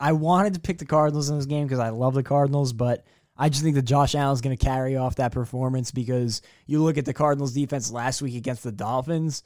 I 0.00 0.12
wanted 0.12 0.54
to 0.54 0.60
pick 0.60 0.78
the 0.78 0.86
Cardinals 0.86 1.30
in 1.30 1.36
this 1.36 1.46
game 1.46 1.66
because 1.66 1.78
I 1.78 1.90
love 1.90 2.14
the 2.14 2.22
Cardinals, 2.22 2.72
but 2.72 3.04
I 3.36 3.48
just 3.48 3.62
think 3.62 3.74
that 3.76 3.82
Josh 3.82 4.14
Allen's 4.14 4.40
going 4.40 4.56
to 4.56 4.62
carry 4.64 4.96
off 4.96 5.14
that 5.16 5.32
performance 5.32 5.90
because 5.90 6.42
you 6.66 6.82
look 6.82 6.98
at 6.98 7.04
the 7.06 7.14
Cardinals 7.14 7.52
defense 7.52 7.90
last 7.90 8.20
week 8.20 8.34
against 8.36 8.62
the 8.62 8.72
Dolphins, 8.72 9.42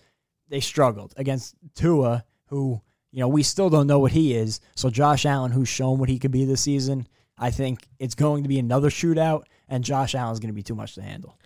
they 0.48 0.60
struggled 0.60 1.14
against 1.16 1.54
Tua, 1.74 2.24
who, 2.46 2.80
you 3.10 3.20
know, 3.20 3.28
we 3.28 3.42
still 3.42 3.70
don't 3.70 3.86
know 3.86 3.98
what 3.98 4.12
he 4.12 4.34
is. 4.34 4.60
So 4.74 4.90
Josh 4.90 5.26
Allen, 5.26 5.52
who's 5.52 5.68
shown 5.68 5.98
what 5.98 6.08
he 6.08 6.18
could 6.18 6.30
be 6.30 6.44
this 6.44 6.60
season, 6.60 7.06
I 7.38 7.50
think 7.50 7.86
it's 7.98 8.14
going 8.14 8.42
to 8.44 8.48
be 8.48 8.58
another 8.58 8.88
shootout, 8.88 9.44
and 9.68 9.84
Josh 9.84 10.14
Allen's 10.14 10.40
going 10.40 10.48
to 10.48 10.54
be 10.54 10.62
too 10.62 10.74
much 10.74 10.94
to 10.94 11.02
handle. 11.02 11.38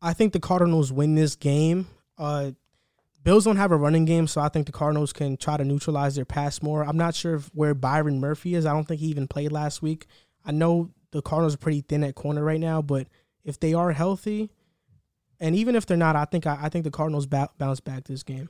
I 0.00 0.12
think 0.12 0.32
the 0.32 0.40
Cardinals 0.40 0.92
win 0.92 1.14
this 1.14 1.36
game. 1.36 1.86
Uh, 2.18 2.52
Bills 3.24 3.44
don't 3.44 3.56
have 3.56 3.70
a 3.70 3.76
running 3.76 4.04
game, 4.04 4.26
so 4.26 4.40
I 4.40 4.48
think 4.48 4.66
the 4.66 4.72
Cardinals 4.72 5.12
can 5.12 5.36
try 5.36 5.56
to 5.56 5.64
neutralize 5.64 6.16
their 6.16 6.24
pass 6.24 6.60
more. 6.60 6.84
I'm 6.84 6.96
not 6.96 7.14
sure 7.14 7.38
where 7.52 7.74
Byron 7.74 8.18
Murphy 8.18 8.54
is. 8.54 8.66
I 8.66 8.72
don't 8.72 8.86
think 8.86 9.00
he 9.00 9.06
even 9.06 9.28
played 9.28 9.52
last 9.52 9.80
week. 9.80 10.06
I 10.44 10.50
know 10.50 10.90
the 11.12 11.22
Cardinals 11.22 11.54
are 11.54 11.58
pretty 11.58 11.82
thin 11.82 12.02
at 12.02 12.16
corner 12.16 12.42
right 12.42 12.58
now, 12.58 12.82
but 12.82 13.06
if 13.44 13.60
they 13.60 13.74
are 13.74 13.92
healthy, 13.92 14.50
and 15.42 15.54
even 15.54 15.74
if 15.76 15.84
they're 15.84 15.96
not, 15.98 16.16
I 16.16 16.24
think 16.24 16.46
I, 16.46 16.58
I 16.62 16.68
think 16.70 16.84
the 16.84 16.90
Cardinals 16.90 17.26
ba- 17.26 17.50
bounce 17.58 17.80
back 17.80 18.04
this 18.04 18.22
game. 18.22 18.48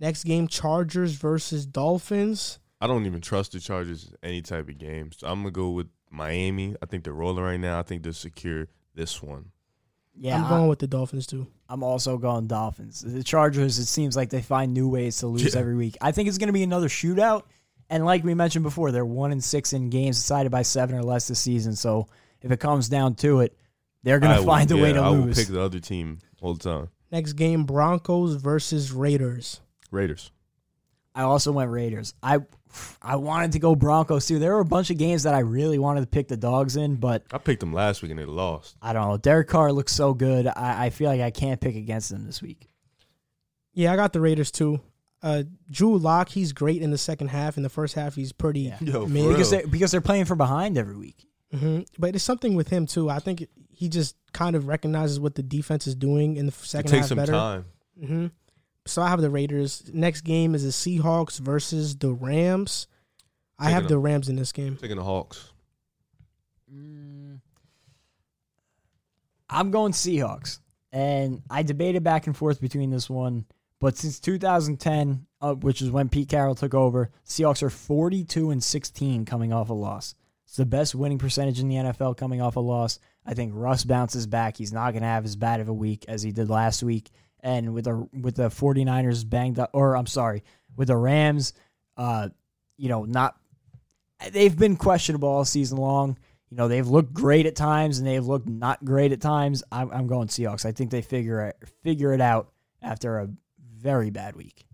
Next 0.00 0.24
game, 0.24 0.48
Chargers 0.48 1.12
versus 1.14 1.64
Dolphins. 1.64 2.58
I 2.80 2.86
don't 2.86 3.06
even 3.06 3.22
trust 3.22 3.52
the 3.52 3.60
Chargers 3.60 4.12
any 4.22 4.42
type 4.42 4.68
of 4.68 4.76
game. 4.76 5.10
So 5.16 5.26
I'm 5.28 5.40
gonna 5.40 5.52
go 5.52 5.70
with 5.70 5.86
Miami. 6.10 6.76
I 6.82 6.86
think 6.86 7.04
they're 7.04 7.12
rolling 7.14 7.42
right 7.42 7.58
now. 7.60 7.78
I 7.78 7.82
think 7.82 8.02
they'll 8.02 8.12
secure 8.12 8.66
this 8.94 9.22
one. 9.22 9.46
Yeah, 10.16 10.40
I'm 10.42 10.48
going 10.48 10.68
with 10.68 10.78
the 10.78 10.86
Dolphins 10.86 11.26
too. 11.26 11.46
I'm 11.68 11.82
also 11.82 12.18
going 12.18 12.46
Dolphins. 12.46 13.00
The 13.00 13.24
Chargers, 13.24 13.78
it 13.78 13.86
seems 13.86 14.14
like 14.16 14.30
they 14.30 14.42
find 14.42 14.72
new 14.72 14.88
ways 14.88 15.16
to 15.18 15.26
lose 15.26 15.54
Yeah. 15.54 15.60
every 15.60 15.74
week. 15.74 15.96
I 16.00 16.12
think 16.12 16.28
it's 16.28 16.38
going 16.38 16.46
to 16.48 16.52
be 16.52 16.62
another 16.62 16.86
shootout. 16.88 17.42
And 17.90 18.04
like 18.04 18.22
we 18.22 18.32
mentioned 18.34 18.62
before, 18.62 18.92
they're 18.92 19.04
one 19.04 19.32
and 19.32 19.42
six 19.42 19.72
in 19.72 19.90
games 19.90 20.16
decided 20.16 20.52
by 20.52 20.62
seven 20.62 20.96
or 20.96 21.02
less 21.02 21.26
this 21.26 21.40
season. 21.40 21.74
So 21.74 22.06
if 22.42 22.52
it 22.52 22.60
comes 22.60 22.88
down 22.88 23.16
to 23.16 23.40
it, 23.40 23.56
they're 24.04 24.20
going 24.20 24.32
I 24.32 24.36
to 24.36 24.42
will- 24.42 24.46
find 24.52 24.70
a 24.70 24.76
way 24.76 24.88
yeah, 24.90 24.94
to 24.94 25.00
I 25.00 25.10
will 25.10 25.26
pick 25.34 25.48
the 25.48 25.60
other 25.60 25.80
team 25.80 26.18
all 26.40 26.54
the 26.54 26.62
time. 26.62 26.88
Next 27.10 27.32
game, 27.34 27.64
Broncos 27.64 28.34
versus 28.34 28.92
Raiders. 28.92 29.60
Raiders. 29.90 30.30
I 31.14 31.22
also 31.22 31.52
went 31.52 31.70
Raiders. 31.70 32.14
I 32.22 32.38
I 33.00 33.14
wanted 33.16 33.52
to 33.52 33.60
go 33.60 33.76
Broncos 33.76 34.26
too. 34.26 34.40
There 34.40 34.52
were 34.54 34.60
a 34.60 34.64
bunch 34.64 34.90
of 34.90 34.98
games 34.98 35.22
that 35.22 35.34
I 35.34 35.38
really 35.40 35.78
wanted 35.78 36.00
to 36.00 36.06
pick 36.08 36.26
the 36.26 36.36
dogs 36.36 36.74
in, 36.76 36.96
but 36.96 37.22
I 37.32 37.38
picked 37.38 37.60
them 37.60 37.72
last 37.72 38.02
week 38.02 38.10
and 38.10 38.18
they 38.18 38.24
lost. 38.24 38.76
I 38.82 38.92
don't 38.92 39.08
know. 39.08 39.16
Derek 39.16 39.46
Carr 39.46 39.70
looks 39.72 39.92
so 39.92 40.12
good. 40.12 40.48
I, 40.48 40.86
I 40.86 40.90
feel 40.90 41.08
like 41.08 41.20
I 41.20 41.30
can't 41.30 41.60
pick 41.60 41.76
against 41.76 42.10
them 42.10 42.26
this 42.26 42.42
week. 42.42 42.68
Yeah, 43.74 43.92
I 43.92 43.96
got 43.96 44.12
the 44.12 44.20
Raiders 44.20 44.50
too. 44.50 44.80
Uh, 45.22 45.44
Drew 45.70 45.96
Lock, 45.98 46.28
he's 46.30 46.52
great 46.52 46.82
in 46.82 46.90
the 46.90 46.98
second 46.98 47.28
half. 47.28 47.56
In 47.56 47.62
the 47.62 47.68
first 47.70 47.94
half, 47.94 48.16
he's 48.16 48.32
pretty 48.32 48.60
Yeah. 48.62 48.78
Yo, 48.80 49.06
mid. 49.06 49.28
Because 49.28 49.50
they 49.50 49.64
because 49.64 49.92
they're 49.92 50.00
playing 50.00 50.24
from 50.24 50.38
behind 50.38 50.76
every 50.76 50.96
week. 50.96 51.28
hmm 51.56 51.80
But 51.96 52.16
it's 52.16 52.24
something 52.24 52.56
with 52.56 52.68
him 52.70 52.86
too. 52.86 53.08
I 53.08 53.20
think 53.20 53.46
he 53.76 53.88
just 53.88 54.16
kind 54.32 54.56
of 54.56 54.66
recognizes 54.66 55.18
what 55.20 55.34
the 55.34 55.42
defense 55.42 55.86
is 55.86 55.94
doing 55.94 56.36
in 56.36 56.46
the 56.46 56.52
It 56.52 56.54
second 56.56 56.90
takes 56.90 57.00
half 57.02 57.08
some 57.08 57.16
better. 57.18 57.32
time. 57.32 57.64
hmm 57.98 58.26
So 58.86 59.02
I 59.02 59.08
have 59.08 59.20
the 59.20 59.30
Raiders. 59.30 59.90
Next 59.92 60.22
game 60.22 60.54
is 60.54 60.62
the 60.64 60.70
Seahawks 60.70 61.38
versus 61.38 61.96
the 61.96 62.12
Rams. 62.12 62.86
I 63.58 63.64
Taking 63.66 63.74
have 63.74 63.88
the. 63.88 63.98
Rams 63.98 64.28
in 64.28 64.36
this 64.36 64.52
game. 64.52 64.76
Taking 64.76 64.96
the 64.96 65.04
Hawks. 65.04 65.52
Mm. 66.72 67.40
I'm 69.48 69.70
going 69.70 69.92
Seahawks, 69.92 70.58
and 70.92 71.42
I 71.50 71.62
debated 71.62 72.02
back 72.02 72.26
and 72.26 72.36
forth 72.36 72.60
between 72.60 72.90
this 72.90 73.08
one, 73.08 73.44
but 73.80 73.96
since 73.96 74.18
2010, 74.18 75.26
uh, 75.40 75.54
which 75.54 75.82
is 75.82 75.90
when 75.90 76.08
Pete 76.08 76.28
Carroll 76.28 76.54
took 76.54 76.74
over, 76.74 77.10
Seahawks 77.26 77.62
are 77.62 77.70
42 77.70 78.50
and 78.50 78.62
16 78.64 79.24
coming 79.26 79.52
off 79.52 79.68
a 79.68 79.74
loss. 79.74 80.14
It's 80.46 80.56
the 80.56 80.66
best 80.66 80.94
winning 80.94 81.18
percentage 81.18 81.60
in 81.60 81.68
the 81.68 81.76
NFL 81.76 82.16
coming 82.16 82.40
off 82.40 82.56
a 82.56 82.60
loss. 82.60 82.98
I 83.26 83.34
think 83.34 83.52
Russ 83.54 83.84
bounces 83.84 84.26
back. 84.26 84.56
He's 84.56 84.72
not 84.72 84.92
going 84.92 85.02
to 85.02 85.08
have 85.08 85.24
as 85.24 85.36
bad 85.36 85.60
of 85.60 85.68
a 85.68 85.72
week 85.72 86.04
as 86.08 86.22
he 86.22 86.32
did 86.32 86.50
last 86.50 86.82
week. 86.82 87.10
And 87.40 87.74
with 87.74 87.84
the 87.84 88.08
with 88.12 88.36
the 88.36 88.48
49ers 88.48 89.28
banged 89.28 89.58
up, 89.58 89.70
or 89.72 89.96
I'm 89.96 90.06
sorry, 90.06 90.42
with 90.76 90.88
the 90.88 90.96
Rams, 90.96 91.52
uh, 91.96 92.30
you 92.76 92.88
know, 92.88 93.04
not 93.04 93.36
they've 94.32 94.56
been 94.56 94.76
questionable 94.76 95.28
all 95.28 95.44
season 95.44 95.78
long. 95.78 96.18
You 96.50 96.56
know, 96.56 96.68
they've 96.68 96.86
looked 96.86 97.12
great 97.12 97.46
at 97.46 97.56
times 97.56 97.98
and 97.98 98.06
they've 98.06 98.24
looked 98.24 98.48
not 98.48 98.84
great 98.84 99.12
at 99.12 99.20
times. 99.20 99.62
I'm, 99.72 99.90
I'm 99.90 100.06
going 100.06 100.28
Seahawks. 100.28 100.64
I 100.64 100.72
think 100.72 100.90
they 100.90 101.02
figure 101.02 101.40
it, 101.40 101.56
figure 101.82 102.12
it 102.12 102.20
out 102.20 102.52
after 102.80 103.18
a 103.18 103.28
very 103.76 104.10
bad 104.10 104.36
week. 104.36 104.64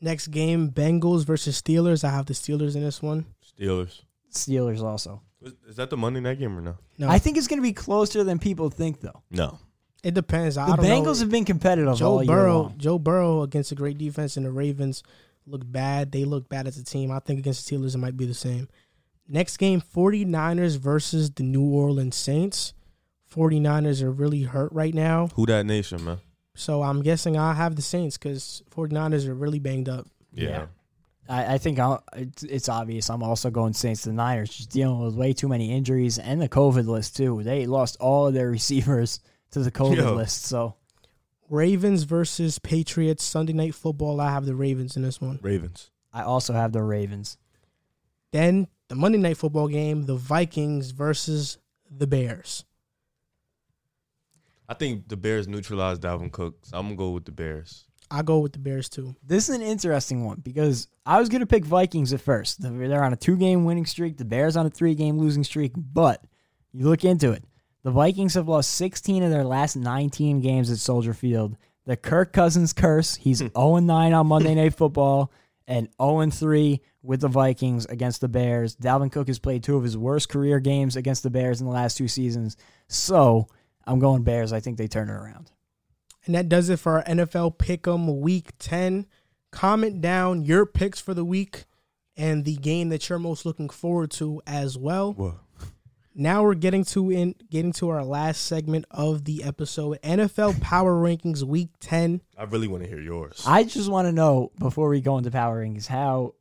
Next 0.00 0.28
game, 0.28 0.70
Bengals 0.70 1.24
versus 1.24 1.60
Steelers. 1.60 2.04
I 2.04 2.10
have 2.10 2.26
the 2.26 2.34
Steelers 2.34 2.76
in 2.76 2.82
this 2.82 3.00
one. 3.00 3.24
Steelers. 3.58 4.02
Steelers 4.30 4.82
also. 4.82 5.22
Is, 5.44 5.52
is 5.68 5.76
that 5.76 5.90
the 5.90 5.96
Monday 5.96 6.20
night 6.20 6.38
game 6.38 6.56
or 6.56 6.60
no? 6.60 6.76
No, 6.98 7.08
I 7.08 7.18
think 7.18 7.36
it's 7.36 7.46
going 7.46 7.58
to 7.58 7.62
be 7.62 7.72
closer 7.72 8.24
than 8.24 8.38
people 8.38 8.70
think, 8.70 9.00
though. 9.00 9.22
No. 9.30 9.58
it 10.02 10.14
depends. 10.14 10.56
I 10.56 10.70
The 10.70 10.76
don't 10.76 10.84
Bengals 10.86 11.04
know. 11.16 11.20
have 11.20 11.30
been 11.30 11.44
competitive 11.44 11.88
all 11.88 11.94
Joe 11.96 12.20
year 12.22 12.26
Burrow, 12.28 12.62
long. 12.62 12.74
Joe 12.78 12.98
Burrow 12.98 13.42
against 13.42 13.70
a 13.72 13.74
great 13.74 13.98
defense, 13.98 14.36
and 14.36 14.44
the 14.46 14.50
Ravens 14.50 15.02
look 15.46 15.62
bad. 15.70 16.12
They 16.12 16.24
look 16.24 16.48
bad 16.48 16.66
as 16.66 16.78
a 16.78 16.84
team. 16.84 17.10
I 17.10 17.18
think 17.20 17.38
against 17.38 17.68
the 17.68 17.76
Steelers, 17.76 17.94
it 17.94 17.98
might 17.98 18.16
be 18.16 18.24
the 18.26 18.34
same. 18.34 18.68
Next 19.28 19.56
game, 19.58 19.80
49ers 19.80 20.78
versus 20.78 21.30
the 21.30 21.42
New 21.42 21.64
Orleans 21.64 22.16
Saints. 22.16 22.74
49ers 23.34 24.02
are 24.02 24.10
really 24.10 24.42
hurt 24.42 24.72
right 24.72 24.94
now. 24.94 25.28
Who 25.34 25.46
Dat 25.46 25.66
Nation, 25.66 26.04
man? 26.04 26.18
So 26.54 26.82
I'm 26.82 27.02
guessing 27.02 27.36
I'll 27.36 27.54
have 27.54 27.74
the 27.74 27.82
Saints 27.82 28.16
because 28.16 28.62
49ers 28.74 29.26
are 29.26 29.34
really 29.34 29.58
banged 29.58 29.88
up. 29.88 30.06
Yeah. 30.32 30.66
Yeah. 31.28 31.36
I, 31.36 31.54
I 31.54 31.58
think 31.58 31.78
I'll, 31.78 32.02
it's, 32.14 32.42
it's 32.42 32.68
obvious. 32.68 33.10
I'm 33.10 33.22
also 33.22 33.50
going 33.50 33.72
Saints. 33.72 34.04
The 34.04 34.12
Niners 34.12 34.50
just 34.50 34.70
dealing 34.70 35.00
with 35.00 35.14
way 35.14 35.32
too 35.32 35.48
many 35.48 35.72
injuries 35.72 36.18
and 36.18 36.40
the 36.40 36.48
COVID 36.48 36.86
list 36.86 37.16
too. 37.16 37.42
They 37.42 37.66
lost 37.66 37.96
all 38.00 38.26
of 38.26 38.34
their 38.34 38.50
receivers 38.50 39.20
to 39.52 39.60
the 39.60 39.70
COVID 39.70 39.96
Yo. 39.96 40.14
list. 40.14 40.44
So 40.44 40.74
Ravens 41.48 42.04
versus 42.04 42.58
Patriots 42.58 43.24
Sunday 43.24 43.52
night 43.52 43.74
football. 43.74 44.20
I 44.20 44.30
have 44.30 44.46
the 44.46 44.54
Ravens 44.54 44.96
in 44.96 45.02
this 45.02 45.20
one. 45.20 45.38
Ravens. 45.42 45.90
I 46.12 46.22
also 46.22 46.52
have 46.52 46.72
the 46.72 46.82
Ravens. 46.82 47.36
Then 48.32 48.68
the 48.88 48.94
Monday 48.94 49.18
night 49.18 49.36
football 49.36 49.68
game, 49.68 50.06
the 50.06 50.16
Vikings 50.16 50.90
versus 50.90 51.58
the 51.90 52.06
Bears. 52.06 52.64
I 54.68 54.74
think 54.74 55.08
the 55.08 55.16
Bears 55.16 55.46
neutralized 55.46 56.02
Dalvin 56.02 56.32
Cook. 56.32 56.64
So 56.64 56.78
I'm 56.78 56.86
gonna 56.86 56.96
go 56.96 57.10
with 57.10 57.24
the 57.24 57.32
Bears. 57.32 57.84
I 58.14 58.22
go 58.22 58.38
with 58.38 58.52
the 58.52 58.60
Bears 58.60 58.88
too. 58.88 59.16
This 59.26 59.48
is 59.48 59.56
an 59.56 59.62
interesting 59.62 60.24
one 60.24 60.40
because 60.40 60.86
I 61.04 61.18
was 61.18 61.28
going 61.28 61.40
to 61.40 61.46
pick 61.46 61.64
Vikings 61.64 62.12
at 62.12 62.20
first. 62.20 62.58
They're 62.60 63.02
on 63.02 63.12
a 63.12 63.16
two 63.16 63.36
game 63.36 63.64
winning 63.64 63.86
streak, 63.86 64.18
the 64.18 64.24
Bears 64.24 64.56
on 64.56 64.66
a 64.66 64.70
three 64.70 64.94
game 64.94 65.18
losing 65.18 65.42
streak. 65.42 65.72
But 65.76 66.24
you 66.72 66.88
look 66.88 67.04
into 67.04 67.32
it, 67.32 67.42
the 67.82 67.90
Vikings 67.90 68.34
have 68.34 68.46
lost 68.46 68.70
16 68.74 69.24
of 69.24 69.32
their 69.32 69.42
last 69.42 69.74
19 69.74 70.40
games 70.40 70.70
at 70.70 70.78
Soldier 70.78 71.12
Field. 71.12 71.56
The 71.86 71.96
Kirk 71.96 72.32
Cousins 72.32 72.72
curse. 72.72 73.16
He's 73.16 73.40
hmm. 73.40 73.48
0 73.48 73.78
9 73.80 74.12
on 74.12 74.26
Monday 74.28 74.54
Night 74.54 74.74
Football 74.74 75.32
and 75.66 75.88
0 76.00 76.30
3 76.30 76.80
with 77.02 77.20
the 77.20 77.28
Vikings 77.28 77.84
against 77.86 78.20
the 78.20 78.28
Bears. 78.28 78.76
Dalvin 78.76 79.10
Cook 79.10 79.26
has 79.26 79.40
played 79.40 79.64
two 79.64 79.76
of 79.76 79.82
his 79.82 79.98
worst 79.98 80.28
career 80.28 80.60
games 80.60 80.94
against 80.94 81.24
the 81.24 81.30
Bears 81.30 81.60
in 81.60 81.66
the 81.66 81.72
last 81.72 81.96
two 81.96 82.08
seasons. 82.08 82.56
So 82.86 83.48
I'm 83.84 83.98
going 83.98 84.22
Bears. 84.22 84.52
I 84.52 84.60
think 84.60 84.78
they 84.78 84.86
turn 84.86 85.08
it 85.08 85.14
around. 85.14 85.50
And 86.24 86.34
that 86.34 86.48
does 86.48 86.68
it 86.68 86.78
for 86.78 86.98
our 86.98 87.04
NFL 87.04 87.56
Pick'em 87.58 88.20
Week 88.20 88.52
10. 88.58 89.06
Comment 89.50 90.00
down 90.00 90.42
your 90.42 90.66
picks 90.66 91.00
for 91.00 91.14
the 91.14 91.24
week 91.24 91.64
and 92.16 92.44
the 92.44 92.56
game 92.56 92.88
that 92.88 93.08
you're 93.08 93.18
most 93.18 93.44
looking 93.44 93.68
forward 93.68 94.10
to 94.12 94.40
as 94.46 94.78
well. 94.78 95.12
What? 95.12 95.34
Now 96.16 96.44
we're 96.44 96.54
getting 96.54 96.84
to 96.86 97.10
in 97.10 97.34
getting 97.50 97.72
to 97.74 97.88
our 97.88 98.04
last 98.04 98.44
segment 98.44 98.84
of 98.90 99.24
the 99.24 99.42
episode, 99.42 100.00
NFL 100.02 100.60
Power 100.60 100.94
Rankings 100.94 101.42
Week 101.42 101.70
10. 101.80 102.20
I 102.38 102.44
really 102.44 102.68
want 102.68 102.84
to 102.84 102.88
hear 102.88 103.00
yours. 103.00 103.42
I 103.44 103.64
just 103.64 103.90
want 103.90 104.06
to 104.06 104.12
know 104.12 104.52
before 104.60 104.88
we 104.88 105.00
go 105.00 105.18
into 105.18 105.32
power 105.32 105.64
rankings 105.64 105.88
how 105.88 106.34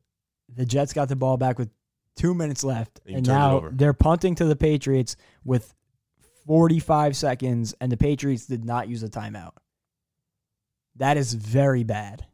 the 0.47 0.65
Jets 0.65 0.93
got 0.93 1.09
the 1.09 1.15
ball 1.15 1.37
back 1.37 1.57
with 1.57 1.71
two 2.15 2.35
minutes 2.35 2.63
left, 2.63 3.01
And 3.07 3.17
and 3.17 3.27
now 3.27 3.69
they're 3.71 3.93
punting 3.93 4.35
to 4.35 4.45
the 4.45 4.55
Patriots 4.55 5.15
with 5.43 5.73
45 6.45 7.15
seconds, 7.15 7.73
and 7.81 7.91
the 7.91 7.97
Patriots 7.97 8.45
did 8.45 8.63
not 8.65 8.87
use 8.87 9.01
a 9.01 9.09
timeout. 9.09 9.53
That 10.97 11.17
is 11.17 11.33
very 11.33 11.83
bad. 11.83 12.25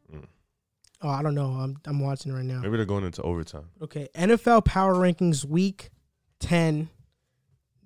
Oh, 1.01 1.07
I 1.09 1.23
don't 1.23 1.35
know. 1.35 1.51
I'm 1.51 1.77
I'm 1.85 1.99
watching 2.01 2.33
right 2.33 2.43
now. 2.43 2.59
Maybe 2.59 2.75
they're 2.75 2.85
going 2.85 3.05
into 3.05 3.21
overtime. 3.21 3.69
Okay, 3.81 4.09
NFL 4.15 4.65
Power 4.65 4.95
Rankings 4.95 5.45
Week 5.45 5.91
10. 6.41 6.89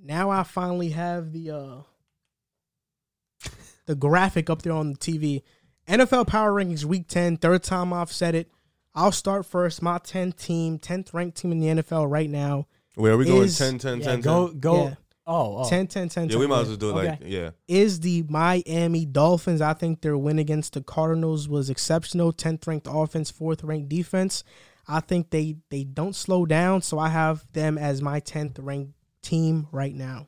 Now 0.03 0.31
I 0.31 0.41
finally 0.43 0.89
have 0.89 1.31
the 1.31 1.51
uh 1.51 3.49
the 3.85 3.95
graphic 3.95 4.49
up 4.49 4.63
there 4.63 4.73
on 4.73 4.93
the 4.93 4.97
TV. 4.97 5.43
NFL 5.87 6.27
Power 6.27 6.51
Rankings 6.51 6.85
Week 6.85 7.07
10, 7.07 7.37
third 7.37 7.61
time 7.63 7.93
I've 7.93 8.11
said 8.11 8.35
it. 8.35 8.49
I'll 8.95 9.11
start 9.11 9.45
first. 9.45 9.81
My 9.81 9.97
10 9.97 10.31
team, 10.33 10.79
10th 10.79 11.13
ranked 11.13 11.37
team 11.37 11.51
in 11.51 11.59
the 11.59 11.83
NFL 11.83 12.09
right 12.09 12.29
now. 12.29 12.67
Wait, 12.95 13.09
are 13.11 13.17
we 13.17 13.25
going 13.25 13.43
Is- 13.43 13.57
10, 13.57 13.79
10, 13.79 13.99
Yeah, 13.99 14.05
10, 14.05 14.21
go 14.21 14.47
go. 14.49 14.83
Yeah. 14.85 14.93
Oh, 15.25 15.63
oh. 15.63 15.69
10 15.69 15.87
10 15.87 16.09
10 16.09 16.29
Yeah, 16.29 16.37
we 16.37 16.47
might 16.47 16.61
as 16.61 16.67
well 16.67 16.77
do 16.77 16.89
it 16.89 16.93
like, 16.95 17.21
Okay. 17.21 17.29
yeah. 17.29 17.49
is 17.67 18.01
the 18.01 18.23
Miami 18.29 19.05
Dolphins. 19.05 19.61
I 19.61 19.73
think 19.73 20.01
their 20.01 20.17
win 20.17 20.37
against 20.39 20.73
the 20.73 20.81
Cardinals 20.81 21.47
was 21.47 21.69
exceptional. 21.69 22.33
10th 22.33 22.67
ranked 22.67 22.87
offense, 22.89 23.31
4th 23.31 23.63
ranked 23.63 23.89
defense. 23.89 24.43
I 24.87 24.99
think 24.99 25.29
they 25.29 25.55
they 25.69 25.85
don't 25.85 26.13
slow 26.15 26.45
down, 26.45 26.81
so 26.81 26.99
I 26.99 27.07
have 27.07 27.45
them 27.53 27.77
as 27.77 28.01
my 28.01 28.19
10th 28.19 28.57
ranked 28.59 28.91
team 29.21 29.67
right 29.71 29.95
now. 29.95 30.27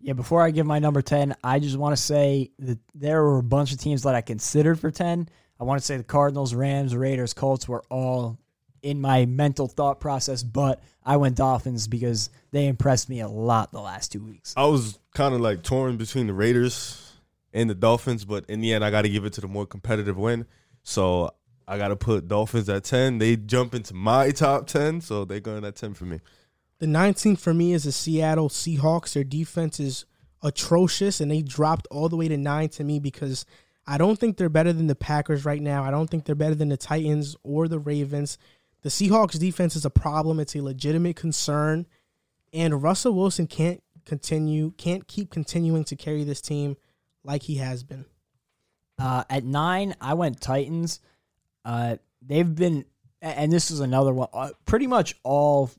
Yeah, 0.00 0.14
before 0.14 0.40
I 0.40 0.50
give 0.50 0.64
my 0.64 0.78
number 0.78 1.02
10, 1.02 1.36
I 1.44 1.58
just 1.58 1.76
want 1.76 1.94
to 1.94 2.02
say 2.02 2.50
that 2.60 2.78
there 2.94 3.22
were 3.22 3.36
a 3.36 3.42
bunch 3.42 3.72
of 3.72 3.78
teams 3.78 4.04
that 4.04 4.14
I 4.14 4.22
considered 4.22 4.80
for 4.80 4.90
10. 4.90 5.28
I 5.60 5.64
want 5.64 5.78
to 5.78 5.84
say 5.84 5.98
the 5.98 6.02
Cardinals, 6.04 6.54
Rams, 6.54 6.96
Raiders, 6.96 7.34
Colts 7.34 7.68
were 7.68 7.82
all 7.90 8.38
in 8.82 9.00
my 9.00 9.26
mental 9.26 9.66
thought 9.66 10.00
process, 10.00 10.42
but 10.42 10.82
I 11.04 11.16
went 11.16 11.36
Dolphins 11.36 11.88
because 11.88 12.30
they 12.50 12.66
impressed 12.66 13.08
me 13.08 13.20
a 13.20 13.28
lot 13.28 13.72
the 13.72 13.80
last 13.80 14.12
two 14.12 14.22
weeks. 14.22 14.54
I 14.56 14.66
was 14.66 14.98
kind 15.14 15.34
of 15.34 15.40
like 15.40 15.62
torn 15.62 15.96
between 15.96 16.26
the 16.26 16.34
Raiders 16.34 17.12
and 17.52 17.68
the 17.68 17.74
Dolphins, 17.74 18.24
but 18.24 18.44
in 18.48 18.60
the 18.60 18.72
end, 18.72 18.84
I 18.84 18.90
got 18.90 19.02
to 19.02 19.08
give 19.08 19.24
it 19.24 19.32
to 19.34 19.40
the 19.40 19.48
more 19.48 19.66
competitive 19.66 20.16
win. 20.16 20.46
So 20.82 21.30
I 21.66 21.78
got 21.78 21.88
to 21.88 21.96
put 21.96 22.28
Dolphins 22.28 22.68
at 22.68 22.84
10. 22.84 23.18
They 23.18 23.36
jump 23.36 23.74
into 23.74 23.94
my 23.94 24.30
top 24.30 24.66
10, 24.66 25.00
so 25.00 25.24
they're 25.24 25.40
going 25.40 25.64
at 25.64 25.76
10 25.76 25.94
for 25.94 26.04
me. 26.04 26.20
The 26.78 26.86
19th 26.86 27.38
for 27.38 27.52
me 27.52 27.72
is 27.72 27.84
the 27.84 27.92
Seattle 27.92 28.48
Seahawks. 28.48 29.12
Their 29.12 29.24
defense 29.24 29.78
is 29.78 30.04
atrocious, 30.42 31.20
and 31.20 31.30
they 31.30 31.42
dropped 31.42 31.86
all 31.90 32.08
the 32.08 32.16
way 32.16 32.28
to 32.28 32.36
nine 32.36 32.70
to 32.70 32.84
me 32.84 32.98
because 32.98 33.44
I 33.86 33.98
don't 33.98 34.18
think 34.18 34.36
they're 34.36 34.48
better 34.48 34.72
than 34.72 34.86
the 34.86 34.94
Packers 34.94 35.44
right 35.44 35.60
now. 35.60 35.84
I 35.84 35.90
don't 35.90 36.08
think 36.08 36.24
they're 36.24 36.34
better 36.34 36.54
than 36.54 36.68
the 36.68 36.76
Titans 36.76 37.36
or 37.42 37.68
the 37.68 37.78
Ravens. 37.78 38.38
The 38.82 38.88
Seahawks 38.88 39.38
defense 39.38 39.76
is 39.76 39.84
a 39.84 39.90
problem. 39.90 40.40
It's 40.40 40.56
a 40.56 40.62
legitimate 40.62 41.16
concern, 41.16 41.86
and 42.52 42.82
Russell 42.82 43.14
Wilson 43.14 43.46
can't 43.46 43.82
continue, 44.04 44.72
can't 44.72 45.06
keep 45.06 45.30
continuing 45.30 45.84
to 45.84 45.96
carry 45.96 46.24
this 46.24 46.40
team 46.40 46.76
like 47.22 47.42
he 47.42 47.56
has 47.56 47.82
been. 47.82 48.06
Uh, 48.98 49.24
at 49.30 49.44
nine, 49.44 49.94
I 50.00 50.14
went 50.14 50.40
Titans. 50.40 51.00
Uh, 51.64 51.96
they've 52.22 52.54
been, 52.54 52.84
and 53.20 53.52
this 53.52 53.70
is 53.70 53.80
another 53.80 54.12
one. 54.12 54.28
Uh, 54.32 54.50
pretty 54.64 54.86
much 54.86 55.14
all 55.22 55.70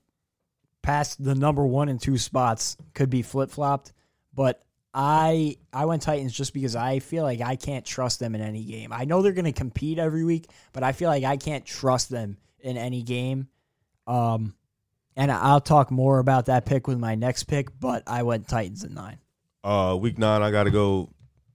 past 0.81 1.23
the 1.23 1.35
number 1.35 1.65
one 1.65 1.89
and 1.89 2.01
two 2.01 2.17
spots 2.17 2.77
could 2.93 3.09
be 3.09 3.21
flip 3.21 3.51
flopped, 3.51 3.93
but 4.33 4.63
I 4.93 5.57
I 5.71 5.85
went 5.85 6.01
Titans 6.01 6.33
just 6.33 6.53
because 6.53 6.75
I 6.75 6.99
feel 6.99 7.23
like 7.23 7.41
I 7.41 7.55
can't 7.55 7.85
trust 7.85 8.19
them 8.19 8.35
in 8.35 8.41
any 8.41 8.63
game. 8.63 8.91
I 8.91 9.05
know 9.05 9.21
they're 9.21 9.31
going 9.31 9.45
to 9.45 9.51
compete 9.51 9.99
every 9.99 10.23
week, 10.23 10.49
but 10.73 10.83
I 10.83 10.91
feel 10.91 11.09
like 11.09 11.23
I 11.23 11.37
can't 11.37 11.65
trust 11.65 12.09
them 12.09 12.37
in 12.63 12.77
any 12.77 13.01
game. 13.03 13.47
Um, 14.07 14.55
and 15.15 15.31
I'll 15.31 15.61
talk 15.61 15.91
more 15.91 16.19
about 16.19 16.45
that 16.45 16.65
pick 16.65 16.87
with 16.87 16.97
my 16.97 17.15
next 17.15 17.43
pick, 17.43 17.79
but 17.79 18.03
I 18.07 18.23
went 18.23 18.47
Titans 18.47 18.83
at 18.83 18.91
nine. 18.91 19.17
Uh, 19.63 19.97
week 19.99 20.17
nine, 20.17 20.41
I 20.41 20.51
got 20.51 20.63
to 20.63 20.71
go 20.71 21.09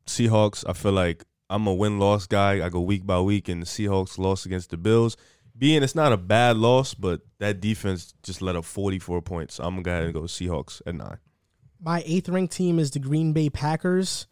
Seahawks. 0.07 0.65
I 0.69 0.73
feel 0.73 0.93
like 0.93 1.25
I'm 1.49 1.67
a 1.67 1.75
win 1.75 1.99
loss 1.99 2.27
guy. 2.27 2.65
I 2.65 2.69
go 2.69 2.81
week 2.81 3.07
by 3.07 3.21
week, 3.21 3.49
and 3.49 3.63
the 3.63 3.67
Seahawks 3.67 4.19
lost 4.19 4.47
against 4.47 4.71
the 4.71 4.77
Bills. 4.77 5.17
Being 5.59 5.83
it's 5.83 5.95
not 5.95 6.13
a 6.13 6.19
bad 6.19 6.57
loss, 6.59 6.93
but 6.93 7.23
that 7.39 7.61
defense 7.61 8.13
just 8.23 8.43
let 8.43 8.57
up 8.57 8.65
44 8.65 9.23
points. 9.23 9.55
So 9.55 9.65
I'm 9.65 9.71
gonna 9.71 9.83
go 9.83 9.91
ahead 9.91 10.05
and 10.05 10.15
go 10.15 10.21
Seahawks 10.23 10.83
at 10.87 10.95
nine. 10.95 11.19
My 11.81 12.03
eighth 12.07 12.29
ranked 12.29 12.55
team 12.55 12.79
is 12.79 12.91
the 12.91 12.99
Green 12.99 13.33
Bay 13.33 13.49
Packers. 13.49 14.27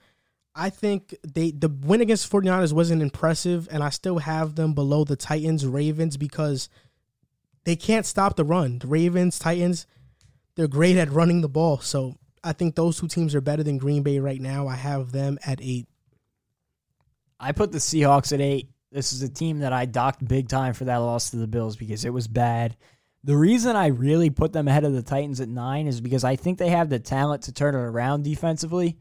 I 0.55 0.71
think 0.71 1.15
they 1.27 1.51
the 1.51 1.69
win 1.69 2.01
against 2.01 2.31
49ers 2.31 2.73
wasn't 2.73 3.03
impressive, 3.03 3.69
and 3.71 3.83
I 3.83 3.91
still 3.91 4.19
have 4.19 4.55
them 4.55 4.73
below 4.75 5.05
the 5.05 5.17
Titans, 5.17 5.67
Ravens 5.67 6.17
because 6.17 6.69
they 7.65 7.77
can't 7.77 8.07
stop 8.07 8.37
the 8.37 8.45
run. 8.45 8.79
The 8.79 8.87
Ravens, 8.87 9.39
Titans, 9.39 9.87
they're 10.55 10.69
great 10.69 10.97
at 10.97 11.11
running 11.11 11.41
the 11.41 11.49
ball. 11.49 11.79
So 11.81 12.17
I 12.43 12.53
think 12.53 12.75
those 12.75 13.01
two 13.01 13.09
teams 13.09 13.35
are 13.35 13.41
better 13.41 13.63
than 13.63 13.79
Green 13.79 14.03
Bay 14.03 14.21
right 14.21 14.41
now. 14.41 14.69
I 14.69 14.77
have 14.77 15.13
them 15.13 15.39
at 15.45 15.61
eight. 15.61 15.89
I 17.41 17.53
put 17.53 17.73
the 17.73 17.79
Seahawks 17.79 18.33
at 18.33 18.41
eight. 18.41 18.69
This 18.93 19.13
is 19.13 19.23
a 19.23 19.29
team 19.29 19.61
that 19.61 19.73
I 19.73 19.87
docked 19.87 20.27
big 20.27 20.49
time 20.49 20.73
for 20.73 20.85
that 20.85 20.99
loss 20.99 21.31
to 21.31 21.37
the 21.37 21.49
Bills 21.49 21.75
because 21.75 22.05
it 22.05 22.13
was 22.13 22.29
bad. 22.29 22.77
The 23.25 23.37
reason 23.37 23.75
I 23.75 23.87
really 23.87 24.31
put 24.31 24.53
them 24.53 24.69
ahead 24.69 24.85
of 24.85 24.93
the 24.93 25.03
Titans 25.03 25.41
at 25.41 25.49
nine 25.49 25.89
is 25.89 26.01
because 26.01 26.23
I 26.23 26.37
think 26.37 26.59
they 26.59 26.69
have 26.69 26.91
the 26.91 27.01
talent 27.01 27.45
to 27.45 27.53
turn 27.53 27.75
it 27.75 27.79
around 27.79 28.23
defensively, 28.23 28.99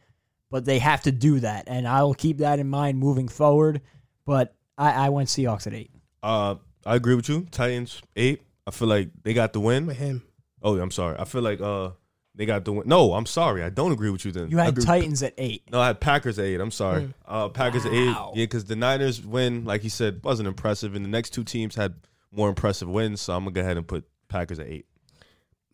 but 0.54 0.66
they 0.66 0.78
have 0.78 1.02
to 1.02 1.12
do 1.12 1.40
that. 1.40 1.64
And 1.66 1.88
I'll 1.88 2.14
keep 2.14 2.38
that 2.38 2.60
in 2.60 2.70
mind 2.70 3.00
moving 3.00 3.28
forward. 3.28 3.82
But 4.24 4.54
I, 4.78 5.08
I 5.08 5.10
went 5.10 5.28
Seahawks 5.28 5.66
at 5.66 5.74
eight. 5.74 5.90
Uh, 6.22 6.56
I 6.86 6.96
agree 6.96 7.16
with 7.16 7.28
you. 7.28 7.48
Titans 7.50 8.04
eight. 8.16 8.44
I 8.68 8.70
feel 8.72 8.88
like 8.88 9.10
they 9.24 9.34
got 9.34 9.54
the 9.54 9.60
win. 9.60 9.88
With 9.88 9.98
him. 9.98 10.22
Oh, 10.62 10.78
I'm 10.78 10.92
sorry. 10.92 11.18
I 11.18 11.26
feel 11.26 11.42
like 11.42 11.60
uh 11.60 11.90
they 12.36 12.46
got 12.46 12.66
the 12.66 12.72
win. 12.72 12.88
No, 12.88 13.14
I'm 13.16 13.26
sorry. 13.26 13.64
I 13.64 13.70
don't 13.70 13.94
agree 13.94 14.12
with 14.12 14.26
you. 14.26 14.32
Then 14.32 14.52
You 14.52 14.58
had 14.60 14.70
agree- 14.70 14.86
Titans 14.86 15.24
at 15.24 15.34
eight. 15.40 15.64
No, 15.72 15.82
I 15.82 15.88
had 15.88 16.00
Packers 16.00 16.38
at 16.38 16.46
eight. 16.46 16.62
I'm 16.62 16.70
sorry. 16.70 17.02
Mm. 17.06 17.14
Uh, 17.28 17.50
Packers 17.50 17.88
at 17.88 17.92
eight. 17.92 18.16
Yeah, 18.16 18.32
because 18.36 18.66
the 18.66 18.76
Niners 18.76 19.26
win, 19.26 19.66
like 19.66 19.82
he 19.82 19.90
said, 19.90 20.22
wasn't 20.24 20.48
impressive, 20.48 20.94
and 20.94 21.04
the 21.04 21.10
next 21.10 21.32
two 21.32 21.44
teams 21.44 21.74
had 21.74 21.96
more 22.32 22.48
impressive 22.50 22.88
wins. 22.88 23.22
So 23.22 23.34
I'm 23.36 23.44
gonna 23.46 23.54
go 23.56 23.62
ahead 23.62 23.78
and 23.78 23.88
put 23.88 24.06
Packers 24.30 24.60
at 24.60 24.68
eight. 24.68 24.86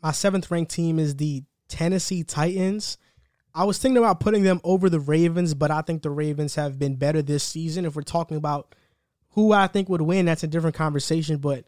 My 0.02 0.14
seventh 0.14 0.50
ranked 0.50 0.72
team 0.72 1.00
is 1.00 1.18
the 1.18 1.44
Tennessee 1.68 2.24
Titans. 2.24 2.98
I 3.54 3.64
was 3.64 3.78
thinking 3.80 3.98
about 3.98 4.20
putting 4.20 4.44
them 4.44 4.62
over 4.64 4.90
the 4.90 5.00
Ravens, 5.00 5.54
but 5.54 5.72
I 5.72 5.82
think 5.82 6.02
the 6.02 6.10
Ravens 6.12 6.56
have 6.56 6.78
been 6.78 6.96
better 6.96 7.22
this 7.22 7.44
season. 7.44 7.86
If 7.86 7.96
we're 7.96 8.04
talking 8.04 8.38
about 8.38 8.76
who 9.32 9.52
I 9.52 9.68
think 9.68 9.90
would 9.90 10.02
win, 10.02 10.26
that's 10.26 10.44
a 10.44 10.48
different 10.48 10.76
conversation. 10.76 11.38
But 11.38 11.66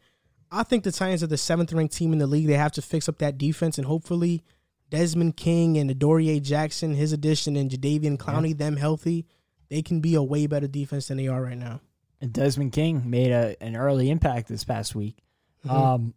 I 0.51 0.63
think 0.63 0.83
the 0.83 0.91
Titans 0.91 1.23
are 1.23 1.27
the 1.27 1.37
seventh 1.37 1.73
ranked 1.73 1.95
team 1.95 2.13
in 2.13 2.19
the 2.19 2.27
league. 2.27 2.47
They 2.47 2.53
have 2.53 2.71
to 2.73 2.81
fix 2.81 3.09
up 3.09 3.17
that 3.19 3.37
defense, 3.37 3.77
and 3.77 3.87
hopefully 3.87 4.43
Desmond 4.89 5.37
King 5.37 5.77
and 5.77 5.89
Adoree 5.89 6.39
Jackson, 6.39 6.93
his 6.93 7.13
addition, 7.13 7.55
and 7.55 7.71
Jadeveon 7.71 8.17
Clowney, 8.17 8.57
them 8.57 8.77
healthy, 8.77 9.25
they 9.69 9.81
can 9.81 10.01
be 10.01 10.15
a 10.15 10.23
way 10.23 10.47
better 10.47 10.67
defense 10.67 11.07
than 11.07 11.17
they 11.17 11.27
are 11.29 11.41
right 11.41 11.57
now. 11.57 11.81
And 12.19 12.31
Desmond 12.31 12.73
King 12.73 13.09
made 13.09 13.31
a, 13.31 13.55
an 13.63 13.75
early 13.75 14.09
impact 14.11 14.47
this 14.47 14.63
past 14.63 14.93
week. 14.93 15.17
Mhm. 15.65 15.71
Um, 15.71 16.13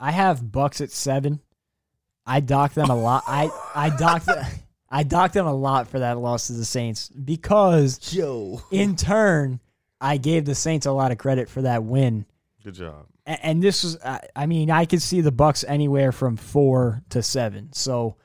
I 0.00 0.10
have 0.10 0.50
Bucks 0.50 0.80
at 0.80 0.90
seven. 0.90 1.40
I 2.26 2.40
docked 2.40 2.74
them 2.74 2.90
a 2.90 2.96
lot. 2.96 3.22
I 3.28 3.50
I 3.74 3.90
docked 3.90 4.26
I 4.88 5.02
docked 5.02 5.34
them 5.34 5.46
a 5.46 5.54
lot 5.54 5.88
for 5.88 5.98
that 5.98 6.18
loss 6.18 6.46
to 6.46 6.52
the 6.52 6.64
Saints 6.64 7.08
because 7.08 7.98
Joe, 7.98 8.62
in 8.70 8.96
turn 8.96 9.60
I 10.00 10.16
gave 10.18 10.44
the 10.44 10.54
Saints 10.54 10.86
a 10.86 10.92
lot 10.92 11.10
of 11.12 11.18
credit 11.18 11.48
for 11.48 11.62
that 11.62 11.82
win. 11.84 12.26
good 12.62 12.74
job. 12.74 13.06
A- 13.26 13.44
And 13.44 13.62
this 13.62 13.82
was 13.84 13.98
I 14.04 14.20
I 14.36 14.46
mean 14.46 14.70
I 14.70 14.84
could 14.84 15.02
see 15.02 15.20
the 15.20 15.32
Bucks 15.32 15.64
anywhere 15.66 16.12
from 16.12 16.36
four 16.36 17.02
to 17.10 17.22
seven. 17.22 17.72
So 17.72 18.16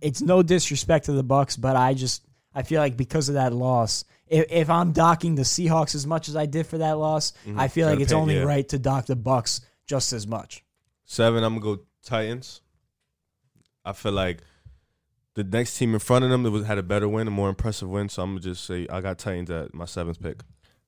it's 0.00 0.20
no 0.22 0.42
disrespect 0.42 1.06
to 1.06 1.12
the 1.12 1.22
Bucks, 1.22 1.56
but 1.56 1.76
I 1.76 1.94
just 1.94 2.24
I 2.54 2.62
feel 2.62 2.80
like 2.80 2.96
because 2.96 3.28
of 3.28 3.34
that 3.34 3.52
loss, 3.52 4.04
if, 4.26 4.46
if 4.50 4.70
I'm 4.70 4.92
docking 4.92 5.34
the 5.36 5.42
Seahawks 5.42 5.94
as 5.94 6.06
much 6.06 6.28
as 6.28 6.34
I 6.34 6.46
did 6.46 6.66
for 6.66 6.78
that 6.78 6.98
loss, 6.98 7.32
mm-hmm. 7.46 7.60
I 7.60 7.68
feel 7.68 7.86
like 7.86 7.94
Gotta 7.96 8.02
it's 8.02 8.12
pay, 8.12 8.18
only 8.18 8.36
yeah. 8.36 8.42
right 8.44 8.68
to 8.70 8.78
dock 8.78 9.06
the 9.06 9.16
Bucks 9.16 9.60
just 9.86 10.12
as 10.12 10.26
much. 10.26 10.64
Seven. 11.04 11.44
I'm 11.44 11.58
gonna 11.60 11.76
go 11.76 11.82
Titans. 12.04 12.60
I 13.84 13.92
feel 13.92 14.12
like 14.12 14.38
the 15.38 15.44
next 15.44 15.78
team 15.78 15.94
in 15.94 16.00
front 16.00 16.24
of 16.24 16.32
them 16.32 16.42
that 16.42 16.50
was, 16.50 16.66
had 16.66 16.78
a 16.78 16.82
better 16.82 17.08
win, 17.08 17.28
a 17.28 17.30
more 17.30 17.48
impressive 17.48 17.88
win. 17.88 18.08
So 18.08 18.24
I'm 18.24 18.30
gonna 18.30 18.40
just 18.40 18.64
say 18.64 18.88
I 18.90 19.00
got 19.00 19.18
Titans 19.18 19.48
at 19.50 19.72
my 19.72 19.84
seventh 19.84 20.20
pick. 20.20 20.40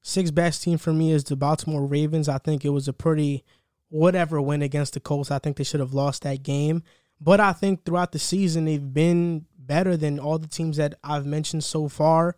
Sixth 0.02 0.35
best 0.35 0.64
team 0.64 0.77
for 0.77 0.93
me 0.93 1.12
is 1.12 1.22
the 1.22 1.36
Baltimore 1.36 1.86
Ravens. 1.86 2.28
I 2.28 2.39
think 2.39 2.64
it 2.64 2.70
was 2.70 2.89
a 2.89 2.93
pretty 2.93 3.44
whatever 3.90 4.40
win 4.40 4.60
against 4.60 4.94
the 4.94 5.01
Colts. 5.01 5.31
I 5.31 5.39
think 5.39 5.56
they 5.56 5.62
should 5.62 5.78
have 5.78 5.94
lost 5.94 6.22
that 6.22 6.43
game. 6.43 6.82
But 7.20 7.39
I 7.39 7.52
think 7.52 7.85
throughout 7.85 8.10
the 8.10 8.18
season 8.18 8.64
they've 8.64 8.93
been 8.93 9.47
better 9.56 9.97
than 9.97 10.18
all 10.18 10.39
the 10.39 10.48
teams 10.48 10.78
that 10.78 10.94
I've 11.05 11.27
mentioned 11.27 11.62
so 11.62 11.86
far. 11.86 12.35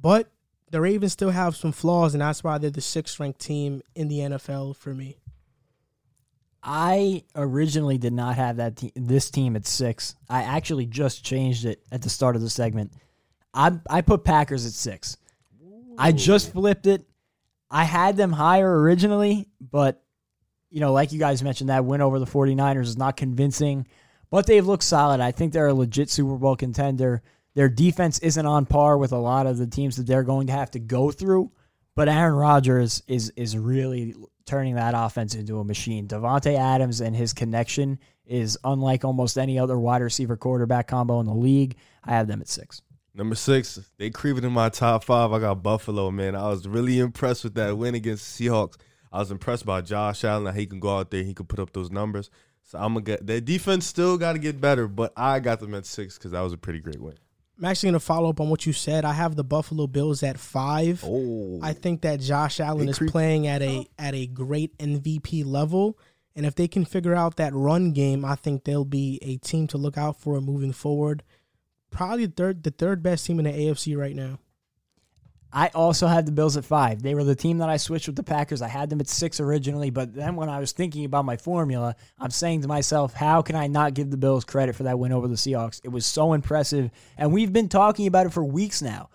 But 0.00 0.30
the 0.70 0.80
Ravens 0.80 1.12
still 1.12 1.30
have 1.30 1.56
some 1.56 1.72
flaws, 1.72 2.14
and 2.14 2.20
that's 2.20 2.44
why 2.44 2.58
they're 2.58 2.70
the 2.70 2.80
sixth 2.80 3.18
ranked 3.18 3.40
team 3.40 3.82
in 3.96 4.06
the 4.06 4.18
NFL 4.18 4.76
for 4.76 4.94
me. 4.94 5.16
I 6.62 7.24
originally 7.34 7.98
did 7.98 8.12
not 8.12 8.36
have 8.36 8.58
that 8.58 8.76
te- 8.76 8.92
this 8.94 9.30
team 9.30 9.56
at 9.56 9.66
six. 9.66 10.14
I 10.28 10.42
actually 10.42 10.86
just 10.86 11.24
changed 11.24 11.64
it 11.64 11.82
at 11.90 12.02
the 12.02 12.10
start 12.10 12.36
of 12.36 12.42
the 12.42 12.50
segment. 12.50 12.92
I 13.52 13.72
I 13.90 14.00
put 14.02 14.24
Packers 14.24 14.64
at 14.64 14.72
six. 14.72 15.16
I 15.98 16.12
just 16.12 16.52
flipped 16.52 16.86
it. 16.86 17.04
I 17.70 17.84
had 17.84 18.16
them 18.16 18.32
higher 18.32 18.80
originally, 18.80 19.48
but 19.60 20.02
you 20.70 20.80
know, 20.80 20.92
like 20.92 21.12
you 21.12 21.18
guys 21.18 21.42
mentioned, 21.42 21.68
that 21.70 21.84
win 21.84 22.00
over 22.00 22.18
the 22.18 22.26
49ers 22.26 22.82
is 22.82 22.96
not 22.96 23.16
convincing, 23.16 23.86
but 24.30 24.46
they've 24.46 24.66
looked 24.66 24.84
solid. 24.84 25.20
I 25.20 25.32
think 25.32 25.52
they're 25.52 25.68
a 25.68 25.74
legit 25.74 26.08
Super 26.08 26.36
Bowl 26.36 26.56
contender. 26.56 27.22
Their 27.54 27.68
defense 27.68 28.18
isn't 28.20 28.46
on 28.46 28.64
par 28.64 28.96
with 28.96 29.12
a 29.12 29.18
lot 29.18 29.46
of 29.46 29.58
the 29.58 29.66
teams 29.66 29.96
that 29.96 30.06
they're 30.06 30.22
going 30.22 30.46
to 30.46 30.54
have 30.54 30.70
to 30.70 30.78
go 30.78 31.10
through, 31.10 31.52
but 31.94 32.08
Aaron 32.08 32.34
Rodgers 32.34 33.02
is 33.06 33.32
is 33.36 33.56
really 33.56 34.14
turning 34.44 34.74
that 34.74 34.94
offense 34.96 35.34
into 35.34 35.58
a 35.58 35.64
machine. 35.64 36.08
Davante 36.08 36.56
Adams 36.56 37.00
and 37.00 37.14
his 37.14 37.32
connection 37.32 37.98
is 38.26 38.58
unlike 38.64 39.04
almost 39.04 39.38
any 39.38 39.58
other 39.58 39.78
wide 39.78 40.02
receiver 40.02 40.36
quarterback 40.36 40.88
combo 40.88 41.20
in 41.20 41.26
the 41.26 41.34
league. 41.34 41.76
I 42.04 42.12
have 42.12 42.28
them 42.28 42.40
at 42.40 42.48
six. 42.48 42.82
Number 43.14 43.34
six, 43.34 43.78
they 43.98 44.10
creeping 44.10 44.44
in 44.44 44.52
my 44.52 44.70
top 44.70 45.04
five. 45.04 45.32
I 45.32 45.38
got 45.38 45.62
Buffalo, 45.62 46.10
man. 46.10 46.34
I 46.34 46.48
was 46.48 46.66
really 46.66 46.98
impressed 46.98 47.44
with 47.44 47.54
that 47.54 47.76
win 47.76 47.94
against 47.94 48.38
the 48.38 48.46
Seahawks. 48.46 48.76
I 49.12 49.18
was 49.18 49.30
impressed 49.30 49.66
by 49.66 49.82
Josh 49.82 50.24
Allen. 50.24 50.54
He 50.54 50.64
can 50.64 50.80
go 50.80 50.96
out 50.96 51.10
there, 51.10 51.22
he 51.22 51.34
can 51.34 51.46
put 51.46 51.58
up 51.58 51.72
those 51.72 51.90
numbers. 51.90 52.30
So 52.64 52.78
I'm 52.78 52.94
gonna 52.94 53.02
get 53.02 53.26
their 53.26 53.40
defense 53.40 53.86
still 53.86 54.16
got 54.16 54.32
to 54.32 54.38
get 54.38 54.60
better, 54.60 54.88
but 54.88 55.12
I 55.16 55.40
got 55.40 55.60
them 55.60 55.74
at 55.74 55.84
six 55.84 56.16
because 56.16 56.30
that 56.30 56.40
was 56.40 56.52
a 56.52 56.58
pretty 56.58 56.80
great 56.80 57.00
win. 57.00 57.18
I'm 57.62 57.70
actually 57.70 57.90
going 57.90 58.00
to 58.00 58.00
follow 58.00 58.28
up 58.28 58.40
on 58.40 58.48
what 58.48 58.66
you 58.66 58.72
said. 58.72 59.04
I 59.04 59.12
have 59.12 59.36
the 59.36 59.44
Buffalo 59.44 59.86
Bills 59.86 60.24
at 60.24 60.36
five. 60.36 61.04
Oh, 61.06 61.60
I 61.62 61.72
think 61.74 62.00
that 62.00 62.18
Josh 62.18 62.58
Allen 62.58 62.88
is 62.88 62.98
playing 62.98 63.46
at 63.46 63.62
a 63.62 63.86
at 63.96 64.16
a 64.16 64.26
great 64.26 64.76
MVP 64.78 65.46
level, 65.46 65.96
and 66.34 66.44
if 66.44 66.56
they 66.56 66.66
can 66.66 66.84
figure 66.84 67.14
out 67.14 67.36
that 67.36 67.54
run 67.54 67.92
game, 67.92 68.24
I 68.24 68.34
think 68.34 68.64
they'll 68.64 68.84
be 68.84 69.20
a 69.22 69.36
team 69.36 69.68
to 69.68 69.78
look 69.78 69.96
out 69.96 70.18
for 70.18 70.40
moving 70.40 70.72
forward. 70.72 71.22
Probably 71.92 72.26
the 72.26 72.32
third 72.32 72.64
the 72.64 72.72
third 72.72 73.00
best 73.00 73.26
team 73.26 73.38
in 73.38 73.44
the 73.44 73.52
AFC 73.52 73.96
right 73.96 74.16
now. 74.16 74.40
I 75.52 75.68
also 75.68 76.06
had 76.06 76.24
the 76.24 76.32
Bills 76.32 76.56
at 76.56 76.64
five. 76.64 77.02
They 77.02 77.14
were 77.14 77.24
the 77.24 77.34
team 77.34 77.58
that 77.58 77.68
I 77.68 77.76
switched 77.76 78.06
with 78.06 78.16
the 78.16 78.22
Packers. 78.22 78.62
I 78.62 78.68
had 78.68 78.88
them 78.88 79.00
at 79.00 79.08
six 79.08 79.38
originally, 79.38 79.90
but 79.90 80.14
then 80.14 80.34
when 80.34 80.48
I 80.48 80.60
was 80.60 80.72
thinking 80.72 81.04
about 81.04 81.26
my 81.26 81.36
formula, 81.36 81.94
I'm 82.18 82.30
saying 82.30 82.62
to 82.62 82.68
myself, 82.68 83.12
how 83.12 83.42
can 83.42 83.54
I 83.54 83.66
not 83.66 83.92
give 83.92 84.10
the 84.10 84.16
Bills 84.16 84.44
credit 84.44 84.74
for 84.74 84.84
that 84.84 84.98
win 84.98 85.12
over 85.12 85.28
the 85.28 85.34
Seahawks? 85.34 85.80
It 85.84 85.90
was 85.90 86.06
so 86.06 86.32
impressive. 86.32 86.90
And 87.18 87.32
we've 87.32 87.52
been 87.52 87.68
talking 87.68 88.06
about 88.06 88.26
it 88.26 88.32
for 88.32 88.42
weeks 88.42 88.80
now. 88.80 89.10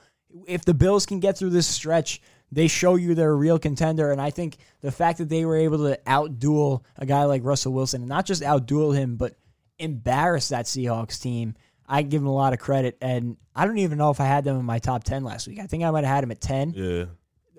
If 0.47 0.63
the 0.63 0.75
Bills 0.75 1.07
can 1.07 1.19
get 1.19 1.37
through 1.37 1.49
this 1.49 1.65
stretch, 1.65 2.21
they 2.51 2.67
show 2.67 2.95
you 2.95 3.15
they're 3.15 3.31
a 3.31 3.35
real 3.35 3.57
contender. 3.57 4.11
And 4.11 4.21
I 4.21 4.29
think 4.29 4.57
the 4.81 4.91
fact 4.91 5.17
that 5.17 5.29
they 5.29 5.43
were 5.43 5.57
able 5.57 5.89
to 5.89 5.99
outduel 6.05 6.83
a 6.97 7.05
guy 7.07 7.23
like 7.23 7.43
Russell 7.43 7.73
Wilson, 7.73 8.01
and 8.01 8.09
not 8.09 8.27
just 8.27 8.43
outduel 8.43 8.95
him, 8.95 9.15
but 9.15 9.35
embarrass 9.79 10.49
that 10.49 10.65
Seahawks 10.65 11.19
team. 11.19 11.55
I 11.87 12.01
give 12.01 12.21
them 12.21 12.27
a 12.27 12.33
lot 12.33 12.53
of 12.53 12.59
credit, 12.59 12.97
and 13.01 13.37
I 13.55 13.65
don't 13.65 13.77
even 13.77 13.97
know 13.97 14.09
if 14.09 14.19
I 14.19 14.25
had 14.25 14.43
them 14.43 14.59
in 14.59 14.65
my 14.65 14.79
top 14.79 15.03
ten 15.03 15.23
last 15.23 15.47
week. 15.47 15.59
I 15.59 15.67
think 15.67 15.83
I 15.83 15.91
might 15.91 16.03
have 16.03 16.15
had 16.15 16.23
them 16.23 16.31
at 16.31 16.41
ten. 16.41 16.73
Yeah. 16.75 17.05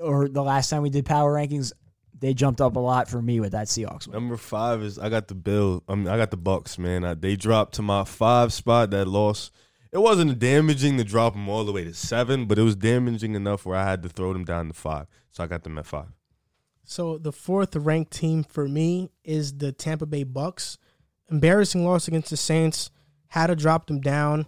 Or 0.00 0.28
the 0.28 0.42
last 0.42 0.68
time 0.68 0.82
we 0.82 0.90
did 0.90 1.06
power 1.06 1.34
rankings, 1.34 1.72
they 2.20 2.34
jumped 2.34 2.60
up 2.60 2.76
a 2.76 2.80
lot 2.80 3.08
for 3.08 3.22
me 3.22 3.40
with 3.40 3.52
that 3.52 3.68
Seahawks 3.68 4.06
win. 4.06 4.14
Number 4.14 4.36
five 4.36 4.82
is 4.82 4.98
I 4.98 5.08
got 5.08 5.28
the 5.28 5.34
Bill. 5.34 5.82
I 5.88 5.94
mean, 5.94 6.08
I 6.08 6.16
got 6.16 6.30
the 6.30 6.36
Bucks. 6.36 6.78
Man, 6.78 7.04
I, 7.04 7.14
they 7.14 7.36
dropped 7.36 7.74
to 7.74 7.82
my 7.82 8.04
five 8.04 8.52
spot. 8.52 8.90
That 8.90 9.08
loss. 9.08 9.50
It 9.90 9.98
wasn't 9.98 10.38
damaging 10.38 10.98
to 10.98 11.04
drop 11.04 11.32
them 11.32 11.48
all 11.48 11.64
the 11.64 11.72
way 11.72 11.84
to 11.84 11.94
seven, 11.94 12.44
but 12.44 12.58
it 12.58 12.62
was 12.62 12.76
damaging 12.76 13.34
enough 13.34 13.64
where 13.64 13.76
I 13.76 13.84
had 13.88 14.02
to 14.02 14.10
throw 14.10 14.34
them 14.34 14.44
down 14.44 14.68
to 14.68 14.74
five. 14.74 15.06
So 15.30 15.42
I 15.42 15.46
got 15.46 15.64
them 15.64 15.78
at 15.78 15.86
five. 15.86 16.08
So 16.84 17.16
the 17.16 17.32
fourth 17.32 17.74
ranked 17.74 18.12
team 18.12 18.44
for 18.44 18.68
me 18.68 19.10
is 19.24 19.58
the 19.58 19.72
Tampa 19.72 20.04
Bay 20.04 20.24
Bucks. 20.24 20.76
Embarrassing 21.30 21.86
loss 21.86 22.06
against 22.06 22.30
the 22.30 22.36
Saints. 22.36 22.90
Had 23.28 23.48
to 23.48 23.56
drop 23.56 23.86
them 23.86 24.00
down. 24.00 24.46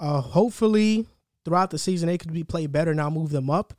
Uh, 0.00 0.20
hopefully, 0.20 1.06
throughout 1.44 1.70
the 1.70 1.78
season, 1.78 2.08
they 2.08 2.18
could 2.18 2.32
be 2.32 2.44
played 2.44 2.72
better 2.72 2.90
and 2.90 3.00
I'll 3.00 3.10
move 3.10 3.30
them 3.30 3.50
up. 3.50 3.74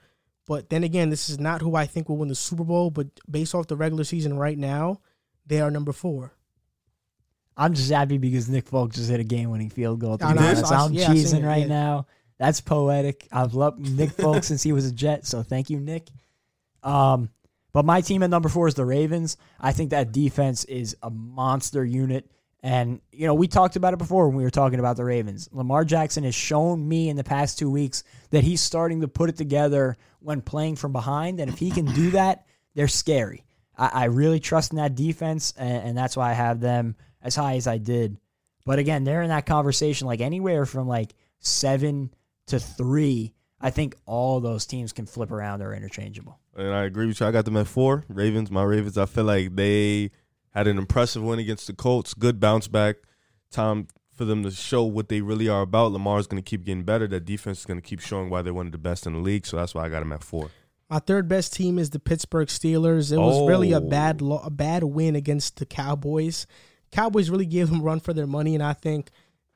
But 0.48 0.70
then 0.70 0.84
again, 0.84 1.10
this 1.10 1.30
is 1.30 1.40
not 1.40 1.62
who 1.62 1.76
I 1.76 1.86
think 1.86 2.08
will 2.08 2.18
win 2.18 2.30
the 2.30 2.36
Super 2.36 2.64
Bowl. 2.64 2.92
But 2.92 3.08
based 3.30 3.56
off 3.56 3.68
the 3.68 3.76
regular 3.76 4.04
season 4.04 4.38
right 4.38 4.58
now, 4.58 5.02
they 5.46 5.62
are 5.62 5.72
number 5.72 5.92
four. 5.92 6.34
I'm 7.58 7.74
just 7.74 7.90
happy 7.90 8.18
because 8.18 8.50
Nick 8.50 8.68
Folk 8.68 8.94
just 8.94 9.10
hit 9.10 9.20
a 9.20 9.24
game-winning 9.24 9.70
field 9.70 10.00
goal. 10.00 10.18
To 10.18 10.34
be 10.34 10.38
honest, 10.38 10.72
I'm 10.72 10.92
yeah, 10.92 11.08
cheesing 11.08 11.44
it, 11.44 11.46
right 11.46 11.62
yeah. 11.62 11.68
now. 11.68 12.08
That's 12.38 12.60
poetic. 12.60 13.28
I've 13.32 13.54
loved 13.54 13.80
Nick 13.80 14.12
Folk 14.12 14.44
since 14.44 14.62
he 14.62 14.74
was 14.74 14.86
a 14.86 14.92
Jet, 14.92 15.26
so 15.26 15.42
thank 15.42 15.70
you, 15.70 15.80
Nick. 15.80 16.10
Um, 16.84 17.30
but 17.72 17.86
my 17.86 18.02
team 18.02 18.24
at 18.24 18.30
number 18.30 18.50
four 18.50 18.68
is 18.68 18.76
the 18.76 18.86
Ravens. 18.86 19.38
I 19.60 19.72
think 19.72 19.92
that 19.92 20.12
defense 20.12 20.66
is 20.66 20.98
a 21.02 21.10
monster 21.10 21.84
unit. 21.86 22.30
And, 22.66 23.00
you 23.12 23.28
know, 23.28 23.36
we 23.36 23.48
talked 23.48 23.76
about 23.76 23.94
it 23.94 24.00
before 24.00 24.28
when 24.28 24.38
we 24.38 24.44
were 24.44 24.50
talking 24.50 24.80
about 24.80 24.98
the 24.98 25.06
Ravens. 25.06 25.48
Lamar 25.52 25.86
Jackson 25.86 26.24
has 26.24 26.34
shown 26.34 26.88
me 26.88 27.10
in 27.10 27.16
the 27.16 27.24
past 27.24 27.60
two 27.60 27.70
weeks 27.70 28.04
that 28.32 28.44
he's 28.44 28.60
starting 28.60 29.02
to 29.02 29.08
put 29.08 29.30
it 29.30 29.38
together 29.38 29.98
when 30.20 30.42
playing 30.42 30.78
from 30.78 30.92
behind. 30.92 31.40
And 31.40 31.48
if 31.48 31.60
he 31.60 31.70
can 31.70 31.86
do 31.86 32.10
that, 32.12 32.48
they're 32.74 32.88
scary. 32.88 33.46
I, 33.78 33.92
I 33.94 34.06
really 34.06 34.40
trust 34.40 34.72
in 34.72 34.78
that 34.78 34.96
defense, 34.96 35.54
and, 35.56 35.90
and 35.90 35.98
that's 35.98 36.18
why 36.18 36.32
I 36.32 36.34
have 36.34 36.60
them 36.60 36.96
as 37.22 37.36
high 37.36 37.58
as 37.58 37.68
I 37.68 37.78
did. 37.78 38.18
But 38.66 38.80
again, 38.80 39.04
they're 39.04 39.22
in 39.22 39.30
that 39.30 39.46
conversation 39.46 40.08
like 40.08 40.22
anywhere 40.22 40.66
from 40.66 40.88
like 40.88 41.14
seven 41.38 42.16
to 42.48 42.60
three. 42.60 43.36
I 43.62 43.70
think 43.70 43.96
all 44.08 44.40
those 44.40 44.66
teams 44.66 44.92
can 44.92 45.06
flip 45.06 45.30
around 45.30 45.62
or 45.62 45.76
interchangeable. 45.76 46.40
And 46.58 46.74
I 46.74 46.86
agree 46.86 47.06
with 47.06 47.20
you. 47.20 47.28
I 47.28 47.32
got 47.32 47.46
them 47.46 47.58
at 47.58 47.68
four. 47.68 48.06
Ravens, 48.10 48.50
my 48.50 48.64
Ravens. 48.64 48.98
I 48.98 49.06
feel 49.06 49.26
like 49.26 49.56
they 49.56 50.10
had 50.56 50.68
an 50.68 50.78
impressive 50.78 51.22
win 51.22 51.38
against 51.38 51.68
the 51.68 51.74
Colts. 51.74 52.14
Good 52.14 52.40
bounce 52.40 52.68
back. 52.68 52.96
Time 53.52 53.88
for 54.14 54.26
them 54.26 54.44
to 54.44 54.52
show 54.52 54.84
what 54.84 55.10
they 55.10 55.22
really 55.22 55.50
are 55.50 55.62
about. 55.62 55.92
Lamar's 55.92 56.28
going 56.28 56.42
to 56.42 56.50
keep 56.50 56.64
getting 56.64 56.84
better. 56.84 57.08
That 57.08 57.26
defense 57.26 57.60
is 57.60 57.66
going 57.66 57.82
to 57.82 57.88
keep 57.88 58.00
showing 58.00 58.30
why 58.30 58.42
they're 58.42 58.54
one 58.54 58.66
of 58.66 58.72
the 58.72 58.78
best 58.78 59.06
in 59.06 59.14
the 59.14 59.20
league. 59.20 59.46
So 59.46 59.58
that's 59.58 59.76
why 59.76 59.86
I 59.86 59.90
got 59.90 60.00
them 60.00 60.14
at 60.14 60.24
four. 60.24 60.50
My 60.90 61.00
third 61.00 61.28
best 61.28 61.54
team 61.54 61.78
is 61.78 61.90
the 61.90 62.00
Pittsburgh 62.00 62.48
Steelers. 62.48 63.12
It 63.12 63.18
was 63.18 63.38
oh. 63.38 63.48
really 63.48 63.74
a 63.74 63.80
oh. 63.80 63.90
bad 63.90 64.22
lo- 64.22 64.42
a 64.44 64.50
bad 64.50 64.84
win 64.84 65.16
against 65.16 65.58
the 65.58 65.66
Cowboys. 65.66 66.48
Cowboys 66.92 67.30
really 67.30 67.48
gave 67.48 67.70
them 67.70 67.82
run 67.82 68.00
for 68.00 68.14
their 68.14 68.28
money, 68.28 68.54
and 68.54 68.64
I 68.64 68.74
think 68.74 69.10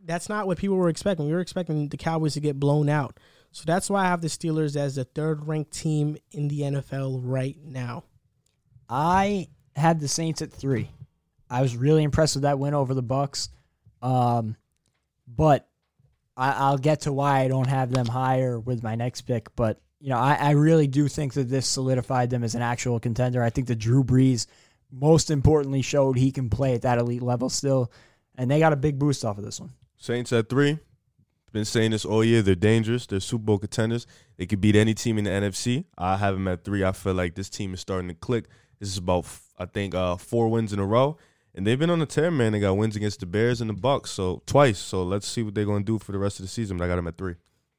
that's 0.03 0.27
not 0.27 0.47
what 0.47 0.57
people 0.57 0.75
were 0.75 0.89
expecting. 0.89 1.27
We 1.27 1.31
were 1.31 1.39
expecting 1.39 1.87
the 1.87 1.97
Cowboys 1.97 2.33
to 2.33 2.39
get 2.39 2.59
blown 2.59 2.89
out. 2.89 3.19
So 3.51 3.63
that's 3.65 3.89
why 3.89 4.03
I 4.03 4.07
have 4.07 4.21
the 4.21 4.27
Steelers 4.27 4.75
as 4.75 4.95
the 4.95 5.05
third 5.05 5.47
ranked 5.47 5.71
team 5.71 6.17
in 6.31 6.47
the 6.47 6.61
NFL 6.61 7.21
right 7.23 7.57
now. 7.63 8.03
I 8.89 9.49
had 9.79 9.99
the 9.99 10.07
Saints 10.07 10.41
at 10.41 10.51
three. 10.51 10.89
I 11.49 11.61
was 11.61 11.75
really 11.75 12.03
impressed 12.03 12.35
with 12.35 12.43
that 12.43 12.59
win 12.59 12.73
over 12.73 12.93
the 12.93 13.01
Bucks, 13.01 13.49
um, 14.01 14.55
but 15.27 15.67
I, 16.37 16.71
will 16.71 16.77
get 16.77 17.01
to 17.01 17.11
why 17.11 17.41
I 17.41 17.47
don't 17.47 17.67
have 17.67 17.91
them 17.91 18.05
higher 18.05 18.59
with 18.59 18.83
my 18.83 18.95
next 18.95 19.21
pick. 19.21 19.55
But 19.55 19.81
you 19.99 20.09
know, 20.09 20.17
I, 20.17 20.35
I 20.35 20.51
really 20.51 20.87
do 20.87 21.07
think 21.07 21.33
that 21.33 21.49
this 21.49 21.67
solidified 21.67 22.29
them 22.29 22.43
as 22.43 22.55
an 22.55 22.61
actual 22.61 22.99
contender. 22.99 23.43
I 23.43 23.49
think 23.49 23.67
that 23.67 23.75
Drew 23.75 24.03
Brees 24.03 24.47
most 24.91 25.29
importantly 25.29 25.81
showed 25.81 26.17
he 26.17 26.31
can 26.31 26.49
play 26.49 26.73
at 26.73 26.83
that 26.83 26.97
elite 26.97 27.21
level 27.21 27.49
still. 27.49 27.91
And 28.37 28.49
they 28.49 28.59
got 28.59 28.73
a 28.73 28.77
big 28.77 28.97
boost 28.97 29.25
off 29.25 29.37
of 29.37 29.43
this 29.43 29.59
one. 29.59 29.71
Saints 29.97 30.31
at 30.31 30.49
three. 30.49 30.79
Been 31.51 31.65
saying 31.65 31.91
this 31.91 32.05
all 32.05 32.23
year. 32.23 32.41
They're 32.41 32.55
dangerous. 32.55 33.07
They're 33.07 33.19
Super 33.19 33.43
Bowl 33.43 33.57
contenders. 33.57 34.05
They 34.37 34.45
could 34.45 34.61
beat 34.61 34.75
any 34.75 34.93
team 34.93 35.17
in 35.17 35.23
the 35.23 35.31
NFC. 35.31 35.85
I 35.97 36.17
have 36.17 36.35
them 36.35 36.47
at 36.47 36.63
three. 36.63 36.83
I 36.83 36.91
feel 36.91 37.15
like 37.15 37.35
this 37.35 37.49
team 37.49 37.73
is 37.73 37.79
starting 37.79 38.07
to 38.07 38.13
click. 38.13 38.45
This 38.79 38.89
is 38.89 38.97
about, 38.97 39.25
I 39.59 39.65
think, 39.65 39.95
uh, 39.95 40.17
four 40.17 40.49
wins 40.49 40.73
in 40.73 40.79
a 40.79 40.85
row. 40.85 41.17
And 41.55 41.65
they've 41.65 41.79
been 41.79 41.89
on 41.89 41.99
the 41.99 42.05
tear, 42.05 42.31
man. 42.31 42.53
They 42.53 42.59
got 42.59 42.77
wins 42.77 42.95
against 42.95 43.19
the 43.19 43.25
Bears 43.25 43.59
and 43.59 43.69
the 43.69 43.73
Bucks, 43.73 44.11
so 44.11 44.41
twice. 44.45 44.79
So 44.79 45.03
let's 45.03 45.27
see 45.27 45.43
what 45.43 45.55
they're 45.55 45.65
going 45.65 45.83
to 45.83 45.91
do 45.91 45.99
for 45.99 46.11
the 46.11 46.19
rest 46.19 46.39
of 46.39 46.45
the 46.45 46.49
season. 46.49 46.77
But 46.77 46.85
I 46.85 46.87
got 46.87 46.97
them 46.97 47.07
at 47.07 47.17
three. 47.17 47.35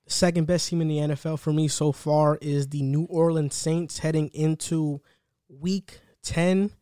Second 0.06 0.46
best 0.46 0.68
team 0.68 0.80
in 0.80 0.88
the 0.88 0.98
NFL 0.98 1.38
for 1.38 1.52
me 1.52 1.68
so 1.68 1.92
far 1.92 2.36
is 2.42 2.68
the 2.68 2.82
New 2.82 3.04
Orleans 3.04 3.54
Saints 3.54 3.98
heading 3.98 4.28
into 4.34 5.00
Week 5.48 6.00
Ten 6.22 6.72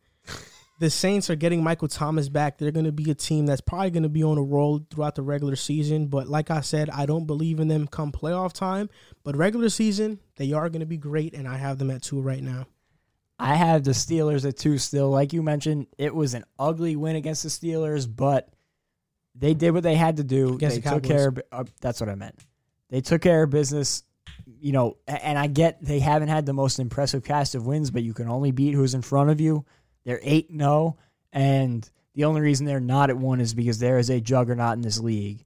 the 0.79 0.89
Saints 0.89 1.29
are 1.29 1.35
getting 1.35 1.61
Michael 1.61 1.89
Thomas 1.89 2.29
back. 2.29 2.57
They're 2.57 2.71
going 2.71 2.85
to 2.85 2.93
be 2.93 3.11
a 3.11 3.15
team 3.15 3.45
that's 3.45 3.61
probably 3.61 3.91
going 3.91 4.03
to 4.03 4.09
be 4.09 4.23
on 4.23 4.37
a 4.37 4.41
roll 4.41 4.85
throughout 4.89 5.15
the 5.15 5.21
regular 5.21 5.57
season. 5.57 6.07
But 6.07 6.29
like 6.29 6.49
I 6.49 6.61
said, 6.61 6.89
I 6.89 7.05
don't 7.05 7.27
believe 7.27 7.59
in 7.59 7.67
them 7.67 7.85
come 7.85 8.13
playoff 8.13 8.53
time. 8.53 8.89
But 9.23 9.35
regular 9.35 9.69
season, 9.69 10.19
they 10.37 10.53
are 10.53 10.69
going 10.69 10.79
to 10.79 10.85
be 10.85 10.97
great, 10.97 11.33
and 11.33 11.47
I 11.47 11.57
have 11.57 11.77
them 11.77 11.91
at 11.91 12.01
two 12.01 12.21
right 12.21 12.41
now. 12.41 12.65
I 13.39 13.55
have 13.55 13.83
the 13.83 13.91
Steelers 13.91 14.45
at 14.45 14.57
two 14.57 14.77
still. 14.77 15.09
Like 15.09 15.31
you 15.31 15.41
mentioned, 15.41 15.87
it 15.97 16.13
was 16.13 16.33
an 16.33 16.43
ugly 16.57 16.95
win 16.95 17.15
against 17.15 17.43
the 17.43 17.49
Steelers, 17.49 18.07
but 18.13 18.49
they 19.33 19.53
did 19.53 19.71
what 19.71 19.83
they 19.83 19.95
had 19.95 20.17
to 20.17 20.23
do. 20.23 20.55
Against 20.55 20.75
they 20.75 20.81
the 20.81 20.89
took 20.89 21.03
care 21.03 21.29
of. 21.29 21.41
Uh, 21.51 21.63
that's 21.79 22.01
what 22.01 22.09
I 22.09 22.15
meant. 22.15 22.37
They 22.89 23.01
took 23.01 23.21
care 23.21 23.43
of 23.43 23.49
business. 23.49 24.03
You 24.61 24.73
know, 24.73 24.97
and 25.07 25.39
I 25.39 25.47
get 25.47 25.83
they 25.83 25.99
haven't 25.99 26.27
had 26.27 26.45
the 26.45 26.53
most 26.53 26.79
impressive 26.79 27.23
cast 27.23 27.55
of 27.55 27.65
wins, 27.65 27.91
but 27.91 28.03
you 28.03 28.13
can 28.13 28.27
only 28.27 28.51
beat 28.51 28.73
who's 28.73 28.93
in 28.93 29.01
front 29.01 29.29
of 29.29 29.39
you. 29.39 29.65
They're 30.03 30.19
8 30.21 30.49
0, 30.51 30.97
and 31.31 31.89
the 32.13 32.25
only 32.25 32.41
reason 32.41 32.65
they're 32.65 32.79
not 32.79 33.09
at 33.09 33.17
one 33.17 33.39
is 33.39 33.53
because 33.53 33.79
there 33.79 33.99
is 33.99 34.09
a 34.09 34.19
juggernaut 34.19 34.73
in 34.73 34.81
this 34.81 34.99
league. 34.99 35.45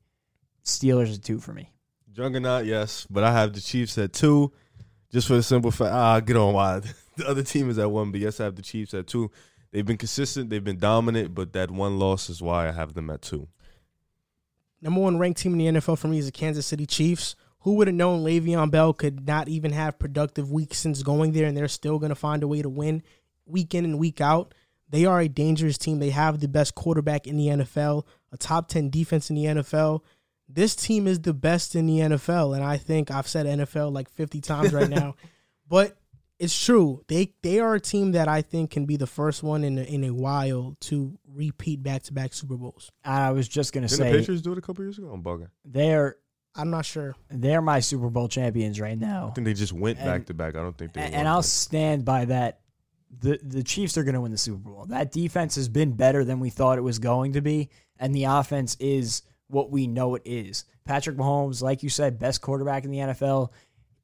Steelers 0.63 1.13
at 1.13 1.23
two 1.23 1.39
for 1.39 1.53
me. 1.53 1.69
Juggernaut, 2.11 2.65
yes, 2.65 3.05
but 3.09 3.23
I 3.23 3.31
have 3.31 3.53
the 3.53 3.61
Chiefs 3.61 3.97
at 3.97 4.13
two, 4.13 4.51
just 5.11 5.27
for 5.27 5.35
the 5.35 5.43
simple 5.43 5.71
fact. 5.71 5.91
Ah, 5.91 6.19
get 6.19 6.37
on 6.37 6.53
why 6.53 6.81
the 7.17 7.27
other 7.27 7.43
team 7.43 7.69
is 7.69 7.77
at 7.77 7.91
one, 7.91 8.11
but 8.11 8.19
yes, 8.19 8.39
I 8.39 8.45
have 8.45 8.55
the 8.55 8.61
Chiefs 8.61 8.93
at 8.93 9.07
two. 9.07 9.31
They've 9.71 9.85
been 9.85 9.97
consistent, 9.97 10.49
they've 10.49 10.63
been 10.63 10.77
dominant, 10.77 11.33
but 11.33 11.53
that 11.53 11.71
one 11.71 11.97
loss 11.97 12.29
is 12.29 12.41
why 12.41 12.67
I 12.67 12.71
have 12.71 12.93
them 12.93 13.09
at 13.09 13.21
two. 13.21 13.47
Number 14.81 15.01
one 15.01 15.17
ranked 15.17 15.39
team 15.39 15.53
in 15.53 15.75
the 15.75 15.79
NFL 15.79 15.97
for 15.97 16.09
me 16.09 16.19
is 16.19 16.25
the 16.25 16.31
Kansas 16.31 16.65
City 16.65 16.85
Chiefs. 16.85 17.35
Who 17.59 17.75
would 17.75 17.87
have 17.87 17.95
known 17.95 18.23
Le'Veon 18.23 18.69
Bell 18.69 18.93
could 18.93 19.25
not 19.25 19.47
even 19.47 19.71
have 19.71 19.97
productive 19.97 20.51
weeks 20.51 20.77
since 20.77 21.01
going 21.01 21.31
there, 21.31 21.47
and 21.47 21.55
they're 21.55 21.69
still 21.69 21.97
going 21.97 22.09
to 22.09 22.15
find 22.15 22.43
a 22.43 22.47
way 22.47 22.61
to 22.61 22.67
win 22.67 23.01
week 23.45 23.73
in 23.73 23.85
and 23.85 23.97
week 23.97 24.19
out. 24.19 24.53
They 24.89 25.05
are 25.05 25.21
a 25.21 25.29
dangerous 25.29 25.77
team. 25.77 25.99
They 25.99 26.09
have 26.09 26.39
the 26.39 26.47
best 26.47 26.75
quarterback 26.75 27.25
in 27.25 27.37
the 27.37 27.47
NFL, 27.47 28.05
a 28.31 28.37
top 28.37 28.67
10 28.67 28.89
defense 28.89 29.29
in 29.29 29.37
the 29.37 29.45
NFL. 29.45 30.01
This 30.47 30.75
team 30.75 31.07
is 31.07 31.21
the 31.21 31.33
best 31.33 31.73
in 31.73 31.87
the 31.87 31.99
NFL. 31.99 32.53
And 32.53 32.63
I 32.63 32.77
think 32.77 33.09
I've 33.09 33.27
said 33.27 33.45
NFL 33.45 33.91
like 33.93 34.09
50 34.09 34.41
times 34.41 34.73
right 34.73 34.89
now. 34.91 35.15
but 35.67 35.97
it's 36.43 36.65
true. 36.65 37.03
They 37.07 37.33
they 37.41 37.59
are 37.59 37.75
a 37.75 37.79
team 37.79 38.11
that 38.11 38.27
I 38.27 38.41
think 38.41 38.71
can 38.71 38.85
be 38.85 38.97
the 38.97 39.07
first 39.07 39.43
one 39.43 39.63
in 39.63 39.77
a, 39.77 39.83
in 39.83 40.03
a 40.03 40.13
while 40.13 40.75
to 40.81 41.17
repeat 41.33 41.81
back 41.81 42.03
to 42.03 42.13
back 42.13 42.33
Super 42.33 42.57
Bowls. 42.57 42.91
I 43.03 43.31
was 43.31 43.47
just 43.47 43.73
gonna 43.73 43.87
Didn't 43.87 43.97
say 43.97 44.11
the 44.11 44.19
Patriots 44.19 44.41
do 44.41 44.51
it 44.51 44.57
a 44.57 44.61
couple 44.61 44.83
years 44.83 44.97
ago. 44.97 45.09
I'm 45.09 45.23
bugging. 45.23 45.49
They're 45.63 46.17
I'm 46.55 46.69
not 46.69 46.85
sure. 46.85 47.15
They're 47.29 47.61
my 47.61 47.79
Super 47.79 48.09
Bowl 48.09 48.27
champions 48.27 48.79
right 48.79 48.97
now. 48.97 49.29
I 49.29 49.33
think 49.33 49.45
they 49.45 49.53
just 49.53 49.73
went 49.73 49.97
back 49.99 50.25
to 50.27 50.33
back. 50.33 50.55
I 50.55 50.59
don't 50.59 50.77
think 50.77 50.93
they. 50.93 51.01
And, 51.01 51.15
and 51.15 51.27
I'll 51.27 51.43
stand 51.43 52.05
by 52.05 52.25
that 52.25 52.59
the 53.19 53.39
the 53.41 53.63
Chiefs 53.63 53.97
are 53.97 54.03
going 54.03 54.15
to 54.15 54.21
win 54.21 54.31
the 54.31 54.37
Super 54.37 54.57
Bowl. 54.57 54.85
That 54.85 55.11
defense 55.11 55.55
has 55.55 55.69
been 55.69 55.93
better 55.93 56.23
than 56.23 56.39
we 56.39 56.49
thought 56.49 56.77
it 56.77 56.81
was 56.81 56.99
going 56.99 57.33
to 57.33 57.41
be, 57.41 57.69
and 57.97 58.13
the 58.13 58.25
offense 58.25 58.75
is 58.79 59.23
what 59.47 59.71
we 59.71 59.87
know 59.87 60.15
it 60.15 60.23
is. 60.25 60.65
Patrick 60.85 61.15
Mahomes, 61.15 61.61
like 61.61 61.83
you 61.83 61.89
said, 61.89 62.19
best 62.19 62.41
quarterback 62.41 62.83
in 62.83 62.91
the 62.91 62.97
NFL, 62.97 63.49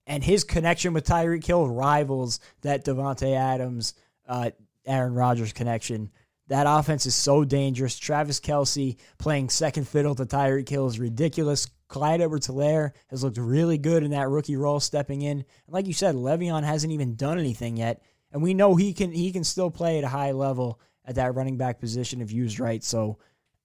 and 0.10 0.22
his 0.22 0.44
connection 0.44 0.94
with 0.94 1.08
Tyreek 1.08 1.46
Hill 1.46 1.70
rivals 1.70 2.42
that 2.62 2.84
Davante 2.84 3.34
Adams, 3.34 3.94
uh, 4.28 4.52
Aaron 4.86 5.14
Rodgers 5.14 5.54
connection. 5.54 6.12
That 6.48 6.66
offense 6.68 7.06
is 7.06 7.16
so 7.16 7.46
dangerous. 7.46 7.98
Travis 7.98 8.42
Kelce 8.42 8.98
playing 9.20 9.50
second 9.50 9.88
fiddle 9.88 10.16
to 10.16 10.26
Tyreek 10.26 10.68
Hill 10.68 10.88
is 10.88 11.00
ridiculous. 11.00 11.68
Clyde 11.88 12.22
Edwards-Helaire 12.22 12.92
has 13.08 13.24
looked 13.24 13.38
really 13.38 13.78
good 13.78 14.04
in 14.04 14.12
that 14.12 14.30
rookie 14.30 14.58
role, 14.58 14.80
stepping 14.80 15.22
in. 15.22 15.38
And 15.38 15.46
like 15.70 15.88
you 15.88 15.94
said, 15.94 16.16
Le'Veon 16.16 16.64
hasn't 16.64 16.92
even 16.92 17.16
done 17.16 17.40
anything 17.40 17.78
yet 17.78 18.02
and 18.32 18.42
we 18.42 18.54
know 18.54 18.76
he 18.76 18.94
can 18.94 19.12
he 19.12 19.32
can 19.32 19.44
still 19.44 19.72
play 19.72 19.98
at 19.98 20.04
a 20.04 20.10
high 20.10 20.32
level 20.32 20.80
at 21.06 21.16
that 21.16 21.36
running 21.36 21.58
back 21.58 21.80
position 21.80 22.22
if 22.22 22.32
used 22.32 22.60
right. 22.60 22.84
So 22.84 23.18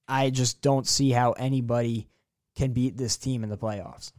I 0.09 0.31
just 0.31 0.63
don't 0.63 0.87
see 0.87 1.11
how 1.11 1.33
anybody 1.33 2.09
can 2.57 2.73
beat 2.73 2.97
this 2.97 3.17
team 3.17 3.43
in 3.43 3.51
the 3.51 3.59
playoffs. 3.59 4.13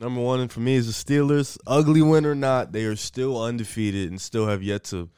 Number 0.00 0.20
one 0.20 0.46
for 0.48 0.60
me 0.60 0.74
is 0.76 0.86
the 0.86 1.14
Steelers. 1.14 1.58
Ugly 1.66 2.02
win 2.02 2.24
or 2.24 2.34
not, 2.34 2.72
they 2.72 2.84
are 2.84 2.96
still 2.96 3.40
undefeated 3.42 4.10
and 4.10 4.20
still 4.20 4.46
have 4.46 4.62
yet 4.62 4.84
to 4.84 5.10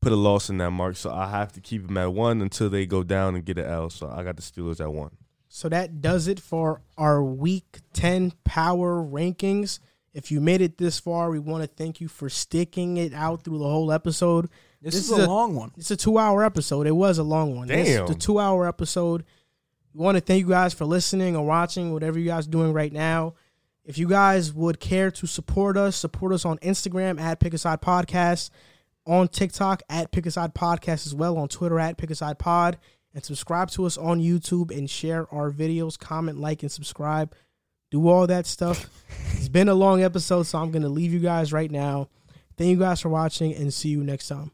put 0.00 0.12
a 0.12 0.16
loss 0.16 0.48
in 0.48 0.58
that 0.58 0.70
mark. 0.70 0.96
So 0.96 1.12
I 1.12 1.28
have 1.28 1.52
to 1.52 1.60
keep 1.60 1.86
them 1.86 1.98
at 1.98 2.12
one 2.12 2.40
until 2.40 2.70
they 2.70 2.86
go 2.86 3.02
down 3.02 3.34
and 3.34 3.44
get 3.44 3.58
an 3.58 3.66
L. 3.66 3.90
So 3.90 4.08
I 4.08 4.22
got 4.22 4.36
the 4.36 4.42
Steelers 4.42 4.80
at 4.80 4.92
one. 4.92 5.10
So 5.48 5.68
that 5.68 6.00
does 6.00 6.26
it 6.26 6.40
for 6.40 6.82
our 6.96 7.22
week 7.22 7.80
10 7.92 8.32
power 8.44 8.96
rankings. 9.02 9.78
If 10.12 10.30
you 10.30 10.40
made 10.40 10.60
it 10.60 10.78
this 10.78 10.98
far, 10.98 11.30
we 11.30 11.38
want 11.38 11.62
to 11.62 11.68
thank 11.68 12.00
you 12.00 12.08
for 12.08 12.28
sticking 12.28 12.96
it 12.96 13.12
out 13.12 13.44
through 13.44 13.58
the 13.58 13.64
whole 13.64 13.92
episode. 13.92 14.48
This, 14.80 14.94
this 14.94 15.04
is, 15.04 15.10
is, 15.10 15.24
a 15.24 15.28
long 15.28 15.54
one. 15.54 15.72
It's 15.76 15.90
a 15.90 15.96
two 15.96 16.18
hour 16.18 16.44
episode. 16.44 16.86
It 16.86 16.92
was 16.92 17.18
a 17.18 17.22
long 17.22 17.56
one. 17.56 17.68
Damn. 17.68 18.02
It's 18.02 18.10
a 18.10 18.14
two 18.14 18.38
hour 18.38 18.66
episode. 18.66 19.24
We 19.92 20.02
want 20.02 20.16
to 20.16 20.20
thank 20.20 20.40
you 20.40 20.48
guys 20.48 20.74
for 20.74 20.84
listening 20.84 21.36
or 21.36 21.46
watching, 21.46 21.92
whatever 21.92 22.18
you 22.18 22.26
guys 22.26 22.46
are 22.46 22.50
doing 22.50 22.72
right 22.72 22.92
now. 22.92 23.34
If 23.84 23.98
you 23.98 24.08
guys 24.08 24.52
would 24.52 24.80
care 24.80 25.10
to 25.10 25.26
support 25.26 25.76
us, 25.76 25.94
support 25.94 26.32
us 26.32 26.44
on 26.44 26.58
Instagram 26.58 27.20
at 27.20 27.38
Pick 27.38 27.52
Aside 27.52 27.82
Podcast, 27.82 28.50
on 29.06 29.28
TikTok 29.28 29.82
at 29.90 30.10
Pick 30.10 30.24
Aside 30.24 30.54
Podcast 30.54 31.06
as 31.06 31.14
well, 31.14 31.36
on 31.36 31.48
Twitter 31.48 31.78
at 31.78 31.98
Pick 31.98 32.10
Aside 32.10 32.38
Pod, 32.38 32.78
and 33.12 33.22
subscribe 33.22 33.70
to 33.72 33.84
us 33.84 33.98
on 33.98 34.20
YouTube 34.20 34.76
and 34.76 34.88
share 34.88 35.32
our 35.32 35.50
videos, 35.50 35.98
comment, 35.98 36.38
like, 36.38 36.62
and 36.62 36.72
subscribe. 36.72 37.34
Do 37.90 38.08
all 38.08 38.26
that 38.26 38.46
stuff. 38.46 38.88
it's 39.34 39.48
been 39.48 39.68
a 39.68 39.74
long 39.74 40.02
episode, 40.02 40.44
so 40.44 40.58
I'm 40.58 40.70
going 40.70 40.82
to 40.82 40.88
leave 40.88 41.12
you 41.12 41.20
guys 41.20 41.52
right 41.52 41.70
now. 41.70 42.08
Thank 42.56 42.70
you 42.70 42.78
guys 42.78 43.00
for 43.00 43.10
watching 43.10 43.54
and 43.54 43.72
see 43.72 43.90
you 43.90 44.02
next 44.02 44.28
time. 44.28 44.50